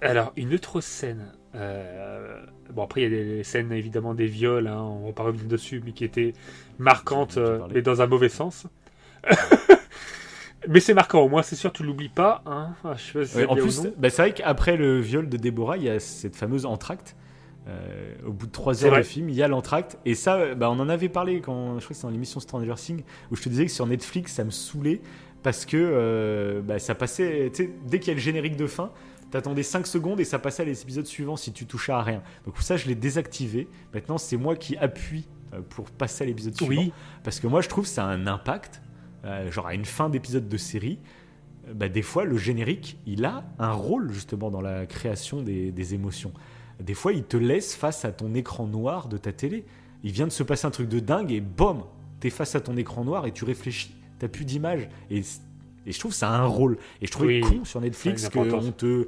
Alors, 0.02 0.32
une 0.38 0.54
autre 0.54 0.80
scène. 0.82 1.34
euh, 1.56 2.46
Bon, 2.74 2.84
après, 2.84 3.02
il 3.02 3.04
y 3.04 3.08
a 3.08 3.10
des 3.38 3.44
scènes 3.44 3.72
évidemment 3.72 4.14
des 4.14 4.28
viols, 4.28 4.68
hein, 4.68 4.82
on 4.82 5.08
va 5.08 5.14
pas 5.14 5.24
revenir 5.24 5.46
dessus, 5.46 5.82
mais 5.86 5.92
qui 5.92 6.04
étaient 6.06 6.34
marquantes, 6.80 7.38
euh, 7.38 7.60
mais 7.74 7.82
dans 7.82 8.02
un 8.02 8.08
mauvais 8.08 8.30
sens. 8.30 8.68
mais 10.68 10.80
c'est 10.80 10.94
marquant, 10.94 11.22
au 11.22 11.30
moins, 11.30 11.42
c'est 11.44 11.56
sûr, 11.56 11.72
tu 11.72 11.84
l'oublies 11.84 12.10
pas. 12.10 12.42
Hein, 12.46 12.72
Ah, 12.84 12.96
je 12.96 13.24
sais 13.24 13.40
Ouais, 13.40 13.46
pas 13.46 13.54
en 13.54 13.56
plus, 13.56 13.82
bah, 13.98 14.10
c'est 14.10 14.22
vrai 14.22 14.34
qu'après 14.34 14.78
le 14.78 15.00
viol 15.00 15.30
de 15.30 15.38
Déborah, 15.38 15.78
il 15.78 15.84
y 15.84 15.90
a 15.90 16.00
cette 16.00 16.36
fameuse 16.36 16.66
entracte. 16.66 17.16
Euh, 17.68 18.14
au 18.26 18.32
bout 18.32 18.48
de 18.48 18.52
trois 18.52 18.74
C'est 18.74 18.86
heures 18.86 18.92
vrai. 18.92 19.02
de 19.02 19.06
film, 19.06 19.28
il 19.30 19.36
y 19.36 19.44
a 19.44 19.48
l'entracte. 19.50 19.98
Et 20.06 20.16
ça, 20.16 20.36
euh, 20.38 20.56
bah, 20.56 20.70
on 20.72 20.80
en 20.80 20.88
avait 20.88 21.10
parlé 21.10 21.42
quand 21.42 21.80
je 21.80 21.84
crois 21.84 21.90
que 21.90 21.94
c'était 21.96 22.08
dans 22.08 22.12
l'émission 22.14 22.40
Stranger 22.40 22.76
Things, 22.78 23.04
où 23.30 23.36
je 23.36 23.42
te 23.42 23.50
disais 23.50 23.66
que 23.66 23.72
sur 23.72 23.86
Netflix, 23.86 24.34
ça 24.34 24.46
me 24.46 24.52
saoulait 24.52 25.02
parce 25.44 25.66
que 25.66 25.76
euh, 25.78 26.62
bah, 26.62 26.80
ça 26.80 26.96
passait. 26.96 27.52
Dès 27.86 28.00
qu'il 28.00 28.08
y 28.08 28.12
a 28.12 28.14
le 28.14 28.20
générique 28.22 28.56
de 28.56 28.68
fin, 28.68 28.90
t'attendais 29.32 29.64
5 29.64 29.86
secondes 29.88 30.20
et 30.20 30.26
ça 30.26 30.40
passait 30.40 30.64
à 30.64 30.66
l'épisode 30.66 31.06
suivant 31.06 31.36
si 31.36 31.52
tu 31.54 31.66
touchais 31.66 31.92
à 31.92 32.02
rien. 32.02 32.22
Donc 32.46 32.58
ça, 32.60 32.78
je 32.78 32.88
l'ai 32.88 32.96
désactivé. 32.96 33.68
Maintenant, 33.94 34.18
c'est 34.18 34.38
moi 34.38 34.56
qui 34.56 34.78
appuie 34.78 35.28
euh, 35.54 35.62
pour 35.70 35.86
passer 35.92 36.24
à 36.24 36.28
l'épisode 36.28 36.56
suivant. 36.56 36.82
Oui, 36.82 36.94
Parce 37.24 37.40
que 37.40 37.48
moi, 37.48 37.62
je 37.62 37.70
trouve 37.70 37.84
que 37.86 37.90
ça 37.90 38.04
a 38.06 38.08
un 38.08 38.28
impact. 38.28 38.82
euh, 39.26 39.52
genre 39.52 39.68
à 39.68 39.74
une 39.74 39.86
fin 39.86 40.10
d'épisode 40.10 40.48
de 40.48 40.58
série, 40.58 41.00
euh, 41.68 41.74
bah, 41.74 41.90
des 41.90 42.02
fois, 42.02 42.24
le 42.26 42.38
générique, 42.38 42.98
il 43.06 43.26
a 43.26 43.44
un 43.60 43.72
rôle 43.74 44.12
justement 44.14 44.50
dans 44.52 44.62
la 44.62 44.86
création 44.86 45.42
des, 45.42 45.72
des 45.72 45.94
émotions. 45.94 46.32
Des 46.80 46.94
fois, 46.94 47.12
il 47.14 47.24
te 47.24 47.38
laisse 47.38 47.76
face 47.76 48.06
à 48.06 48.12
ton 48.12 48.34
écran 48.36 48.68
noir 48.68 49.08
de 49.08 49.18
ta 49.18 49.32
télé. 49.34 49.66
Il 50.04 50.12
vient 50.12 50.28
de 50.28 50.32
se 50.32 50.44
passer 50.44 50.68
un 50.68 50.72
truc 50.72 50.88
de 50.88 51.00
dingue 51.00 51.32
et 51.32 51.42
boum, 51.42 51.84
t'es 52.20 52.30
face 52.30 52.56
à 52.56 52.62
ton 52.62 52.78
écran 52.78 53.04
noir 53.04 53.26
et 53.26 53.32
tu 53.32 53.46
réfléchis. 53.46 53.96
T'as 54.20 54.28
plus 54.28 54.46
d'image. 54.46 54.88
Et, 55.10 55.22
et 55.88 55.92
je 55.92 56.00
trouve 56.00 56.12
que 56.12 56.18
ça 56.18 56.30
a 56.30 56.38
un 56.38 56.46
rôle. 56.46 56.78
Et 57.02 57.08
je 57.08 57.12
trouvais 57.12 57.42
Oui, 57.42 57.60
con 57.60 57.66
sur 57.66 57.82
Netflix 57.82 58.30
qu'on 58.30 58.46
te. 58.72 59.08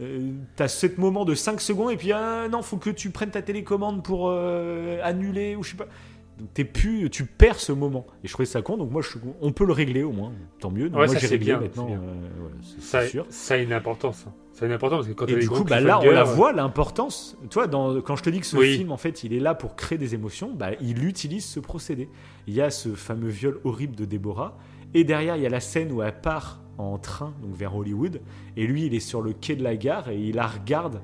euh, 0.00 0.32
T'as 0.56 0.68
ce 0.68 0.86
moment 0.98 1.24
de 1.24 1.34
5 1.34 1.60
secondes 1.60 1.90
et 1.92 1.96
puis 1.96 2.12
ah, 2.12 2.48
non, 2.50 2.62
faut 2.62 2.76
que 2.76 2.90
tu 2.90 3.10
prennes 3.10 3.30
ta 3.30 3.42
télécommande 3.42 4.02
pour 4.04 4.28
euh, 4.28 5.00
annuler 5.02 5.56
ou 5.56 5.62
je 5.62 5.70
sais 5.70 5.76
pas. 5.76 5.86
Donc 6.38 6.54
t'es 6.54 6.62
plus, 6.64 7.10
tu 7.10 7.24
perds 7.24 7.58
ce 7.58 7.72
moment. 7.72 8.06
Et 8.22 8.28
je 8.28 8.32
trouvais 8.32 8.46
ça 8.46 8.62
con. 8.62 8.76
Donc 8.76 8.92
moi, 8.92 9.02
je, 9.02 9.18
on 9.40 9.50
peut 9.50 9.66
le 9.66 9.72
régler 9.72 10.04
au 10.04 10.12
moins. 10.12 10.30
Tant 10.60 10.70
mieux. 10.70 10.88
Donc 10.88 11.00
Ouais, 11.00 11.06
moi, 11.06 11.16
j'ai 11.16 11.26
réglé 11.26 11.46
bien, 11.46 11.58
maintenant. 11.60 11.86
bien. 11.86 11.96
euh, 11.96 12.48
ça, 12.78 13.00
c'est 13.02 13.08
sûr. 13.08 13.26
ça 13.28 13.54
a 13.54 13.56
une 13.56 13.72
importance. 13.72 14.24
hein. 14.28 14.32
Ça 14.52 14.64
a 14.64 14.68
une 14.68 14.74
importance 14.74 14.98
parce 15.00 15.08
que 15.08 15.14
quand 15.14 15.26
Et 15.26 15.36
du 15.36 15.48
coup, 15.48 15.64
bah 15.64 15.80
là, 15.80 15.98
on 16.00 16.10
la 16.10 16.20
euh, 16.20 16.24
voit 16.34 16.52
l'importance. 16.52 17.36
Toi, 17.50 17.66
dans, 17.66 18.00
quand 18.02 18.14
je 18.14 18.22
te 18.22 18.30
dis 18.30 18.38
que 18.38 18.46
ce 18.46 18.56
Oui. 18.56 18.76
film, 18.76 18.92
en 18.92 18.96
fait, 18.96 19.24
il 19.24 19.32
est 19.32 19.40
là 19.40 19.56
pour 19.56 19.74
créer 19.74 19.98
des 19.98 20.14
émotions, 20.14 20.52
bah, 20.54 20.70
il 20.80 21.04
utilise 21.04 21.44
ce 21.44 21.58
procédé. 21.58 22.08
Il 22.46 22.54
y 22.54 22.60
a 22.60 22.70
ce 22.70 22.90
fameux 22.90 23.28
viol 23.30 23.60
horrible 23.64 23.96
de 23.96 24.04
Déborah, 24.04 24.56
et 24.94 25.04
derrière, 25.04 25.36
il 25.36 25.42
y 25.42 25.46
a 25.46 25.50
la 25.50 25.60
scène 25.60 25.92
où 25.92 26.02
elle 26.02 26.20
part 26.20 26.60
en 26.78 26.98
train, 26.98 27.34
donc 27.42 27.54
vers 27.54 27.74
Hollywood, 27.76 28.20
et 28.56 28.66
lui, 28.66 28.86
il 28.86 28.94
est 28.94 29.00
sur 29.00 29.20
le 29.22 29.32
quai 29.32 29.56
de 29.56 29.62
la 29.64 29.76
gare 29.76 30.08
et 30.10 30.18
il 30.20 30.36
la 30.36 30.46
regarde, 30.46 31.00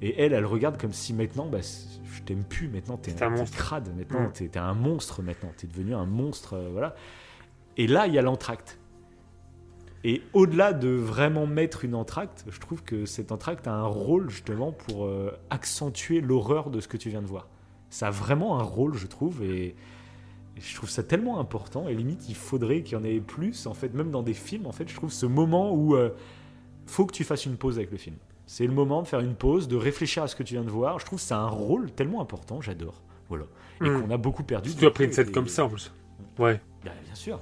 et 0.00 0.20
elle, 0.22 0.32
elle 0.32 0.46
regarde 0.46 0.80
comme 0.80 0.92
si 0.92 1.12
maintenant, 1.12 1.46
bah, 1.46 1.58
je 1.60 2.22
t'aime 2.22 2.44
plus. 2.44 2.68
Maintenant, 2.68 2.96
t'es 2.96 3.22
un 3.22 3.44
crade. 3.44 3.90
Maintenant, 3.96 4.28
Mm. 4.28 4.32
t'es 4.32 4.58
un 4.58 4.74
monstre. 4.74 5.22
Maintenant, 5.22 5.50
t'es 5.56 5.66
devenu 5.66 5.94
un 5.94 6.06
monstre. 6.06 6.54
euh, 6.54 6.68
voilà. 6.72 6.94
Et 7.76 7.86
là, 7.86 8.06
il 8.06 8.14
y 8.14 8.18
a 8.18 8.22
l'entracte. 8.22 8.78
Et 10.04 10.22
au-delà 10.32 10.72
de 10.72 10.88
vraiment 10.88 11.46
mettre 11.46 11.84
une 11.84 11.94
entracte, 11.96 12.44
je 12.48 12.60
trouve 12.60 12.82
que 12.84 13.04
cet 13.06 13.32
entracte 13.32 13.66
a 13.66 13.72
un 13.74 13.86
rôle 13.86 14.30
justement 14.30 14.70
pour 14.72 15.04
euh, 15.04 15.32
accentuer 15.50 16.20
l'horreur 16.20 16.70
de 16.70 16.80
ce 16.80 16.86
que 16.86 16.96
tu 16.96 17.08
viens 17.10 17.22
de 17.22 17.26
voir. 17.26 17.48
Ça 17.90 18.08
a 18.08 18.10
vraiment 18.10 18.60
un 18.60 18.62
rôle, 18.62 18.94
je 18.94 19.06
trouve, 19.08 19.42
et 19.42 19.74
je 20.60 20.74
trouve 20.76 20.90
ça 20.90 21.02
tellement 21.02 21.38
important. 21.40 21.88
Et 21.88 21.94
limite, 21.94 22.28
il 22.28 22.34
faudrait 22.34 22.82
qu'il 22.82 22.94
y 22.98 23.00
en 23.00 23.04
ait 23.04 23.20
plus, 23.20 23.66
en 23.66 23.74
fait, 23.74 23.94
même 23.94 24.10
dans 24.10 24.22
des 24.22 24.34
films. 24.34 24.66
En 24.66 24.72
fait, 24.72 24.88
je 24.88 24.94
trouve 24.94 25.12
ce 25.12 25.26
moment 25.26 25.72
où 25.74 25.94
euh, 25.96 26.10
faut 26.86 27.06
que 27.06 27.12
tu 27.12 27.24
fasses 27.24 27.46
une 27.46 27.56
pause 27.56 27.76
avec 27.78 27.90
le 27.90 27.96
film. 27.98 28.16
C'est 28.46 28.66
le 28.66 28.72
moment 28.72 29.02
de 29.02 29.06
faire 29.06 29.20
une 29.20 29.34
pause, 29.34 29.68
de 29.68 29.76
réfléchir 29.76 30.22
à 30.22 30.28
ce 30.28 30.34
que 30.34 30.42
tu 30.42 30.54
viens 30.54 30.64
de 30.64 30.70
voir. 30.70 30.98
Je 30.98 31.04
trouve 31.04 31.20
c'est 31.20 31.34
un 31.34 31.48
rôle 31.48 31.90
tellement 31.92 32.20
important, 32.22 32.60
j'adore. 32.60 33.02
Voilà. 33.28 33.44
Et 33.82 33.88
Mm. 33.90 34.02
qu'on 34.02 34.10
a 34.10 34.16
beaucoup 34.16 34.42
perdu. 34.42 34.74
Tu 34.74 34.86
as 34.86 34.90
pris 34.90 35.04
une 35.04 35.12
scène 35.12 35.30
comme 35.32 35.48
ça 35.48 35.64
en 35.66 35.68
plus. 35.68 35.92
Ouais. 36.38 36.60
Bah, 36.84 36.92
bien 37.04 37.14
sûr. 37.14 37.38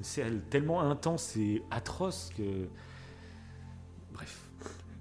C'est 0.00 0.24
tellement 0.50 0.80
intense 0.80 1.36
et 1.36 1.62
atroce 1.70 2.30
que. 2.36 2.42
Bref. 4.12 4.48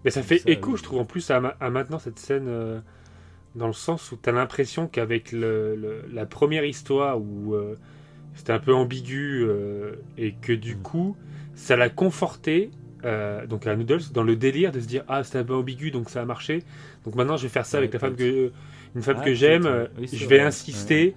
Mais 0.05 0.11
ça 0.11 0.21
fait 0.23 0.39
Ça, 0.39 0.49
écho, 0.49 0.73
euh, 0.73 0.77
je 0.77 0.83
trouve, 0.83 0.99
en 0.99 1.05
plus, 1.05 1.29
à, 1.31 1.39
ma- 1.39 1.55
à 1.59 1.69
maintenant 1.69 1.99
cette 1.99 2.19
scène, 2.19 2.45
euh, 2.47 2.79
dans 3.55 3.67
le 3.67 3.73
sens 3.73 4.11
où 4.11 4.17
tu 4.21 4.29
as 4.29 4.31
l'impression 4.33 4.87
qu'avec 4.87 5.31
le, 5.31 5.75
le- 5.75 6.05
la 6.11 6.25
première 6.25 6.65
histoire 6.65 7.19
où 7.19 7.53
euh, 7.55 7.75
c'était 8.35 8.53
un 8.53 8.59
peu 8.59 8.73
ambigu 8.73 9.43
euh, 9.43 9.95
et 10.17 10.33
que 10.33 10.53
du 10.53 10.75
Mm. 10.75 10.81
coup, 10.83 11.17
ça 11.55 11.75
l'a 11.75 11.89
conforté, 11.89 12.71
euh, 13.05 13.45
donc 13.47 13.67
à 13.67 13.75
Noodles, 13.75 14.11
dans 14.13 14.23
le 14.23 14.35
délire 14.35 14.71
de 14.71 14.79
se 14.79 14.87
dire 14.87 15.03
Ah, 15.07 15.23
c'était 15.23 15.39
un 15.39 15.43
peu 15.43 15.55
ambigu, 15.55 15.91
donc 15.91 16.09
ça 16.09 16.21
a 16.21 16.25
marché. 16.25 16.63
Donc 17.05 17.15
maintenant, 17.15 17.37
je 17.37 17.43
vais 17.43 17.49
faire 17.49 17.65
ça 17.65 17.77
avec 17.77 17.93
la 17.93 17.99
femme 17.99 18.15
que, 18.15 18.51
une 18.95 19.01
femme 19.01 19.17
Ah, 19.19 19.25
que 19.25 19.33
j'aime. 19.33 19.87
Oui, 19.99 20.07
je 20.11 20.25
vais 20.27 20.37
vrai. 20.37 20.47
insister. 20.47 21.15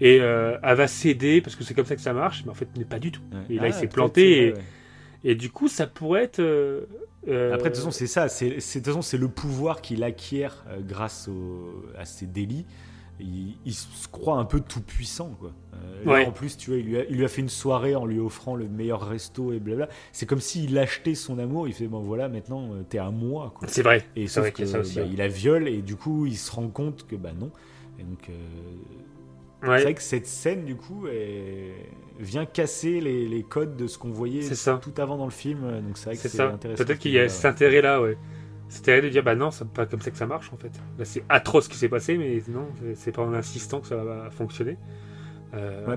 Et 0.00 0.16
elle 0.16 0.58
va 0.76 0.86
céder 0.88 1.40
parce 1.40 1.54
que 1.56 1.64
c'est 1.64 1.74
comme 1.74 1.86
ça 1.86 1.94
que 1.96 2.02
ça 2.02 2.12
marche, 2.12 2.42
mais 2.44 2.50
en 2.50 2.54
fait, 2.54 2.68
n'est 2.76 2.84
pas 2.84 2.98
du 2.98 3.12
tout. 3.12 3.20
Ouais. 3.32 3.54
Et 3.54 3.58
là, 3.58 3.62
Ah, 3.64 3.68
il 3.68 3.72
s'est 3.72 3.80
peut-être, 3.82 3.94
planté 3.94 4.52
ouais. 4.54 4.62
Et 5.24 5.34
du 5.34 5.50
coup, 5.50 5.68
ça 5.68 5.86
pourrait 5.86 6.24
être. 6.24 6.42
Euh, 7.28 7.52
Après, 7.54 7.70
de 7.70 7.74
toute 7.74 7.78
façon, 7.82 7.90
c'est 7.90 8.06
ça. 8.06 8.28
C'est, 8.28 8.48
de 8.50 8.54
toute 8.60 8.84
façon, 8.86 9.02
c'est 9.02 9.18
le 9.18 9.28
pouvoir 9.28 9.80
qu'il 9.82 10.02
acquiert 10.04 10.64
euh, 10.68 10.80
grâce 10.80 11.28
au- 11.28 11.84
à 11.98 12.04
ses 12.04 12.26
délits. 12.26 12.66
Il, 13.20 13.54
il 13.64 13.74
se 13.74 14.08
croit 14.08 14.38
un 14.38 14.44
peu 14.44 14.58
tout 14.60 14.80
puissant, 14.80 15.30
quoi. 15.38 15.52
Euh, 15.74 16.04
là, 16.22 16.28
en 16.28 16.32
plus, 16.32 16.56
tu 16.56 16.70
vois, 16.70 16.78
il 16.80 16.86
lui, 16.86 16.98
a, 16.98 17.04
il 17.04 17.16
lui 17.16 17.24
a 17.24 17.28
fait 17.28 17.42
une 17.42 17.48
soirée 17.48 17.94
en 17.94 18.06
lui 18.06 18.18
offrant 18.18 18.56
le 18.56 18.66
meilleur 18.68 19.06
resto 19.06 19.52
et 19.52 19.60
blabla. 19.60 19.88
C'est 20.10 20.26
comme 20.26 20.40
s'il 20.40 20.76
achetait 20.78 21.14
son 21.14 21.38
amour. 21.38 21.68
Il 21.68 21.74
fait 21.74 21.86
bon, 21.86 22.00
voilà, 22.00 22.28
maintenant, 22.28 22.70
t'es 22.88 22.98
à 22.98 23.10
moi, 23.10 23.52
quoi. 23.56 23.68
c'est 23.68 23.82
vrai. 23.82 24.04
Et 24.16 24.26
sauf 24.26 24.42
vrai 24.42 24.50
que 24.50 24.56
qu'il 24.56 24.66
y 24.66 24.68
a 24.68 24.72
ça 24.72 24.80
aussi, 24.80 24.96
bah, 24.96 25.02
ouais. 25.02 25.08
il 25.12 25.18
la 25.18 25.28
viole 25.28 25.68
et 25.68 25.80
du 25.80 25.94
coup, 25.94 26.26
il 26.26 26.36
se 26.36 26.50
rend 26.50 26.68
compte 26.68 27.06
que 27.06 27.14
bah 27.14 27.30
non. 27.38 27.50
Et 28.00 28.02
donc, 28.02 28.28
Ouais. 29.68 29.78
c'est 29.78 29.84
vrai 29.84 29.94
que 29.94 30.02
cette 30.02 30.26
scène, 30.26 30.64
du 30.64 30.76
coup, 30.76 31.06
est- 31.06 31.88
vient 32.18 32.46
casser 32.46 33.00
les, 33.00 33.26
les 33.28 33.42
codes 33.42 33.76
de 33.76 33.86
ce 33.86 33.98
qu'on 33.98 34.10
voyait 34.10 34.42
ça. 34.42 34.78
tout 34.80 34.92
avant 35.00 35.16
dans 35.16 35.24
le 35.24 35.30
film. 35.30 35.60
Donc 35.82 35.96
c'est 35.98 36.06
vrai 36.10 36.16
que 36.16 36.28
C'est 36.28 36.40
intéressant. 36.40 36.84
Peut-être 36.84 36.98
qu'il 36.98 37.12
y 37.12 37.18
a 37.18 37.28
cet 37.28 37.44
intérêt-là, 37.46 38.00
ouais. 38.00 38.16
Cet 38.68 38.82
intérêt 38.84 39.02
de 39.02 39.08
dire, 39.10 39.22
bah 39.22 39.34
non, 39.34 39.50
c'est 39.50 39.68
pas 39.68 39.86
comme 39.86 40.00
ça 40.00 40.10
que 40.10 40.16
ça 40.16 40.26
marche 40.26 40.50
en 40.52 40.56
fait. 40.56 40.70
Là, 40.98 41.04
c'est 41.04 41.22
atroce 41.28 41.64
ce 41.64 41.68
qui 41.68 41.76
s'est 41.76 41.88
passé, 41.88 42.16
mais 42.16 42.42
non, 42.48 42.66
c'est- 42.94 43.12
pas 43.12 43.22
en 43.22 43.32
insistant 43.34 43.80
que 43.80 43.86
ça 43.88 43.96
va 43.96 44.30
fonctionner. 44.30 44.78
Euh, 45.54 45.86
Ouais, 45.86 45.96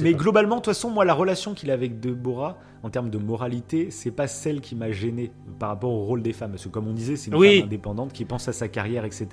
mais 0.00 0.14
globalement, 0.14 0.56
de 0.56 0.60
toute 0.60 0.72
façon, 0.72 0.88
moi, 0.88 1.04
la 1.04 1.12
relation 1.12 1.52
qu'il 1.52 1.70
a 1.70 1.74
avec 1.74 2.00
Deborah, 2.00 2.56
en 2.82 2.88
termes 2.88 3.10
de 3.10 3.18
moralité, 3.18 3.90
c'est 3.90 4.10
pas 4.10 4.26
celle 4.26 4.62
qui 4.62 4.76
m'a 4.76 4.92
gêné 4.92 5.30
par 5.58 5.68
rapport 5.70 5.90
au 5.90 6.04
rôle 6.04 6.22
des 6.22 6.32
femmes. 6.32 6.52
Parce 6.52 6.64
que, 6.64 6.70
comme 6.70 6.88
on 6.88 6.94
disait, 6.94 7.16
c'est 7.16 7.30
une 7.30 7.36
Oui. 7.36 7.56
femme 7.58 7.66
indépendante 7.66 8.12
qui 8.14 8.24
pense 8.24 8.48
à 8.48 8.52
sa 8.54 8.68
carrière, 8.68 9.04
etc. 9.04 9.26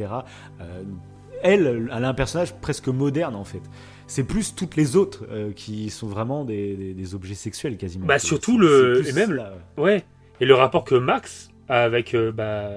Euh, 0.60 0.84
elle, 1.44 1.90
elle 1.96 2.04
a 2.06 2.10
un 2.10 2.14
personnage 2.14 2.54
presque 2.56 2.88
moderne, 2.88 3.36
en 3.36 3.44
fait. 3.44 3.62
C'est 4.08 4.24
plus 4.24 4.56
toutes 4.56 4.76
les 4.76 4.96
autres 4.96 5.26
euh, 5.32 5.52
qui 5.54 5.90
sont 5.90 6.08
vraiment 6.08 6.44
des, 6.44 6.76
des- 6.76 6.94
des 6.94 7.16
objets 7.16 7.34
sexuels, 7.36 7.78
quasiment. 7.78 8.06
Bah, 8.06 8.20
surtout 8.20 8.58
le- 8.58 9.08
et 9.08 9.14
même- 9.14 9.34
là, 9.34 9.54
Ouais. 9.78 10.04
Et 10.40 10.46
le 10.46 10.54
rapport 10.56 10.84
que 10.84 10.96
Max 10.96 11.50
a 11.70 11.84
avec 11.84 12.14
euh, 12.16 12.32
bah, 12.32 12.70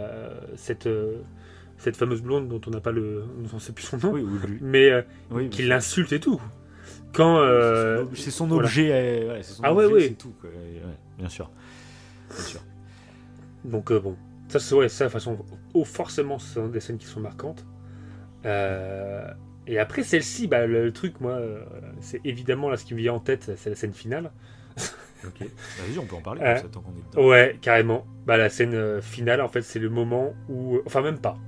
cette, 0.57 0.87
euh, 0.87 1.17
cette 1.79 1.97
fameuse 1.97 2.23
blonde 2.23 2.47
dont 2.49 2.61
on 2.67 2.71
n'a 2.71 2.81
pas 2.81 2.93
le. 2.93 3.25
On 3.51 3.55
ne 3.55 3.61
sait 3.61 3.73
plus 3.73 3.85
son 3.85 3.97
nom. 3.99 4.13
Oui, 4.13 4.21
ou 4.23 4.47
lui- 4.47 4.59
Mais 4.61 4.91
euh, 4.91 5.03
oui, 5.31 5.49
qui 5.49 5.63
l'insulte 5.63 6.13
et 6.13 6.21
tout. 6.21 6.41
Quand. 7.13 7.39
euh, 7.39 8.05
C'est 8.15 8.31
son 8.31 8.51
objet, 8.51 8.91
euh, 8.93 9.33
ouais, 9.35 9.43
c'est 9.43 9.55
son 9.55 9.63
Ah 9.65 9.73
ouais, 9.75 9.85
objet, 9.87 9.95
ouais. 9.97 10.03
c'est 10.09 10.15
tout. 10.19 10.35
quoi. 10.41 10.51
Ouais, 10.51 10.83
bien 11.19 11.29
sûr. 11.29 11.51
Bien 12.31 12.45
sûr. 12.45 12.61
Donc 13.65 13.93
bon, 13.93 14.17
ça 14.49 14.59
c'est 14.61 14.75
ouais, 14.75 14.89
ça 14.89 15.05
de 15.07 15.09
toute 15.11 15.15
façon, 15.15 15.39
oh, 15.73 15.85
forcément 15.85 16.39
ce 16.39 16.55
sont 16.55 16.69
des 16.69 16.81
scènes 16.81 16.99
qui 16.99 17.07
sont 17.07 17.21
marquantes. 17.21 17.65
Euh, 18.45 19.27
et 19.67 19.79
après 19.79 20.03
celle-ci, 20.03 20.47
bah, 20.47 20.67
le, 20.67 20.85
le 20.85 20.93
truc 20.93 21.21
moi, 21.21 21.33
euh, 21.33 21.61
c'est 22.01 22.21
évidemment 22.25 22.69
là 22.71 22.77
ce 22.77 22.85
qui 22.85 22.95
me 22.95 22.99
vient 23.01 23.15
en 23.15 23.21
tête, 23.21 23.53
c'est 23.57 23.71
la 23.71 23.77
scène 23.77 23.95
finale. 23.95 24.31
Ok. 25.27 25.41
Vas-y, 25.41 25.99
on 25.99 26.05
peut 26.05 26.17
en 26.17 26.21
parler 26.21 26.43
Euh, 26.43 26.53
comme 26.53 26.63
ça, 26.65 26.69
tant 26.69 26.81
qu'on 26.83 26.91
est 26.91 27.11
dedans. 27.17 27.27
Ouais, 27.29 27.57
carrément. 27.63 28.07
Bah 28.27 28.37
la 28.37 28.51
scène 28.51 28.75
euh, 28.75 29.01
finale 29.01 29.41
en 29.41 29.49
fait 29.49 29.63
c'est 29.63 29.79
le 29.79 29.89
moment 29.89 30.35
où, 30.51 30.81
enfin 30.85 31.01
même 31.01 31.19
pas, 31.19 31.39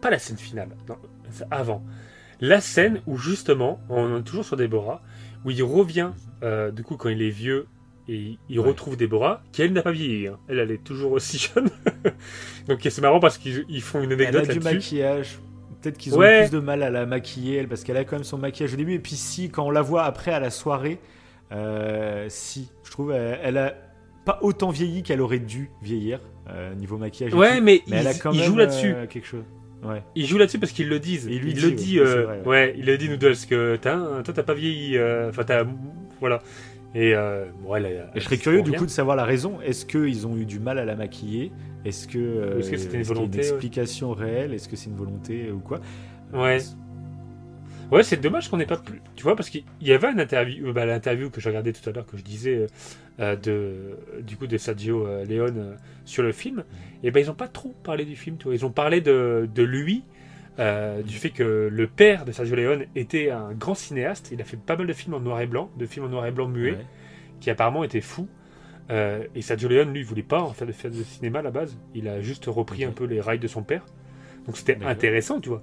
pas 0.00 0.10
la 0.10 0.18
scène 0.18 0.36
finale, 0.38 0.70
non, 0.88 0.96
c'est 1.30 1.44
avant. 1.52 1.84
La 2.40 2.60
scène 2.60 3.00
où 3.06 3.16
justement, 3.16 3.78
on 3.88 4.18
est 4.18 4.22
toujours 4.24 4.44
sur 4.44 4.56
Déborah, 4.56 5.02
où 5.44 5.52
il 5.52 5.62
revient, 5.62 6.10
euh, 6.42 6.72
du 6.72 6.82
coup 6.82 6.96
quand 6.96 7.08
il 7.08 7.22
est 7.22 7.30
vieux, 7.30 7.68
et 8.08 8.38
il 8.48 8.58
Ouais. 8.58 8.66
retrouve 8.66 8.96
Déborah, 8.96 9.40
qui 9.52 9.62
elle 9.62 9.72
n'a 9.72 9.82
pas 9.82 9.92
vieilli, 9.92 10.26
hein. 10.26 10.38
elle, 10.48 10.58
elle 10.58 10.72
est 10.72 10.82
toujours 10.82 11.12
aussi 11.12 11.38
jeune. 11.54 11.70
Donc 12.66 12.80
c'est 12.82 13.00
marrant 13.00 13.20
parce 13.20 13.38
qu'ils 13.38 13.64
ils 13.68 13.82
font 13.82 14.02
une 14.02 14.10
Elle 14.12 14.22
a 14.22 14.28
anecdote 14.30 14.48
du 14.50 14.58
là-dessus. 14.58 14.74
maquillage. 14.74 15.38
Peut-être 15.86 15.98
qu'ils 15.98 16.14
ont 16.14 16.18
Ouais. 16.18 16.42
plus 16.48 16.50
de 16.50 16.58
mal 16.58 16.82
à 16.82 16.90
la 16.90 17.06
maquiller, 17.06 17.56
elle, 17.58 17.68
parce 17.68 17.84
qu'elle 17.84 17.96
a 17.96 18.02
quand 18.04 18.16
même 18.16 18.24
son 18.24 18.38
maquillage 18.38 18.74
au 18.74 18.76
début. 18.76 18.94
Et 18.94 18.98
puis 18.98 19.14
si, 19.14 19.50
quand 19.50 19.64
on 19.66 19.70
la 19.70 19.82
voit 19.82 20.02
après 20.04 20.32
à 20.32 20.40
la 20.40 20.50
soirée, 20.50 20.98
euh, 21.52 22.26
si, 22.28 22.68
je 22.84 22.90
trouve, 22.90 23.12
elle, 23.12 23.38
elle 23.42 23.58
a 23.58 23.74
pas 24.24 24.38
autant 24.42 24.70
vieilli 24.70 25.02
qu'elle 25.04 25.20
aurait 25.20 25.38
dû 25.38 25.70
vieillir 25.82 26.18
euh, 26.50 26.74
niveau 26.74 26.96
maquillage. 26.98 27.34
Ouais, 27.34 27.60
mais, 27.60 27.82
elle 27.92 28.06
a 28.08 28.14
quand 28.14 28.32
même 28.32 28.42
jouent 28.42 28.56
là-dessus. 28.56 28.92
euh, 28.94 29.06
quelque 29.06 29.26
chose. 29.26 29.44
Ouais. 29.84 30.02
Ils 30.16 30.26
jouent 30.26 30.38
là-dessus 30.38 30.58
parce 30.58 30.72
qu'ils 30.72 30.88
le 30.88 30.98
disent. 30.98 31.28
Il 31.30 31.40
lui 31.40 31.50
il 31.50 31.54
dit, 31.54 31.60
le 31.60 31.70
dit, 31.70 32.00
Ouais, 32.00 32.06
euh, 32.06 32.24
vrai, 32.24 32.38
ouais. 32.40 32.46
ouais. 32.46 32.74
il 32.78 32.86
le 32.86 32.98
dit 32.98 33.08
Noodles 33.08 33.36
que 33.48 33.76
t'as, 33.76 33.94
un- 33.94 34.22
toi 34.22 34.34
t'as 34.34 34.42
pas 34.42 34.54
vieilli, 34.54 34.96
euh, 34.96 35.28
enfin 35.28 35.44
t'as, 35.44 35.64
voilà. 36.18 36.42
Et 36.96 37.14
euh, 37.14 37.44
bon, 37.62 37.76
elle, 37.76 37.86
elle- 37.86 38.10
Et 38.14 38.20
je 38.20 38.24
serais 38.24 38.38
curieux 38.38 38.62
du 38.62 38.72
coup 38.72 38.86
de 38.86 38.90
savoir 38.90 39.16
la 39.16 39.24
raison. 39.24 39.60
Est-ce 39.60 39.84
qu'ils 39.84 40.26
ont 40.26 40.36
eu 40.36 40.46
du 40.46 40.58
mal 40.60 40.78
à 40.78 40.84
la 40.84 40.96
maquiller? 40.96 41.52
Est-ce 41.84 42.08
que 42.08 42.18
euh, 42.18 42.58
Est-ce 42.58 42.70
que 42.70 42.76
c'était 42.78 42.96
une 42.96 43.02
y 43.02 43.04
a 43.04 43.08
volonté, 43.08 43.38
ouais. 43.38 43.44
explication 43.50 44.12
réelle? 44.12 44.54
Est-ce 44.54 44.68
que 44.68 44.76
c'est 44.76 44.88
une 44.90 44.96
volonté 44.96 45.50
ou 45.50 45.60
quoi? 45.60 45.80
Ouais. 46.32 46.58
Ouais, 47.92 48.02
c'est 48.02 48.16
dommage 48.16 48.48
qu'on 48.50 48.56
n'ait 48.56 48.66
pas 48.66 48.78
plus. 48.78 49.00
Tu 49.14 49.22
vois, 49.22 49.36
parce 49.36 49.48
qu'il 49.48 49.64
y 49.80 49.92
avait 49.92 50.10
une 50.10 50.18
interview, 50.20 50.68
euh, 50.68 50.72
bah, 50.72 50.86
l'interview 50.86 51.30
que 51.30 51.40
j'ai 51.40 51.50
regardé 51.50 51.72
tout 51.72 51.88
à 51.88 51.92
l'heure, 51.92 52.06
que 52.06 52.16
je 52.16 52.22
disais, 52.24 52.66
euh, 53.20 53.36
de, 53.36 53.96
du 54.22 54.36
coup, 54.36 54.46
de 54.48 54.56
Sergio 54.58 55.06
Leone 55.24 55.76
sur 56.04 56.22
le 56.24 56.32
film. 56.32 56.64
Et 57.04 57.10
ben, 57.12 57.20
ils 57.22 57.26
n'ont 57.28 57.34
pas 57.34 57.46
trop 57.48 57.74
parlé 57.84 58.04
du 58.04 58.16
film, 58.16 58.38
tu 58.38 58.44
vois. 58.44 58.54
Ils 58.54 58.66
ont 58.66 58.72
parlé 58.72 59.00
de, 59.00 59.48
de 59.54 59.62
lui, 59.62 60.02
euh, 60.58 61.02
du 61.02 61.16
fait 61.16 61.30
que 61.30 61.68
le 61.70 61.86
père 61.86 62.24
de 62.24 62.32
Sergio 62.32 62.56
Leone 62.56 62.84
était 62.94 63.30
un 63.30 63.52
grand 63.52 63.74
cinéaste. 63.74 64.30
Il 64.32 64.40
a 64.40 64.44
fait 64.44 64.56
pas 64.56 64.76
mal 64.76 64.86
de 64.86 64.92
films 64.92 65.14
en 65.14 65.20
noir 65.20 65.40
et 65.40 65.46
blanc, 65.46 65.70
de 65.78 65.86
films 65.86 66.06
en 66.06 66.08
noir 66.08 66.26
et 66.26 66.30
blanc 66.30 66.48
muets, 66.48 66.72
Ouais. 66.72 66.86
qui 67.40 67.50
apparemment 67.50 67.84
étaient 67.84 68.00
fous. 68.00 68.28
Euh, 68.90 69.24
et 69.34 69.42
Sergio 69.42 69.68
Leone, 69.68 69.92
lui, 69.92 70.02
voulait 70.02 70.22
pas 70.22 70.40
en 70.40 70.52
faire 70.52 70.66
de 70.66 70.72
faire 70.72 70.90
de 70.90 71.02
cinéma 71.02 71.40
à 71.40 71.42
la 71.42 71.50
base. 71.50 71.76
Il 71.94 72.08
a 72.08 72.20
juste 72.20 72.44
repris 72.46 72.84
un 72.84 72.92
peu 72.92 73.04
les 73.04 73.20
rails 73.20 73.38
de 73.40 73.48
son 73.48 73.62
père. 73.62 73.84
Donc 74.46 74.56
c'était 74.56 74.78
intéressant, 74.84 75.40
tu 75.40 75.48
vois. 75.48 75.62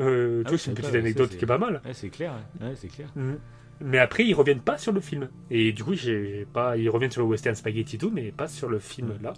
Euh, 0.00 0.42
Ah 0.44 0.48
oui, 0.50 0.58
c'est 0.58 0.70
une 0.70 0.76
petite 0.76 0.90
pas, 0.92 0.98
anecdote 0.98 1.30
ça, 1.30 1.38
qui 1.38 1.44
est 1.44 1.46
pas 1.46 1.58
mal. 1.58 1.80
Ouais, 1.84 1.94
c'est 1.94 2.08
clair. 2.08 2.32
Ouais, 2.60 2.72
c'est 2.74 2.88
clair. 2.88 3.08
Mhm. 3.14 3.38
Mais 3.80 3.98
après, 3.98 4.24
ils 4.24 4.34
reviennent 4.34 4.60
pas 4.60 4.76
sur 4.76 4.92
le 4.92 5.00
film. 5.00 5.28
Et 5.50 5.72
du 5.72 5.84
coup, 5.84 5.94
j'ai 5.94 6.46
pas, 6.52 6.76
ils 6.76 6.88
reviennent 6.90 7.10
sur 7.12 7.22
le 7.22 7.28
western 7.28 7.54
spaghetti 7.54 7.94
et 7.96 7.98
tout, 8.00 8.10
mais 8.12 8.32
pas 8.32 8.48
sur 8.48 8.68
le 8.68 8.80
film 8.80 9.08
Mhm. 9.18 9.22
là. 9.22 9.34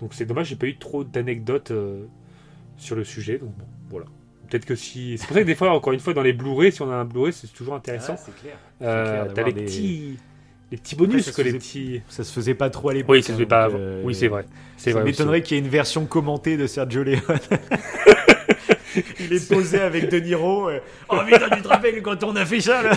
Donc 0.00 0.14
c'est 0.14 0.24
dommage, 0.24 0.46
j'ai 0.48 0.56
pas 0.56 0.66
eu 0.66 0.76
trop 0.78 1.02
d'anecdotes 1.02 1.72
sur 2.76 2.94
le 2.94 3.02
sujet. 3.04 3.38
Donc 3.38 3.56
bon, 3.56 3.64
voilà. 3.90 4.06
Peut-être 4.48 4.64
que 4.64 4.74
si. 4.74 5.18
C'est 5.18 5.26
pour 5.26 5.34
ça 5.34 5.42
que 5.42 5.46
des 5.46 5.54
fois, 5.54 5.70
encore 5.72 5.92
une 5.92 6.00
fois, 6.00 6.14
dans 6.14 6.22
les 6.22 6.32
Blu-ray, 6.32 6.72
si 6.72 6.80
on 6.82 6.90
a 6.90 6.94
un 6.94 7.04
Blu-ray, 7.04 7.32
c'est 7.32 7.52
toujours 7.52 7.74
intéressant. 7.74 8.16
c'est 8.16 8.34
clair. 8.40 8.56
Euh, 8.82 9.22
clair 9.24 9.34
T'as 9.34 9.42
les 9.42 9.52
des- 9.52 9.62
petits, 9.64 10.18
les 10.72 10.78
petits 10.78 10.96
bonus, 10.96 11.24
ça 11.26 11.32
se 11.32 11.36
que 11.36 11.42
les 11.42 11.48
faisait- 11.50 11.58
petits. 11.58 12.02
Ça 12.08 12.24
se 12.24 12.32
faisait 12.32 12.54
pas 12.54 12.70
trop 12.70 12.88
à 12.90 12.94
l'époque. 12.94 13.14
Oui, 13.16 13.22
ça 13.22 13.28
se 13.28 13.32
hein, 13.34 13.38
fait 13.38 13.46
pas 13.46 13.64
avant. 13.64 13.78
euh, 13.78 14.02
Oui, 14.04 14.14
c'est 14.14 14.28
vrai. 14.28 14.44
C'est 14.76 14.92
Ça 14.92 15.02
m'étonnerait 15.02 15.42
qu'il 15.42 15.56
y 15.56 15.60
ait 15.60 15.62
une 15.62 15.68
version 15.70 16.06
commentée 16.06 16.56
de 16.56 16.66
Sergio 16.66 17.02
Leone. 17.02 17.20
Il 19.20 19.32
est 19.32 19.48
posé 19.48 19.78
avec 19.80 20.08
De 20.08 20.18
Niro. 20.18 20.70
euh, 20.70 20.80
oh 21.10 21.18
putain, 21.26 21.50
tu 21.54 21.62
te 21.62 21.68
rappelles 21.68 22.02
quand 22.02 22.24
on 22.24 22.34
a 22.36 22.44
fait 22.46 22.60
ça 22.60 22.82
là 22.82 22.96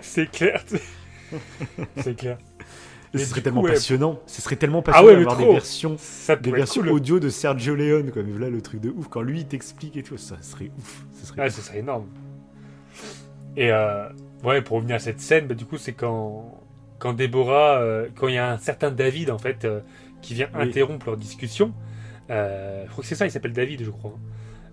c'est 0.00 0.30
clair. 0.30 0.62
c'est 1.96 2.14
clair. 2.16 2.36
Ce 3.14 3.24
serait 3.26 3.40
tellement 3.40 3.60
coup, 3.62 3.66
ouais. 3.66 3.72
passionnant. 3.74 4.20
Ce 4.26 4.40
serait 4.40 4.56
tellement 4.56 4.78
Ah 4.80 4.82
passionnant 4.92 5.06
ouais, 5.08 5.16
mais 5.16 5.24
d'avoir 5.24 5.38
des 5.38 5.52
versions, 5.52 5.96
des 6.42 6.52
versions 6.52 6.82
cool. 6.82 6.90
audio 6.92 7.18
de 7.20 7.28
Sergio 7.28 7.74
Leone. 7.74 8.10
Quoi. 8.12 8.22
Mais 8.22 8.38
là, 8.38 8.48
le 8.50 8.60
truc 8.62 8.80
de 8.80 8.90
ouf. 8.90 9.08
Quand 9.08 9.22
lui, 9.22 9.40
il 9.40 9.46
t'explique 9.46 9.96
et 9.96 10.02
tout, 10.02 10.16
ça 10.16 10.36
serait 10.42 10.70
ouf. 10.78 11.04
Ça 11.12 11.26
serait 11.26 11.42
Ah, 11.42 11.46
ouf. 11.48 11.52
ce 11.54 11.62
serait 11.62 11.78
énorme. 11.80 12.06
Et 13.56 13.72
euh, 13.72 14.08
ouais, 14.44 14.62
pour 14.62 14.76
revenir 14.76 14.96
à 14.96 14.98
cette 15.00 15.20
scène, 15.20 15.46
bah, 15.46 15.54
du 15.54 15.64
coup, 15.64 15.76
c'est 15.76 15.92
quand, 15.92 16.60
quand 16.98 17.12
Déborah, 17.12 17.80
euh, 17.80 18.06
quand 18.14 18.28
il 18.28 18.34
y 18.34 18.38
a 18.38 18.52
un 18.52 18.58
certain 18.58 18.90
David, 18.90 19.30
en 19.30 19.38
fait, 19.38 19.64
euh, 19.64 19.80
qui 20.22 20.34
vient 20.34 20.48
Oui. 20.54 20.62
interrompre 20.68 21.06
leur 21.06 21.16
discussion. 21.16 21.72
Je 22.28 22.86
crois 22.90 23.02
que 23.02 23.08
c'est 23.08 23.16
ça, 23.16 23.26
il 23.26 23.30
s'appelle 23.32 23.52
David, 23.52 23.82
je 23.84 23.90
crois. 23.90 24.14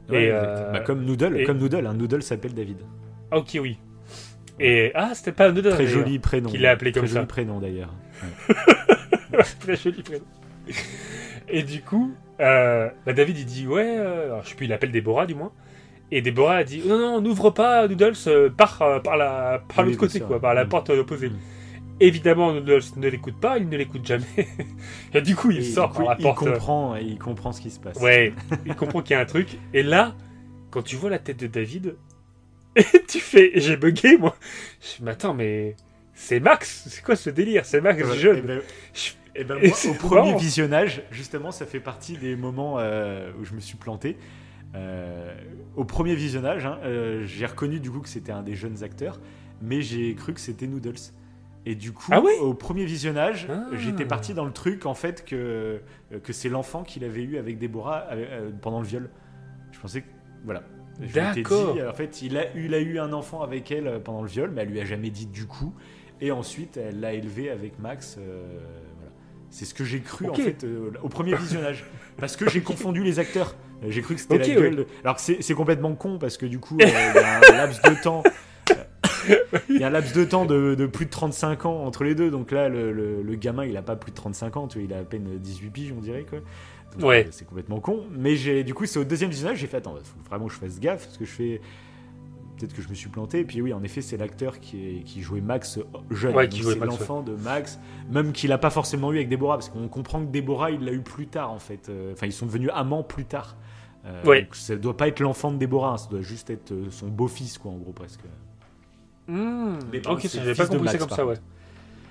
Ouais, 0.10 0.26
et, 0.26 0.30
euh, 0.32 0.72
Bah, 0.74 0.80
comme 0.82 1.04
Noodle, 1.04 1.40
et- 1.40 1.44
comme 1.44 1.58
Noodle, 1.58 1.88
un 1.88 1.94
Noodle 1.96 2.22
s'appelle 2.22 2.54
David. 2.54 2.78
Ah, 3.32 3.40
ok, 3.40 3.58
oui. 3.60 3.78
Et 4.60 4.92
ah, 4.96 5.12
c'était 5.16 5.32
pas 5.32 5.50
un 5.50 5.52
Noodle. 5.54 5.72
Très 5.72 5.88
joli 5.88 6.20
prénom. 6.20 6.50
qu'il 6.50 6.66
a 6.66 6.72
appelé 6.72 6.92
Très 6.92 7.02
comme 7.02 7.10
joli 7.10 7.22
ça. 7.22 7.26
prénom 7.28 7.60
d'ailleurs. 7.60 7.94
Très 9.60 9.76
joli 9.76 10.02
prénom. 10.04 10.26
Et 11.50 11.64
du 11.64 11.82
coup, 11.82 12.14
euh, 12.40 12.90
bah, 13.06 13.14
David, 13.14 13.38
il 13.40 13.46
dit 13.46 13.68
ouais, 13.68 13.98
euh, 13.98 14.42
je 14.44 14.50
sais 14.50 14.56
plus, 14.56 14.66
il 14.66 14.74
appelle 14.74 14.92
Déborah 14.92 15.26
du 15.26 15.36
moins. 15.36 15.52
Et 16.12 16.22
Déborah 16.22 16.58
a 16.58 16.64
dit 16.64 16.82
non, 16.86 16.98
non, 16.98 17.22
n'ouvre 17.22 17.52
pas, 17.52 17.88
Noodles, 17.88 18.14
euh, 18.28 18.50
par, 18.50 18.82
euh, 18.82 19.00
par 19.00 19.18
la, 19.18 19.62
par 19.74 19.86
l'autre 19.86 19.98
côté, 19.98 20.20
quoi, 20.20 20.40
par 20.40 20.54
la 20.54 20.66
porte 20.66 20.90
opposée. 20.90 21.30
Mm. 21.30 21.38
évidemment, 22.00 22.54
Noodles 22.54 22.82
ne 22.96 23.08
l'écoute 23.08 23.40
pas, 23.40 23.58
il 23.58 23.68
ne 23.70 23.78
l'écoute 23.78 24.06
jamais. 24.06 24.26
et 25.14 25.22
du 25.22 25.36
coup, 25.36 25.52
il 25.52 25.60
Et 25.60 25.64
sort 25.64 25.92
coup, 25.92 26.04
par 26.04 26.14
la 26.14 26.20
il 26.20 26.24
porte. 26.24 26.38
comprend, 26.40 26.96
il 26.96 27.18
comprend 27.18 27.52
ce 27.52 27.62
qui 27.62 27.70
se 27.70 27.80
passe. 27.80 28.00
Ouais, 28.00 28.34
il 28.66 28.76
comprend 28.78 29.02
qu'il 29.02 29.16
y 29.16 29.18
a 29.18 29.22
un 29.22 29.26
truc. 29.26 29.58
Et 29.74 29.84
là, 29.84 30.16
quand 30.72 30.82
tu 30.82 30.96
vois 30.96 31.10
la 31.10 31.20
tête 31.20 31.40
de 31.40 31.48
David, 31.48 31.96
tu 33.08 33.20
fais. 33.20 33.52
J'ai 33.56 33.78
bugué, 33.78 34.18
moi. 34.18 34.36
Je 34.82 34.88
me 34.88 34.98
dis, 34.98 35.04
mais 35.04 35.12
attends, 35.12 35.34
mais. 35.34 35.76
C'est 36.20 36.40
Max 36.40 36.88
C'est 36.90 37.04
quoi 37.04 37.16
ce 37.16 37.30
délire? 37.30 37.64
C'est 37.66 37.80
Max 37.80 38.04
Ouais, 38.04 38.16
jeune. 38.18 38.38
et 38.38 38.42
ben- 38.42 38.62
Je- 38.94 39.12
Et 39.36 39.44
ben 39.44 39.58
Et 39.62 39.68
moi, 39.68 39.78
c'est 39.78 39.90
au 39.90 39.94
premier 39.94 40.30
marrant. 40.30 40.38
visionnage, 40.38 41.04
justement, 41.12 41.52
ça 41.52 41.66
fait 41.68 41.80
partie 41.80 42.18
des 42.18 42.36
moments 42.36 42.78
euh, 42.80 43.32
où 43.40 43.46
je 43.46 43.54
me 43.54 43.60
suis 43.60 43.78
planté. 43.78 44.18
Euh, 44.76 45.34
au 45.76 45.86
premier 45.86 46.16
visionnage, 46.16 46.66
hein, 46.66 46.80
euh, 46.84 47.24
j'ai 47.26 47.46
reconnu 47.46 47.80
du 47.80 47.92
coup 47.92 48.00
que 48.00 48.10
c'était 48.10 48.32
un 48.32 48.42
des 48.42 48.56
jeunes 48.56 48.84
acteurs, 48.84 49.20
mais 49.62 49.82
j'ai 49.82 50.14
cru 50.16 50.34
que 50.34 50.40
c'était 50.40 50.66
Noodles. 50.68 50.96
Et 51.68 51.76
du 51.76 51.92
coup, 51.92 52.08
Ah 52.12 52.20
au 52.42 52.54
premier 52.56 52.86
visionnage, 52.86 53.48
Ah. 53.50 53.66
j'étais 53.78 54.06
parti 54.06 54.34
dans 54.34 54.46
le 54.46 54.54
truc 54.54 54.86
en 54.86 54.94
fait 54.96 55.24
que, 55.26 55.82
que 56.24 56.34
c'est 56.34 56.50
l'enfant 56.50 56.84
qu'il 56.84 57.04
avait 57.04 57.24
eu 57.24 57.38
avec 57.38 57.60
Déborah 57.60 58.08
pendant 58.62 58.80
le 58.82 58.88
viol. 58.88 59.10
Je 59.72 59.80
pensais 59.80 60.02
que 60.02 60.08
voilà. 60.46 60.64
D'accord. 61.14 61.78
en 61.88 61.94
fait, 61.94 62.22
il 62.24 62.38
a, 62.38 62.46
il 62.56 62.74
a 62.74 62.80
eu 62.80 62.98
un 63.00 63.14
enfant 63.14 63.42
avec 63.44 63.70
elle 63.72 64.02
pendant 64.04 64.22
le 64.24 64.28
viol, 64.30 64.50
mais 64.52 64.64
elle 64.64 64.70
lui 64.70 64.80
a 64.82 64.86
jamais 64.86 65.10
dit 65.12 65.28
du 65.28 65.46
coup. 65.46 65.74
Et 66.22 66.32
ensuite, 66.32 66.78
elle 66.78 67.00
l'a 67.00 67.14
élevé 67.14 67.50
avec 67.50 67.78
Max. 67.80 68.18
euh, 68.20 68.44
voilà. 68.98 69.12
C'est 69.50 69.66
ce 69.66 69.74
que 69.74 69.84
j'ai 69.86 70.02
cru 70.02 70.30
en 70.30 70.34
fait 70.34 70.64
euh, 70.64 70.92
au 71.04 71.10
premier 71.10 71.36
visionnage. 71.36 71.86
parce 72.18 72.36
que 72.36 72.50
j'ai 72.50 72.62
confondu 72.62 73.04
les 73.04 73.20
acteurs. 73.20 73.56
Euh, 73.84 73.88
J'ai 73.90 74.02
cru 74.02 74.16
que 74.16 74.22
c'était 74.22 74.40
la 74.40 74.46
ouais. 74.48 74.56
gueule. 74.56 74.76
de- 74.78 74.88
Alors 75.04 75.16
que 75.16 75.22
c'est 75.22 75.54
complètement 75.54 75.94
con 75.96 76.18
parce 76.18 76.36
que 76.38 76.46
du 76.48 76.58
coup, 76.60 76.78
euh, 76.82 76.86
il 76.86 76.90
y 76.90 77.20
a 77.24 77.38
un 77.54 77.58
laps 77.68 77.82
de 77.84 78.02
temps. 78.04 78.24
Il 79.70 79.78
y 79.80 79.84
a 79.84 79.88
un 79.88 79.90
laps 79.90 80.14
de 80.14 80.24
temps 80.26 80.46
de, 80.46 80.74
de 80.76 80.86
plus 80.86 81.06
de 81.06 81.12
35 81.12 81.66
ans 81.66 81.84
entre 81.86 82.04
les 82.04 82.16
deux. 82.16 82.32
Donc 82.32 82.52
là, 82.52 82.70
le, 82.70 82.92
le- 82.92 83.22
le 83.22 83.36
gamin, 83.36 83.66
il 83.66 83.76
a 83.78 83.82
pas 83.82 83.96
plus 83.96 84.12
de 84.12 84.16
35 84.16 84.58
ans. 84.58 84.68
Tu 84.68 84.80
vois, 84.80 84.88
il 84.88 84.94
a 84.94 85.00
à 85.00 85.04
peine 85.04 85.38
18 85.38 85.70
piges, 85.70 85.94
on 85.96 86.02
dirait. 86.02 86.24
Quoi. 86.28 86.40
Donc, 86.98 87.10
Ouais. 87.10 87.28
c'est 87.32 87.46
complètement 87.46 87.80
con. 87.80 88.06
Mais 88.12 88.36
j'ai 88.36 88.64
du 88.64 88.74
coup, 88.74 88.86
c'est 88.86 89.00
au 89.00 89.04
deuxième 89.04 89.30
visionnage, 89.30 89.60
j'ai 89.60 89.68
fait 89.68 89.78
attends, 89.78 89.96
faut 89.96 90.30
vraiment 90.30 90.48
que 90.48 90.54
je 90.54 90.58
fasse 90.58 90.80
gaffe 90.80 91.06
parce 91.06 91.18
que 91.18 91.26
je 91.26 91.32
fais. 91.32 91.62
Peut-être 92.58 92.74
que 92.74 92.82
je 92.82 92.90
me 92.90 92.94
suis 92.96 93.10
planté. 93.10 93.40
Et 93.40 93.44
puis 93.46 93.62
oui, 93.62 93.72
en 93.74 93.84
effet, 93.84 94.02
c'est 94.02 94.18
l'acteur 94.18 94.60
qui, 94.60 95.04
jouait 95.22 95.42
Max 95.42 95.78
euh, 95.78 95.84
jeune. 96.10 96.36
Ouais, 96.36 96.50
qui 96.50 96.62
jouait 96.62 96.74
c'est 96.74 96.80
Max, 96.80 96.92
l'enfant 97.00 97.22
de 97.22 97.34
Max, 97.36 97.80
même 98.10 98.32
qu'il 98.32 98.52
a 98.52 98.58
pas 98.58 98.70
forcément 98.70 99.12
eu 99.14 99.18
avec 99.18 99.30
Déborah, 99.30 99.58
parce 99.58 99.70
qu'on 99.70 99.88
comprend 99.88 100.20
que 100.26 100.32
Déborah, 100.32 100.72
il 100.72 100.84
l'a 100.84 100.92
eu 100.92 101.02
plus 101.02 101.28
tard 101.28 101.52
en 101.52 101.60
fait. 101.60 101.90
Euh, 101.90 102.14
Enfin, 102.14 102.26
ils 102.26 102.34
sont 102.34 102.46
devenus 102.46 102.70
amants 102.74 103.04
plus 103.04 103.26
tard. 103.26 103.56
Euh, 104.06 104.24
Ouais. 104.24 104.44
donc 104.44 104.56
ça 104.56 104.76
doit 104.76 104.96
pas 104.98 105.08
être 105.08 105.20
l'enfant 105.20 105.52
de 105.52 105.58
Déborah, 105.58 105.94
hein, 105.94 105.98
ça 105.98 106.10
doit 106.10 106.22
juste 106.22 106.50
être 106.50 106.74
son 106.90 107.08
beau-fils, 107.08 107.58
quoi, 107.58 107.72
en 107.72 107.78
gros, 107.78 107.92
presque. 107.92 108.22
Hmm, 109.28 109.78
Mais 109.92 110.06
ok, 110.08 110.22
c'est 110.22 110.38
j'avais 110.40 110.56
pas 110.56 110.66
compris 110.68 110.88
ça 110.88 110.94
Max, 110.94 111.06
comme 111.06 111.16
ça, 111.16 111.26
ouais. 111.26 111.36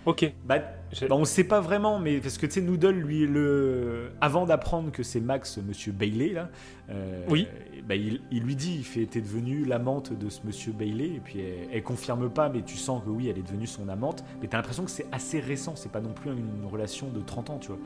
Ok. 0.06 0.32
Bah, 0.46 0.60
bah, 0.60 1.16
on 1.16 1.24
sait 1.24 1.44
pas 1.44 1.60
vraiment, 1.60 1.98
mais 1.98 2.18
parce 2.20 2.38
que 2.38 2.46
tu 2.46 2.52
sais, 2.52 2.60
Noodle, 2.60 2.90
lui, 2.94 3.26
le... 3.26 4.10
avant 4.20 4.46
d'apprendre 4.46 4.92
que 4.92 5.02
c'est 5.02 5.20
Max, 5.20 5.58
monsieur 5.58 5.90
Bailey, 5.92 6.28
là, 6.32 6.48
euh, 6.90 7.24
Oui. 7.28 7.48
bah, 7.88 7.96
il, 7.96 8.20
il 8.30 8.44
lui 8.44 8.54
dit, 8.54 8.76
il 8.78 8.84
fait, 8.84 9.04
t'es 9.06 9.20
devenue 9.20 9.64
l'amante 9.64 10.12
de 10.16 10.28
ce 10.30 10.40
monsieur 10.46 10.72
Bailey, 10.72 11.06
et 11.16 11.20
puis 11.24 11.40
elle, 11.40 11.68
elle 11.72 11.82
confirme 11.82 12.30
pas, 12.30 12.48
mais 12.48 12.62
tu 12.62 12.76
sens 12.76 13.02
que 13.04 13.10
oui, 13.10 13.28
elle 13.28 13.36
est 13.38 13.42
devenue 13.42 13.66
son 13.66 13.88
amante, 13.88 14.24
mais 14.40 14.46
t'as 14.46 14.58
l'impression 14.58 14.84
que 14.84 14.92
c'est 14.92 15.06
assez 15.10 15.40
récent, 15.40 15.74
c'est 15.74 15.90
pas 15.90 16.00
non 16.00 16.12
plus 16.12 16.30
une 16.30 16.66
relation 16.70 17.08
de 17.08 17.20
30 17.20 17.50
ans, 17.50 17.58
tu 17.58 17.68
vois. 17.68 17.78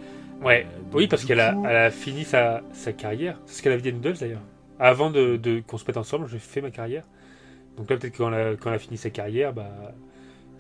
Ouais. 0.47 0.67
Euh, 0.67 0.81
oui, 0.93 1.09
parce 1.09 1.25
qu'elle 1.25 1.41
a, 1.41 1.57
elle 1.65 1.77
a 1.77 1.91
fini 1.91 2.25
sa, 2.25 2.61
sa 2.73 2.93
carrière. 2.93 3.41
C'est 3.47 3.57
ce 3.57 3.63
qu'elle 3.63 3.73
avait 3.73 3.83
dit 3.83 3.89
à 3.89 3.93
Noodles 3.93 4.19
d'ailleurs. 4.21 4.43
Avant 4.79 5.11
de, 5.11 5.37
de- 5.37 5.61
qu'on 5.67 5.79
se 5.79 5.85
mette 5.87 5.97
ensemble, 5.97 6.27
j'ai 6.29 6.39
fait 6.39 6.61
ma 6.61 6.71
carrière. 6.71 7.05
Donc 7.79 7.89
là, 7.89 7.97
peut-être 7.97 8.17
quand 8.17 8.31
quand 8.61 8.69
elle 8.71 8.77
a 8.77 8.79
fini 8.79 8.99
sa 8.99 9.09
carrière, 9.09 9.55
bah. 9.55 9.71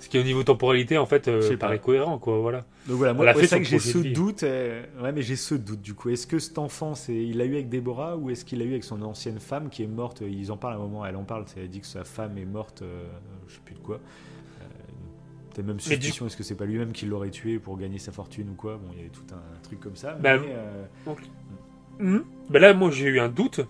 Ce 0.00 0.08
qui 0.08 0.18
au 0.18 0.22
niveau 0.22 0.42
temporalité, 0.42 0.96
en 0.98 1.06
fait, 1.06 1.28
euh, 1.28 1.50
pas. 1.50 1.56
paraît 1.66 1.78
cohérent, 1.78 2.18
quoi, 2.18 2.38
voilà. 2.40 2.64
Donc 2.86 2.96
voilà, 2.96 3.12
moi, 3.12 3.32
c'est 3.34 3.58
que 3.58 3.64
j'ai 3.66 3.78
ce 3.78 3.98
doute, 3.98 4.42
euh, 4.42 4.82
ouais, 5.02 5.12
mais 5.12 5.20
j'ai 5.22 5.36
ce 5.36 5.54
doute, 5.54 5.82
du 5.82 5.94
coup. 5.94 6.08
Est-ce 6.08 6.26
que 6.26 6.38
cet 6.38 6.58
enfant, 6.58 6.94
c'est, 6.94 7.14
il 7.14 7.36
l'a 7.36 7.44
eu 7.44 7.52
avec 7.54 7.68
Déborah, 7.68 8.16
ou 8.16 8.30
est-ce 8.30 8.44
qu'il 8.44 8.58
l'a 8.60 8.64
eu 8.64 8.70
avec 8.70 8.84
son 8.84 9.02
ancienne 9.02 9.38
femme 9.38 9.68
qui 9.68 9.82
est 9.82 9.86
morte 9.86 10.22
Ils 10.26 10.50
en 10.50 10.56
parlent 10.56 10.74
à 10.74 10.76
un 10.76 10.80
moment, 10.80 11.04
elle 11.04 11.16
en 11.16 11.24
parle, 11.24 11.44
elle 11.56 11.68
dit 11.68 11.80
que 11.80 11.86
sa 11.86 12.04
femme 12.04 12.38
est 12.38 12.46
morte, 12.46 12.82
euh, 12.82 13.04
je 13.46 13.54
sais 13.54 13.60
plus 13.64 13.74
de 13.74 13.80
quoi. 13.80 13.96
Euh, 13.96 14.64
Peut-être 15.52 15.66
même 15.66 15.76
Mais 15.76 15.96
du- 15.96 16.02
suspicion, 16.02 16.26
est-ce 16.26 16.36
que 16.36 16.44
c'est 16.44 16.54
pas 16.54 16.64
lui-même 16.64 16.92
qui 16.92 17.06
l'aurait 17.06 17.30
tué 17.30 17.58
pour 17.58 17.76
gagner 17.76 17.98
sa 17.98 18.12
fortune 18.12 18.48
ou 18.50 18.54
quoi? 18.54 18.76
Bon, 18.76 18.88
il 18.92 18.98
y 18.98 19.00
avait 19.00 19.08
tout 19.10 19.24
un 19.32 19.60
truc 19.62 19.80
comme 19.80 19.96
ça. 19.96 20.12
Bah, 20.14 20.38
mais, 20.38 20.46
euh, 20.50 20.84
Mhm. 21.98 22.24
Ben 22.48 22.60
là, 22.62 22.72
moi, 22.72 22.90
j'ai 22.90 23.06
eu 23.06 23.20
un 23.20 23.28
doute. 23.28 23.60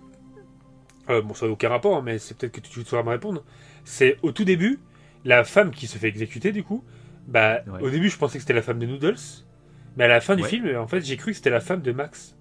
Euh, 1.09 1.23
bon, 1.23 1.35
ça 1.35 1.47
n'a 1.47 1.53
aucun 1.53 1.69
rapport, 1.69 2.03
mais 2.03 2.19
c'est 2.19 2.37
peut-être 2.37 2.53
que 2.53 2.61
tu, 2.61 2.71
tu 2.71 2.85
sauras 2.85 3.03
me 3.03 3.09
répondre. 3.09 3.43
C'est 3.85 4.19
au 4.23 4.31
tout 4.31 4.45
début, 4.45 4.79
la 5.25 5.45
femme 5.45 5.71
qui 5.71 5.87
se 5.87 5.99
fait 5.99 6.09
exécuter, 6.09 6.53
du 6.53 6.63
coup. 6.63 6.85
Bah, 7.29 7.61
Ouais. 7.67 7.81
au 7.83 7.91
début, 7.91 8.09
je 8.09 8.17
pensais 8.17 8.39
que 8.39 8.43
c'était 8.43 8.55
la 8.55 8.63
femme 8.63 8.79
de 8.79 8.87
Noodles. 8.87 9.17
Mais 9.97 10.05
à 10.05 10.09
la 10.09 10.21
fin 10.21 10.37
du 10.37 10.43
Ouais. 10.43 10.49
film, 10.49 10.77
en 10.77 10.87
fait, 10.87 11.01
j'ai 11.05 11.17
cru 11.17 11.33
que 11.33 11.37
c'était 11.37 11.51
la 11.51 11.61
femme 11.61 11.83
de 11.83 11.93
Max. 11.93 12.37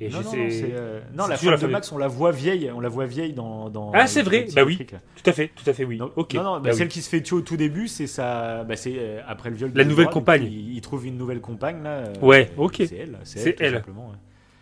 Et 0.00 0.08
non, 0.08 0.20
non, 0.22 0.32
non, 0.32 0.48
euh, 0.50 1.00
non, 1.14 1.26
la 1.28 1.36
femme 1.36 1.50
la 1.52 1.56
de 1.58 1.66
Max, 1.68 1.92
on 1.92 1.98
la 1.98 2.08
voit 2.08 2.32
vieille, 2.32 2.72
on 2.74 2.80
la 2.80 2.88
voit 2.88 3.06
vieille 3.06 3.34
dans. 3.34 3.70
dans 3.70 3.92
Ah, 3.94 4.08
c'est 4.08 4.22
vrai, 4.22 4.46
bah 4.52 4.64
oui. 4.64 4.76
Tout 4.78 5.30
à 5.30 5.32
fait, 5.32 5.52
tout 5.54 5.68
à 5.70 5.72
fait, 5.72 5.84
oui. 5.84 6.00
Ok. 6.16 6.34
Non, 6.34 6.42
non, 6.42 6.52
bah, 6.54 6.60
Bah 6.64 6.70
oui. 6.72 6.76
celle 6.76 6.88
qui 6.88 7.02
se 7.02 7.08
fait 7.08 7.20
tuer 7.20 7.36
au 7.36 7.40
tout 7.40 7.56
début, 7.56 7.86
c'est 7.86 8.08
sa, 8.08 8.64
bah, 8.64 8.74
c'est 8.74 8.94
euh, 8.96 9.20
après 9.28 9.50
le 9.50 9.56
viol. 9.56 9.72
de 9.72 9.78
La 9.78 9.84
nouvelle 9.84 10.08
compagne. 10.08 10.42
Il, 10.44 10.74
il 10.74 10.80
trouve 10.80 11.06
une 11.06 11.16
nouvelle 11.16 11.40
compagne 11.40 11.84
là. 11.84 11.90
euh, 11.90 12.14
Ouais, 12.20 12.50
ok. 12.56 12.76
C'est 12.88 12.96
elle, 12.96 13.18
c'est 13.22 13.60
elle. 13.60 13.84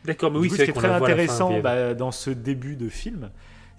D'accord, 0.05 0.31
mais 0.31 0.39
Du 0.41 0.43
oui, 0.49 0.53
c'est 0.55 0.73
très 0.73 0.89
fin, 0.89 0.95
intéressant 0.97 1.61
bah, 1.61 1.95
dans 1.95 2.11
ce 2.11 2.31
début 2.31 2.77
de 2.77 2.89
film, 2.91 3.31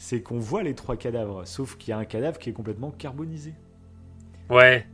c'est 0.03 0.21
qu'on 0.21 0.39
voit 0.39 0.63
les 0.63 0.73
trois 0.73 0.95
cadavres, 0.97 1.43
sauf 1.45 1.77
qu'il 1.77 1.91
y 1.91 1.93
a 1.93 1.97
un 1.99 2.05
cadavre 2.05 2.39
qui 2.39 2.49
est 2.49 2.53
complètement 2.53 2.89
carbonisé. 2.89 3.53
Ouais. 4.49 4.87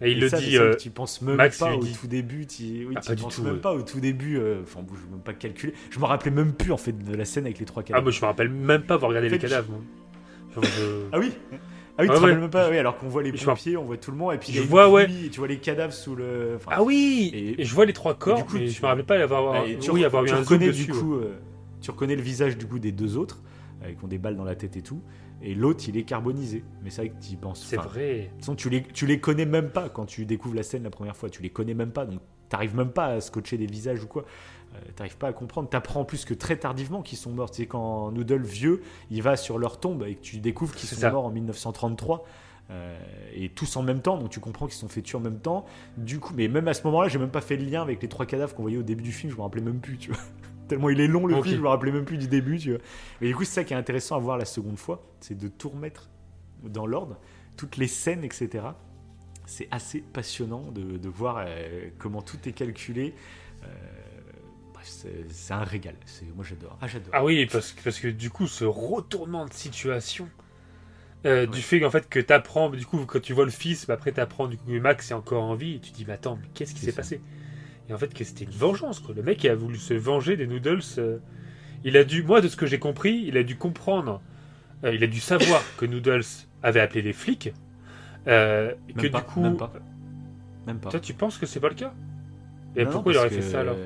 Et 0.00 0.10
il 0.10 0.18
Et 0.18 0.20
le 0.22 0.28
ça, 0.28 0.40
dit. 0.40 0.58
euh, 0.58 0.74
tu 0.74 0.90
penses 0.90 1.22
même 1.22 1.36
Max 1.36 1.58
pas 1.60 1.76
au 1.76 1.80
dit. 1.84 1.92
tout 1.92 2.08
début, 2.08 2.44
tu 2.46 2.86
oui, 2.88 2.94
Ah, 2.96 3.00
tu 3.00 3.14
pas 3.14 3.22
penses 3.22 3.36
tout, 3.36 3.44
même 3.44 3.60
pas 3.60 3.72
au 3.72 3.82
tout 3.82 4.00
début. 4.00 4.38
euh, 4.38 4.62
Enfin, 4.64 4.80
bon, 4.82 4.94
je 5.00 5.06
ne 5.06 5.12
veux 5.12 5.20
pas 5.22 5.32
calculer. 5.32 5.74
Je 5.90 6.00
me 6.00 6.04
rappelais 6.06 6.32
même 6.32 6.52
plus 6.54 6.72
en 6.72 6.76
fait 6.76 6.90
de 6.90 7.14
la 7.14 7.24
scène 7.24 7.44
avec 7.44 7.60
les 7.60 7.64
trois 7.66 7.82
Ah, 7.84 7.86
cadavres. 7.86 8.02
moi, 8.02 8.10
je 8.10 8.20
me 8.20 8.26
rappelle 8.26 8.48
même 8.48 8.82
pas 8.82 8.94
avoir 8.94 9.10
regardé 9.10 9.28
En 9.28 9.30
fait, 9.30 9.36
les 9.36 9.42
cadavres. 9.42 9.70
moi. 9.70 9.80
Genre, 10.56 10.64
je- 10.64 11.06
Ah 11.12 11.18
oui. 11.20 11.30
Ah 11.30 11.52
oui, 11.52 11.56
tu 11.98 12.00
Ouais, 12.00 12.06
te 12.08 12.12
rappelles 12.14 12.34
ouais. 12.34 12.40
même 12.40 12.50
pas, 12.50 12.68
oui, 12.68 12.78
alors 12.78 12.98
qu'on 12.98 13.08
voit 13.08 13.22
les 13.22 13.30
pompiers, 13.32 13.76
on 13.76 13.84
voit 13.84 13.96
tout 13.96 14.10
le 14.10 14.16
monde, 14.16 14.34
et 14.34 14.38
puis 14.38 14.52
Je 14.52 14.60
vois, 14.62 14.90
ouais. 14.90 15.06
tu 15.30 15.38
vois 15.38 15.46
les 15.46 15.58
cadavres 15.58 15.92
sous 15.92 16.16
le. 16.16 16.54
enfin, 16.56 16.70
Ah 16.74 16.82
oui 16.82 17.30
Et- 17.32 17.60
Et, 17.60 17.64
je 17.64 17.72
vois 17.74 17.84
les 17.86 17.92
trois 17.92 18.14
corps, 18.14 18.38
du 18.38 18.44
coup, 18.44 18.56
mais 18.56 18.64
tu- 18.64 18.72
je 18.72 18.82
me 18.82 18.86
rappelle 18.88 19.04
pas 19.04 19.22
avoir, 19.22 19.54
Ah, 19.54 19.66
et 19.68 19.78
tu, 19.78 19.90
oui, 19.92 20.04
avoir 20.04 20.24
eu 20.24 20.30
un 20.30 20.40
dessus. 20.40 20.86
du 20.86 20.92
ouais. 20.92 20.98
coup, 20.98 21.14
euh, 21.14 21.36
tu 21.80 21.92
reconnais 21.92 22.16
le 22.16 22.22
visage 22.22 22.56
du 22.58 22.66
coup 22.66 22.80
des 22.80 22.90
deux 22.92 23.16
autres, 23.16 23.40
euh, 23.82 23.92
qui 23.92 24.04
ont 24.04 24.08
des 24.08 24.18
balles 24.18 24.36
dans 24.36 24.44
la 24.44 24.54
tête 24.56 24.76
et 24.76 24.82
tout, 24.82 25.00
et 25.42 25.54
l'autre 25.54 25.84
il 25.88 25.96
est 25.96 26.04
carbonisé. 26.04 26.64
Mais 26.82 26.90
c'est 26.90 27.02
vrai 27.02 27.10
que 27.10 27.22
tu 27.24 27.32
y 27.32 27.36
penses. 27.36 27.64
C'est 27.64 27.76
vrai. 27.76 28.18
De 28.18 28.22
toute 28.28 28.38
façon, 28.40 28.54
tu 28.54 28.70
les, 28.70 28.82
tu 28.82 29.06
les 29.06 29.20
connais 29.20 29.46
même 29.46 29.70
pas 29.70 29.88
quand 29.88 30.06
tu 30.06 30.24
découvres 30.26 30.54
la 30.54 30.62
scène 30.62 30.82
la 30.84 30.90
première 30.90 31.16
fois. 31.16 31.30
Tu 31.30 31.42
les 31.42 31.50
connais 31.50 31.74
même 31.74 31.90
pas, 31.92 32.06
donc 32.06 32.20
t'arrives 32.48 32.76
même 32.76 32.90
pas 32.90 33.06
à 33.06 33.20
scotcher 33.20 33.56
des 33.58 33.66
visages 33.66 34.02
ou 34.02 34.06
quoi. 34.06 34.24
Euh, 34.74 34.78
t'arrives 34.96 35.16
pas 35.18 35.28
à 35.28 35.32
comprendre. 35.32 35.68
T'apprends 35.68 36.00
en 36.00 36.04
plus 36.04 36.24
que 36.24 36.34
très 36.34 36.56
tardivement 36.56 37.02
qu'ils 37.02 37.18
sont 37.18 37.30
morts. 37.30 37.50
C'est 37.52 37.66
quand 37.66 38.10
Noodle 38.12 38.42
vieux, 38.42 38.82
il 39.10 39.22
va 39.22 39.36
sur 39.36 39.58
leur 39.58 39.80
tombe 39.80 40.04
et 40.06 40.14
que 40.14 40.20
tu 40.22 40.38
découvres 40.38 40.74
qu'ils 40.74 40.88
sont 40.88 40.96
ça. 40.96 41.10
morts 41.10 41.26
en 41.26 41.30
1933. 41.30 42.24
euh, 42.70 42.98
et 43.34 43.48
tous 43.50 43.76
en 43.76 43.82
même 43.82 44.00
temps, 44.00 44.16
donc 44.16 44.30
tu 44.30 44.40
comprends 44.40 44.66
qu'ils 44.66 44.74
se 44.74 44.80
sont 44.80 44.88
fait 44.88 45.02
tuer 45.02 45.18
en 45.18 45.20
même 45.20 45.40
temps. 45.40 45.64
Du 45.96 46.20
coup, 46.20 46.32
mais 46.36 46.48
même 46.48 46.68
à 46.68 46.74
ce 46.74 46.84
moment-là, 46.84 47.08
j'ai 47.08 47.18
même 47.18 47.30
pas 47.30 47.40
fait 47.40 47.56
le 47.56 47.64
lien 47.64 47.82
avec 47.82 48.00
les 48.02 48.08
trois 48.08 48.24
cadavres 48.26 48.54
qu'on 48.54 48.62
voyait 48.62 48.78
au 48.78 48.82
début 48.82 49.02
du 49.02 49.12
film. 49.12 49.30
Je 49.32 49.36
me 49.36 49.42
rappelais 49.42 49.62
même 49.62 49.80
plus, 49.80 49.98
tu 49.98 50.10
vois. 50.12 50.20
Tellement 50.68 50.88
il 50.90 51.00
est 51.00 51.06
long 51.06 51.26
le 51.26 51.34
film, 51.42 51.56
je 51.56 51.60
me 51.62 51.68
rappelais 51.68 51.92
même 51.92 52.04
plus 52.04 52.18
du 52.18 52.28
début, 52.28 52.58
tu 52.58 52.70
vois. 52.70 52.80
Mais 53.20 53.28
du 53.28 53.34
coup, 53.34 53.44
c'est 53.44 53.52
ça 53.54 53.64
qui 53.64 53.74
est 53.74 53.76
intéressant 53.76 54.16
à 54.16 54.20
voir 54.20 54.38
la 54.38 54.44
seconde 54.44 54.78
fois, 54.78 55.04
c'est 55.20 55.36
de 55.36 55.48
tout 55.48 55.68
remettre 55.70 56.08
dans 56.62 56.86
l'ordre, 56.86 57.18
toutes 57.56 57.76
les 57.76 57.88
scènes, 57.88 58.24
etc. 58.24 58.64
C'est 59.44 59.68
assez 59.70 60.00
passionnant 60.00 60.70
de, 60.70 60.96
de 60.96 61.08
voir 61.08 61.42
euh, 61.46 61.88
comment 61.98 62.22
tout 62.22 62.38
est 62.46 62.52
calculé. 62.52 63.14
Euh, 63.64 63.66
c'est 65.28 65.52
un 65.54 65.62
régal. 65.64 65.94
C'est- 66.06 66.24
Moi, 66.34 66.44
j'adore. 66.48 66.76
Ah, 66.80 66.86
j'adore. 66.88 67.10
Ah 67.12 67.24
oui, 67.24 67.46
parce 67.46 67.72
que, 67.72 67.82
parce 67.82 68.00
que 68.00 68.08
du 68.08 68.30
coup, 68.30 68.46
ce 68.46 68.64
retournement 68.64 69.44
de 69.46 69.52
situation, 69.52 70.28
euh, 71.24 71.42
Ouais. 71.42 71.46
du 71.46 71.62
fait 71.62 71.80
qu'en 71.80 71.90
fait 71.90 72.08
que 72.08 72.18
t'apprends, 72.18 72.70
du 72.70 72.84
coup, 72.84 73.04
quand 73.06 73.20
tu 73.20 73.32
vois 73.32 73.44
le 73.44 73.50
fils, 73.52 73.86
bah, 73.86 73.94
après 73.94 74.10
t'apprends 74.12 74.48
du 74.48 74.56
coup 74.56 74.66
que 74.66 74.78
Max 74.78 75.10
est 75.10 75.14
encore 75.14 75.44
en 75.44 75.54
vie, 75.54 75.74
et 75.74 75.80
tu 75.80 75.92
te 75.92 75.96
dis, 75.96 76.04
mais 76.06 76.14
attends, 76.14 76.36
mais 76.40 76.48
qu'est-ce 76.54 76.74
qui 76.74 76.80
s'est 76.80 76.92
passé? 76.92 77.20
Et 77.88 77.94
en 77.94 77.98
fait, 77.98 78.14
que 78.14 78.24
c'était 78.24 78.44
une 78.44 78.50
vengeance, 78.50 79.00
quoi. 79.00 79.14
Le 79.14 79.22
mec 79.22 79.42
il 79.44 79.50
a 79.50 79.54
voulu 79.54 79.76
se 79.76 79.94
venger 79.94 80.36
des 80.36 80.46
noodles. 80.46 80.80
euh, 80.98 81.18
il 81.84 81.96
a 81.96 82.04
dû, 82.04 82.22
moi, 82.22 82.40
de 82.40 82.48
ce 82.48 82.56
que 82.56 82.66
j'ai 82.66 82.78
compris, 82.78 83.24
il 83.26 83.36
a 83.36 83.42
dû 83.42 83.56
comprendre, 83.56 84.22
euh, 84.84 84.94
il 84.94 85.02
a 85.02 85.08
dû 85.08 85.18
savoir 85.20 85.60
que 85.78 85.84
Noodles 85.84 86.22
avait 86.62 86.78
appelé 86.80 87.02
les 87.02 87.12
flics, 87.12 87.52
euh, 88.28 88.72
et 88.88 88.92
que 88.92 89.08
pas, 89.08 89.18
du 89.20 89.24
coup, 89.26 89.42
même 89.42 89.56
pas. 89.56 89.72
Même 90.66 90.78
pas. 90.78 90.90
toi, 90.90 91.00
tu 91.00 91.12
penses 91.12 91.38
que 91.38 91.46
c'est 91.46 91.58
pas 91.58 91.68
le 91.70 91.74
cas? 91.74 91.92
Et 92.76 92.80
Non, 92.84 92.86
non, 92.86 92.92
pourquoi 92.92 93.12
il 93.14 93.18
aurait 93.18 93.30
fait 93.30 93.42
ça 93.42 93.60
alors? 93.62 93.76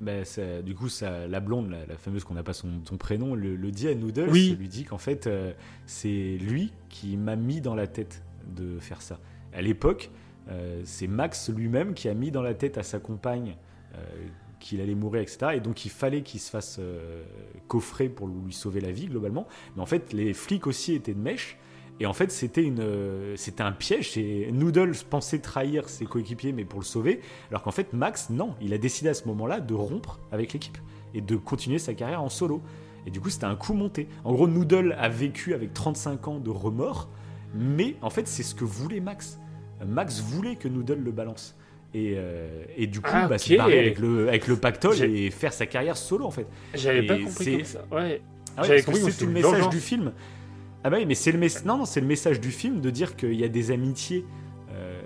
Ben, 0.00 0.24
ça- 0.24 0.62
Du 0.62 0.74
coup, 0.74 0.88
ça, 0.88 1.26
la 1.28 1.40
blonde, 1.40 1.70
la, 1.70 1.84
la 1.86 1.96
fameuse 1.98 2.24
qu'on 2.24 2.34
n'a 2.34 2.42
pas 2.42 2.52
son, 2.54 2.68
son 2.88 2.96
prénom, 2.96 3.34
le, 3.34 3.54
le 3.54 3.70
dit 3.70 3.88
à 3.88 3.94
Noodles. 3.94 4.30
Oui. 4.30 4.56
lui 4.58 4.68
dit 4.68 4.84
qu'en 4.84 4.98
fait, 4.98 5.26
euh, 5.26 5.52
c'est 5.86 6.38
lui 6.40 6.72
qui 6.88 7.16
m'a 7.18 7.36
mis 7.36 7.60
dans 7.60 7.74
la 7.74 7.86
tête 7.86 8.22
de 8.56 8.78
faire 8.80 9.02
ça. 9.02 9.18
À 9.52 9.60
l'époque, 9.62 10.10
c'est 10.84 11.06
Max 11.06 11.50
lui-même 11.50 11.94
qui 11.94 12.08
a 12.08 12.14
mis 12.14 12.30
dans 12.30 12.42
la 12.42 12.54
tête 12.54 12.78
à 12.78 12.82
sa 12.82 12.98
compagne 12.98 13.56
euh, 13.96 14.26
qu'il 14.60 14.80
allait 14.80 14.94
mourir, 14.94 15.20
etc. 15.20 15.52
Et 15.56 15.60
donc, 15.60 15.84
il 15.84 15.90
fallait 15.90 16.22
qu'il 16.22 16.40
se 16.40 16.48
fasse 16.48 16.78
euh, 16.80 17.22
coffrer 17.68 18.08
pour 18.08 18.28
lui 18.28 18.54
sauver 18.54 18.80
la 18.80 18.92
vie, 18.92 19.08
globalement. 19.08 19.46
Mais 19.76 19.82
en 19.82 19.86
fait, 19.86 20.14
les 20.14 20.32
flics 20.32 20.66
aussi 20.66 20.94
étaient 20.94 21.12
de 21.12 21.20
mèche. 21.20 21.58
Et 22.00 22.06
en 22.06 22.14
fait, 22.14 22.30
c'était 22.30 22.62
une, 22.62 22.80
euh, 22.80 23.36
c'était 23.36 23.62
un 23.62 23.72
piège. 23.72 24.16
Et 24.16 24.50
Noodles 24.52 24.94
pensait 25.10 25.40
trahir 25.40 25.90
ses 25.90 26.06
coéquipiers, 26.06 26.52
mais 26.52 26.64
pour 26.64 26.80
le 26.80 26.84
sauver. 26.86 27.20
Alors 27.50 27.62
qu'en 27.62 27.72
fait, 27.72 27.92
Max, 27.92 28.30
non, 28.30 28.54
il 28.62 28.72
a 28.72 28.78
décidé 28.78 29.10
à 29.10 29.14
ce 29.14 29.28
moment-là 29.28 29.60
de 29.60 29.74
rompre 29.74 30.18
avec 30.32 30.54
l'équipe 30.54 30.78
et 31.12 31.20
de 31.20 31.36
continuer 31.36 31.78
sa 31.78 31.92
carrière 31.92 32.22
en 32.22 32.30
solo. 32.30 32.62
Et 33.04 33.10
du 33.10 33.20
coup, 33.20 33.28
c'était 33.28 33.44
un 33.44 33.56
coup 33.56 33.74
monté. 33.74 34.08
En 34.24 34.32
gros, 34.32 34.48
Noodle 34.48 34.96
a 34.98 35.10
vécu 35.10 35.52
avec 35.52 35.74
35 35.74 36.28
ans 36.28 36.38
de 36.40 36.48
remords, 36.48 37.10
mais 37.54 37.96
en 38.00 38.08
fait, 38.08 38.26
c'est 38.26 38.42
ce 38.42 38.54
que 38.54 38.64
voulait 38.64 39.00
Max. 39.00 39.38
Max 39.86 40.20
voulait 40.20 40.56
que 40.56 40.68
Noodle 40.68 41.00
le 41.02 41.12
balance. 41.12 41.56
Et, 41.94 42.14
euh, 42.16 42.64
et 42.76 42.88
du 42.88 43.00
coup, 43.00 43.10
Ah, 43.12 43.28
bah, 43.28 43.38
c'est 43.38 43.56
barré 43.56 43.78
avec 43.78 43.98
le, 43.98 44.28
avec 44.28 44.48
le 44.48 44.56
pactole 44.56 45.00
et 45.02 45.30
faire 45.30 45.52
sa 45.52 45.66
carrière 45.66 45.96
solo, 45.96 46.26
en 46.26 46.30
fait. 46.30 46.46
J'avais 46.74 47.06
pas 47.06 47.18
compris 47.18 47.56
comme 47.58 47.64
ça. 47.64 47.84
Ouais. 47.92 48.20
Ah 48.56 48.62
ouais, 48.62 48.82
c'est 48.82 49.20
le 49.22 49.30
message 49.30 49.68
du 49.68 49.80
film. 49.80 50.12
Ah 50.86 50.90
bah 50.90 50.98
oui, 50.98 51.06
mais 51.06 51.14
c'est 51.14 51.32
le 51.32 51.38
non, 51.66 51.78
non, 51.78 51.84
le 51.96 52.02
message 52.02 52.40
du 52.40 52.50
film 52.50 52.82
de 52.82 52.90
dire 52.90 53.16
qu'il 53.16 53.32
y 53.34 53.44
a 53.44 53.48
des 53.48 53.70
amitiés 53.70 54.26
euh, 54.70 55.00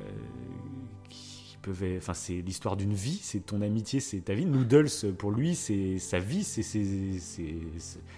qui 1.09 1.57
peuvent, 1.63 1.85
enfin 1.99 2.15
c'est 2.15 2.43
l'histoire 2.45 2.77
d'une 2.77 2.95
vie, 2.95 3.21
c'est 3.23 3.47
ton 3.47 3.63
amitié, 3.63 4.01
c'est 4.01 4.19
ta 4.19 4.35
vie. 4.35 4.45
Noodles 4.45 4.89
pour 5.17 5.31
lui, 5.31 5.55
c'est 5.55 5.99
sa 5.99 6.19
vie, 6.19 6.43
c'est 6.43 6.63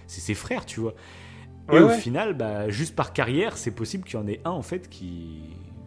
ses, 0.07 0.33
frères, 0.33 0.65
tu 0.65 0.79
vois. 0.79 0.95
Et 1.71 1.73
Ouais, 1.73 1.81
au 1.81 1.89
final, 1.89 2.33
bah, 2.33 2.67
juste 2.69 2.95
par 2.95 3.13
carrière, 3.13 3.57
c'est 3.57 3.71
possible 3.71 4.05
qu'il 4.05 4.15
y 4.19 4.23
en 4.23 4.27
ait 4.27 4.41
un 4.43 4.51
en 4.51 4.63
fait 4.63 4.89
qui. 4.89 5.41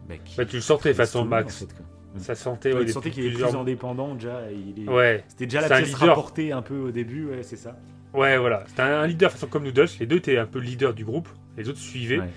Bah, 0.07 0.15
Bah, 0.37 0.45
tu 0.45 0.55
le 0.57 0.61
sentais 0.61 0.93
façon 0.93 1.25
Max. 1.25 1.55
en 1.63 1.67
fait, 1.67 1.73
quoi. 1.75 1.85
Ça 2.17 2.33
sentait. 2.35 2.69
Ouais, 2.69 2.75
ouais, 2.75 2.79
tu 2.79 2.85
depuis 2.85 2.93
sentais 2.93 3.09
qu'il 3.11 3.25
est 3.25 3.31
plus 3.31 3.43
indépendant 3.55 4.15
déjà. 4.15 4.43
Il 4.51 4.83
est... 4.83 4.89
Ouais. 4.89 5.23
C'était 5.27 5.47
déjà 5.47 5.61
la 5.61 5.67
pièce 5.67 5.87
leader. 5.93 6.07
rapportée 6.09 6.51
un 6.53 6.61
peu 6.61 6.77
au 6.77 6.91
début, 6.91 7.25
ouais, 7.25 7.43
c'est 7.43 7.57
ça. 7.57 7.75
Ouais, 8.13 8.37
voilà. 8.37 8.63
C'était 8.67 8.83
un 8.83 9.05
leader 9.05 9.29
façon 9.31 9.47
comme 9.47 9.63
Noodles. 9.65 9.87
Les 9.99 10.05
deux 10.05 10.17
étaient 10.17 10.37
un 10.37 10.45
peu 10.45 10.59
leader 10.59 10.93
du 10.93 11.03
groupe. 11.03 11.27
Les 11.57 11.67
autres 11.67 11.79
suivaient. 11.79 12.19
Ouais. 12.19 12.29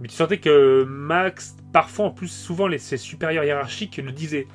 Mais 0.00 0.08
tu 0.08 0.14
sentais 0.14 0.38
que 0.38 0.84
Max, 0.84 1.56
parfois 1.72 2.06
en 2.06 2.10
plus, 2.10 2.28
souvent 2.28 2.66
les, 2.66 2.78
ses 2.78 2.96
supérieurs 2.96 3.44
hiérarchiques 3.44 3.98
le 3.98 4.12
disaient. 4.12 4.46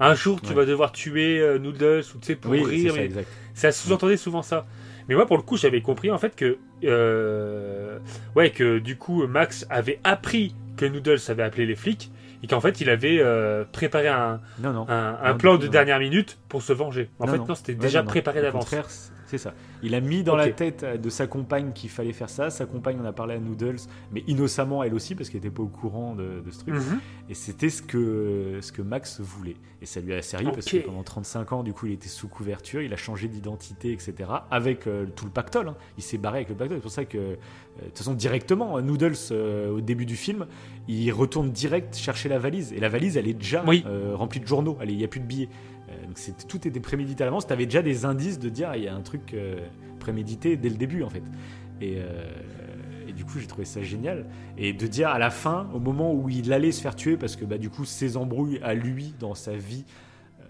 Un 0.00 0.14
jour, 0.14 0.40
tu 0.40 0.50
Ouais. 0.50 0.54
vas 0.54 0.64
devoir 0.66 0.92
tuer 0.92 1.40
euh, 1.40 1.58
Noodles 1.58 2.04
ou 2.14 2.18
tu 2.18 2.26
sais 2.26 2.36
pour 2.36 2.52
Oui, 2.52 2.62
rire. 2.64 2.92
ça, 2.92 2.98
mais 3.00 3.06
exact. 3.06 3.28
ça 3.54 3.72
sous-entendait 3.72 4.16
souvent 4.16 4.42
ça. 4.42 4.64
Mais 5.08 5.16
moi, 5.16 5.26
pour 5.26 5.36
le 5.36 5.42
coup, 5.42 5.56
j'avais 5.56 5.80
compris 5.82 6.12
en 6.12 6.18
fait 6.18 6.36
que, 6.36 6.58
euh, 6.84 7.98
ouais, 8.36 8.50
que 8.50 8.78
du 8.78 8.96
coup, 8.96 9.26
Max 9.26 9.66
avait 9.70 9.98
appris 10.04 10.54
que 10.78 10.86
Noodles 10.86 11.18
avait 11.28 11.42
appelé 11.42 11.66
les 11.66 11.76
flics 11.76 12.10
et 12.42 12.46
qu'en 12.46 12.60
fait, 12.60 12.80
il 12.80 12.88
avait 12.88 13.18
euh, 13.20 13.64
préparé 13.70 14.08
un, 14.08 14.40
Non, 14.60 14.72
non. 14.72 14.86
un, 14.88 15.18
un 15.22 15.32
Non, 15.32 15.38
plan 15.38 15.56
de 15.58 15.66
dernière 15.66 15.98
minute 15.98 16.38
pour 16.48 16.62
se 16.62 16.72
venger. 16.72 17.10
En 17.18 17.26
fait, 17.26 17.38
non. 17.38 17.54
c'était 17.54 17.74
déjà 17.74 18.02
préparé 18.02 18.40
d'avance. 18.40 18.74
C'est 19.28 19.38
ça. 19.38 19.54
Il 19.82 19.94
a 19.94 20.00
mis 20.00 20.22
dans 20.24 20.34
la 20.36 20.48
tête 20.50 20.84
de 20.84 21.08
sa 21.10 21.26
compagne 21.26 21.72
qu'il 21.72 21.90
fallait 21.90 22.12
faire 22.12 22.28
ça. 22.30 22.50
Sa 22.50 22.66
compagne 22.66 22.98
en 23.00 23.04
a 23.04 23.12
parlé 23.12 23.34
à 23.34 23.38
Noodles, 23.38 23.76
mais 24.12 24.24
innocemment 24.26 24.82
elle 24.82 24.94
aussi, 24.94 25.14
parce 25.14 25.28
qu'elle 25.30 25.40
n'était 25.42 25.54
pas 25.54 25.62
au 25.62 25.68
courant 25.68 26.14
de, 26.16 26.40
de 26.44 26.50
ce 26.50 26.60
truc. 26.60 26.74
Mhm. 26.74 26.98
Et 27.30 27.34
c'était 27.34 27.68
ce 27.70 27.82
que, 27.82 28.58
ce 28.60 28.72
que 28.72 28.82
Max 28.82 29.20
voulait. 29.20 29.56
Et 29.80 29.86
ça 29.86 30.00
lui 30.00 30.12
a 30.14 30.22
servi 30.22 30.46
parce 30.46 30.66
que 30.66 30.78
pendant 30.78 31.02
35 31.04 31.52
ans, 31.52 31.62
du 31.62 31.72
coup, 31.72 31.86
il 31.86 31.92
était 31.92 32.08
sous 32.08 32.26
couverture, 32.26 32.82
il 32.82 32.92
a 32.92 32.96
changé 32.96 33.28
d'identité, 33.28 33.92
etc. 33.92 34.14
Avec 34.50 34.86
euh, 34.88 35.06
tout 35.14 35.24
le 35.26 35.30
pactole. 35.30 35.68
hein. 35.68 35.76
Il 35.98 36.02
s'est 36.02 36.18
barré 36.18 36.38
avec 36.38 36.48
le 36.48 36.56
pactole. 36.56 36.78
C'est 36.78 36.82
pour 36.82 36.90
ça 36.90 37.04
que, 37.04 37.16
euh, 37.18 37.34
de 37.80 37.84
toute 37.86 37.98
façon, 37.98 38.14
directement, 38.14 38.80
Noodles, 38.80 39.14
euh, 39.30 39.70
au 39.70 39.80
début 39.80 40.06
du 40.06 40.16
film, 40.16 40.46
il 40.88 41.12
retourne 41.12 41.50
direct 41.52 41.94
chercher 41.96 42.28
la 42.28 42.38
valise. 42.40 42.72
Et 42.72 42.80
la 42.80 42.88
valise, 42.88 43.16
elle 43.16 43.28
est 43.28 43.34
déjà 43.34 43.62
Oui. 43.66 43.84
euh, 43.86 44.16
remplie 44.16 44.40
de 44.40 44.46
journaux. 44.46 44.76
Il 44.84 44.96
n'y 44.96 45.04
a 45.04 45.08
plus 45.08 45.20
de 45.20 45.26
billets. 45.26 45.48
Donc 46.08 46.18
tout 46.48 46.66
était 46.66 46.80
prémédité 46.80 47.22
à 47.22 47.26
l'avance. 47.26 47.46
Tu 47.46 47.52
avais 47.52 47.66
déjà 47.66 47.82
des 47.82 48.04
indices 48.04 48.38
de 48.40 48.48
dire 48.48 48.74
il 48.74 48.82
y 48.84 48.88
a 48.88 48.94
un 48.94 49.02
truc 49.02 49.34
euh, 49.34 49.60
prémédité 50.00 50.56
dès 50.56 50.70
le 50.70 50.76
début, 50.76 51.02
en 51.04 51.10
fait. 51.10 51.22
Et. 51.80 51.96
euh, 51.98 52.28
et 53.06 53.12
du 53.12 53.24
coup, 53.24 53.38
j'ai 53.38 53.46
trouvé 53.46 53.64
ça 53.64 53.80
génial. 53.80 54.26
Et 54.58 54.74
de 54.74 54.86
dire 54.86 55.08
à 55.08 55.18
la 55.18 55.30
fin, 55.30 55.66
au 55.72 55.80
moment 55.80 56.12
où 56.12 56.28
il 56.28 56.52
allait 56.52 56.72
se 56.72 56.82
faire 56.82 56.94
tuer, 56.94 57.16
parce 57.16 57.36
que 57.36 57.46
bah, 57.46 57.56
du 57.56 57.70
coup, 57.70 57.86
ses 57.86 58.18
embrouilles 58.18 58.60
à 58.62 58.74
lui 58.74 59.14
dans 59.18 59.34
sa 59.34 59.56
vie 59.56 59.86
euh, 60.40 60.44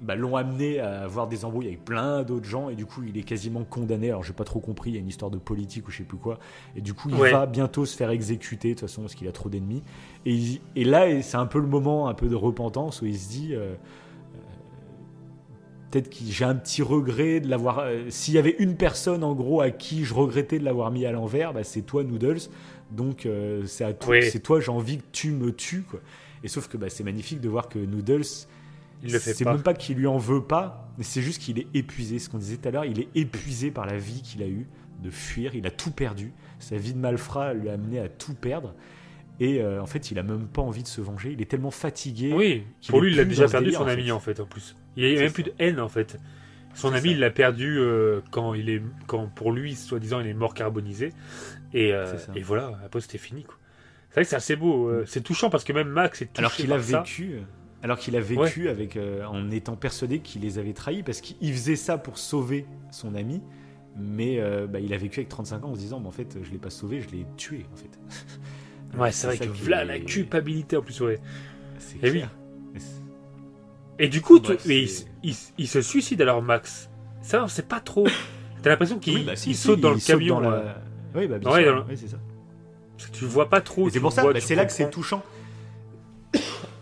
bah, 0.00 0.14
l'ont 0.14 0.36
amené 0.36 0.78
à 0.78 1.02
avoir 1.02 1.26
des 1.26 1.44
embrouilles 1.44 1.66
avec 1.66 1.84
plein 1.84 2.22
d'autres 2.22 2.46
gens. 2.48 2.68
Et 2.68 2.76
du 2.76 2.86
coup, 2.86 3.02
il 3.02 3.18
est 3.18 3.24
quasiment 3.24 3.64
condamné. 3.64 4.10
Alors, 4.10 4.22
j'ai 4.22 4.32
pas 4.32 4.44
trop 4.44 4.60
compris, 4.60 4.90
il 4.90 4.94
y 4.94 4.98
a 4.98 5.00
une 5.00 5.08
histoire 5.08 5.32
de 5.32 5.36
politique 5.38 5.88
ou 5.88 5.90
je 5.90 5.96
sais 5.98 6.04
plus 6.04 6.16
quoi. 6.16 6.38
Et 6.76 6.80
du 6.80 6.94
coup, 6.94 7.08
il 7.10 7.16
Ouais. 7.16 7.32
va 7.32 7.46
bientôt 7.46 7.84
se 7.86 7.96
faire 7.96 8.10
exécuter, 8.10 8.68
de 8.68 8.74
toute 8.74 8.82
façon, 8.88 9.00
parce 9.02 9.16
qu'il 9.16 9.26
a 9.26 9.32
trop 9.32 9.48
d'ennemis. 9.48 9.82
Et, 10.26 10.60
là, 10.84 11.20
c'est 11.22 11.36
un 11.36 11.46
peu 11.46 11.58
le 11.58 11.66
moment 11.66 12.06
un 12.06 12.14
peu 12.14 12.28
de 12.28 12.36
repentance 12.36 13.02
où 13.02 13.06
il 13.06 13.18
se 13.18 13.28
dit. 13.28 13.48
euh, 13.52 13.74
Peut-être 15.90 16.10
que 16.10 16.16
j'ai 16.28 16.44
un 16.44 16.54
petit 16.56 16.82
regret 16.82 17.40
de 17.40 17.48
l'avoir. 17.48 17.78
euh, 17.80 18.04
S'il 18.10 18.34
y 18.34 18.38
avait 18.38 18.56
une 18.58 18.76
personne 18.76 19.22
en 19.22 19.34
gros 19.34 19.60
à 19.60 19.70
qui 19.70 20.04
je 20.04 20.14
regrettais 20.14 20.58
de 20.58 20.64
l'avoir 20.64 20.90
mis 20.90 21.06
à 21.06 21.12
l'envers, 21.12 21.52
bah, 21.52 21.64
c'est 21.64 21.82
toi 21.82 22.02
Noodles. 22.02 22.40
Donc 22.90 23.26
euh, 23.26 23.64
c'est 23.66 23.84
à 23.84 23.92
toi, 23.92 24.16
Oui. 24.16 24.22
c'est 24.30 24.40
toi 24.40 24.60
j'ai 24.60 24.70
envie 24.70 24.98
que 24.98 25.04
tu 25.12 25.30
me 25.32 25.52
tues 25.52 25.82
quoi. 25.82 26.00
Et 26.44 26.48
sauf 26.48 26.68
que 26.68 26.76
bah, 26.76 26.88
c'est 26.88 27.02
magnifique 27.04 27.40
de 27.40 27.48
voir 27.48 27.68
que 27.68 27.78
Noodles, 27.78 28.22
Il 29.02 29.12
le 29.12 29.18
fait 29.18 29.34
c'est 29.34 29.44
même 29.44 29.62
pas 29.62 29.74
qu'il 29.74 29.96
lui 29.96 30.06
en 30.06 30.18
veut 30.18 30.42
pas, 30.42 30.88
mais 30.98 31.04
c'est 31.04 31.22
juste 31.22 31.40
qu'il 31.42 31.58
est 31.58 31.66
épuisé. 31.74 32.18
Ce 32.18 32.28
qu'on 32.28 32.38
disait 32.38 32.56
tout 32.56 32.68
à 32.68 32.70
l'heure, 32.72 32.84
il 32.84 33.00
est 33.00 33.08
épuisé 33.14 33.70
par 33.70 33.86
la 33.86 33.96
vie 33.96 34.22
qu'il 34.22 34.42
a 34.42 34.46
eue 34.48 34.66
de 35.02 35.10
fuir. 35.10 35.54
Il 35.54 35.66
a 35.66 35.70
tout 35.70 35.90
perdu. 35.90 36.32
Sa 36.58 36.76
vie 36.76 36.94
de 36.94 36.98
malfrat 36.98 37.54
lui 37.54 37.68
a 37.68 37.72
amené 37.74 37.98
à 37.98 38.08
tout 38.08 38.34
perdre. 38.34 38.74
Et 39.40 39.60
euh, 39.60 39.82
en 39.82 39.86
fait, 39.86 40.10
il 40.10 40.18
a 40.18 40.22
même 40.22 40.46
pas 40.46 40.62
envie 40.62 40.82
de 40.82 40.88
se 40.88 41.00
venger. 41.00 41.32
Il 41.32 41.42
est 41.42 41.46
tellement 41.50 41.70
fatigué. 41.70 42.32
Oui, 42.34 42.62
pour 42.88 43.00
lui, 43.02 43.12
il 43.12 43.20
a 43.20 43.24
déjà 43.24 43.46
perdu 43.48 43.66
délire, 43.66 43.80
son 43.80 43.84
en 43.84 43.88
ami 43.88 44.10
en 44.12 44.20
fait, 44.20 44.40
en 44.40 44.46
plus. 44.46 44.74
Il 44.96 45.04
n'y 45.08 45.16
a 45.16 45.20
même 45.20 45.28
ça. 45.28 45.34
plus 45.34 45.42
de 45.44 45.52
haine 45.58 45.80
en 45.80 45.88
fait. 45.88 46.18
Son 46.74 46.92
ami, 46.92 47.08
ça. 47.08 47.14
il 47.14 47.20
l'a 47.20 47.30
perdu 47.30 47.78
euh, 47.78 48.20
quand 48.30 48.52
il 48.54 48.68
est, 48.68 48.82
quand 49.06 49.28
pour 49.28 49.50
lui, 49.52 49.74
soi-disant, 49.74 50.20
il 50.20 50.26
est 50.26 50.34
mort 50.34 50.52
carbonisé. 50.54 51.12
Et, 51.72 51.92
euh, 51.92 52.14
et 52.34 52.42
voilà, 52.42 52.78
après 52.84 53.00
c'était 53.00 53.18
fini 53.18 53.44
quoi. 53.44 53.56
C'est 54.10 54.14
vrai 54.16 54.24
que 54.24 54.30
c'est 54.30 54.36
assez 54.36 54.56
beau, 54.56 54.88
euh, 54.88 55.04
c'est 55.06 55.22
touchant 55.22 55.50
parce 55.50 55.64
que 55.64 55.72
même 55.72 55.88
Max 55.88 56.22
est 56.22 56.26
touché 56.26 56.38
Alors 56.38 56.52
qu'il 56.52 56.72
a 56.72 56.80
ça. 56.82 56.98
vécu, 57.00 57.40
alors 57.82 57.98
qu'il 57.98 58.16
a 58.16 58.20
vécu 58.20 58.68
avec, 58.68 58.98
en 59.28 59.50
étant 59.50 59.76
persuadé 59.76 60.20
qu'il 60.20 60.42
les 60.42 60.58
avait 60.58 60.72
trahis, 60.72 61.02
parce 61.02 61.20
qu'il 61.20 61.52
faisait 61.52 61.76
ça 61.76 61.98
pour 61.98 62.16
sauver 62.18 62.66
son 62.90 63.14
ami, 63.14 63.42
mais 63.98 64.40
bah, 64.68 64.80
il 64.80 64.92
a 64.94 64.96
vécu 64.98 65.20
avec 65.20 65.28
35 65.28 65.64
ans 65.64 65.70
en 65.70 65.74
se 65.74 65.80
disant, 65.80 66.00
mais 66.00 66.08
en 66.08 66.12
fait, 66.12 66.36
je 66.42 66.50
l'ai 66.50 66.58
pas 66.58 66.70
sauvé, 66.70 67.00
je 67.02 67.08
l'ai 67.14 67.26
tué, 67.36 67.66
en 67.72 67.76
fait. 67.76 68.98
Ouais, 68.98 69.12
c'est 69.12 69.26
vrai 69.26 69.38
que 69.38 69.44
est- 69.44 69.84
la 69.84 69.98
culpabilité 69.98 70.76
en 70.78 70.82
plus, 70.82 70.98
ouais. 71.02 71.20
C'est 71.78 71.96
Eh 72.02 72.10
oui. 72.10 72.24
Et 73.98 74.08
du 74.08 74.20
coup, 74.20 74.38
tu- 74.40 74.52
il, 74.66 74.88
c'est- 74.88 75.06
il- 75.22 75.34
il 75.58 75.68
se 75.68 75.80
suicide 75.82 76.20
alors 76.22 76.42
Max. 76.42 76.90
Ça, 77.22 77.42
on 77.44 77.48
sait 77.48 77.62
pas 77.62 77.80
trop. 77.80 78.06
T'as 78.62 78.70
l'impression 78.70 78.98
qu'il 78.98 79.14
Oui, 79.16 79.24
bah, 79.24 79.36
si, 79.36 79.50
il 79.50 79.56
si, 79.56 79.62
saute 79.62 79.80
dans 79.80 79.90
il 79.90 79.94
le 79.94 80.00
saute 80.00 80.16
camion. 80.18 80.40
dans 80.40 80.50
la- 80.50 80.56
euh, 80.56 80.72
Oui, 81.14 81.26
bah, 81.28 81.38
bien 81.38 81.50
Ouais, 81.50 81.62
sûr, 81.64 81.76
dans 81.84 81.88
oui, 81.88 81.96
c'est 81.96 82.08
ça. 82.08 82.18
parce 82.96 83.10
que 83.10 83.16
tu 83.16 83.24
vois 83.24 83.48
pas 83.48 83.60
trop. 83.60 83.88
C'est 83.90 84.00
pour 84.00 84.12
ça, 84.12 84.24
bah, 84.24 84.40
c'est 84.40 84.54
là 84.54 84.64
que 84.66 84.72
c'est 84.72 84.90
touchant. 84.90 85.22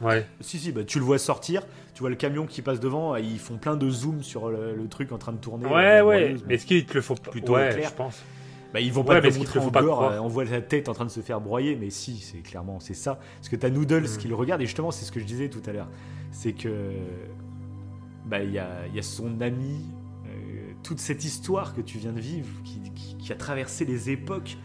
Ouais. 0.01 0.27
Si, 0.41 0.59
si, 0.59 0.73
bah, 0.73 0.85
tu 0.85 0.99
le 0.99 1.05
vois 1.05 1.19
sortir, 1.19 1.63
tu 1.95 2.01
vois 2.01 2.11
le 2.11 2.17
camion 2.17 2.47
qui 2.47 2.61
passe 2.63 2.81
devant, 2.81 3.17
et 3.17 3.23
ils 3.23 3.39
font 3.39 3.57
plein 3.57 3.77
de 3.77 3.89
zoom 3.89 4.23
sur 4.23 4.51
le, 4.51 4.75
le 4.75 4.89
truc 4.89 5.13
en 5.13 5.19
train 5.19 5.33
de 5.33 5.39
tourner. 5.39 5.67
Ouais, 5.67 6.01
euh, 6.01 6.05
ouais. 6.05 6.37
Mais 6.47 6.57
est-ce 6.57 6.67
qu'ils 6.67 6.85
te 6.85 6.95
le 6.95 7.01
font 7.01 7.15
Plutôt 7.15 7.55
Ouais, 7.55 7.71
clair. 7.73 7.89
je 7.89 7.95
pense. 7.95 8.23
Bah, 8.75 8.81
ils 8.81 8.93
vont 8.93 9.01
Ouais, 9.03 9.07
pas 9.07 9.21
mais 9.23 9.29
est-ce 9.29 9.39
qu'ils 9.39 9.61
montrer 9.61 9.61
en 9.61 9.71
gore, 9.85 10.03
euh, 10.03 10.19
on 10.19 10.27
voit 10.29 10.45
la 10.45 10.61
tête 10.61 10.89
en 10.89 10.95
train 10.95 11.05
de 11.05 11.11
se 11.11 11.21
faire 11.21 11.41
broyer, 11.41 11.77
mais 11.77 11.91
si, 11.91 12.19
c'est 12.19 12.39
clairement, 12.41 12.81
c'est 12.81 12.93
ça. 12.95 13.21
Parce 13.37 13.49
que 13.49 13.55
t'as 13.57 13.71
Noodles 13.71 14.03
Mm. 14.03 14.19
qui 14.19 14.27
le 14.29 14.35
regarde, 14.35 14.61
et 14.63 14.67
justement, 14.67 14.91
c'est 14.91 15.05
ce 15.05 15.13
que 15.13 15.21
je 15.21 15.25
disais 15.25 15.49
tout 15.49 15.63
à 15.65 15.73
l'heure. 15.73 15.89
C'est 16.33 16.53
que, 16.55 16.91
bah, 18.27 18.43
il 18.43 18.51
y 18.51 18.59
a, 18.59 18.87
y 18.93 18.99
a 18.99 19.03
son 19.03 19.41
ami, 19.41 19.81
euh, 20.27 20.73
toute 20.83 20.99
cette 20.99 21.25
histoire 21.25 21.73
que 21.75 21.81
tu 21.83 21.99
viens 21.99 22.13
de 22.13 22.19
vivre, 22.21 22.49
qui, 22.65 22.81
qui- 22.97 23.17
qui 23.17 23.33
a 23.33 23.37
traversé 23.37 23.85
les 23.85 24.11
époques, 24.11 24.59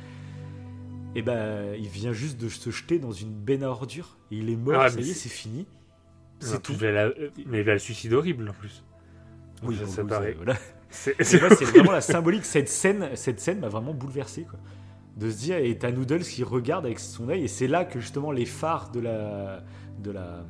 et 1.16 1.22
bah, 1.22 1.76
il 1.78 1.88
vient 1.88 2.12
juste 2.12 2.40
de 2.42 2.50
se 2.50 2.72
jeter 2.72 2.98
dans 2.98 3.12
une 3.12 3.32
benne 3.32 3.64
à 3.64 3.70
ordures. 3.70 4.18
Et 4.32 4.38
il 4.38 4.50
est 4.50 4.56
mort, 4.56 4.82
Ah, 4.82 4.90
ça 4.90 4.96
mais 4.98 5.04
y 5.04 5.12
est, 5.12 5.14
c'est- 5.14 5.30
fini. 5.30 5.68
C'est 6.40 6.54
plus, 6.54 6.62
tout. 6.62 6.72
il 6.72 6.78
va 6.80 6.92
la- 6.92 7.10
Mais 7.48 7.60
il 7.60 7.64
va 7.64 7.74
le 7.74 7.80
suicide 7.80 8.14
horrible 8.14 8.50
en 8.50 8.54
plus. 8.54 8.84
Oui, 9.62 9.76
ça, 9.78 9.86
ça 9.88 10.04
paraît. 10.06 10.34
voilà. 10.34 10.56
C'est 10.90 11.66
vraiment 11.66 11.92
la 11.92 12.02
symbolique. 12.02 12.46
Cette 12.46 12.70
scène, 12.70 13.10
cette 13.16 13.40
scène 13.40 13.60
m'a 13.60 13.70
vraiment 13.70 13.94
bouleversé, 13.94 14.44
quoi. 14.44 14.60
De 15.18 15.30
se 15.30 15.38
dire, 15.38 15.58
et 15.58 15.78
t'as 15.78 15.92
Noodles 15.92 16.22
qui 16.24 16.44
regarde 16.44 16.86
avec 16.86 17.00
son 17.00 17.28
œil, 17.30 17.44
et 17.44 17.48
c'est 17.48 17.68
là 17.68 17.84
que 17.86 18.00
justement 18.00 18.32
les 18.32 18.46
phares 18.46 18.90
de 18.92 19.00
la, 19.02 19.64
de 20.02 20.12
la, 20.12 20.46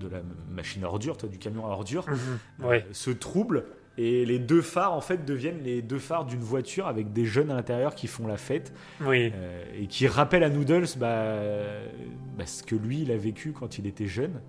de 0.00 0.08
la 0.08 0.22
machine 0.50 0.82
à 0.84 0.86
ordures, 0.88 1.16
toi, 1.18 1.28
du 1.28 1.38
camion 1.38 1.66
à 1.66 1.70
ordures, 1.70 2.06
Mhm. 2.08 2.66
Ouais. 2.66 2.84
euh, 2.88 2.92
se 2.92 3.10
troublent. 3.10 3.64
Et 3.96 4.24
les 4.26 4.40
deux 4.40 4.62
phares, 4.62 4.92
en 4.94 5.00
fait, 5.00 5.24
deviennent 5.24 5.62
les 5.62 5.80
deux 5.80 6.00
phares 6.00 6.24
d'une 6.24 6.40
voiture 6.40 6.88
avec 6.88 7.12
des 7.12 7.26
jeunes 7.26 7.50
à 7.50 7.54
l'intérieur 7.54 7.94
qui 7.94 8.08
font 8.08 8.26
la 8.26 8.36
fête 8.38 8.72
Oui. 9.02 9.30
euh, 9.34 9.62
et 9.78 9.86
qui 9.86 10.08
rappellent 10.08 10.42
à 10.42 10.50
Noodles 10.50 10.86
bah, 10.98 11.36
bah, 12.36 12.44
ce 12.46 12.62
que 12.64 12.74
lui, 12.74 13.02
il 13.02 13.12
a 13.12 13.16
vécu 13.16 13.52
quand 13.52 13.78
il 13.78 13.86
était 13.86 14.06
jeune. 14.08 14.40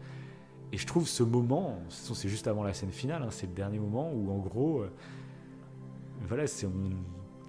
Et 0.72 0.78
je 0.78 0.86
trouve 0.86 1.08
ce 1.08 1.24
moment, 1.24 1.80
c'est 1.90 2.30
juste 2.30 2.48
avant 2.48 2.64
la 2.64 2.74
scène 2.74 2.92
finale, 2.92 3.24
hein, 3.24 3.30
c'est 3.30 3.48
le 3.48 3.54
dernier 3.54 3.80
moment 3.80 4.12
où, 4.12 4.32
en 4.32 4.38
gros, 4.38 4.82
euh, 4.82 4.92
voilà, 6.28 6.48
c'est 6.48 6.68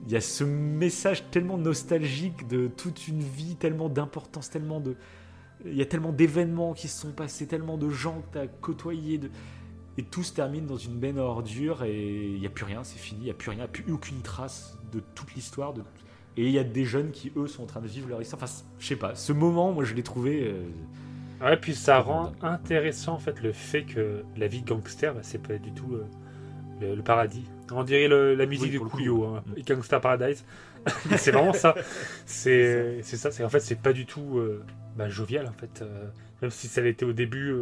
il 0.06 0.12
y 0.12 0.16
a 0.16 0.20
ce 0.20 0.44
message 0.44 1.30
tellement 1.30 1.58
nostalgique 1.58 2.46
de 2.46 2.68
toute 2.68 3.08
une 3.08 3.20
vie, 3.20 3.56
tellement 3.56 3.88
d'importance, 3.88 4.50
tellement 4.50 4.80
de, 4.80 4.96
il 5.64 5.74
y 5.74 5.82
a 5.82 5.86
tellement 5.86 6.12
d'événements 6.12 6.74
qui 6.74 6.86
se 6.88 7.00
sont 7.00 7.12
passés, 7.12 7.46
tellement 7.46 7.78
de 7.78 7.88
gens 7.88 8.20
que 8.20 8.32
tu 8.32 8.38
as 8.38 8.46
côtoyés, 8.46 9.20
et 9.98 10.02
tout 10.02 10.22
se 10.22 10.32
termine 10.32 10.66
dans 10.66 10.76
une 10.76 10.98
benne 10.98 11.18
à 11.18 11.22
ordures 11.22 11.82
et 11.82 12.26
il 12.34 12.38
n'y 12.38 12.46
a 12.46 12.50
plus 12.50 12.66
rien, 12.66 12.84
c'est 12.84 12.98
fini, 12.98 13.22
il 13.22 13.24
n'y 13.24 13.30
a 13.30 13.34
plus 13.34 13.50
rien, 13.50 13.60
n'y 13.60 13.64
a 13.64 13.68
plus 13.68 13.90
aucune 13.90 14.20
trace 14.20 14.78
de 14.92 15.00
toute 15.14 15.34
l'histoire, 15.34 15.74
et 16.36 16.44
il 16.44 16.52
y 16.52 16.58
a 16.58 16.64
des 16.64 16.84
jeunes 16.84 17.10
qui, 17.10 17.32
eux, 17.34 17.46
sont 17.46 17.62
en 17.62 17.66
train 17.66 17.80
de 17.80 17.86
vivre 17.86 18.08
leur 18.08 18.20
histoire. 18.20 18.42
Enfin, 18.42 18.52
je 18.78 18.86
sais 18.86 18.96
pas, 18.96 19.14
ce 19.14 19.32
moment, 19.32 19.72
moi, 19.72 19.84
je 19.84 19.94
l'ai 19.94 20.02
trouvé. 20.02 20.48
Euh, 20.48 20.68
ouais, 21.40 21.56
puis 21.56 21.74
ça 21.74 22.00
rend 22.00 22.32
intéressant, 22.42 23.14
en 23.14 23.18
fait, 23.18 23.42
le 23.42 23.52
fait 23.52 23.82
que 23.82 24.22
la 24.36 24.46
vie 24.46 24.62
de 24.62 24.68
gangster, 24.68 25.14
bah, 25.14 25.20
c'est 25.22 25.42
pas 25.42 25.58
du 25.58 25.72
tout 25.72 25.94
euh, 25.94 26.94
le, 26.94 27.02
paradis. 27.02 27.44
On 27.72 27.82
dirait 27.82 28.08
la 28.08 28.46
musique 28.46 28.72
de 28.72 28.78
Coolio, 28.78 29.24
hein, 29.24 29.42
mm. 29.46 29.62
Gangster 29.62 30.00
Paradise. 30.00 30.44
c'est 31.16 31.32
vraiment 31.32 31.52
ça. 31.54 31.74
C'est 32.24 33.02
ça, 33.02 33.30
c'est 33.30 33.44
en 33.44 33.48
fait, 33.48 33.60
c'est 33.60 33.80
pas 33.80 33.92
du 33.92 34.06
tout 34.06 34.38
euh, 34.38 34.64
bah, 34.96 35.08
jovial, 35.08 35.46
en 35.46 35.52
fait. 35.52 35.84
même 36.42 36.50
si 36.50 36.68
ça 36.68 36.80
l'était 36.80 37.04
au 37.04 37.12
début. 37.12 37.54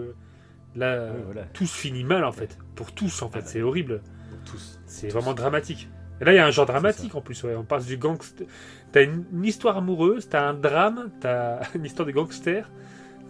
Là, 0.76 1.12
tout 1.52 1.66
se 1.66 1.76
finit 1.76 2.02
mal 2.02 2.24
en 2.24 2.32
fait. 2.32 2.58
Pour 2.74 2.92
tous 2.92 3.22
en 3.22 3.28
fait, 3.28 3.38
ah 3.38 3.42
bah, 3.42 3.46
c'est 3.46 3.62
horrible. 3.62 4.02
Tous. 4.44 4.80
C'est 4.86 5.08
vraiment 5.08 5.32
dramatique. 5.32 5.88
Et 6.20 6.24
là, 6.24 6.32
il 6.32 6.36
y 6.36 6.38
a 6.38 6.46
un 6.46 6.50
genre 6.50 6.66
dramatique 6.66 7.14
en 7.14 7.20
plus. 7.20 7.42
Ouais. 7.42 7.54
On 7.54 7.64
passe 7.64 7.86
du 7.86 7.96
gangster. 7.96 8.46
T'as 8.92 9.02
une, 9.02 9.24
histoire 9.44 9.76
amoureuse, 9.76 10.28
t'as 10.28 10.48
un 10.48 10.54
drame, 10.54 11.10
t'as 11.20 11.60
une 11.74 11.84
histoire 11.84 12.06
de 12.06 12.12
gangster, 12.12 12.70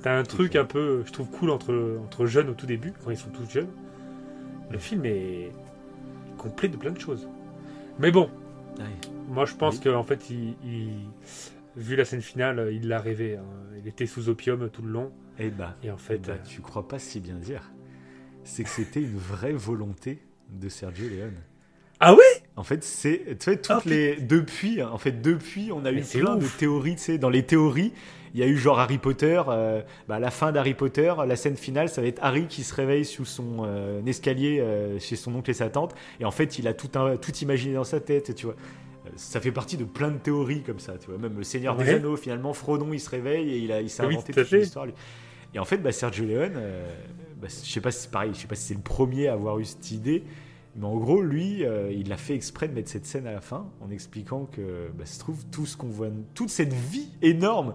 t'as 0.04 0.18
un 0.18 0.22
truc 0.22 0.54
un 0.54 0.66
peu, 0.66 1.02
je 1.06 1.12
trouve, 1.12 1.30
cool 1.30 1.48
entre, 1.48 1.98
entre 2.04 2.26
jeunes 2.26 2.50
au 2.50 2.52
tout 2.52 2.66
début, 2.66 2.92
quand 3.02 3.10
ils 3.10 3.16
sont 3.16 3.30
tous 3.30 3.50
jeunes. 3.50 3.70
Le 4.70 4.78
film 4.78 5.06
est 5.06 5.50
complet 6.36 6.68
de 6.68 6.76
plein 6.76 6.90
de 6.90 7.00
choses. 7.00 7.26
Mais 7.98 8.10
bon, 8.10 8.28
moi 9.30 9.46
je 9.46 9.54
pense 9.54 9.80
qu'en 9.80 10.02
fait, 10.02 10.28
il, 10.28 10.56
vu 11.74 11.96
la 11.96 12.04
scène 12.04 12.20
finale, 12.20 12.68
il 12.70 12.86
l'a 12.86 13.00
rêvé. 13.00 13.38
Hein. 13.38 13.46
Il 13.78 13.88
était 13.88 14.04
sous 14.04 14.28
opium 14.28 14.68
tout 14.68 14.82
le 14.82 14.90
long. 14.90 15.10
Et 15.38 15.46
eh 15.46 15.50
bah, 15.50 15.74
et 15.82 15.90
en 15.90 15.96
fait, 15.96 16.20
eh 16.22 16.28
bah, 16.28 16.38
tu 16.38 16.60
crois 16.60 16.86
pas 16.86 16.98
si 16.98 17.18
bien 17.18 17.36
dire. 17.36 17.72
C'est 18.42 18.62
que 18.62 18.68
c'était 18.68 19.00
une 19.00 19.16
vraie 19.16 19.54
volonté 19.54 20.22
de 20.50 20.68
Sergio 20.68 21.08
Leone. 21.08 21.40
Ah 22.00 22.14
ouais? 22.14 22.43
En 22.56 22.62
fait, 22.62 22.84
c'est 22.84 23.22
tu 23.26 23.36
sais 23.40 23.56
toutes 23.56 23.70
ah, 23.70 23.82
les 23.84 24.16
depuis 24.16 24.80
en 24.80 24.98
fait 24.98 25.20
depuis 25.20 25.72
on 25.72 25.84
a 25.84 25.90
eu 25.90 26.02
plein 26.02 26.36
de 26.36 26.46
théories, 26.46 26.94
tu 26.94 27.02
sais 27.02 27.18
dans 27.18 27.28
les 27.28 27.42
théories, 27.42 27.92
il 28.32 28.40
y 28.40 28.42
a 28.44 28.46
eu 28.46 28.56
genre 28.56 28.78
Harry 28.78 28.98
Potter 28.98 29.42
euh, 29.48 29.82
bah, 30.08 30.20
la 30.20 30.30
fin 30.30 30.52
d'Harry 30.52 30.74
Potter, 30.74 31.14
la 31.26 31.34
scène 31.34 31.56
finale, 31.56 31.88
ça 31.88 32.00
va 32.00 32.06
être 32.06 32.22
Harry 32.22 32.46
qui 32.46 32.62
se 32.62 32.72
réveille 32.72 33.04
sous 33.04 33.24
son 33.24 33.64
euh, 33.64 34.04
escalier 34.06 34.60
euh, 34.60 35.00
chez 35.00 35.16
son 35.16 35.34
oncle 35.34 35.50
et 35.50 35.54
sa 35.54 35.68
tante 35.68 35.96
et 36.20 36.24
en 36.24 36.30
fait, 36.30 36.58
il 36.58 36.68
a 36.68 36.74
tout 36.74 36.96
un, 36.96 37.16
tout 37.16 37.34
imaginé 37.36 37.74
dans 37.74 37.84
sa 37.84 38.00
tête, 38.00 38.34
tu 38.34 38.46
vois. 38.46 38.56
Ça 39.16 39.40
fait 39.40 39.52
partie 39.52 39.76
de 39.76 39.84
plein 39.84 40.10
de 40.10 40.18
théories 40.18 40.62
comme 40.62 40.78
ça, 40.78 40.94
tu 40.98 41.08
vois. 41.08 41.18
Même 41.18 41.36
le 41.36 41.44
Seigneur 41.44 41.76
des 41.76 41.90
Anneaux, 41.90 42.16
finalement, 42.16 42.54
Frodon, 42.54 42.92
il 42.92 43.00
se 43.00 43.10
réveille 43.10 43.50
et 43.50 43.58
il 43.58 43.70
a, 43.70 43.82
il 43.82 43.90
s'est 43.90 44.02
inventé 44.02 44.32
toute 44.32 44.50
une 44.50 44.60
histoire. 44.62 44.86
Et 45.52 45.58
en 45.58 45.64
fait, 45.66 45.76
bah, 45.76 45.92
Sergio 45.92 46.24
Leone, 46.24 46.54
bah, 47.40 47.48
je 47.48 47.70
sais 47.70 47.82
pas 47.82 47.90
si 47.90 48.08
pareil, 48.08 48.30
je 48.32 48.40
sais 48.40 48.46
pas 48.46 48.54
si 48.54 48.68
c'est 48.68 48.74
le 48.74 48.80
premier 48.80 49.28
à 49.28 49.34
avoir 49.34 49.58
eu 49.58 49.66
cette 49.66 49.90
idée, 49.90 50.24
mais 50.76 50.86
en 50.86 50.96
gros, 50.96 51.22
lui, 51.22 51.64
euh, 51.64 51.92
il 51.92 52.12
a 52.12 52.16
fait 52.16 52.34
exprès 52.34 52.66
de 52.66 52.74
mettre 52.74 52.90
cette 52.90 53.06
scène 53.06 53.26
à 53.26 53.32
la 53.32 53.40
fin 53.40 53.70
en 53.80 53.90
expliquant 53.90 54.46
que 54.46 54.90
bah, 54.98 55.06
se 55.06 55.20
trouve 55.20 55.44
tout 55.46 55.66
ce 55.66 55.76
qu'on 55.76 55.88
voit, 55.88 56.08
toute 56.34 56.50
cette 56.50 56.72
vie 56.72 57.10
énorme, 57.22 57.74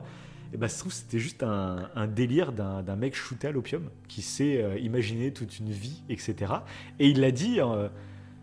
et 0.54 0.58
bah, 0.58 0.68
se 0.68 0.80
trouve 0.80 0.92
c'était 0.92 1.20
juste 1.20 1.44
un, 1.44 2.08
délire 2.08 2.52
d'un 2.52 2.96
mec 2.96 3.16
shooté 3.16 3.48
à 3.48 3.52
l'opium 3.52 3.90
qui 4.08 4.22
s'est 4.22 4.62
euh, 4.62 4.78
imaginé 4.80 5.32
toute 5.32 5.60
une 5.60 5.70
vie, 5.70 6.04
etc. 6.10 6.54
Et 7.00 7.08
il 7.08 7.22
l'a 7.22 7.32
dit. 7.32 7.62
Euh, 7.62 7.88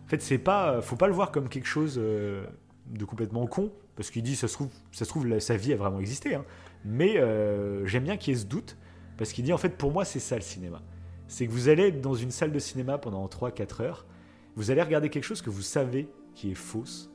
en 0.05 0.09
fait, 0.09 0.21
c'est 0.21 0.37
pas, 0.37 0.81
faut 0.81 0.95
pas 0.95 1.07
le 1.07 1.13
voir 1.13 1.33
comme 1.33 1.49
quelque 1.49 1.67
chose 1.67 1.97
de 1.97 3.05
complètement 3.05 3.45
con, 3.45 3.73
parce 3.97 4.09
qu'il 4.09 4.23
dit 4.23 4.37
ça 4.37 4.47
se 4.47 4.53
trouve, 4.53 4.69
ça 4.93 5.03
se 5.03 5.09
trouve 5.09 5.37
sa 5.39 5.57
vie 5.57 5.73
a 5.73 5.75
vraiment 5.75 5.99
existé. 5.99 6.33
Hein. 6.33 6.45
Mais 6.85 7.15
j'aime 7.83 8.05
bien 8.05 8.15
qu'il 8.15 8.33
y 8.33 8.37
ait 8.37 8.39
ce 8.39 8.45
doute, 8.45 8.77
parce 9.17 9.33
qu'il 9.33 9.43
dit 9.43 9.51
en 9.51 9.57
fait 9.57 9.77
pour 9.77 9.91
moi 9.91 10.05
c'est 10.05 10.21
ça 10.21 10.35
le 10.35 10.43
cinéma. 10.43 10.81
C'est 11.27 11.45
que 11.45 11.51
vous 11.51 11.67
allez 11.67 11.87
être 11.87 11.99
dans 11.99 12.13
une 12.13 12.31
salle 12.31 12.53
de 12.53 12.59
cinéma 12.59 12.97
pendant 12.97 13.27
3-4 13.27 13.81
heures 13.83 14.05
vous 14.57 14.71
allez 14.71 14.81
regarder 14.81 15.09
quelque 15.09 15.23
chose 15.23 15.43
que 15.43 15.51
vous 15.51 15.61
savez 15.61 16.09
qui 16.33 16.51
est 16.51 16.55
fausse. 16.55 17.11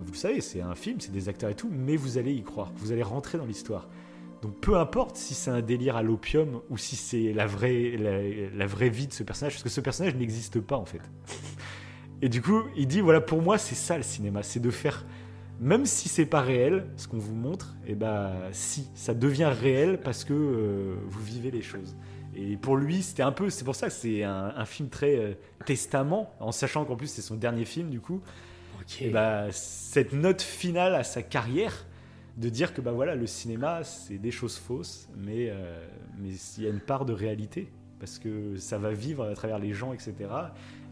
Vous 0.00 0.12
le 0.12 0.18
savez, 0.18 0.40
c'est 0.40 0.60
un 0.60 0.74
film, 0.74 1.00
c'est 1.00 1.12
des 1.12 1.28
acteurs 1.28 1.48
et 1.48 1.54
tout, 1.54 1.70
mais 1.70 1.96
vous 1.96 2.18
allez 2.18 2.34
y 2.34 2.42
croire, 2.42 2.72
vous 2.76 2.90
allez 2.90 3.04
rentrer 3.04 3.38
dans 3.38 3.46
l'histoire. 3.46 3.88
Donc 4.42 4.60
peu 4.60 4.76
importe 4.76 5.16
si 5.16 5.34
c'est 5.34 5.52
un 5.52 5.62
délire 5.62 5.96
à 5.96 6.02
l'opium 6.02 6.60
ou 6.68 6.76
si 6.76 6.96
c'est 6.96 7.32
la 7.32 7.46
vraie, 7.46 7.96
la, 8.52 8.66
vraie 8.66 8.88
vie 8.88 9.06
de 9.06 9.12
ce 9.12 9.22
personnage, 9.22 9.54
parce 9.54 9.62
que 9.62 9.68
ce 9.68 9.80
personnage 9.80 10.16
n'existe 10.16 10.60
pas 10.60 10.76
en 10.76 10.84
fait. 10.84 11.00
Et 12.22 12.28
du 12.28 12.42
coup, 12.42 12.62
il 12.76 12.88
dit 12.88 13.00
voilà, 13.00 13.20
pour 13.20 13.40
moi, 13.40 13.56
c'est 13.56 13.76
ça 13.76 13.96
le 13.96 14.02
cinéma, 14.02 14.42
c'est 14.42 14.60
de 14.60 14.70
faire, 14.70 15.06
même 15.60 15.86
si 15.86 16.08
c'est 16.08 16.26
pas 16.26 16.40
réel, 16.40 16.88
ce 16.96 17.06
qu'on 17.06 17.18
vous 17.18 17.34
montre, 17.34 17.76
et 17.86 17.92
eh 17.92 17.94
ben 17.94 18.32
si, 18.50 18.88
ça 18.94 19.14
devient 19.14 19.52
réel 19.60 20.00
parce 20.00 20.24
que 20.24 20.34
euh, 20.34 20.96
vous 21.06 21.22
vivez 21.22 21.52
les 21.52 21.62
choses. 21.62 21.94
Et 22.38 22.56
pour 22.58 22.76
lui, 22.76 23.02
c'était 23.02 23.22
un 23.22 23.32
peu, 23.32 23.48
c'est 23.48 23.64
pour 23.64 23.74
ça 23.74 23.86
que 23.86 23.92
c'est 23.94 24.22
un, 24.22 24.64
film 24.66 24.90
très 24.90 25.16
euh, 25.16 25.32
testament, 25.64 26.30
en 26.38 26.52
sachant 26.52 26.84
qu'en 26.84 26.94
plus 26.94 27.06
c'est 27.06 27.22
son 27.22 27.34
dernier 27.34 27.64
film 27.64 27.88
du 27.88 28.00
coup. 28.00 28.20
Et 29.00 29.08
bah, 29.08 29.46
cette 29.50 30.12
note 30.12 30.42
finale 30.42 30.94
à 30.94 31.02
sa 31.02 31.22
carrière, 31.22 31.86
de 32.36 32.50
dire 32.50 32.74
que 32.74 32.82
bah 32.82 32.92
voilà, 32.92 33.14
le 33.14 33.26
cinéma 33.26 33.82
c'est 33.84 34.18
des 34.18 34.30
choses 34.30 34.58
fausses, 34.58 35.08
mais 35.16 35.48
euh, 35.48 35.82
mais 36.18 36.28
il 36.58 36.64
y 36.64 36.66
a 36.66 36.70
une 36.70 36.80
part 36.80 37.06
de 37.06 37.14
réalité 37.14 37.72
parce 37.98 38.18
que 38.18 38.56
ça 38.56 38.76
va 38.76 38.92
vivre 38.92 39.24
à 39.24 39.34
travers 39.34 39.58
les 39.58 39.72
gens, 39.72 39.94
etc. 39.94 40.14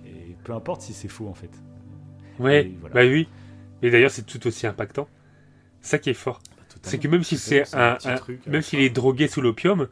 Et 0.06 0.36
peu 0.44 0.54
importe 0.54 0.80
si 0.80 0.94
c'est 0.94 1.08
faux 1.08 1.28
en 1.28 1.34
fait. 1.34 1.50
Ouais, 2.38 2.72
bah 2.94 3.02
oui. 3.02 3.28
Et 3.82 3.90
d'ailleurs 3.90 4.10
c'est 4.10 4.24
tout 4.24 4.46
aussi 4.46 4.66
impactant. 4.66 5.06
Ça 5.82 5.98
qui 5.98 6.08
est 6.08 6.14
fort, 6.14 6.40
bah, 6.48 6.80
c'est 6.82 6.98
que 6.98 7.08
même 7.08 7.22
si 7.22 7.36
c'est 7.36 7.74
un, 7.74 7.98
même 8.46 8.62
s'il 8.62 8.80
est 8.80 8.88
drogué 8.88 9.28
sous 9.28 9.42
l'opium, 9.42 9.88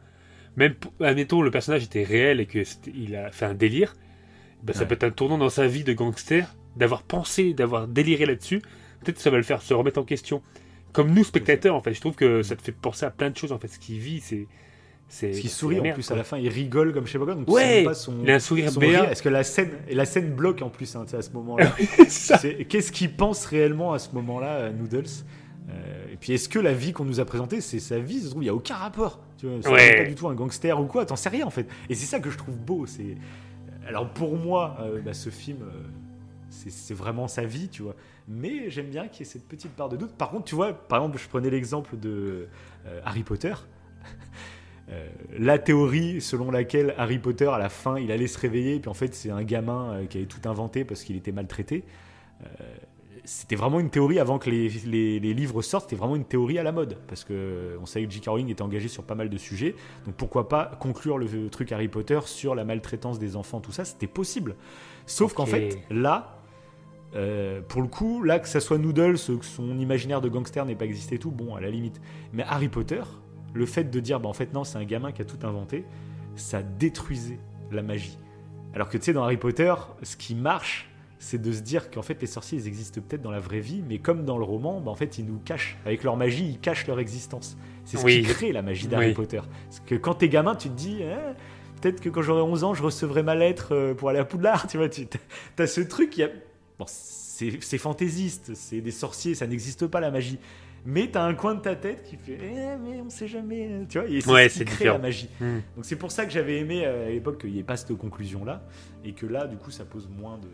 même, 0.55 0.75
admettons, 1.01 1.41
le 1.41 1.51
personnage 1.51 1.83
était 1.83 2.03
réel 2.03 2.39
et 2.39 2.45
qu'il 2.45 3.15
a 3.15 3.31
fait 3.31 3.45
un 3.45 3.53
délire, 3.53 3.95
ben, 4.63 4.73
ça 4.73 4.85
peut 4.85 4.93
être 4.93 5.03
un 5.03 5.11
tournant 5.11 5.37
dans 5.37 5.49
sa 5.49 5.67
vie 5.67 5.83
de 5.83 5.93
gangster, 5.93 6.55
d'avoir 6.77 7.03
pensé, 7.03 7.53
d'avoir 7.53 7.87
déliré 7.87 8.25
là-dessus. 8.25 8.61
Peut-être 9.01 9.19
ça 9.19 9.29
va 9.29 9.37
le 9.37 9.43
faire 9.43 9.61
se 9.61 9.73
remettre 9.73 9.99
en 9.99 10.03
question. 10.03 10.41
Comme 10.93 11.11
nous, 11.11 11.23
spectateurs, 11.23 11.75
en 11.75 11.81
fait, 11.81 11.93
je 11.93 11.99
trouve 11.99 12.15
que 12.15 12.43
ça 12.43 12.55
te 12.55 12.61
fait 12.61 12.71
penser 12.71 13.05
à 13.05 13.11
plein 13.11 13.29
de 13.29 13.37
choses. 13.37 13.51
En 13.51 13.59
fait, 13.59 13.67
ce 13.67 13.79
qu'il 13.79 13.99
vit, 13.99 14.19
c'est. 14.21 14.47
C'est 15.09 15.33
ce 15.33 15.47
sourit 15.47 15.79
en 15.79 15.93
plus 15.93 16.09
à 16.09 16.15
la 16.15 16.23
fin, 16.23 16.37
il 16.37 16.47
rigole 16.49 16.91
comme 16.91 17.05
quoi. 17.05 17.35
Donc 17.35 17.47
ouais, 17.47 17.83
pas 17.83 17.93
son, 17.93 18.23
il 18.23 18.31
a 18.31 18.35
un 18.35 18.39
sourire 18.39 18.71
béat. 18.71 19.11
Est-ce 19.11 19.21
que 19.21 19.29
la 19.29 19.43
scène, 19.43 19.69
et 19.87 19.93
la 19.93 20.05
scène 20.05 20.33
bloque 20.33 20.63
en 20.63 20.69
plus 20.69 20.95
hein, 20.95 21.05
à 21.13 21.21
ce 21.21 21.29
moment-là 21.31 21.75
Qu'est-ce 22.69 22.91
qu'il 22.91 23.13
pense 23.13 23.45
réellement 23.45 23.93
à 23.93 23.99
ce 23.99 24.11
moment-là, 24.13 24.71
Noodles 24.71 25.03
euh, 25.69 26.05
Et 26.11 26.15
puis 26.15 26.33
est-ce 26.33 26.49
que 26.49 26.57
la 26.57 26.73
vie 26.73 26.93
qu'on 26.93 27.05
nous 27.05 27.19
a 27.19 27.25
présentée, 27.25 27.61
c'est 27.61 27.79
sa 27.79 27.99
vie 27.99 28.23
Il 28.33 28.39
n'y 28.39 28.49
a 28.49 28.55
aucun 28.55 28.75
rapport. 28.75 29.19
C'est 29.61 29.97
pas 29.97 30.03
du 30.05 30.15
tout 30.15 30.27
un 30.27 30.35
gangster 30.35 30.79
ou 30.79 30.85
quoi, 30.85 31.05
t'en 31.05 31.15
sais 31.15 31.29
rien 31.29 31.45
en 31.45 31.49
fait. 31.49 31.67
Et 31.89 31.95
c'est 31.95 32.05
ça 32.05 32.19
que 32.19 32.29
je 32.29 32.37
trouve 32.37 32.57
beau. 32.57 32.85
C'est 32.85 33.17
alors 33.87 34.09
pour 34.09 34.37
moi, 34.37 34.77
euh, 34.81 35.01
bah, 35.01 35.13
ce 35.13 35.29
film, 35.29 35.59
euh, 35.61 35.83
c'est 36.49 36.93
vraiment 36.93 37.27
sa 37.27 37.43
vie, 37.43 37.69
tu 37.69 37.83
vois. 37.83 37.95
Mais 38.27 38.69
j'aime 38.69 38.87
bien 38.87 39.07
qu'il 39.07 39.25
y 39.25 39.29
ait 39.29 39.31
cette 39.31 39.47
petite 39.47 39.71
part 39.71 39.89
de 39.89 39.97
doute. 39.97 40.13
Par 40.13 40.29
contre, 40.29 40.45
tu 40.45 40.55
vois, 40.55 40.73
par 40.73 40.99
exemple, 40.99 41.17
je 41.17 41.27
prenais 41.27 41.49
l'exemple 41.49 41.97
de 41.97 42.47
euh, 42.85 43.01
Harry 43.03 43.23
Potter. 43.23 43.53
la 45.39 45.57
théorie 45.57 46.21
selon 46.21 46.51
laquelle 46.51 46.93
Harry 46.97 47.17
Potter, 47.17 47.47
à 47.47 47.57
la 47.57 47.69
fin, 47.69 47.97
il 47.97 48.11
allait 48.11 48.27
se 48.27 48.37
réveiller, 48.37 48.79
puis 48.79 48.89
en 48.89 48.93
fait, 48.93 49.15
c'est 49.15 49.31
un 49.31 49.41
gamin 49.41 50.05
qui 50.09 50.17
avait 50.17 50.27
tout 50.27 50.47
inventé 50.47 50.83
parce 50.83 51.03
qu'il 51.03 51.15
était 51.15 51.31
maltraité 51.31 51.83
c'était 53.25 53.55
vraiment 53.55 53.79
une 53.79 53.89
théorie 53.89 54.19
avant 54.19 54.37
que 54.37 54.49
les, 54.49 54.69
les, 55.19 55.33
livres 55.33 55.61
sortent, 55.61 55.85
c'était 55.85 55.95
vraiment 55.95 56.15
une 56.15 56.25
théorie 56.25 56.59
à 56.59 56.63
la 56.63 56.71
mode. 56.71 56.97
Parce 57.07 57.23
que 57.23 57.77
on 57.81 57.85
savait 57.85 58.05
que 58.05 58.11
J.K. 58.11 58.27
Rowling 58.27 58.49
était 58.49 58.61
engagé 58.61 58.87
sur 58.87 59.03
pas 59.03 59.15
mal 59.15 59.29
de 59.29 59.37
sujets. 59.37 59.75
Donc 60.05 60.15
pourquoi 60.15 60.49
pas 60.49 60.77
conclure 60.79 61.17
le, 61.17 61.49
truc 61.49 61.71
Harry 61.71 61.87
Potter 61.87 62.19
sur 62.25 62.53
la 62.55 62.65
maltraitance 62.65 63.19
des 63.19 63.35
enfants, 63.35 63.61
tout 63.61 63.71
ça, 63.71 63.85
c'était 63.85 64.07
possible. 64.07 64.55
Sauf 65.05 65.33
qu'en 65.33 65.45
fait, 65.45 65.79
là, 65.89 66.39
euh, 67.15 67.61
pour 67.61 67.81
le 67.81 67.87
coup, 67.87 68.23
là, 68.23 68.39
que 68.39 68.47
ça 68.47 68.59
soit 68.59 68.77
Noodles, 68.77 69.17
que 69.17 69.45
son 69.45 69.79
imaginaire 69.79 70.21
de 70.21 70.29
gangster 70.29 70.65
n'ait 70.65 70.75
pas 70.75 70.85
existé 70.85 71.17
tout, 71.17 71.31
bon, 71.31 71.55
à 71.55 71.61
la 71.61 71.69
limite. 71.69 72.01
Mais 72.33 72.43
Harry 72.43 72.69
Potter, 72.69 73.03
le 73.53 73.65
fait 73.65 73.85
de 73.85 73.99
dire, 73.99 74.19
bah, 74.19 74.29
en 74.29 74.33
fait, 74.33 74.53
non, 74.53 74.63
c'est 74.63 74.77
un 74.77 74.85
gamin 74.85 75.11
qui 75.11 75.21
a 75.21 75.25
tout 75.25 75.45
inventé, 75.45 75.85
ça 76.35 76.61
détruisait 76.61 77.39
la 77.71 77.83
magie. 77.83 78.17
Alors 78.73 78.89
que 78.89 78.97
tu 78.97 79.05
sais, 79.05 79.13
dans 79.13 79.23
Harry 79.23 79.37
Potter, 79.37 79.73
ce 80.01 80.17
qui 80.17 80.35
marche, 80.35 80.92
c'est 81.23 81.41
de 81.41 81.51
se 81.53 81.61
dire 81.61 81.89
qu'en 81.89 82.01
fait 82.01 82.21
les 82.21 82.27
sorciers 82.27 82.59
ils 82.59 82.67
existent 82.67 82.99
peut-être 83.01 83.21
dans 83.21 83.31
la 83.31 83.39
vraie 83.39 83.61
vie, 83.61 83.81
mais 83.87 83.97
comme 83.97 84.25
dans 84.25 84.37
le 84.37 84.43
roman, 84.43 84.81
bah, 84.81 84.91
en 84.91 84.95
fait 84.95 85.17
ils 85.17 85.25
nous 85.25 85.39
cachent 85.45 85.77
avec 85.85 86.03
leur 86.03 86.17
magie, 86.17 86.45
ils 86.45 86.59
cachent 86.59 86.85
leur 86.85 86.99
existence. 86.99 87.57
C'est 87.85 87.97
ce 87.97 88.05
qui 88.05 88.21
crée 88.23 88.51
la 88.51 88.61
magie 88.61 88.87
d'Harry 88.87 89.13
Potter. 89.13 89.41
Parce 89.69 89.79
que 89.79 89.95
quand 89.95 90.15
t'es 90.15 90.29
gamin, 90.29 90.55
tu 90.55 90.69
te 90.69 90.75
dis 90.75 91.01
hein, 91.03 91.33
peut-être 91.81 92.01
que 92.01 92.09
quand 92.09 92.21
j'aurai 92.21 92.41
11 92.41 92.63
ans, 92.65 92.73
je 92.73 92.83
recevrai 92.83 93.23
ma 93.23 93.35
lettre 93.35 93.73
euh, 93.73 93.93
pour 93.93 94.09
aller 94.09 94.19
à 94.19 94.25
Poudlard, 94.25 94.67
tu 94.69 94.77
vois. 94.77 94.89
Tu 94.89 95.07
as 95.57 95.67
ce 95.67 95.81
truc, 95.81 96.17
y 96.17 96.23
a... 96.23 96.29
bon, 96.77 96.85
c'est 96.87 97.77
fantaisiste, 97.77 98.53
c'est 98.53 98.81
des 98.81 98.91
sorciers, 98.91 99.33
ça 99.33 99.47
n'existe 99.47 99.87
pas 99.87 100.01
la 100.01 100.11
magie. 100.11 100.39
Mais 100.85 101.07
t'as 101.09 101.23
un 101.23 101.33
coin 101.33 101.55
de 101.55 101.61
ta 101.61 101.77
tête 101.77 102.03
qui 102.03 102.17
fait 102.17 102.37
eh, 102.41 102.77
mais 102.83 102.99
on 102.99 103.09
sait 103.09 103.27
jamais, 103.27 103.85
tu 103.87 103.99
vois. 103.99 104.09
Et 104.09 104.19
c'est 104.19 104.49
ce 104.49 104.59
qui 104.59 104.65
crée 104.65 104.85
la 104.85 104.97
magie. 104.97 105.29
Hmm. 105.39 105.59
Donc 105.75 105.85
c'est 105.85 105.95
pour 105.95 106.11
ça 106.11 106.25
que 106.25 106.31
j'avais 106.31 106.59
aimé 106.59 106.83
euh, 106.85 107.07
à 107.07 107.09
l'époque 107.09 107.39
qu'il 107.39 107.53
n'y 107.53 107.59
ait 107.59 107.63
pas 107.63 107.77
cette 107.77 107.97
conclusion 107.97 108.43
là, 108.43 108.61
et 109.05 109.13
que 109.13 109.25
là 109.25 109.47
du 109.47 109.55
coup 109.55 109.71
ça 109.71 109.85
pose 109.85 110.09
moins 110.09 110.37
de 110.37 110.49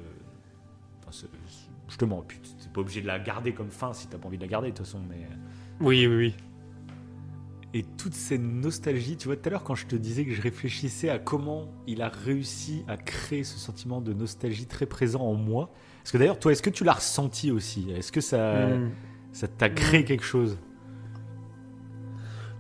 justement, 1.88 2.24
c'est 2.60 2.72
pas 2.72 2.82
obligé 2.82 3.02
de 3.02 3.08
la 3.08 3.20
garder 3.20 3.54
comme 3.54 3.70
fin 3.70 3.94
si 3.94 4.08
t'as 4.08 4.18
pas 4.18 4.28
envie 4.28 4.38
de 4.38 4.44
la 4.44 4.50
garder 4.50 4.72
de 4.72 4.78
toute 4.78 4.86
façon. 4.86 5.02
Mais... 5.10 5.24
Euh. 5.24 5.36
Oui, 5.82 6.08
oui, 6.08 6.16
oui. 6.16 6.36
Et 7.74 7.84
toute 7.98 8.16
cette 8.16 8.42
nostalgie, 8.42 9.16
tu 9.16 9.28
vois, 9.28 9.38
tout 9.38 9.48
à 9.48 9.52
l'heure 9.52 9.64
quand 9.64 9.76
je 9.76 9.86
te 9.86 9.96
disais 9.96 10.26
que 10.26 10.34
je 10.34 10.42
réfléchissais 10.42 11.10
à 11.10 11.20
comment 11.20 11.68
il 11.86 12.02
a 12.02 12.10
réussi 12.10 12.84
à 12.88 12.98
créer 12.98 13.44
ce 13.44 13.60
sentiment 13.60 14.02
de 14.02 14.12
nostalgie 14.12 14.66
très 14.66 14.88
présent 14.88 15.22
en 15.22 15.36
moi. 15.36 15.72
Parce 16.00 16.12
que 16.12 16.18
d'ailleurs, 16.18 16.40
toi, 16.40 16.52
est-ce 16.52 16.64
que 16.64 16.72
tu 16.72 16.84
l'as 16.84 16.94
ressenti 16.94 17.52
aussi? 17.52 17.92
Est-ce 17.92 18.12
que 18.12 18.22
ça, 18.22 18.68
hmm. 18.68 18.90
Ça 19.32 19.48
t'a 19.48 19.70
créé 19.70 20.04
quelque 20.04 20.24
chose? 20.24 20.58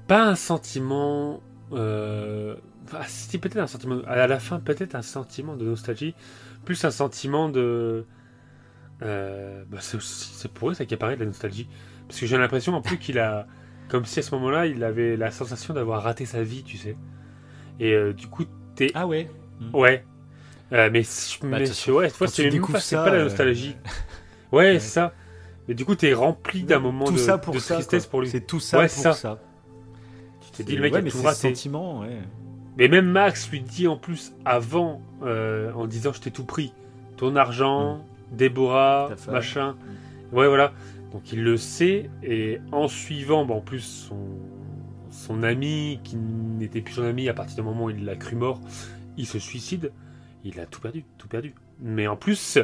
Pas 0.08 0.28
un 0.28 0.36
sentiment. 0.36 1.42
Euh... 1.72 2.56
Ah, 2.94 3.06
si, 3.08 3.38
peut-être 3.38 3.58
un 3.58 3.68
sentiment. 3.68 4.02
À 4.08 4.28
la 4.28 4.40
fin, 4.40 4.60
peut-être 4.60 4.96
un 4.96 5.02
sentiment 5.02 5.56
de 5.56 5.66
nostalgie. 5.66 6.16
Plus 6.66 6.84
un 6.86 6.92
sentiment 6.92 7.50
de. 7.50 8.06
Euh... 9.02 9.64
Bah, 9.70 9.80
c'est 9.82 10.52
pour 10.52 10.70
eux 10.70 10.74
ça 10.74 10.86
qui 10.86 10.94
apparaît 10.94 11.16
de 11.16 11.22
la 11.22 11.28
nostalgie. 11.28 11.68
Parce 12.08 12.20
que 12.20 12.26
j'ai 12.26 12.38
l'impression 12.38 12.74
en 12.74 12.82
plus 12.82 12.98
qu'il 12.98 13.20
a. 13.20 13.48
Comme 13.88 14.06
si 14.06 14.20
à 14.20 14.22
ce 14.22 14.36
moment-là, 14.36 14.68
il 14.68 14.84
avait 14.84 15.18
la 15.18 15.32
sensation 15.32 15.74
d'avoir 15.74 16.04
raté 16.04 16.26
sa 16.26 16.44
vie, 16.44 16.64
tu 16.64 16.78
sais. 16.78 16.96
Et 17.80 17.94
euh, 17.94 18.14
du 18.14 18.28
coup, 18.28 18.46
t'es. 18.76 18.92
Ah 18.94 19.08
ouais 19.08 19.30
Ouais. 19.74 20.06
Euh, 20.72 20.90
mais, 20.92 21.02
bah, 21.02 21.60
mais 21.60 21.92
ouais, 21.92 22.10
c'est 22.10 22.96
pas 22.96 23.10
la 23.10 23.24
nostalgie. 23.24 23.76
Ouais, 24.52 24.80
c'est 24.80 24.90
ça. 24.90 25.14
Mais 25.68 25.76
du 25.76 25.86
coup, 25.86 25.94
t'es 25.94 26.12
rempli 26.12 26.64
d'un 26.64 26.80
moment 26.80 27.12
de, 27.12 27.18
ça 27.18 27.38
pour 27.38 27.56
tristesse 27.56 28.08
pour 28.08 28.22
lui. 28.22 28.30
C'est 28.30 28.48
tout 28.48 28.60
ça 28.60 28.80
pour 28.80 28.90
ça. 28.90 29.14
ça. 29.14 29.40
Tu 30.42 30.52
t'es 30.52 30.64
dit, 30.64 30.76
le 30.76 30.82
mec 30.82 30.96
a 30.96 31.04
tout 31.04 31.22
raté. 31.22 31.50
Sentiment, 31.50 32.00
ouais. 32.00 32.18
Mais 32.76 32.88
même 32.88 33.06
Max 33.06 33.48
lui 33.52 33.62
dit 33.62 33.88
en 33.88 33.96
plus 33.96 34.34
avant, 34.46 35.04
en 35.22 35.86
disant 35.86 36.14
je 36.14 36.22
t'ai 36.22 36.32
tout 36.32 36.46
pris. 36.46 36.74
Ton 37.18 37.36
argent, 37.36 37.98
mm. 37.98 38.04
Déborah, 38.32 39.10
machin. 39.30 39.74
Mm. 40.32 40.36
Ouais, 40.36 40.48
voilà. 40.48 40.74
Donc 41.12 41.34
il 41.34 41.44
le 41.44 41.58
sait, 41.58 42.10
et 42.24 42.60
en 42.72 42.88
suivant, 42.88 43.46
bah, 43.46 43.56
en 43.56 43.62
plus, 43.62 43.82
son, 43.82 44.28
son 45.10 45.44
ami, 45.44 46.00
qui 46.04 46.16
n'était 46.16 46.82
plus 46.82 46.94
son 46.94 47.04
ami 47.04 47.30
à 47.30 47.34
partir 47.34 47.56
du 47.56 47.62
moment 47.64 47.86
où 47.86 47.90
il 47.90 48.06
l'a 48.06 48.16
cru 48.16 48.36
mort, 48.36 48.62
il 49.18 49.26
se 49.26 49.40
suicide. 49.40 49.92
Il 50.44 50.60
a 50.60 50.66
tout 50.66 50.80
perdu, 50.80 51.04
tout 51.18 51.28
perdu. 51.28 51.54
Mais 51.82 52.08
en 52.08 52.16
plus, 52.16 52.60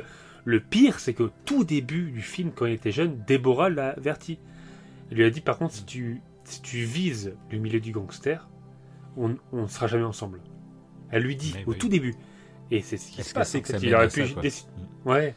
le 0.46 0.60
pire, 0.60 1.00
c'est 1.00 1.14
que 1.14 1.32
tout 1.44 1.64
début 1.64 2.12
du 2.12 2.22
film, 2.22 2.52
quand 2.56 2.66
il 2.66 2.74
était 2.74 2.92
jeune, 2.92 3.18
Déborah 3.28 3.70
l'a 3.70 3.90
averti. 3.90 4.40
Elle 5.10 5.18
lui 5.18 5.26
a 5.26 5.30
dit 5.30 5.42
par 5.42 5.58
contre, 5.58 5.74
si 5.74 5.86
tu, 5.86 6.22
si 6.46 6.62
tu 6.62 6.84
vises 6.84 7.34
le 7.52 7.58
milieu 7.58 7.80
du 7.80 7.92
gangster, 7.92 8.48
on 9.18 9.36
ne 9.54 9.68
sera 9.68 9.88
jamais 9.88 10.04
ensemble. 10.04 10.40
Elle 11.12 11.24
lui 11.24 11.36
dit 11.36 11.56
au 11.66 11.74
tout 11.74 11.90
début. 11.90 12.16
Et 12.72 12.82
c'est 12.82 12.98
ce 12.98 13.12
qui 13.12 13.24
se 13.24 13.34
passe. 13.34 13.56
il 13.82 13.96
aurait 13.96 14.08
pu. 14.10 14.24
Mm. 14.24 15.10
Ouais. 15.10 15.36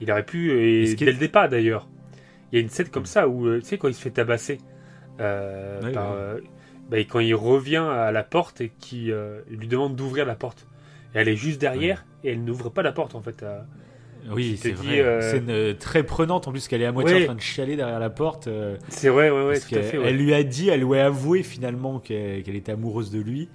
Il 0.00 0.10
aurait 0.10 0.24
pu. 0.24 0.52
Et 0.52 0.94
dès 0.94 1.06
le 1.06 1.18
départ 1.18 1.48
d'ailleurs. 1.48 1.88
Il 2.52 2.56
y 2.56 2.58
a 2.58 2.62
une 2.62 2.70
scène 2.70 2.88
comme 2.88 3.02
mm. 3.02 3.06
ça 3.06 3.28
où, 3.28 3.46
euh, 3.46 3.60
tu 3.60 3.66
sais, 3.66 3.78
quand 3.78 3.88
il 3.88 3.94
se 3.94 4.00
fait 4.00 4.10
tabasser. 4.10 4.58
Euh, 5.20 5.80
euh, 5.84 6.40
bah, 6.88 6.98
quand 7.00 7.20
il 7.20 7.34
revient 7.34 7.84
à 7.90 8.12
la 8.12 8.22
porte 8.22 8.60
et 8.60 8.72
qu'il 8.78 9.14
lui 9.50 9.68
demande 9.68 9.96
d'ouvrir 9.96 10.24
la 10.24 10.36
porte. 10.36 10.66
Et 11.14 11.18
elle 11.18 11.28
est 11.28 11.36
juste 11.36 11.60
derrière 11.60 12.06
et 12.24 12.32
elle 12.32 12.44
n'ouvre 12.44 12.70
pas 12.70 12.82
la 12.82 12.92
porte 12.92 13.14
en 13.14 13.20
fait. 13.20 13.44
Oui, 14.30 14.56
c'est 14.56 14.72
vrai. 14.72 15.20
C'est 15.20 15.78
très 15.78 16.02
prenante 16.02 16.48
en 16.48 16.52
plus 16.52 16.68
qu'elle 16.68 16.82
est 16.82 16.86
à 16.86 16.92
moitié 16.92 17.22
en 17.22 17.26
train 17.26 17.34
de 17.34 17.40
chialer 17.40 17.76
derrière 17.76 17.98
la 17.98 18.10
porte. 18.10 18.48
c'est 18.88 19.08
vrai, 19.08 19.30
ouais, 19.30 19.46
ouais, 19.48 19.60
tout 19.60 19.74
à 19.74 19.82
fait. 19.82 19.98
Elle 20.02 20.16
lui 20.16 20.32
a 20.32 20.42
dit, 20.42 20.68
elle 20.68 20.82
lui 20.82 20.98
a 20.98 21.06
avoué 21.06 21.42
finalement 21.42 21.98
qu'elle 21.98 22.56
était 22.56 22.72
amoureuse 22.72 23.10
de 23.10 23.20
lui. 23.20 23.48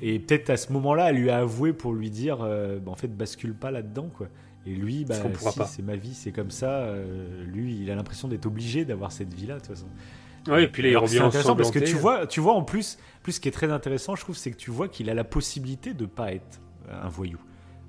et 0.00 0.18
peut-être 0.18 0.48
à 0.48 0.56
ce 0.56 0.72
moment-là, 0.72 1.10
elle 1.10 1.16
lui 1.16 1.30
a 1.30 1.38
avoué 1.38 1.72
pour 1.72 1.92
lui 1.92 2.10
dire, 2.10 2.38
bah, 2.38 2.90
en 2.90 2.96
fait, 2.96 3.08
bascule 3.14 3.54
pas 3.54 3.70
là-dedans, 3.70 4.08
quoi. 4.16 4.28
Et 4.66 4.70
lui, 4.70 5.04
bah, 5.04 5.14
si, 5.14 5.60
c'est 5.66 5.82
ma 5.82 5.94
vie, 5.94 6.14
c'est 6.14 6.32
comme 6.32 6.50
ça. 6.50 6.70
Euh, 6.70 7.44
lui, 7.44 7.80
il 7.82 7.90
a 7.90 7.94
l'impression 7.94 8.26
d'être 8.26 8.46
obligé 8.46 8.84
d'avoir 8.84 9.12
cette 9.12 9.32
vie-là, 9.32 9.54
de 9.54 9.60
toute 9.60 9.68
façon. 9.68 9.86
Oui, 10.48 10.62
et 10.62 10.68
puis 10.68 10.82
là, 10.82 10.88
il 10.90 10.96
revient 10.96 11.20
intéressant 11.20 11.56
parce 11.56 11.70
que 11.70 11.78
tu 11.78 11.94
vois, 11.94 12.26
tu 12.26 12.40
vois 12.40 12.54
en 12.54 12.62
plus, 12.62 12.98
plus 13.22 13.32
ce 13.32 13.40
qui 13.40 13.48
est 13.48 13.52
très 13.52 13.70
intéressant, 13.70 14.16
je 14.16 14.22
trouve, 14.22 14.36
c'est 14.36 14.50
que 14.50 14.56
tu 14.56 14.70
vois 14.70 14.88
qu'il 14.88 15.10
a 15.10 15.14
la 15.14 15.24
possibilité 15.24 15.94
de 15.94 16.06
pas 16.06 16.32
être 16.32 16.60
un 16.90 17.08
voyou, 17.08 17.38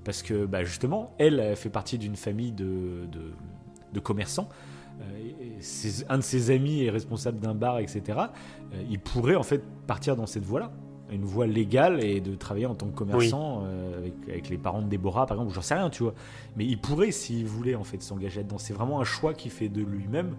parce 0.04 0.24
que 0.24 0.46
bah, 0.46 0.64
justement, 0.64 1.16
elle, 1.20 1.56
fait 1.56 1.70
partie 1.70 1.98
d'une 1.98 2.16
famille 2.16 2.52
de, 2.52 3.08
de, 3.94 4.00
commerçants. 4.00 4.50
Euh, 5.02 6.04
un 6.10 6.18
de 6.18 6.24
ses 6.24 6.52
amis 6.52 6.84
est 6.84 6.90
responsable 6.92 7.40
d'un 7.40 7.56
bar, 7.56 7.80
etc. 7.80 8.02
Euh, 8.18 8.84
il 8.90 9.00
pourrait 9.00 9.36
en 9.36 9.44
fait 9.44 9.64
partir 9.88 10.16
dans 10.16 10.28
cette 10.28 10.46
voie-là 10.46 10.72
une 11.12 11.24
voie 11.24 11.48
légale 11.48 12.04
et 12.04 12.20
de 12.20 12.36
travailler 12.36 12.66
en 12.66 12.76
tant 12.76 12.88
que 12.88 12.96
commerçant 12.96 13.64
euh, 13.66 14.10
avec, 14.28 14.50
les 14.50 14.58
parents 14.58 14.82
de 14.82 14.88
Déborah, 14.88 15.26
par 15.26 15.38
exemple, 15.38 15.54
j'en 15.54 15.62
sais 15.62 15.76
rien, 15.76 15.90
tu 15.90 16.04
vois. 16.04 16.14
Mais 16.56 16.66
il 16.66 16.78
pourrait, 16.78 17.12
s'il 17.12 17.46
voulait, 17.46 17.76
en 17.76 17.84
fait, 17.84 18.02
s'engager 18.02 18.42
là-dedans. 18.42 18.58
C'est 18.58 18.74
vraiment 18.74 19.00
un 19.00 19.06
choix 19.06 19.34
qu'il 19.34 19.52
fait 19.52 19.70
de 19.70 19.82
lui-même 19.82 20.36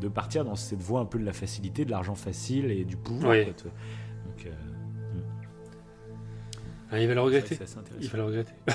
de 0.00 0.08
partir 0.08 0.44
dans 0.44 0.56
cette 0.56 0.80
voie 0.80 1.00
un 1.00 1.04
peu 1.04 1.18
de 1.18 1.24
la 1.24 1.32
facilité, 1.32 1.84
de 1.84 1.90
l'argent 1.90 2.14
facile 2.14 2.70
et 2.70 2.84
du 2.84 2.96
pouvoir. 2.96 3.36
Donc, 3.36 4.46
euh, 4.46 4.50
hmm. 4.50 5.22
ah, 6.92 7.00
il 7.00 7.08
va 7.08 7.14
le 7.14 7.20
regretter. 7.20 7.58
il 8.00 8.08
va 8.08 8.18
le 8.18 8.24
regretter. 8.24 8.54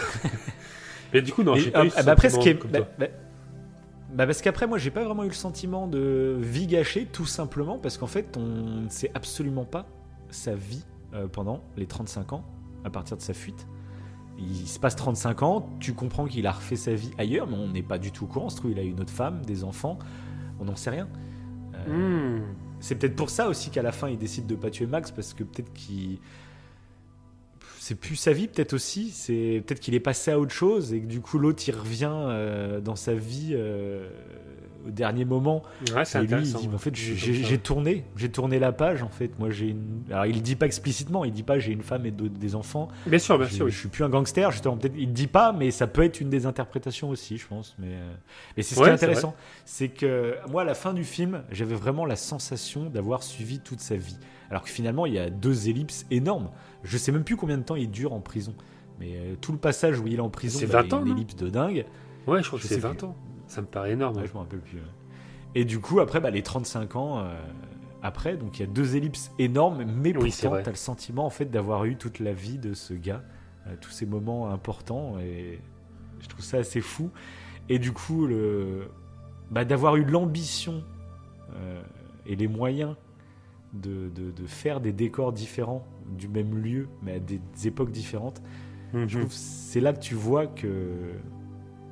Mais 1.13 1.21
du 1.21 1.31
coup, 1.31 1.43
non, 1.43 1.55
j'ai 1.55 1.71
pas 1.71 1.85
eu 1.85 1.89
bah, 1.89 2.11
après, 2.11 2.29
ce 2.29 2.37
qui 2.39 2.49
est, 2.49 2.53
bah, 2.53 2.79
bah, 2.99 3.07
bah, 4.13 4.25
parce 4.25 4.41
qu'après, 4.41 4.67
moi, 4.67 4.77
j'ai 4.77 4.91
pas 4.91 5.05
vraiment 5.05 5.23
eu 5.23 5.29
le 5.29 5.33
sentiment 5.33 5.87
de 5.87 6.37
vie 6.39 6.67
gâchée, 6.67 7.05
tout 7.05 7.25
simplement 7.25 7.77
parce 7.77 7.97
qu'en 7.97 8.07
fait, 8.07 8.35
on 8.37 8.81
ne 8.81 8.89
sait 8.89 9.11
absolument 9.13 9.63
pas 9.63 9.85
sa 10.29 10.53
vie 10.53 10.83
euh, 11.13 11.27
pendant 11.27 11.63
les 11.77 11.85
35 11.85 12.33
ans 12.33 12.43
à 12.83 12.89
partir 12.89 13.17
de 13.17 13.21
sa 13.21 13.33
fuite. 13.33 13.67
Il 14.37 14.67
se 14.67 14.77
passe 14.77 14.95
35 14.95 15.41
ans, 15.41 15.69
tu 15.79 15.93
comprends 15.93 16.25
qu'il 16.25 16.45
a 16.45 16.51
refait 16.51 16.75
sa 16.75 16.93
vie 16.93 17.11
ailleurs, 17.17 17.47
mais 17.47 17.55
on 17.55 17.69
n'est 17.69 17.81
pas 17.81 17.97
du 17.97 18.11
tout 18.11 18.25
au 18.25 18.27
courant. 18.27 18.49
Se 18.49 18.57
trouve, 18.57 18.71
il 18.71 18.79
a 18.79 18.83
une 18.83 18.99
autre 18.99 19.11
femme, 19.11 19.43
des 19.45 19.63
enfants, 19.63 19.97
on 20.59 20.65
n'en 20.65 20.75
sait 20.75 20.91
rien. 20.91 21.07
Euh, 21.73 22.39
hmm. 22.39 22.43
C'est 22.79 22.95
peut-être 22.95 23.15
pour 23.15 23.29
ça 23.29 23.49
aussi 23.49 23.71
qu'à 23.71 23.81
la 23.81 23.91
fin, 23.91 24.09
il 24.09 24.17
décide 24.17 24.45
de 24.45 24.55
pas 24.55 24.69
tuer 24.69 24.85
Max, 24.85 25.11
parce 25.11 25.33
que 25.33 25.43
peut-être 25.43 25.73
qu'il. 25.73 26.19
C'est 27.79 27.95
plus 27.95 28.15
sa 28.15 28.33
vie, 28.33 28.47
peut-être 28.47 28.73
aussi. 28.73 29.09
C'est 29.09 29.63
peut-être 29.65 29.79
qu'il 29.79 29.95
est 29.95 30.01
passé 30.01 30.29
à 30.29 30.39
autre 30.39 30.51
chose 30.51 30.93
et 30.93 31.01
que 31.01 31.07
du 31.07 31.21
coup, 31.21 31.39
l'autre, 31.39 31.63
il 31.67 31.73
revient 31.73 32.11
euh, 32.11 32.81
dans 32.81 32.97
sa 32.97 33.15
vie 33.15 33.55
au 34.87 34.91
dernier 34.91 35.25
moment. 35.25 35.63
Ouais, 35.93 36.05
c'est 36.05 36.17
intéressant. 36.17 36.61
en 36.73 36.77
fait, 36.77 36.95
j'ai 36.95 37.57
tourné, 37.57 38.05
j'ai 38.15 38.29
tourné 38.29 38.59
la 38.59 38.71
page. 38.71 39.03
En 39.03 39.09
fait, 39.09 39.37
moi, 39.39 39.49
j'ai 39.49 39.69
une. 39.69 40.03
Alors, 40.09 40.25
il 40.25 40.41
dit 40.41 40.55
pas 40.55 40.65
explicitement. 40.65 41.25
Il 41.25 41.31
dit 41.31 41.43
pas 41.43 41.59
j'ai 41.59 41.71
une 41.71 41.81
femme 41.81 42.05
et 42.05 42.11
des 42.11 42.55
enfants. 42.55 42.87
Bien 43.05 43.19
sûr, 43.19 43.37
bien 43.37 43.47
sûr. 43.47 43.69
Je 43.69 43.77
suis 43.77 43.89
plus 43.89 44.03
un 44.03 44.09
gangster. 44.09 44.51
Justement, 44.51 44.77
peut-être. 44.77 44.95
Il 44.97 45.13
dit 45.13 45.27
pas, 45.27 45.51
mais 45.51 45.71
ça 45.71 45.87
peut 45.87 46.03
être 46.03 46.21
une 46.21 46.29
des 46.29 46.45
interprétations 46.45 47.09
aussi, 47.09 47.37
je 47.37 47.47
pense. 47.47 47.75
Mais, 47.79 47.87
euh, 47.91 48.13
mais 48.55 48.63
c'est 48.63 48.75
ce 48.75 48.81
qui 48.81 48.87
est 48.87 48.91
intéressant, 48.91 49.35
c'est 49.65 49.89
que 49.89 50.35
moi, 50.49 50.61
à 50.61 50.65
la 50.65 50.75
fin 50.75 50.93
du 50.93 51.03
film, 51.03 51.43
j'avais 51.51 51.75
vraiment 51.75 52.05
la 52.05 52.15
sensation 52.15 52.89
d'avoir 52.89 53.23
suivi 53.23 53.59
toute 53.59 53.79
sa 53.79 53.95
vie. 53.95 54.17
Alors 54.49 54.63
que 54.63 54.69
finalement, 54.69 55.05
il 55.05 55.13
y 55.13 55.19
a 55.19 55.29
deux 55.29 55.67
ellipses 55.69 56.05
énormes. 56.09 56.49
Je 56.83 56.97
sais 56.97 57.11
même 57.11 57.23
plus 57.23 57.35
combien 57.35 57.57
de 57.57 57.63
temps 57.63 57.75
il 57.75 57.91
dure 57.91 58.13
en 58.13 58.21
prison. 58.21 58.55
Mais 58.99 59.15
euh, 59.15 59.35
tout 59.39 59.51
le 59.51 59.57
passage 59.57 59.99
où 59.99 60.07
il 60.07 60.15
est 60.15 60.19
en 60.19 60.29
prison, 60.29 60.59
c'est 60.59 60.65
20 60.65 60.93
ans, 60.93 61.05
une 61.05 61.11
ellipse 61.11 61.35
de 61.35 61.49
dingue. 61.49 61.85
Ouais, 62.25 62.41
je 62.41 62.47
crois 62.47 62.59
que 62.59 62.65
c'est 62.65 62.79
20 62.79 63.03
ans. 63.03 63.15
Ça 63.47 63.61
me 63.61 63.67
paraît 63.67 63.91
énorme. 63.91 64.15
je 64.25 64.33
me 64.33 64.37
rappelle 64.37 64.59
plus. 64.59 64.79
Et 65.55 65.65
du 65.65 65.79
coup, 65.79 65.99
après, 65.99 66.19
bah, 66.19 66.29
les 66.29 66.43
35 66.43 66.95
ans 66.95 67.19
euh, 67.19 67.35
après, 68.03 68.37
donc 68.37 68.59
il 68.59 68.61
y 68.61 68.63
a 68.63 68.71
deux 68.71 68.95
ellipses 68.95 69.31
énormes, 69.39 69.83
mais 69.85 70.15
oui, 70.15 70.29
pourtant, 70.29 70.61
tu 70.61 70.67
as 70.67 70.71
le 70.71 70.75
sentiment 70.75 71.25
en 71.25 71.29
fait 71.29 71.45
d'avoir 71.45 71.85
eu 71.85 71.95
toute 71.95 72.19
la 72.19 72.33
vie 72.33 72.57
de 72.57 72.73
ce 72.73 72.93
gars, 72.93 73.23
euh, 73.65 73.75
tous 73.81 73.89
ces 73.89 74.05
moments 74.05 74.51
importants, 74.51 75.17
et 75.19 75.59
je 76.19 76.27
trouve 76.27 76.43
ça 76.43 76.57
assez 76.57 76.81
fou. 76.81 77.09
Et 77.69 77.79
du 77.79 77.91
coup, 77.91 78.27
le, 78.27 78.87
bah, 79.49 79.65
d'avoir 79.65 79.95
eu 79.95 80.05
l'ambition 80.05 80.83
euh, 81.55 81.81
et 82.25 82.35
les 82.35 82.47
moyens 82.47 82.95
de, 83.73 84.09
de, 84.09 84.47
faire 84.47 84.79
des 84.79 84.93
décors 84.93 85.33
différents 85.33 85.85
du 86.17 86.27
même 86.27 86.57
lieu, 86.57 86.87
mais 87.01 87.13
à 87.13 87.19
des, 87.19 87.41
époques 87.65 87.91
différentes, 87.91 88.41
je 88.93 88.99
mhm. 88.99 89.07
trouve 89.07 89.31
c'est 89.31 89.81
là 89.81 89.91
que 89.91 89.99
tu 89.99 90.15
vois 90.15 90.47
que 90.47 91.13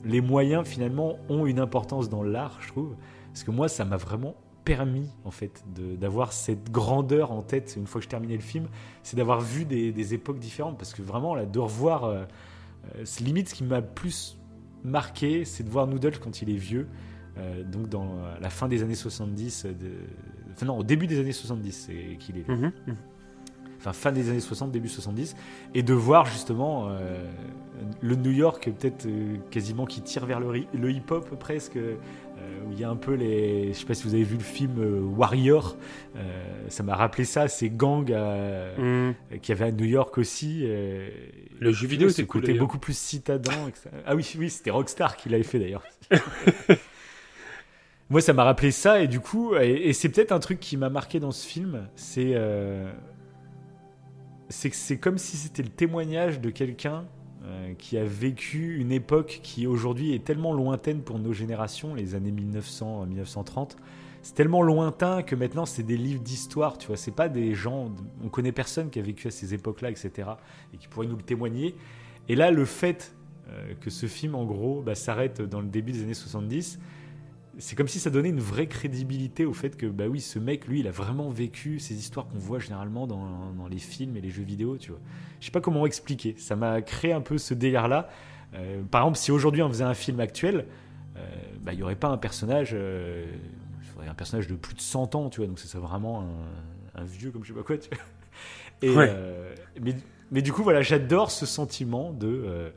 les 0.06 0.22
moyens 0.22 0.66
finalement 0.66 1.18
ont 1.30 1.46
une 1.46 1.60
importance 1.60 2.10
dans 2.10 2.24
l'art, 2.24 2.60
je 2.62 2.68
trouve. 2.68 2.96
Parce 3.34 3.44
que 3.44 3.52
moi, 3.52 3.68
ça 3.68 3.84
m'a 3.84 3.98
vraiment 3.98 4.36
permis 4.64 5.10
en 5.26 5.32
fait 5.32 5.64
d'avoir 5.76 6.34
cette 6.34 6.72
grandeur 6.72 7.32
en 7.32 7.42
tête 7.42 7.76
une 7.78 7.86
fois 7.86 8.00
que 8.00 8.06
je 8.06 8.10
terminais 8.10 8.36
le 8.36 8.42
film, 8.42 8.68
c'est 9.04 9.16
d'avoir 9.16 9.42
vu 9.42 9.66
des, 9.66 10.14
époques 10.14 10.40
différentes. 10.40 10.78
Parce 10.78 10.94
que 10.94 11.02
vraiment, 11.02 11.36
là, 11.36 11.46
de 11.46 11.60
revoir, 11.60 12.06
euh, 12.06 12.24
euh, 12.96 13.04
limite, 13.22 13.50
ce 13.50 13.56
qui 13.56 13.64
m'a 13.64 13.82
plus 13.82 14.38
marqué, 14.84 15.44
c'est 15.44 15.64
de 15.64 15.70
voir 15.70 15.88
Noodles 15.88 16.20
quand 16.20 16.42
il 16.42 16.50
est 16.50 16.58
vieux. 16.58 16.88
Euh, 17.38 17.64
donc 17.64 17.90
dans 17.90 18.16
la 18.40 18.50
fin 18.50 18.70
des 18.70 18.82
années 18.82 18.96
70, 18.96 19.68
enfin 20.54 20.66
non, 20.66 20.78
au 20.78 20.84
début 20.84 21.08
des 21.08 21.20
années 21.20 21.34
70, 21.34 21.72
c'est 21.72 22.18
qu'il 22.18 22.38
est. 22.38 22.48
Mhm, 22.48 22.72
mhm 22.88 22.96
enfin 23.80 23.94
fin 23.94 24.12
des 24.12 24.30
années 24.30 24.40
60, 24.40 24.72
début 24.72 24.90
70, 24.90 25.36
et 25.74 25.84
de 25.84 25.94
voir 25.94 26.26
justement 26.26 26.88
euh, 26.90 27.24
le 28.02 28.16
New 28.16 28.32
York 28.32 28.70
peut-être 28.78 29.06
euh, 29.06 29.38
quasiment 29.52 29.86
qui 29.86 30.02
tire 30.02 30.26
vers 30.26 30.40
le, 30.40 30.64
le 30.74 30.92
hip-hop 30.92 31.36
presque, 31.40 31.78
euh, 31.78 31.96
où 32.68 32.72
il 32.72 32.80
y 32.80 32.84
a 32.84 32.90
un 32.90 32.96
peu 32.96 33.14
les... 33.14 33.74
Je 33.74 33.80
sais 33.80 33.86
pas 33.86 33.94
si 33.94 34.04
vous 34.04 34.14
avez 34.14 34.24
vu 34.24 34.38
le 34.38 34.44
film 34.44 35.14
Warrior, 35.18 35.78
ça 36.68 36.84
m'a 36.84 36.96
rappelé 36.96 37.24
ça, 37.26 37.48
ces 37.48 37.70
gangs 37.70 38.12
mm. 38.12 39.14
qu'il 39.42 39.50
y 39.50 39.52
avait 39.52 39.70
à 39.70 39.72
New 39.72 39.86
York 39.86 40.18
aussi. 40.18 40.66
le 40.66 41.72
jeu 41.72 41.88
vidéo, 41.88 42.10
c'est 42.10 42.26
côté 42.26 42.54
beaucoup 42.54 42.80
plus 42.80 42.98
citadin. 42.98 43.52
Ah 44.06 44.16
oui, 44.16 44.30
oui 44.38 44.50
c'était 44.50 44.72
Rockstar 44.72 45.16
qui 45.16 45.30
l'avait 45.30 45.44
fait 45.44 45.60
d'ailleurs. 45.60 45.84
Moi, 48.12 48.22
ça 48.22 48.34
m'a 48.34 48.44
rappelé 48.44 48.70
ça, 48.70 49.02
et 49.02 49.08
du 49.08 49.20
coup, 49.20 49.56
et, 49.56 49.90
et 49.90 49.94
c'est 49.94 50.10
peut-être 50.10 50.32
un 50.32 50.40
truc 50.40 50.60
qui 50.60 50.78
m'a 50.78 50.90
marqué 50.90 51.20
dans 51.20 51.32
ce 51.32 51.48
film, 51.48 51.88
c'est 51.96 52.36
c'est 54.50 54.98
comme 54.98 55.18
si 55.18 55.38
c'était 55.38 55.64
le 55.64 55.70
témoignage 55.70 56.40
de 56.40 56.50
quelqu'un 56.50 57.06
euh, 57.44 57.74
qui 57.78 57.98
a 57.98 58.04
vécu 58.04 58.78
une 58.80 58.92
époque 58.92 59.40
qui 59.44 59.68
aujourd'hui 59.68 60.14
est 60.14 60.24
tellement 60.24 60.54
lointaine 60.54 61.02
pour 61.02 61.20
nos 61.20 61.34
générations, 61.34 61.94
les 61.94 62.16
années 62.16 62.32
1900-1930. 62.32 63.72
C'est 64.22 64.34
tellement 64.34 64.64
lointain 64.64 65.22
que 65.22 65.36
maintenant 65.36 65.66
c'est 65.66 65.84
des 65.84 65.98
livres 65.98 66.22
d'histoire, 66.22 66.78
tu 66.78 66.88
vois. 66.88 66.98
C'est 66.98 67.12
pas 67.12 67.30
des 67.30 67.54
gens, 67.54 67.92
on 68.24 68.30
connaît 68.30 68.52
personne 68.52 68.90
qui 68.90 69.00
a 69.00 69.04
vécu 69.04 69.28
à 69.28 69.32
ces 69.32 69.54
époques-là, 69.54 69.92
etc. 69.92 70.30
et 70.74 70.78
qui 70.78 70.88
pourrait 70.88 71.08
nous 71.08 71.18
le 71.18 71.24
témoigner. 71.24 71.76
Et 72.28 72.36
là, 72.36 72.50
le 72.50 72.66
fait 72.66 73.14
euh, 73.50 73.74
que 73.80 73.92
ce 73.92 74.08
film, 74.08 74.34
en 74.34 74.46
gros, 74.46 74.82
bah, 74.82 74.96
s'arrête 74.96 75.42
dans 75.42 75.62
le 75.62 75.68
début 75.68 75.92
des 75.92 76.02
années 76.02 76.16
70, 76.16 76.80
c'est 77.58 77.76
comme 77.76 77.88
si 77.88 78.00
ça 78.00 78.10
donnait 78.10 78.30
une 78.30 78.40
vraie 78.40 78.68
crédibilité 78.68 79.46
au 79.46 79.54
fait 79.54 79.78
que, 79.78 79.86
bah 79.86 80.06
oui, 80.08 80.20
ce 80.20 80.40
mec, 80.40 80.68
lui, 80.68 80.82
il 80.82 80.88
a 80.88 80.92
vraiment 80.92 81.30
vécu 81.30 81.80
ces 81.80 81.96
histoires 81.96 82.28
qu'on 82.28 82.38
voit 82.38 82.60
généralement 82.60 83.08
dans, 83.08 83.54
dans, 83.54 83.68
les 83.68 83.78
films 83.78 84.18
et 84.18 84.22
les 84.22 84.30
jeux 84.30 84.44
vidéo, 84.44 84.78
tu 84.78 84.92
vois. 84.92 85.00
Je 85.40 85.46
sais 85.46 85.52
pas 85.52 85.62
comment 85.62 85.86
expliquer. 85.86 86.36
Ça 86.38 86.56
m'a 86.56 86.82
créé 86.82 87.14
un 87.14 87.22
peu 87.22 87.38
ce 87.38 87.54
délire-là. 87.54 88.10
Euh, 88.54 88.84
par 88.84 89.02
exemple, 89.02 89.18
si 89.18 89.32
aujourd'hui 89.32 89.62
on 89.62 89.70
faisait 89.70 89.84
un 89.84 89.94
film 89.94 90.20
actuel, 90.20 90.66
euh, 91.18 91.22
bah, 91.62 91.74
il 91.74 91.78
n'y 91.78 91.84
aurait 91.84 91.96
pas 91.96 92.10
un 92.10 92.18
personnage, 92.18 92.72
euh, 92.74 93.26
un 94.08 94.14
personnage 94.14 94.48
de 94.48 94.56
plus 94.56 94.74
de 94.74 94.82
100 94.82 95.16
ans, 95.16 95.30
tu 95.30 95.40
vois. 95.40 95.48
Donc 95.48 95.60
c'est 95.60 95.78
vraiment 95.78 96.22
un, 96.22 97.02
un, 97.02 97.04
vieux 97.04 97.32
comme 97.32 97.44
je 97.44 97.50
sais 97.50 97.58
pas 97.58 97.64
quoi, 97.64 97.78
tu 97.78 97.90
vois. 97.90 97.98
Et, 98.82 98.94
euh, 98.98 99.56
mais, 99.82 99.96
mais, 100.32 100.42
du 100.42 100.52
coup, 100.52 100.62
voilà, 100.62 100.82
j'adore 100.82 101.32
ce 101.32 101.46
sentiment 101.46 102.12
de. 102.12 102.74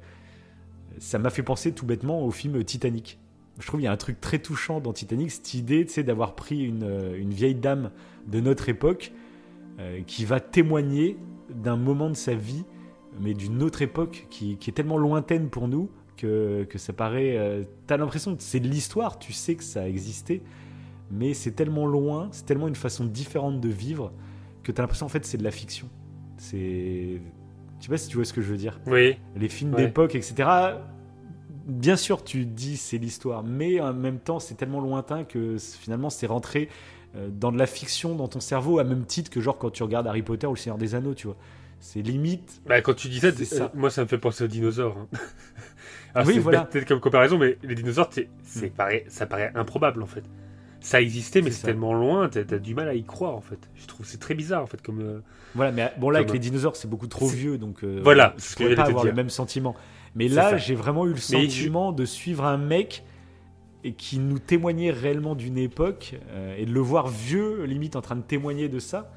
ça 0.98 1.18
m'a 1.18 1.30
fait 1.30 1.42
penser 1.42 1.72
tout 1.72 1.84
bêtement 1.84 2.22
au 2.22 2.30
film 2.30 2.62
Titanic 2.62 3.18
je 3.59 3.66
trouve 3.66 3.80
qu'il 3.80 3.85
y 3.85 3.89
a 3.89 3.93
un 3.93 3.97
truc 3.97 4.20
très 4.20 4.39
touchant 4.39 4.80
dans 4.80 4.93
Titanic, 4.93 5.30
cette 5.30 5.55
idée 5.55 5.85
d'avoir 5.85 6.35
pris 6.35 6.64
une, 6.64 6.85
euh, 6.85 7.18
une, 7.18 7.32
vieille 7.32 7.55
dame 7.55 7.90
de 8.26 8.40
notre 8.40 8.68
époque 8.68 9.12
euh, 9.80 10.01
qui 10.06 10.24
va 10.24 10.40
témoigner 10.40 11.16
d'un 11.51 11.76
moment 11.76 12.09
de 12.09 12.16
sa 12.16 12.35
vie, 12.35 12.64
mais 13.20 13.35
d'une 13.35 13.62
autre 13.62 13.82
époque 13.82 14.26
qui, 14.30 14.56
qui, 14.56 14.70
est 14.70 14.72
tellement 14.72 14.97
lointaine 14.97 15.48
pour 15.48 15.66
nous 15.66 15.90
que, 16.16 16.64
que 16.64 16.78
ça 16.78 16.93
paraît. 16.93 17.36
Euh, 17.36 17.64
tu 17.86 17.94
as 17.94 17.97
l'impression 17.97 18.36
que 18.36 18.43
c'est 18.43 18.60
de 18.60 18.68
l'histoire, 18.68 19.18
tu 19.18 19.32
sais 19.32 19.56
que 19.56 19.64
ça 19.64 19.82
a 19.82 19.89
existé, 19.89 20.43
mais 21.10 21.35
c'est 21.35 21.52
tellement 21.52 21.86
loin, 21.86 22.28
c'est 22.30 22.47
tellement 22.47 22.68
une 22.68 22.76
façon 22.76 23.05
différente 23.05 23.60
de 23.60 23.68
vivre 23.68 24.12
que 24.62 24.70
tu 24.70 24.80
as 24.80 24.82
l'impression 24.82 25.06
en 25.06 25.10
fait 25.10 25.24
c'est 25.24 25.39
de 25.39 25.44
la 25.44 25.51
fiction. 25.51 25.89
C'est. 26.36 27.20
Je 27.80 27.85
sais 27.85 27.89
pas 27.89 27.97
si 27.97 28.09
tu 28.09 28.16
vois 28.16 28.24
ce 28.24 28.32
que 28.32 28.43
je 28.43 28.51
veux 28.51 28.56
dire. 28.56 28.80
Oui. 28.86 29.16
Les 29.36 29.48
films 29.48 29.74
d'époque, 29.74 30.14
etc 30.14 30.78
bien 31.68 31.96
sûr, 31.96 32.24
tu 32.24 32.44
dis 32.46 32.76
c'est 32.76 32.98
l'histoire, 32.98 33.44
mais 33.44 33.80
en 33.80 33.92
même 33.92 34.18
temps, 34.18 34.40
c'est 34.40 34.54
tellement 34.54 34.80
lointain 34.80 35.24
que 35.24 35.56
finalement, 35.58 36.10
c'est 36.10 36.26
rentré 36.26 36.68
euh, 37.16 37.28
dans 37.30 37.52
de 37.52 37.58
la 37.58 37.66
fiction 37.66 38.14
dans 38.14 38.28
ton 38.28 38.40
cerveau, 38.40 38.78
à 38.78 38.84
même 38.84 39.04
titre 39.04 39.30
que 39.30 39.40
genre 39.40 39.58
quand 39.58 39.70
tu 39.70 39.82
regardes 39.82 40.06
Harry 40.06 40.22
Potter 40.22 40.46
ou 40.46 40.54
Le 40.54 40.58
Seigneur 40.58 40.78
des 40.78 40.94
Anneaux, 40.94 41.14
tu 41.14 41.26
vois. 41.26 41.36
C'est 41.80 42.02
limite. 42.02 42.60
Bah, 42.66 42.80
quand 42.80 42.94
tu 42.94 43.08
dis 43.08 43.20
ça, 43.20 43.32
ça, 43.32 43.70
moi, 43.74 43.90
ça 43.90 44.02
me 44.02 44.08
fait 44.08 44.18
penser 44.18 44.42
aux 44.42 44.48
dinosaures. 44.48 44.96
Hein. 44.98 46.24
oui, 46.26 46.38
voilà. 46.38 46.64
Peut-être 46.64 46.88
comme 46.88 47.00
comparaison, 47.00 47.38
mais 47.38 47.56
les 47.62 47.76
dinosaures, 47.76 48.10
c'est 48.42 48.66
mm. 48.66 48.70
pareil, 48.70 49.04
ça 49.08 49.26
paraît 49.26 49.52
improbable 49.54 50.02
en 50.02 50.06
fait. 50.06 50.24
Ça 50.80 51.00
existait, 51.00 51.42
mais 51.42 51.50
c'est 51.50 51.66
tellement 51.66 51.92
loin, 51.92 52.28
t'as 52.28 52.40
as 52.40 52.58
du 52.58 52.74
mal 52.74 52.88
à 52.88 52.94
y 52.94 53.02
croire 53.02 53.34
en 53.34 53.40
fait. 53.40 53.58
Je 53.74 53.86
trouve 53.86 54.06
c'est 54.06 54.20
très 54.20 54.34
bizarre 54.34 54.62
en 54.62 54.66
fait 54.66 54.80
comme. 54.80 55.00
Euh, 55.00 55.20
voilà, 55.54 55.72
mais 55.72 55.92
bon 55.98 56.08
là 56.10 56.20
avec 56.20 56.32
les 56.32 56.38
dinosaures, 56.38 56.76
c'est 56.76 56.88
beaucoup 56.88 57.08
trop 57.08 57.26
vieux, 57.26 57.58
donc. 57.58 57.82
Euh, 57.82 58.00
voilà, 58.02 58.34
je 58.38 58.54
pourrais 58.54 58.74
pas 58.76 58.84
avoir 58.84 59.04
le 59.04 59.12
même 59.12 59.30
sentiment. 59.30 59.74
Mais 60.18 60.26
là, 60.26 60.56
j'ai 60.56 60.74
vraiment 60.74 61.06
eu 61.06 61.10
le 61.10 61.16
sentiment 61.16 61.92
de 61.92 62.04
suivre 62.04 62.44
un 62.44 62.58
mec 62.58 63.04
et 63.84 63.92
qui 63.92 64.18
nous 64.18 64.40
témoignait 64.40 64.90
réellement 64.90 65.36
d'une 65.36 65.56
époque 65.56 66.16
euh, 66.30 66.56
et 66.58 66.66
de 66.66 66.72
le 66.72 66.80
voir 66.80 67.06
vieux, 67.06 67.62
limite 67.62 67.94
en 67.94 68.00
train 68.00 68.16
de 68.16 68.22
témoigner 68.22 68.68
de 68.68 68.80
ça. 68.80 69.12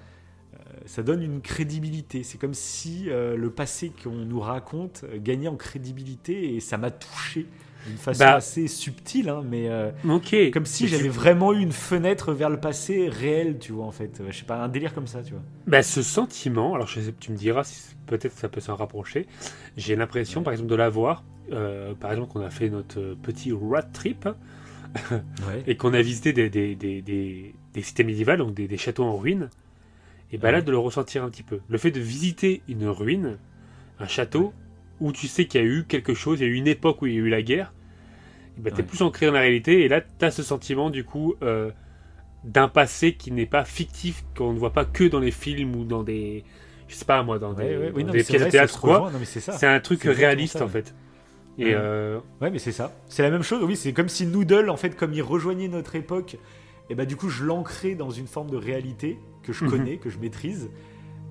Euh, 0.54 0.58
ça 0.86 1.02
donne 1.02 1.24
une 1.24 1.42
crédibilité. 1.42 2.22
C'est 2.22 2.38
comme 2.38 2.54
si 2.54 3.06
euh, 3.08 3.36
le 3.36 3.50
passé 3.50 3.92
qu'on 4.04 4.12
nous 4.12 4.40
raconte 4.40 5.04
gagnait 5.16 5.48
en 5.48 5.56
crédibilité 5.56 6.56
et 6.56 6.60
ça 6.60 6.78
m'a 6.78 6.92
touché 6.92 7.48
d'une 7.88 7.98
façon 7.98 8.20
bah, 8.20 8.36
assez 8.36 8.68
subtile, 8.68 9.30
hein, 9.30 9.44
mais 9.50 9.70
comme 10.52 10.66
si 10.66 10.88
j'avais 10.88 11.10
vraiment 11.10 11.54
eu 11.54 11.60
une 11.60 11.72
fenêtre 11.72 12.34
vers 12.34 12.50
le 12.50 12.60
passé 12.60 13.10
réel, 13.10 13.58
tu 13.60 13.72
vois, 13.72 13.86
en 13.86 13.92
fait. 13.92 14.22
Je 14.30 14.38
sais 14.38 14.46
pas, 14.46 14.64
un 14.64 14.70
délire 14.70 14.94
comme 14.94 15.08
ça, 15.08 15.22
tu 15.24 15.32
vois. 15.32 15.42
Bah, 15.68 15.84
ce 15.84 16.02
sentiment, 16.02 16.76
alors 16.76 16.88
je 16.88 17.00
sais, 17.00 17.14
tu 17.20 17.32
me 17.32 17.38
diras 17.38 17.64
si 17.64 17.96
peut-être 18.08 18.38
ça 18.38 18.50
peut 18.50 18.62
s'en 18.62 18.76
rapprocher. 18.76 19.28
J'ai 19.78 19.96
l'impression, 19.96 20.44
par 20.44 20.54
exemple, 20.54 20.70
de 20.70 20.76
l'avoir. 20.76 21.24
Euh, 21.52 21.94
par 21.96 22.12
exemple, 22.12 22.32
qu'on 22.32 22.42
a 22.42 22.50
fait 22.50 22.70
notre 22.70 23.16
petit 23.22 23.52
road 23.52 23.86
trip 23.92 24.28
et 25.68 25.76
qu'on 25.76 25.94
a 25.94 26.02
visité 26.02 26.34
des, 26.34 26.50
des, 26.50 26.76
des, 26.76 27.02
des, 27.02 27.82
cités 27.82 28.04
médiévales, 28.04 28.40
donc 28.40 28.54
des, 28.54 28.78
châteaux 28.78 29.04
en 29.04 29.16
ruine. 29.16 29.50
Et 30.32 30.38
ben 30.38 30.52
là, 30.52 30.62
de 30.62 30.72
le 30.72 30.78
ressentir 30.78 31.24
un 31.24 31.30
petit 31.30 31.44
peu. 31.44 31.60
Le 31.68 31.78
fait 31.78 31.92
de 31.92 32.00
visiter 32.00 32.62
une 32.70 32.88
ruine, 32.88 33.38
un 34.00 34.08
château, 34.08 34.54
où 35.02 35.12
tu 35.12 35.28
sais 35.28 35.46
qu'il 35.46 35.60
y 35.60 35.64
a 35.64 35.68
eu 35.68 35.84
quelque 35.84 36.14
chose, 36.14 36.40
il 36.40 36.44
y 36.44 36.46
a 36.46 36.50
eu 36.50 36.56
une 36.56 36.68
époque 36.68 37.02
où 37.02 37.08
il 37.08 37.14
y 37.14 37.18
a 37.18 37.20
eu 37.20 37.30
la 37.30 37.42
guerre, 37.42 37.74
ben, 38.58 38.74
tu 38.74 38.80
es 38.80 38.84
plus 38.84 39.02
ancré 39.02 39.26
dans 39.26 39.34
la 39.34 39.42
réalité. 39.42 39.84
Et 39.84 39.90
là, 39.90 40.02
tu 40.02 40.24
as 40.24 40.32
ce 40.32 40.44
sentiment, 40.44 40.90
du 40.90 41.04
coup, 41.04 41.36
euh, 41.42 41.72
d'un 42.44 42.68
passé 42.68 43.14
qui 43.14 43.32
n'est 43.32 43.46
pas 43.46 43.66
fictif, 43.66 44.24
qu'on 44.38 44.54
ne 44.54 44.60
voit 44.60 44.74
pas 44.74 44.86
que 44.86 45.04
dans 45.04 45.20
les 45.20 45.32
films 45.32 45.76
ou 45.76 45.84
dans 45.84 46.04
des 46.04 46.46
je 46.88 46.96
sais 46.98 47.06
pas 47.06 47.24
moi, 47.24 47.40
dans 47.40 47.54
des, 47.54 47.92
pièces 48.26 48.44
de 48.44 48.50
théâtre 48.50 48.82
quoi. 48.82 49.10
C'est 49.24 49.66
un 49.66 49.80
truc 49.80 50.04
réaliste 50.04 50.62
en 50.62 50.68
fait. 50.68 50.94
Et 51.58 51.74
euh, 51.74 52.20
Ouais, 52.42 52.50
mais 52.50 52.60
c'est 52.60 52.72
ça. 52.72 52.94
C'est 53.08 53.24
la 53.24 53.30
même 53.30 53.44
chose. 53.44 53.64
Oui, 53.64 53.76
c'est 53.76 53.94
comme 53.94 54.10
si 54.10 54.26
Noodle, 54.26 54.70
en 54.70 54.78
fait, 54.78 54.96
comme 54.96 55.14
il 55.14 55.22
rejoignait 55.22 55.68
notre 55.68 55.96
époque, 55.96 56.38
et 56.90 56.96
bah 56.96 57.06
du 57.06 57.16
coup, 57.16 57.30
je 57.30 57.46
l'ancrais 57.46 57.96
dans 57.96 58.10
une 58.10 58.28
forme 58.28 58.50
de 58.50 58.58
réalité 58.58 59.18
que 59.44 59.54
je 59.54 59.64
mhm. 59.64 59.72
connais, 59.72 59.98
que 59.98 60.10
je 60.10 60.18
maîtrise. 60.18 60.70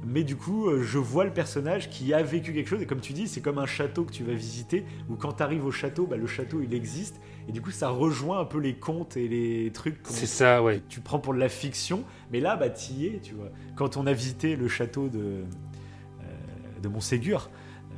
Mais 0.04 0.24
du 0.24 0.36
coup, 0.36 0.68
euh, 0.68 0.82
je 0.82 0.98
vois 0.98 1.24
le 1.24 1.32
personnage 1.32 1.90
qui 1.90 2.14
a 2.14 2.22
vécu 2.22 2.52
quelque 2.52 2.68
chose. 2.68 2.82
Et 2.82 2.86
comme 2.86 3.00
tu 3.00 3.12
dis, 3.12 3.28
c'est 3.28 3.40
comme 3.40 3.58
un 3.58 3.66
château 3.66 4.04
que 4.04 4.12
tu 4.12 4.24
vas 4.24 4.32
visiter, 4.32 4.84
où 5.08 5.16
quand 5.16 5.34
tu 5.34 5.42
arrives 5.42 5.66
au 5.66 5.70
château, 5.70 6.06
bah, 6.06 6.16
le 6.16 6.26
château, 6.26 6.62
il 6.62 6.72
existe. 6.74 7.20
Et 7.48 7.52
du 7.52 7.60
coup, 7.60 7.70
ça 7.70 7.88
rejoint 7.88 8.40
un 8.40 8.44
peu 8.44 8.58
les 8.58 8.74
contes 8.74 9.16
et 9.16 9.28
les 9.28 9.70
trucs 9.72 9.98
c'est 10.04 10.26
ça, 10.26 10.62
ouais. 10.62 10.82
tu 10.88 11.00
prends 11.00 11.18
pour 11.18 11.34
de 11.34 11.38
la 11.38 11.48
fiction. 11.48 12.04
Mais 12.32 12.40
là, 12.40 12.56
bah, 12.56 12.68
y 12.68 13.06
es, 13.06 13.20
tu 13.20 13.34
vois. 13.34 13.50
Quand 13.76 13.96
on 13.96 14.06
a 14.06 14.12
visité 14.12 14.56
le 14.56 14.68
château 14.68 15.08
de, 15.08 15.18
euh, 15.18 16.24
de 16.82 16.88
Montségur, 16.88 17.50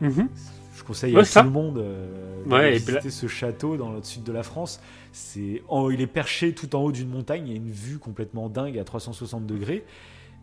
euh, 0.02 0.08
mhm. 0.08 0.28
je 0.74 0.82
conseille 0.84 1.16
à 1.16 1.24
tout 1.24 1.38
le 1.42 1.50
monde 1.50 1.78
euh, 1.78 2.44
de 2.46 2.72
visiter 2.72 3.10
ce 3.10 3.26
château 3.26 3.76
dans 3.76 3.92
le 3.92 4.02
sud 4.02 4.22
de 4.22 4.32
la 4.32 4.42
France. 4.42 4.80
C'est, 5.12 5.62
il 5.90 6.00
est 6.00 6.06
perché 6.06 6.54
tout 6.54 6.74
en 6.74 6.80
haut 6.80 6.92
d'une 6.92 7.10
montagne. 7.10 7.46
Il 7.46 7.50
y 7.50 7.54
a 7.54 7.56
une 7.56 7.70
vue 7.70 7.98
complètement 7.98 8.48
dingue 8.48 8.78
à 8.78 8.84
360 8.84 9.46
degrés. 9.46 9.84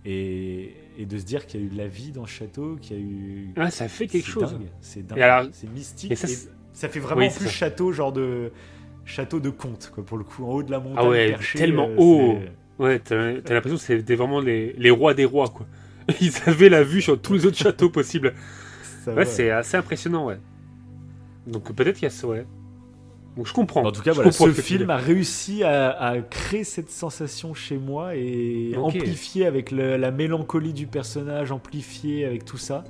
Et, 0.06 0.76
de 1.00 1.18
se 1.18 1.24
dire 1.24 1.46
qu'il 1.46 1.62
y 1.62 1.64
a 1.64 1.66
eu 1.66 1.70
de 1.70 1.78
la 1.78 1.88
vie 1.88 2.12
dans 2.12 2.26
ce 2.26 2.32
château, 2.32 2.78
qu'il 2.82 2.98
y 2.98 3.00
a 3.00 3.04
eu. 3.04 3.54
Ah, 3.56 3.72
ça 3.72 3.88
fait 3.88 4.08
quelque 4.08 4.28
chose. 4.28 4.58
C'est 4.82 5.06
dingue. 5.06 5.50
C'est 5.54 5.70
mystique. 5.70 6.16
ça, 6.74 6.90
fait 6.90 7.00
vraiment 7.00 7.30
plus 7.30 7.50
château, 7.50 7.92
genre 7.92 8.12
de 8.12 8.52
château 9.06 9.40
de 9.40 9.50
conte, 9.50 9.92
quoi, 9.94 10.06
pour 10.06 10.18
le 10.18 10.24
coup, 10.24 10.46
en 10.46 10.50
haut 10.50 10.64
de 10.64 10.72
la 10.72 10.80
montagne. 10.80 10.98
Ah 10.98 11.10
ouais, 11.10 11.36
tellement 11.56 11.90
euh, 11.90 11.96
haut. 11.98 12.40
Ouais, 12.78 13.00
t'as 13.00 13.34
l'impression 13.50 13.78
que 13.78 13.84
c'était 13.84 14.16
vraiment 14.16 14.40
les, 14.40 14.74
les, 14.74 14.90
rois 14.90 15.14
des 15.14 15.26
rois, 15.26 15.50
quoi. 15.50 15.66
Ils 16.22 16.34
avaient 16.46 16.70
la 16.70 16.84
vue 16.84 17.02
sur 17.02 17.20
tous 17.22 17.34
les 17.34 17.46
autres 17.46 17.58
châteaux 17.58 17.90
possibles. 17.90 18.34
ouais, 19.08 19.26
c'est 19.26 19.52
assez 19.52 19.78
impressionnant, 19.78 20.26
ouais. 20.26 20.38
Donc 21.48 21.74
peut-être 21.74 21.96
qu'il 21.96 22.04
y 22.04 22.08
a 22.08 22.12
ça, 22.12 22.28
ouais. 22.28 22.46
Donc 23.40 23.48
je 23.48 23.54
comprends. 23.54 23.86
En 23.86 23.92
tout 23.94 24.02
cas, 24.02 24.12
voilà, 24.12 24.34
ce 24.34 24.52
film 24.52 24.90
a 24.90 24.98
réussi 24.98 25.64
à, 25.64 26.18
créer 26.30 26.66
cette 26.66 26.90
sensation 26.90 27.54
chez 27.54 27.78
moi 27.78 28.14
et 28.18 28.76
amplifier 28.76 29.46
avec 29.46 29.72
la 29.72 30.12
mélancolie 30.12 30.74
du 30.74 30.88
personnage, 30.88 31.54
amplifié 31.54 32.26
avec 32.26 32.44
tout 32.44 32.58
ça. 32.58 32.84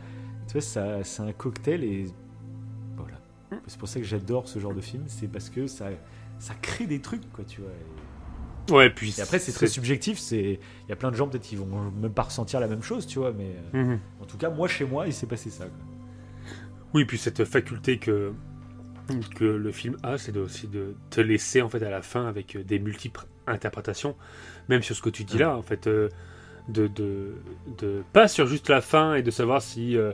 Tu 0.47 0.53
vois, 0.53 1.03
c'est 1.03 1.21
un 1.21 1.31
cocktail 1.33 1.83
et 1.83 2.05
voilà. 2.97 3.17
Hmm. 3.51 3.57
C'est 3.67 3.77
pour 3.77 3.87
ça 3.87 3.99
que 3.99 4.07
j'adore 4.07 4.47
ce 4.47 4.57
genre 4.57 4.73
de 4.73 4.81
film, 4.81 5.03
c'est 5.05 5.27
parce 5.27 5.51
que 5.51 5.67
ça, 5.67 5.89
ça 6.39 6.55
crée 6.59 6.87
des 6.87 6.99
trucs, 6.99 7.31
quoi, 7.31 7.45
tu 7.45 7.61
vois. 7.61 8.75
Ouais, 8.75 8.89
puis 8.89 9.13
et 9.15 9.21
après 9.21 9.37
c'est 9.37 9.51
très 9.51 9.67
subjectif. 9.67 10.17
C'est 10.17 10.59
il 10.87 10.89
y 10.89 10.91
a 10.91 10.95
plein 10.95 11.11
de 11.11 11.15
gens 11.15 11.27
peut-être 11.27 11.43
qui 11.43 11.57
vont 11.57 11.91
même 12.01 12.11
pas 12.11 12.23
ressentir 12.23 12.59
la 12.59 12.67
même 12.67 12.81
chose, 12.81 13.05
tu 13.05 13.19
vois. 13.19 13.33
Mais 13.33 13.51
euh, 13.75 13.83
mhm. 13.83 13.99
en 14.19 14.25
tout 14.25 14.37
cas, 14.37 14.49
moi 14.49 14.67
chez 14.67 14.85
moi, 14.85 15.05
il 15.05 15.13
s'est 15.13 15.27
passé 15.27 15.51
ça. 15.51 15.65
Quoi. 15.65 15.73
Oui, 16.95 17.05
puis 17.05 17.19
cette 17.19 17.45
faculté 17.45 17.99
que 17.99 18.33
que 19.35 19.45
le 19.45 19.71
film 19.71 19.97
a, 20.03 20.17
c'est 20.17 20.35
aussi 20.37 20.67
de 20.67 20.95
te 21.09 21.21
laisser 21.21 21.61
en 21.61 21.69
fait 21.69 21.83
à 21.83 21.89
la 21.89 22.01
fin 22.01 22.27
avec 22.27 22.55
euh, 22.55 22.63
des 22.63 22.79
multiples 22.79 23.25
interprétations, 23.47 24.15
même 24.67 24.81
sur 24.81 24.95
ce 24.95 25.01
que 25.01 25.09
tu 25.09 25.23
dis 25.23 25.37
là, 25.37 25.55
en 25.55 25.61
fait, 25.61 25.87
euh, 25.87 26.09
de, 26.67 26.87
de, 26.87 27.33
de, 27.77 28.03
pas 28.13 28.27
sur 28.27 28.47
juste 28.47 28.69
la 28.69 28.81
fin 28.81 29.15
et 29.15 29.23
de 29.23 29.31
savoir 29.31 29.61
si 29.61 29.97
euh, 29.97 30.11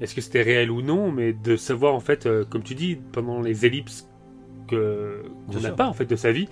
est-ce 0.00 0.14
que 0.14 0.20
c'était 0.20 0.42
réel 0.42 0.70
ou 0.70 0.82
non, 0.82 1.10
mais 1.10 1.32
de 1.32 1.56
savoir 1.56 1.94
en 1.94 2.00
fait, 2.00 2.28
comme 2.48 2.62
tu 2.62 2.74
dis, 2.74 2.96
pendant 3.12 3.40
les 3.40 3.66
ellipses 3.66 4.08
que 4.68 5.22
qu'on 5.52 5.60
n'a 5.60 5.70
pas 5.70 5.86
en 5.86 5.92
fait 5.92 6.06
de 6.06 6.16
sa 6.16 6.32
vie, 6.32 6.48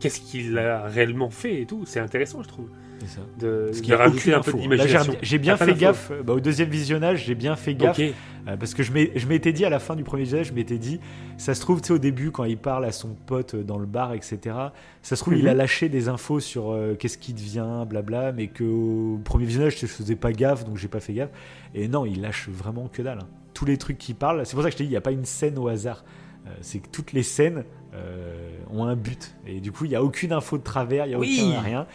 qu'est-ce 0.00 0.20
qu'il 0.20 0.58
a 0.58 0.82
réellement 0.86 1.30
fait 1.30 1.62
et 1.62 1.66
tout. 1.66 1.84
C'est 1.86 2.00
intéressant, 2.00 2.42
je 2.42 2.48
trouve. 2.48 2.68
Ça. 3.06 3.20
De, 3.38 3.70
de 3.72 3.94
rajouter 3.94 4.34
un 4.34 4.40
peu 4.40 4.52
d'imagination. 4.52 5.14
J'ai 5.22 5.38
bien 5.38 5.56
fait 5.56 5.72
gaffe. 5.74 6.12
Bah, 6.22 6.34
au 6.34 6.40
deuxième 6.40 6.68
visionnage, 6.68 7.24
j'ai 7.24 7.34
bien 7.34 7.56
fait 7.56 7.74
gaffe. 7.74 7.98
Euh, 7.98 8.56
parce 8.58 8.74
que 8.74 8.82
je 8.82 9.26
m'étais 9.26 9.52
dit 9.52 9.64
à 9.64 9.70
la 9.70 9.78
fin 9.78 9.96
du 9.96 10.04
premier 10.04 10.24
visionnage, 10.24 10.48
je 10.48 10.52
m'étais 10.52 10.76
dit, 10.76 11.00
ça 11.38 11.54
se 11.54 11.60
trouve, 11.60 11.80
tu 11.80 11.88
sais, 11.88 11.92
au 11.94 11.98
début, 11.98 12.30
quand 12.30 12.44
il 12.44 12.58
parle 12.58 12.84
à 12.84 12.92
son 12.92 13.14
pote 13.14 13.56
dans 13.56 13.78
le 13.78 13.86
bar, 13.86 14.12
etc., 14.12 14.38
ça 15.02 15.16
se 15.16 15.22
trouve, 15.22 15.34
il 15.34 15.48
a 15.48 15.52
mhm. 15.52 15.58
lâché 15.58 15.88
des 15.88 16.08
infos 16.08 16.40
sur 16.40 16.72
euh, 16.72 16.94
qu'est-ce 16.94 17.16
qui 17.16 17.32
devient, 17.32 17.84
blabla, 17.88 18.32
mais 18.32 18.48
qu'au 18.48 19.18
premier 19.24 19.46
visionnage, 19.46 19.78
je 19.78 19.86
faisais 19.86 20.16
pas 20.16 20.32
gaffe, 20.32 20.64
donc 20.64 20.76
j'ai 20.76 20.88
pas 20.88 21.00
fait 21.00 21.14
gaffe. 21.14 21.30
Et 21.74 21.88
non, 21.88 22.04
il 22.04 22.20
lâche 22.20 22.48
vraiment 22.50 22.88
que 22.88 23.00
dalle. 23.00 23.20
Hein 23.20 23.28
tous 23.60 23.66
les 23.66 23.76
trucs 23.76 23.98
qui 23.98 24.14
parlent. 24.14 24.46
C'est 24.46 24.54
pour 24.54 24.62
ça 24.62 24.70
que 24.70 24.72
je 24.72 24.78
t'ai 24.78 24.84
dit, 24.84 24.88
il 24.88 24.92
n'y 24.92 24.96
a 24.96 25.02
pas 25.02 25.12
une 25.12 25.26
scène 25.26 25.58
au 25.58 25.68
hasard. 25.68 26.02
Euh, 26.46 26.50
c'est 26.62 26.78
que 26.78 26.88
toutes 26.88 27.12
les 27.12 27.22
scènes 27.22 27.64
euh, 27.94 28.48
ont 28.70 28.84
un 28.84 28.96
but. 28.96 29.34
Et 29.46 29.60
du 29.60 29.72
coup, 29.72 29.84
il 29.84 29.88
n'y 29.88 29.96
a 29.96 30.02
aucune 30.02 30.32
info 30.32 30.58
de 30.58 30.62
travers, 30.62 31.06
il 31.06 31.10
n'y 31.10 31.14
a 31.14 31.18
Oui. 31.18 31.42
aucun 31.48 31.60
rien. 31.60 31.86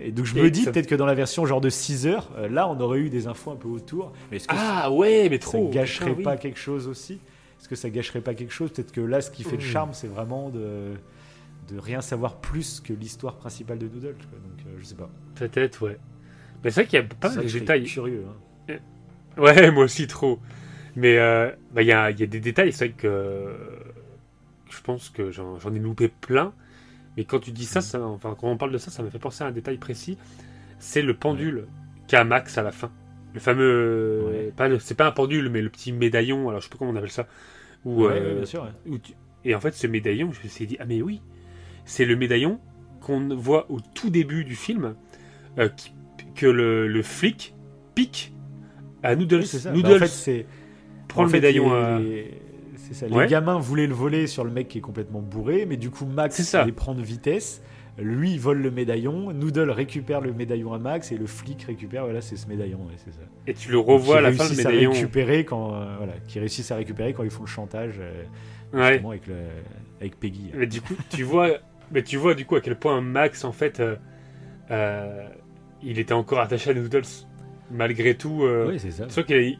Et 0.00 0.10
donc 0.10 0.24
je 0.24 0.34
me 0.34 0.50
dis 0.50 0.62
ça- 0.62 0.72
peut-être 0.72 0.88
que 0.88 0.94
dans 0.96 1.06
la 1.06 1.14
version 1.14 1.46
genre 1.46 1.60
de 1.60 1.68
6 1.70 2.06
heures, 2.08 2.30
euh, 2.36 2.48
là 2.48 2.66
on 2.68 2.80
aurait 2.80 2.98
eu 2.98 3.08
des 3.08 3.28
infos 3.28 3.52
un 3.52 3.56
peu 3.56 3.68
autour. 3.68 4.12
Mais 4.30 4.38
est-ce 4.38 4.48
que 4.48 4.54
Ah 4.58 4.90
ouais, 4.90 5.28
mais 5.30 5.36
ça 5.36 5.42
trop. 5.42 5.70
gâcherait 5.70 6.06
putain, 6.06 6.18
oui. 6.18 6.24
pas 6.24 6.36
quelque 6.36 6.58
chose 6.58 6.88
aussi? 6.88 7.20
Est-ce 7.60 7.68
que 7.68 7.76
ça 7.76 7.88
gâcherait 7.88 8.20
pas 8.20 8.34
quelque 8.34 8.52
chose? 8.52 8.72
Peut-être 8.72 8.90
que 8.90 9.00
là, 9.00 9.20
ce 9.20 9.30
qui 9.30 9.44
fait 9.44 9.52
le 9.52 9.58
Mm. 9.58 9.60
charme, 9.60 9.90
c'est 9.92 10.08
vraiment 10.08 10.48
de 10.50 10.94
de 11.72 11.78
rien 11.78 12.00
savoir 12.00 12.38
plus 12.40 12.80
que 12.80 12.92
l'histoire 12.92 13.36
principale 13.36 13.78
de 13.78 13.86
Doodle. 13.86 14.16
quoi. 14.16 14.38
Donc 14.40 14.66
euh, 14.66 14.76
je 14.80 14.84
sais 14.84 14.96
pas. 14.96 15.08
Peut-être, 15.36 15.80
ouais. 15.86 15.96
Mais 16.64 16.70
c'est 16.72 16.80
vrai 16.82 16.88
qu'il 16.90 16.98
y 16.98 17.02
a 17.02 17.06
pas 17.06 17.30
Ça, 17.30 17.36
mal 17.36 17.46
de 17.46 17.50
détails. 17.52 17.84
Curieux. 17.84 18.24
hein. 18.68 18.74
Ouais, 19.38 19.70
moi 19.70 19.84
aussi 19.84 20.08
trop. 20.08 20.40
Mais 20.96 21.16
euh, 21.18 21.50
bah, 21.72 21.82
il 21.82 21.88
y, 21.88 21.92
a, 21.92 22.10
il 22.10 22.18
y 22.18 22.22
a 22.24 22.26
des 22.26 22.40
détails, 22.40 22.72
c'est 22.72 22.86
vrai 22.88 22.94
que 22.98 23.06
euh, 23.06 23.52
je 24.76 24.80
pense 24.82 25.10
que 25.10 25.30
j'en 25.30 25.58
ai 25.74 25.78
loupé 25.78 26.08
plein. 26.08 26.52
Mais 27.16 27.24
quand 27.24 27.40
tu 27.40 27.50
dis 27.52 27.66
ça, 27.66 27.80
ça, 27.82 28.00
enfin 28.02 28.34
quand 28.38 28.48
on 28.48 28.56
parle 28.56 28.72
de 28.72 28.78
ça, 28.78 28.90
ça 28.90 29.02
me 29.02 29.10
fait 29.10 29.18
penser 29.18 29.44
à 29.44 29.48
un 29.48 29.52
détail 29.52 29.76
précis. 29.76 30.16
C'est 30.78 31.02
le 31.02 31.14
pendule 31.14 31.66
qu'a 32.08 32.24
Max 32.24 32.56
à 32.58 32.62
la 32.62 32.72
fin. 32.72 32.90
Le 33.34 33.40
fameux, 33.40 34.24
Ouais. 34.26 34.52
pas 34.56 34.68
c'est 34.78 34.94
pas 34.94 35.06
un 35.06 35.12
pendule, 35.12 35.48
mais 35.50 35.60
le 35.62 35.68
petit 35.70 35.92
médaillon. 35.92 36.48
Alors 36.48 36.60
je 36.60 36.66
sais 36.66 36.70
pas 36.70 36.78
comment 36.78 36.90
on 36.90 36.96
appelle 36.96 37.10
ça. 37.10 37.26
Où, 37.84 38.04
Ouais, 38.04 38.12
euh, 38.12 38.28
ouais, 38.30 38.34
bien 38.36 38.44
sûr. 38.46 38.62
ouais. 38.62 38.70
où 38.92 38.98
tu- 38.98 39.12
Et 39.44 39.54
en 39.54 39.60
fait, 39.60 39.72
ce 39.74 39.86
médaillon, 39.86 40.32
je 40.32 40.40
me 40.42 40.48
suis 40.48 40.66
dit, 40.66 40.76
ah 40.80 40.84
mais 40.86 41.02
oui, 41.02 41.20
c'est 41.84 42.04
le 42.04 42.14
médaillon 42.16 42.60
qu'on 43.00 43.34
voit 43.34 43.70
au 43.70 43.78
tout 43.80 44.08
début 44.08 44.44
du 44.44 44.54
film, 44.54 44.94
euh, 45.58 45.68
qui- 45.68 45.92
que 46.34 46.46
le, 46.46 46.86
le 46.88 47.02
flic 47.02 47.54
pique 47.94 48.32
à 49.02 49.16
Noodles. 49.16 49.38
Oui, 49.40 49.46
c'est 49.46 49.58
ça. 49.58 49.70
Bah, 49.70 49.76
Noodles 49.76 49.94
en 49.96 49.98
fait, 49.98 50.06
c'est 50.06 50.46
prend 51.08 51.22
en 51.22 51.24
le 51.24 51.30
fait, 51.30 51.38
médaillon 51.38 51.72
à... 51.74 51.98
C'est 52.92 53.08
ça. 53.08 53.14
Ouais. 53.14 53.24
Les 53.24 53.30
gamins 53.30 53.58
voulaient 53.58 53.86
le 53.86 53.94
voler 53.94 54.26
sur 54.26 54.44
le 54.44 54.50
mec 54.50 54.68
qui 54.68 54.78
est 54.78 54.82
complètement 54.82 55.20
bourré, 55.20 55.66
mais 55.68 55.76
du 55.76 55.90
coup 55.90 56.04
Max 56.06 56.54
les 56.64 56.72
prend 56.72 56.94
de 56.94 57.02
vitesse. 57.02 57.62
Lui 57.98 58.32
il 58.32 58.40
vole 58.40 58.62
le 58.62 58.70
médaillon, 58.70 59.32
Noodle 59.34 59.70
récupère 59.70 60.22
le 60.22 60.32
médaillon 60.32 60.72
à 60.72 60.78
Max 60.78 61.12
et 61.12 61.18
le 61.18 61.26
flic 61.26 61.62
récupère. 61.64 62.04
Voilà, 62.04 62.22
c'est 62.22 62.36
ce 62.36 62.46
médaillon. 62.48 62.78
ouais, 62.86 62.94
c'est 62.96 63.12
ça. 63.12 63.20
Et 63.46 63.52
tu 63.52 63.70
le 63.70 63.78
revois 63.78 64.18
à 64.18 64.20
la 64.22 64.32
fin, 64.32 64.44
le 64.44 64.48
réussissent 64.48 64.64
à 64.66 64.68
médaillon. 64.70 64.92
récupérer 64.92 65.44
quand 65.44 65.74
euh, 65.74 65.94
voilà, 65.98 66.14
qui 66.26 66.38
réussissent 66.40 66.70
à 66.70 66.76
récupérer 66.76 67.12
quand 67.12 67.22
ils 67.22 67.30
font 67.30 67.42
le 67.42 67.48
chantage 67.48 67.96
euh, 68.00 68.22
Ouais. 68.72 69.02
avec 69.06 69.26
le 69.26 69.34
avec 70.00 70.18
Peggy. 70.18 70.50
Mais 70.56 70.66
du 70.66 70.80
coup, 70.80 70.94
tu 71.10 71.22
vois, 71.22 71.50
mais 71.90 72.02
tu 72.02 72.16
vois 72.16 72.34
du 72.34 72.46
coup 72.46 72.56
à 72.56 72.62
quel 72.62 72.76
point 72.78 73.00
Max, 73.02 73.44
en 73.44 73.52
fait, 73.52 73.82
euh, 74.70 75.26
il 75.82 75.98
était 75.98 76.14
encore 76.14 76.40
attaché 76.40 76.70
à 76.70 76.74
Noodles. 76.74 77.02
Malgré 77.70 78.14
tout, 78.14 78.44
Oui, 78.68 78.78
c'est 78.78 78.90
ça. 78.90 79.06
vois 79.06 79.22
qu'il 79.22 79.58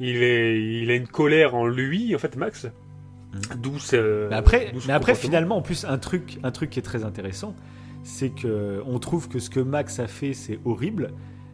il 0.00 0.22
est, 0.22 0.60
il 0.82 0.90
a 0.90 0.94
une 0.96 1.06
colère 1.06 1.54
en 1.54 1.66
lui, 1.66 2.14
en 2.14 2.18
fait, 2.18 2.36
Max. 2.36 2.64
Mm. 2.64 3.38
D'où 3.60 3.78
ce- 3.78 4.28
Mais 4.28 4.34
après, 4.36 4.72
mais 4.86 4.92
après 4.92 5.12
finalement, 5.14 5.56
en 5.58 5.62
plus, 5.62 5.84
un 5.84 5.98
truc, 5.98 6.38
un 6.42 6.50
truc 6.50 6.70
qui 6.70 6.78
est 6.78 6.82
très 6.82 7.04
intéressant, 7.04 7.54
c'est 8.02 8.30
que 8.30 8.82
on 8.86 8.98
trouve 8.98 9.28
que 9.28 9.38
ce 9.38 9.50
que 9.50 9.60
Max 9.60 10.00
a 10.00 10.06
fait, 10.08 10.32
c'est 10.32 10.58
horrible, 10.64 11.12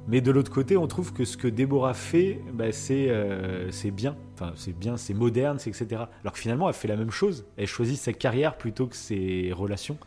mais 0.09 0.21
de 0.21 0.31
l'autre 0.31 0.51
côté, 0.53 0.77
on 0.77 0.87
trouve 0.87 1.13
que 1.13 1.25
ce 1.25 1.37
que 1.37 1.49
Déborah 1.49 1.93
fait, 1.93 2.41
bah, 2.55 2.71
c'est 2.73 3.11
euh, 3.11 3.71
c'est 3.73 3.91
bien. 3.91 4.17
Enfin, 4.35 4.53
c'est 4.55 4.79
bien, 4.79 4.97
c'est 4.97 5.13
moderne, 5.15 5.59
c'est 5.59 5.71
etc. 5.71 6.03
Alors 6.23 6.33
que 6.35 6.39
finalement, 6.39 6.69
elle 6.69 6.75
fait 6.75 6.89
la 6.89 6.97
même 6.97 7.11
chose. 7.11 7.45
Elle 7.57 7.67
choisit 7.67 7.99
sa 7.99 8.13
carrière 8.13 8.57
plutôt 8.57 8.87
que 8.87 8.95
ses 8.97 9.51
relations. 9.53 9.99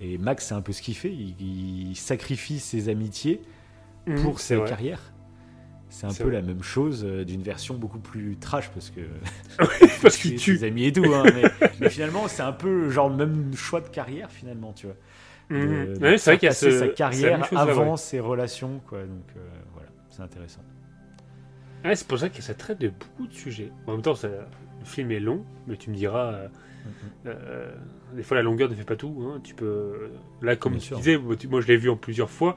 Et 0.00 0.18
Max, 0.18 0.46
c'est 0.48 0.54
un 0.54 0.60
peu 0.60 0.72
ce 0.72 0.82
qu'il 0.82 0.96
fait. 0.96 1.12
Il, 1.12 1.34
il 1.90 1.96
sacrifie 1.96 2.58
ses 2.60 2.88
amitiés 2.88 3.40
Mm, 4.06 4.16
pour 4.20 4.40
sa 4.40 4.56
vrai. 4.56 4.66
C'est 5.94 6.06
un 6.06 6.12
peu 6.14 6.24
vrai. 6.24 6.32
la 6.32 6.42
même 6.42 6.62
chose 6.62 7.04
euh, 7.06 7.22
d'une 7.24 7.42
version 7.42 7.74
beaucoup 7.74 7.98
plus 7.98 8.36
trash 8.38 8.70
parce 8.70 8.90
que 8.90 9.00
Parce 10.02 10.16
qu'il 10.16 10.36
tue. 10.40 10.56
ses 10.56 10.64
amis 10.66 10.86
et 10.86 10.92
tout. 10.92 11.04
hein, 11.14 11.24
mais, 11.34 11.68
mais 11.80 11.90
finalement, 11.90 12.28
c'est 12.28 12.42
un 12.42 12.52
peu 12.52 12.88
genre 12.88 13.10
le 13.10 13.16
même 13.16 13.54
choix 13.54 13.80
de 13.82 13.88
carrière 13.88 14.30
finalement, 14.30 14.72
tu 14.72 14.86
vois. 14.86 14.96
De 15.50 15.98
Ouais, 16.00 16.16
c'est 16.16 16.30
vrai 16.30 16.38
qu'il 16.38 16.46
y 16.46 16.50
a 16.50 16.54
ce- 16.54 16.78
sa 16.78 16.88
carrière 16.88 17.44
chose, 17.44 17.58
avant 17.58 17.90
ouais. 17.90 17.96
ses 17.98 18.20
relations, 18.20 18.80
quoi. 18.88 19.00
Donc 19.02 19.36
euh, 19.36 19.40
voilà, 19.74 19.88
c'est 20.08 20.22
intéressant. 20.22 20.62
Ouais, 21.84 21.94
c'est 21.94 22.06
pour 22.08 22.18
ça 22.18 22.30
que 22.30 22.40
ça 22.40 22.54
traite 22.54 22.80
de 22.80 22.88
beaucoup 22.88 23.26
de 23.26 23.34
sujets. 23.34 23.70
En 23.86 23.92
même 23.92 24.02
temps, 24.02 24.14
ça- 24.14 24.28
le 24.28 24.84
film 24.86 25.10
est 25.10 25.20
long, 25.20 25.44
mais 25.66 25.76
tu 25.76 25.90
me 25.90 25.94
diras, 25.94 26.48
euh, 27.26 27.70
des 28.14 28.22
fois 28.22 28.36
la 28.36 28.42
longueur 28.42 28.70
ne 28.70 28.74
fait 28.74 28.84
pas 28.84 28.96
tout. 28.96 29.28
hein. 29.30 29.40
Tu 29.44 29.54
peux, 29.54 30.10
là, 30.40 30.56
comme 30.56 30.72
Bien 30.72 30.80
tu 30.80 30.86
sûr. 30.86 30.96
disais, 30.96 31.18
moi, 31.18 31.60
je 31.60 31.66
l'ai 31.66 31.76
vu 31.76 31.90
en 31.90 31.96
plusieurs 31.96 32.30
fois. 32.30 32.56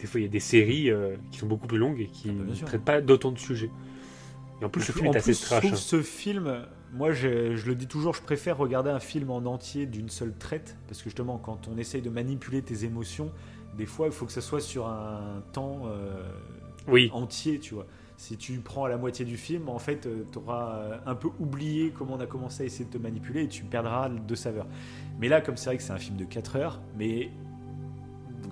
Des 0.00 0.06
fois, 0.06 0.20
il 0.20 0.24
y 0.24 0.26
a 0.26 0.30
des 0.30 0.40
séries 0.40 0.90
euh, 0.90 1.16
qui 1.30 1.38
sont 1.38 1.46
beaucoup 1.46 1.66
plus 1.66 1.78
longues 1.78 2.00
et 2.00 2.06
qui 2.06 2.30
Ah 2.30 2.32
bah, 2.38 2.52
ne 2.60 2.66
traitent 2.66 2.84
pas 2.84 3.00
d'autant 3.00 3.32
de 3.32 3.38
sujets. 3.38 3.70
Et 4.60 4.64
en 4.64 4.68
plus, 4.68 4.82
ce 4.82 4.92
film 4.92 5.08
en 5.08 5.12
est 5.12 5.16
assez 5.16 5.32
plus, 5.32 5.40
je 5.40 5.44
trash. 5.46 5.60
trouve 5.60 5.72
hein. 5.72 5.76
ce 5.76 6.02
film, 6.02 6.66
moi 6.94 7.12
je, 7.12 7.56
je 7.56 7.66
le 7.66 7.74
dis 7.74 7.86
toujours, 7.86 8.14
je 8.14 8.22
préfère 8.22 8.56
regarder 8.56 8.90
un 8.90 9.00
film 9.00 9.30
en 9.30 9.38
entier 9.44 9.86
d'une 9.86 10.08
seule 10.08 10.34
traite, 10.34 10.76
parce 10.88 10.98
que 10.98 11.04
justement, 11.04 11.38
quand 11.38 11.68
on 11.68 11.76
essaye 11.78 12.00
de 12.02 12.10
manipuler 12.10 12.62
tes 12.62 12.84
émotions, 12.84 13.30
des 13.76 13.86
fois, 13.86 14.06
il 14.06 14.12
faut 14.12 14.24
que 14.26 14.32
ça 14.32 14.40
soit 14.40 14.60
sur 14.60 14.86
un 14.86 15.42
temps 15.52 15.82
euh, 15.86 16.22
Oui, 16.88 17.10
entier, 17.12 17.58
tu 17.58 17.74
vois. 17.74 17.86
Si 18.16 18.38
tu 18.38 18.58
prends 18.60 18.84
à 18.84 18.88
la 18.88 18.96
moitié 18.96 19.26
du 19.26 19.36
film, 19.36 19.68
en 19.68 19.78
fait, 19.78 20.08
tu 20.32 20.38
auras 20.38 21.00
un 21.04 21.14
peu 21.14 21.28
oublié 21.38 21.90
comment 21.90 22.14
on 22.14 22.20
a 22.20 22.26
commencé 22.26 22.62
à 22.62 22.66
essayer 22.66 22.86
de 22.86 22.90
te 22.90 22.96
manipuler 22.96 23.42
et 23.42 23.48
tu 23.48 23.62
perdras 23.64 24.08
de 24.08 24.34
saveur. 24.34 24.66
Mais 25.20 25.28
là, 25.28 25.42
comme 25.42 25.58
c'est 25.58 25.66
vrai 25.66 25.76
que 25.76 25.82
c'est 25.82 25.92
un 25.92 25.98
film 25.98 26.16
de 26.16 26.24
4 26.24 26.56
heures, 26.56 26.80
mais 26.96 27.28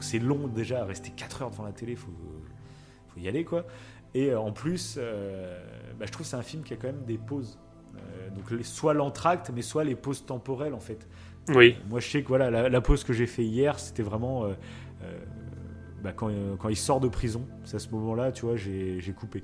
c'est 0.04 0.18
long 0.18 0.46
déjà, 0.48 0.82
à 0.82 0.84
rester 0.84 1.10
4 1.10 1.42
heures 1.42 1.50
devant 1.50 1.64
la 1.64 1.72
télé, 1.72 1.96
faut, 1.96 2.12
faut 3.08 3.20
y 3.20 3.28
aller 3.28 3.44
quoi. 3.44 3.66
Et 4.14 4.30
euh, 4.30 4.38
en 4.40 4.52
plus, 4.52 4.96
euh, 4.98 5.58
bah, 5.98 6.06
je 6.06 6.12
trouve 6.12 6.24
que 6.24 6.30
c'est 6.30 6.36
un 6.36 6.42
film 6.42 6.62
qui 6.62 6.72
a 6.74 6.76
quand 6.76 6.86
même 6.88 7.04
des 7.06 7.18
pauses. 7.18 7.58
Euh, 7.96 8.30
donc 8.30 8.50
les- 8.50 8.62
soit 8.62 8.94
l'entracte, 8.94 9.50
mais 9.54 9.62
soit 9.62 9.84
les 9.84 9.94
pauses 9.96 10.24
temporelles 10.26 10.74
en 10.74 10.80
fait. 10.80 11.08
oui. 11.48 11.76
Moi, 11.88 12.00
je 12.00 12.08
sais 12.08 12.22
que 12.22 12.28
voilà, 12.28 12.50
la, 12.50 12.68
la 12.68 12.80
pause 12.80 13.04
que 13.04 13.12
j'ai 13.12 13.26
fait 13.26 13.44
hier, 13.44 13.78
c'était 13.78 14.02
vraiment 14.02 14.46
bah, 16.02 16.12
quand, 16.12 16.30
quand 16.58 16.68
il 16.68 16.76
sort 16.76 17.00
de 17.00 17.08
prison. 17.08 17.46
C'est 17.64 17.76
à 17.76 17.78
ce 17.80 17.88
moment-là, 17.90 18.32
tu 18.32 18.46
vois, 18.46 18.56
j'ai 18.56 19.14
coupé. 19.16 19.42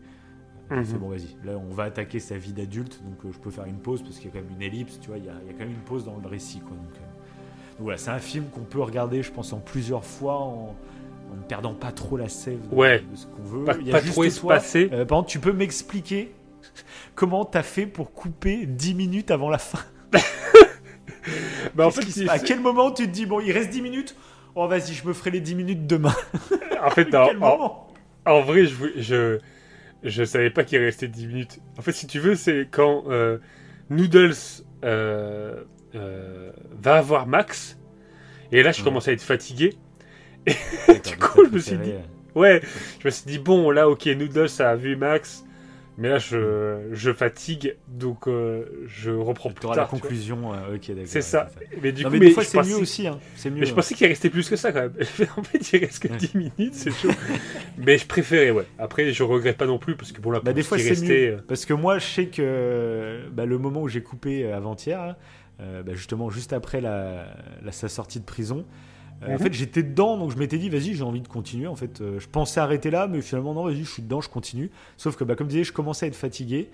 Mhm. 0.71 0.85
fait, 0.85 0.99
bon, 0.99 1.09
vas-y, 1.09 1.37
là, 1.45 1.59
on 1.59 1.71
va 1.75 1.85
attaquer 1.85 2.21
sa 2.21 2.39
vie 2.39 2.53
d'adulte, 2.53 3.03
donc 3.05 3.25
euh, 3.25 3.33
je 3.33 3.39
peux 3.41 3.51
faire 3.51 3.65
une 3.65 3.81
pause 3.81 4.03
parce 4.05 4.19
qu'il 4.21 4.27
y 4.27 4.29
a 4.29 4.33
quand 4.41 4.47
même 4.47 4.55
une 4.55 4.63
ellipse, 4.63 5.01
tu 5.01 5.09
vois, 5.09 5.19
il 5.19 5.25
y 5.25 5.29
a, 5.29 5.35
il 5.43 5.49
y 5.49 5.51
a 5.51 5.53
quand 5.53 5.65
même 5.65 5.73
une 5.73 5.83
pause 5.85 6.05
dans 6.05 6.17
le 6.17 6.29
récit, 6.29 6.61
quoi. 6.61 6.77
Donc, 6.77 6.95
euh, 6.97 7.01
voilà, 7.81 7.99
c'est 7.99 8.11
un 8.11 8.19
film 8.19 8.45
qu'on 8.55 8.61
peut 8.61 8.81
regarder, 8.81 9.23
je 9.23 9.31
pense, 9.33 9.53
en 9.53 9.59
plusieurs 9.59 10.05
fois, 10.05 10.35
en, 10.39 10.77
en 11.33 11.37
ne 11.37 11.43
perdant 11.43 11.75
pas 11.75 11.93
trop 11.93 12.17
la 12.17 12.29
sève 12.29 12.59
de, 12.69 12.75
Ouais. 12.75 13.01
de 13.01 13.17
ce 13.17 13.27
qu'on 13.27 13.43
veut. 13.43 13.65
Pas, 13.65 13.75
Il 13.81 13.87
y 13.87 13.91
a 13.91 13.95
pas 13.95 14.01
juste 14.01 14.13
trop 14.13 14.23
toi, 14.23 14.57
espacé. 14.57 14.85
euh, 14.93 15.05
par 15.05 15.19
exemple, 15.19 15.29
tu 15.31 15.39
peux 15.41 15.53
m'expliquer 15.53 16.33
comment 17.15 17.45
t'as 17.45 17.63
fait 17.63 17.87
pour 17.87 18.13
couper 18.13 18.67
10 18.67 18.95
minutes 18.95 19.31
avant 19.31 19.49
la 19.51 19.59
fin 19.59 19.79
Bah, 21.75 21.87
en 21.87 21.91
fait, 21.91 22.29
À 22.29 22.39
quel 22.39 22.61
moment 22.61 22.91
tu 22.91 23.07
te 23.07 23.11
dis, 23.11 23.27
bon, 23.27 23.41
il 23.41 23.53
reste 23.53 23.71
10 23.71 23.83
minutes 23.83 24.17
Oh, 24.57 24.67
vas-y, 24.67 24.95
je 24.95 25.07
me 25.07 25.13
ferai 25.13 25.31
les 25.31 25.41
10 25.41 25.55
minutes 25.55 25.87
demain. 25.87 26.15
en 26.85 26.91
fait, 26.91 27.15
en, 27.15 27.87
en- 28.27 28.41
vrai, 28.43 28.67
je, 28.67 28.75
je, 28.97 29.39
je 30.03 30.25
savais 30.25 30.51
pas 30.51 30.65
qu'il 30.65 30.79
restait 30.79 31.07
10 31.09 31.27
minutes. 31.29 31.61
En 31.79 31.83
fait, 31.83 31.93
si 31.93 32.07
tu 32.09 32.19
veux, 32.19 32.35
c'est 32.35 32.67
quand 32.71 33.05
euh, 33.09 33.39
Noodles 33.91 34.35
euh, 34.85 35.63
euh, 35.95 36.51
va 36.81 36.97
avoir 36.97 37.27
Max. 37.27 37.79
Et 38.53 38.63
là, 38.63 38.73
je 38.73 38.83
commence 38.83 39.09
à 39.09 39.13
être 39.13 39.23
fatigué. 39.23 39.75
Du 40.47 41.17
coup, 41.19 41.45
je 41.47 41.51
me 41.55 41.59
suis 41.59 41.77
dit- 41.79 41.93
Ouais, 42.35 42.61
je 43.01 43.07
me 43.09 43.11
suis 43.11 43.25
dit, 43.27 43.39
bon, 43.39 43.71
là, 43.71 43.89
ok, 43.89 44.07
Noodles 44.07 44.49
a 44.61 44.77
vu 44.77 44.97
Max. 44.97 45.45
Mais 45.99 46.09
là, 46.09 46.19
je, 46.19 46.89
je 46.93 47.13
fatigue, 47.13 47.77
donc 47.89 48.27
euh, 48.27 48.65
je 48.87 49.11
reprends 49.11 49.51
plus 49.51 49.69
la 49.69 49.75
tard. 49.75 49.91
vois. 49.91 49.99
conclusion. 50.01 50.55
euh, 50.55 50.77
ok, 50.77 50.87
d'accord. 50.89 51.03
C'est 51.05 51.21
ça. 51.21 51.51
Mais 51.83 51.93
du 51.93 52.05
Non, 52.05 52.11
coup, 52.11 52.17
mais 52.19 52.31
fois, 52.31 52.43
je 52.43 52.49
c'est 52.49 52.57
pensais- 52.59 52.71
mieux 52.71 52.77
aussi. 52.81 53.07
Hein. 53.07 53.19
Mieux. 53.45 53.51
Mais 53.51 53.67
je 53.67 53.73
hein. 53.73 53.75
pensais 53.75 53.95
qu'il 53.95 54.07
restait 54.07 54.31
plus 54.31 54.49
que 54.49 54.57
ça 54.57 54.73
quand 54.73 54.81
même. 54.81 54.95
en 55.37 55.43
fait, 55.43 55.73
il 55.73 55.81
reste 55.85 55.99
que 56.03 56.09
Ouais. 56.09 56.17
10 56.17 56.35
minutes, 56.37 56.75
c'est 56.75 56.91
chaud. 56.93 57.11
mais 57.77 57.99
je 57.99 58.07
préférais, 58.07 58.51
ouais. 58.51 58.65
Après, 58.79 59.13
je 59.13 59.23
regrette 59.23 59.59
pas 59.59 59.67
non 59.67 59.79
plus 59.79 59.95
parce 59.95 60.13
que 60.13 60.23
bon, 60.23 60.31
là, 60.31 60.39
Bah, 60.39 60.45
pour 60.53 60.55
des 60.55 60.63
fois, 60.63 60.79
c'est 60.79 60.89
restait, 60.91 61.33
mieux. 61.33 61.43
Parce 61.47 61.67
que 61.67 61.75
moi, 61.75 61.99
je 61.99 62.07
sais 62.07 62.27
que 62.29 63.21
bah, 63.33 63.45
le 63.45 63.59
moment 63.59 63.83
où 63.83 63.89
j'ai 63.89 64.03
coupé 64.03 64.51
avant-hier, 64.51 65.17
bah, 65.85 65.95
justement, 65.95 66.31
juste 66.31 66.53
après 66.53 66.81
la, 66.81 67.27
la- 67.63 67.73
sa 67.73 67.89
sortie 67.89 68.21
de 68.21 68.25
prison, 68.25 68.65
euh, 69.23 69.29
en 69.29 69.33
Mhm. 69.33 69.39
fait, 69.39 69.53
j'étais 69.53 69.83
dedans, 69.83 70.17
donc 70.19 70.31
je 70.33 70.39
m'étais 70.39 70.59
dit, 70.59 70.71
vas-y, 70.71 70.95
j'ai 70.95 71.03
envie 71.05 71.21
de 71.21 71.29
continuer. 71.29 71.67
En 71.67 71.77
fait, 71.77 72.01
euh, 72.01 72.19
je 72.19 72.29
pensais 72.29 72.61
arrêter 72.61 72.91
là, 72.91 73.07
mais 73.07 73.21
finalement, 73.21 73.55
non, 73.55 73.65
vas-y, 73.65 73.85
je 73.85 73.91
suis 73.91 74.03
dedans, 74.03 74.21
je 74.21 74.31
continue. 74.31 74.71
Sauf 74.97 75.17
que, 75.17 75.25
bah, 75.25 75.35
comme 75.37 75.49
je 75.49 75.53
disais, 75.53 75.65
je 75.65 75.73
commençais 75.73 76.07
à 76.07 76.09
être 76.09 76.17
fatigué. 76.17 76.71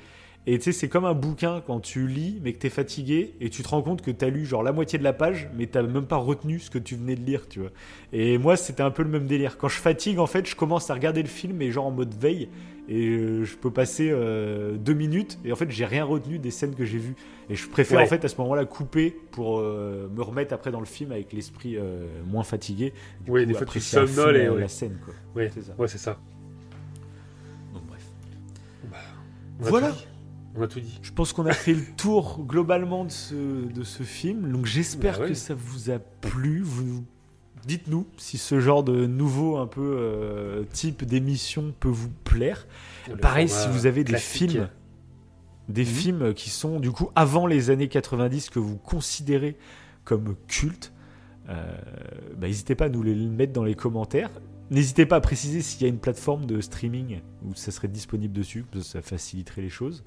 Et 0.49 0.59
tu 0.59 0.65
sais, 0.65 0.73
c'est 0.73 0.89
comme 0.89 1.05
un 1.05 1.13
bouquin 1.15 1.61
quand 1.67 1.81
tu 1.81 2.07
lis, 2.07 2.39
mais 2.43 2.53
que 2.53 2.59
t'es 2.59 2.71
fatigué, 2.71 3.35
et 3.41 3.51
tu 3.51 3.65
te 3.65 3.69
rends 3.69 3.83
compte 3.83 4.01
que 4.03 4.13
t'as 4.13 4.29
lu 4.29 4.47
genre 4.47 4.63
la 4.63 4.71
moitié 4.73 4.97
de 4.97 5.03
la 5.05 5.13
page, 5.13 5.49
mais 5.57 5.67
t'as 5.67 5.83
même 5.83 6.07
pas 6.07 6.17
retenu 6.19 6.61
ce 6.61 6.71
que 6.71 6.79
tu 6.79 6.95
venais 6.95 7.17
de 7.17 7.25
lire, 7.25 7.49
tu 7.49 7.59
vois. 7.61 7.71
Et 8.13 8.39
moi, 8.39 8.57
c'était 8.57 8.85
un 8.85 8.93
peu 8.93 9.03
le 9.03 9.09
même 9.09 9.27
délire. 9.27 9.59
Quand 9.59 9.67
je 9.69 9.79
fatigue, 9.81 10.21
en 10.21 10.27
fait, 10.29 10.47
je 10.47 10.55
commence 10.55 10.89
à 10.89 10.95
regarder 10.95 11.23
le 11.23 11.29
film, 11.29 11.57
mais 11.57 11.73
genre 11.73 11.87
en 11.87 11.91
mode 11.91 12.15
veille, 12.15 12.49
et 12.89 13.09
euh, 13.09 13.45
je 13.45 13.57
peux 13.57 13.73
passer 13.73 14.09
euh, 14.13 14.77
deux 14.77 14.95
minutes, 14.95 15.37
et 15.45 15.51
en 15.53 15.57
fait, 15.57 15.69
j'ai 15.73 15.85
rien 15.85 16.05
retenu 16.05 16.39
des 16.39 16.53
scènes 16.53 16.77
que 16.77 16.85
j'ai 16.85 16.99
vues. 16.99 17.17
Et 17.51 17.57
je 17.57 17.69
préfère 17.69 17.99
Ouais. 17.99 18.05
en 18.05 18.09
fait 18.09 18.25
à 18.25 18.29
ce 18.29 18.37
moment-là 18.39 18.65
couper 18.67 19.17
pour 19.33 19.59
euh, 19.59 20.09
me 20.15 20.23
remettre 20.23 20.53
après 20.55 20.71
dans 20.71 20.81
le 20.81 20.87
film 20.87 21.11
avec 21.11 21.33
l'esprit 21.33 21.77
euh, 21.77 22.07
moins 22.25 22.43
fatigué. 22.45 22.93
Du 23.25 23.33
Oui, 23.33 23.43
coup, 23.43 23.49
des 23.49 23.55
fois, 23.55 23.67
tu 23.67 23.81
somnoles 23.81 24.37
et 24.37 24.49
ouais. 24.49 24.61
la 24.61 24.69
scène, 24.69 24.97
quoi. 25.05 25.15
Ouais, 25.35 25.51
C'est 25.53 25.63
ça. 25.63 25.73
ouais, 25.77 25.89
c'est 25.89 25.99
ça. 25.99 26.19
Donc 27.75 27.83
bref. 27.89 28.03
A 28.93 29.69
Voilà. 29.71 29.93
On 30.57 30.63
a 30.63 30.67
tout 30.69 30.81
dit. 30.81 30.99
Je 31.03 31.13
pense 31.13 31.33
qu'on 31.33 31.47
a 31.47 31.53
fait 31.53 31.75
le 31.75 31.85
tour 31.97 32.45
globalement 32.47 33.05
de 33.05 33.11
ce, 33.11 33.35
de 33.35 33.83
ce 33.85 34.03
film. 34.03 34.51
Donc 34.53 34.67
j'espère 34.67 35.19
Bah 35.19 35.25
ouais. 35.25 35.29
que 35.29 35.35
ça 35.35 35.55
vous 35.55 35.91
a 35.91 35.99
plu. 35.99 36.61
Vous 36.63 37.05
dites-nous 37.67 38.07
si 38.17 38.39
ce 38.39 38.61
genre 38.61 38.83
de 38.85 39.07
nouveau 39.07 39.57
un 39.59 39.67
peu 39.67 39.97
euh, 39.99 40.65
type 40.73 41.05
d'émission 41.05 41.75
peut 41.79 41.89
vous 41.89 42.11
plaire. 42.25 42.67
Le 43.09 43.17
Pareil, 43.17 43.49
si 43.49 43.69
vous 43.69 43.87
avez 43.87 44.05
des 44.05 44.19
films, 44.19 44.69
des 45.69 45.83
Mhm. 45.83 45.89
films 45.89 46.35
qui 46.35 46.51
sont 46.51 46.79
du 46.81 46.91
coup 46.91 47.11
avant 47.17 47.47
les 47.47 47.71
années 47.71 47.89
90 47.89 48.51
que 48.51 48.59
vous 48.59 48.77
considérez 48.77 49.57
comme 50.05 50.37
cultes, 50.47 50.93
euh, 51.49 51.77
bah, 52.37 52.47
n'hésitez 52.47 52.75
pas 52.77 52.85
à 52.87 52.89
nous 52.89 53.03
les 53.03 53.15
mettre 53.15 53.53
dans 53.53 53.65
les 53.65 53.75
commentaires. 53.75 54.31
N'hésitez 54.71 55.07
pas 55.07 55.17
à 55.17 55.21
préciser 55.21 55.61
s'il 55.63 55.83
y 55.83 55.85
a 55.85 55.89
une 55.89 55.99
plateforme 55.99 56.45
de 56.47 56.61
streaming 56.61 57.21
où 57.45 57.55
ça 57.55 57.71
serait 57.71 57.87
disponible 57.89 58.33
dessus, 58.35 58.65
parce 58.71 58.85
que 58.85 58.91
ça 58.91 59.03
faciliterait 59.03 59.63
les 59.63 59.69
choses. 59.69 60.03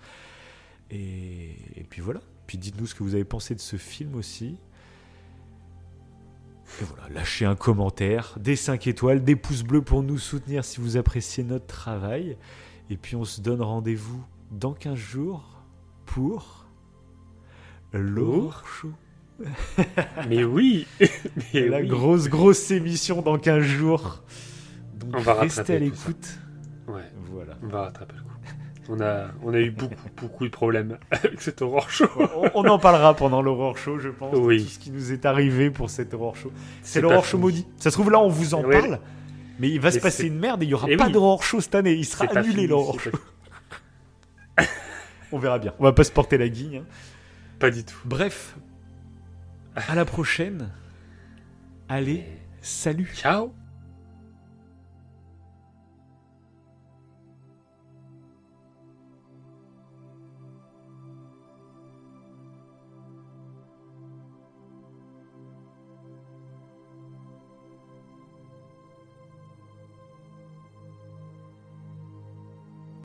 Et, 0.92 1.56
et 1.76 1.84
puis 1.90 2.02
voilà. 2.02 2.20
Puis 2.48 2.58
dites-nous 2.58 2.88
ce 2.88 2.96
que 2.96 3.04
vous 3.04 3.14
avez 3.16 3.26
pensé 3.26 3.54
de 3.56 3.60
ce 3.60 3.76
film 3.78 4.16
aussi. 4.16 4.58
Et 6.82 6.86
voilà, 6.86 7.10
lâchez 7.14 7.46
un 7.46 7.56
commentaire, 7.56 8.36
des 8.40 8.56
5 8.56 8.86
étoiles, 8.88 9.24
des 9.24 9.36
pouces 9.36 9.64
bleus 9.64 9.82
pour 9.82 10.04
nous 10.04 10.18
soutenir 10.20 10.64
si 10.64 10.80
vous 10.80 10.98
appréciez 10.98 11.44
notre 11.44 11.66
travail. 11.66 12.38
Et 12.90 12.98
puis 12.98 13.16
on 13.16 13.26
se 13.26 13.42
donne 13.42 13.62
rendez-vous 13.62 14.24
dans 14.52 14.74
15 14.74 14.96
jours 14.96 15.62
pour 16.06 16.66
l'Horror 17.94 18.64
Show. 18.68 18.92
Mais 20.28 20.44
oui 20.44 20.86
Mais 21.54 21.68
la 21.68 21.80
oui. 21.82 21.88
grosse, 21.88 22.28
grosse 22.28 22.70
émission 22.72 23.22
dans 23.22 23.38
15 23.40 23.62
jours. 23.64 24.22
Donc 24.96 25.16
On 25.16 25.22
va 25.22 25.34
restez 25.36 25.76
à 25.76 25.80
l'écoute. 25.80 26.40
Ouais, 26.88 27.04
Voilà. 27.32 27.58
on 27.64 27.68
va 27.68 27.84
rattraper 27.84 28.16
le 28.16 28.22
coup. 28.24 28.29
On 28.92 29.00
a, 29.02 29.28
on 29.44 29.54
a 29.54 29.60
eu 29.60 29.70
beaucoup, 29.70 29.94
beaucoup 30.18 30.46
de 30.46 30.50
problèmes 30.50 30.98
avec 31.12 31.42
cet 31.42 31.62
horror 31.62 31.90
show. 31.92 32.08
on, 32.18 32.50
on 32.56 32.68
en 32.68 32.80
parlera 32.80 33.14
pendant 33.14 33.42
l'Horror 33.44 33.78
Show, 33.78 34.00
je 34.00 34.10
pense. 34.10 34.34
de 34.34 34.40
Oui. 34.40 34.64
Tout 34.64 34.70
ce 34.70 34.80
qui 34.80 34.90
nous 34.92 35.12
est 35.12 35.26
arrivé 35.26 35.70
pour 35.70 35.90
cet 35.92 36.14
Horror 36.16 36.36
Show. 36.36 36.52
C'est 36.82 37.00
l'Horror 37.02 37.24
Show 37.24 37.38
maudit. 37.38 37.68
Ça 37.78 37.92
se 37.92 37.96
trouve 37.96 38.10
là, 38.10 38.20
on 38.20 38.30
vous 38.30 38.56
en 38.56 38.64
Ouais. 38.64 38.80
parle. 38.82 39.00
Mais 39.60 39.70
il 39.70 39.80
va 39.80 39.92
se 39.92 40.00
passer 40.00 40.26
une 40.28 40.40
merde 40.40 40.64
et 40.64 40.66
il 40.66 40.70
n'y 40.70 40.74
aura 40.74 40.88
Eh 40.90 40.98
pas 40.98 41.06
oui. 41.06 41.12
d'Horror 41.12 41.44
Show 41.44 41.62
cette 41.62 41.76
année. 41.76 41.94
Il 41.94 42.06
sera 42.06 42.26
annulé 42.36 42.66
l'Horror 42.66 43.00
Show. 43.00 43.12
pas- 44.56 44.64
On 45.32 45.38
verra 45.38 45.60
bien. 45.60 45.74
On 45.80 45.84
va 45.84 45.94
pas 45.94 46.04
se 46.04 46.12
porter 46.12 46.38
la 46.40 46.50
guigne. 46.50 46.78
hein. 46.78 46.86
Pas 47.60 47.70
du 47.70 47.84
tout. 47.84 47.98
Bref, 48.06 48.56
à 49.76 49.94
la 49.94 50.06
prochaine. 50.06 50.70
Allez, 51.90 52.24
salut. 52.62 53.12
Ciao 53.16 53.54